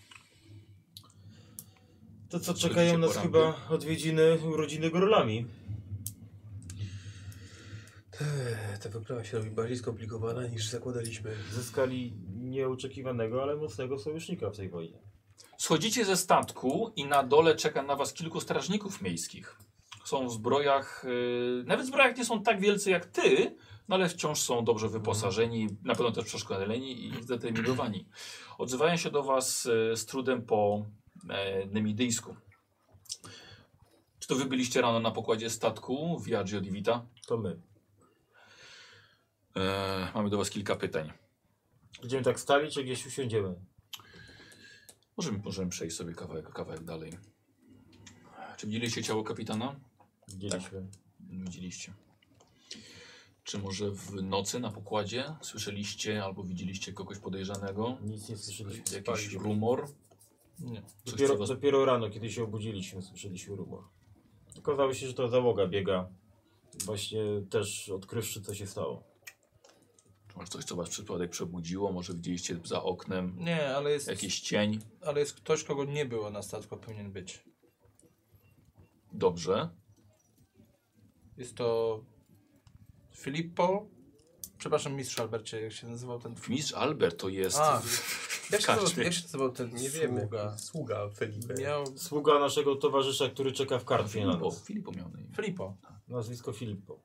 To 2.31 2.41
co, 2.41 2.55
czekają 2.55 2.99
nas 2.99 3.17
chyba 3.17 3.55
odwiedziny 3.71 4.39
urodziny 4.39 4.91
Gorlami. 4.91 5.47
Eee, 8.21 8.79
Ta 8.83 8.89
wyprawa 8.89 9.25
się 9.25 9.39
robi 9.39 9.51
bardziej 9.51 9.77
skomplikowana 9.77 10.47
niż 10.47 10.69
zakładaliśmy. 10.69 11.31
Zyskali 11.53 12.13
nieoczekiwanego, 12.37 13.43
ale 13.43 13.57
mocnego 13.57 13.99
sojusznika 13.99 14.51
w 14.51 14.57
tej 14.57 14.69
wojnie. 14.69 14.99
Schodzicie 15.59 16.05
ze 16.05 16.17
statku 16.17 16.93
i 16.97 17.05
na 17.05 17.23
dole 17.23 17.55
czeka 17.55 17.83
na 17.83 17.97
was 17.97 18.13
kilku 18.13 18.41
strażników 18.41 19.03
miejskich. 19.03 19.57
Są 20.05 20.29
w 20.29 20.33
zbrojach, 20.33 21.05
yy, 21.07 21.65
nawet 21.67 21.87
w 21.87 21.89
zbrojach 21.89 22.17
nie 22.17 22.25
są 22.25 22.43
tak 22.43 22.61
wielcy 22.61 22.91
jak 22.91 23.07
ty, 23.07 23.57
no 23.89 23.95
ale 23.95 24.09
wciąż 24.09 24.41
są 24.41 24.65
dobrze 24.65 24.89
wyposażeni, 24.89 25.69
na 25.85 25.95
pewno 25.95 26.13
też 26.13 26.25
przeszkoleni 26.25 27.07
i 27.07 27.23
zdeterminowani. 27.23 28.09
Odzywają 28.59 28.97
się 28.97 29.11
do 29.11 29.23
was 29.23 29.65
yy, 29.65 29.97
z 29.97 30.07
trudem 30.07 30.43
po 30.43 30.85
nemidyjsku. 31.71 32.37
Czy 34.19 34.29
to 34.29 34.35
wy 34.35 34.45
byliście 34.45 34.81
rano 34.81 35.01
na 35.01 35.11
pokładzie 35.11 35.51
statku 35.51 36.21
Viaggio 36.21 36.61
di 36.61 36.71
Vita? 36.71 37.07
To 37.27 37.39
my. 37.39 37.61
E, 39.57 40.09
mamy 40.15 40.31
do 40.31 40.39
was 40.39 40.51
kilka 40.51 40.77
pytań. 40.77 41.13
Będziemy 42.01 42.23
tak 42.23 42.41
stali, 42.41 42.71
czy 42.71 42.85
gdzieś 42.85 43.07
usiądziemy? 43.07 43.55
Możemy, 45.17 45.39
możemy 45.39 45.71
przejść 45.71 45.97
sobie 45.97 46.15
kawałek, 46.15 46.53
kawałek 46.53 46.85
dalej. 46.85 47.13
Czy 48.57 48.67
widzieliście 48.67 49.03
ciało 49.03 49.25
kapitana? 49.25 49.81
Widzieliśmy. 50.29 50.87
Widzieliście. 51.21 51.93
Czy 53.45 53.59
może 53.59 53.91
w 53.91 54.23
nocy 54.23 54.61
na 54.61 54.71
pokładzie 54.71 55.35
słyszeliście 55.41 56.25
albo 56.25 56.45
widzieliście 56.45 56.93
kogoś 56.93 57.19
podejrzanego? 57.19 57.99
Nic 58.03 58.29
nie 58.29 58.37
słyszeliśmy. 58.37 59.03
Jakiś 59.07 59.33
rumor? 59.33 59.89
Nie. 60.61 60.83
Dopiero, 61.07 61.37
was... 61.37 61.49
dopiero 61.49 61.85
rano, 61.85 62.11
kiedy 62.11 62.31
się 62.31 62.45
obudziliśmy, 62.45 63.03
słyszeliśmy 63.03 63.57
rumor. 63.57 63.85
Okazało 64.59 64.95
się, 64.95 65.07
że 65.07 65.15
to 65.15 65.29
załoga 65.29 65.67
biega. 65.67 66.09
Właśnie 66.85 67.23
też 67.51 67.89
odkrywszy, 67.89 68.43
co 68.43 68.55
się 68.55 68.67
stało. 68.67 69.05
Czy 70.29 70.37
może 70.39 70.49
coś, 70.49 70.65
co 70.65 70.77
was 70.77 70.89
przypadek 70.89 71.31
przebudziło? 71.31 71.93
Może 71.93 72.15
widzieliście 72.15 72.61
za 72.65 72.83
oknem 72.83 73.37
Nie, 73.39 73.77
ale 73.77 73.91
jest, 73.91 74.09
jakiś 74.09 74.41
cień? 74.41 74.79
ale 75.01 75.21
jest 75.21 75.35
ktoś, 75.35 75.65
kogo 75.65 75.85
nie 75.85 76.07
było 76.07 76.31
na 76.31 76.43
statku, 76.43 76.77
powinien 76.77 77.13
być. 77.13 77.45
Dobrze. 79.13 79.69
Jest 81.37 81.55
to 81.55 82.01
Filippo. 83.15 83.87
Przepraszam, 84.59 84.95
mistrz 84.95 85.19
Albercie, 85.19 85.61
jak 85.61 85.73
się 85.73 85.87
nazywał 85.87 86.19
ten... 86.21 86.35
Mistrz 86.49 86.73
Albert 86.73 87.21
to 87.21 87.29
jest... 87.29 87.59
A, 87.59 87.81
w 87.81 88.51
Jak 88.53 88.61
się, 88.61 88.73
nazywał, 88.77 89.05
jak 89.05 89.13
się 89.13 89.23
nazywał 89.23 89.53
ten 89.53 89.75
Nie 89.75 89.91
wiemy. 89.91 90.21
sługa? 90.21 90.57
Sługa 90.59 91.09
Felipe. 91.09 91.55
Miał... 91.55 91.85
Sługa 91.97 92.39
naszego 92.39 92.77
towarzysza, 92.77 93.29
który 93.29 93.53
czeka 93.53 93.79
w 93.79 93.85
kartwie 93.85 94.21
na 94.27 94.33
Filipo, 94.33 94.45
nas. 94.51 94.65
Filipo 94.65 94.93
miał 94.93 95.09
na 95.09 95.21
imię. 95.21 95.31
Filippo. 95.37 95.77
Nazwisko 96.09 96.53
Filippo. 96.53 97.01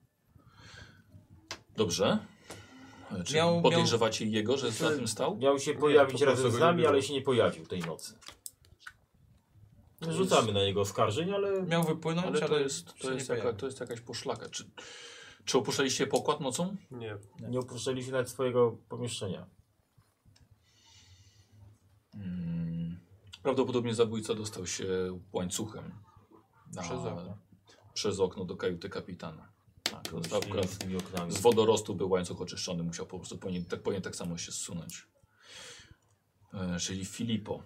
Dobrze. 1.78 2.20
Czy 3.26 3.36
Miał- 3.36 3.62
podejrzewacie 3.62 4.26
jego, 4.26 4.58
że 4.58 4.72
za 4.72 4.90
tym 4.90 5.08
stał? 5.08 5.38
Miał 5.38 5.60
się 5.60 5.74
pojawić 5.74 6.22
razem 6.22 6.52
z 6.52 6.60
nami, 6.60 6.86
ale 6.86 7.02
się 7.02 7.14
nie 7.14 7.22
pojawił 7.22 7.66
tej 7.66 7.80
nocy. 7.80 8.14
Nie 10.02 10.14
rzucamy 10.14 10.54
na 10.54 10.60
niego 10.60 10.82
oskarżeń, 10.82 11.32
ale 11.34 11.64
Miał 11.64 11.84
wypłynąć, 11.84 12.28
Ale 12.28 12.40
ale, 12.40 12.48
to 12.50 12.60
jest, 12.60 12.88
się 12.88 12.94
to 13.08 13.12
jest, 13.14 13.30
jaka, 13.30 13.54
to 13.54 13.66
jest 13.66 13.80
jakaś 13.80 14.00
poszlaka. 14.02 14.50
Czy, 14.50 14.64
czy 15.46 15.58
opuszczaliście 15.58 16.08
pokład 16.08 16.40
nocą? 16.40 16.76
Nie. 16.92 17.18
nie 17.50 17.60
opuszczaliśmy 17.60 18.12
nawet 18.12 18.30
swojego 18.30 18.78
pomieszczenia. 18.90 19.50
Prawdopodobnie 23.44 23.96
zabójca 23.96 24.34
dostał 24.34 24.68
się 24.68 25.20
łańcuchem 25.34 25.92
na, 26.74 26.82
Przez 26.82 27.00
okno. 27.00 27.38
przez 27.94 28.20
okno 28.20 28.46
do 28.46 28.58
kajuty 28.58 28.90
kapitana. 28.90 29.54
Tak, 29.84 30.08
z 31.28 31.34
z 31.34 31.42
wodorostu 31.42 31.96
był 31.96 32.10
łańcuch 32.10 32.42
oczyszczony, 32.42 32.84
musiał 32.84 33.06
po 33.06 33.18
prostu 33.18 33.38
powinien 33.38 33.66
tak, 33.66 33.84
powinien 33.84 34.04
tak 34.04 34.16
samo 34.16 34.38
się 34.38 34.52
zsunąć. 34.52 35.08
E, 36.54 36.80
czyli 36.80 37.06
Filipo. 37.06 37.64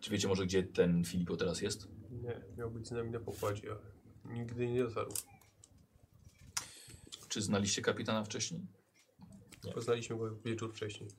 Czy 0.00 0.10
wiecie 0.10 0.28
może, 0.28 0.46
gdzie 0.46 0.62
ten 0.62 1.04
Filipo 1.04 1.36
teraz 1.36 1.62
jest? 1.62 1.88
Nie, 2.10 2.40
miał 2.56 2.70
być 2.70 2.86
z 2.86 2.90
nami 2.90 3.10
na 3.10 3.20
pokładzie, 3.20 3.68
ale 3.70 4.34
nigdy 4.34 4.68
nie 4.68 4.84
dotarł. 4.84 5.12
Czy 7.30 7.42
znaliście 7.42 7.82
kapitana 7.82 8.24
wcześniej? 8.24 8.66
Poznaliśmy 9.74 10.18
go 10.18 10.36
wieczór 10.36 10.74
wcześniej. 10.74 11.10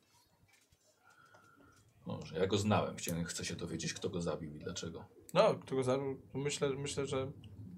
Może, 2.06 2.40
ja 2.40 2.48
go 2.48 2.58
znałem. 2.58 2.96
Chciałem, 2.96 3.26
chcę 3.26 3.46
się 3.46 3.56
dowiedzieć, 3.56 3.94
kto 3.94 4.10
go 4.10 4.22
zabił 4.22 4.56
i 4.56 4.60
dlaczego. 4.60 5.06
No, 5.34 5.56
którego 5.56 5.84
za... 5.84 5.98
myślę, 6.34 6.70
myślę, 6.70 7.08
że 7.08 7.32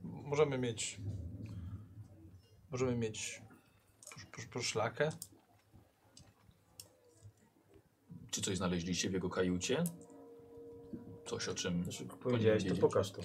możemy 0.03 0.57
mieć. 0.57 0.99
Możemy 2.71 2.95
mieć. 2.95 3.41
posz- 4.15 4.25
posz- 4.31 4.47
Poszlakę. 4.53 5.09
Czy 8.31 8.41
coś 8.41 8.57
znaleźliście 8.57 9.09
w 9.09 9.13
jego 9.13 9.29
kajucie? 9.29 9.83
Coś, 11.25 11.47
o 11.47 11.55
czym... 11.55 11.83
Znaczy, 11.83 12.05
powiedziałeś, 12.05 12.63
to 12.63 12.75
pokaż 12.75 13.11
to. 13.11 13.21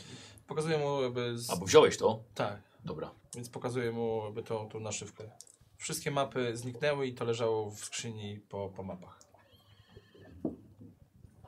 Pokazuję 0.46 0.78
mu 0.78 1.02
jakby. 1.02 1.38
Z... 1.38 1.50
Albo 1.50 1.66
wziąłeś 1.66 1.96
to? 1.96 2.24
Tak, 2.34 2.67
Dobra. 2.84 3.14
więc 3.34 3.48
pokazuję 3.48 3.92
mu 3.92 4.22
jakby 4.24 4.42
tą, 4.42 4.68
tą 4.68 4.80
naszywkę. 4.80 5.30
Wszystkie 5.76 6.10
mapy 6.10 6.56
zniknęły 6.56 7.06
i 7.06 7.14
to 7.14 7.24
leżało 7.24 7.70
w 7.70 7.84
skrzyni 7.84 8.40
po, 8.48 8.68
po 8.68 8.82
mapach. 8.82 9.20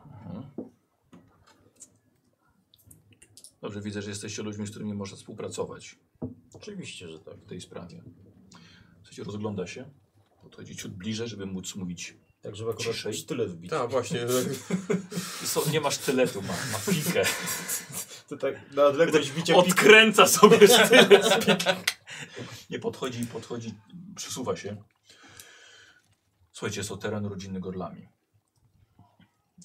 Mhm. 0.07 0.51
Dobrze, 3.61 3.81
widzę, 3.81 4.03
że 4.03 4.11
jesteście 4.11 4.43
ludźmi, 4.43 4.67
z 4.67 4.71
którymi 4.71 4.95
można 4.95 5.17
współpracować 5.17 5.99
Oczywiście, 6.53 7.09
że 7.09 7.19
tak. 7.19 7.35
w 7.35 7.49
tej 7.49 7.61
sprawie. 7.61 8.03
Słuchajcie, 9.03 9.25
rozgląda 9.25 9.67
się. 9.67 9.91
Podchodzi 10.43 10.77
ciut 10.77 10.93
bliżej, 10.93 11.29
żeby 11.29 11.47
móc 11.47 11.75
mówić. 11.75 12.17
Tak, 12.43 12.57
żeby 12.57 12.71
akurat 12.71 12.95
Ciszej. 12.95 13.15
sztylet 13.15 13.51
wbić. 13.51 13.71
Tak, 13.71 13.91
właśnie. 13.91 14.21
So, 15.45 15.63
nie 15.73 15.81
masz 15.81 15.99
tyletu, 15.99 16.43
ma, 16.43 16.49
ma 16.49 16.93
pikę. 16.93 17.23
To 18.31 18.37
tak 18.37 18.73
na 18.75 18.85
odległość 18.85 19.33
bicia 19.33 19.55
pik. 19.55 19.73
Odkręca 19.73 20.27
sobie 20.27 20.69
sztylet. 20.69 21.45
Nie 22.71 22.79
podchodzi, 22.79 23.27
podchodzi, 23.27 23.75
przesuwa 24.17 24.57
się. 24.57 24.85
Słuchajcie, 26.53 26.81
jest 26.81 26.89
to 26.89 26.97
teren 26.97 27.27
rodziny 27.27 27.61
Gorlami. 27.61 28.09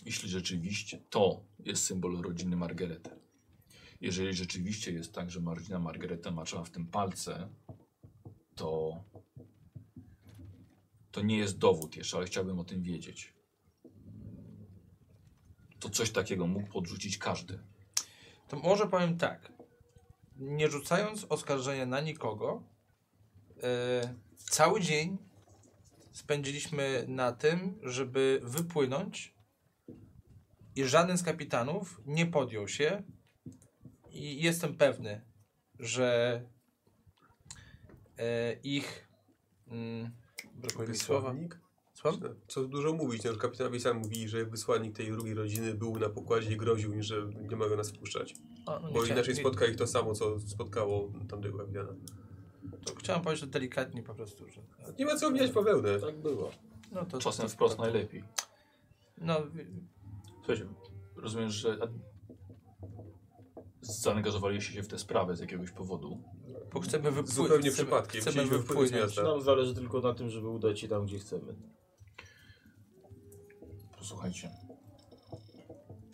Jeśli 0.05 0.29
rzeczywiście 0.29 0.99
to 1.09 1.43
jest 1.59 1.83
symbol 1.83 2.21
rodziny 2.21 2.55
Margarety, 2.55 3.09
jeżeli 4.01 4.33
rzeczywiście 4.33 4.91
jest 4.91 5.13
tak, 5.13 5.31
że 5.31 5.39
rodzina 5.45 5.79
Margareta 5.79 6.31
maczała 6.31 6.63
w 6.63 6.69
tym 6.69 6.87
palce, 6.87 7.49
to 8.55 9.03
to 11.11 11.21
nie 11.21 11.37
jest 11.37 11.57
dowód 11.57 11.95
jeszcze, 11.95 12.17
ale 12.17 12.25
chciałbym 12.25 12.59
o 12.59 12.63
tym 12.63 12.83
wiedzieć. 12.83 13.33
To 15.79 15.89
coś 15.89 16.11
takiego 16.11 16.47
mógł 16.47 16.67
podrzucić 16.67 17.17
każdy. 17.17 17.74
To 18.47 18.57
może 18.57 18.87
powiem 18.87 19.17
tak. 19.17 19.51
Nie 20.35 20.69
rzucając 20.69 21.25
oskarżenia 21.29 21.85
na 21.85 22.01
nikogo, 22.01 22.63
e, 23.63 24.15
cały 24.37 24.81
dzień 24.81 25.17
spędziliśmy 26.11 27.05
na 27.07 27.31
tym, 27.31 27.79
żeby 27.83 28.41
wypłynąć 28.43 29.35
i 30.75 30.83
żaden 30.83 31.17
z 31.17 31.23
kapitanów 31.23 32.01
nie 32.05 32.25
podjął 32.25 32.67
się 32.67 33.03
i 34.09 34.43
jestem 34.43 34.77
pewny, 34.77 35.21
że 35.79 36.41
e, 38.17 38.53
ich 38.53 39.09
mm, 39.67 40.11
brakuje 40.53 40.89
mi 40.89 40.97
słowa. 40.97 41.35
Słucham? 42.13 42.35
Co 42.47 42.63
dużo 42.63 42.93
mówić, 42.93 43.23
no, 43.23 43.35
kapitanowie 43.35 43.79
sami 43.79 43.99
mówili, 43.99 44.29
że 44.29 44.45
wysłannik 44.45 44.95
tej 44.95 45.11
drugiej 45.11 45.33
rodziny 45.33 45.73
był 45.73 45.99
na 45.99 46.09
pokładzie 46.09 46.53
i 46.53 46.57
groził 46.57 46.93
im, 46.93 47.03
że 47.03 47.15
nie 47.49 47.55
mogą 47.55 47.75
nas 47.75 47.89
wpuszczać. 47.91 48.35
A, 48.65 48.79
no 48.79 48.87
nie 48.87 48.93
Bo 48.93 48.99
chciałem- 48.99 49.17
inaczej 49.17 49.33
nie- 49.35 49.39
spotka 49.41 49.65
ich 49.65 49.75
to 49.75 49.87
samo, 49.87 50.13
co 50.13 50.39
spotkało 50.39 51.11
tamtego 51.29 51.57
kapitana. 51.57 51.95
to 52.85 52.95
Chciałem 52.95 53.21
powiedzieć 53.21 53.41
że 53.45 53.47
delikatnie 53.47 54.03
po 54.03 54.15
prostu, 54.15 54.49
że 54.49 54.61
Nie 54.99 55.05
ma 55.05 55.15
co 55.15 55.31
mijać 55.31 55.51
bawełnę. 55.51 55.99
Tak 55.99 56.17
było. 56.17 56.51
no 56.91 57.05
to, 57.05 57.19
Czasem 57.19 57.45
to- 57.45 57.51
wprost 57.51 57.75
to- 57.77 57.81
najlepiej. 57.83 58.23
No, 59.17 59.45
wi- 59.47 59.65
Słuchajcie, 60.37 60.65
rozumiem, 61.15 61.49
że 61.49 61.77
zaangażowaliście 63.81 64.73
się 64.73 64.83
w 64.83 64.87
tę 64.87 64.99
sprawę 64.99 65.35
z 65.35 65.39
jakiegoś 65.39 65.71
powodu. 65.71 66.23
Bo 66.73 66.79
chcemy 66.79 67.03
wypłynąć. 67.03 67.29
Zupełnie 67.33 67.69
chcemy, 67.71 67.73
przypadkiem. 67.73 68.21
Chcemy 68.21 68.47
Chcieliśmy 68.47 68.87
z 68.87 68.91
miasta. 68.91 69.23
Nam 69.23 69.41
zależy 69.41 69.75
tylko 69.75 70.01
na 70.01 70.13
tym, 70.13 70.29
żeby 70.29 70.47
udać 70.49 70.79
się 70.79 70.87
tam, 70.87 71.05
gdzie 71.05 71.19
chcemy. 71.19 71.55
Posłuchajcie. 74.05 74.51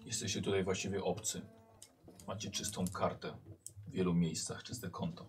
Jesteście 0.06 0.42
tutaj 0.42 0.64
właściwie 0.64 1.04
obcy. 1.04 1.42
Macie 2.28 2.52
czystą 2.52 2.88
kartę 2.88 3.38
w 3.88 3.92
wielu 3.92 4.14
miejscach, 4.14 4.64
czyste 4.64 4.90
konto. 4.90 5.28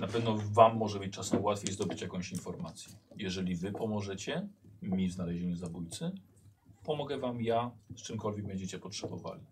Na 0.00 0.06
pewno 0.06 0.38
wam 0.38 0.76
może 0.76 0.98
być 0.98 1.14
czasem 1.14 1.44
łatwiej 1.44 1.74
zdobyć 1.74 2.00
jakąś 2.00 2.32
informację. 2.32 2.92
Jeżeli 3.16 3.56
wy 3.56 3.72
pomożecie 3.72 4.48
mi 4.82 5.08
w 5.08 5.12
znalezieniu 5.12 5.56
zabójcy, 5.56 6.12
pomogę 6.84 7.18
wam 7.18 7.42
ja 7.42 7.70
z 7.96 8.02
czymkolwiek 8.02 8.46
będziecie 8.46 8.78
potrzebowali. 8.78 9.42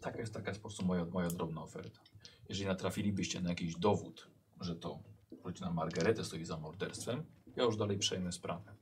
Taka 0.00 0.18
jest, 0.18 0.34
taka 0.34 0.50
jest 0.50 0.60
po 0.60 0.68
prostu 0.68 0.86
moja, 0.86 1.04
moja 1.04 1.28
drobna 1.28 1.62
oferta. 1.62 2.00
Jeżeli 2.48 2.68
natrafilibyście 2.68 3.40
na 3.40 3.50
jakiś 3.50 3.76
dowód, 3.76 4.30
że 4.60 4.76
to 4.76 4.98
rodzina 5.44 5.72
Margarety 5.72 6.24
stoi 6.24 6.44
za 6.44 6.56
morderstwem, 6.56 7.24
ja 7.56 7.64
już 7.64 7.76
dalej 7.76 7.98
przejmę 7.98 8.32
sprawę. 8.32 8.79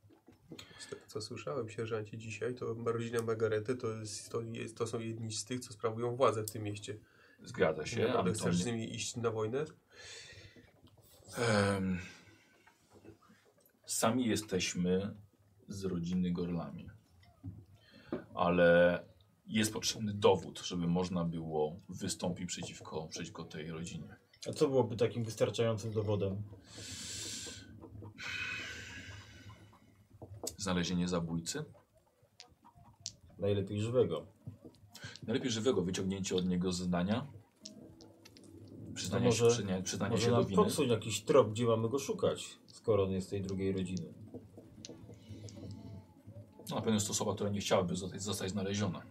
Z 0.79 0.87
tego 0.87 1.03
co 1.07 1.21
słyszałem, 1.21 1.69
sierżancie, 1.69 2.19
dzisiaj, 2.19 2.55
to 2.55 2.75
rodzina 2.85 3.23
Margarety 3.23 3.77
to, 3.77 3.93
jest, 3.93 4.31
to, 4.31 4.41
jest, 4.41 4.77
to 4.77 4.87
są 4.87 4.99
jedni 4.99 5.33
z 5.33 5.45
tych, 5.45 5.61
co 5.61 5.73
sprawują 5.73 6.17
władzę 6.17 6.43
w 6.43 6.51
tym 6.51 6.63
mieście. 6.63 6.99
Zgadza 7.45 7.87
się. 7.87 8.07
Naprawdę 8.07 8.31
Antoni- 8.31 8.41
chcesz 8.41 8.57
z 8.57 8.67
nimi 8.67 8.95
iść 8.95 9.17
na 9.17 9.31
wojnę? 9.31 9.65
Em, 11.37 11.99
sami 13.87 14.27
jesteśmy 14.27 15.15
z 15.69 15.85
rodziny 15.85 16.33
Gorlami. 16.33 16.91
Ale 18.35 19.05
jest 19.47 19.73
potrzebny 19.73 20.15
dowód, 20.15 20.61
żeby 20.65 20.87
można 20.87 21.25
było 21.25 21.77
wystąpić 21.89 22.47
przeciwko, 22.49 23.09
przeciwko 23.09 23.45
tej 23.45 23.71
rodzinie. 23.71 24.17
A 24.49 24.53
co 24.53 24.69
byłoby 24.69 24.97
takim 24.97 25.25
wystarczającym 25.25 25.93
dowodem? 25.93 26.43
Znalezienie 30.59 31.09
zabójcy. 31.09 31.65
Najlepiej 33.39 33.81
żywego. 33.81 34.27
Najlepiej 35.23 35.51
żywego 35.51 35.83
wyciągnięcie 35.83 36.37
od 36.37 36.47
niego 36.47 36.73
zeznania. 36.73 37.27
Przyznanie, 38.95 39.27
może- 39.27 39.45
się, 39.45 39.51
przyznanie, 39.57 39.83
przyznanie 39.83 40.11
Może 40.11 40.25
się 40.25 40.31
do 40.31 40.45
winy. 40.45 40.57
podsuń 40.63 40.89
jakiś 40.89 41.21
trop, 41.21 41.51
gdzie 41.51 41.67
mamy 41.67 41.89
go 41.89 41.99
szukać, 41.99 42.59
skoro 42.67 43.05
on 43.05 43.11
jest 43.11 43.27
z 43.27 43.31
tej 43.31 43.43
drugiej 43.43 43.73
rodziny. 43.73 44.13
No, 46.71 46.77
na 46.77 46.83
pewno 46.83 46.95
jest 46.95 47.07
to 47.07 47.11
osoba, 47.13 47.35
która 47.35 47.51
nie 47.51 47.61
chciałaby 47.61 47.97
zostać, 47.97 48.23
zostać 48.23 48.51
znaleziona. 48.51 49.03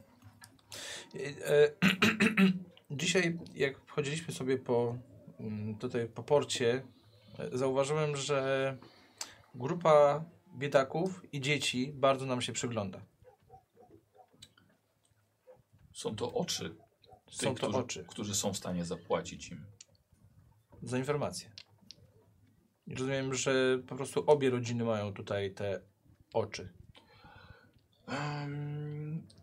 E, 1.45 1.71
Dzisiaj, 2.91 3.39
jak 3.55 3.91
chodziliśmy 3.91 4.33
sobie 4.33 4.57
po 4.57 4.97
mm, 5.39 5.77
tutaj 5.77 6.07
po 6.07 6.23
porcie, 6.23 6.83
e, 7.39 7.57
zauważyłem, 7.57 8.15
że 8.15 8.77
grupa 9.55 10.23
biedaków 10.57 11.21
i 11.31 11.41
dzieci 11.41 11.91
bardzo 11.95 12.25
nam 12.25 12.41
się 12.41 12.53
przygląda. 12.53 13.01
Są 15.93 16.15
to 16.15 16.33
oczy. 16.33 16.75
Są 17.31 17.39
tych, 17.39 17.59
to 17.59 17.67
którzy, 17.67 17.77
oczy 17.77 18.05
Którzy 18.07 18.35
są 18.35 18.53
w 18.53 18.57
stanie 18.57 18.85
zapłacić 18.85 19.51
im. 19.51 19.65
za 20.83 20.97
informacje. 20.97 21.51
I 22.87 22.95
Rozumiem, 22.95 23.33
że 23.33 23.79
po 23.87 23.95
prostu 23.95 24.23
obie 24.27 24.49
rodziny 24.49 24.83
mają 24.83 25.13
tutaj 25.13 25.53
te 25.53 25.81
oczy. 26.33 26.73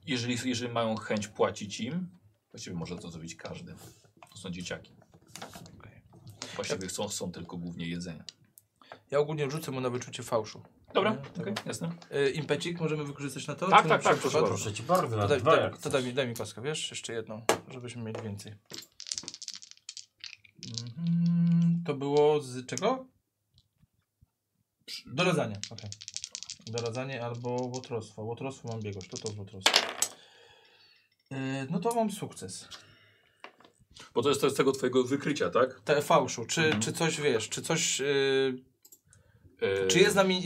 Jeżeli, 0.06 0.36
jeżeli 0.44 0.72
mają 0.72 0.96
chęć 0.96 1.28
płacić 1.28 1.80
im, 1.80 2.08
właściwie 2.50 2.76
może 2.76 2.96
to 2.98 3.10
zrobić 3.10 3.34
każdy. 3.34 3.74
To 4.30 4.38
są 4.38 4.50
dzieciaki. 4.50 4.96
Właściwie 6.56 6.86
chcą, 6.86 7.08
chcą 7.08 7.32
tylko 7.32 7.56
głównie 7.56 7.88
jedzenia. 7.88 8.24
Ja 9.10 9.18
ogólnie 9.18 9.50
rzucę 9.50 9.70
mu 9.70 9.80
na 9.80 9.90
wyczucie 9.90 10.22
fałszu. 10.22 10.62
Dobra, 10.94 11.16
okej, 11.40 11.54
jasne. 11.66 11.90
E, 12.10 12.30
Impecik 12.30 12.80
możemy 12.80 13.04
wykorzystać 13.04 13.46
na 13.46 13.54
to? 13.54 13.68
Tak, 13.68 13.88
tak, 13.88 14.02
tak, 14.02 14.16
proszę 14.16 14.42
Proszę 14.42 14.72
cię 14.72 14.82
bardzo, 14.82 15.16
To, 15.16 15.28
daj, 15.28 15.40
dwa 15.40 15.56
daj, 15.56 15.70
to 15.82 15.90
daj, 15.90 16.04
mi- 16.04 16.14
daj 16.14 16.28
mi 16.28 16.34
kostkę, 16.34 16.62
wiesz? 16.62 16.90
Jeszcze 16.90 17.12
jedną, 17.12 17.44
żebyśmy 17.68 18.02
mieli 18.02 18.22
więcej. 18.22 18.54
Mhm, 20.80 21.82
To 21.86 21.94
było 21.94 22.40
z 22.40 22.66
czego? 22.66 23.06
Do 25.06 25.24
rodzania, 25.24 25.56
okej. 25.70 25.90
Doradzanie 26.66 27.24
albo 27.24 27.48
łotrostwo. 27.50 28.22
Łotrostwo 28.22 28.68
mam 28.68 28.80
biegłość, 28.80 29.08
to 29.08 29.16
to 29.18 29.28
łotrostwo. 29.38 29.72
Yy, 31.30 31.36
no 31.70 31.78
to 31.80 31.94
mam 31.94 32.10
sukces. 32.10 32.68
Bo 34.14 34.22
to 34.22 34.28
jest 34.28 34.40
to 34.40 34.50
z 34.50 34.54
tego 34.54 34.72
twojego 34.72 35.04
wykrycia, 35.04 35.50
tak? 35.50 35.80
Te 35.80 36.02
fałszu, 36.02 36.46
czy, 36.46 36.62
Mhm. 36.64 36.82
czy 36.82 36.92
coś 36.92 37.20
wiesz, 37.20 37.48
czy 37.48 37.62
coś. 37.62 38.00
Yy, 38.00 38.06
E, 38.06 38.73
czy 39.88 39.98
jest 39.98 40.12
z 40.12 40.14
nami, 40.14 40.42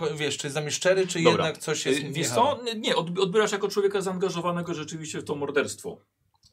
yy, 0.00 0.16
wiesz, 0.16 0.38
czy 0.38 0.46
jest 0.46 0.52
z 0.54 0.56
nami 0.56 0.70
szczery, 0.70 1.06
czy 1.06 1.22
Dobra. 1.22 1.30
jednak 1.44 1.62
coś 1.62 1.86
jest. 1.86 2.04
E, 2.04 2.10
Wiesz 2.10 2.28
co? 2.28 2.60
Nie, 2.64 2.74
Nie, 2.74 2.94
odb- 2.94 3.20
odbierasz 3.20 3.52
jako 3.52 3.68
człowieka 3.68 4.00
zaangażowanego 4.00 4.74
rzeczywiście 4.74 5.18
w 5.20 5.24
to 5.24 5.34
morderstwo. 5.34 6.00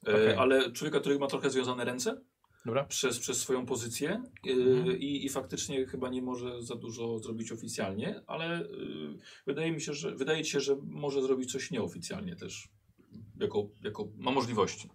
E, 0.07 0.11
Okej. 0.11 0.35
Ale 0.35 0.72
człowieka, 0.72 0.99
który 0.99 1.19
ma 1.19 1.27
trochę 1.27 1.49
związane 1.49 1.85
ręce 1.85 2.22
Dobra. 2.65 2.83
przez, 2.83 3.19
przez 3.19 3.38
swoją 3.38 3.65
pozycję 3.65 4.23
Mhm. 4.48 4.98
i, 4.99 5.25
i 5.25 5.30
faktycznie 5.30 5.85
chyba 5.85 6.09
nie 6.09 6.22
może 6.22 6.61
za 6.61 6.75
dużo 6.75 7.19
zrobić 7.19 7.51
oficjalnie, 7.51 8.22
ale 8.27 8.67
wydaje 9.48 9.72
mi 9.72 9.81
się, 9.81 9.93
że 9.93 10.15
wydaje 10.15 10.43
ci 10.43 10.51
się, 10.51 10.59
że 10.59 10.75
może 10.83 11.22
zrobić 11.22 11.51
coś 11.51 11.72
nieoficjalnie 11.72 12.35
też. 12.35 12.69
Jako, 13.40 13.67
jako 13.83 14.07
ma 14.17 14.31
możliwości. 14.31 14.90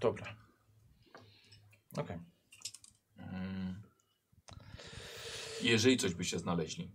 Dobra. 0.00 0.36
Okej. 1.96 2.16
Mm. 2.16 2.33
Jeżeli 5.64 5.96
coś 5.96 6.14
byście 6.14 6.38
znaleźli, 6.38 6.90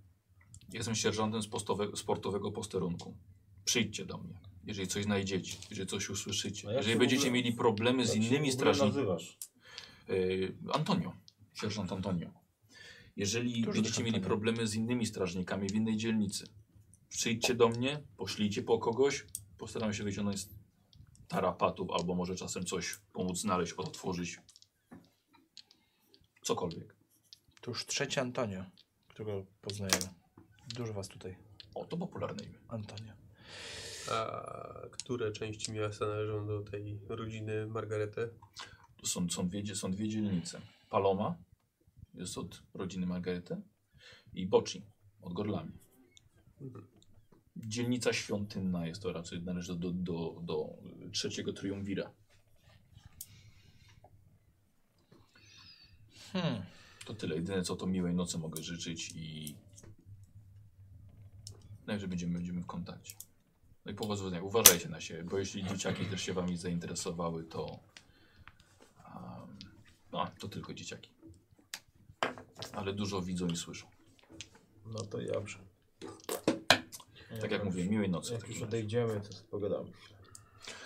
jestem 0.74 0.96
sierżantem 0.96 1.42
z 1.42 1.48
postowe, 1.48 1.98
sportowego 1.98 2.52
posterunku. 2.52 3.18
Przyjdźcie 3.66 4.06
do 4.06 4.18
mnie. 4.18 4.40
Jeżeli 4.66 4.88
coś 4.88 5.04
znajdziecie, 5.04 5.58
jeżeli 5.70 5.90
coś 5.90 6.10
usłyszycie, 6.10 6.68
jak 6.68 6.78
jeżeli 6.78 7.00
będziecie 7.00 7.22
ogóle- 7.22 7.42
mieli 7.42 7.54
problemy 7.54 8.08
z 8.08 8.16
innymi 8.16 8.52
strażnikami. 8.52 8.92
nazywasz? 8.92 9.38
Yy, 10.08 10.56
Antonio, 10.74 11.14
sierżant 11.54 11.92
Antonio. 11.92 12.30
Jeżeli 13.16 13.62
Dużo 13.62 13.72
będziecie 13.72 14.04
mieli 14.04 14.22
problemy 14.22 14.68
z 14.68 14.76
innymi 14.76 15.06
strażnikami 15.06 15.70
w 15.70 15.76
innej 15.76 15.98
dzielnicy, 15.98 16.48
przyjdźcie 17.10 17.56
do 17.56 17.70
mnie, 17.70 18.04
poślijcie 18.18 18.62
po 18.64 18.80
kogoś, 18.80 19.26
postaram 19.58 19.94
się 19.94 20.04
wyciągnąć 20.04 20.40
z 20.40 20.50
tarapatów 21.28 21.92
albo 21.92 22.16
może 22.16 22.36
czasem 22.36 22.66
coś 22.66 23.00
pomóc 23.14 23.38
znaleźć, 23.38 23.74
otworzyć. 23.74 24.40
Cokolwiek. 26.42 26.99
To 27.70 27.74
już 27.74 27.86
trzeci 27.86 28.20
Antonio, 28.20 28.66
którego 29.08 29.46
poznajemy. 29.62 30.06
Dużo 30.76 30.94
was 30.94 31.08
tutaj. 31.08 31.36
O, 31.76 31.86
to 31.86 31.98
popularne 31.98 32.44
imię. 32.44 32.60
Antonio. 32.68 33.14
A 34.12 34.42
które 34.92 35.32
części 35.32 35.72
miasta 35.72 36.08
należą 36.08 36.48
do 36.48 36.62
tej 36.62 37.00
rodziny 37.10 37.68
Margaretę? 37.68 38.30
To 38.98 39.08
są, 39.08 39.30
są, 39.30 39.48
dwie, 39.48 39.76
są 39.76 39.92
dwie 39.92 40.10
dzielnice. 40.10 40.62
Paloma 40.90 41.38
jest 42.14 42.38
od 42.38 42.64
rodziny 42.74 43.06
Margarety 43.06 43.62
i 44.34 44.48
Boci 44.48 44.86
od 45.22 45.34
Gorlami. 45.34 45.72
Dzielnica 47.56 48.14
Świątynna 48.14 48.88
jest 48.88 49.02
to 49.02 49.14
raczej 49.14 49.42
należy 49.42 49.76
do, 49.76 49.92
do, 49.92 50.42
do 50.42 50.70
trzeciego 51.12 51.54
triumvira. 51.54 52.12
Hmm. 56.34 56.79
To 57.10 57.16
tyle. 57.16 57.36
Jedyne 57.36 57.64
co 57.64 57.76
to 57.76 57.88
miłej 57.88 58.14
nocy 58.14 58.38
mogę 58.38 58.64
życzyć 58.64 59.12
i 59.16 59.56
no 61.88 61.96
i 61.96 62.00
że 62.00 62.08
będziemy, 62.08 62.34
będziemy 62.34 62.62
w 62.62 62.66
kontakcie. 62.66 63.16
No 63.86 63.92
i 63.92 63.96
powodzenia. 63.96 64.42
Uważajcie 64.44 64.90
na 64.90 65.02
siebie, 65.02 65.24
bo 65.24 65.38
jeśli 65.38 65.64
dzieciaki 65.64 66.06
też 66.06 66.22
się 66.22 66.34
wami 66.34 66.58
zainteresowały, 66.58 67.44
to 67.44 67.80
um, 69.06 69.58
no, 70.12 70.28
to 70.40 70.48
tylko 70.48 70.74
dzieciaki. 70.74 71.12
Ale 72.74 72.94
dużo 72.94 73.22
widzą 73.22 73.48
i 73.48 73.58
słyszą. 73.58 73.88
No 74.86 75.00
to 75.00 75.18
dobrze. 75.34 75.60
Tak 77.42 77.52
jak 77.52 77.66
mówię, 77.66 77.86
miłej 77.86 78.10
nocy. 78.10 78.30
w 78.30 78.32
Jak 78.32 78.42
takim 78.42 78.54
już 78.54 78.62
razie. 78.62 78.78
odejdziemy, 78.78 79.22
to 79.22 79.30
pogadamy. 79.52 79.92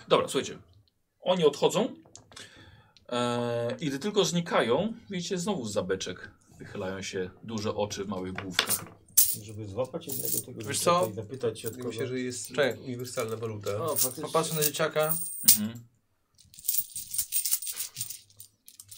Dobra, 0.08 0.28
słuchajcie. 0.28 0.58
Oni 1.20 1.44
odchodzą 1.44 1.94
i 3.80 3.86
gdy 3.86 3.98
tylko 3.98 4.24
znikają, 4.24 4.92
widzicie 5.10 5.38
znowu 5.38 5.66
z 5.66 5.72
zabeczek 5.72 6.30
wychylają 6.58 7.02
się 7.02 7.30
duże 7.42 7.74
oczy 7.74 8.04
w 8.04 8.08
małych 8.08 8.32
główkach. 8.32 8.84
Żeby 9.42 9.66
złapać 9.66 10.06
jednego 10.06 10.38
tego 10.38 10.64
Wiesz 10.64 10.80
co? 10.80 11.08
i 11.10 11.14
zapytać 11.14 11.60
się 11.60 11.68
od 11.68 11.76
kogo. 11.76 11.88
Myślę, 11.88 12.06
że 12.06 12.20
jest 12.20 12.48
Czekaj. 12.48 12.78
uniwersalna 12.78 13.36
waluta. 13.36 13.76
O, 13.76 13.96
faktycznie. 13.96 14.22
Popatrzę 14.22 14.54
na 14.54 14.62
dzieciaka. 14.62 15.16
Mhm. 15.44 15.84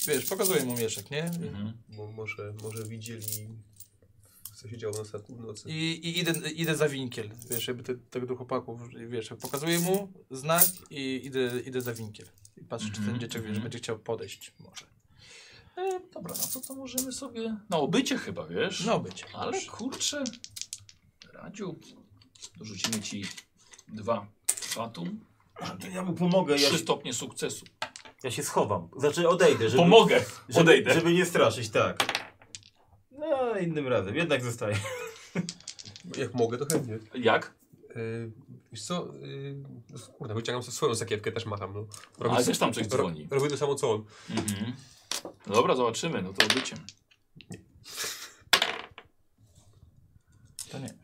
Wiesz, 0.07 0.25
pokazuję 0.25 0.65
mu 0.65 0.77
mieszek, 0.77 1.11
nie? 1.11 1.25
Mhm. 1.25 1.73
Bo 1.89 2.13
może, 2.13 2.55
może 2.63 2.85
widzieli, 2.85 3.49
co 4.57 4.69
się 4.69 4.79
działo 4.79 4.95
na 4.95 5.01
ostatniej 5.01 5.39
nocy. 5.39 5.71
I, 5.71 6.09
i 6.09 6.19
idę, 6.19 6.51
idę 6.51 6.77
za 6.77 6.89
winkiel. 6.89 7.31
Wiesz, 7.51 7.69
jakby 7.69 7.83
te, 7.83 7.95
tego 7.95 8.27
do 8.27 8.37
chłopaków, 8.37 8.81
wiesz, 9.09 9.29
pokazuję 9.41 9.79
mu 9.79 10.13
znak 10.31 10.65
i 10.91 11.21
idę, 11.25 11.61
idę 11.67 11.81
za 11.81 11.95
winkiel. 11.95 12.27
I 12.57 12.65
patrzę, 12.65 12.87
czy 12.87 12.93
ten 12.95 13.03
Mhm, 13.03 13.21
dzieciak, 13.21 13.43
wiesz, 13.43 13.49
mhm. 13.49 13.63
będzie 13.63 13.79
chciał 13.79 13.99
podejść 13.99 14.53
może. 14.61 14.87
E, 15.77 16.01
dobra, 16.15 16.35
no 16.37 16.43
co 16.49 16.61
to 16.61 16.75
możemy 16.75 17.13
sobie... 17.13 17.57
Na 17.71 17.77
obycie 17.77 18.19
chyba, 18.19 18.47
wiesz? 18.47 18.85
No 18.85 19.01
być. 19.01 19.25
Ale 19.35 19.61
kurczę, 19.63 20.25
Radziu, 21.33 21.79
dorzucimy 22.59 23.01
ci 23.03 23.25
dwa 23.89 24.27
fatum, 24.47 25.21
To 25.81 25.87
ja 25.89 26.03
mu 26.03 26.15
pomogę, 26.15 26.53
ja 26.55 26.59
trzy 26.69 26.71
się, 26.79 26.79
stopnie 26.83 27.13
sukcesu. 27.15 27.67
ja 28.25 28.31
się 28.31 28.43
schowam. 28.43 28.89
Znaczy 28.97 29.29
odejdę, 29.29 29.69
żeby, 29.71 29.83
Pomogę, 29.83 30.25
żeby, 30.49 30.61
odejdę. 30.61 30.95
żeby 30.95 31.13
nie 31.15 31.27
straszyć, 31.27 31.69
tak. 31.69 32.27
No, 33.13 33.59
innym 33.59 33.89
razem, 33.89 34.17
jednak 34.17 34.43
zostaję. 34.45 34.77
Jak 36.17 36.35
mogę, 36.35 36.59
to 36.59 36.67
chętnie. 36.67 36.99
Jak? 37.15 37.55
Yy, 37.97 38.33
wiesz 38.73 38.83
co, 38.85 39.13
yy, 39.15 39.63
kurde, 40.19 40.35
wyciągam 40.35 40.63
sobie 40.63 40.75
swoją 40.77 40.95
sakiewkę, 40.95 41.33
też 41.33 41.47
macham. 41.47 41.75
No. 41.75 41.87
Ale 42.31 42.45
też 42.45 42.59
tam 42.59 42.73
coś 42.73 42.83
ro- 42.83 42.89
dzwoni. 42.91 43.29
Robię 43.31 43.51
to 43.51 43.57
samo 43.57 43.75
co 43.75 43.91
on. 43.93 44.05
Mhm. 44.31 44.73
No 45.47 45.55
dobra, 45.55 45.77
zobaczymy, 45.77 46.23
no 46.23 46.33
to 46.33 46.47
obyciem. 46.47 46.79
To 50.71 50.79
nie. 50.79 50.95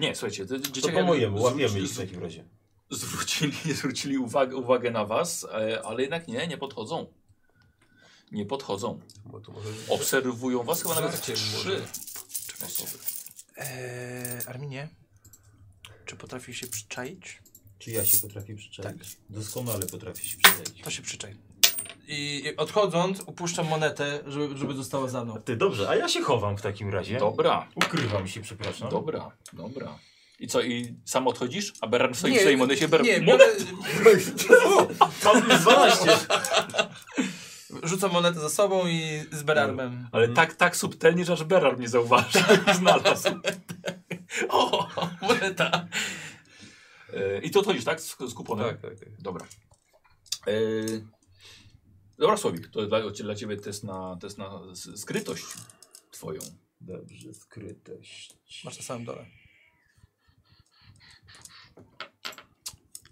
Nie, 0.00 0.14
słuchajcie, 0.14 0.46
te 0.46 0.60
To 0.60 0.70
dzieciaki 0.70 0.94
po 0.96 1.02
mojemu, 1.02 1.42
łapiemy 1.42 1.80
ich 1.80 1.90
w 1.90 1.96
takim 1.98 2.22
razie. 2.22 2.44
zwrócili, 2.90 3.56
zwrócili 3.74 4.18
uwagę, 4.18 4.56
uwagę 4.56 4.90
na 4.90 5.04
was, 5.04 5.44
e, 5.44 5.82
ale 5.86 6.02
jednak 6.02 6.28
nie, 6.28 6.46
nie 6.46 6.58
podchodzą. 6.58 7.06
Nie 8.32 8.46
podchodzą. 8.46 9.00
Bo 9.24 9.40
to 9.40 9.52
może... 9.52 9.68
Obserwują 9.88 10.62
was 10.62 10.82
chyba 10.82 10.94
nawet 10.94 11.20
trzy 11.22 11.32
osoby. 12.66 12.90
Eee, 13.56 14.46
Arminie, 14.46 14.88
czy 16.06 16.16
potrafisz 16.16 16.60
się 16.60 16.66
przyczaić? 16.66 17.42
Czy 17.78 17.90
ja 17.90 18.04
się 18.04 18.18
potrafię 18.18 18.56
przyczaić? 18.56 18.98
Tak. 18.98 19.06
Doskonale 19.30 19.86
potrafię 19.86 20.26
się 20.26 20.36
przyczaić. 20.38 20.82
To 20.84 20.90
się 20.90 21.02
przyczaj. 21.02 21.36
I, 22.08 22.42
i 22.44 22.56
odchodząc, 22.56 23.20
upuszczam 23.26 23.68
monetę, 23.68 24.20
żeby, 24.26 24.56
żeby 24.56 24.74
została 24.74 25.08
za 25.08 25.24
mną. 25.24 25.40
Ty, 25.44 25.56
dobrze, 25.56 25.88
a 25.88 25.96
ja 25.96 26.08
się 26.08 26.22
chowam 26.22 26.56
w 26.58 26.62
takim 26.62 26.90
razie. 26.90 27.18
Dobra, 27.18 27.68
Ukrywam 27.74 28.28
się, 28.28 28.40
przepraszam. 28.40 28.90
dobra, 28.90 29.30
dobra. 29.52 29.98
I 30.40 30.46
co, 30.48 30.62
i 30.62 30.94
sam 31.04 31.26
odchodzisz? 31.26 31.72
A 31.80 31.86
Beran 31.86 32.14
w 32.14 32.18
swojej, 32.18 32.36
w 32.36 32.40
swojej 32.40 32.56
monecie 32.56 32.88
Ber... 32.88 33.02
nie, 33.02 33.20
Monet... 33.20 33.66
Mam 35.24 35.42
plus 35.42 35.60
12. 35.60 36.10
Rzucam 37.82 38.12
monetę 38.12 38.40
za 38.40 38.50
sobą 38.50 38.86
i 38.86 39.22
z 39.32 39.42
Berarmem. 39.42 40.08
Ale 40.12 40.28
tak, 40.28 40.54
tak 40.54 40.76
subtelnie, 40.76 41.24
że 41.24 41.32
aż 41.32 41.44
Berar 41.44 41.78
mnie 41.78 41.88
zauważył 41.88 42.42
i 42.72 42.74
znalazł. 42.78 43.28
O, 44.48 44.88
moneta. 45.22 45.88
E, 47.12 47.38
I 47.40 47.50
to 47.50 47.60
odchodzisz, 47.60 47.84
tak? 47.84 48.00
Z, 48.00 48.16
z 48.18 48.34
kuponem? 48.34 48.66
Tak, 48.66 48.80
tak, 48.80 48.98
tak. 48.98 49.20
Dobra. 49.20 49.46
E, 50.46 50.52
dobra, 52.18 52.36
Słowik, 52.36 52.68
to 52.68 52.86
dla, 52.86 53.10
dla 53.10 53.34
ciebie 53.34 53.56
test 53.56 53.84
na, 53.84 54.16
test 54.20 54.38
na 54.38 54.60
skrytość 54.96 55.44
twoją. 56.10 56.40
Dobrze, 56.80 57.34
skrytość. 57.34 58.36
Masz 58.64 58.76
na 58.76 58.82
samym 58.82 59.04
dole. 59.04 59.26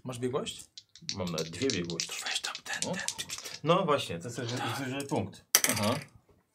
Masz 0.03 0.19
biegłość? 0.19 0.63
Mam 1.15 1.27
nawet 1.27 1.49
dwie 1.49 1.67
biegłości. 1.67 2.23
Weź 2.25 2.39
tam 2.39 2.55
ten, 2.63 2.81
ten. 2.81 2.95
No 3.63 3.85
właśnie, 3.85 4.19
to 4.19 4.27
jest 4.27 4.39
że 4.89 5.01
punkt. 5.09 5.45
Aha. 5.71 5.95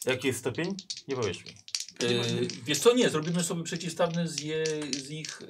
Jaki 0.05 0.27
jest 0.27 0.41
stopień? 0.41 0.77
Nie 1.09 1.17
powiesz 1.17 1.45
mi. 1.45 1.70
E, 2.03 2.47
wiesz 2.65 2.79
co, 2.79 2.95
nie, 2.95 3.11
zrobimy 3.11 3.45
sobie 3.45 3.63
przeciwstawny 3.63 4.29
z, 4.29 4.41
je, 4.41 4.65
z 4.93 5.11
ich 5.11 5.43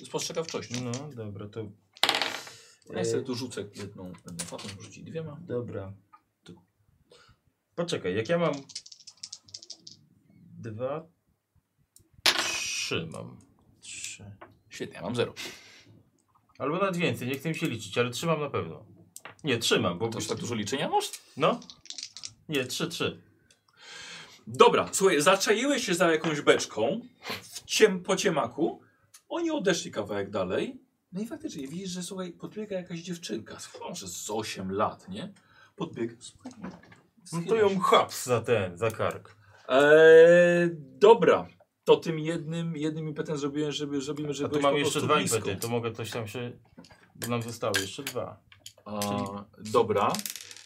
e, 0.00 0.04
spostrzegawczością. 0.04 0.74
No, 0.84 0.92
dobra, 1.14 1.48
to... 1.48 1.70
Ja 2.90 3.04
sobie 3.04 3.22
tu 3.22 3.34
rzucę 3.34 3.64
jedną, 3.74 4.12
jedną 4.26 4.44
fatą, 4.44 4.68
rzuci 4.80 5.04
dwiema. 5.04 5.40
Dobra. 5.40 5.92
To... 6.44 6.52
Poczekaj, 7.74 8.16
jak 8.16 8.28
ja 8.28 8.38
mam... 8.38 8.54
Dwa... 10.58 11.06
Trzy 12.22 13.06
mam. 13.06 13.38
Trzy. 13.80 14.36
Świetnie, 14.68 14.96
ja 14.96 15.02
mam 15.02 15.16
zero. 15.16 15.34
Albo 16.58 16.78
nawet 16.78 16.96
więcej, 16.96 17.28
nie 17.28 17.34
chcę 17.38 17.48
mi 17.48 17.54
się 17.54 17.66
liczyć, 17.66 17.98
ale 17.98 18.10
trzy 18.10 18.26
mam 18.26 18.40
na 18.40 18.50
pewno. 18.50 18.86
Nie, 19.44 19.58
trzy 19.58 19.80
mam, 19.80 19.98
bo... 19.98 20.08
To 20.08 20.18
już 20.18 20.28
tak 20.28 20.38
dużo 20.38 20.54
liczenia 20.54 20.88
masz? 20.88 21.10
No? 21.36 21.60
Nie, 22.48 22.64
trzy, 22.64 22.88
trzy. 22.88 23.22
Dobra, 24.46 24.88
słuchaj, 24.92 25.20
zaczaiłeś 25.20 25.86
się 25.86 25.94
za 25.94 26.12
jakąś 26.12 26.40
beczką, 26.40 27.00
ciem, 27.66 28.02
po 28.02 28.16
ciemaku. 28.16 28.80
Oni 29.28 29.50
odeszli 29.50 29.90
kawałek 29.90 30.30
dalej. 30.30 30.80
No 31.12 31.22
i 31.22 31.26
faktycznie 31.26 31.68
widzisz, 31.68 31.90
że 31.90 32.02
słuchaj, 32.02 32.32
podbiega 32.32 32.76
jakaś 32.76 33.00
dziewczynka, 33.00 33.56
może 33.80 34.08
z 34.08 34.30
8 34.30 34.72
lat, 34.72 35.08
nie? 35.08 35.32
Podbieg. 35.76 36.16
Słuchaj, 36.20 36.52
No 37.32 37.40
to 37.48 37.56
ją 37.56 37.78
chaps 37.78 38.26
za 38.26 38.40
ten, 38.40 38.76
za 38.78 38.90
kark. 38.90 39.36
Eee, 39.68 40.70
dobra. 40.98 41.46
To 41.84 41.96
tym 41.96 42.18
jednym, 42.18 42.76
jednym 42.76 43.08
impetem 43.08 43.38
zrobiłem, 43.38 43.72
żeby 43.72 44.00
zrobimy, 44.00 44.28
A 44.28 44.32
żeby 44.32 44.48
tu 44.48 44.52
byłeś 44.60 44.64
mam 44.64 44.76
jeszcze 44.76 45.00
dwa 45.00 45.16
blisko. 45.16 45.36
impety, 45.36 45.56
to 45.56 45.68
mogę 45.68 45.92
coś 45.92 46.10
tam 46.10 46.26
się... 46.28 46.52
Bo 47.14 47.28
nam 47.28 47.42
zostało 47.42 47.78
jeszcze 47.80 48.02
dwa. 48.02 48.40
A, 48.84 49.00
dobra. 49.58 50.12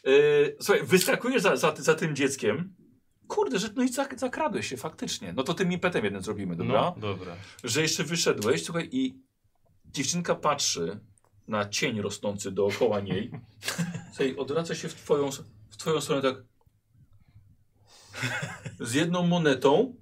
Eee, 0.04 0.56
słuchaj, 0.60 0.86
wyskakujesz 0.86 1.42
za, 1.42 1.56
za, 1.56 1.74
za 1.78 1.94
tym 1.94 2.16
dzieckiem. 2.16 2.74
Kurde, 3.28 3.58
że 3.58 3.68
no 3.76 3.82
i 3.82 3.88
zak 3.88 4.18
zakradłeś 4.18 4.68
się 4.68 4.76
faktycznie. 4.76 5.32
No 5.32 5.42
to 5.42 5.54
tym 5.54 5.72
impetem 5.72 6.04
jeden 6.04 6.22
zrobimy, 6.22 6.56
dobra? 6.56 6.80
No, 6.80 6.94
dobra. 7.00 7.36
Że 7.64 7.82
jeszcze 7.82 8.04
wyszedłeś, 8.04 8.64
słuchaj, 8.64 8.88
i 8.92 9.18
dziewczynka 9.84 10.34
patrzy 10.34 11.00
na 11.48 11.68
cień 11.68 12.00
rosnący 12.00 12.52
dookoła 12.52 13.00
niej. 13.00 13.30
Słuchaj, 14.12 14.36
odwraca 14.36 14.74
się 14.74 14.88
w 14.88 14.94
twoją, 14.94 15.30
w 15.70 15.76
twoją 15.76 16.00
stronę 16.00 16.22
tak 16.22 16.42
z 18.80 18.94
jedną 18.94 19.26
monetą 19.26 19.94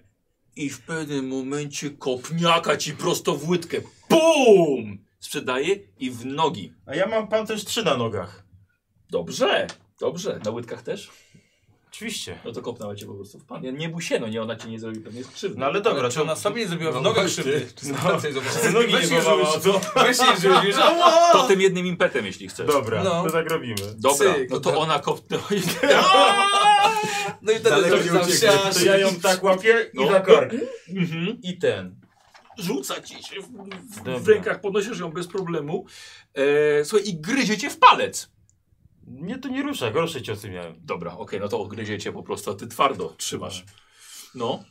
i 0.56 0.70
w 0.70 0.80
pewnym 0.80 1.28
momencie 1.28 1.90
kopniaka 1.90 2.76
ci 2.76 2.92
prosto 2.92 3.34
w 3.34 3.48
łydkę. 3.48 3.80
BUM! 4.10 5.04
Sprzedaje 5.20 5.74
i 5.98 6.10
w 6.10 6.26
nogi. 6.26 6.72
A 6.86 6.94
ja 6.94 7.06
mam 7.06 7.28
pancerz 7.28 7.64
3 7.64 7.82
na 7.82 7.96
nogach. 7.96 8.44
Dobrze, 9.10 9.66
dobrze. 10.00 10.40
Na 10.44 10.50
łydkach 10.50 10.82
też? 10.82 11.10
Oczywiście. 11.94 12.38
No 12.44 12.52
to 12.52 12.62
kopnęła 12.62 12.94
cię 12.96 13.06
po 13.06 13.14
prostu 13.14 13.38
w 13.38 13.44
pan. 13.44 13.62
Nie 13.76 13.88
bój 13.88 14.02
się, 14.02 14.18
no 14.20 14.28
nie, 14.28 14.42
ona 14.42 14.56
ci 14.56 14.68
nie 14.68 14.78
zrobi 14.80 15.00
pewnie 15.00 15.22
krzywdy. 15.34 15.58
No 15.60 15.66
ale 15.66 15.80
dobra, 15.80 16.08
Czy 16.10 16.22
ona 16.22 16.36
sobie 16.36 16.60
nie 16.62 16.68
zrobiła 16.68 16.90
w 16.90 16.94
No 16.94 17.00
nogach 17.00 17.22
właśnie. 17.24 17.42
krzywdy? 17.42 17.66
No, 18.02 18.70
nogi 18.80 18.94
nie 19.10 19.20
bolała? 19.22 19.52
Weź 19.96 20.18
jej 20.18 20.36
rzuć, 20.40 20.64
już. 20.64 20.76
To 21.32 21.44
tym 21.48 21.60
jednym 21.60 21.86
impetem, 21.86 22.26
jeśli 22.26 22.48
chcesz. 22.48 22.66
Dobra, 22.66 23.04
No. 23.04 23.24
to 23.24 23.30
tak 23.30 23.50
robimy. 23.50 23.74
Dobra, 23.96 24.34
Cyk, 24.34 24.50
no 24.50 24.60
to 24.60 24.70
to- 24.72 24.78
ona 24.78 24.98
kopnęła 24.98 25.44
i... 25.50 25.62
No 27.42 27.52
i 27.52 27.56
wtedy 27.58 27.90
to 28.74 28.84
ja 28.84 28.98
ją 28.98 29.14
tak 29.22 29.42
łapię 29.42 29.90
i 29.92 29.96
No. 30.00 30.12
za 30.12 30.20
kark. 30.20 30.52
Mhm. 30.88 31.38
I 31.42 31.58
ten. 31.58 31.94
Rzuca 32.58 33.00
ci 33.02 33.14
się 33.14 33.40
w, 33.40 33.46
w, 34.04 34.24
w 34.24 34.28
rękach, 34.28 34.60
podnosisz 34.60 34.98
ją 34.98 35.12
bez 35.12 35.26
problemu. 35.28 35.86
E, 36.34 36.84
słuchaj, 36.84 37.08
i 37.08 37.20
gryzie 37.20 37.58
cię 37.58 37.70
w 37.70 37.78
palec. 37.78 38.33
Mnie 39.06 39.38
to 39.38 39.48
nie 39.48 39.62
rusza, 39.62 39.90
gorsze 39.90 40.22
ciosy 40.22 40.50
miałem. 40.50 40.74
Dobra, 40.80 41.12
okej, 41.16 41.40
no 41.40 41.48
to 41.48 41.60
odgryzie 41.60 41.98
cię 41.98 42.12
po 42.12 42.22
prostu, 42.22 42.50
a 42.50 42.54
ty 42.54 42.66
twardo 42.66 43.08
trzymasz. 43.18 43.64
No. 44.34 44.64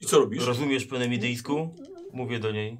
I 0.00 0.06
co 0.06 0.18
robisz? 0.18 0.46
Rozumiesz 0.46 0.84
po 0.84 0.98
nemidyjsku? 0.98 1.76
Mówię 2.12 2.38
do 2.38 2.52
niej. 2.52 2.78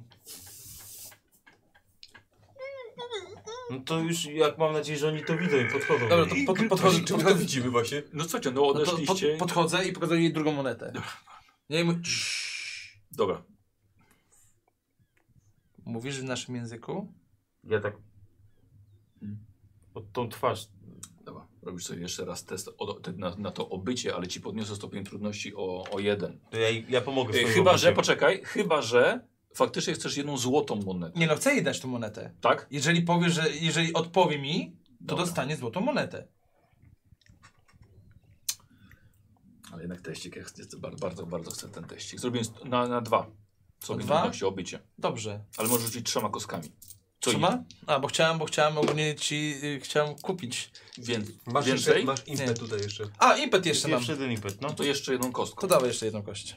No 3.71 3.79
to 3.85 3.99
już 3.99 4.25
jak 4.25 4.57
mam 4.57 4.73
nadzieję, 4.73 4.99
że 4.99 5.07
oni 5.07 5.23
to 5.25 5.37
widzą 5.37 5.57
i 5.57 5.65
podchodzą. 5.71 6.09
Dobra, 6.09 6.25
do 6.25 6.35
to 6.35 6.35
pod, 6.45 6.67
podchodzę, 6.69 7.03
Czy 7.03 7.17
my 7.17 7.23
to 7.23 7.35
widzimy 7.35 7.69
właśnie? 7.69 8.03
No 8.13 8.25
co 8.25 8.39
cię, 8.39 8.51
no 8.51 8.61
no 8.61 8.67
to 8.67 8.73
pod, 8.73 8.89
odeszliście. 8.89 9.37
podchodzę 9.37 9.87
i 9.87 9.93
pokazuję 9.93 10.21
jej 10.21 10.33
drugą 10.33 10.51
monetę. 10.51 10.93
Nie 11.69 11.79
i 11.79 11.83
mu- 11.83 11.93
Dobra. 13.11 13.43
Mówisz 15.85 16.19
w 16.19 16.23
naszym 16.23 16.55
języku? 16.55 17.13
Ja 17.63 17.79
tak... 17.79 17.93
Pod 19.93 20.11
tą 20.11 20.29
twarz. 20.29 20.67
Dobra, 21.25 21.47
robisz 21.61 21.85
sobie 21.85 22.01
jeszcze 22.01 22.25
raz 22.25 22.45
test 22.45 22.69
o, 22.77 22.93
te, 22.93 23.11
na, 23.11 23.35
na 23.35 23.51
to 23.51 23.69
obycie, 23.69 24.15
ale 24.15 24.27
ci 24.27 24.41
podniosę 24.41 24.75
stopień 24.75 25.03
trudności 25.03 25.55
o, 25.55 25.83
o 25.91 25.99
jeden. 25.99 26.39
To 26.51 26.57
ja, 26.57 26.69
ja 26.89 27.01
pomogę 27.01 27.29
E, 27.29 27.33
swoim 27.33 27.53
chyba, 27.53 27.77
że, 27.77 27.93
poczekaj, 27.93 28.41
chyba, 28.43 28.81
że 28.81 29.27
faktycznie 29.55 29.93
chcesz 29.93 30.17
jedną 30.17 30.37
złotą 30.37 30.75
monetę. 30.75 31.19
Nie 31.19 31.27
no, 31.27 31.35
chcę 31.35 31.53
jej 31.53 31.63
dać 31.63 31.79
tą 31.79 31.87
monetę. 31.87 32.33
Tak? 32.41 32.67
Jeżeli 32.71 33.01
powie, 33.01 33.29
że 33.29 33.49
jeżeli 33.49 33.93
odpowie 33.93 34.39
mi, 34.39 34.75
to 34.99 35.05
Dobra. 35.05 35.25
dostanie 35.25 35.55
złotą 35.55 35.81
monetę. 35.81 36.27
Ale 39.71 39.81
jednak 39.81 40.01
teścik, 40.01 40.35
ja 40.35 40.43
chcę, 40.43 40.77
bardzo, 40.77 40.99
bardzo, 40.99 41.25
bardzo 41.25 41.51
chcę 41.51 41.69
ten 41.69 41.83
teścik. 41.83 42.19
Zrobiłem 42.19 42.45
na, 42.65 42.87
na 42.87 43.01
dwa. 43.01 43.27
Stopień 43.79 44.05
dwa? 44.05 44.15
trudności, 44.15 44.45
obycie. 44.45 44.79
Dobrze. 44.97 45.43
Ale 45.57 45.67
możesz 45.67 45.85
rzucić 45.85 46.05
trzema 46.05 46.29
kostkami. 46.29 46.71
Co 47.21 47.37
ma? 47.39 47.63
A, 47.87 47.99
bo 47.99 48.07
chciałem, 48.07 48.37
bo 48.37 48.45
chciałem 48.45 48.77
ogólnie 48.77 49.15
ci, 49.15 49.53
y, 49.63 49.79
chciałem 49.83 50.15
kupić. 50.15 50.71
Wię, 50.97 51.19
Masz, 51.45 51.65
więcej? 51.65 51.93
jeszcze, 51.95 52.05
masz 52.05 52.27
impet 52.27 52.47
Nie. 52.47 52.53
tutaj 52.53 52.81
jeszcze. 52.81 53.03
A, 53.19 53.37
impet 53.37 53.65
jeszcze 53.65 53.87
mam. 53.87 53.99
Jeszcze 53.99 54.11
jeden 54.13 54.31
impet, 54.31 54.61
no. 54.61 54.67
No 54.67 54.73
to 54.73 54.83
jeszcze 54.83 55.11
jedną 55.11 55.31
kostką. 55.31 55.61
To 55.61 55.67
dawaj 55.67 55.87
jeszcze 55.87 56.05
jedną 56.05 56.23
kość. 56.23 56.55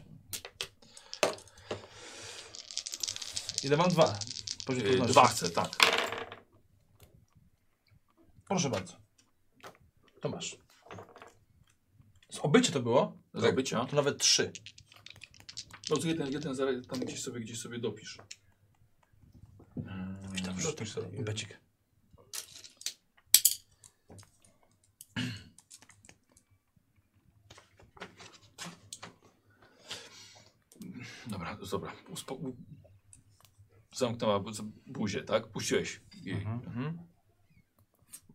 Ile 3.64 3.76
mam? 3.76 3.88
Dwa. 3.90 4.18
Poziom 4.66 4.82
Yy, 4.82 4.88
trudności. 4.88 5.12
dwa 5.12 5.26
chcę, 5.28 5.50
tak. 5.50 5.70
Proszę 8.48 8.70
bardzo. 8.70 8.92
To 10.20 10.28
masz. 10.28 10.56
Z 12.32 12.38
obycie 12.38 12.72
to 12.72 12.80
było? 12.80 13.16
Z 13.34 13.44
obycia. 13.44 13.84
To 13.84 13.96
nawet 13.96 14.18
trzy. 14.18 14.52
No 15.90 15.96
to 15.96 16.06
jeden, 16.08 16.32
jeden 16.32 16.54
zaraz 16.54 16.86
tam 16.86 17.00
gdzieś 17.00 17.22
sobie, 17.22 17.40
gdzieś 17.40 17.60
sobie 17.60 17.78
dopisz. 17.78 18.18
Dopisz 20.62 20.92
sobie. 20.92 21.18
Impecik. 21.18 21.58
Dobra, 31.26 31.58
dobra. 31.70 31.92
Uspo- 32.10 32.52
Zamknęła 33.94 34.40
bu- 34.40 34.50
buzię, 34.86 35.22
tak? 35.22 35.48
Puściłeś 35.48 36.00
jej. 36.22 36.34
Mhm. 36.36 36.60
Mhm. 36.66 36.98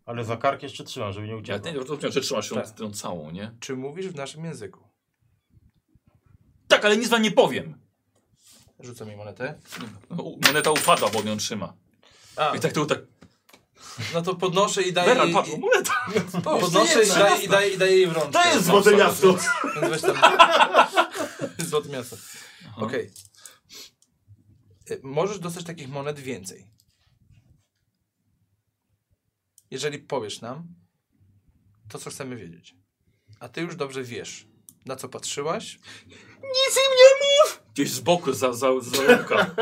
Ale 0.05 0.23
za 0.25 0.37
kark 0.37 0.63
jeszcze 0.63 0.83
trzymam, 0.83 1.13
żeby 1.13 1.25
nie 1.27 1.33
Ja 1.33 1.39
uciekł. 1.39 1.65
nie 1.65 1.73
rozumiem, 1.73 2.11
że 2.11 2.21
trzymasz 2.21 2.51
ją 2.51 2.55
Tak. 2.61 2.71
tą 2.71 2.91
całą, 2.91 3.31
nie? 3.31 3.55
Czy 3.59 3.75
mówisz 3.75 4.07
w 4.07 4.15
naszym 4.15 4.45
języku? 4.45 4.79
Tak, 6.67 6.85
ale 6.85 6.97
nic 6.97 7.09
wam 7.09 7.21
nie 7.21 7.31
powiem. 7.31 7.88
Rzucę 8.79 9.05
mi 9.05 9.15
monetę. 9.15 9.59
No, 10.09 10.23
moneta 10.45 10.71
upada, 10.71 11.09
bo 11.09 11.19
on 11.19 11.27
ją 11.27 11.37
trzyma. 11.37 11.73
A, 12.35 12.55
I 12.55 12.59
tak 12.59 12.73
to 12.73 12.85
tak. 12.85 12.99
no 14.13 14.21
to 14.21 14.35
podnoszę 14.35 14.81
i 14.83 14.93
daję 14.93 15.09
Beran, 15.09 15.27
jej... 15.27 15.33
patrz, 15.33 15.49
moneta. 15.57 15.93
Podnoszę 16.61 17.03
i 17.03 17.07
daję, 17.07 17.43
i, 17.43 17.49
daję, 17.49 17.69
i 17.73 17.77
daję 17.77 17.95
jej 17.97 18.07
w 18.07 18.11
rączkę. 18.11 18.43
To 18.43 18.49
jest 18.49 18.65
złote 18.65 18.95
miasto! 18.95 19.37
Więc 19.75 19.89
weź 19.89 20.01
tam. 20.01 20.17
Złote 21.69 21.89
miasto. 21.89 22.15
Okej. 22.77 23.11
Y, 24.91 24.99
Możesz 25.03 25.39
dostać 25.39 25.65
takich 25.65 25.89
monet 25.89 26.19
więcej. 26.19 26.67
Jeżeli 29.71 29.99
powiesz 29.99 30.41
nam 30.41 30.67
to, 31.89 31.99
co 31.99 32.09
chcemy 32.09 32.35
wiedzieć. 32.35 32.75
A 33.39 33.49
ty 33.49 33.61
już 33.61 33.75
dobrze 33.75 34.03
wiesz, 34.03 34.47
na 34.85 34.95
co 34.95 35.09
patrzyłaś. 35.09 35.79
Nic 36.43 36.75
im 36.77 36.91
nie 36.97 37.11
mów! 37.21 37.38
Gdzieś 37.73 37.91
z 37.91 37.99
boku, 37.99 38.33
za, 38.33 38.53
za, 38.53 38.67
za 38.81 39.03
ręka. 39.03 39.55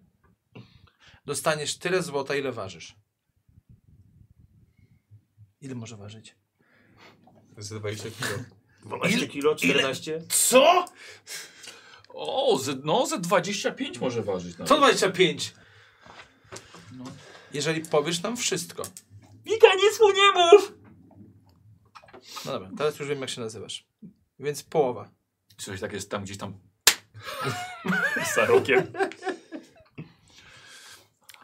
Dostaniesz 1.26 1.78
tyle 1.78 2.02
złota, 2.02 2.34
ile 2.34 2.52
ważysz. 2.52 2.96
Ile 5.60 5.74
może 5.74 5.96
ważyć? 5.96 6.36
Z 7.58 7.68
20 7.68 8.10
kilo. 8.10 8.38
12 8.98 9.28
kilo, 9.28 9.54
14? 9.54 10.22
Co? 10.28 10.84
O, 12.08 12.58
ze, 12.58 12.74
no 12.84 13.06
ze 13.06 13.18
25 13.18 13.98
może 13.98 14.22
ważyć. 14.22 14.52
nawet. 14.52 14.68
125! 14.68 15.54
No. 16.92 17.04
Jeżeli 17.52 17.80
powiesz 17.80 18.22
nam 18.22 18.36
wszystko. 18.36 18.82
Wika, 19.44 19.74
nic 19.74 20.00
mu 20.00 20.10
nie 20.10 20.32
mów! 20.32 20.72
No 22.44 22.52
dobra, 22.52 22.70
teraz 22.78 22.98
już 22.98 23.08
wiem, 23.08 23.20
jak 23.20 23.30
się 23.30 23.40
nazywasz. 23.40 23.88
Więc 24.38 24.62
połowa. 24.62 25.10
Coś 25.56 25.80
tak 25.80 25.92
jest 25.92 26.10
tam 26.10 26.24
gdzieś 26.24 26.38
tam. 26.38 26.58
Za 28.34 28.46
rokiem. 28.46 28.92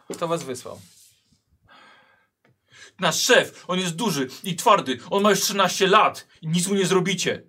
Kto 0.09 0.27
was 0.27 0.43
wysłał? 0.43 0.79
Nasz 2.99 3.19
szef, 3.19 3.65
on 3.67 3.79
jest 3.79 3.95
duży 3.95 4.27
i 4.43 4.55
twardy. 4.55 4.97
On 5.09 5.23
ma 5.23 5.29
już 5.29 5.41
13 5.41 5.87
lat 5.87 6.27
i 6.41 6.47
nic 6.47 6.67
mu 6.67 6.75
nie 6.75 6.85
zrobicie. 6.85 7.43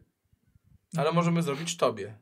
Ale 0.96 1.12
możemy 1.12 1.42
zrobić 1.42 1.76
tobie. 1.76 2.18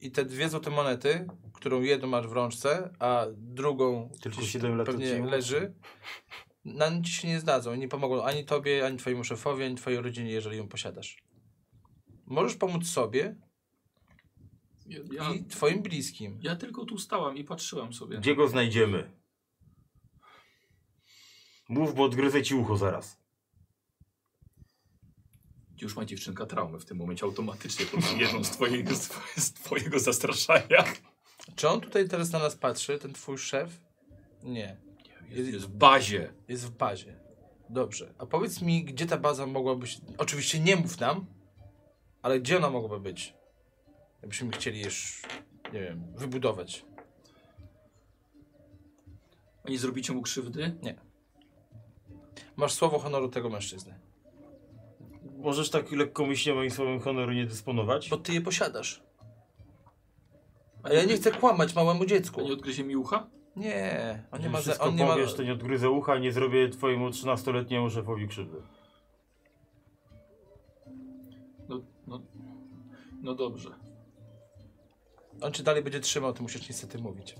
I 0.00 0.10
te 0.10 0.24
dwie 0.24 0.48
złote 0.48 0.70
monety, 0.70 1.26
którą 1.54 1.80
jedną 1.80 2.08
masz 2.08 2.26
w 2.26 2.32
rączce, 2.32 2.90
a 2.98 3.26
drugą 3.36 4.10
Tylko 4.22 4.42
siedem 4.42 4.76
lat 4.76 4.86
pewnie 4.86 5.24
leży, 5.24 5.74
na 6.64 6.88
nic 6.88 7.06
ci 7.06 7.12
się 7.12 7.28
nie 7.28 7.40
zdadzą. 7.40 7.74
Nie 7.74 7.88
pomogą 7.88 8.24
ani 8.24 8.44
tobie, 8.44 8.86
ani 8.86 8.98
twojemu 8.98 9.24
szefowi, 9.24 9.64
ani 9.64 9.74
twojej 9.74 10.00
rodzinie, 10.00 10.30
jeżeli 10.30 10.56
ją 10.56 10.68
posiadasz. 10.68 11.22
Możesz 12.26 12.56
pomóc 12.56 12.86
sobie 12.86 13.36
Ja, 15.12 15.32
i 15.34 15.44
twoim 15.44 15.82
bliskim. 15.82 16.38
ja 16.42 16.56
tylko 16.56 16.84
tu 16.84 16.98
stałam 16.98 17.36
i 17.36 17.44
patrzyłam 17.44 17.92
sobie. 17.92 18.18
Gdzie 18.18 18.34
go 18.36 18.48
znajdziemy? 18.48 19.10
Mów, 21.68 21.94
bo 21.94 22.04
odgryzę 22.04 22.42
ci 22.42 22.54
ucho 22.54 22.76
zaraz. 22.76 23.22
Już 25.80 25.96
ma 25.96 26.04
dziewczynka 26.04 26.46
traumę 26.46 26.78
w 26.78 26.84
tym 26.84 26.96
momencie 26.96 27.24
automatycznie 27.26 27.86
pod 27.86 28.16
jedną 28.18 28.44
z 28.44 28.50
twojego, 28.50 28.94
z 28.94 29.08
twoje- 29.08 29.40
z 29.40 29.52
twojego 29.52 29.98
zastraszania. 29.98 30.84
Czy 31.56 31.68
on 31.68 31.80
tutaj 31.80 32.08
teraz 32.08 32.30
na 32.32 32.38
nas 32.38 32.56
patrzy, 32.56 32.98
ten 32.98 33.12
twój 33.12 33.38
szef? 33.38 33.80
Nie. 34.42 34.76
Jest, 35.28 35.52
jest 35.52 35.64
w 35.66 35.68
bazie. 35.76 36.32
Jest 36.48 36.66
w 36.66 36.70
bazie. 36.70 37.20
Dobrze. 37.70 38.14
A 38.18 38.26
powiedz 38.26 38.62
mi, 38.62 38.84
gdzie 38.84 39.06
ta 39.06 39.16
baza 39.18 39.46
mogła 39.46 39.74
być? 39.76 39.98
Oczywiście 40.18 40.60
nie 40.60 40.76
mów 40.76 41.00
nam, 41.00 41.26
ale 42.22 42.40
gdzie 42.40 42.56
ona 42.56 42.70
mogłaby 42.70 43.00
być? 43.00 43.34
Jakbyśmy 44.22 44.50
chcieli 44.50 44.80
już, 44.80 45.22
nie 45.72 45.80
wiem, 45.80 46.04
wybudować. 46.16 46.84
A 49.66 49.70
nie 49.70 49.78
zrobicie 49.78 50.12
mu 50.12 50.22
krzywdy? 50.22 50.76
Masz 52.56 52.72
słowo 52.72 52.98
honoru 52.98 53.28
tego 53.28 53.50
mężczyzny. 53.50 53.94
Możesz 55.36 55.70
tak 55.70 55.92
lekkomyślnie 55.92 56.54
moim 56.54 56.70
słowem 56.70 57.00
honoru 57.00 57.32
nie 57.32 57.46
dysponować? 57.46 58.08
Bo 58.08 58.16
ty 58.16 58.32
je 58.32 58.40
posiadasz. 58.40 59.02
A 60.82 60.92
ja 60.92 61.04
nie 61.04 61.16
chcę 61.16 61.30
kłamać 61.32 61.74
małemu 61.74 62.02
A 62.02 62.06
dziecku. 62.06 62.40
nie 62.40 62.52
odgryzie 62.52 62.84
mi 62.84 62.96
ucha? 62.96 63.26
Nie, 63.56 64.22
on 64.30 64.38
nie 64.40 64.46
Nie 64.46 64.52
ma... 64.52 64.58
Za, 64.58 64.62
wszystko 64.62 64.86
on 64.86 64.96
nie 64.96 65.04
ma 65.04 65.14
powiesz, 65.14 65.34
to 65.34 65.42
nie 65.42 65.52
odgryzę 65.52 65.90
ucha, 65.90 66.18
nie 66.18 66.32
zrobię 66.32 66.68
twojemu 66.68 67.08
13-letniemu 67.08 67.90
szefowi 67.90 68.28
krzywdy. 68.28 68.62
No, 71.68 71.80
no, 72.06 72.22
no 73.22 73.34
dobrze. 73.34 73.81
On 75.42 75.52
cię 75.52 75.62
dalej 75.62 75.82
będzie 75.82 76.00
trzymał, 76.00 76.32
ty 76.32 76.42
musisz 76.42 76.68
niestety 76.68 76.98
mówić. 76.98 77.36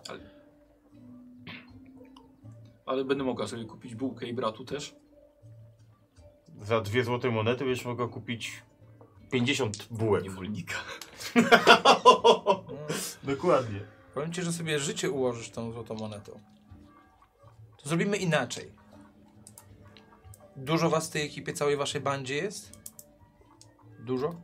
Ale 2.87 3.05
będę 3.05 3.25
mogła 3.25 3.47
sobie 3.47 3.65
kupić 3.65 3.95
bułkę 3.95 4.27
i 4.27 4.35
bratu 4.35 4.65
też? 4.65 4.95
Za 6.61 6.81
dwie 6.81 7.05
złote 7.05 7.31
monety 7.31 7.65
będziesz 7.65 7.85
mogła 7.85 8.09
kupić 8.09 8.63
50 9.31 9.87
bułek. 9.91 10.25
Niewolnika. 10.25 10.75
Dokładnie. 13.23 13.81
Powiem 14.15 14.33
ci, 14.33 14.43
że 14.43 14.53
sobie 14.53 14.79
życie 14.79 15.11
ułożysz 15.11 15.51
tą 15.51 15.73
złotą 15.73 15.95
monetą. 15.95 16.41
To 17.83 17.89
zrobimy 17.89 18.17
inaczej. 18.17 18.73
Dużo 20.57 20.91
was 20.91 21.09
w 21.09 21.13
tej 21.13 21.27
ekipie, 21.27 21.53
całej 21.53 21.77
waszej 21.77 22.01
bandzie 22.01 22.35
jest? 22.35 22.79
Dużo? 23.99 24.35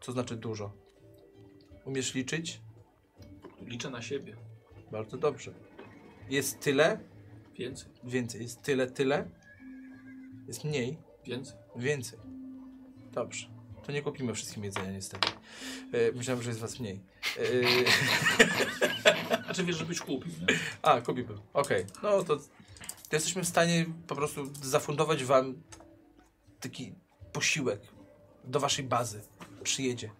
Co 0.00 0.12
znaczy 0.12 0.36
dużo? 0.36 0.83
Umiesz 1.84 2.14
liczyć? 2.14 2.60
Liczę 3.66 3.90
na 3.90 4.02
siebie. 4.02 4.36
Bardzo 4.92 5.16
dobrze. 5.16 5.54
Jest 6.30 6.60
tyle? 6.60 6.98
Więcej, 7.58 7.90
Więcej. 8.04 8.42
Jest 8.42 8.62
tyle, 8.62 8.86
tyle? 8.90 9.30
Jest 10.46 10.64
mniej? 10.64 10.98
więcej. 11.26 11.56
Więcej. 11.76 12.18
Dobrze. 13.12 13.48
To 13.86 13.92
nie 13.92 14.02
kupimy 14.02 14.34
wszystkim 14.34 14.64
jedzenia 14.64 14.92
niestety. 14.92 15.28
E, 15.92 16.12
myślałem, 16.12 16.42
że 16.42 16.50
jest 16.50 16.60
was 16.60 16.80
mniej. 16.80 17.00
E, 17.38 17.42
Znaczy 19.44 19.64
wiesz, 19.64 19.76
żebyś 19.76 20.00
kupił, 20.00 20.32
nie? 20.40 20.46
A, 20.82 21.00
kupiłbym. 21.00 21.38
Okej. 21.52 21.84
No 22.02 22.24
to, 22.24 22.36
to 23.08 23.16
jesteśmy 23.16 23.42
w 23.42 23.48
stanie 23.48 23.86
po 24.06 24.14
prostu 24.14 24.50
zafundować 24.62 25.24
wam 25.24 25.54
taki 26.60 26.94
posiłek 27.32 27.80
do 28.44 28.60
waszej 28.60 28.84
bazy. 28.84 29.20
Przyjedzie. 29.62 30.10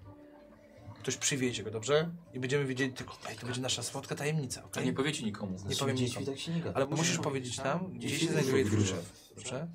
Ktoś 1.04 1.16
przywiezie 1.16 1.62
go, 1.62 1.70
dobrze? 1.70 2.10
I 2.34 2.40
będziemy 2.40 2.64
wiedzieli 2.64 2.92
tylko, 2.92 3.18
ej, 3.30 3.36
to 3.36 3.46
będzie 3.46 3.60
nasza 3.60 3.82
słodka 3.82 4.14
tajemnica, 4.14 4.62
A 4.62 4.64
okej? 4.64 4.84
nie 4.86 4.92
powiecie 4.92 5.24
nikomu. 5.24 5.56
Nie 5.68 5.76
powiem 5.76 5.96
nikomu. 5.96 6.26
tak 6.26 6.38
się 6.38 6.52
nie 6.52 6.60
gada. 6.60 6.76
Ale 6.76 6.86
musisz 6.86 7.18
powiedzieć 7.18 7.58
nam, 7.58 7.92
gdzie 7.92 8.18
się 8.18 8.26
znajduje 8.26 8.64
twój 8.64 8.86
szef, 8.86 9.12
dobrze? 9.36 9.68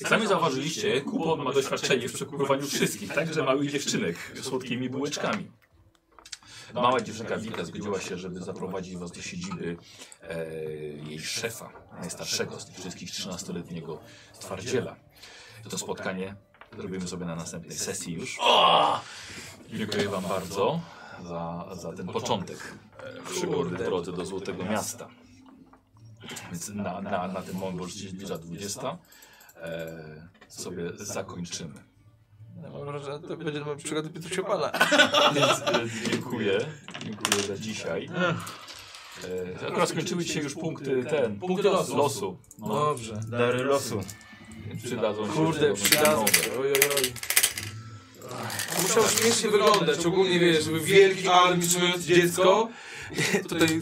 Jak 0.00 0.08
sami 0.08 0.26
zauważyliście, 0.26 1.00
Kupon 1.00 1.42
ma 1.42 1.52
doświadczenie 1.52 2.08
w 2.08 2.12
przekupywaniu 2.12 2.66
wszystkich, 2.66 3.12
także 3.12 3.42
małych 3.42 3.70
dziewczynek 3.72 4.16
słodkimi 4.42 4.90
bułeczkami. 4.90 5.50
Mała 6.74 7.00
dziewczynka 7.00 7.38
Wika 7.38 7.64
zgodziła 7.64 8.00
się, 8.00 8.18
żeby 8.18 8.40
zaprowadzić 8.40 8.96
was 8.96 9.12
do 9.12 9.22
siedziby 9.22 9.76
e, 10.22 10.44
jej 11.08 11.18
szefa, 11.20 11.72
najstarszego 12.00 12.60
z 12.60 12.66
tych 12.66 12.74
wszystkich 12.74 13.10
13-letniego 13.10 13.98
twardziela. 14.40 14.96
To 15.70 15.78
spotkanie 15.78 16.34
zrobimy 16.78 17.08
sobie 17.08 17.26
na 17.26 17.36
następnej 17.36 17.78
sesji 17.78 18.14
już. 18.14 18.38
Dziękuję 19.74 20.08
wam 20.08 20.24
bardzo 20.24 20.80
za, 21.28 21.66
za 21.74 21.92
ten 21.92 22.06
początek 22.06 22.74
przygody 23.30 23.76
w 23.76 23.84
drodze 23.84 24.12
do 24.12 24.24
Złotego 24.24 24.64
Miasta. 24.64 25.08
Więc 26.50 26.68
na, 26.68 27.00
na, 27.00 27.28
na 27.28 27.42
tym 27.42 27.56
moment, 27.56 27.78
bo 27.78 27.84
już 27.84 27.94
się 27.94 28.08
zbliża 28.08 28.38
20, 28.38 28.98
e, 29.56 30.28
sobie 30.48 30.90
zakończymy. 30.96 31.74
Może 32.84 33.20
to 33.20 33.36
będzie 33.36 33.60
moja 33.60 33.76
przygoda 33.76 34.08
Pietrusia 34.08 34.42
Pana. 34.42 34.72
Więc 35.34 35.60
e, 35.60 36.10
dziękuję, 36.10 36.58
dziękuję 37.04 37.42
za 37.42 37.56
dzisiaj. 37.58 38.10
E, 39.62 39.68
akurat 39.68 39.88
skończyły 39.88 40.24
się 40.24 40.40
już 40.40 40.54
punkty 40.54 41.04
ten, 41.04 41.38
punkty 41.40 41.62
losu. 41.62 41.96
losu. 41.96 42.38
No, 42.58 42.68
Dobrze. 42.68 43.20
Dary 43.28 43.64
losu. 43.64 44.00
przydadzą 44.84 45.26
się. 45.26 45.32
Kurde, 45.32 45.74
przydadzą 45.74 46.26
się. 46.26 46.50
Oj, 46.60 46.72
oj, 46.72 46.90
oj. 46.96 47.35
Musiał 48.82 49.08
śmiesznie 49.08 49.50
wyglądać. 49.50 50.06
Ogólnie 50.06 50.38
wiesz, 50.38 50.64
żeby 50.64 50.80
wielki 50.80 51.28
armii 51.28 51.68
trzymający 51.68 52.02
dziecko. 52.02 52.68
Tutaj 53.48 53.80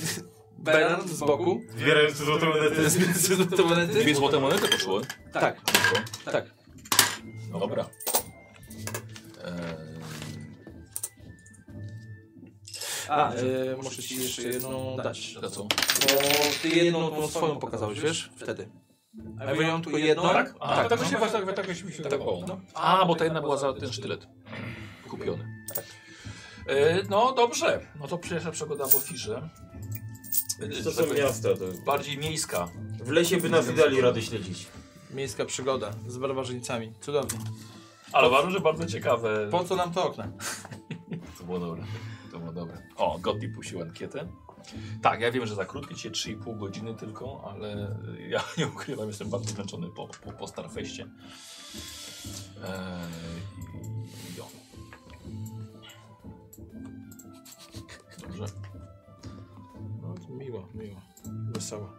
Beran 0.59 1.09
z 1.09 1.21
boku. 1.21 1.61
Zbierając 1.79 2.17
złote 2.17 2.47
monety. 2.47 2.77
To 2.77 2.83
jest 2.83 3.01
między 3.01 3.47
te 3.47 3.63
monety. 3.63 4.01
Dwie 4.01 4.15
złote 4.15 4.41
monety 4.41 4.69
poszły. 4.69 5.03
Tak, 5.33 5.61
tak. 6.25 6.45
Dobra. 7.53 7.87
E, 9.45 9.85
A, 13.09 13.33
e, 13.33 13.77
muszę 13.83 14.03
ci 14.03 14.23
jeszcze 14.23 14.43
jedną 14.43 14.97
dać. 14.97 15.37
za 15.41 15.51
co? 15.51 15.63
Bo 15.63 15.69
ty 16.63 16.69
jedną 16.69 17.11
tą 17.11 17.29
swoją 17.29 17.59
pokazałeś, 17.59 18.01
wiesz? 18.01 18.31
Wtedy. 18.37 18.69
A 19.41 19.45
ja 19.45 19.55
wyjąłem 19.55 19.83
tylko 19.83 19.99
jedną? 19.99 20.23
Tak? 20.23 20.55
A, 20.61 20.77
tak, 20.77 20.91
no. 20.91 20.97
tak, 20.97 21.21
tak, 21.21 21.33
tak, 21.33 21.47
tak, 21.47 21.67
tak 21.67 21.85
mi 21.85 21.93
się 21.93 22.03
wydawało. 22.03 22.45
No. 22.49 22.61
A, 22.75 23.05
bo 23.05 23.15
ta 23.15 23.25
jedna 23.25 23.41
była 23.41 23.57
za 23.57 23.73
ten 23.73 23.93
sztylet. 23.93 24.27
Kupiony. 25.19 25.65
E, 26.69 27.03
no 27.11 27.33
dobrze. 27.33 27.87
No 28.01 28.09
to 28.09 28.19
pierwsza 28.19 28.51
przygoda 28.51 28.87
w 28.87 28.95
ofirze. 28.95 29.49
E, 30.61 30.83
To 30.83 30.93
są 30.93 31.05
tak 31.05 31.19
miasta. 31.19 31.49
To... 31.49 31.65
Bardziej 31.87 32.19
miejska. 32.19 32.69
W 33.05 33.11
lesie 33.11 33.37
by 33.37 33.49
nas 33.51 33.75
dali 33.75 34.01
rady 34.01 34.23
śledzić. 34.23 34.67
Miejska 35.11 35.45
przygoda 35.45 35.91
z 36.07 36.19
barbarzyńcami. 36.19 36.93
Cudownie. 37.01 37.39
Ale 38.13 38.29
uważam, 38.29 38.51
że 38.51 38.61
bardzo 38.61 38.87
ciekawe. 38.87 39.49
Po 39.51 39.65
co 39.65 39.77
nam 39.77 39.93
to 39.93 40.05
okna? 40.05 40.29
To 41.39 41.45
było 41.45 41.59
dobre. 41.61 41.83
To 42.33 42.39
było 42.39 42.53
dobre. 42.53 42.83
O, 42.97 43.19
Gotti 43.19 43.49
puścił 43.49 43.83
ankietę. 43.83 44.29
Tak, 45.03 45.21
ja 45.21 45.31
wiem, 45.33 45.47
że 45.47 45.55
za 45.55 45.65
krótkie 45.65 45.95
dzisiaj 45.95 46.13
3,5 46.13 46.59
godziny 46.59 46.95
tylko, 46.95 47.51
ale 47.55 47.97
ja 48.29 48.45
nie 48.59 48.67
ukrywam, 48.67 49.09
jestem 49.09 49.31
bardzo 49.31 49.51
zmęczony 49.51 49.89
po, 49.97 50.09
po, 50.09 50.33
po 50.33 50.49
Starfeście. 50.49 51.03
Eee, 52.65 52.71
i-. 54.39 54.64
Dobrze. 58.39 58.55
No, 60.03 60.15
miło, 60.37 60.69
miło. 60.75 61.01
Wesoło. 61.55 61.93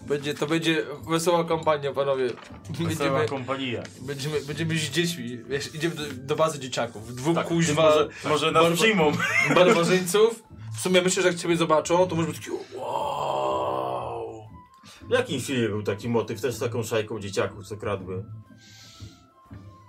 Będzie, 0.00 0.34
to 0.34 0.46
będzie 0.46 0.86
wesoła 1.08 1.44
kampania, 1.44 1.92
panowie. 1.92 2.26
Wesoła 2.28 2.88
Będziemy, 2.88 3.28
kompania. 3.28 3.82
będziemy, 4.00 4.40
będziemy 4.40 4.74
z 4.78 4.90
dziećmi. 4.90 5.38
Wiesz, 5.48 5.74
idziemy 5.74 5.94
do, 5.94 6.02
do 6.14 6.36
bazy 6.36 6.58
dzieciaków. 6.58 7.14
Dwóch 7.14 7.34
Tak, 7.34 7.46
kuźwa 7.46 7.82
Może, 7.82 8.08
może 8.28 8.52
nas 8.52 8.64
Barba- 8.64 8.74
przyjmą. 8.74 9.12
barbarzyńców. 9.54 10.42
W 10.76 10.80
sumie 10.80 11.02
myślę, 11.02 11.22
że 11.22 11.28
jak 11.28 11.36
ciebie 11.38 11.56
zobaczą, 11.56 12.06
to 12.08 12.14
może 12.16 12.28
być 12.28 12.36
taki 12.36 12.50
wow. 12.74 14.48
W 15.08 15.10
jakim 15.10 15.40
filmie 15.40 15.68
był 15.68 15.82
taki 15.82 16.08
motyw, 16.08 16.40
też 16.40 16.54
z 16.54 16.58
taką 16.58 16.82
szajką 16.82 17.20
dzieciaków, 17.20 17.66
co 17.66 17.76
kradły? 17.76 18.24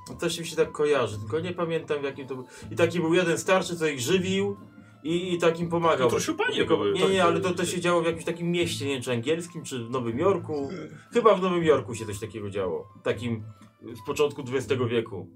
No 0.09 0.16
też 0.16 0.40
mi 0.40 0.48
się 0.48 0.56
tak 0.56 0.72
kojarzy, 0.72 1.19
tylko 1.19 1.40
nie 1.40 1.51
pamiętam 1.53 2.00
w 2.00 2.03
jakim 2.03 2.27
to 2.27 2.35
był. 2.35 2.45
I 2.72 2.75
taki 2.75 3.00
był 3.00 3.14
jeden 3.14 3.38
starszy, 3.38 3.75
co 3.77 3.88
ich 3.88 4.00
żywił 4.00 4.58
i, 5.04 5.34
i 5.34 5.38
takim 5.38 5.70
pomagał. 5.70 6.10
To 6.10 6.20
Szupanie 6.20 6.56
Tylko- 6.56 6.78
były, 6.78 6.94
Nie, 6.94 7.02
tak, 7.02 7.12
nie, 7.12 7.24
ale 7.24 7.40
to, 7.42 7.54
to 7.54 7.66
się 7.66 7.82
działo 7.82 8.02
w 8.02 8.06
jakimś 8.06 8.26
takim 8.26 8.52
mieście, 8.52 8.86
nie 8.86 8.94
wiem 8.94 9.02
czy 9.02 9.12
angielskim, 9.12 9.64
czy 9.64 9.86
w 9.86 9.90
Nowym 9.90 10.20
Jorku. 10.20 10.70
Chyba 11.14 11.36
w 11.36 11.42
Nowym 11.42 11.64
Jorku 11.64 11.96
się 11.96 12.06
coś 12.06 12.20
takiego 12.20 12.50
działo. 12.50 12.94
Takim 13.04 13.44
z 13.82 14.06
początku 14.06 14.42
XX 14.42 14.82
wieku. 14.90 15.28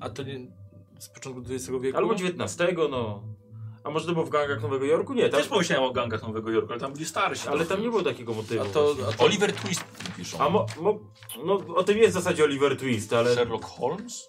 A 0.00 0.10
to 0.10 0.22
nie 0.22 0.52
z 0.98 1.08
początku 1.08 1.40
XX 1.52 1.70
wieku? 1.80 1.98
Albo 1.98 2.14
XIX, 2.14 2.58
no. 2.90 3.22
A 3.84 3.90
może 3.90 4.06
to 4.06 4.12
było 4.12 4.24
w 4.24 4.30
gangach 4.30 4.62
Nowego 4.62 4.84
Jorku? 4.84 5.14
Nie, 5.14 5.28
tam, 5.28 5.40
Też 5.40 5.48
pomyślałem 5.48 5.84
o 5.84 5.92
gangach 5.92 6.22
Nowego 6.22 6.50
Jorku, 6.50 6.72
ale 6.72 6.80
tam 6.80 6.92
byli 6.92 7.04
starsi. 7.04 7.48
ale 7.48 7.66
tam 7.66 7.82
nie 7.82 7.88
było 7.88 8.02
takiego 8.02 8.34
motywu. 8.34 8.62
A 8.62 8.64
to, 8.64 8.96
a 9.08 9.12
to 9.12 9.24
Oliver 9.24 9.52
Twist 9.52 9.84
piszą. 10.16 10.38
A 10.38 10.48
mo, 10.48 10.66
mo, 10.80 10.98
no, 11.44 11.54
o 11.74 11.84
tym 11.84 11.98
jest 11.98 12.10
w 12.10 12.14
zasadzie 12.14 12.44
Oliver 12.44 12.76
Twist, 12.76 13.12
ale... 13.12 13.34
Sherlock 13.34 13.64
Holmes? 13.64 14.28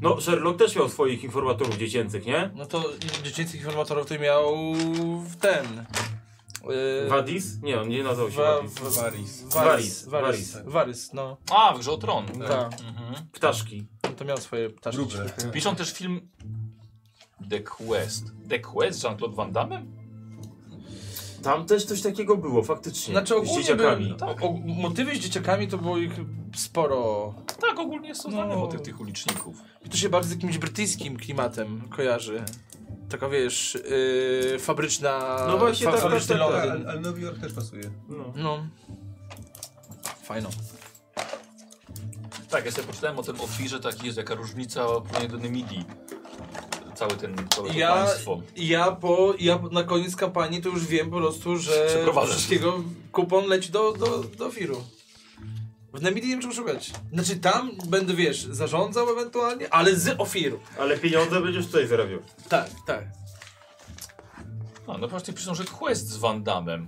No, 0.00 0.20
Sherlock 0.20 0.58
też 0.58 0.76
miał 0.76 0.88
swoich 0.88 1.24
informatorów 1.24 1.76
dziecięcych, 1.78 2.26
nie? 2.26 2.50
No 2.54 2.66
to 2.66 2.84
dziecięcych 3.24 3.60
informatorów 3.60 4.06
to 4.06 4.18
miał 4.18 4.54
w 5.24 5.36
ten. 5.36 5.84
Yy, 7.02 7.08
Wadis? 7.08 7.62
Nie, 7.62 7.80
on 7.80 7.88
nie 7.88 8.02
nazywał 8.04 8.30
się 8.30 8.36
Wa- 8.36 8.56
Wadis. 8.56 8.72
w- 8.74 8.96
Varys. 8.96 9.42
Warys. 9.42 9.44
Varys, 9.54 10.08
Warys. 10.08 10.52
Varys. 10.52 10.72
Warys, 10.72 11.12
no. 11.12 11.36
A, 11.50 11.74
w 11.74 11.78
grze 11.78 11.92
o 11.92 11.96
tron. 11.96 12.26
Tak. 12.26 12.72
Mhm. 12.88 13.14
Ptaszki. 13.32 13.86
On 14.08 14.14
to 14.14 14.24
miał 14.24 14.36
swoje 14.36 14.70
ptaszki. 14.70 15.02
Piszą 15.52 15.76
też 15.76 15.92
film 15.92 16.28
The 17.50 17.60
Quest. 17.60 18.24
The 18.48 18.58
Quest 18.58 19.00
z 19.00 19.02
Jean-Claude 19.02 19.36
Van 19.36 19.52
Damme? 19.52 19.82
Tam 21.42 21.66
też 21.66 21.84
coś 21.84 22.02
takiego 22.02 22.36
było, 22.36 22.62
faktycznie. 22.62 23.14
Znaczy 23.14 23.28
z 23.28 23.36
ogólnie 23.36 23.54
dzieciakami. 23.64 24.14
były, 24.18 24.30
o, 24.30 24.48
o, 24.48 24.52
motywy 24.66 25.16
z 25.16 25.18
dzieciakami 25.18 25.68
to 25.68 25.78
było 25.78 25.98
ich 25.98 26.12
sporo. 26.56 27.34
Tak, 27.60 27.78
ogólnie 27.78 28.08
jest 28.08 28.22
to 28.22 28.30
znany 28.30 28.54
No. 28.54 28.60
motyw 28.60 28.82
tych 28.82 29.00
uliczników. 29.00 29.56
To 29.90 29.96
się 29.96 30.08
bardzo 30.08 30.28
z 30.28 30.32
jakimś 30.32 30.58
brytyjskim 30.58 31.16
klimatem 31.16 31.88
kojarzy. 31.96 32.42
Taka 33.08 33.28
wiesz, 33.28 33.78
yy, 34.52 34.58
fabryczna. 34.58 35.36
No 35.48 35.58
właśnie, 35.58 35.86
tak, 35.86 36.00
fabryczny 36.00 36.38
tak, 36.38 36.52
tak, 36.52 36.62
tak. 36.62 36.70
Ale, 36.70 36.88
ale 36.90 37.00
Nowy 37.00 37.20
Jork 37.20 37.38
też 37.38 37.52
pasuje. 37.52 37.90
No. 38.08 38.32
No. 38.36 38.66
Fajno. 40.22 40.48
Tak, 42.50 42.64
ja 42.64 42.72
sobie 42.72 42.86
poczytałem 42.86 43.18
o 43.18 43.22
tym 43.22 43.40
ofirze, 43.40 43.80
tak 43.80 44.04
jest, 44.04 44.18
jaka 44.18 44.34
różnica 44.34 44.84
porównaniu 44.84 45.28
do 45.28 45.38
Nemidii. 45.38 45.84
Cały 46.98 47.10
ten, 47.16 47.36
całe 47.48 47.68
to 47.70 47.78
Ja, 47.78 47.94
państwo. 47.94 48.40
ja, 48.56 48.90
po, 48.92 49.34
ja 49.38 49.58
na 49.72 49.82
koniec 49.84 50.16
kampanii 50.16 50.62
to 50.62 50.68
już 50.68 50.86
wiem 50.86 51.10
po 51.10 51.16
prostu, 51.16 51.56
że 51.56 51.88
wszystkiego 52.26 52.82
kupon 53.12 53.46
leci 53.46 53.70
do, 53.72 53.92
do, 53.92 54.18
do 54.38 54.50
Firu. 54.50 54.84
W 55.94 56.02
Nemidii 56.02 56.28
nie 56.30 56.34
wiem 56.34 56.42
czego 56.42 56.54
szukać. 56.54 56.90
Znaczy 57.12 57.36
tam 57.36 57.70
będę, 57.88 58.14
wiesz, 58.14 58.44
zarządzał 58.44 59.10
ewentualnie, 59.10 59.74
ale 59.74 59.96
z 59.96 60.20
Ofiru. 60.20 60.58
Ale 60.78 60.98
pieniądze 60.98 61.40
będziesz 61.40 61.66
tutaj 61.66 61.86
zarabiał. 61.86 62.18
Tak, 62.48 62.70
tak. 62.86 63.04
A, 64.86 64.98
no 64.98 65.08
właśnie 65.08 65.34
piszą, 65.34 65.54
że 65.54 65.64
Quest 65.64 66.08
z 66.08 66.16
Van 66.16 66.42
Damme. 66.42 66.86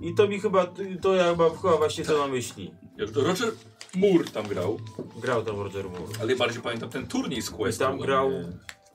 I 0.00 0.14
to 0.14 0.28
mi 0.28 0.40
chyba, 0.40 0.66
to 1.02 1.14
ja 1.14 1.30
chyba, 1.30 1.50
chyba 1.50 1.76
właśnie 1.76 2.04
to 2.04 2.18
na 2.18 2.26
myśli. 2.32 2.74
Jak 2.96 3.10
to 3.10 3.20
Roger 3.20 3.52
Moore 3.94 4.24
tam 4.24 4.48
grał, 4.48 4.80
Grał 5.16 5.44
tam 5.44 5.56
Roger 5.60 5.84
Moore. 5.84 6.12
ale 6.20 6.36
bardziej 6.36 6.62
pamiętam 6.62 6.90
ten 6.90 7.06
turniej 7.06 7.42
z 7.42 7.50
Quest. 7.50 7.78
I 7.80 7.84
tam 7.84 7.98
grał- 7.98 8.30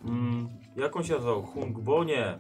Mm, 0.04 0.50
jak 0.76 0.96
on 0.96 1.04
się 1.04 1.14
nazywał? 1.14 1.44
Hung 1.44 1.80
Bo? 1.80 2.04
Nie. 2.04 2.38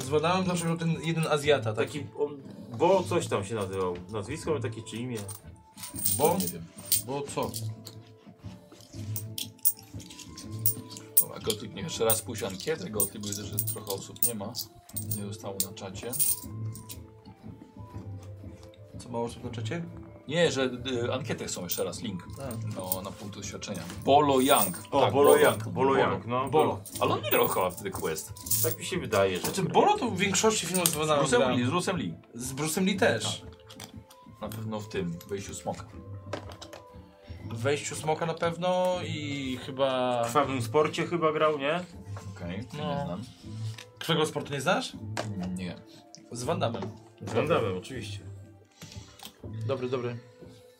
Zwalałem 0.00 0.46
zawsze 0.46 0.66
miał 0.66 0.76
ten 0.76 0.96
jeden 1.02 1.26
Azjata, 1.26 1.72
taki. 1.72 1.98
Taki, 2.00 2.18
on, 2.18 2.42
Bo 2.78 3.02
coś 3.02 3.26
tam 3.26 3.44
się 3.44 3.54
nazywał. 3.54 3.94
Nazwisko 4.12 4.50
miał 4.50 4.60
takie 4.60 4.82
czy 4.82 4.96
imię. 4.96 5.18
Bo? 6.18 6.36
Nie 6.40 6.46
wiem. 6.46 6.64
Bo 7.06 7.22
co? 7.22 7.50
Dobra, 11.20 11.38
Gotyk, 11.38 11.74
niech 11.74 11.84
jeszcze 11.84 12.04
raz 12.04 12.22
pójść 12.22 12.42
ankietę. 12.42 12.90
Gotyk, 12.90 13.22
bo 13.22 13.28
widzę, 13.28 13.44
że 13.44 13.56
trochę 13.56 13.92
osób 13.92 14.26
nie 14.26 14.34
ma. 14.34 14.52
Nie 15.16 15.26
zostało 15.26 15.56
na 15.66 15.72
czacie. 15.72 16.12
Co 18.98 19.08
mało 19.08 19.24
osób 19.24 19.44
na 19.44 19.50
czacie? 19.50 19.84
Nie, 20.28 20.52
że 20.52 20.62
y, 21.04 21.12
ankiety 21.12 21.48
są 21.48 21.62
jeszcze 21.62 21.84
raz, 21.84 22.02
link. 22.02 22.22
A. 22.38 22.76
No, 22.76 23.02
na 23.02 23.10
punkt 23.10 23.36
doświadczenia. 23.36 23.82
Bolo 24.04 24.40
Young. 24.40 24.82
O, 24.90 25.00
tak, 25.00 25.12
Bolo 25.12 25.36
Young, 25.36 25.68
Bolo 25.68 25.96
Young, 25.96 26.26
no. 26.26 26.48
Bolo. 26.48 26.80
Ale 27.00 27.14
on 27.14 27.22
nie 27.22 27.30
grał 27.30 27.48
chyba 27.48 27.70
wtedy 27.70 27.90
Quest. 27.90 28.32
Tak 28.62 28.78
mi 28.78 28.84
się 28.84 28.98
wydaje, 28.98 29.36
że... 29.36 29.42
Znaczy, 29.42 29.62
Bolo 29.62 29.98
to 29.98 30.10
w 30.10 30.18
większości 30.18 30.66
filmów 30.66 30.88
z 30.88 30.92
Z 30.92 30.96
Bruce'em 30.96 31.56
Lee, 31.56 31.64
z. 31.66 31.70
Bruce'em 31.70 31.96
Lee. 31.96 32.14
Z 32.34 32.52
Bruce'em 32.52 32.84
Lee 32.84 32.96
też. 32.96 33.42
Na 34.40 34.48
pewno 34.48 34.80
w 34.80 34.88
tym, 34.88 35.18
wejściu 35.28 35.54
smoka. 35.54 35.84
W 37.50 37.58
wejściu 37.58 37.94
Smoka 37.96 38.26
na 38.26 38.34
pewno 38.34 38.96
i 39.06 39.56
chyba... 39.66 40.22
W 40.22 40.26
krwawym 40.26 40.62
sporcie 40.62 41.06
chyba 41.06 41.32
grał, 41.32 41.58
nie? 41.58 41.80
Okej, 42.36 42.64
No. 42.78 42.94
nie 42.98 43.04
znam. 43.04 43.22
Którego 43.98 44.26
sportu 44.26 44.52
nie 44.52 44.60
znasz? 44.60 44.92
Nie. 45.56 45.76
Z 46.32 46.44
Van 46.44 46.58
Damme. 46.60 46.80
Z 47.26 47.32
Van 47.32 47.48
Damme, 47.48 47.68
oczywiście. 47.78 48.18
Dobry, 49.66 49.88
dobry. 49.88 50.18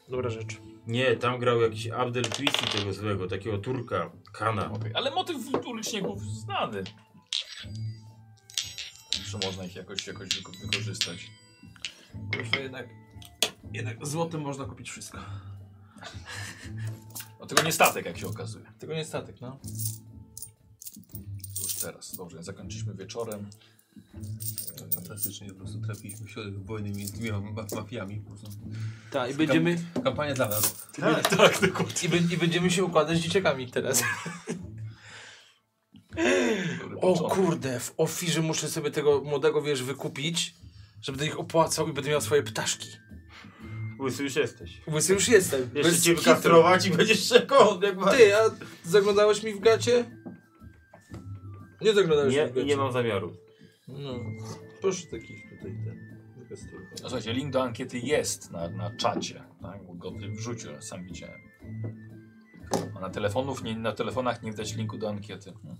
Dobra 0.09 0.31
rzecz. 0.31 0.57
Nie, 0.87 1.17
tam 1.17 1.39
grał 1.39 1.61
jakiś 1.61 1.87
Abdel 1.89 2.25
Twisi 2.25 2.67
tego 2.79 2.93
złego, 2.93 3.29
takiego 3.29 3.59
Turka, 3.59 4.11
Kana. 4.33 4.73
Okej, 4.73 4.93
Ale 4.95 5.11
motyw 5.11 5.37
uliczników 5.67 6.23
znany. 6.23 6.85
Że 9.25 9.39
można 9.39 9.65
ich 9.65 9.77
jakoś, 9.77 10.07
jakoś 10.07 10.29
wyko- 10.29 10.61
wykorzystać. 10.61 11.31
Że 12.55 12.61
jednak, 12.63 12.89
jednak 13.73 14.07
złotym 14.07 14.41
można 14.41 14.65
kupić 14.65 14.91
wszystko. 14.91 15.19
No 17.41 17.47
tego 17.49 17.63
nie 17.63 17.73
statek, 17.73 18.07
jak 18.07 18.19
się 18.19 18.27
okazuje. 18.27 18.73
Tego 18.79 18.95
nie 18.95 19.05
statek, 19.05 19.41
no. 19.41 19.59
Już 21.63 21.75
teraz. 21.75 22.17
Dobrze, 22.17 22.43
zakończyliśmy 22.43 22.95
wieczorem. 22.95 23.51
Fantastycznie 24.95 25.49
po 25.49 25.55
prostu 25.55 25.81
trafiliśmy 25.81 26.27
w 26.27 26.31
środek 26.31 26.55
wojny 26.65 26.91
między 26.91 27.13
dwiema 27.13 27.41
ma- 27.41 27.67
mafiami. 27.77 28.17
Po 28.21 28.31
prostu. 28.31 28.51
Tak, 29.11 29.31
i 29.31 29.35
będziemy, 29.35 29.77
Kampania 30.05 30.35
dla 30.35 30.49
nas. 30.49 30.87
Tak, 31.01 31.29
Tak, 31.37 31.61
dokładnie. 31.61 31.95
i, 32.03 32.09
bę- 32.09 32.33
i 32.33 32.37
będziemy 32.37 32.71
się 32.71 32.85
układać 32.85 33.19
z 33.19 33.21
dzieciakami 33.21 33.71
teraz. 33.71 34.03
Dobry 36.81 36.97
O 37.01 37.01
początek. 37.15 37.37
kurde, 37.39 37.81
w 37.81 37.95
ofirze 37.97 38.41
muszę 38.43 38.69
sobie 38.69 38.91
tego 38.91 39.21
młodego, 39.21 39.63
wiesz, 39.63 39.83
wykupić, 39.83 40.55
żeby 41.03 41.19
do 41.19 41.25
ich 41.25 41.41
opłacał 41.41 41.89
i 41.89 41.93
będę 41.93 42.11
miał 42.11 42.21
swoje 42.21 42.43
ptaszki. 42.43 42.89
Łysy 44.01 44.23
już 44.23 44.37
jesteś. 44.37 44.81
Łysy 44.89 45.13
już 45.15 45.29
jestem. 45.29 45.61
Jeszcze 45.61 45.83
bez 45.83 46.03
cię 46.03 46.11
kitu. 46.11 46.23
wykastrować 46.23 46.87
i 46.87 46.91
będziesz 46.91 47.29
czekał 47.29 47.83
jak 47.83 47.97
ma... 47.97 48.11
Ty, 48.11 48.37
a 48.37 48.41
zaglądałeś 48.85 49.43
mi 49.43 49.55
w 49.55 49.61
gacie? 49.61 50.05
Nie 51.81 51.95
zaglądałeś 51.95 52.35
Nie, 52.35 52.45
mi 52.45 52.51
w 52.51 52.55
gacie. 52.55 52.67
nie 52.67 52.77
mam 52.77 52.93
zamiaru. 52.93 53.37
No, 53.89 54.21
proszę 54.81 55.07
takich 55.07 55.51
tutaj 55.51 55.77
ten. 55.85 56.15
No, 56.51 56.57
słuchajcie, 56.97 57.33
link 57.33 57.53
do 57.53 57.63
ankiety 57.63 57.99
jest 57.99 58.51
na, 58.51 58.69
na 58.69 58.97
czacie. 58.97 59.45
Tak? 59.63 59.87
Bo 59.87 59.95
go 59.95 60.11
wrzucił, 60.11 60.83
sam 60.83 61.05
widziałem. 61.05 61.41
A 62.97 63.01
na, 63.01 63.11
telefonów 63.11 63.63
nie, 63.63 63.77
na 63.77 63.93
telefonach 63.93 64.43
nie 64.43 64.51
widać 64.51 64.77
linku 64.77 64.99
do 64.99 65.09
ankiety. 65.09 65.53
No. 65.65 65.77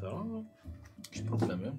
Co? 0.00 0.26
Jakieś 1.04 1.22
problemy? 1.22 1.76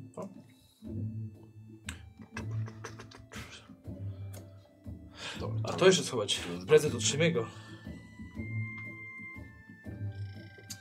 Dobra, 5.39 5.59
A 5.63 5.73
to 5.73 5.85
jeszcze 5.85 6.03
schować. 6.03 6.39
Prezent 6.67 6.95
od 6.95 7.03
Szymiego. 7.03 7.45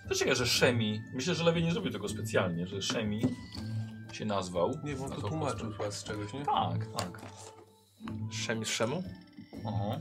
To 0.08 0.14
ciekawe, 0.14 0.36
że 0.36 0.46
Szemi, 0.46 1.02
myślę, 1.14 1.34
że 1.34 1.44
Lewie 1.44 1.62
nie 1.62 1.72
zrobił 1.72 1.92
tego 1.92 2.08
specjalnie, 2.08 2.66
że 2.66 2.82
Szemi 2.82 3.22
się 4.12 4.24
nazwał. 4.24 4.80
Nie, 4.84 4.94
bo 4.94 5.04
on 5.04 5.10
to 5.10 5.14
Nazwał 5.14 5.30
tłumaczył 5.30 5.72
chyba 5.72 5.90
z 5.90 6.04
czegoś, 6.04 6.32
nie? 6.32 6.44
Tak, 6.44 6.86
tak. 6.86 7.20
Szemi 8.30 8.64
z 8.64 8.68
Szemu? 8.68 9.02
Aha. 9.66 10.00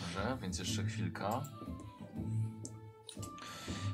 Dobrze, 0.00 0.38
więc 0.42 0.58
jeszcze 0.58 0.84
chwilka. 0.84 1.42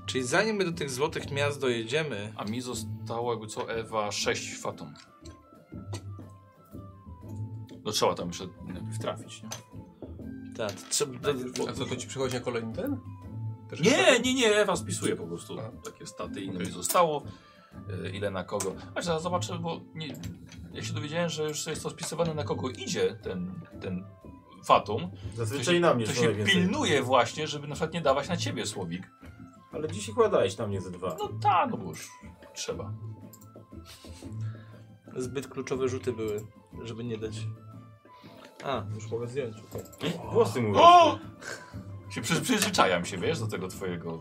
Czyli 0.07 0.25
zanim 0.25 0.57
my 0.57 0.65
do 0.65 0.73
tych 0.73 0.91
złotych 0.91 1.31
miast 1.31 1.61
dojedziemy, 1.61 2.33
A 2.37 2.45
mi 2.45 2.61
zostało 2.61 3.33
jakby 3.33 3.47
co 3.47 3.71
Ewa 3.73 4.13
6 4.13 4.59
fatum. 4.59 4.95
No 7.85 7.93
trzeba 7.93 8.15
tam 8.15 8.29
jeszcze 8.29 8.47
najpierw 8.67 8.99
trafić, 8.99 9.43
nie? 9.43 9.49
Tak, 10.57 10.73
trzeba... 10.73 11.12
A 11.68 11.73
co, 11.73 11.85
to 11.85 11.97
ci 11.97 12.09
przychodzi 12.09 12.35
na 12.35 12.41
kolejny 12.41 12.73
ten? 12.73 13.01
Też 13.70 13.81
Nie, 13.81 14.20
nie, 14.20 14.35
nie, 14.35 14.57
Ewa 14.57 14.76
spisuje 14.76 15.17
po 15.17 15.26
prostu 15.26 15.60
A. 15.60 15.91
takie 15.91 16.07
staty, 16.07 16.41
ile 16.41 16.59
mi 16.59 16.70
zostało, 16.70 17.23
y, 18.05 18.10
ile 18.10 18.31
na 18.31 18.44
kogo. 18.44 18.75
A 18.94 19.02
zaraz 19.02 19.23
zobaczę, 19.23 19.59
bo 19.59 19.81
nie, 19.94 20.17
ja 20.73 20.83
się 20.83 20.93
dowiedziałem, 20.93 21.28
że 21.28 21.44
już 21.49 21.67
jest 21.67 21.83
to 21.83 21.91
spisywane 21.91 22.35
na 22.35 22.44
kogo 22.44 22.70
idzie 22.70 23.18
ten, 23.23 23.60
ten 23.81 24.05
fatum. 24.65 25.10
To 25.10 25.36
Zazwyczaj 25.36 25.75
się, 25.75 25.81
na 25.81 25.94
mnie 25.94 26.07
to 26.07 26.15
się 26.15 26.35
pilnuje 26.44 27.02
właśnie, 27.02 27.47
żeby 27.47 27.68
na 27.68 27.75
przykład 27.75 27.94
nie 27.94 28.01
dawać 28.01 28.28
na 28.28 28.36
ciebie 28.36 28.67
słowik. 28.67 29.10
Ale 29.73 29.89
dzisiaj 29.89 30.15
kładałeś 30.15 30.57
na 30.57 30.67
mnie 30.67 30.81
ze 30.81 30.91
dwa. 30.91 31.17
No 31.18 31.28
tak, 31.43 31.70
no 31.70 31.76
bo 31.76 31.89
już 31.89 32.09
trzeba. 32.55 32.93
Zbyt 35.17 35.49
kluczowe 35.49 35.89
rzuty 35.89 36.12
były, 36.12 36.47
żeby 36.83 37.05
nie 37.05 37.18
dać. 37.18 37.47
A, 38.65 38.85
już 38.94 39.10
mogę 39.10 39.28
zdjąć. 39.28 39.57
Włosy 40.33 40.62
mu 40.62 40.73
O! 40.76 41.18
Się 42.10 42.20
przy, 42.23 42.41
przyzwyczajam 42.41 43.05
się, 43.05 43.18
wiesz, 43.18 43.41
do 43.41 43.47
tego 43.47 43.68
twojego 43.68 44.20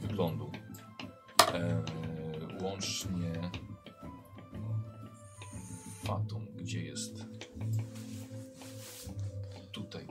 wyglądu. 0.00 0.52
Eee, 1.54 2.62
łącznie... 2.62 3.50
Fatum, 6.04 6.46
gdzie 6.54 6.82
jest? 6.82 7.24
Tutaj. 9.72 10.06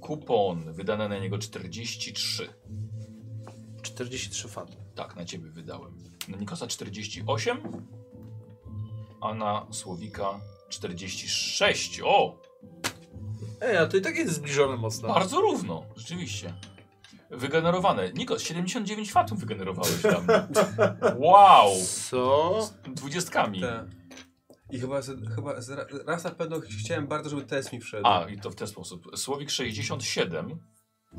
Kupon, 0.00 0.72
wydane 0.72 1.08
na 1.08 1.18
niego 1.18 1.38
43. 1.38 2.48
43 3.82 4.48
faty. 4.48 4.76
Tak, 4.94 5.16
na 5.16 5.24
ciebie 5.24 5.50
wydałem. 5.50 5.98
Na 6.28 6.36
Nikosa 6.36 6.66
48, 6.66 7.62
a 9.20 9.34
na 9.34 9.66
Słowika 9.70 10.40
46. 10.68 12.00
O! 12.04 12.40
Ej, 13.60 13.76
a 13.76 13.86
to 13.86 13.96
i 13.96 14.00
tak 14.00 14.16
jest 14.16 14.34
zbliżone 14.34 14.76
mocno. 14.76 15.08
Bardzo 15.08 15.40
równo, 15.40 15.84
rzeczywiście. 15.96 16.54
Wygenerowane. 17.30 18.12
Nikos, 18.12 18.42
79 18.42 19.12
fatum 19.12 19.38
wygenerowałeś 19.38 20.02
tam. 20.02 20.26
Wow! 21.26 21.70
Co? 22.10 22.58
Dwudziestkami. 22.94 23.60
Tak. 23.60 23.84
I 24.70 24.78
chyba, 24.80 25.02
z, 25.02 25.34
chyba 25.34 25.60
z, 25.60 25.70
ra- 25.70 25.86
raz 26.06 26.24
na 26.24 26.30
pewno 26.30 26.60
chciałem 26.80 27.06
bardzo, 27.06 27.30
żeby 27.30 27.42
test 27.42 27.72
mi 27.72 27.80
wszedł. 27.80 28.06
A, 28.06 28.28
i 28.28 28.40
to 28.40 28.50
w 28.50 28.54
ten 28.54 28.66
sposób. 28.68 29.06
Słowik 29.16 29.50
67 29.50 30.58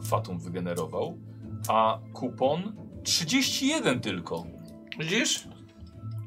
fatum 0.03 0.39
wygenerował, 0.39 1.17
a 1.67 1.99
kupon 2.13 2.75
31 3.03 3.99
tylko. 3.99 4.43
Widzisz? 4.99 5.47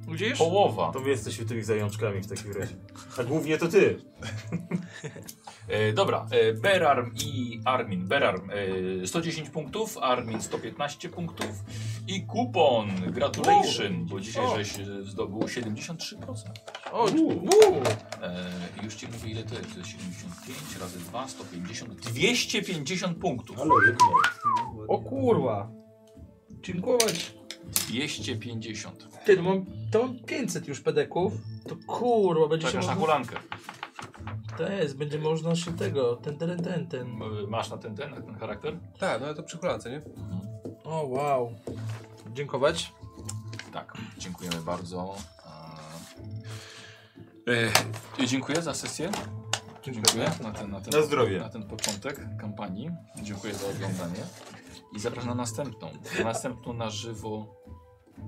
Widzisz? 0.09 0.39
Połowa. 0.39 0.93
To 0.93 1.01
wy 1.01 1.11
jesteście 1.11 1.45
tymi 1.45 1.63
zajączkami 1.63 2.21
w 2.21 2.27
takim 2.27 2.53
razie. 2.53 2.77
A 3.19 3.25
głównie 3.25 3.59
to 3.59 3.69
ty. 3.69 3.99
E, 5.71 5.93
dobra, 5.93 6.27
e, 6.31 6.53
Berarm 6.53 7.11
i 7.25 7.61
Armin. 7.65 8.07
Berarm 8.09 8.51
e, 9.03 9.07
110 9.07 9.51
punktów, 9.51 9.99
Armin 9.99 10.41
115 10.43 11.09
punktów 11.09 11.65
i 12.09 12.27
kupon. 12.27 12.91
Gratulation, 13.13 14.07
bo 14.07 14.21
dzisiaj 14.21 14.47
O. 14.47 14.57
żeś 14.57 14.79
e, 14.79 14.85
zdobył 15.03 15.41
73%. 15.41 16.15
O. 16.93 17.09
E, 17.09 17.15
już 18.85 18.95
ci 18.95 19.07
mówię 19.07 19.31
ile 19.31 19.43
to 19.43 19.55
jest. 19.55 19.73
To 19.73 19.79
jest 19.79 19.91
75 19.91 20.81
razy 20.81 20.99
2, 20.99 21.29
150, 21.29 21.95
250 21.95 23.19
punktów. 23.19 23.57
Ale 23.61 23.71
o 24.89 24.99
kurwa. 24.99 25.71
Dziękować. 26.51 27.35
250. 27.89 29.09
Ty, 29.25 29.37
to 29.37 29.43
mam, 29.43 29.67
to 29.91 30.03
mam 30.03 30.19
500 30.19 30.69
już 30.69 30.81
pedeków. 30.81 31.33
To 31.69 31.77
kurwa, 31.87 32.49
będzie 32.49 32.67
się 32.67 32.73
Czekasz 32.73 32.87
na 32.87 32.95
można... 32.95 33.07
hulankę. 33.07 33.37
To 34.59 34.73
jest, 34.73 34.97
będzie 34.97 35.19
można 35.19 35.57
się 35.57 35.77
tego, 35.77 36.17
ten, 36.17 36.39
ten, 36.39 36.63
ten, 36.63 36.87
ten. 36.87 37.21
Masz 37.49 37.71
na 37.71 37.79
ten, 37.79 37.97
ten, 37.97 38.11
na 38.11 38.21
ten 38.21 38.35
charakter? 38.35 38.79
Tak, 38.99 39.21
no 39.21 39.27
ale 39.27 39.35
to 39.35 39.43
przy 39.43 39.59
hulance, 39.59 39.91
nie? 39.91 40.03
O, 40.85 41.07
wow. 41.07 41.55
Dziękować. 42.35 42.93
Tak, 43.73 43.95
dziękujemy 44.19 44.57
bardzo. 44.57 45.15
E, 47.49 47.71
e, 48.23 48.27
dziękuję 48.27 48.63
za 48.63 48.75
sesję. 48.75 49.11
Dziękuję 49.83 50.25
na 50.43 50.53
ten, 50.53 50.71
na 50.71 50.81
ten, 50.81 51.01
Na 51.01 51.07
zdrowie. 51.07 51.39
na 51.39 51.49
ten 51.49 51.63
początek 51.63 52.37
kampanii. 52.41 52.91
Dziękuję 53.23 53.55
za 53.55 53.67
oglądanie. 53.67 54.23
I 54.97 55.01
zapraszam 55.01 55.29
na 55.29 55.35
następną. 55.35 55.89
Na 56.19 56.25
następną 56.25 56.73
na 56.73 56.91
żywo. 56.91 57.61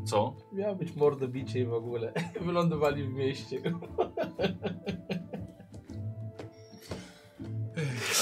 Co? 0.07 0.36
Miało 0.52 0.75
być 0.75 0.97
mordobicie 0.97 1.60
i 1.60 1.65
w 1.67 1.75
ogóle. 1.75 2.12
Wylądowali 2.47 3.05
w 3.05 3.12
mieście. 3.12 3.62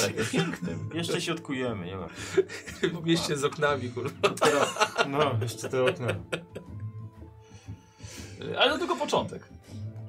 Ale 0.02 0.24
piękne. 0.24 0.68
Jeszcze 0.94 1.20
się 1.20 1.32
odkujemy, 1.32 1.86
nie 1.86 1.96
ma. 1.96 2.08
w 3.00 3.06
mieście 3.06 3.36
z 3.36 3.44
oknami, 3.44 3.88
kurwa. 3.90 4.28
No, 5.08 5.30
jeszcze 5.42 5.68
te 5.68 5.82
okna. 5.84 6.06
Ale 8.58 8.72
to 8.72 8.78
tylko 8.78 8.96
początek. 8.96 9.48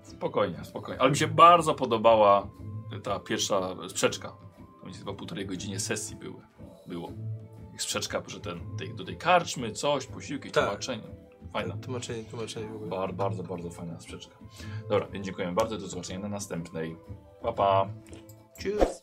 Spokojnie, 0.03 0.57
spokojnie. 0.63 1.01
Ale 1.01 1.11
mi 1.11 1.17
się 1.17 1.27
bardzo 1.27 1.73
podobała 1.75 2.47
ta 3.03 3.19
pierwsza 3.19 3.75
sprzeczka. 3.89 4.33
To 4.81 4.87
mi 4.87 4.93
się 4.93 4.99
chyba 4.99 5.13
półtorej 5.13 5.45
godzinie 5.45 5.79
sesji 5.79 6.15
były. 6.15 6.41
Było. 6.87 7.11
Sprzeczka, 7.77 8.23
że 8.27 8.39
ten, 8.39 8.59
tej, 8.77 8.95
do 8.95 9.05
tej 9.05 9.17
karczmy, 9.17 9.71
coś, 9.71 10.05
posiłki, 10.05 10.51
Tak. 10.51 10.63
tłumaczenie. 10.63 11.03
Fajna. 11.53 11.77
Tłumaczenie, 11.77 12.23
tłumaczenie 12.23 12.67
w 12.67 12.75
ogóle. 12.75 12.89
Bar, 12.89 13.13
bardzo, 13.13 13.43
bardzo 13.43 13.69
fajna 13.69 13.99
sprzeczka. 13.99 14.35
Dobra, 14.89 15.07
więc 15.07 15.25
dziękuję 15.25 15.51
bardzo. 15.51 15.77
Do 15.77 15.87
zobaczenia 15.87 16.19
na 16.19 16.29
następnej. 16.29 16.97
Pa, 17.41 17.53
pa. 17.53 17.87
Tschüss. 18.61 19.01